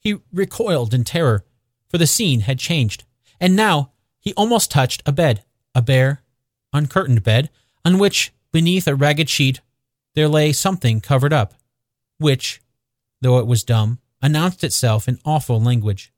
He 0.00 0.16
recoiled 0.32 0.92
in 0.92 1.04
terror, 1.04 1.44
for 1.88 1.96
the 1.96 2.06
scene 2.06 2.40
had 2.40 2.58
changed, 2.58 3.04
and 3.40 3.56
now 3.56 3.92
he 4.20 4.34
almost 4.34 4.70
touched 4.70 5.02
a 5.06 5.12
bed, 5.12 5.44
a 5.74 5.80
bare, 5.80 6.22
uncurtained 6.74 7.22
bed, 7.22 7.50
on 7.84 7.98
which, 7.98 8.32
beneath 8.52 8.88
a 8.88 8.94
ragged 8.94 9.30
sheet, 9.30 9.60
there 10.14 10.28
lay 10.28 10.52
something 10.52 11.00
covered 11.00 11.32
up, 11.32 11.54
which, 12.18 12.60
though 13.20 13.38
it 13.38 13.46
was 13.46 13.64
dumb, 13.64 14.00
announced 14.20 14.64
itself 14.64 15.08
in 15.08 15.18
awful 15.24 15.60
language. 15.60 16.12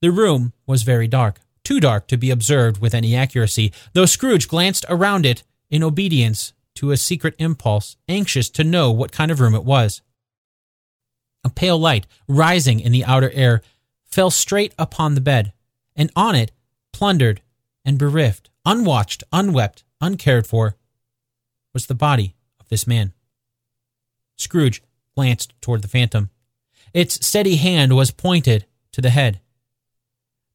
The 0.00 0.10
room 0.10 0.52
was 0.66 0.82
very 0.82 1.08
dark, 1.08 1.40
too 1.64 1.80
dark 1.80 2.06
to 2.08 2.16
be 2.16 2.30
observed 2.30 2.80
with 2.80 2.94
any 2.94 3.14
accuracy, 3.14 3.72
though 3.92 4.06
Scrooge 4.06 4.48
glanced 4.48 4.84
around 4.88 5.26
it 5.26 5.42
in 5.70 5.82
obedience 5.82 6.52
to 6.76 6.90
a 6.90 6.96
secret 6.96 7.34
impulse, 7.38 7.96
anxious 8.08 8.48
to 8.50 8.64
know 8.64 8.90
what 8.90 9.12
kind 9.12 9.30
of 9.30 9.40
room 9.40 9.54
it 9.54 9.64
was. 9.64 10.02
A 11.44 11.50
pale 11.50 11.78
light, 11.78 12.06
rising 12.28 12.80
in 12.80 12.92
the 12.92 13.04
outer 13.04 13.30
air, 13.32 13.62
fell 14.04 14.30
straight 14.30 14.74
upon 14.78 15.14
the 15.14 15.20
bed, 15.20 15.52
and 15.96 16.10
on 16.16 16.34
it, 16.34 16.52
plundered 16.92 17.42
and 17.84 17.98
bereft, 17.98 18.50
unwatched, 18.64 19.24
unwept, 19.32 19.84
uncared 20.00 20.46
for, 20.46 20.76
was 21.72 21.86
the 21.86 21.94
body 21.94 22.34
of 22.58 22.68
this 22.68 22.86
man. 22.86 23.12
Scrooge 24.36 24.82
glanced 25.14 25.54
toward 25.60 25.82
the 25.82 25.88
phantom. 25.88 26.30
Its 26.92 27.24
steady 27.24 27.56
hand 27.56 27.94
was 27.94 28.10
pointed 28.10 28.66
to 28.92 29.00
the 29.00 29.10
head. 29.10 29.40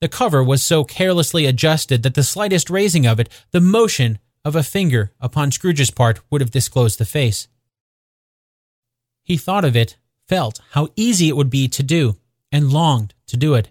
The 0.01 0.09
cover 0.09 0.43
was 0.43 0.61
so 0.61 0.83
carelessly 0.83 1.45
adjusted 1.45 2.03
that 2.03 2.13
the 2.13 2.23
slightest 2.23 2.69
raising 2.69 3.05
of 3.05 3.19
it, 3.19 3.29
the 3.51 3.61
motion 3.61 4.19
of 4.43 4.55
a 4.55 4.63
finger 4.63 5.11
upon 5.19 5.51
Scrooge's 5.51 5.89
part 5.89 6.19
would 6.29 6.41
have 6.41 6.51
disclosed 6.51 6.99
the 6.99 7.05
face. 7.05 7.47
He 9.23 9.37
thought 9.37 9.65
of 9.65 9.75
it, 9.75 9.97
felt 10.27 10.61
how 10.71 10.89
easy 10.95 11.29
it 11.29 11.35
would 11.35 11.49
be 11.49 11.67
to 11.69 11.81
do, 11.81 12.17
and 12.51 12.71
longed 12.71 13.13
to 13.27 13.37
do 13.37 13.55
it, 13.55 13.69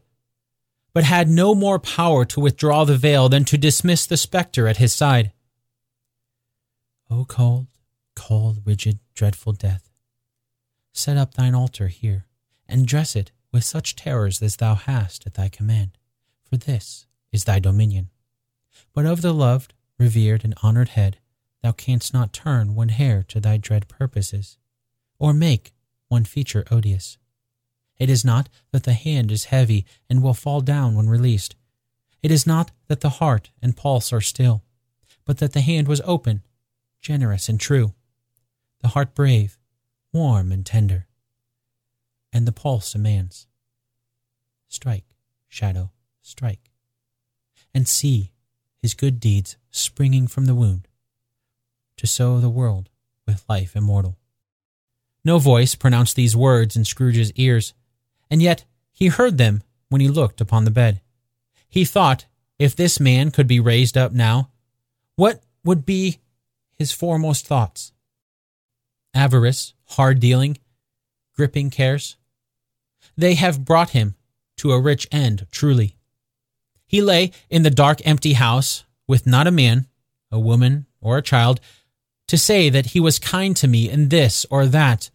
but 0.93 1.05
had 1.05 1.28
no 1.28 1.55
more 1.55 1.78
power 1.78 2.25
to 2.25 2.41
withdraw 2.41 2.85
the 2.85 2.97
veil 2.97 3.28
than 3.28 3.44
to 3.44 3.59
dismiss 3.59 4.07
the 4.07 4.17
spectre 4.17 4.67
at 4.67 4.78
his 4.78 4.93
side. 4.93 5.33
O 7.11 7.25
cold, 7.25 7.67
cold, 8.17 8.59
rigid, 8.65 8.99
dreadful 9.15 9.53
death, 9.53 9.91
set 10.93 11.17
up 11.17 11.35
thine 11.35 11.55
altar 11.55 11.89
here, 11.89 12.27
and 12.69 12.86
dress 12.86 13.15
it 13.15 13.31
with 13.53 13.65
such 13.65 13.94
terrors 13.94 14.43
as 14.43 14.57
thou 14.57 14.75
hast 14.75 15.27
at 15.27 15.35
thy 15.35 15.49
command, 15.49 15.99
for 16.49 16.57
this 16.57 17.07
is 17.33 17.45
thy 17.45 17.59
dominion. 17.59 18.11
But 18.93 19.07
of 19.07 19.23
the 19.23 19.33
loved, 19.33 19.75
revered 19.99 20.45
and 20.45 20.55
honored 20.63 20.91
head, 20.91 21.19
thou 21.63 21.73
canst 21.73 22.13
not 22.13 22.33
turn 22.33 22.75
one 22.75 22.91
hair 22.91 23.23
to 23.29 23.41
thy 23.41 23.57
dread 23.57 23.89
purposes, 23.89 24.59
or 25.19 25.33
make 25.33 25.73
one 26.09 26.25
feature 26.25 26.65
odious. 26.71 27.19
It 27.99 28.11
is 28.11 28.25
not 28.25 28.49
that 28.73 28.83
the 28.83 28.93
hand 28.93 29.31
is 29.31 29.47
heavy 29.47 29.87
and 30.11 30.23
will 30.23 30.35
fall 30.35 30.61
down 30.61 30.95
when 30.95 31.09
released. 31.09 31.55
It 32.23 32.31
is 32.31 32.47
not 32.47 32.71
that 32.89 33.01
the 33.01 33.19
heart 33.21 33.51
and 33.63 33.77
pulse 33.77 34.13
are 34.13 34.21
still, 34.21 34.63
but 35.25 35.39
that 35.39 35.53
the 35.53 35.61
hand 35.61 35.89
was 35.89 36.03
open, 36.05 36.43
generous 37.01 37.49
and 37.49 37.59
true, 37.59 37.95
the 38.81 38.89
heart 38.89 39.15
brave, 39.15 39.59
warm 40.13 40.53
and 40.53 40.65
tender, 40.65 41.07
and 42.33 42.47
the 42.47 42.53
pulse 42.53 42.95
a 42.95 42.99
man's. 42.99 43.47
Strike, 44.69 45.05
shadow, 45.49 45.91
strike, 46.25 46.70
and 47.75 47.86
see 47.86 48.33
his 48.81 48.94
good 48.94 49.20
deeds 49.20 49.57
springing 49.70 50.27
from 50.27 50.47
the 50.47 50.55
wound, 50.55 50.89
to 51.97 52.07
sow 52.07 52.41
the 52.41 52.49
world 52.49 52.89
with 53.27 53.44
life 53.49 53.77
immortal. 53.77 54.17
No 55.25 55.39
voice 55.39 55.75
pronounced 55.75 56.17
these 56.17 56.36
words 56.36 56.77
in 56.77 56.85
Scrooge's 56.85 57.33
ears, 57.33 57.73
and 58.31 58.43
yet 58.43 58.65
he 58.93 59.09
heard 59.09 59.39
them 59.39 59.62
when 59.89 60.01
he 60.01 60.09
looked 60.09 60.41
upon 60.41 60.65
the 60.65 60.70
bed. 60.70 61.01
He 61.69 61.85
thought, 61.85 62.27
if 62.59 62.75
this 62.77 63.01
man 63.01 63.31
could 63.31 63.47
be 63.47 63.61
raised 63.61 63.97
up 63.97 64.12
now, 64.12 64.51
what 65.17 65.43
would 65.65 65.85
be 65.85 66.20
his 66.75 66.93
foremost 66.93 67.47
thoughts? 67.47 67.93
Avarice, 69.15 69.75
hard 69.91 70.20
dealing, 70.20 70.59
gripping 71.35 71.70
cares? 71.70 72.17
They 73.17 73.35
have 73.35 73.65
brought 73.65 73.91
him 73.91 74.15
to 74.57 74.73
a 74.73 74.81
rich 74.81 75.07
end, 75.11 75.47
truly. 75.51 75.97
He 76.95 77.03
lay 77.03 77.33
in 77.51 77.65
the 77.65 77.73
dark, 77.73 78.01
empty 78.05 78.35
house 78.35 78.85
with 79.09 79.27
not 79.27 79.49
a 79.49 79.51
man, 79.51 79.89
a 80.31 80.39
woman, 80.39 80.87
or 81.01 81.19
a 81.19 81.23
child 81.23 81.59
to 82.29 82.39
say 82.39 82.71
that 82.71 82.93
he 82.93 83.01
was 83.01 83.19
kind 83.19 83.57
to 83.57 83.67
me 83.67 83.91
in 83.91 84.11
this 84.11 84.47
or 84.49 84.67
that, 84.67 85.11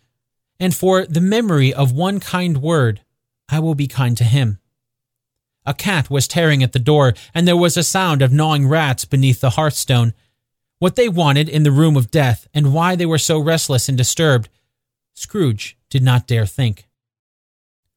and 0.60 0.76
for 0.76 1.06
the 1.06 1.22
memory 1.22 1.74
of 1.74 1.94
one 1.94 2.20
kind 2.20 2.62
word, 2.62 3.00
I 3.48 3.60
will 3.60 3.76
be 3.76 3.88
kind 3.88 4.18
to 4.18 4.26
him. 4.26 4.60
A 5.66 5.74
cat 5.74 6.10
was 6.10 6.28
tearing 6.28 6.64
at 6.64 6.74
the 6.74 6.80
door, 6.80 7.14
and 7.34 7.48
there 7.48 7.56
was 7.56 7.78
a 7.78 7.84
sound 7.84 8.22
of 8.22 8.34
gnawing 8.34 8.68
rats 8.68 9.06
beneath 9.06 9.40
the 9.40 9.52
hearthstone. 9.52 10.14
What 10.80 10.98
they 10.98 11.08
wanted 11.08 11.48
in 11.48 11.64
the 11.64 11.72
room 11.72 11.96
of 11.96 12.12
death, 12.12 12.46
and 12.54 12.74
why 12.74 12.98
they 12.98 13.06
were 13.06 13.18
so 13.18 13.40
restless 13.40 13.88
and 13.88 13.98
disturbed, 13.98 14.50
Scrooge 15.14 15.78
did 15.90 16.04
not 16.04 16.28
dare 16.28 16.46
think. 16.46 16.90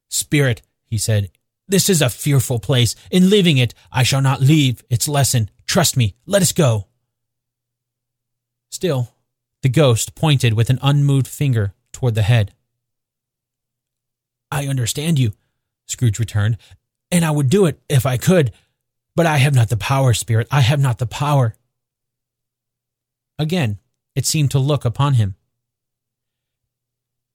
Spirit, 0.07 0.61
he 0.85 0.97
said, 0.97 1.31
this 1.67 1.89
is 1.89 2.01
a 2.01 2.09
fearful 2.09 2.59
place. 2.59 2.95
In 3.09 3.29
leaving 3.29 3.57
it, 3.57 3.73
I 3.91 4.03
shall 4.03 4.21
not 4.21 4.41
leave 4.41 4.83
its 4.89 5.07
lesson. 5.07 5.49
Trust 5.65 5.95
me. 5.97 6.15
Let 6.25 6.41
us 6.41 6.51
go. 6.51 6.87
Still, 8.69 9.13
the 9.61 9.69
ghost 9.69 10.15
pointed 10.15 10.53
with 10.53 10.69
an 10.69 10.79
unmoved 10.81 11.27
finger 11.27 11.73
toward 11.91 12.15
the 12.15 12.21
head. 12.21 12.53
I 14.51 14.67
understand 14.67 15.19
you, 15.19 15.33
Scrooge 15.87 16.19
returned, 16.19 16.57
and 17.11 17.23
I 17.23 17.31
would 17.31 17.49
do 17.49 17.65
it 17.65 17.79
if 17.89 18.05
I 18.05 18.17
could, 18.17 18.51
but 19.15 19.25
I 19.25 19.37
have 19.37 19.55
not 19.55 19.69
the 19.69 19.77
power, 19.77 20.13
Spirit. 20.13 20.47
I 20.51 20.61
have 20.61 20.79
not 20.79 20.97
the 20.97 21.05
power. 21.05 21.55
Again, 23.39 23.79
it 24.15 24.25
seemed 24.25 24.51
to 24.51 24.59
look 24.59 24.85
upon 24.85 25.15
him. 25.15 25.35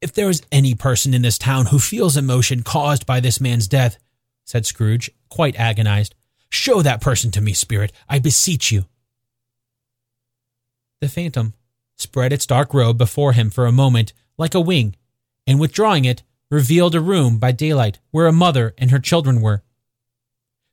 If 0.01 0.13
there 0.13 0.29
is 0.29 0.43
any 0.53 0.75
person 0.75 1.13
in 1.13 1.23
this 1.23 1.39
town 1.39 1.67
who 1.67 1.79
feels 1.79 2.17
emotion 2.17 2.63
caused 2.63 3.05
by 3.05 3.19
this 3.21 3.41
man's 3.41 3.67
death, 3.67 3.99
said 4.49 4.65
Scrooge, 4.65 5.11
quite 5.29 5.57
agonized. 5.57 6.15
Show 6.49 6.81
that 6.81 7.03
person 7.03 7.31
to 7.33 7.43
me, 7.43 7.53
Spirit, 7.53 7.93
I 8.09 8.19
beseech 8.19 8.73
you. 8.73 8.87
The 11.03 11.09
phantom 11.09 11.53
spread 11.97 12.33
its 12.33 12.47
dark 12.47 12.73
robe 12.73 12.97
before 12.97 13.35
him 13.35 13.51
for 13.51 13.67
a 13.67 13.73
moment, 13.73 14.15
like 14.39 14.55
a 14.55 14.61
wing, 14.61 14.97
and 15.47 15.61
withdrawing 15.61 16.07
it, 16.07 16.23
revealed 16.51 16.95
a 16.95 17.01
room 17.01 17.37
by 17.37 17.53
daylight 17.53 17.99
where 18.11 18.27
a 18.27 18.33
mother 18.33 18.75
and 18.79 18.91
her 18.91 18.99
children 18.99 19.43
were. 19.43 19.63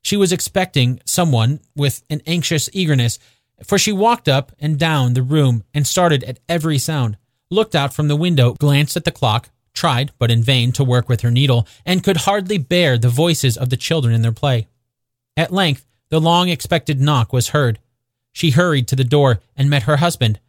She 0.00 0.16
was 0.16 0.32
expecting 0.32 1.00
someone 1.04 1.60
with 1.76 2.02
an 2.08 2.22
anxious 2.26 2.70
eagerness, 2.72 3.18
for 3.62 3.78
she 3.78 3.92
walked 3.92 4.26
up 4.26 4.52
and 4.58 4.78
down 4.78 5.12
the 5.12 5.22
room 5.22 5.64
and 5.74 5.86
started 5.86 6.24
at 6.24 6.40
every 6.48 6.78
sound, 6.78 7.18
looked 7.50 7.74
out 7.74 7.92
from 7.92 8.08
the 8.08 8.16
window, 8.16 8.54
glanced 8.54 8.96
at 8.96 9.04
the 9.04 9.10
clock, 9.10 9.50
tried, 9.76 10.10
but 10.18 10.30
in 10.30 10.42
vain, 10.42 10.72
to 10.72 10.82
work 10.82 11.08
with 11.08 11.20
her 11.20 11.30
needle, 11.30 11.68
and 11.84 12.02
could 12.02 12.16
hardly 12.18 12.58
bear 12.58 12.98
the 12.98 13.08
voices 13.08 13.56
of 13.56 13.70
the 13.70 13.76
children 13.76 14.14
in 14.14 14.22
their 14.22 14.32
play. 14.32 14.66
At 15.36 15.52
length, 15.52 15.86
the 16.08 16.20
long 16.20 16.48
expected 16.48 17.00
knock 17.00 17.32
was 17.32 17.48
heard. 17.48 17.78
She 18.32 18.50
hurried 18.50 18.88
to 18.88 18.96
the 18.96 19.04
door 19.04 19.40
and 19.56 19.70
met 19.70 19.84
her 19.84 19.98
husband, 19.98 20.40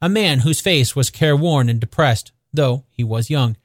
a 0.00 0.08
man 0.08 0.40
whose 0.40 0.60
face 0.60 0.94
was 0.94 1.10
careworn 1.10 1.68
and 1.68 1.80
depressed, 1.80 2.32
though 2.52 2.84
he 2.90 3.02
was 3.02 3.30
young. 3.30 3.56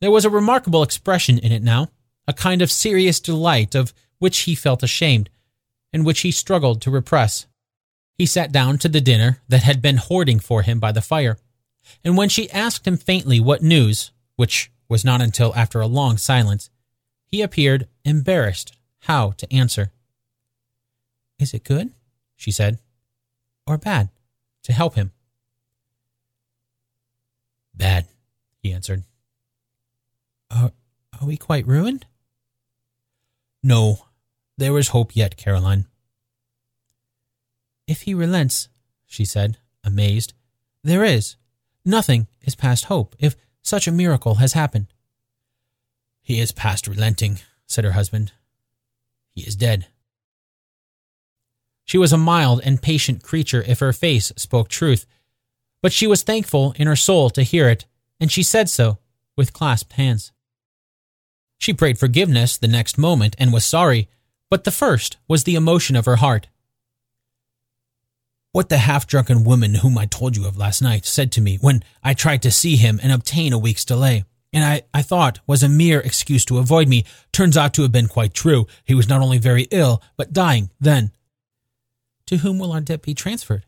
There 0.00 0.10
was 0.10 0.24
a 0.24 0.30
remarkable 0.30 0.82
expression 0.82 1.38
in 1.38 1.52
it 1.52 1.62
now, 1.62 1.90
a 2.26 2.32
kind 2.32 2.62
of 2.62 2.70
serious 2.70 3.20
delight 3.20 3.74
of 3.74 3.92
which 4.18 4.40
he 4.40 4.54
felt 4.54 4.82
ashamed, 4.82 5.30
and 5.92 6.06
which 6.06 6.20
he 6.20 6.30
struggled 6.30 6.80
to 6.82 6.90
repress. 6.90 7.46
He 8.16 8.26
sat 8.26 8.52
down 8.52 8.78
to 8.78 8.88
the 8.88 9.00
dinner 9.00 9.40
that 9.48 9.62
had 9.62 9.82
been 9.82 9.96
hoarding 9.96 10.38
for 10.38 10.62
him 10.62 10.78
by 10.78 10.92
the 10.92 11.02
fire, 11.02 11.38
and 12.04 12.16
when 12.16 12.28
she 12.28 12.50
asked 12.50 12.86
him 12.86 12.96
faintly 12.96 13.40
what 13.40 13.62
news, 13.62 14.10
which 14.36 14.70
was 14.88 15.04
not 15.04 15.20
until 15.20 15.54
after 15.54 15.80
a 15.80 15.86
long 15.86 16.16
silence, 16.16 16.70
he 17.26 17.42
appeared 17.42 17.88
embarrassed 18.04 18.74
how 19.00 19.32
to 19.32 19.52
answer. 19.52 19.90
Is 21.38 21.52
it 21.52 21.64
good? 21.64 21.92
she 22.36 22.50
said. 22.50 22.78
Or 23.66 23.78
bad? 23.78 24.08
To 24.64 24.72
help 24.72 24.94
him. 24.94 25.12
Bad, 27.74 28.06
he 28.62 28.72
answered. 28.72 29.04
Are, 30.50 30.72
are 31.20 31.26
we 31.26 31.36
quite 31.36 31.66
ruined? 31.66 32.06
No, 33.62 34.06
there 34.56 34.78
is 34.78 34.88
hope 34.88 35.16
yet, 35.16 35.36
Caroline. 35.36 35.86
If 37.86 38.02
he 38.02 38.14
relents, 38.14 38.68
she 39.06 39.24
said, 39.24 39.58
amazed, 39.82 40.32
there 40.82 41.04
is. 41.04 41.36
Nothing 41.84 42.26
is 42.42 42.54
past 42.54 42.86
hope 42.86 43.16
if 43.18 43.36
such 43.64 43.88
a 43.88 43.92
miracle 43.92 44.36
has 44.36 44.52
happened. 44.52 44.86
He 46.22 46.38
is 46.38 46.52
past 46.52 46.86
relenting, 46.86 47.40
said 47.66 47.84
her 47.84 47.92
husband. 47.92 48.32
He 49.30 49.42
is 49.42 49.56
dead. 49.56 49.88
She 51.84 51.98
was 51.98 52.12
a 52.12 52.18
mild 52.18 52.60
and 52.64 52.80
patient 52.80 53.22
creature 53.22 53.64
if 53.66 53.80
her 53.80 53.92
face 53.92 54.32
spoke 54.36 54.68
truth, 54.68 55.06
but 55.82 55.92
she 55.92 56.06
was 56.06 56.22
thankful 56.22 56.74
in 56.76 56.86
her 56.86 56.96
soul 56.96 57.30
to 57.30 57.42
hear 57.42 57.68
it, 57.68 57.86
and 58.20 58.30
she 58.30 58.42
said 58.42 58.68
so 58.70 58.98
with 59.36 59.52
clasped 59.52 59.94
hands. 59.94 60.32
She 61.58 61.72
prayed 61.72 61.98
forgiveness 61.98 62.56
the 62.56 62.68
next 62.68 62.98
moment 62.98 63.34
and 63.38 63.52
was 63.52 63.64
sorry, 63.64 64.08
but 64.50 64.64
the 64.64 64.70
first 64.70 65.16
was 65.26 65.44
the 65.44 65.56
emotion 65.56 65.96
of 65.96 66.04
her 66.04 66.16
heart. 66.16 66.48
What 68.54 68.68
the 68.68 68.78
half 68.78 69.08
drunken 69.08 69.42
woman 69.42 69.74
whom 69.74 69.98
I 69.98 70.06
told 70.06 70.36
you 70.36 70.46
of 70.46 70.56
last 70.56 70.80
night 70.80 71.06
said 71.06 71.32
to 71.32 71.40
me 71.40 71.56
when 71.56 71.82
I 72.04 72.14
tried 72.14 72.40
to 72.42 72.52
see 72.52 72.76
him 72.76 73.00
and 73.02 73.10
obtain 73.10 73.52
a 73.52 73.58
week's 73.58 73.84
delay, 73.84 74.22
and 74.52 74.62
I, 74.62 74.82
I 74.94 75.02
thought 75.02 75.40
was 75.44 75.64
a 75.64 75.68
mere 75.68 75.98
excuse 75.98 76.44
to 76.44 76.58
avoid 76.58 76.86
me, 76.86 77.04
turns 77.32 77.56
out 77.56 77.74
to 77.74 77.82
have 77.82 77.90
been 77.90 78.06
quite 78.06 78.32
true. 78.32 78.68
He 78.84 78.94
was 78.94 79.08
not 79.08 79.20
only 79.20 79.38
very 79.38 79.66
ill, 79.72 80.00
but 80.16 80.32
dying 80.32 80.70
then. 80.78 81.10
To 82.26 82.36
whom 82.36 82.60
will 82.60 82.70
our 82.70 82.80
debt 82.80 83.02
be 83.02 83.12
transferred? 83.12 83.66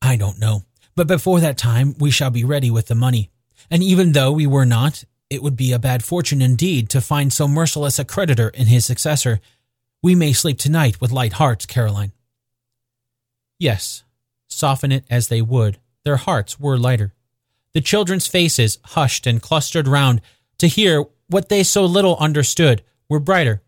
I 0.00 0.16
don't 0.16 0.40
know, 0.40 0.62
but 0.96 1.06
before 1.06 1.40
that 1.40 1.58
time 1.58 1.94
we 1.98 2.10
shall 2.10 2.30
be 2.30 2.44
ready 2.44 2.70
with 2.70 2.86
the 2.86 2.94
money. 2.94 3.28
And 3.70 3.82
even 3.82 4.12
though 4.12 4.32
we 4.32 4.46
were 4.46 4.64
not, 4.64 5.04
it 5.28 5.42
would 5.42 5.54
be 5.54 5.70
a 5.72 5.78
bad 5.78 6.02
fortune 6.02 6.40
indeed 6.40 6.88
to 6.88 7.02
find 7.02 7.30
so 7.30 7.46
merciless 7.46 7.98
a 7.98 8.06
creditor 8.06 8.48
in 8.48 8.68
his 8.68 8.86
successor. 8.86 9.42
We 10.02 10.14
may 10.14 10.32
sleep 10.32 10.56
tonight 10.58 10.98
with 10.98 11.12
light 11.12 11.34
hearts, 11.34 11.66
Caroline. 11.66 12.12
Yes, 13.62 14.02
soften 14.48 14.90
it 14.90 15.04
as 15.08 15.28
they 15.28 15.40
would, 15.40 15.78
their 16.04 16.16
hearts 16.16 16.58
were 16.58 16.76
lighter. 16.76 17.14
The 17.74 17.80
children's 17.80 18.26
faces, 18.26 18.78
hushed 18.82 19.24
and 19.24 19.40
clustered 19.40 19.86
round 19.86 20.20
to 20.58 20.66
hear 20.66 21.04
what 21.28 21.48
they 21.48 21.62
so 21.62 21.84
little 21.84 22.16
understood, 22.16 22.82
were 23.08 23.20
brighter. 23.20 23.62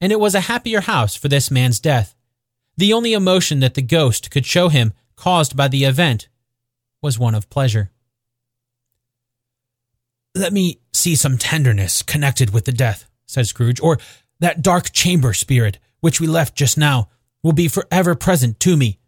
And 0.00 0.10
it 0.10 0.18
was 0.18 0.34
a 0.34 0.48
happier 0.50 0.80
house 0.80 1.14
for 1.14 1.28
this 1.28 1.48
man's 1.48 1.78
death. 1.78 2.16
The 2.76 2.92
only 2.92 3.12
emotion 3.12 3.60
that 3.60 3.74
the 3.74 3.82
ghost 3.82 4.32
could 4.32 4.44
show 4.44 4.68
him, 4.68 4.92
caused 5.14 5.56
by 5.56 5.68
the 5.68 5.84
event, 5.84 6.26
was 7.00 7.20
one 7.20 7.36
of 7.36 7.48
pleasure. 7.50 7.92
Let 10.34 10.52
me 10.52 10.80
see 10.92 11.14
some 11.14 11.38
tenderness 11.38 12.02
connected 12.02 12.52
with 12.52 12.64
the 12.64 12.72
death, 12.72 13.08
said 13.26 13.46
Scrooge, 13.46 13.80
or 13.80 13.98
that 14.40 14.60
dark 14.60 14.90
chamber 14.90 15.34
spirit 15.34 15.78
which 16.00 16.20
we 16.20 16.26
left 16.26 16.56
just 16.56 16.76
now 16.76 17.10
will 17.42 17.52
be 17.52 17.68
forever 17.68 18.14
present 18.14 18.58
to 18.60 18.76
me. 18.76 18.98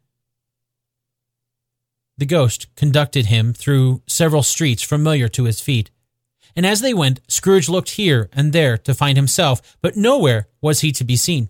The 2.19 2.27
ghost 2.27 2.67
conducted 2.77 3.27
him 3.27 3.55
through 3.55 4.03
several 4.07 4.43
streets 4.43 4.83
familiar 4.83 5.27
to 5.29 5.45
his 5.45 5.61
feet. 5.61 5.91
And 6.55 6.67
as 6.67 6.81
they 6.81 6.93
went, 6.93 7.21
Scrooge 7.29 7.69
looked 7.69 7.93
here 7.93 8.29
and 8.33 8.53
there 8.53 8.77
to 8.79 8.93
find 8.93 9.17
himself, 9.17 9.79
but 9.81 9.97
nowhere 9.97 10.49
was 10.61 10.81
he 10.81 10.93
to 10.93 11.05
be 11.05 11.17
seen. 11.17 11.49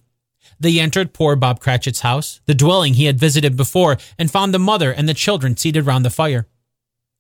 They 0.61 0.79
entered 0.79 1.15
poor 1.15 1.37
Bob 1.37 1.59
Cratchit's 1.59 2.01
house, 2.01 2.41
the 2.45 2.55
dwelling 2.55 2.95
he 2.95 3.07
had 3.07 3.19
visited 3.19 3.57
before, 3.57 3.97
and 4.19 4.31
found 4.31 4.53
the 4.53 4.59
mother 4.59 4.93
and 4.93 5.09
the 5.09 5.15
children 5.15 5.57
seated 5.57 5.87
round 5.87 6.05
the 6.05 6.11
fire. 6.11 6.47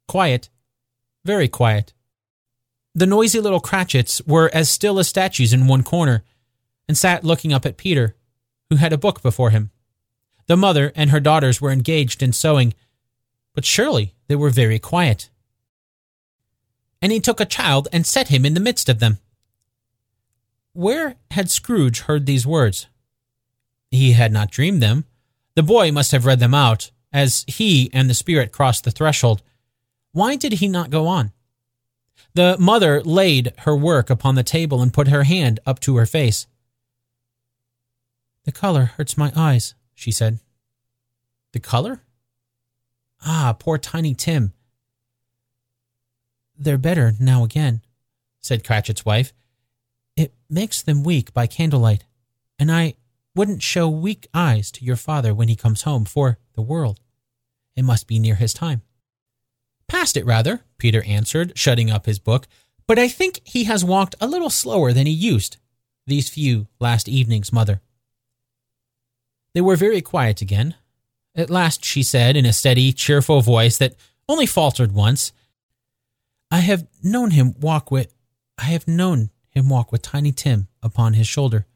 Quiet, 0.06 0.50
very 1.24 1.48
quiet. 1.48 1.92
The 2.94 3.06
noisy 3.06 3.40
little 3.40 3.60
Cratchits 3.60 4.20
were 4.26 4.50
as 4.52 4.68
still 4.68 4.98
as 4.98 5.08
statues 5.08 5.52
in 5.52 5.66
one 5.66 5.82
corner, 5.82 6.22
and 6.86 6.98
sat 6.98 7.24
looking 7.24 7.52
up 7.52 7.64
at 7.64 7.76
Peter, 7.76 8.16
who 8.70 8.76
had 8.76 8.92
a 8.92 8.99
book 8.99 9.20
before 9.20 9.50
him. 9.50 9.70
The 10.47 10.57
mother 10.57 10.92
and 10.97 11.10
her 11.10 11.20
daughters 11.20 11.60
were 11.60 11.70
engaged 11.70 12.23
in 12.23 12.32
sewing, 12.32 12.73
but 13.55 13.65
surely 13.65 14.15
they 14.28 14.36
were 14.36 14.50
very 14.50 14.78
quiet. 14.78 15.28
And 17.02 17.12
he 17.12 17.20
took 17.20 17.40
a 17.40 17.44
child 17.44 17.89
and 17.92 18.07
set 18.07 18.28
him 18.28 18.47
in 18.47 18.55
the 18.55 18.60
midst 18.60 18.89
of 18.89 19.00
them. 19.00 19.18
Where 20.73 21.16
had 21.32 21.50
Scrooge 21.50 22.00
heard 22.00 22.26
these 22.26 22.47
words? 22.47 22.86
He 23.90 24.12
had 24.12 24.32
not 24.32 24.50
dreamed 24.50 24.82
them. 24.82 25.05
The 25.57 25.62
boy 25.62 25.90
must 25.90 26.12
have 26.12 26.26
read 26.26 26.39
them 26.39 26.55
out 26.55 26.90
as 27.12 27.44
he 27.49 27.90
and 27.92 28.08
the 28.08 28.15
spirit 28.15 28.52
crossed 28.52 28.84
the 28.84 28.92
threshold. 28.92 29.42
Why 30.12 30.36
did 30.36 30.55
he 30.55 30.68
not 30.68 30.90
go 30.90 31.07
on? 31.07 31.32
The 32.34 32.57
mother 32.58 33.02
laid 33.02 33.52
her 33.58 33.76
work 33.76 34.10
upon 34.10 34.36
the 34.36 34.44
table 34.44 34.81
and 34.81 34.92
put 34.92 35.08
her 35.08 35.24
hand 35.24 35.58
up 35.66 35.81
to 35.81 35.97
her 35.97 36.07
face. 36.07 36.47
The 38.51 38.59
color 38.59 38.87
hurts 38.97 39.17
my 39.17 39.31
eyes, 39.37 39.77
she 39.95 40.11
said. 40.11 40.41
The 41.53 41.61
color? 41.61 42.03
Ah, 43.25 43.55
poor 43.57 43.79
Tiny 43.79 44.12
Tim. 44.12 44.55
They're 46.59 46.77
better 46.77 47.12
now 47.20 47.45
again, 47.45 47.83
said 48.41 48.65
Cratchit's 48.65 49.05
wife. 49.05 49.33
It 50.17 50.35
makes 50.49 50.83
them 50.83 51.05
weak 51.05 51.33
by 51.33 51.47
candlelight, 51.47 52.07
and 52.59 52.73
I 52.73 52.95
wouldn't 53.37 53.62
show 53.62 53.89
weak 53.89 54.27
eyes 54.35 54.73
to 54.73 54.85
your 54.85 54.97
father 54.97 55.33
when 55.33 55.47
he 55.47 55.55
comes 55.55 55.83
home 55.83 56.05
for 56.05 56.37
the 56.55 56.61
world. 56.61 56.99
It 57.77 57.85
must 57.85 58.09
be 58.09 58.19
near 58.19 58.35
his 58.35 58.53
time. 58.53 58.83
Past 59.87 60.17
it, 60.17 60.27
rather, 60.27 60.65
Peter 60.77 61.05
answered, 61.05 61.57
shutting 61.57 61.89
up 61.89 62.07
his 62.07 62.19
book, 62.19 62.49
but 62.89 62.99
I 62.99 63.07
think 63.07 63.43
he 63.45 63.62
has 63.65 63.85
walked 63.85 64.17
a 64.20 64.27
little 64.27 64.51
slower 64.51 64.93
than 64.93 65.07
he 65.07 65.12
used 65.12 65.59
these 66.05 66.29
few 66.29 66.67
last 66.81 67.09
evenings, 67.09 67.53
mother. 67.53 67.81
They 69.55 69.61
were 69.61 69.77
very 69.77 70.01
quiet 70.01 70.41
again. 70.41 70.75
At 71.35 71.51
last 71.51 71.85
she 71.85 72.03
said 72.03 72.37
in 72.37 72.47
a 72.47 72.53
steady, 72.53 72.93
cheerful 72.93 73.41
voice 73.41 73.79
that 73.79 73.95
only 74.29 74.47
faltered 74.47 74.93
once, 74.93 75.33
I 76.51 76.61
have 76.61 76.87
known 77.03 77.31
him 77.31 77.55
walk 77.61 77.91
with 77.91 78.12
I 78.59 78.65
have 78.65 78.87
known 78.87 79.31
him 79.51 79.69
walk 79.69 79.91
with 79.91 80.03
Tiny 80.03 80.33
Tim 80.33 80.69
upon 80.83 81.15
his 81.15 81.27
shoulder. 81.27 81.67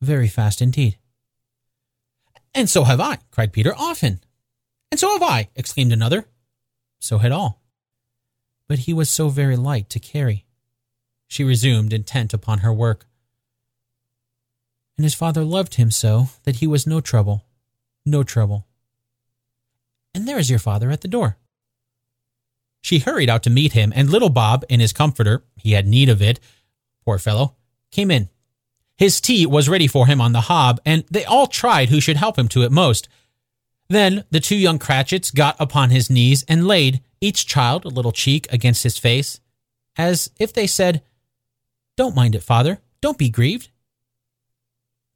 Very 0.00 0.28
fast 0.28 0.60
indeed. 0.60 0.98
And 2.54 2.68
so 2.68 2.84
have 2.84 3.00
I, 3.00 3.18
cried 3.30 3.52
Peter, 3.52 3.72
often. 3.76 4.20
And 4.90 4.98
so 4.98 5.12
have 5.12 5.22
I, 5.22 5.48
exclaimed 5.54 5.92
another. 5.92 6.26
So 6.98 7.18
had 7.18 7.32
all. 7.32 7.62
But 8.68 8.80
he 8.80 8.92
was 8.92 9.08
so 9.08 9.28
very 9.28 9.56
light 9.56 9.88
to 9.90 10.00
carry. 10.00 10.44
She 11.28 11.44
resumed, 11.44 11.92
intent 11.92 12.34
upon 12.34 12.58
her 12.58 12.72
work 12.72 13.06
and 14.96 15.04
his 15.04 15.14
father 15.14 15.44
loved 15.44 15.74
him 15.74 15.90
so 15.90 16.28
that 16.44 16.56
he 16.56 16.66
was 16.66 16.86
no 16.86 17.00
trouble, 17.00 17.44
no 18.04 18.22
trouble. 18.22 18.66
And 20.14 20.28
there 20.28 20.38
is 20.38 20.50
your 20.50 20.58
father 20.58 20.90
at 20.90 21.00
the 21.00 21.08
door. 21.08 21.36
She 22.80 22.98
hurried 22.98 23.30
out 23.30 23.42
to 23.44 23.50
meet 23.50 23.72
him, 23.72 23.92
and 23.96 24.10
little 24.10 24.28
Bob, 24.28 24.64
in 24.68 24.78
his 24.78 24.92
comforter, 24.92 25.42
he 25.56 25.72
had 25.72 25.86
need 25.86 26.08
of 26.08 26.20
it, 26.20 26.38
poor 27.04 27.18
fellow, 27.18 27.56
came 27.90 28.10
in. 28.10 28.28
His 28.96 29.20
tea 29.20 29.46
was 29.46 29.68
ready 29.68 29.86
for 29.86 30.06
him 30.06 30.20
on 30.20 30.32
the 30.32 30.42
hob, 30.42 30.80
and 30.84 31.04
they 31.10 31.24
all 31.24 31.46
tried 31.46 31.88
who 31.88 32.00
should 32.00 32.16
help 32.16 32.38
him 32.38 32.46
to 32.48 32.62
it 32.62 32.70
most. 32.70 33.08
Then 33.88 34.24
the 34.30 34.40
two 34.40 34.56
young 34.56 34.78
Cratchits 34.78 35.30
got 35.30 35.56
upon 35.58 35.90
his 35.90 36.10
knees 36.10 36.44
and 36.48 36.66
laid, 36.66 37.02
each 37.20 37.46
child 37.46 37.84
a 37.84 37.88
little 37.88 38.12
cheek 38.12 38.46
against 38.52 38.82
his 38.82 38.98
face, 38.98 39.40
as 39.96 40.30
if 40.38 40.52
they 40.52 40.66
said, 40.66 41.02
Don't 41.96 42.14
mind 42.14 42.34
it, 42.34 42.42
father. 42.42 42.80
Don't 43.00 43.18
be 43.18 43.30
grieved. 43.30 43.70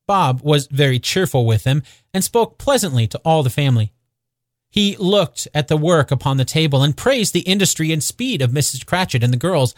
Bob 0.08 0.40
was 0.42 0.66
very 0.68 0.98
cheerful 0.98 1.46
with 1.46 1.62
them 1.62 1.84
and 2.12 2.24
spoke 2.24 2.58
pleasantly 2.58 3.06
to 3.06 3.18
all 3.26 3.44
the 3.44 3.50
family. 3.50 3.92
He 4.70 4.96
looked 4.96 5.46
at 5.54 5.68
the 5.68 5.76
work 5.76 6.10
upon 6.10 6.38
the 6.38 6.44
table 6.44 6.82
and 6.82 6.96
praised 6.96 7.34
the 7.34 7.40
industry 7.40 7.92
and 7.92 8.02
speed 8.02 8.42
of 8.42 8.50
Mrs. 8.50 8.84
Cratchit 8.84 9.22
and 9.22 9.32
the 9.32 9.36
girls. 9.36 9.74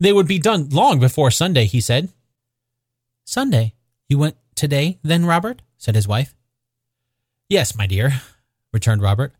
They 0.00 0.12
would 0.12 0.26
be 0.26 0.40
done 0.40 0.68
long 0.70 0.98
before 0.98 1.30
Sunday, 1.30 1.64
he 1.64 1.80
said. 1.80 2.10
Sunday? 3.24 3.74
You 4.08 4.18
went 4.18 4.36
today, 4.56 4.98
then, 5.02 5.24
Robert? 5.24 5.62
said 5.78 5.94
his 5.94 6.08
wife. 6.08 6.34
Yes, 7.48 7.76
my 7.76 7.86
dear, 7.86 8.20
returned 8.72 9.02
Robert. 9.02 9.32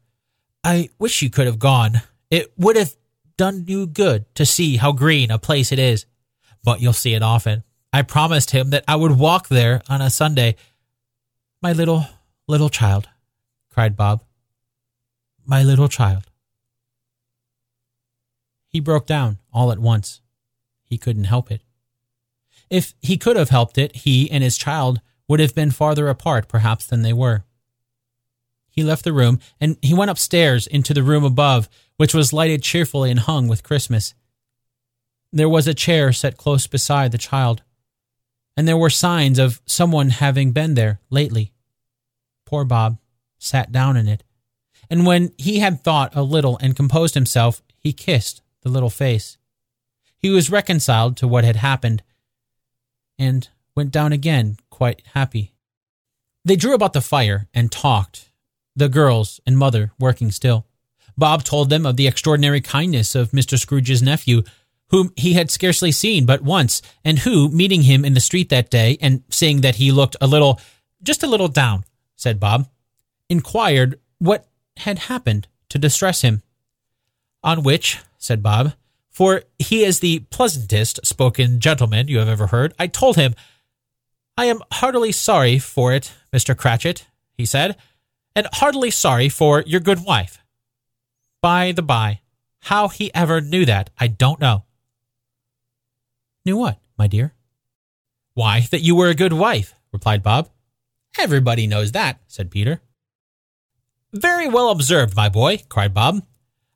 I 0.62 0.90
wish 0.98 1.22
you 1.22 1.30
could 1.30 1.46
have 1.46 1.58
gone. 1.58 2.02
It 2.30 2.52
would 2.56 2.76
have 2.76 2.94
done 3.36 3.64
you 3.66 3.86
good 3.86 4.32
to 4.36 4.46
see 4.46 4.76
how 4.76 4.92
green 4.92 5.32
a 5.32 5.38
place 5.38 5.72
it 5.72 5.80
is. 5.80 6.06
But 6.62 6.80
you'll 6.80 6.92
see 6.92 7.14
it 7.14 7.22
often. 7.22 7.64
I 7.92 8.02
promised 8.02 8.52
him 8.52 8.70
that 8.70 8.84
I 8.86 8.96
would 8.96 9.18
walk 9.18 9.48
there 9.48 9.82
on 9.88 10.00
a 10.00 10.10
Sunday. 10.10 10.56
My 11.60 11.72
little, 11.72 12.06
little 12.46 12.68
child, 12.68 13.08
cried 13.68 13.96
Bob. 13.96 14.22
My 15.44 15.62
little 15.62 15.88
child. 15.88 16.24
He 18.68 18.78
broke 18.78 19.06
down 19.06 19.38
all 19.52 19.72
at 19.72 19.80
once. 19.80 20.20
He 20.84 20.98
couldn't 20.98 21.24
help 21.24 21.50
it. 21.50 21.62
If 22.68 22.94
he 23.02 23.16
could 23.16 23.36
have 23.36 23.50
helped 23.50 23.78
it, 23.78 23.96
he 23.96 24.30
and 24.30 24.44
his 24.44 24.56
child 24.56 25.00
would 25.26 25.40
have 25.40 25.54
been 25.54 25.72
farther 25.72 26.08
apart, 26.08 26.46
perhaps, 26.46 26.86
than 26.86 27.02
they 27.02 27.12
were. 27.12 27.44
He 28.70 28.84
left 28.84 29.02
the 29.02 29.12
room 29.12 29.40
and 29.60 29.76
he 29.82 29.92
went 29.92 30.12
upstairs 30.12 30.68
into 30.68 30.94
the 30.94 31.02
room 31.02 31.24
above, 31.24 31.68
which 31.96 32.14
was 32.14 32.32
lighted 32.32 32.62
cheerfully 32.62 33.10
and 33.10 33.18
hung 33.18 33.48
with 33.48 33.64
Christmas. 33.64 34.14
There 35.32 35.48
was 35.48 35.66
a 35.66 35.74
chair 35.74 36.12
set 36.12 36.36
close 36.36 36.68
beside 36.68 37.10
the 37.10 37.18
child, 37.18 37.62
and 38.60 38.68
there 38.68 38.76
were 38.76 38.90
signs 38.90 39.38
of 39.38 39.58
someone 39.64 40.10
having 40.10 40.52
been 40.52 40.74
there 40.74 41.00
lately. 41.08 41.50
Poor 42.44 42.62
Bob 42.62 42.98
sat 43.38 43.72
down 43.72 43.96
in 43.96 44.06
it, 44.06 44.22
and 44.90 45.06
when 45.06 45.32
he 45.38 45.60
had 45.60 45.82
thought 45.82 46.14
a 46.14 46.22
little 46.22 46.58
and 46.58 46.76
composed 46.76 47.14
himself, 47.14 47.62
he 47.78 47.94
kissed 47.94 48.42
the 48.60 48.68
little 48.68 48.90
face. 48.90 49.38
He 50.18 50.28
was 50.28 50.50
reconciled 50.50 51.16
to 51.16 51.26
what 51.26 51.42
had 51.42 51.56
happened, 51.56 52.02
and 53.18 53.48
went 53.74 53.92
down 53.92 54.12
again 54.12 54.58
quite 54.68 55.00
happy. 55.14 55.54
They 56.44 56.56
drew 56.56 56.74
about 56.74 56.92
the 56.92 57.00
fire 57.00 57.48
and 57.54 57.72
talked, 57.72 58.30
the 58.76 58.90
girls 58.90 59.40
and 59.46 59.56
mother 59.56 59.92
working 59.98 60.30
still. 60.30 60.66
Bob 61.16 61.44
told 61.44 61.70
them 61.70 61.86
of 61.86 61.96
the 61.96 62.06
extraordinary 62.06 62.60
kindness 62.60 63.14
of 63.14 63.30
Mr. 63.30 63.58
Scrooge's 63.58 64.02
nephew, 64.02 64.42
whom 64.90 65.12
he 65.16 65.34
had 65.34 65.50
scarcely 65.50 65.92
seen 65.92 66.26
but 66.26 66.42
once, 66.42 66.82
and 67.04 67.20
who, 67.20 67.48
meeting 67.48 67.82
him 67.82 68.04
in 68.04 68.14
the 68.14 68.20
street 68.20 68.48
that 68.48 68.70
day 68.70 68.98
and 69.00 69.22
seeing 69.30 69.60
that 69.62 69.76
he 69.76 69.92
looked 69.92 70.16
a 70.20 70.26
little, 70.26 70.60
just 71.02 71.22
a 71.22 71.28
little 71.28 71.48
down, 71.48 71.84
said 72.16 72.40
Bob, 72.40 72.68
inquired 73.28 73.98
what 74.18 74.46
had 74.78 74.98
happened 74.98 75.48
to 75.68 75.78
distress 75.78 76.22
him. 76.22 76.42
On 77.42 77.62
which, 77.62 77.98
said 78.18 78.42
Bob, 78.42 78.74
for 79.08 79.42
he 79.58 79.84
is 79.84 80.00
the 80.00 80.20
pleasantest 80.30 81.04
spoken 81.06 81.60
gentleman 81.60 82.08
you 82.08 82.18
have 82.18 82.28
ever 82.28 82.48
heard, 82.48 82.74
I 82.78 82.86
told 82.86 83.16
him, 83.16 83.34
I 84.36 84.46
am 84.46 84.60
heartily 84.72 85.12
sorry 85.12 85.58
for 85.58 85.92
it, 85.92 86.12
Mr. 86.32 86.56
Cratchit, 86.56 87.06
he 87.32 87.46
said, 87.46 87.76
and 88.34 88.48
heartily 88.54 88.90
sorry 88.90 89.28
for 89.28 89.62
your 89.66 89.80
good 89.80 90.04
wife. 90.04 90.38
By 91.42 91.72
the 91.72 91.82
by, 91.82 92.20
how 92.60 92.88
he 92.88 93.12
ever 93.14 93.40
knew 93.40 93.64
that, 93.66 93.90
I 93.98 94.08
don't 94.08 94.40
know. 94.40 94.64
Knew 96.44 96.56
what, 96.56 96.78
my 96.96 97.06
dear? 97.06 97.34
Why, 98.34 98.60
that 98.70 98.82
you 98.82 98.94
were 98.94 99.08
a 99.08 99.14
good 99.14 99.32
wife, 99.32 99.74
replied 99.92 100.22
Bob. 100.22 100.48
Everybody 101.18 101.66
knows 101.66 101.92
that, 101.92 102.20
said 102.26 102.50
Peter. 102.50 102.80
Very 104.12 104.48
well 104.48 104.70
observed, 104.70 105.14
my 105.14 105.28
boy, 105.28 105.62
cried 105.68 105.92
Bob. 105.92 106.22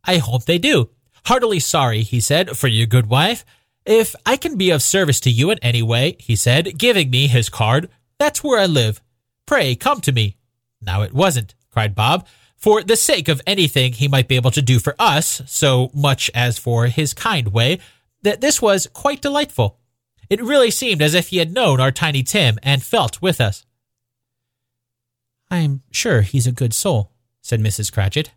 I 0.05 0.19
hope 0.19 0.45
they 0.45 0.59
do. 0.59 0.91
Heartily 1.27 1.61
sorry, 1.61 2.03
he 2.03 2.21
said, 2.21 2.57
for 2.57 2.69
your 2.69 2.87
good 2.87 3.07
wife. 3.07 3.45
If 3.87 4.15
I 4.27 4.37
can 4.37 4.57
be 4.57 4.71
of 4.71 4.83
service 4.83 5.21
to 5.21 5.31
you 5.31 5.51
in 5.51 5.59
any 5.61 5.83
way, 5.83 6.17
he 6.19 6.37
said, 6.37 6.79
giving 6.79 7.11
me 7.11 7.27
his 7.27 7.49
card, 7.49 7.89
that's 8.19 8.45
where 8.45 8.61
I 8.61 8.67
live. 8.67 9.01
Pray 9.47 9.75
come 9.75 10.01
to 10.03 10.13
me. 10.13 10.37
Now 10.81 11.03
it 11.03 11.15
wasn't, 11.15 11.55
cried 11.71 11.95
Bob, 11.95 12.27
for 12.57 12.83
the 12.83 12.97
sake 12.97 13.29
of 13.29 13.43
anything 13.47 13.93
he 13.93 14.09
might 14.09 14.29
be 14.29 14.37
able 14.37 14.51
to 14.53 14.63
do 14.63 14.79
for 14.79 14.95
us, 14.99 15.43
so 15.47 15.91
much 15.95 16.31
as 16.35 16.59
for 16.59 16.87
his 16.87 17.15
kind 17.15 17.49
way, 17.49 17.79
that 18.25 18.41
this 18.41 18.61
was 18.61 18.89
quite 18.93 19.23
delightful. 19.23 19.79
It 20.29 20.43
really 20.43 20.71
seemed 20.71 21.01
as 21.01 21.15
if 21.15 21.29
he 21.29 21.39
had 21.39 21.53
known 21.53 21.81
our 21.81 21.93
Tiny 21.93 22.23
Tim 22.23 22.59
and 22.63 22.83
felt 22.83 23.23
with 23.23 23.41
us. 23.41 23.65
I'm 25.51 25.83
sure 25.93 26.23
he's 26.23 26.47
a 26.47 26.53
good 26.53 26.75
soul, 26.75 27.13
said 27.43 27.61
Mrs. 27.61 27.93
Cratchit. 27.93 28.31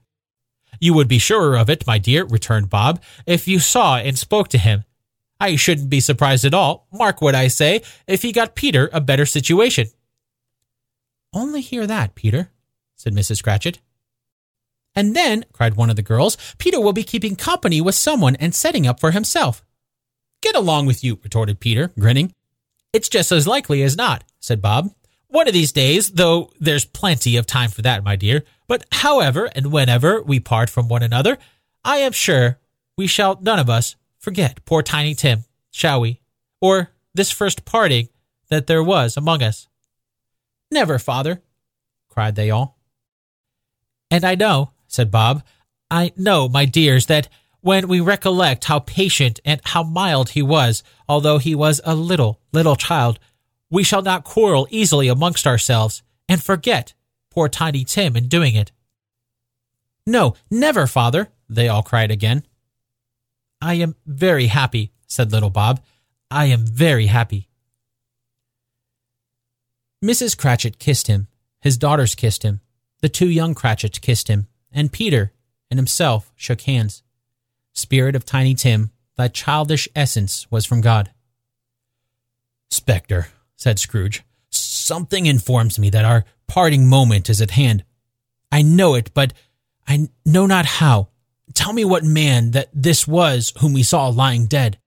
You 0.80 0.94
would 0.94 1.08
be 1.08 1.18
surer 1.18 1.58
of 1.58 1.70
it, 1.70 1.88
my 1.88 1.98
dear, 1.98 2.26
returned 2.26 2.70
Bob, 2.70 3.02
if 3.26 3.48
you 3.48 3.60
saw 3.60 3.98
and 3.98 4.18
spoke 4.18 4.50
to 4.50 4.58
him. 4.58 4.84
I 5.40 5.56
shouldn't 5.56 5.90
be 5.90 6.02
surprised 6.02 6.46
at 6.46 6.54
all, 6.54 6.88
mark 6.92 7.22
what 7.22 7.36
I 7.36 7.48
say, 7.48 7.82
if 8.08 8.22
he 8.22 8.32
got 8.32 8.56
Peter 8.56 8.90
a 8.92 9.02
better 9.02 9.26
situation. 9.26 9.88
Only 11.34 11.62
hear 11.62 11.88
that, 11.88 12.16
Peter, 12.16 12.52
said 12.96 13.14
Mrs. 13.14 13.42
Cratchit. 13.42 13.80
And 14.94 15.16
then, 15.16 15.46
cried 15.54 15.76
one 15.76 15.90
of 15.90 15.96
the 15.96 16.02
girls, 16.02 16.38
Peter 16.58 16.82
will 16.82 16.94
be 16.94 17.04
keeping 17.04 17.36
company 17.36 17.80
with 17.80 17.96
someone 17.96 18.36
and 18.38 18.54
setting 18.54 18.86
up 18.86 19.00
for 19.00 19.12
himself. 19.12 19.64
Get 20.42 20.56
along 20.56 20.86
with 20.86 21.04
you, 21.04 21.20
retorted 21.24 21.60
Peter, 21.60 21.92
grinning. 22.00 22.34
It's 22.94 23.10
just 23.10 23.32
as 23.32 23.48
likely 23.48 23.84
as 23.84 23.98
not, 23.98 24.24
said 24.40 24.62
Bob. 24.62 24.94
One 25.28 25.48
of 25.48 25.54
these 25.54 25.72
days, 25.72 26.12
though 26.12 26.52
there's 26.60 26.86
plenty 26.86 27.36
of 27.36 27.46
time 27.46 27.70
for 27.70 27.82
that, 27.82 28.04
my 28.04 28.16
dear. 28.16 28.44
But 28.68 28.86
however 28.92 29.50
and 29.56 29.72
whenever 29.72 30.22
we 30.22 30.40
part 30.40 30.70
from 30.70 30.88
one 30.88 31.04
another, 31.04 31.38
I 31.84 31.98
am 31.98 32.12
sure 32.12 32.60
we 32.98 33.08
shall 33.08 33.40
none 33.42 33.60
of 33.60 33.70
us 33.70 33.96
forget 34.20 34.64
poor 34.66 34.82
Tiny 34.82 35.16
Tim, 35.16 35.44
shall 35.72 36.02
we? 36.02 36.22
Or 36.62 36.92
this 37.14 37.32
first 37.32 37.66
parting 37.66 38.10
that 38.50 38.68
there 38.68 38.84
was 38.84 39.18
among 39.18 39.44
us. 39.44 39.68
Never, 40.72 41.00
father, 41.00 41.42
cried 42.10 42.36
they 42.36 42.50
all. 42.50 42.78
And 44.10 44.24
I 44.24 44.36
know, 44.36 44.72
said 44.88 45.12
Bob, 45.12 45.44
I 45.92 46.14
know, 46.16 46.50
my 46.50 46.66
dears, 46.66 47.06
that 47.08 47.28
when 47.62 47.88
we 47.88 48.00
recollect 48.00 48.66
how 48.66 48.80
patient 48.80 49.40
and 49.44 49.62
how 49.64 49.84
mild 49.84 50.30
he 50.30 50.42
was, 50.42 50.84
although 51.08 51.38
he 51.38 51.56
was 51.56 51.82
a 51.84 51.96
little, 51.96 52.40
little 52.52 52.76
child, 52.76 53.20
we 53.70 53.84
shall 53.84 54.02
not 54.02 54.24
quarrel 54.24 54.68
easily 54.70 55.08
amongst 55.08 55.48
ourselves 55.48 56.04
and 56.30 56.42
forget 56.42 56.94
poor 57.32 57.50
Tiny 57.50 57.84
Tim 57.84 58.16
in 58.16 58.28
doing 58.28 58.56
it. 58.56 58.72
No, 60.06 60.36
never, 60.50 60.88
father, 60.88 61.30
they 61.50 61.68
all 61.68 61.84
cried 61.84 62.12
again. 62.12 62.44
I 63.62 63.76
am 63.76 63.96
very 64.06 64.48
happy, 64.48 64.92
said 65.08 65.32
little 65.32 65.50
Bob. 65.50 65.82
I 66.32 66.46
am 66.46 66.66
very 66.66 67.08
happy. 67.08 67.48
Mrs. 70.04 70.38
Cratchit 70.38 70.80
kissed 70.80 71.08
him, 71.08 71.28
his 71.60 71.78
daughters 71.78 72.16
kissed 72.16 72.44
him, 72.44 72.62
the 73.02 73.10
two 73.10 73.30
young 73.30 73.54
Cratchits 73.54 74.00
kissed 74.00 74.28
him, 74.28 74.48
and 74.72 74.92
Peter 74.92 75.34
and 75.70 75.78
himself 75.78 76.32
shook 76.36 76.62
hands. 76.62 77.04
Spirit 77.78 78.16
of 78.16 78.26
Tiny 78.26 78.56
Tim, 78.56 78.90
thy 79.18 79.28
childish 79.28 79.88
essence 79.96 80.50
was 80.50 80.66
from 80.66 80.82
God. 80.82 81.12
Spectre, 82.72 83.28
said 83.56 83.78
Scrooge, 83.78 84.24
something 84.50 85.28
informs 85.28 85.78
me 85.78 85.92
that 85.92 86.04
our 86.04 86.26
parting 86.48 86.88
moment 86.88 87.30
is 87.30 87.40
at 87.40 87.52
hand. 87.52 87.84
I 88.52 88.64
know 88.64 88.96
it, 88.96 89.14
but 89.14 89.32
I 89.88 90.10
know 90.26 90.48
not 90.48 90.66
how. 90.66 91.10
Tell 91.54 91.72
me 91.72 91.86
what 91.86 92.04
man 92.04 92.52
that 92.52 92.70
this 92.74 93.08
was 93.08 93.54
whom 93.60 93.74
we 93.74 93.84
saw 93.84 94.08
lying 94.08 94.48
dead. 94.48 94.80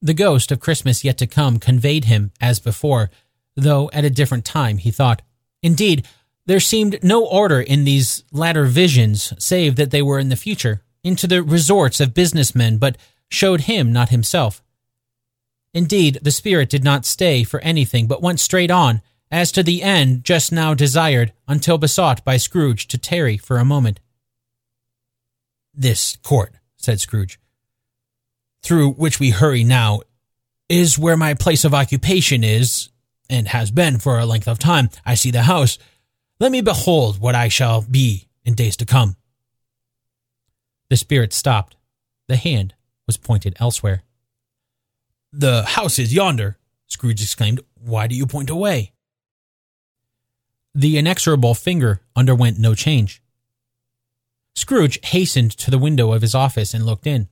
The 0.00 0.14
ghost 0.14 0.52
of 0.52 0.60
Christmas 0.60 1.02
yet 1.02 1.18
to 1.18 1.26
come 1.26 1.58
conveyed 1.58 2.04
him 2.04 2.30
as 2.40 2.60
before, 2.60 3.10
though 3.56 3.90
at 3.92 4.04
a 4.04 4.10
different 4.10 4.44
time, 4.44 4.78
he 4.78 4.92
thought. 4.92 5.22
Indeed, 5.60 6.06
there 6.46 6.60
seemed 6.60 7.02
no 7.02 7.26
order 7.26 7.60
in 7.60 7.82
these 7.82 8.22
latter 8.30 8.64
visions, 8.64 9.32
save 9.42 9.74
that 9.74 9.90
they 9.90 10.02
were 10.02 10.20
in 10.20 10.28
the 10.28 10.36
future, 10.36 10.82
into 11.08 11.26
the 11.26 11.42
resorts 11.42 12.00
of 12.00 12.14
businessmen, 12.14 12.78
but 12.78 12.96
showed 13.30 13.62
him 13.62 13.92
not 13.92 14.10
himself. 14.10 14.62
Indeed, 15.74 16.18
the 16.22 16.30
spirit 16.30 16.68
did 16.68 16.84
not 16.84 17.04
stay 17.04 17.42
for 17.44 17.60
anything, 17.60 18.06
but 18.06 18.22
went 18.22 18.40
straight 18.40 18.70
on, 18.70 19.02
as 19.30 19.52
to 19.52 19.62
the 19.62 19.82
end 19.82 20.24
just 20.24 20.52
now 20.52 20.74
desired, 20.74 21.32
until 21.46 21.78
besought 21.78 22.24
by 22.24 22.36
Scrooge 22.36 22.86
to 22.88 22.98
tarry 22.98 23.36
for 23.36 23.58
a 23.58 23.64
moment. 23.64 24.00
This 25.74 26.16
court, 26.22 26.54
said 26.76 27.00
Scrooge, 27.00 27.38
through 28.62 28.92
which 28.92 29.20
we 29.20 29.30
hurry 29.30 29.64
now, 29.64 30.00
is 30.68 30.98
where 30.98 31.16
my 31.16 31.34
place 31.34 31.64
of 31.64 31.74
occupation 31.74 32.42
is, 32.44 32.88
and 33.30 33.48
has 33.48 33.70
been 33.70 33.98
for 33.98 34.18
a 34.18 34.26
length 34.26 34.48
of 34.48 34.58
time. 34.58 34.88
I 35.04 35.14
see 35.14 35.30
the 35.30 35.42
house. 35.42 35.78
Let 36.40 36.50
me 36.50 36.62
behold 36.62 37.20
what 37.20 37.34
I 37.34 37.48
shall 37.48 37.82
be 37.82 38.28
in 38.44 38.54
days 38.54 38.76
to 38.78 38.86
come. 38.86 39.17
The 40.90 40.96
spirit 40.96 41.32
stopped. 41.32 41.76
The 42.28 42.36
hand 42.36 42.74
was 43.06 43.16
pointed 43.16 43.56
elsewhere. 43.58 44.02
The 45.32 45.62
house 45.64 45.98
is 45.98 46.14
yonder, 46.14 46.58
Scrooge 46.86 47.22
exclaimed. 47.22 47.60
Why 47.74 48.06
do 48.06 48.14
you 48.14 48.26
point 48.26 48.50
away? 48.50 48.92
The 50.74 50.98
inexorable 50.98 51.54
finger 51.54 52.00
underwent 52.16 52.58
no 52.58 52.74
change. 52.74 53.22
Scrooge 54.54 54.98
hastened 55.04 55.52
to 55.58 55.70
the 55.70 55.78
window 55.78 56.12
of 56.12 56.22
his 56.22 56.34
office 56.34 56.74
and 56.74 56.86
looked 56.86 57.06
in. 57.06 57.28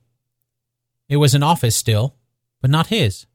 It 1.09 1.17
was 1.17 1.33
an 1.33 1.43
office 1.43 1.75
still, 1.75 2.15
but 2.61 2.69
not 2.69 2.87
his. 2.87 3.25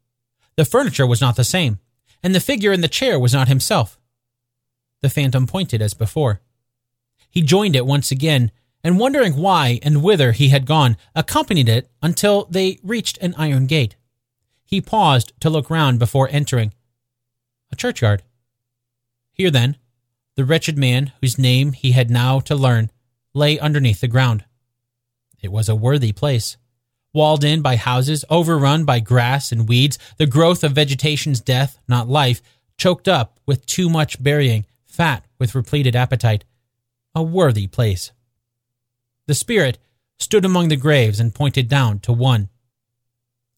The 0.56 0.64
furniture 0.64 1.06
was 1.06 1.20
not 1.20 1.36
the 1.36 1.44
same 1.44 1.78
and 2.22 2.34
the 2.34 2.40
figure 2.40 2.72
in 2.72 2.80
the 2.80 2.88
chair 2.88 3.18
was 3.18 3.34
not 3.34 3.48
himself. 3.48 3.98
The 5.00 5.10
phantom 5.10 5.46
pointed 5.46 5.82
as 5.82 5.94
before. 5.94 6.40
He 7.28 7.42
joined 7.42 7.74
it 7.74 7.86
once 7.86 8.10
again, 8.10 8.52
and 8.84 8.98
wondering 8.98 9.36
why 9.36 9.78
and 9.82 10.02
whither 10.02 10.32
he 10.32 10.48
had 10.48 10.66
gone, 10.66 10.96
accompanied 11.14 11.68
it 11.68 11.88
until 12.02 12.46
they 12.46 12.78
reached 12.82 13.18
an 13.18 13.34
iron 13.36 13.66
gate. 13.66 13.96
He 14.64 14.80
paused 14.80 15.32
to 15.40 15.50
look 15.50 15.70
round 15.70 15.98
before 15.98 16.28
entering. 16.30 16.72
A 17.70 17.76
churchyard. 17.76 18.22
Here, 19.32 19.50
then, 19.50 19.76
the 20.34 20.44
wretched 20.44 20.78
man, 20.78 21.12
whose 21.20 21.38
name 21.38 21.72
he 21.72 21.92
had 21.92 22.10
now 22.10 22.40
to 22.40 22.54
learn, 22.54 22.90
lay 23.34 23.58
underneath 23.58 24.00
the 24.00 24.08
ground. 24.08 24.44
It 25.40 25.52
was 25.52 25.68
a 25.68 25.76
worthy 25.76 26.12
place. 26.12 26.56
walled 27.14 27.44
in 27.44 27.60
by 27.60 27.76
houses, 27.76 28.24
overrun 28.30 28.86
by 28.86 28.98
grass 28.98 29.52
and 29.52 29.68
weeds, 29.68 29.98
the 30.16 30.26
growth 30.26 30.64
of 30.64 30.72
vegetation's 30.72 31.40
death, 31.40 31.78
not 31.86 32.08
life, 32.08 32.40
choked 32.78 33.06
up 33.06 33.38
with 33.44 33.66
too 33.66 33.90
much 33.90 34.22
burying, 34.22 34.64
fat 34.84 35.24
with 35.38 35.54
repleted 35.54 35.94
appetite. 35.94 36.44
A 37.14 37.22
worthy 37.22 37.66
place. 37.66 38.12
The 39.32 39.36
spirit 39.36 39.78
stood 40.18 40.44
among 40.44 40.68
the 40.68 40.76
graves 40.76 41.18
and 41.18 41.34
pointed 41.34 41.66
down 41.66 42.00
to 42.00 42.12
one. 42.12 42.50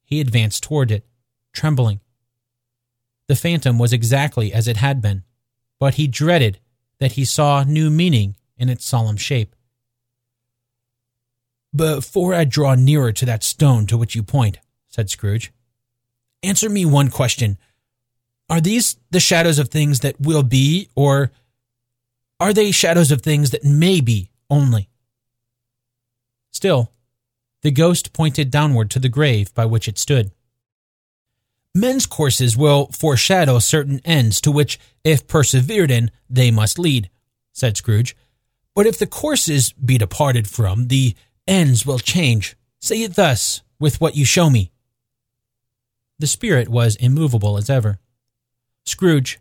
He 0.05 0.21
advanced 0.21 0.63
toward 0.63 0.93
it, 0.93 1.05
trembling. 1.53 1.99
The 3.27 3.35
phantom 3.35 3.77
was 3.77 3.93
exactly 3.93 4.53
as 4.53 4.69
it 4.69 4.77
had 4.77 5.03
been, 5.03 5.25
but 5.81 5.95
he 5.95 6.07
dreaded 6.07 6.61
that 7.01 7.15
he 7.19 7.25
saw 7.25 7.65
new 7.65 7.91
meaning 7.91 8.37
in 8.57 8.69
its 8.69 8.85
solemn 8.85 9.17
shape. 9.17 9.57
Before 11.75 12.35
I 12.35 12.45
draw 12.45 12.77
nearer 12.77 13.11
to 13.11 13.27
that 13.27 13.43
stone 13.43 13.87
to 13.87 13.99
which 13.99 14.15
you 14.15 14.23
point, 14.23 14.61
said 14.87 15.11
Scrooge, 15.11 15.53
answer 16.45 16.71
me 16.71 16.85
one 16.85 17.11
question. 17.11 17.59
Are 18.49 18.61
these 18.61 18.97
the 19.11 19.19
shadows 19.19 19.59
of 19.59 19.71
things 19.71 19.99
that 20.01 20.21
will 20.21 20.45
be, 20.45 20.89
or 20.95 21.33
are 22.39 22.53
they 22.53 22.71
shadows 22.71 23.11
of 23.11 23.23
things 23.23 23.51
that 23.51 23.65
may 23.65 24.01
be 24.01 24.31
only? 24.49 24.89
Still, 26.55 26.93
the 27.63 27.73
ghost 27.73 28.13
pointed 28.13 28.51
downward 28.51 28.89
to 28.93 29.01
the 29.01 29.09
grave 29.09 29.53
by 29.55 29.67
which 29.67 29.89
it 29.89 29.99
stood. 29.99 30.31
Men's 31.75 32.07
courses 32.07 32.57
will 32.57 32.87
foreshadow 32.93 33.59
certain 33.59 34.01
ends 34.05 34.41
to 34.43 34.53
which, 34.53 34.79
if 35.03 35.27
persevered 35.27 35.91
in, 35.91 36.13
they 36.31 36.53
must 36.53 36.79
lead, 36.79 37.11
said 37.53 37.77
Scrooge. 37.77 38.17
But 38.73 38.87
if 38.87 39.01
the 39.01 39.09
courses 39.09 39.73
be 39.73 39.99
departed 39.99 40.49
from, 40.49 40.87
the 40.87 41.17
ends 41.49 41.85
will 41.85 41.99
change. 41.99 42.57
Say 42.81 43.03
it 43.03 43.17
thus, 43.17 43.63
with 43.81 44.01
what 44.01 44.17
you 44.17 44.25
show 44.25 44.49
me. 44.49 44.71
The 46.21 46.29
spirit 46.29 46.69
was 46.69 46.95
immovable 46.97 47.57
as 47.57 47.69
ever. 47.69 47.99
Scrooge 48.87 49.41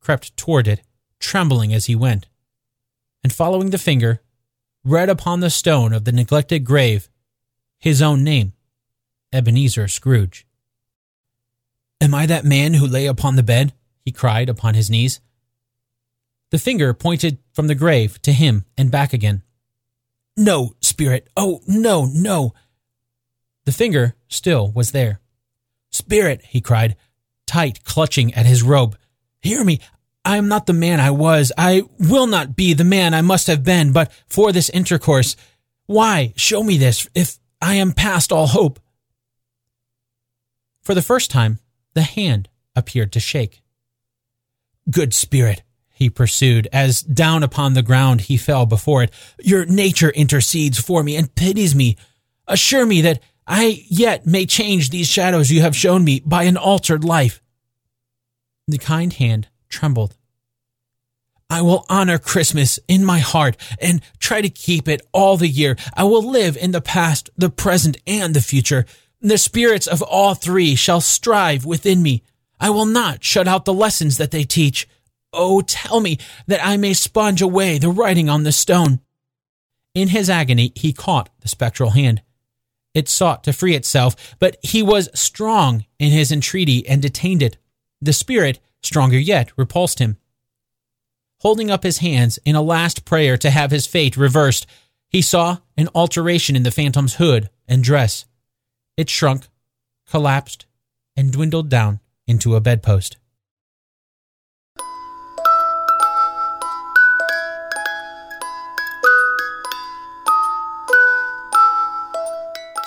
crept 0.00 0.36
toward 0.36 0.68
it, 0.68 0.82
trembling 1.18 1.74
as 1.74 1.86
he 1.86 1.96
went, 1.96 2.28
and 3.24 3.32
following 3.32 3.70
the 3.70 3.78
finger, 3.78 4.20
read 4.84 5.08
upon 5.08 5.40
the 5.40 5.50
stone 5.50 5.92
of 5.92 6.04
the 6.04 6.12
neglected 6.12 6.64
grave 6.64 7.08
his 7.78 8.00
own 8.00 8.24
name, 8.24 8.52
Ebenezer 9.32 9.88
Scrooge. 9.88 10.46
Am 12.00 12.14
I 12.14 12.26
that 12.26 12.44
man 12.44 12.74
who 12.74 12.86
lay 12.86 13.06
upon 13.06 13.36
the 13.36 13.42
bed? 13.42 13.72
he 14.04 14.12
cried 14.12 14.48
upon 14.48 14.74
his 14.74 14.90
knees. 14.90 15.20
The 16.50 16.58
finger 16.58 16.92
pointed 16.94 17.38
from 17.52 17.66
the 17.66 17.74
grave 17.74 18.20
to 18.22 18.32
him 18.32 18.64
and 18.76 18.90
back 18.90 19.12
again. 19.12 19.42
No, 20.36 20.74
spirit, 20.80 21.28
oh, 21.36 21.60
no, 21.66 22.06
no. 22.06 22.54
The 23.64 23.72
finger 23.72 24.14
still 24.28 24.70
was 24.70 24.92
there. 24.92 25.20
Spirit, 25.90 26.42
he 26.44 26.60
cried, 26.60 26.96
tight 27.46 27.84
clutching 27.84 28.34
at 28.34 28.46
his 28.46 28.62
robe. 28.62 28.96
Hear 29.40 29.64
me. 29.64 29.80
I 30.24 30.36
am 30.38 30.48
not 30.48 30.66
the 30.66 30.72
man 30.72 31.00
I 31.00 31.10
was. 31.10 31.52
I 31.58 31.82
will 31.98 32.26
not 32.26 32.56
be 32.56 32.72
the 32.72 32.84
man 32.84 33.12
I 33.12 33.20
must 33.20 33.46
have 33.46 33.62
been, 33.62 33.92
but 33.92 34.10
for 34.26 34.52
this 34.52 34.70
intercourse. 34.70 35.36
Why 35.86 36.32
show 36.36 36.62
me 36.62 36.78
this 36.78 37.08
if 37.14 37.38
I 37.60 37.74
am 37.74 37.92
past 37.92 38.32
all 38.32 38.46
hope? 38.46 38.80
For 40.80 40.94
the 40.94 41.02
first 41.02 41.30
time, 41.30 41.58
the 41.94 42.02
hand 42.02 42.48
appeared 42.74 43.12
to 43.12 43.20
shake. 43.20 43.62
Good 44.90 45.14
spirit, 45.14 45.62
he 45.92 46.10
pursued, 46.10 46.68
as 46.72 47.02
down 47.02 47.42
upon 47.42 47.74
the 47.74 47.82
ground 47.82 48.22
he 48.22 48.36
fell 48.36 48.66
before 48.66 49.02
it, 49.02 49.10
your 49.42 49.64
nature 49.64 50.10
intercedes 50.10 50.78
for 50.78 51.02
me 51.02 51.16
and 51.16 51.34
pities 51.34 51.74
me. 51.74 51.96
Assure 52.46 52.84
me 52.84 53.00
that 53.02 53.20
I 53.46 53.84
yet 53.88 54.26
may 54.26 54.46
change 54.46 54.90
these 54.90 55.06
shadows 55.06 55.50
you 55.50 55.60
have 55.60 55.76
shown 55.76 56.04
me 56.04 56.20
by 56.24 56.44
an 56.44 56.56
altered 56.56 57.04
life. 57.04 57.42
The 58.66 58.78
kind 58.78 59.12
hand 59.12 59.48
trembled. 59.74 60.16
I 61.50 61.60
will 61.62 61.84
honor 61.88 62.18
Christmas 62.18 62.78
in 62.88 63.04
my 63.04 63.18
heart 63.18 63.56
and 63.80 64.00
try 64.18 64.40
to 64.40 64.48
keep 64.48 64.88
it 64.88 65.02
all 65.12 65.36
the 65.36 65.48
year. 65.48 65.76
I 65.94 66.04
will 66.04 66.22
live 66.22 66.56
in 66.56 66.70
the 66.70 66.80
past, 66.80 67.28
the 67.36 67.50
present, 67.50 67.96
and 68.06 68.34
the 68.34 68.40
future. 68.40 68.86
The 69.20 69.36
spirits 69.36 69.86
of 69.86 70.00
all 70.00 70.34
three 70.34 70.74
shall 70.74 71.00
strive 71.00 71.64
within 71.64 72.02
me. 72.02 72.22
I 72.60 72.70
will 72.70 72.86
not 72.86 73.24
shut 73.24 73.48
out 73.48 73.64
the 73.64 73.74
lessons 73.74 74.16
that 74.16 74.30
they 74.30 74.44
teach. 74.44 74.88
Oh, 75.32 75.60
tell 75.60 76.00
me 76.00 76.18
that 76.46 76.64
I 76.64 76.76
may 76.76 76.94
sponge 76.94 77.42
away 77.42 77.78
the 77.78 77.90
writing 77.90 78.28
on 78.28 78.44
the 78.44 78.52
stone. 78.52 79.00
In 79.94 80.08
his 80.08 80.30
agony, 80.30 80.72
he 80.74 80.92
caught 80.92 81.30
the 81.40 81.48
spectral 81.48 81.90
hand. 81.90 82.22
It 82.94 83.08
sought 83.08 83.42
to 83.44 83.52
free 83.52 83.74
itself, 83.74 84.36
but 84.38 84.56
he 84.62 84.82
was 84.82 85.10
strong 85.14 85.84
in 85.98 86.12
his 86.12 86.30
entreaty 86.30 86.86
and 86.86 87.02
detained 87.02 87.42
it. 87.42 87.58
The 88.00 88.12
spirit, 88.12 88.60
stronger 88.84 89.18
yet, 89.18 89.50
repulsed 89.56 89.98
him. 89.98 90.16
Holding 91.40 91.70
up 91.70 91.82
his 91.82 91.98
hands 91.98 92.38
in 92.44 92.54
a 92.54 92.62
last 92.62 93.04
prayer 93.04 93.36
to 93.38 93.50
have 93.50 93.70
his 93.70 93.86
fate 93.86 94.16
reversed, 94.16 94.66
he 95.08 95.20
saw 95.22 95.58
an 95.76 95.88
alteration 95.94 96.56
in 96.56 96.62
the 96.62 96.70
phantom's 96.70 97.16
hood 97.16 97.50
and 97.68 97.84
dress. 97.84 98.24
It 98.96 99.10
shrunk, 99.10 99.48
collapsed, 100.08 100.66
and 101.16 101.32
dwindled 101.32 101.68
down 101.68 102.00
into 102.26 102.56
a 102.56 102.60
bedpost. 102.60 103.16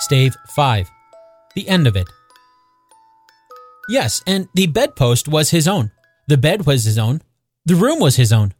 Stave 0.00 0.36
5. 0.46 0.90
The 1.54 1.68
end 1.68 1.86
of 1.86 1.94
it. 1.94 2.08
Yes, 3.88 4.22
and 4.26 4.48
the 4.54 4.66
bedpost 4.66 5.28
was 5.28 5.50
his 5.50 5.66
own. 5.66 5.90
The 6.26 6.36
bed 6.36 6.66
was 6.66 6.84
his 6.84 6.98
own. 6.98 7.22
The 7.64 7.74
room 7.74 8.00
was 8.00 8.16
his 8.16 8.32
own. 8.32 8.52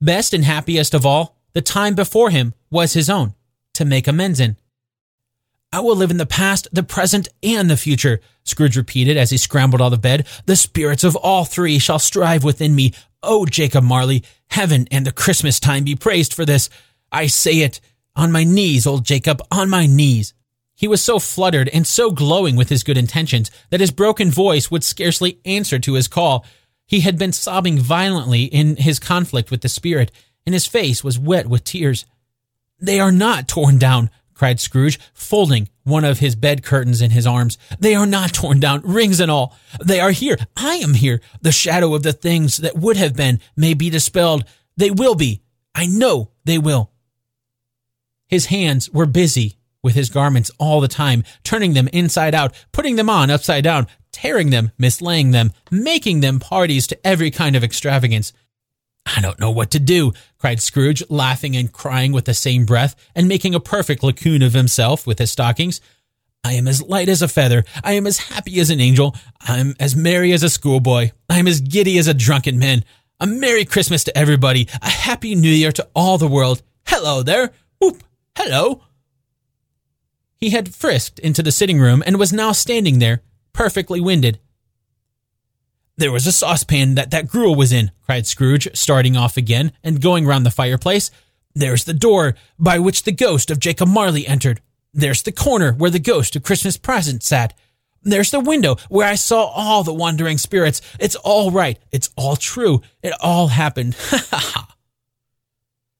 Best 0.00 0.34
and 0.34 0.44
happiest 0.44 0.92
of 0.92 1.06
all, 1.06 1.38
the 1.52 1.62
time 1.62 1.94
before 1.94 2.30
him 2.30 2.54
was 2.70 2.92
his 2.92 3.08
own, 3.08 3.34
to 3.74 3.84
make 3.84 4.08
amends 4.08 4.40
in. 4.40 4.56
I 5.72 5.80
will 5.80 5.96
live 5.96 6.10
in 6.10 6.16
the 6.16 6.26
past, 6.26 6.68
the 6.72 6.82
present, 6.82 7.28
and 7.42 7.70
the 7.70 7.76
future, 7.76 8.20
Scrooge 8.44 8.76
repeated 8.76 9.16
as 9.16 9.30
he 9.30 9.38
scrambled 9.38 9.80
out 9.80 9.92
of 9.92 10.02
bed. 10.02 10.26
The 10.46 10.56
spirits 10.56 11.04
of 11.04 11.16
all 11.16 11.44
three 11.44 11.78
shall 11.78 11.98
strive 11.98 12.44
within 12.44 12.74
me. 12.74 12.92
Oh, 13.22 13.46
Jacob 13.46 13.84
Marley, 13.84 14.24
heaven 14.50 14.88
and 14.90 15.06
the 15.06 15.12
Christmas 15.12 15.60
time 15.60 15.84
be 15.84 15.94
praised 15.94 16.34
for 16.34 16.44
this. 16.44 16.68
I 17.10 17.26
say 17.28 17.60
it 17.60 17.80
on 18.16 18.32
my 18.32 18.44
knees, 18.44 18.86
old 18.86 19.04
Jacob, 19.04 19.40
on 19.50 19.70
my 19.70 19.86
knees. 19.86 20.34
He 20.82 20.88
was 20.88 21.00
so 21.00 21.20
fluttered 21.20 21.68
and 21.68 21.86
so 21.86 22.10
glowing 22.10 22.56
with 22.56 22.68
his 22.68 22.82
good 22.82 22.98
intentions 22.98 23.52
that 23.70 23.78
his 23.78 23.92
broken 23.92 24.32
voice 24.32 24.68
would 24.68 24.82
scarcely 24.82 25.38
answer 25.44 25.78
to 25.78 25.94
his 25.94 26.08
call. 26.08 26.44
He 26.86 27.02
had 27.02 27.16
been 27.16 27.32
sobbing 27.32 27.78
violently 27.78 28.46
in 28.46 28.74
his 28.74 28.98
conflict 28.98 29.52
with 29.52 29.60
the 29.60 29.68
spirit, 29.68 30.10
and 30.44 30.52
his 30.52 30.66
face 30.66 31.04
was 31.04 31.20
wet 31.20 31.46
with 31.46 31.62
tears. 31.62 32.04
They 32.80 32.98
are 32.98 33.12
not 33.12 33.46
torn 33.46 33.78
down, 33.78 34.10
cried 34.34 34.58
Scrooge, 34.58 34.98
folding 35.14 35.68
one 35.84 36.04
of 36.04 36.18
his 36.18 36.34
bed 36.34 36.64
curtains 36.64 37.00
in 37.00 37.12
his 37.12 37.28
arms. 37.28 37.58
They 37.78 37.94
are 37.94 38.04
not 38.04 38.34
torn 38.34 38.58
down, 38.58 38.80
rings 38.82 39.20
and 39.20 39.30
all. 39.30 39.56
They 39.80 40.00
are 40.00 40.10
here. 40.10 40.36
I 40.56 40.78
am 40.78 40.94
here. 40.94 41.20
The 41.42 41.52
shadow 41.52 41.94
of 41.94 42.02
the 42.02 42.12
things 42.12 42.56
that 42.56 42.76
would 42.76 42.96
have 42.96 43.14
been 43.14 43.38
may 43.54 43.74
be 43.74 43.88
dispelled. 43.88 44.44
They 44.76 44.90
will 44.90 45.14
be. 45.14 45.42
I 45.76 45.86
know 45.86 46.32
they 46.44 46.58
will. 46.58 46.90
His 48.26 48.46
hands 48.46 48.90
were 48.90 49.06
busy 49.06 49.58
with 49.82 49.94
his 49.94 50.10
garments 50.10 50.50
all 50.58 50.80
the 50.80 50.88
time, 50.88 51.24
turning 51.44 51.74
them 51.74 51.88
inside 51.92 52.34
out, 52.34 52.54
putting 52.72 52.96
them 52.96 53.10
on 53.10 53.30
upside 53.30 53.64
down, 53.64 53.86
tearing 54.12 54.50
them, 54.50 54.72
mislaying 54.78 55.32
them, 55.32 55.52
making 55.70 56.20
them 56.20 56.38
parties 56.38 56.86
to 56.86 57.06
every 57.06 57.30
kind 57.30 57.56
of 57.56 57.64
extravagance. 57.64 58.32
I 59.04 59.20
don't 59.20 59.40
know 59.40 59.50
what 59.50 59.70
to 59.72 59.80
do, 59.80 60.12
cried 60.38 60.60
Scrooge, 60.60 61.02
laughing 61.10 61.56
and 61.56 61.72
crying 61.72 62.12
with 62.12 62.24
the 62.24 62.34
same 62.34 62.64
breath, 62.64 62.94
and 63.14 63.26
making 63.26 63.54
a 63.54 63.60
perfect 63.60 64.02
Laocoön 64.02 64.44
of 64.46 64.52
himself 64.52 65.06
with 65.06 65.18
his 65.18 65.32
stockings. 65.32 65.80
I 66.44 66.54
am 66.54 66.66
as 66.66 66.82
light 66.82 67.08
as 67.08 67.22
a 67.22 67.28
feather. 67.28 67.64
I 67.84 67.92
am 67.92 68.06
as 68.06 68.18
happy 68.18 68.58
as 68.60 68.70
an 68.70 68.80
angel. 68.80 69.16
I'm 69.40 69.74
as 69.78 69.94
merry 69.94 70.32
as 70.32 70.42
a 70.42 70.50
schoolboy. 70.50 71.10
I 71.28 71.38
am 71.38 71.46
as 71.46 71.60
giddy 71.60 71.98
as 71.98 72.08
a 72.08 72.14
drunken 72.14 72.58
man. 72.58 72.84
A 73.20 73.26
Merry 73.26 73.64
Christmas 73.64 74.02
to 74.04 74.18
everybody. 74.18 74.68
A 74.82 74.90
Happy 74.90 75.36
New 75.36 75.48
Year 75.48 75.70
to 75.70 75.88
all 75.94 76.18
the 76.18 76.26
world. 76.26 76.60
Hello 76.86 77.22
there. 77.22 77.52
Whoop. 77.80 78.02
Hello. 78.36 78.82
He 80.42 80.50
had 80.50 80.74
frisked 80.74 81.20
into 81.20 81.40
the 81.40 81.52
sitting 81.52 81.78
room 81.78 82.02
and 82.04 82.18
was 82.18 82.32
now 82.32 82.50
standing 82.50 82.98
there, 82.98 83.22
perfectly 83.52 84.00
winded. 84.00 84.40
There 85.96 86.10
was 86.10 86.26
a 86.26 86.32
saucepan 86.32 86.96
that 86.96 87.12
that 87.12 87.28
gruel 87.28 87.54
was 87.54 87.70
in, 87.70 87.92
cried 88.04 88.26
Scrooge, 88.26 88.68
starting 88.76 89.16
off 89.16 89.36
again 89.36 89.70
and 89.84 90.02
going 90.02 90.26
round 90.26 90.44
the 90.44 90.50
fireplace. 90.50 91.12
There's 91.54 91.84
the 91.84 91.94
door 91.94 92.34
by 92.58 92.80
which 92.80 93.04
the 93.04 93.12
ghost 93.12 93.52
of 93.52 93.60
Jacob 93.60 93.86
Marley 93.86 94.26
entered. 94.26 94.60
There's 94.92 95.22
the 95.22 95.30
corner 95.30 95.74
where 95.74 95.90
the 95.90 96.00
ghost 96.00 96.34
of 96.34 96.42
Christmas 96.42 96.76
present 96.76 97.22
sat. 97.22 97.54
There's 98.02 98.32
the 98.32 98.40
window 98.40 98.78
where 98.88 99.06
I 99.06 99.14
saw 99.14 99.44
all 99.44 99.84
the 99.84 99.94
wandering 99.94 100.38
spirits. 100.38 100.82
It's 100.98 101.14
all 101.14 101.52
right. 101.52 101.78
It's 101.92 102.10
all 102.16 102.34
true. 102.34 102.82
It 103.00 103.12
all 103.20 103.46
happened. 103.46 103.94
Ha 104.10 104.26
ha 104.28 104.38
ha. 104.38 104.68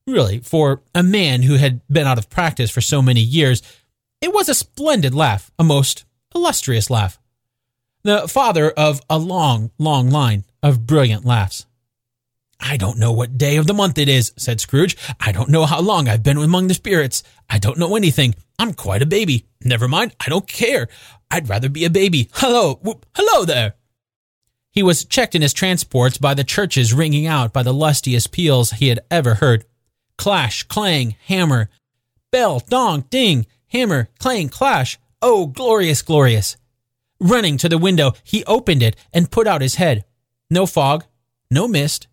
Really, 0.04 0.40
for 0.40 0.82
a 0.96 1.04
man 1.04 1.42
who 1.42 1.54
had 1.54 1.80
been 1.86 2.08
out 2.08 2.18
of 2.18 2.28
practice 2.28 2.72
for 2.72 2.80
so 2.80 3.00
many 3.00 3.20
years, 3.20 3.62
It 4.23 4.33
was 4.33 4.49
a 4.49 4.55
splendid 4.55 5.17
laugh, 5.17 5.51
a 5.59 5.65
most 5.65 6.05
illustrious 6.33 6.89
laugh. 6.89 7.18
The 8.05 8.28
father 8.28 8.70
of 8.70 9.01
a 9.10 9.18
long, 9.18 9.73
long 9.78 10.10
line 10.10 10.44
of 10.62 10.86
brilliant 10.86 11.25
laughs. 11.25 11.67
I 12.60 12.76
don't 12.76 12.99
know 12.99 13.10
what 13.10 13.36
day 13.36 13.57
of 13.57 13.67
the 13.67 13.75
month 13.75 13.99
it 13.99 14.09
is, 14.09 14.33
said 14.36 14.60
Scrooge. 14.60 14.97
I 15.18 15.33
don't 15.33 15.49
know 15.49 15.67
how 15.67 15.81
long 15.81 16.09
I've 16.09 16.23
been 16.23 16.39
among 16.39 16.68
the 16.68 16.75
spirits. 16.75 17.25
I 17.51 17.59
don't 17.59 17.78
know 17.78 17.97
anything. 17.97 18.36
I'm 18.60 18.75
quite 18.75 19.02
a 19.02 19.07
baby. 19.07 19.47
Never 19.65 19.89
mind, 19.89 20.15
I 20.25 20.28
don't 20.28 20.47
care. 20.47 20.86
I'd 21.28 21.49
rather 21.49 21.68
be 21.68 21.84
a 21.84 21.91
baby. 21.91 22.28
Hello, 22.34 22.76
whoop, 22.76 23.05
hello 23.17 23.44
there. 23.44 23.75
He 24.70 24.84
was 24.84 25.05
checked 25.05 25.34
in 25.34 25.42
his 25.42 25.52
transports 25.52 26.17
by 26.17 26.34
the 26.34 26.44
churches 26.44 26.94
ringing 26.94 27.26
out 27.26 27.52
by 27.52 27.65
the 27.65 27.75
lustiest 27.75 28.31
peals 28.31 28.70
he 28.70 28.86
had 28.86 29.01
ever 29.10 29.34
heard. 29.34 29.65
Clash, 30.17 30.62
clang, 30.62 31.17
hammer, 31.26 31.68
bell, 32.31 32.60
dong, 32.60 33.05
ding, 33.10 33.47
hammer, 33.73 34.09
clang, 34.18 34.49
clash. 34.49 34.99
Oh, 35.20 35.47
glorious, 35.47 36.02
glorious. 36.02 36.57
Running 37.18 37.57
to 37.59 37.68
the 37.68 37.78
window, 37.78 38.12
he 38.23 38.44
opened 38.44 38.83
it 38.83 38.97
and 39.12 39.31
put 39.31 39.47
out 39.47 39.62
his 39.62 39.76
head. 39.76 40.05
No 40.51 40.67
fog, 40.67 41.05
no 41.51 41.67
mist, 41.67 42.07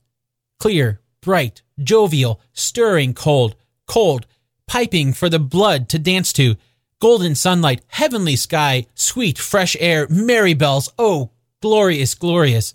clear, 0.60 1.02
bright, 1.22 1.62
jovial, 1.82 2.40
stirring 2.54 3.14
cold, 3.14 3.56
cold, 3.88 4.26
piping 4.68 5.14
for 5.14 5.30
the 5.30 5.40
blood 5.40 5.90
to 5.90 6.00
dance 6.00 6.32
to, 6.34 6.56
golden 7.00 7.36
sunlight, 7.36 7.82
heavenly 7.88 8.36
sky, 8.36 8.86
sweet 8.94 9.38
fresh 9.38 9.76
air, 9.80 10.08
merry 10.10 10.54
bells, 10.54 10.92
oh, 10.98 11.32
glorious, 11.62 12.16
glorious. 12.16 12.74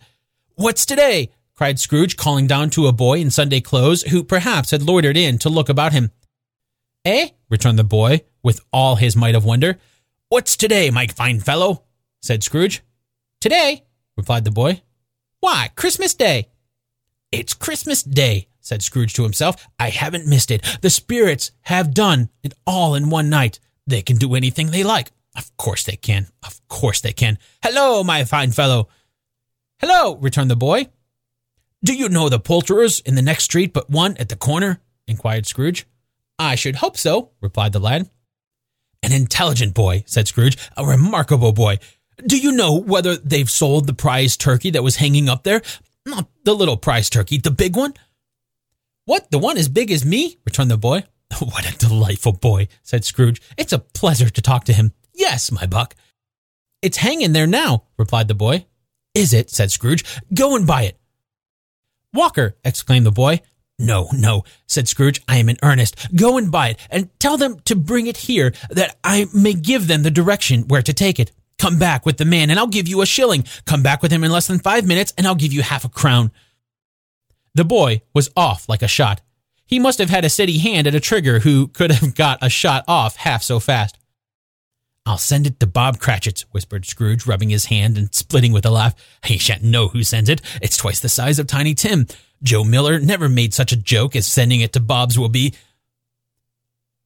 What's 0.56 0.84
today? 0.84 1.30
cried 1.54 1.78
Scrooge, 1.78 2.16
calling 2.16 2.48
down 2.48 2.68
to 2.70 2.88
a 2.88 2.92
boy 2.92 3.20
in 3.20 3.30
Sunday 3.30 3.60
clothes 3.60 4.02
who 4.02 4.24
perhaps 4.24 4.72
had 4.72 4.82
loitered 4.82 5.16
in 5.16 5.38
to 5.38 5.48
look 5.48 5.68
about 5.68 5.92
him. 5.92 6.10
Eh? 7.04 7.28
returned 7.48 7.78
the 7.78 7.84
boy 7.84 8.20
with 8.44 8.60
all 8.72 8.94
his 8.94 9.16
might 9.16 9.34
of 9.34 9.44
wonder. 9.44 9.78
What's 10.28 10.56
today, 10.56 10.90
my 10.90 11.08
fine 11.08 11.40
fellow? 11.40 11.82
said 12.22 12.44
Scrooge. 12.44 12.82
Today, 13.40 13.84
replied 14.16 14.44
the 14.44 14.52
boy. 14.52 14.82
Why, 15.40 15.70
Christmas 15.74 16.14
Day. 16.14 16.48
It's 17.32 17.54
Christmas 17.54 18.02
Day, 18.02 18.48
said 18.60 18.82
Scrooge 18.82 19.14
to 19.14 19.24
himself. 19.24 19.66
I 19.78 19.90
haven't 19.90 20.26
missed 20.28 20.50
it. 20.50 20.78
The 20.80 20.90
spirits 20.90 21.50
have 21.62 21.92
done 21.92 22.30
it 22.42 22.54
all 22.66 22.94
in 22.94 23.10
one 23.10 23.28
night. 23.28 23.58
They 23.86 24.02
can 24.02 24.16
do 24.16 24.34
anything 24.34 24.70
they 24.70 24.84
like. 24.84 25.10
Of 25.36 25.54
course 25.56 25.82
they 25.82 25.96
can. 25.96 26.28
Of 26.42 26.66
course 26.68 27.00
they 27.00 27.12
can. 27.12 27.38
Hello, 27.62 28.04
my 28.04 28.24
fine 28.24 28.52
fellow. 28.52 28.88
Hello, 29.80 30.16
returned 30.16 30.50
the 30.50 30.56
boy. 30.56 30.86
Do 31.82 31.94
you 31.94 32.08
know 32.08 32.28
the 32.28 32.38
poulterers 32.38 33.00
in 33.00 33.14
the 33.14 33.22
next 33.22 33.44
street 33.44 33.72
but 33.72 33.90
one 33.90 34.16
at 34.16 34.28
the 34.28 34.36
corner? 34.36 34.80
inquired 35.06 35.46
Scrooge. 35.46 35.86
I 36.38 36.54
should 36.54 36.76
hope 36.76 36.96
so, 36.96 37.32
replied 37.40 37.72
the 37.72 37.80
lad. 37.80 38.08
An 39.04 39.12
intelligent 39.12 39.74
boy, 39.74 40.02
said 40.06 40.26
Scrooge. 40.26 40.56
A 40.78 40.86
remarkable 40.86 41.52
boy. 41.52 41.78
Do 42.26 42.38
you 42.38 42.52
know 42.52 42.80
whether 42.80 43.16
they've 43.16 43.50
sold 43.50 43.86
the 43.86 43.92
prize 43.92 44.36
turkey 44.36 44.70
that 44.70 44.82
was 44.82 44.96
hanging 44.96 45.28
up 45.28 45.42
there? 45.42 45.60
Not 46.06 46.28
the 46.44 46.54
little 46.54 46.78
prize 46.78 47.10
turkey, 47.10 47.36
the 47.36 47.50
big 47.50 47.76
one. 47.76 47.92
What, 49.04 49.30
the 49.30 49.38
one 49.38 49.58
as 49.58 49.68
big 49.68 49.90
as 49.90 50.04
me? 50.06 50.38
returned 50.46 50.70
the 50.70 50.78
boy. 50.78 51.04
What 51.40 51.68
a 51.68 51.76
delightful 51.76 52.32
boy, 52.32 52.68
said 52.82 53.04
Scrooge. 53.04 53.42
It's 53.58 53.72
a 53.72 53.78
pleasure 53.78 54.30
to 54.30 54.42
talk 54.42 54.64
to 54.64 54.72
him. 54.72 54.92
Yes, 55.12 55.52
my 55.52 55.66
buck. 55.66 55.94
It's 56.80 56.98
hanging 56.98 57.32
there 57.32 57.46
now, 57.46 57.84
replied 57.98 58.28
the 58.28 58.34
boy. 58.34 58.66
Is 59.14 59.34
it? 59.34 59.50
said 59.50 59.70
Scrooge. 59.70 60.04
Go 60.32 60.56
and 60.56 60.66
buy 60.66 60.82
it. 60.82 60.98
Walker, 62.14 62.56
exclaimed 62.64 63.04
the 63.04 63.10
boy. 63.12 63.40
No, 63.78 64.08
no, 64.12 64.44
said 64.66 64.86
Scrooge. 64.86 65.20
I 65.26 65.38
am 65.38 65.48
in 65.48 65.56
earnest. 65.62 66.14
Go 66.14 66.38
and 66.38 66.50
buy 66.50 66.68
it, 66.68 66.78
and 66.90 67.08
tell 67.18 67.36
them 67.36 67.58
to 67.64 67.74
bring 67.74 68.06
it 68.06 68.18
here, 68.18 68.52
that 68.70 68.96
I 69.02 69.26
may 69.34 69.52
give 69.52 69.88
them 69.88 70.02
the 70.02 70.10
direction 70.10 70.68
where 70.68 70.82
to 70.82 70.92
take 70.92 71.18
it. 71.18 71.32
Come 71.58 71.78
back 71.78 72.06
with 72.06 72.18
the 72.18 72.24
man, 72.24 72.50
and 72.50 72.58
I'll 72.58 72.66
give 72.66 72.88
you 72.88 73.02
a 73.02 73.06
shilling. 73.06 73.44
Come 73.64 73.82
back 73.82 74.02
with 74.02 74.12
him 74.12 74.22
in 74.22 74.30
less 74.30 74.46
than 74.46 74.58
five 74.58 74.86
minutes, 74.86 75.12
and 75.18 75.26
I'll 75.26 75.34
give 75.34 75.52
you 75.52 75.62
half 75.62 75.84
a 75.84 75.88
crown. 75.88 76.30
The 77.54 77.64
boy 77.64 78.02
was 78.12 78.30
off 78.36 78.68
like 78.68 78.82
a 78.82 78.88
shot. 78.88 79.20
He 79.66 79.78
must 79.78 79.98
have 79.98 80.10
had 80.10 80.24
a 80.24 80.30
steady 80.30 80.58
hand 80.58 80.86
at 80.86 80.94
a 80.94 81.00
trigger 81.00 81.40
who 81.40 81.68
could 81.68 81.90
have 81.90 82.14
got 82.14 82.38
a 82.42 82.50
shot 82.50 82.84
off 82.86 83.16
half 83.16 83.42
so 83.42 83.60
fast. 83.60 83.98
I'll 85.06 85.18
send 85.18 85.46
it 85.46 85.60
to 85.60 85.66
Bob 85.66 85.98
Cratchit's, 85.98 86.42
whispered 86.52 86.86
Scrooge, 86.86 87.26
rubbing 87.26 87.50
his 87.50 87.66
hand 87.66 87.98
and 87.98 88.14
splitting 88.14 88.52
with 88.52 88.64
a 88.64 88.70
laugh. 88.70 88.94
He 89.24 89.36
shan't 89.36 89.62
know 89.62 89.88
who 89.88 90.02
sends 90.02 90.30
it. 90.30 90.40
It's 90.62 90.78
twice 90.78 91.00
the 91.00 91.08
size 91.08 91.38
of 91.38 91.46
Tiny 91.46 91.74
Tim. 91.74 92.06
Joe 92.44 92.62
Miller 92.62 93.00
never 93.00 93.28
made 93.28 93.54
such 93.54 93.72
a 93.72 93.76
joke 93.76 94.14
as 94.14 94.26
sending 94.26 94.60
it 94.60 94.72
to 94.74 94.80
Bob's 94.80 95.18
will 95.18 95.28
be. 95.30 95.54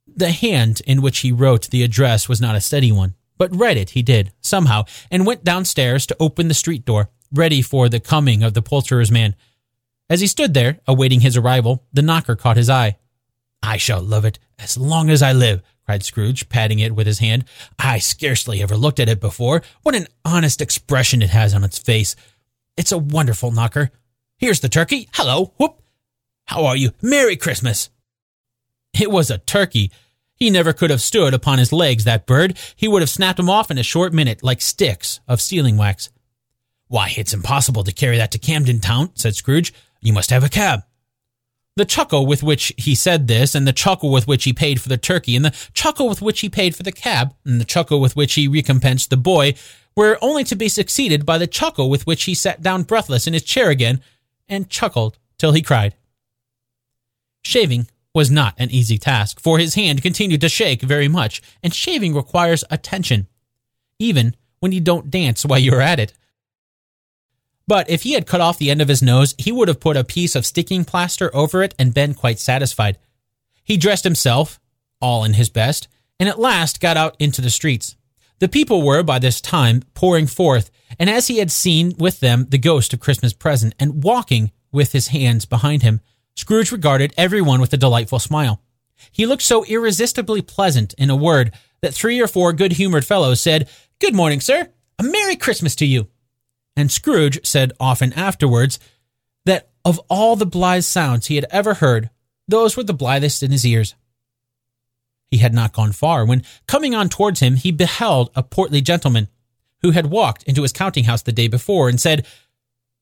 The 0.06 0.32
hand 0.32 0.82
in 0.86 1.00
which 1.00 1.20
he 1.20 1.32
wrote 1.32 1.70
the 1.70 1.84
address 1.84 2.28
was 2.28 2.40
not 2.40 2.56
a 2.56 2.60
steady 2.60 2.92
one. 2.92 3.14
But 3.38 3.54
read 3.54 3.76
it 3.76 3.90
he 3.90 4.02
did, 4.02 4.32
somehow, 4.40 4.84
and 5.12 5.24
went 5.24 5.44
downstairs 5.44 6.06
to 6.06 6.16
open 6.18 6.48
the 6.48 6.54
street 6.54 6.84
door, 6.84 7.08
ready 7.32 7.62
for 7.62 7.88
the 7.88 8.00
coming 8.00 8.42
of 8.42 8.52
the 8.52 8.62
poulterer's 8.62 9.12
man. 9.12 9.36
As 10.10 10.20
he 10.20 10.26
stood 10.26 10.54
there, 10.54 10.80
awaiting 10.88 11.20
his 11.20 11.36
arrival, 11.36 11.84
the 11.92 12.02
knocker 12.02 12.34
caught 12.34 12.56
his 12.56 12.68
eye. 12.68 12.98
I 13.62 13.76
shall 13.76 14.02
love 14.02 14.24
it 14.24 14.40
as 14.58 14.76
long 14.76 15.08
as 15.08 15.22
I 15.22 15.32
live, 15.32 15.62
cried 15.84 16.02
Scrooge, 16.02 16.48
patting 16.48 16.80
it 16.80 16.96
with 16.96 17.06
his 17.06 17.20
hand. 17.20 17.44
I 17.78 17.98
scarcely 17.98 18.60
ever 18.60 18.76
looked 18.76 18.98
at 18.98 19.08
it 19.08 19.20
before. 19.20 19.62
What 19.82 19.94
an 19.94 20.08
honest 20.24 20.60
expression 20.60 21.22
it 21.22 21.30
has 21.30 21.54
on 21.54 21.62
its 21.62 21.78
face. 21.78 22.16
It's 22.76 22.92
a 22.92 22.98
wonderful 22.98 23.52
knocker. 23.52 23.92
Here's 24.38 24.60
the 24.60 24.68
turkey. 24.68 25.08
Hello. 25.12 25.52
Whoop. 25.56 25.82
How 26.44 26.64
are 26.64 26.76
you? 26.76 26.92
Merry 27.02 27.36
Christmas. 27.36 27.90
It 28.98 29.10
was 29.10 29.30
a 29.30 29.38
turkey 29.38 29.90
he 30.38 30.50
never 30.50 30.72
could 30.72 30.90
have 30.90 31.00
stood 31.00 31.34
upon 31.34 31.58
his 31.58 31.72
legs, 31.72 32.04
that 32.04 32.24
bird. 32.24 32.56
He 32.76 32.86
would 32.86 33.02
have 33.02 33.10
snapped 33.10 33.38
them 33.38 33.50
off 33.50 33.70
in 33.72 33.78
a 33.78 33.82
short 33.82 34.12
minute, 34.12 34.44
like 34.44 34.60
sticks 34.60 35.18
of 35.26 35.40
sealing 35.40 35.76
wax. 35.76 36.10
Why, 36.86 37.12
it's 37.16 37.34
impossible 37.34 37.82
to 37.82 37.92
carry 37.92 38.16
that 38.18 38.30
to 38.30 38.38
Camden 38.38 38.78
Town, 38.78 39.10
said 39.14 39.34
Scrooge. 39.34 39.74
You 40.00 40.12
must 40.12 40.30
have 40.30 40.44
a 40.44 40.48
cab. 40.48 40.82
The 41.74 41.84
chuckle 41.84 42.24
with 42.24 42.44
which 42.44 42.72
he 42.76 42.94
said 42.94 43.26
this, 43.26 43.56
and 43.56 43.66
the 43.66 43.72
chuckle 43.72 44.12
with 44.12 44.28
which 44.28 44.44
he 44.44 44.52
paid 44.52 44.80
for 44.80 44.88
the 44.88 44.96
turkey, 44.96 45.34
and 45.34 45.44
the 45.44 45.68
chuckle 45.74 46.08
with 46.08 46.22
which 46.22 46.40
he 46.40 46.48
paid 46.48 46.76
for 46.76 46.84
the 46.84 46.92
cab, 46.92 47.34
and 47.44 47.60
the 47.60 47.64
chuckle 47.64 48.00
with 48.00 48.14
which 48.14 48.34
he 48.34 48.46
recompensed 48.46 49.10
the 49.10 49.16
boy, 49.16 49.54
were 49.96 50.18
only 50.22 50.44
to 50.44 50.54
be 50.54 50.68
succeeded 50.68 51.26
by 51.26 51.38
the 51.38 51.46
chuckle 51.48 51.90
with 51.90 52.06
which 52.06 52.24
he 52.24 52.34
sat 52.34 52.62
down 52.62 52.84
breathless 52.84 53.26
in 53.26 53.32
his 53.32 53.42
chair 53.42 53.70
again, 53.70 54.00
and 54.48 54.68
chuckled 54.68 55.18
till 55.38 55.52
he 55.52 55.62
cried. 55.62 55.94
Shaving 57.42 57.88
was 58.14 58.30
not 58.30 58.54
an 58.58 58.70
easy 58.70 58.98
task, 58.98 59.40
for 59.40 59.58
his 59.58 59.74
hand 59.74 60.02
continued 60.02 60.40
to 60.40 60.48
shake 60.48 60.82
very 60.82 61.08
much, 61.08 61.40
and 61.62 61.72
shaving 61.74 62.14
requires 62.14 62.64
attention, 62.70 63.28
even 63.98 64.34
when 64.60 64.72
you 64.72 64.80
don't 64.80 65.10
dance 65.10 65.44
while 65.44 65.58
you're 65.58 65.80
at 65.80 66.00
it. 66.00 66.12
But 67.66 67.88
if 67.90 68.02
he 68.02 68.14
had 68.14 68.26
cut 68.26 68.40
off 68.40 68.58
the 68.58 68.70
end 68.70 68.80
of 68.80 68.88
his 68.88 69.02
nose, 69.02 69.34
he 69.38 69.52
would 69.52 69.68
have 69.68 69.78
put 69.78 69.96
a 69.96 70.02
piece 70.02 70.34
of 70.34 70.46
sticking 70.46 70.84
plaster 70.84 71.30
over 71.34 71.62
it 71.62 71.74
and 71.78 71.92
been 71.92 72.14
quite 72.14 72.38
satisfied. 72.38 72.98
He 73.62 73.76
dressed 73.76 74.04
himself, 74.04 74.58
all 75.00 75.22
in 75.22 75.34
his 75.34 75.50
best, 75.50 75.86
and 76.18 76.28
at 76.28 76.40
last 76.40 76.80
got 76.80 76.96
out 76.96 77.14
into 77.18 77.42
the 77.42 77.50
streets. 77.50 77.94
The 78.38 78.48
people 78.48 78.82
were, 78.82 79.02
by 79.02 79.18
this 79.18 79.40
time, 79.40 79.82
pouring 79.94 80.26
forth, 80.26 80.70
and 80.98 81.10
as 81.10 81.26
he 81.26 81.38
had 81.38 81.50
seen 81.50 81.94
with 81.98 82.20
them 82.20 82.46
the 82.48 82.58
ghost 82.58 82.92
of 82.92 83.00
Christmas 83.00 83.32
present, 83.32 83.74
and 83.78 84.02
walking 84.02 84.52
with 84.70 84.92
his 84.92 85.08
hands 85.08 85.44
behind 85.44 85.82
him, 85.82 86.00
Scrooge 86.34 86.70
regarded 86.70 87.12
everyone 87.16 87.60
with 87.60 87.72
a 87.72 87.76
delightful 87.76 88.18
smile. 88.18 88.62
He 89.10 89.26
looked 89.26 89.42
so 89.42 89.64
irresistibly 89.64 90.42
pleasant, 90.42 90.94
in 90.94 91.10
a 91.10 91.16
word, 91.16 91.52
that 91.82 91.94
three 91.94 92.20
or 92.20 92.26
four 92.26 92.52
good 92.52 92.72
humored 92.72 93.04
fellows 93.04 93.40
said, 93.40 93.68
Good 93.98 94.14
morning, 94.14 94.40
sir. 94.40 94.68
A 94.98 95.02
Merry 95.02 95.36
Christmas 95.36 95.74
to 95.76 95.86
you. 95.86 96.08
And 96.76 96.90
Scrooge 96.90 97.44
said 97.44 97.72
often 97.80 98.12
afterwards 98.12 98.78
that 99.44 99.70
of 99.84 100.00
all 100.08 100.36
the 100.36 100.46
blithe 100.46 100.84
sounds 100.84 101.26
he 101.26 101.36
had 101.36 101.46
ever 101.50 101.74
heard, 101.74 102.10
those 102.46 102.76
were 102.76 102.82
the 102.82 102.94
blithest 102.94 103.42
in 103.42 103.50
his 103.50 103.66
ears. 103.66 103.94
He 105.30 105.38
had 105.38 105.54
not 105.54 105.72
gone 105.72 105.92
far 105.92 106.24
when, 106.24 106.44
coming 106.66 106.94
on 106.94 107.08
towards 107.08 107.40
him, 107.40 107.56
he 107.56 107.70
beheld 107.70 108.30
a 108.34 108.42
portly 108.42 108.80
gentleman 108.80 109.28
who 109.82 109.90
had 109.92 110.06
walked 110.06 110.42
into 110.44 110.62
his 110.62 110.72
counting 110.72 111.04
house 111.04 111.22
the 111.22 111.32
day 111.32 111.48
before 111.48 111.88
and 111.88 112.00
said, 112.00 112.26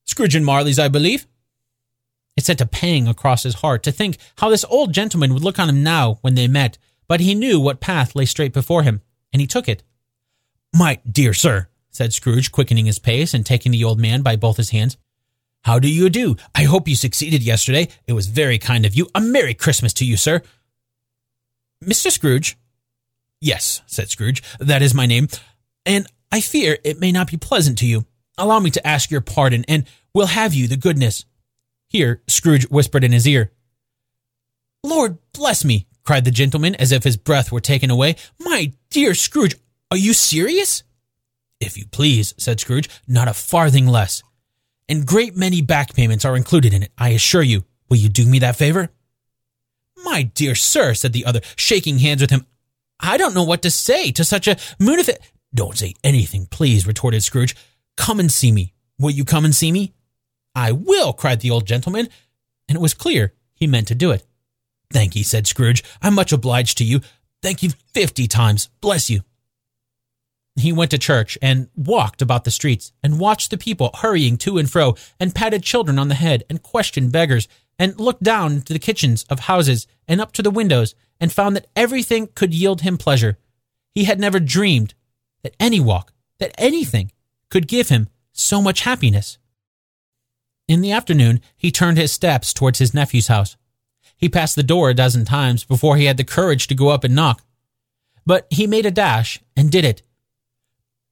Scrooge 0.05 0.35
and 0.35 0.45
Marley's, 0.45 0.79
I 0.79 0.87
believe. 0.87 1.27
It 2.35 2.45
sent 2.45 2.61
a 2.61 2.67
pang 2.67 3.07
across 3.07 3.43
his 3.43 3.55
heart 3.55 3.83
to 3.83 3.91
think 3.91 4.17
how 4.37 4.49
this 4.49 4.65
old 4.69 4.93
gentleman 4.93 5.33
would 5.33 5.43
look 5.43 5.59
on 5.59 5.69
him 5.69 5.83
now 5.83 6.19
when 6.21 6.35
they 6.35 6.47
met, 6.47 6.77
but 7.07 7.19
he 7.19 7.33
knew 7.33 7.59
what 7.59 7.81
path 7.81 8.15
lay 8.15 8.25
straight 8.25 8.53
before 8.53 8.83
him, 8.83 9.01
and 9.33 9.41
he 9.41 9.47
took 9.47 9.67
it. 9.67 9.83
My 10.75 10.99
dear 11.09 11.33
sir, 11.33 11.67
said 11.89 12.13
Scrooge, 12.13 12.51
quickening 12.51 12.85
his 12.85 12.99
pace 12.99 13.33
and 13.33 13.45
taking 13.45 13.71
the 13.71 13.83
old 13.83 13.99
man 13.99 14.21
by 14.21 14.35
both 14.35 14.57
his 14.57 14.69
hands. 14.69 14.97
How 15.63 15.79
do 15.79 15.91
you 15.91 16.09
do? 16.09 16.37
I 16.53 16.63
hope 16.63 16.87
you 16.87 16.95
succeeded 16.95 17.41
yesterday. 17.41 17.87
It 18.05 18.13
was 18.13 18.27
very 18.27 18.59
kind 18.59 18.85
of 18.85 18.95
you. 18.95 19.09
A 19.15 19.19
Merry 19.19 19.53
Christmas 19.53 19.91
to 19.93 20.05
you, 20.05 20.15
sir. 20.15 20.41
Mr. 21.83 22.11
Scrooge? 22.11 22.57
Yes, 23.41 23.81
said 23.87 24.09
Scrooge. 24.09 24.43
That 24.59 24.81
is 24.81 24.93
my 24.93 25.05
name. 25.05 25.27
And 25.85 26.07
I 26.31 26.41
fear 26.41 26.77
it 26.83 26.99
may 26.99 27.11
not 27.11 27.31
be 27.31 27.37
pleasant 27.37 27.77
to 27.79 27.85
you. 27.85 28.05
Allow 28.37 28.59
me 28.59 28.69
to 28.71 28.85
ask 28.85 29.09
your 29.09 29.21
pardon, 29.21 29.65
and 29.67 29.85
we'll 30.13 30.27
have 30.27 30.53
you 30.53 30.67
the 30.67 30.77
goodness 30.77 31.25
here, 31.87 32.21
Scrooge 32.27 32.69
whispered 32.69 33.03
in 33.03 33.11
his 33.13 33.27
ear. 33.27 33.51
Lord 34.83 35.17
bless 35.33 35.63
me, 35.63 35.87
cried 36.03 36.25
the 36.25 36.31
gentleman 36.31 36.75
as 36.75 36.91
if 36.91 37.03
his 37.03 37.17
breath 37.17 37.51
were 37.51 37.61
taken 37.61 37.89
away. 37.89 38.15
My 38.39 38.73
dear 38.89 39.13
Scrooge, 39.13 39.55
are 39.89 39.97
you 39.97 40.13
serious? 40.13 40.83
If 41.59 41.77
you 41.77 41.85
please, 41.87 42.33
said 42.37 42.59
Scrooge, 42.59 42.89
not 43.07 43.27
a 43.27 43.33
farthing 43.33 43.87
less. 43.87 44.21
And 44.89 45.05
great 45.05 45.35
many 45.35 45.61
back 45.61 45.93
payments 45.93 46.25
are 46.25 46.35
included 46.35 46.73
in 46.73 46.83
it, 46.83 46.91
I 46.97 47.09
assure 47.09 47.41
you. 47.41 47.63
Will 47.89 47.97
you 47.97 48.09
do 48.09 48.25
me 48.25 48.39
that 48.39 48.57
favor? 48.57 48.89
My 50.03 50.23
dear 50.23 50.55
sir, 50.55 50.93
said 50.93 51.13
the 51.13 51.25
other, 51.25 51.41
shaking 51.55 51.99
hands 51.99 52.21
with 52.21 52.29
him, 52.29 52.45
I 52.99 53.17
don't 53.17 53.33
know 53.33 53.43
what 53.43 53.61
to 53.63 53.71
say 53.71 54.11
to 54.11 54.23
such 54.23 54.47
a 54.47 54.55
munifi- 54.79 55.17
Don't 55.53 55.77
say 55.77 55.93
anything, 56.03 56.45
please, 56.45 56.85
retorted 56.85 57.23
Scrooge. 57.23 57.55
Come 57.95 58.19
and 58.19 58.31
see 58.31 58.51
me. 58.51 58.73
Will 58.99 59.11
you 59.11 59.25
come 59.25 59.45
and 59.45 59.55
see 59.55 59.71
me? 59.71 59.93
I 60.53 60.71
will, 60.71 61.13
cried 61.13 61.41
the 61.41 61.51
old 61.51 61.65
gentleman, 61.65 62.09
and 62.67 62.75
it 62.75 62.81
was 62.81 62.93
clear 62.93 63.33
he 63.53 63.67
meant 63.67 63.87
to 63.87 63.95
do 63.95 64.11
it. 64.11 64.25
Thank 64.91 65.15
you, 65.15 65.23
said 65.23 65.47
Scrooge. 65.47 65.83
I'm 66.01 66.13
much 66.13 66.31
obliged 66.31 66.77
to 66.79 66.83
you. 66.83 67.01
Thank 67.41 67.61
you 67.61 67.71
fifty 67.93 68.27
times. 68.27 68.69
Bless 68.81 69.09
you. 69.09 69.21
He 70.55 70.73
went 70.73 70.91
to 70.91 70.97
church 70.97 71.37
and 71.41 71.69
walked 71.75 72.21
about 72.21 72.43
the 72.43 72.51
streets 72.51 72.91
and 73.03 73.19
watched 73.19 73.51
the 73.51 73.57
people 73.59 73.91
hurrying 73.93 74.37
to 74.37 74.57
and 74.57 74.69
fro 74.69 74.95
and 75.19 75.35
patted 75.35 75.61
children 75.61 75.99
on 75.99 76.07
the 76.07 76.15
head 76.15 76.43
and 76.49 76.63
questioned 76.63 77.11
beggars 77.11 77.47
and 77.77 77.99
looked 77.99 78.23
down 78.23 78.53
into 78.53 78.73
the 78.73 78.79
kitchens 78.79 79.23
of 79.29 79.41
houses 79.41 79.85
and 80.07 80.19
up 80.19 80.31
to 80.33 80.41
the 80.41 80.49
windows 80.49 80.95
and 81.19 81.31
found 81.31 81.55
that 81.55 81.67
everything 81.75 82.27
could 82.33 82.55
yield 82.55 82.81
him 82.81 82.97
pleasure. 82.97 83.37
He 83.93 84.05
had 84.05 84.19
never 84.19 84.39
dreamed 84.39 84.95
that 85.47 85.55
any 85.61 85.79
walk, 85.79 86.11
that 86.39 86.53
anything 86.57 87.09
could 87.49 87.69
give 87.69 87.87
him 87.87 88.09
so 88.33 88.61
much 88.61 88.81
happiness. 88.81 89.37
In 90.67 90.81
the 90.81 90.91
afternoon, 90.91 91.39
he 91.55 91.71
turned 91.71 91.97
his 91.97 92.11
steps 92.11 92.53
towards 92.53 92.79
his 92.79 92.93
nephew's 92.93 93.27
house. 93.27 93.55
He 94.17 94.27
passed 94.27 94.57
the 94.57 94.63
door 94.63 94.89
a 94.89 94.93
dozen 94.93 95.23
times 95.23 95.63
before 95.63 95.95
he 95.95 96.03
had 96.03 96.17
the 96.17 96.25
courage 96.25 96.67
to 96.67 96.75
go 96.75 96.89
up 96.89 97.05
and 97.05 97.15
knock. 97.15 97.43
But 98.25 98.45
he 98.49 98.67
made 98.67 98.85
a 98.85 98.91
dash 98.91 99.39
and 99.55 99.71
did 99.71 99.85
it 99.85 100.01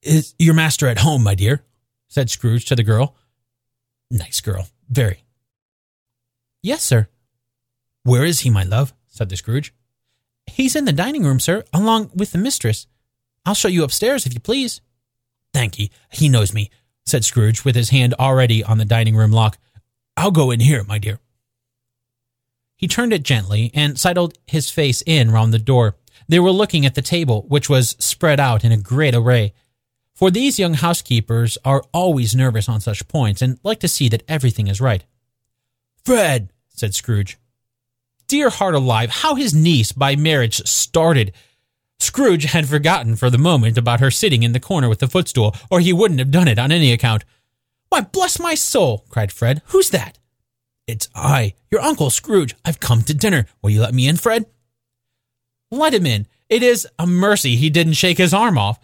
is 0.01 0.35
your 0.37 0.53
master 0.53 0.87
at 0.87 0.99
home, 0.99 1.23
my 1.23 1.33
dear? 1.33 1.63
said 2.09 2.29
Scrooge 2.29 2.65
to 2.65 2.75
the 2.75 2.83
girl. 2.83 3.15
Nice 4.11 4.41
girl, 4.41 4.67
very. 4.89 5.23
Yes, 6.61 6.83
sir. 6.83 7.07
Where 8.03 8.25
is 8.25 8.41
he, 8.41 8.49
my 8.49 8.63
love? 8.63 8.93
said 9.07 9.29
the 9.29 9.37
Scrooge. 9.37 9.73
He's 10.45 10.75
in 10.75 10.85
the 10.85 10.91
dining 10.91 11.23
room, 11.23 11.39
sir, 11.39 11.63
along 11.73 12.11
with 12.13 12.33
the 12.33 12.37
mistress. 12.37 12.85
I'll 13.45 13.53
show 13.53 13.67
you 13.67 13.83
upstairs, 13.83 14.25
if 14.25 14.33
you 14.33 14.39
please. 14.39 14.81
Thank 15.53 15.79
ye. 15.79 15.91
He 16.11 16.29
knows 16.29 16.53
me, 16.53 16.69
said 17.05 17.23
Scrooge, 17.23 17.63
with 17.63 17.75
his 17.75 17.89
hand 17.89 18.13
already 18.15 18.63
on 18.63 18.77
the 18.77 18.85
dining 18.85 19.15
room 19.15 19.31
lock. 19.31 19.57
I'll 20.17 20.31
go 20.31 20.51
in 20.51 20.59
here, 20.59 20.83
my 20.83 20.97
dear. 20.97 21.19
He 22.75 22.87
turned 22.87 23.13
it 23.13 23.23
gently 23.23 23.71
and 23.73 23.99
sidled 23.99 24.37
his 24.47 24.69
face 24.69 25.01
in 25.05 25.31
round 25.31 25.53
the 25.53 25.59
door. 25.59 25.95
They 26.27 26.39
were 26.39 26.51
looking 26.51 26.85
at 26.85 26.95
the 26.95 27.01
table, 27.01 27.45
which 27.47 27.69
was 27.69 27.95
spread 27.99 28.39
out 28.39 28.63
in 28.63 28.71
a 28.71 28.77
great 28.77 29.15
array. 29.15 29.53
For 30.13 30.31
these 30.31 30.59
young 30.59 30.75
housekeepers 30.75 31.57
are 31.65 31.83
always 31.93 32.35
nervous 32.35 32.69
on 32.69 32.79
such 32.79 33.07
points 33.07 33.41
and 33.41 33.59
like 33.63 33.79
to 33.81 33.87
see 33.87 34.09
that 34.09 34.23
everything 34.27 34.67
is 34.67 34.81
right. 34.81 35.03
Fred, 36.03 36.51
said 36.69 36.95
Scrooge. 36.95 37.37
Dear 38.27 38.49
heart 38.49 38.75
alive, 38.75 39.09
how 39.09 39.35
his 39.35 39.53
niece 39.53 39.91
by 39.91 40.15
marriage 40.15 40.57
started. 40.67 41.33
Scrooge 42.05 42.45
had 42.45 42.69
forgotten 42.69 43.15
for 43.15 43.29
the 43.29 43.37
moment 43.37 43.77
about 43.77 43.99
her 43.99 44.11
sitting 44.11 44.43
in 44.43 44.53
the 44.53 44.59
corner 44.59 44.87
with 44.87 44.99
the 44.99 45.07
footstool, 45.07 45.55
or 45.71 45.79
he 45.79 45.91
wouldn't 45.91 46.19
have 46.19 46.31
done 46.31 46.47
it 46.47 46.59
on 46.59 46.71
any 46.71 46.93
account. 46.93 47.25
Why, 47.89 48.01
bless 48.01 48.39
my 48.39 48.53
soul, 48.53 49.05
cried 49.09 49.31
Fred. 49.31 49.61
Who's 49.67 49.89
that? 49.89 50.19
It's 50.87 51.09
I, 51.15 51.55
your 51.71 51.81
uncle 51.81 52.11
Scrooge. 52.11 52.55
I've 52.63 52.79
come 52.79 53.01
to 53.03 53.13
dinner. 53.13 53.47
Will 53.61 53.71
you 53.71 53.81
let 53.81 53.93
me 53.93 54.07
in, 54.07 54.17
Fred? 54.17 54.45
Let 55.71 55.95
him 55.95 56.05
in. 56.05 56.27
It 56.47 56.61
is 56.61 56.87
a 56.99 57.07
mercy 57.07 57.55
he 57.55 57.71
didn't 57.71 57.93
shake 57.93 58.19
his 58.19 58.33
arm 58.33 58.57
off. 58.57 58.79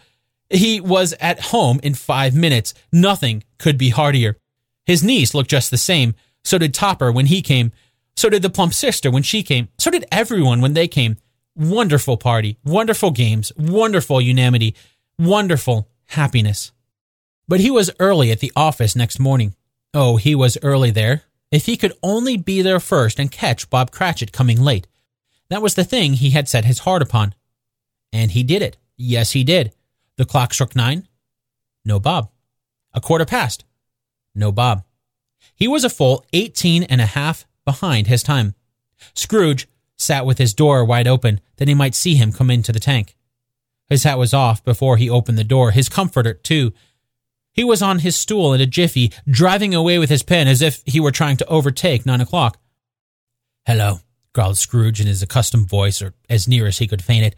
He 0.50 0.82
was 0.82 1.14
at 1.22 1.40
home 1.40 1.80
in 1.84 1.94
five 1.94 2.34
minutes. 2.34 2.74
Nothing 2.92 3.44
could 3.60 3.78
be 3.78 3.90
heartier. 3.90 4.38
His 4.86 5.04
niece 5.04 5.36
looked 5.36 5.52
just 5.52 5.70
the 5.70 5.78
same. 5.78 6.16
So 6.44 6.58
did 6.58 6.74
Topper 6.74 7.12
when 7.12 7.28
he 7.28 7.44
came. 7.44 7.72
So 8.16 8.30
did 8.30 8.42
the 8.42 8.50
plump 8.50 8.74
sister 8.74 9.12
when 9.12 9.24
she 9.24 9.44
came. 9.44 9.70
So 9.78 9.92
did 9.92 10.06
everyone 10.12 10.60
when 10.60 10.74
they 10.74 10.88
came. 10.88 11.18
Wonderful 11.56 12.18
party, 12.18 12.58
wonderful 12.64 13.12
games, 13.12 13.52
wonderful 13.58 14.22
unanimity, 14.22 14.76
wonderful 15.20 15.90
happiness. 16.06 16.72
But 17.48 17.60
he 17.60 17.70
was 17.70 17.92
early 18.00 18.32
at 18.32 18.40
the 18.40 18.54
office 18.56 18.96
next 18.96 19.20
morning. 19.20 19.56
Oh, 19.94 20.16
he 20.16 20.34
was 20.34 20.58
early 20.64 20.92
there. 20.92 21.24
If 21.52 21.66
he 21.66 21.76
could 21.76 21.94
only 22.02 22.38
be 22.38 22.62
there 22.62 22.80
first 22.80 23.20
and 23.20 23.30
catch 23.30 23.70
Bob 23.70 23.92
Cratchit 23.92 24.32
coming 24.32 24.62
late. 24.62 24.88
That 25.50 25.62
was 25.62 25.76
the 25.76 25.84
thing 25.84 26.14
he 26.14 26.30
had 26.30 26.48
set 26.48 26.64
his 26.64 26.80
heart 26.80 27.02
upon. 27.02 27.36
And 28.14 28.32
he 28.32 28.44
did 28.44 28.62
it. 28.62 28.78
Yes, 28.96 29.32
he 29.32 29.44
did. 29.44 29.74
The 30.16 30.24
clock 30.24 30.54
struck 30.54 30.76
nine. 30.78 31.10
No 31.84 32.00
Bob. 32.00 32.30
A 32.94 33.02
quarter 33.02 33.26
past. 33.26 33.66
No 34.34 34.54
Bob. 34.54 34.86
He 35.54 35.68
was 35.68 35.84
a 35.84 35.90
full 35.90 36.26
eighteen 36.32 36.84
and 36.84 37.02
a 37.02 37.06
half 37.06 37.46
behind 37.66 38.08
his 38.08 38.24
time. 38.24 38.56
Scrooge 39.14 39.68
sat 40.02 40.26
with 40.26 40.38
his 40.38 40.54
door 40.54 40.84
wide 40.84 41.08
open 41.08 41.40
that 41.58 41.68
he 41.68 41.74
might 41.74 41.96
see 41.96 42.16
him 42.16 42.32
come 42.32 42.50
into 42.50 42.72
the 42.72 42.80
tank. 42.80 43.16
His 43.88 44.04
hat 44.04 44.18
was 44.18 44.34
off 44.34 44.64
before 44.64 44.98
he 44.98 45.10
opened 45.10 45.38
the 45.38 45.44
door, 45.44 45.72
his 45.72 45.90
comforter, 45.90 46.34
too. 46.34 46.74
He 47.54 47.64
was 47.64 47.82
on 47.82 48.00
his 48.00 48.16
stool 48.16 48.54
in 48.54 48.62
a 48.62 48.66
jiffy, 48.66 49.12
driving 49.30 49.76
away 49.76 50.00
with 50.00 50.10
his 50.10 50.24
pen 50.24 50.48
as 50.48 50.62
if 50.62 50.82
he 50.86 51.00
were 51.00 51.12
trying 51.12 51.38
to 51.38 51.48
overtake 51.48 52.06
nine 52.06 52.22
o'clock. 52.22 52.58
Hello, 53.66 54.00
growled 54.34 54.58
Scrooge 54.58 55.02
in 55.02 55.08
his 55.08 55.22
accustomed 55.22 55.68
voice, 55.68 56.02
or 56.02 56.14
as 56.30 56.48
near 56.48 56.66
as 56.66 56.78
he 56.78 56.88
could 56.88 57.04
feign 57.04 57.24
it. 57.24 57.36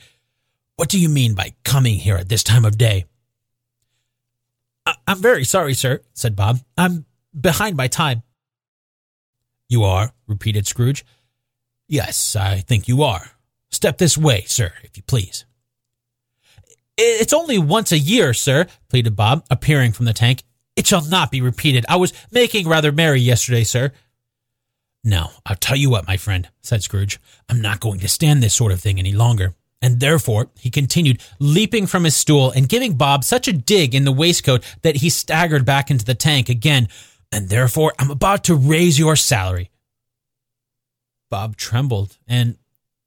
What 0.75 0.90
do 0.90 1.00
you 1.00 1.09
mean 1.09 1.33
by 1.33 1.56
coming 1.64 1.95
here 1.95 2.17
at 2.17 2.30
this 2.30 2.43
time 2.43 2.66
of 2.66 2.77
day? 2.77 3.06
I- 4.85 4.95
am 5.08 5.22
very 5.22 5.43
sorry, 5.45 5.74
sir, 5.74 6.01
said 6.14 6.35
Bob. 6.35 6.59
I'm 6.77 7.06
behind 7.40 7.75
my 7.75 7.88
time. 7.88 8.24
You 9.69 9.83
are, 9.83 10.14
repeated 10.27 10.67
Scrooge. 10.67 11.03
Yes, 11.88 12.36
I 12.36 12.60
think 12.60 12.88
you 12.88 13.03
are. 13.03 13.32
Step 13.72 13.98
this 13.98 14.18
way, 14.18 14.44
sir, 14.48 14.72
if 14.84 14.95
you 14.98 15.03
please. 15.03 15.45
It's 16.98 17.34
only 17.34 17.58
once 17.58 17.92
a 17.92 17.98
year, 17.98 18.34
sir, 18.34 18.68
pleaded 18.88 19.16
Bob, 19.16 19.45
appearing 19.50 19.94
from 19.94 20.06
the 20.06 20.14
tank. 20.14 20.44
It 20.76 20.88
shall 20.88 21.03
not 21.06 21.32
be 21.32 21.42
repeated. 21.42 21.86
I 21.90 21.95
was 21.95 22.14
making 22.32 22.68
rather 22.68 22.92
merry 22.92 23.20
yesterday, 23.20 23.64
sir. 23.64 23.92
No, 25.03 25.32
I'll 25.45 25.56
tell 25.56 25.76
you 25.76 25.90
what, 25.90 26.08
my 26.08 26.18
friend, 26.18 26.50
said 26.62 26.82
Scrooge. 26.84 27.20
I'm 27.50 27.62
not 27.62 27.80
going 27.80 28.00
to 28.00 28.08
stand 28.08 28.42
this 28.42 28.53
sort 28.53 28.72
of 28.72 28.80
thing 28.80 29.00
any 29.00 29.12
longer. 29.12 29.53
And 29.82 30.00
therefore, 30.00 30.50
he 30.58 30.70
continued, 30.72 31.22
leaping 31.40 31.88
from 31.88 32.06
his 32.06 32.16
stool 32.16 32.52
and 32.52 32.70
giving 32.70 32.95
Bob 32.95 33.26
such 33.26 33.50
a 33.50 33.53
dig 33.53 33.94
in 33.94 34.06
the 34.06 34.14
waistcoat 34.14 34.64
that 34.82 34.98
he 34.98 35.10
staggered 35.10 35.66
back 35.66 35.92
into 35.92 36.06
the 36.06 36.16
tank 36.16 36.48
again. 36.48 36.88
And 37.34 37.50
therefore, 37.50 37.94
I'm 38.00 38.10
about 38.10 38.45
to 38.45 38.56
raise 38.56 38.98
your 38.98 39.18
salary. 39.18 39.72
Bob 41.34 41.58
trembled 41.58 42.20
and 42.28 42.58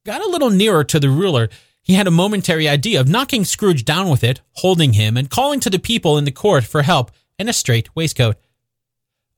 got 0.05 0.21
a 0.21 0.29
little 0.29 0.51
nearer 0.51 0.83
to 0.83 0.99
the 0.99 1.09
ruler. 1.09 1.49
He 1.81 1.95
had 1.95 2.09
a 2.09 2.11
momentary 2.11 2.69
idea 2.69 2.99
of 2.99 3.09
knocking 3.09 3.45
Scrooge 3.45 3.85
down 3.85 4.11
with 4.11 4.25
it, 4.25 4.41
holding 4.55 4.95
him, 4.95 5.17
and 5.17 5.31
calling 5.31 5.61
to 5.61 5.71
the 5.71 5.79
people 5.79 6.19
in 6.19 6.25
the 6.25 6.33
court 6.33 6.65
for 6.65 6.83
help 6.83 7.13
and 7.39 7.49
a 7.49 7.53
straight 7.53 7.95
waistcoat. 7.95 8.35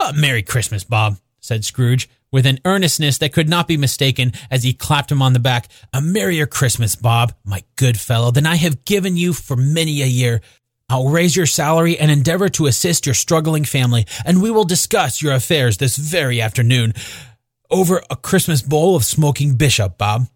A 0.00 0.14
Merry 0.14 0.42
Christmas, 0.42 0.84
Bob, 0.84 1.18
said 1.38 1.66
Scrooge, 1.66 2.08
with 2.32 2.46
an 2.46 2.60
earnestness 2.64 3.18
that 3.18 3.34
could 3.34 3.46
not 3.50 3.68
be 3.68 3.76
mistaken 3.76 4.32
as 4.50 4.62
he 4.62 4.72
clapped 4.72 5.12
him 5.12 5.20
on 5.20 5.34
the 5.34 5.38
back. 5.38 5.68
A 5.92 6.00
merrier 6.00 6.46
Christmas, 6.46 6.96
Bob, 6.96 7.34
my 7.44 7.64
good 7.76 8.00
fellow, 8.00 8.30
than 8.30 8.46
I 8.46 8.56
have 8.56 8.86
given 8.86 9.18
you 9.18 9.34
for 9.34 9.54
many 9.54 10.00
a 10.00 10.06
year. 10.06 10.40
I'll 10.88 11.10
raise 11.10 11.36
your 11.36 11.44
salary 11.44 11.98
and 11.98 12.10
endeavor 12.10 12.48
to 12.48 12.66
assist 12.66 13.04
your 13.04 13.14
struggling 13.14 13.64
family, 13.66 14.06
and 14.24 14.40
we 14.40 14.50
will 14.50 14.64
discuss 14.64 15.20
your 15.20 15.34
affairs 15.34 15.76
this 15.76 15.98
very 15.98 16.40
afternoon 16.40 16.94
over 17.70 18.02
a 18.10 18.16
Christmas 18.16 18.62
bowl 18.62 18.96
of 18.96 19.04
smoking 19.04 19.56
bishop, 19.56 19.98
Bob. 19.98 20.28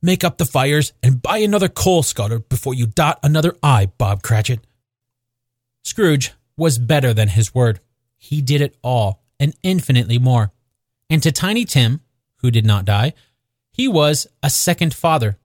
Make 0.00 0.22
up 0.22 0.38
the 0.38 0.46
fires 0.46 0.92
and 1.02 1.20
buy 1.20 1.38
another 1.38 1.68
coal 1.68 2.02
scuttle 2.02 2.38
before 2.40 2.74
you 2.74 2.86
dot 2.86 3.18
another 3.22 3.56
I, 3.62 3.86
Bob 3.98 4.22
Cratchit. 4.22 4.60
Scrooge 5.82 6.32
was 6.56 6.78
better 6.78 7.12
than 7.12 7.28
his 7.28 7.54
word. 7.54 7.80
He 8.16 8.40
did 8.40 8.60
it 8.60 8.76
all 8.82 9.22
and 9.40 9.54
infinitely 9.62 10.18
more. 10.18 10.52
And 11.10 11.22
to 11.22 11.32
Tiny 11.32 11.64
Tim, 11.64 12.00
who 12.36 12.50
did 12.50 12.64
not 12.64 12.84
die, 12.84 13.14
he 13.72 13.88
was 13.88 14.26
a 14.42 14.50
second 14.50 14.94
father. 14.94 15.38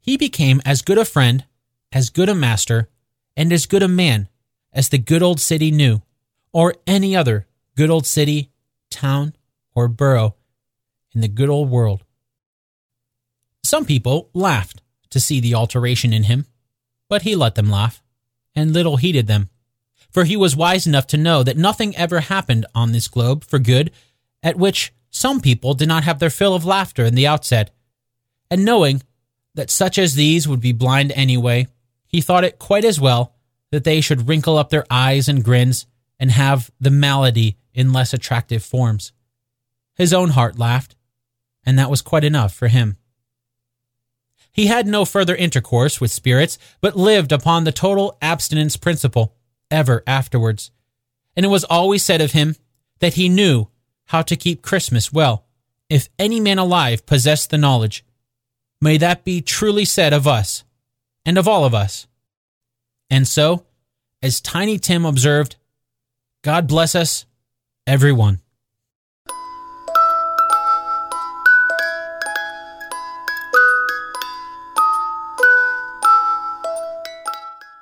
He 0.00 0.16
became 0.16 0.60
as 0.64 0.82
good 0.82 0.98
a 0.98 1.04
friend, 1.04 1.44
as 1.92 2.10
good 2.10 2.28
a 2.28 2.34
master, 2.34 2.88
and 3.36 3.52
as 3.52 3.66
good 3.66 3.82
a 3.82 3.88
man 3.88 4.28
as 4.72 4.88
the 4.88 4.98
good 4.98 5.22
old 5.22 5.38
city 5.38 5.70
knew, 5.70 6.02
or 6.52 6.74
any 6.86 7.14
other 7.14 7.46
good 7.76 7.90
old 7.90 8.06
city, 8.06 8.50
town, 8.90 9.34
or 9.74 9.88
borough 9.88 10.34
in 11.14 11.20
the 11.20 11.28
good 11.28 11.48
old 11.48 11.70
world. 11.70 12.04
Some 13.62 13.84
people 13.84 14.30
laughed 14.34 14.82
to 15.10 15.20
see 15.20 15.40
the 15.40 15.54
alteration 15.54 16.12
in 16.12 16.24
him, 16.24 16.46
but 17.08 17.22
he 17.22 17.36
let 17.36 17.54
them 17.54 17.70
laugh, 17.70 18.02
and 18.54 18.72
little 18.72 18.96
heeded 18.96 19.26
them, 19.26 19.50
for 20.10 20.24
he 20.24 20.36
was 20.36 20.56
wise 20.56 20.86
enough 20.86 21.06
to 21.08 21.16
know 21.16 21.42
that 21.42 21.56
nothing 21.56 21.96
ever 21.96 22.20
happened 22.20 22.66
on 22.74 22.92
this 22.92 23.08
globe 23.08 23.44
for 23.44 23.58
good 23.58 23.90
at 24.42 24.56
which 24.56 24.92
some 25.10 25.40
people 25.40 25.74
did 25.74 25.88
not 25.88 26.04
have 26.04 26.18
their 26.18 26.30
fill 26.30 26.54
of 26.54 26.64
laughter 26.64 27.04
in 27.04 27.14
the 27.14 27.26
outset, 27.26 27.70
and 28.50 28.64
knowing 28.64 29.02
that 29.54 29.70
such 29.70 29.98
as 29.98 30.14
these 30.14 30.48
would 30.48 30.60
be 30.60 30.72
blind 30.72 31.12
anyway, 31.12 31.66
he 32.06 32.20
thought 32.20 32.44
it 32.44 32.58
quite 32.58 32.84
as 32.84 33.00
well 33.00 33.34
that 33.70 33.84
they 33.84 34.00
should 34.00 34.28
wrinkle 34.28 34.58
up 34.58 34.70
their 34.70 34.86
eyes 34.90 35.28
and 35.28 35.44
grins 35.44 35.86
and 36.18 36.30
have 36.30 36.70
the 36.80 36.90
malady 36.90 37.56
in 37.74 37.92
less 37.92 38.12
attractive 38.12 38.62
forms. 38.62 39.12
His 39.94 40.12
own 40.12 40.30
heart 40.30 40.58
laughed, 40.58 40.94
and 41.64 41.78
that 41.78 41.90
was 41.90 42.02
quite 42.02 42.24
enough 42.24 42.54
for 42.54 42.68
him. 42.68 42.96
He 44.52 44.66
had 44.66 44.86
no 44.86 45.04
further 45.04 45.34
intercourse 45.34 46.00
with 46.00 46.10
spirits, 46.10 46.58
but 46.80 46.96
lived 46.96 47.32
upon 47.32 47.64
the 47.64 47.72
total 47.72 48.18
abstinence 48.20 48.76
principle 48.76 49.34
ever 49.70 50.02
afterwards. 50.06 50.70
And 51.34 51.46
it 51.46 51.48
was 51.48 51.64
always 51.64 52.02
said 52.02 52.20
of 52.20 52.32
him 52.32 52.56
that 52.98 53.14
he 53.14 53.28
knew 53.28 53.68
how 54.06 54.20
to 54.22 54.36
keep 54.36 54.60
Christmas 54.60 55.12
well. 55.12 55.46
If 55.88 56.08
any 56.18 56.38
man 56.38 56.58
alive 56.58 57.06
possessed 57.06 57.50
the 57.50 57.58
knowledge, 57.58 58.04
may 58.80 58.98
that 58.98 59.24
be 59.24 59.40
truly 59.40 59.84
said 59.84 60.12
of 60.12 60.26
us 60.26 60.64
and 61.24 61.38
of 61.38 61.48
all 61.48 61.64
of 61.64 61.74
us. 61.74 62.06
And 63.08 63.26
so, 63.26 63.64
as 64.22 64.40
Tiny 64.40 64.78
Tim 64.78 65.04
observed, 65.04 65.56
God 66.42 66.66
bless 66.66 66.94
us, 66.94 67.24
everyone. 67.86 68.40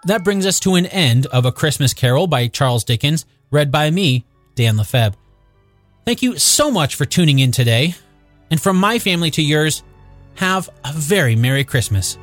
That 0.05 0.25
brings 0.25 0.47
us 0.47 0.61
to 0.61 0.77
an 0.77 0.87
end 0.87 1.27
of 1.27 1.45
A 1.45 1.53
Christmas 1.53 1.93
Carol 1.93 2.27
by 2.27 2.49
Charles 2.49 2.85
Dickens, 2.85 3.27
read 3.51 3.71
by 3.71 3.91
me, 3.91 4.25
Dan 4.55 4.79
Lefebvre. 4.79 5.19
Thank 6.07 6.23
you 6.23 6.39
so 6.39 6.71
much 6.71 6.95
for 6.95 7.05
tuning 7.05 7.39
in 7.39 7.53
today. 7.53 7.95
And 8.51 8.61
from 8.61 8.77
my 8.77 8.99
family 8.99 9.31
to 9.33 9.43
yours, 9.43 9.83
have 10.37 10.71
a 10.85 10.93
very 10.93 11.37
Merry 11.37 11.65
Christmas. 11.65 12.17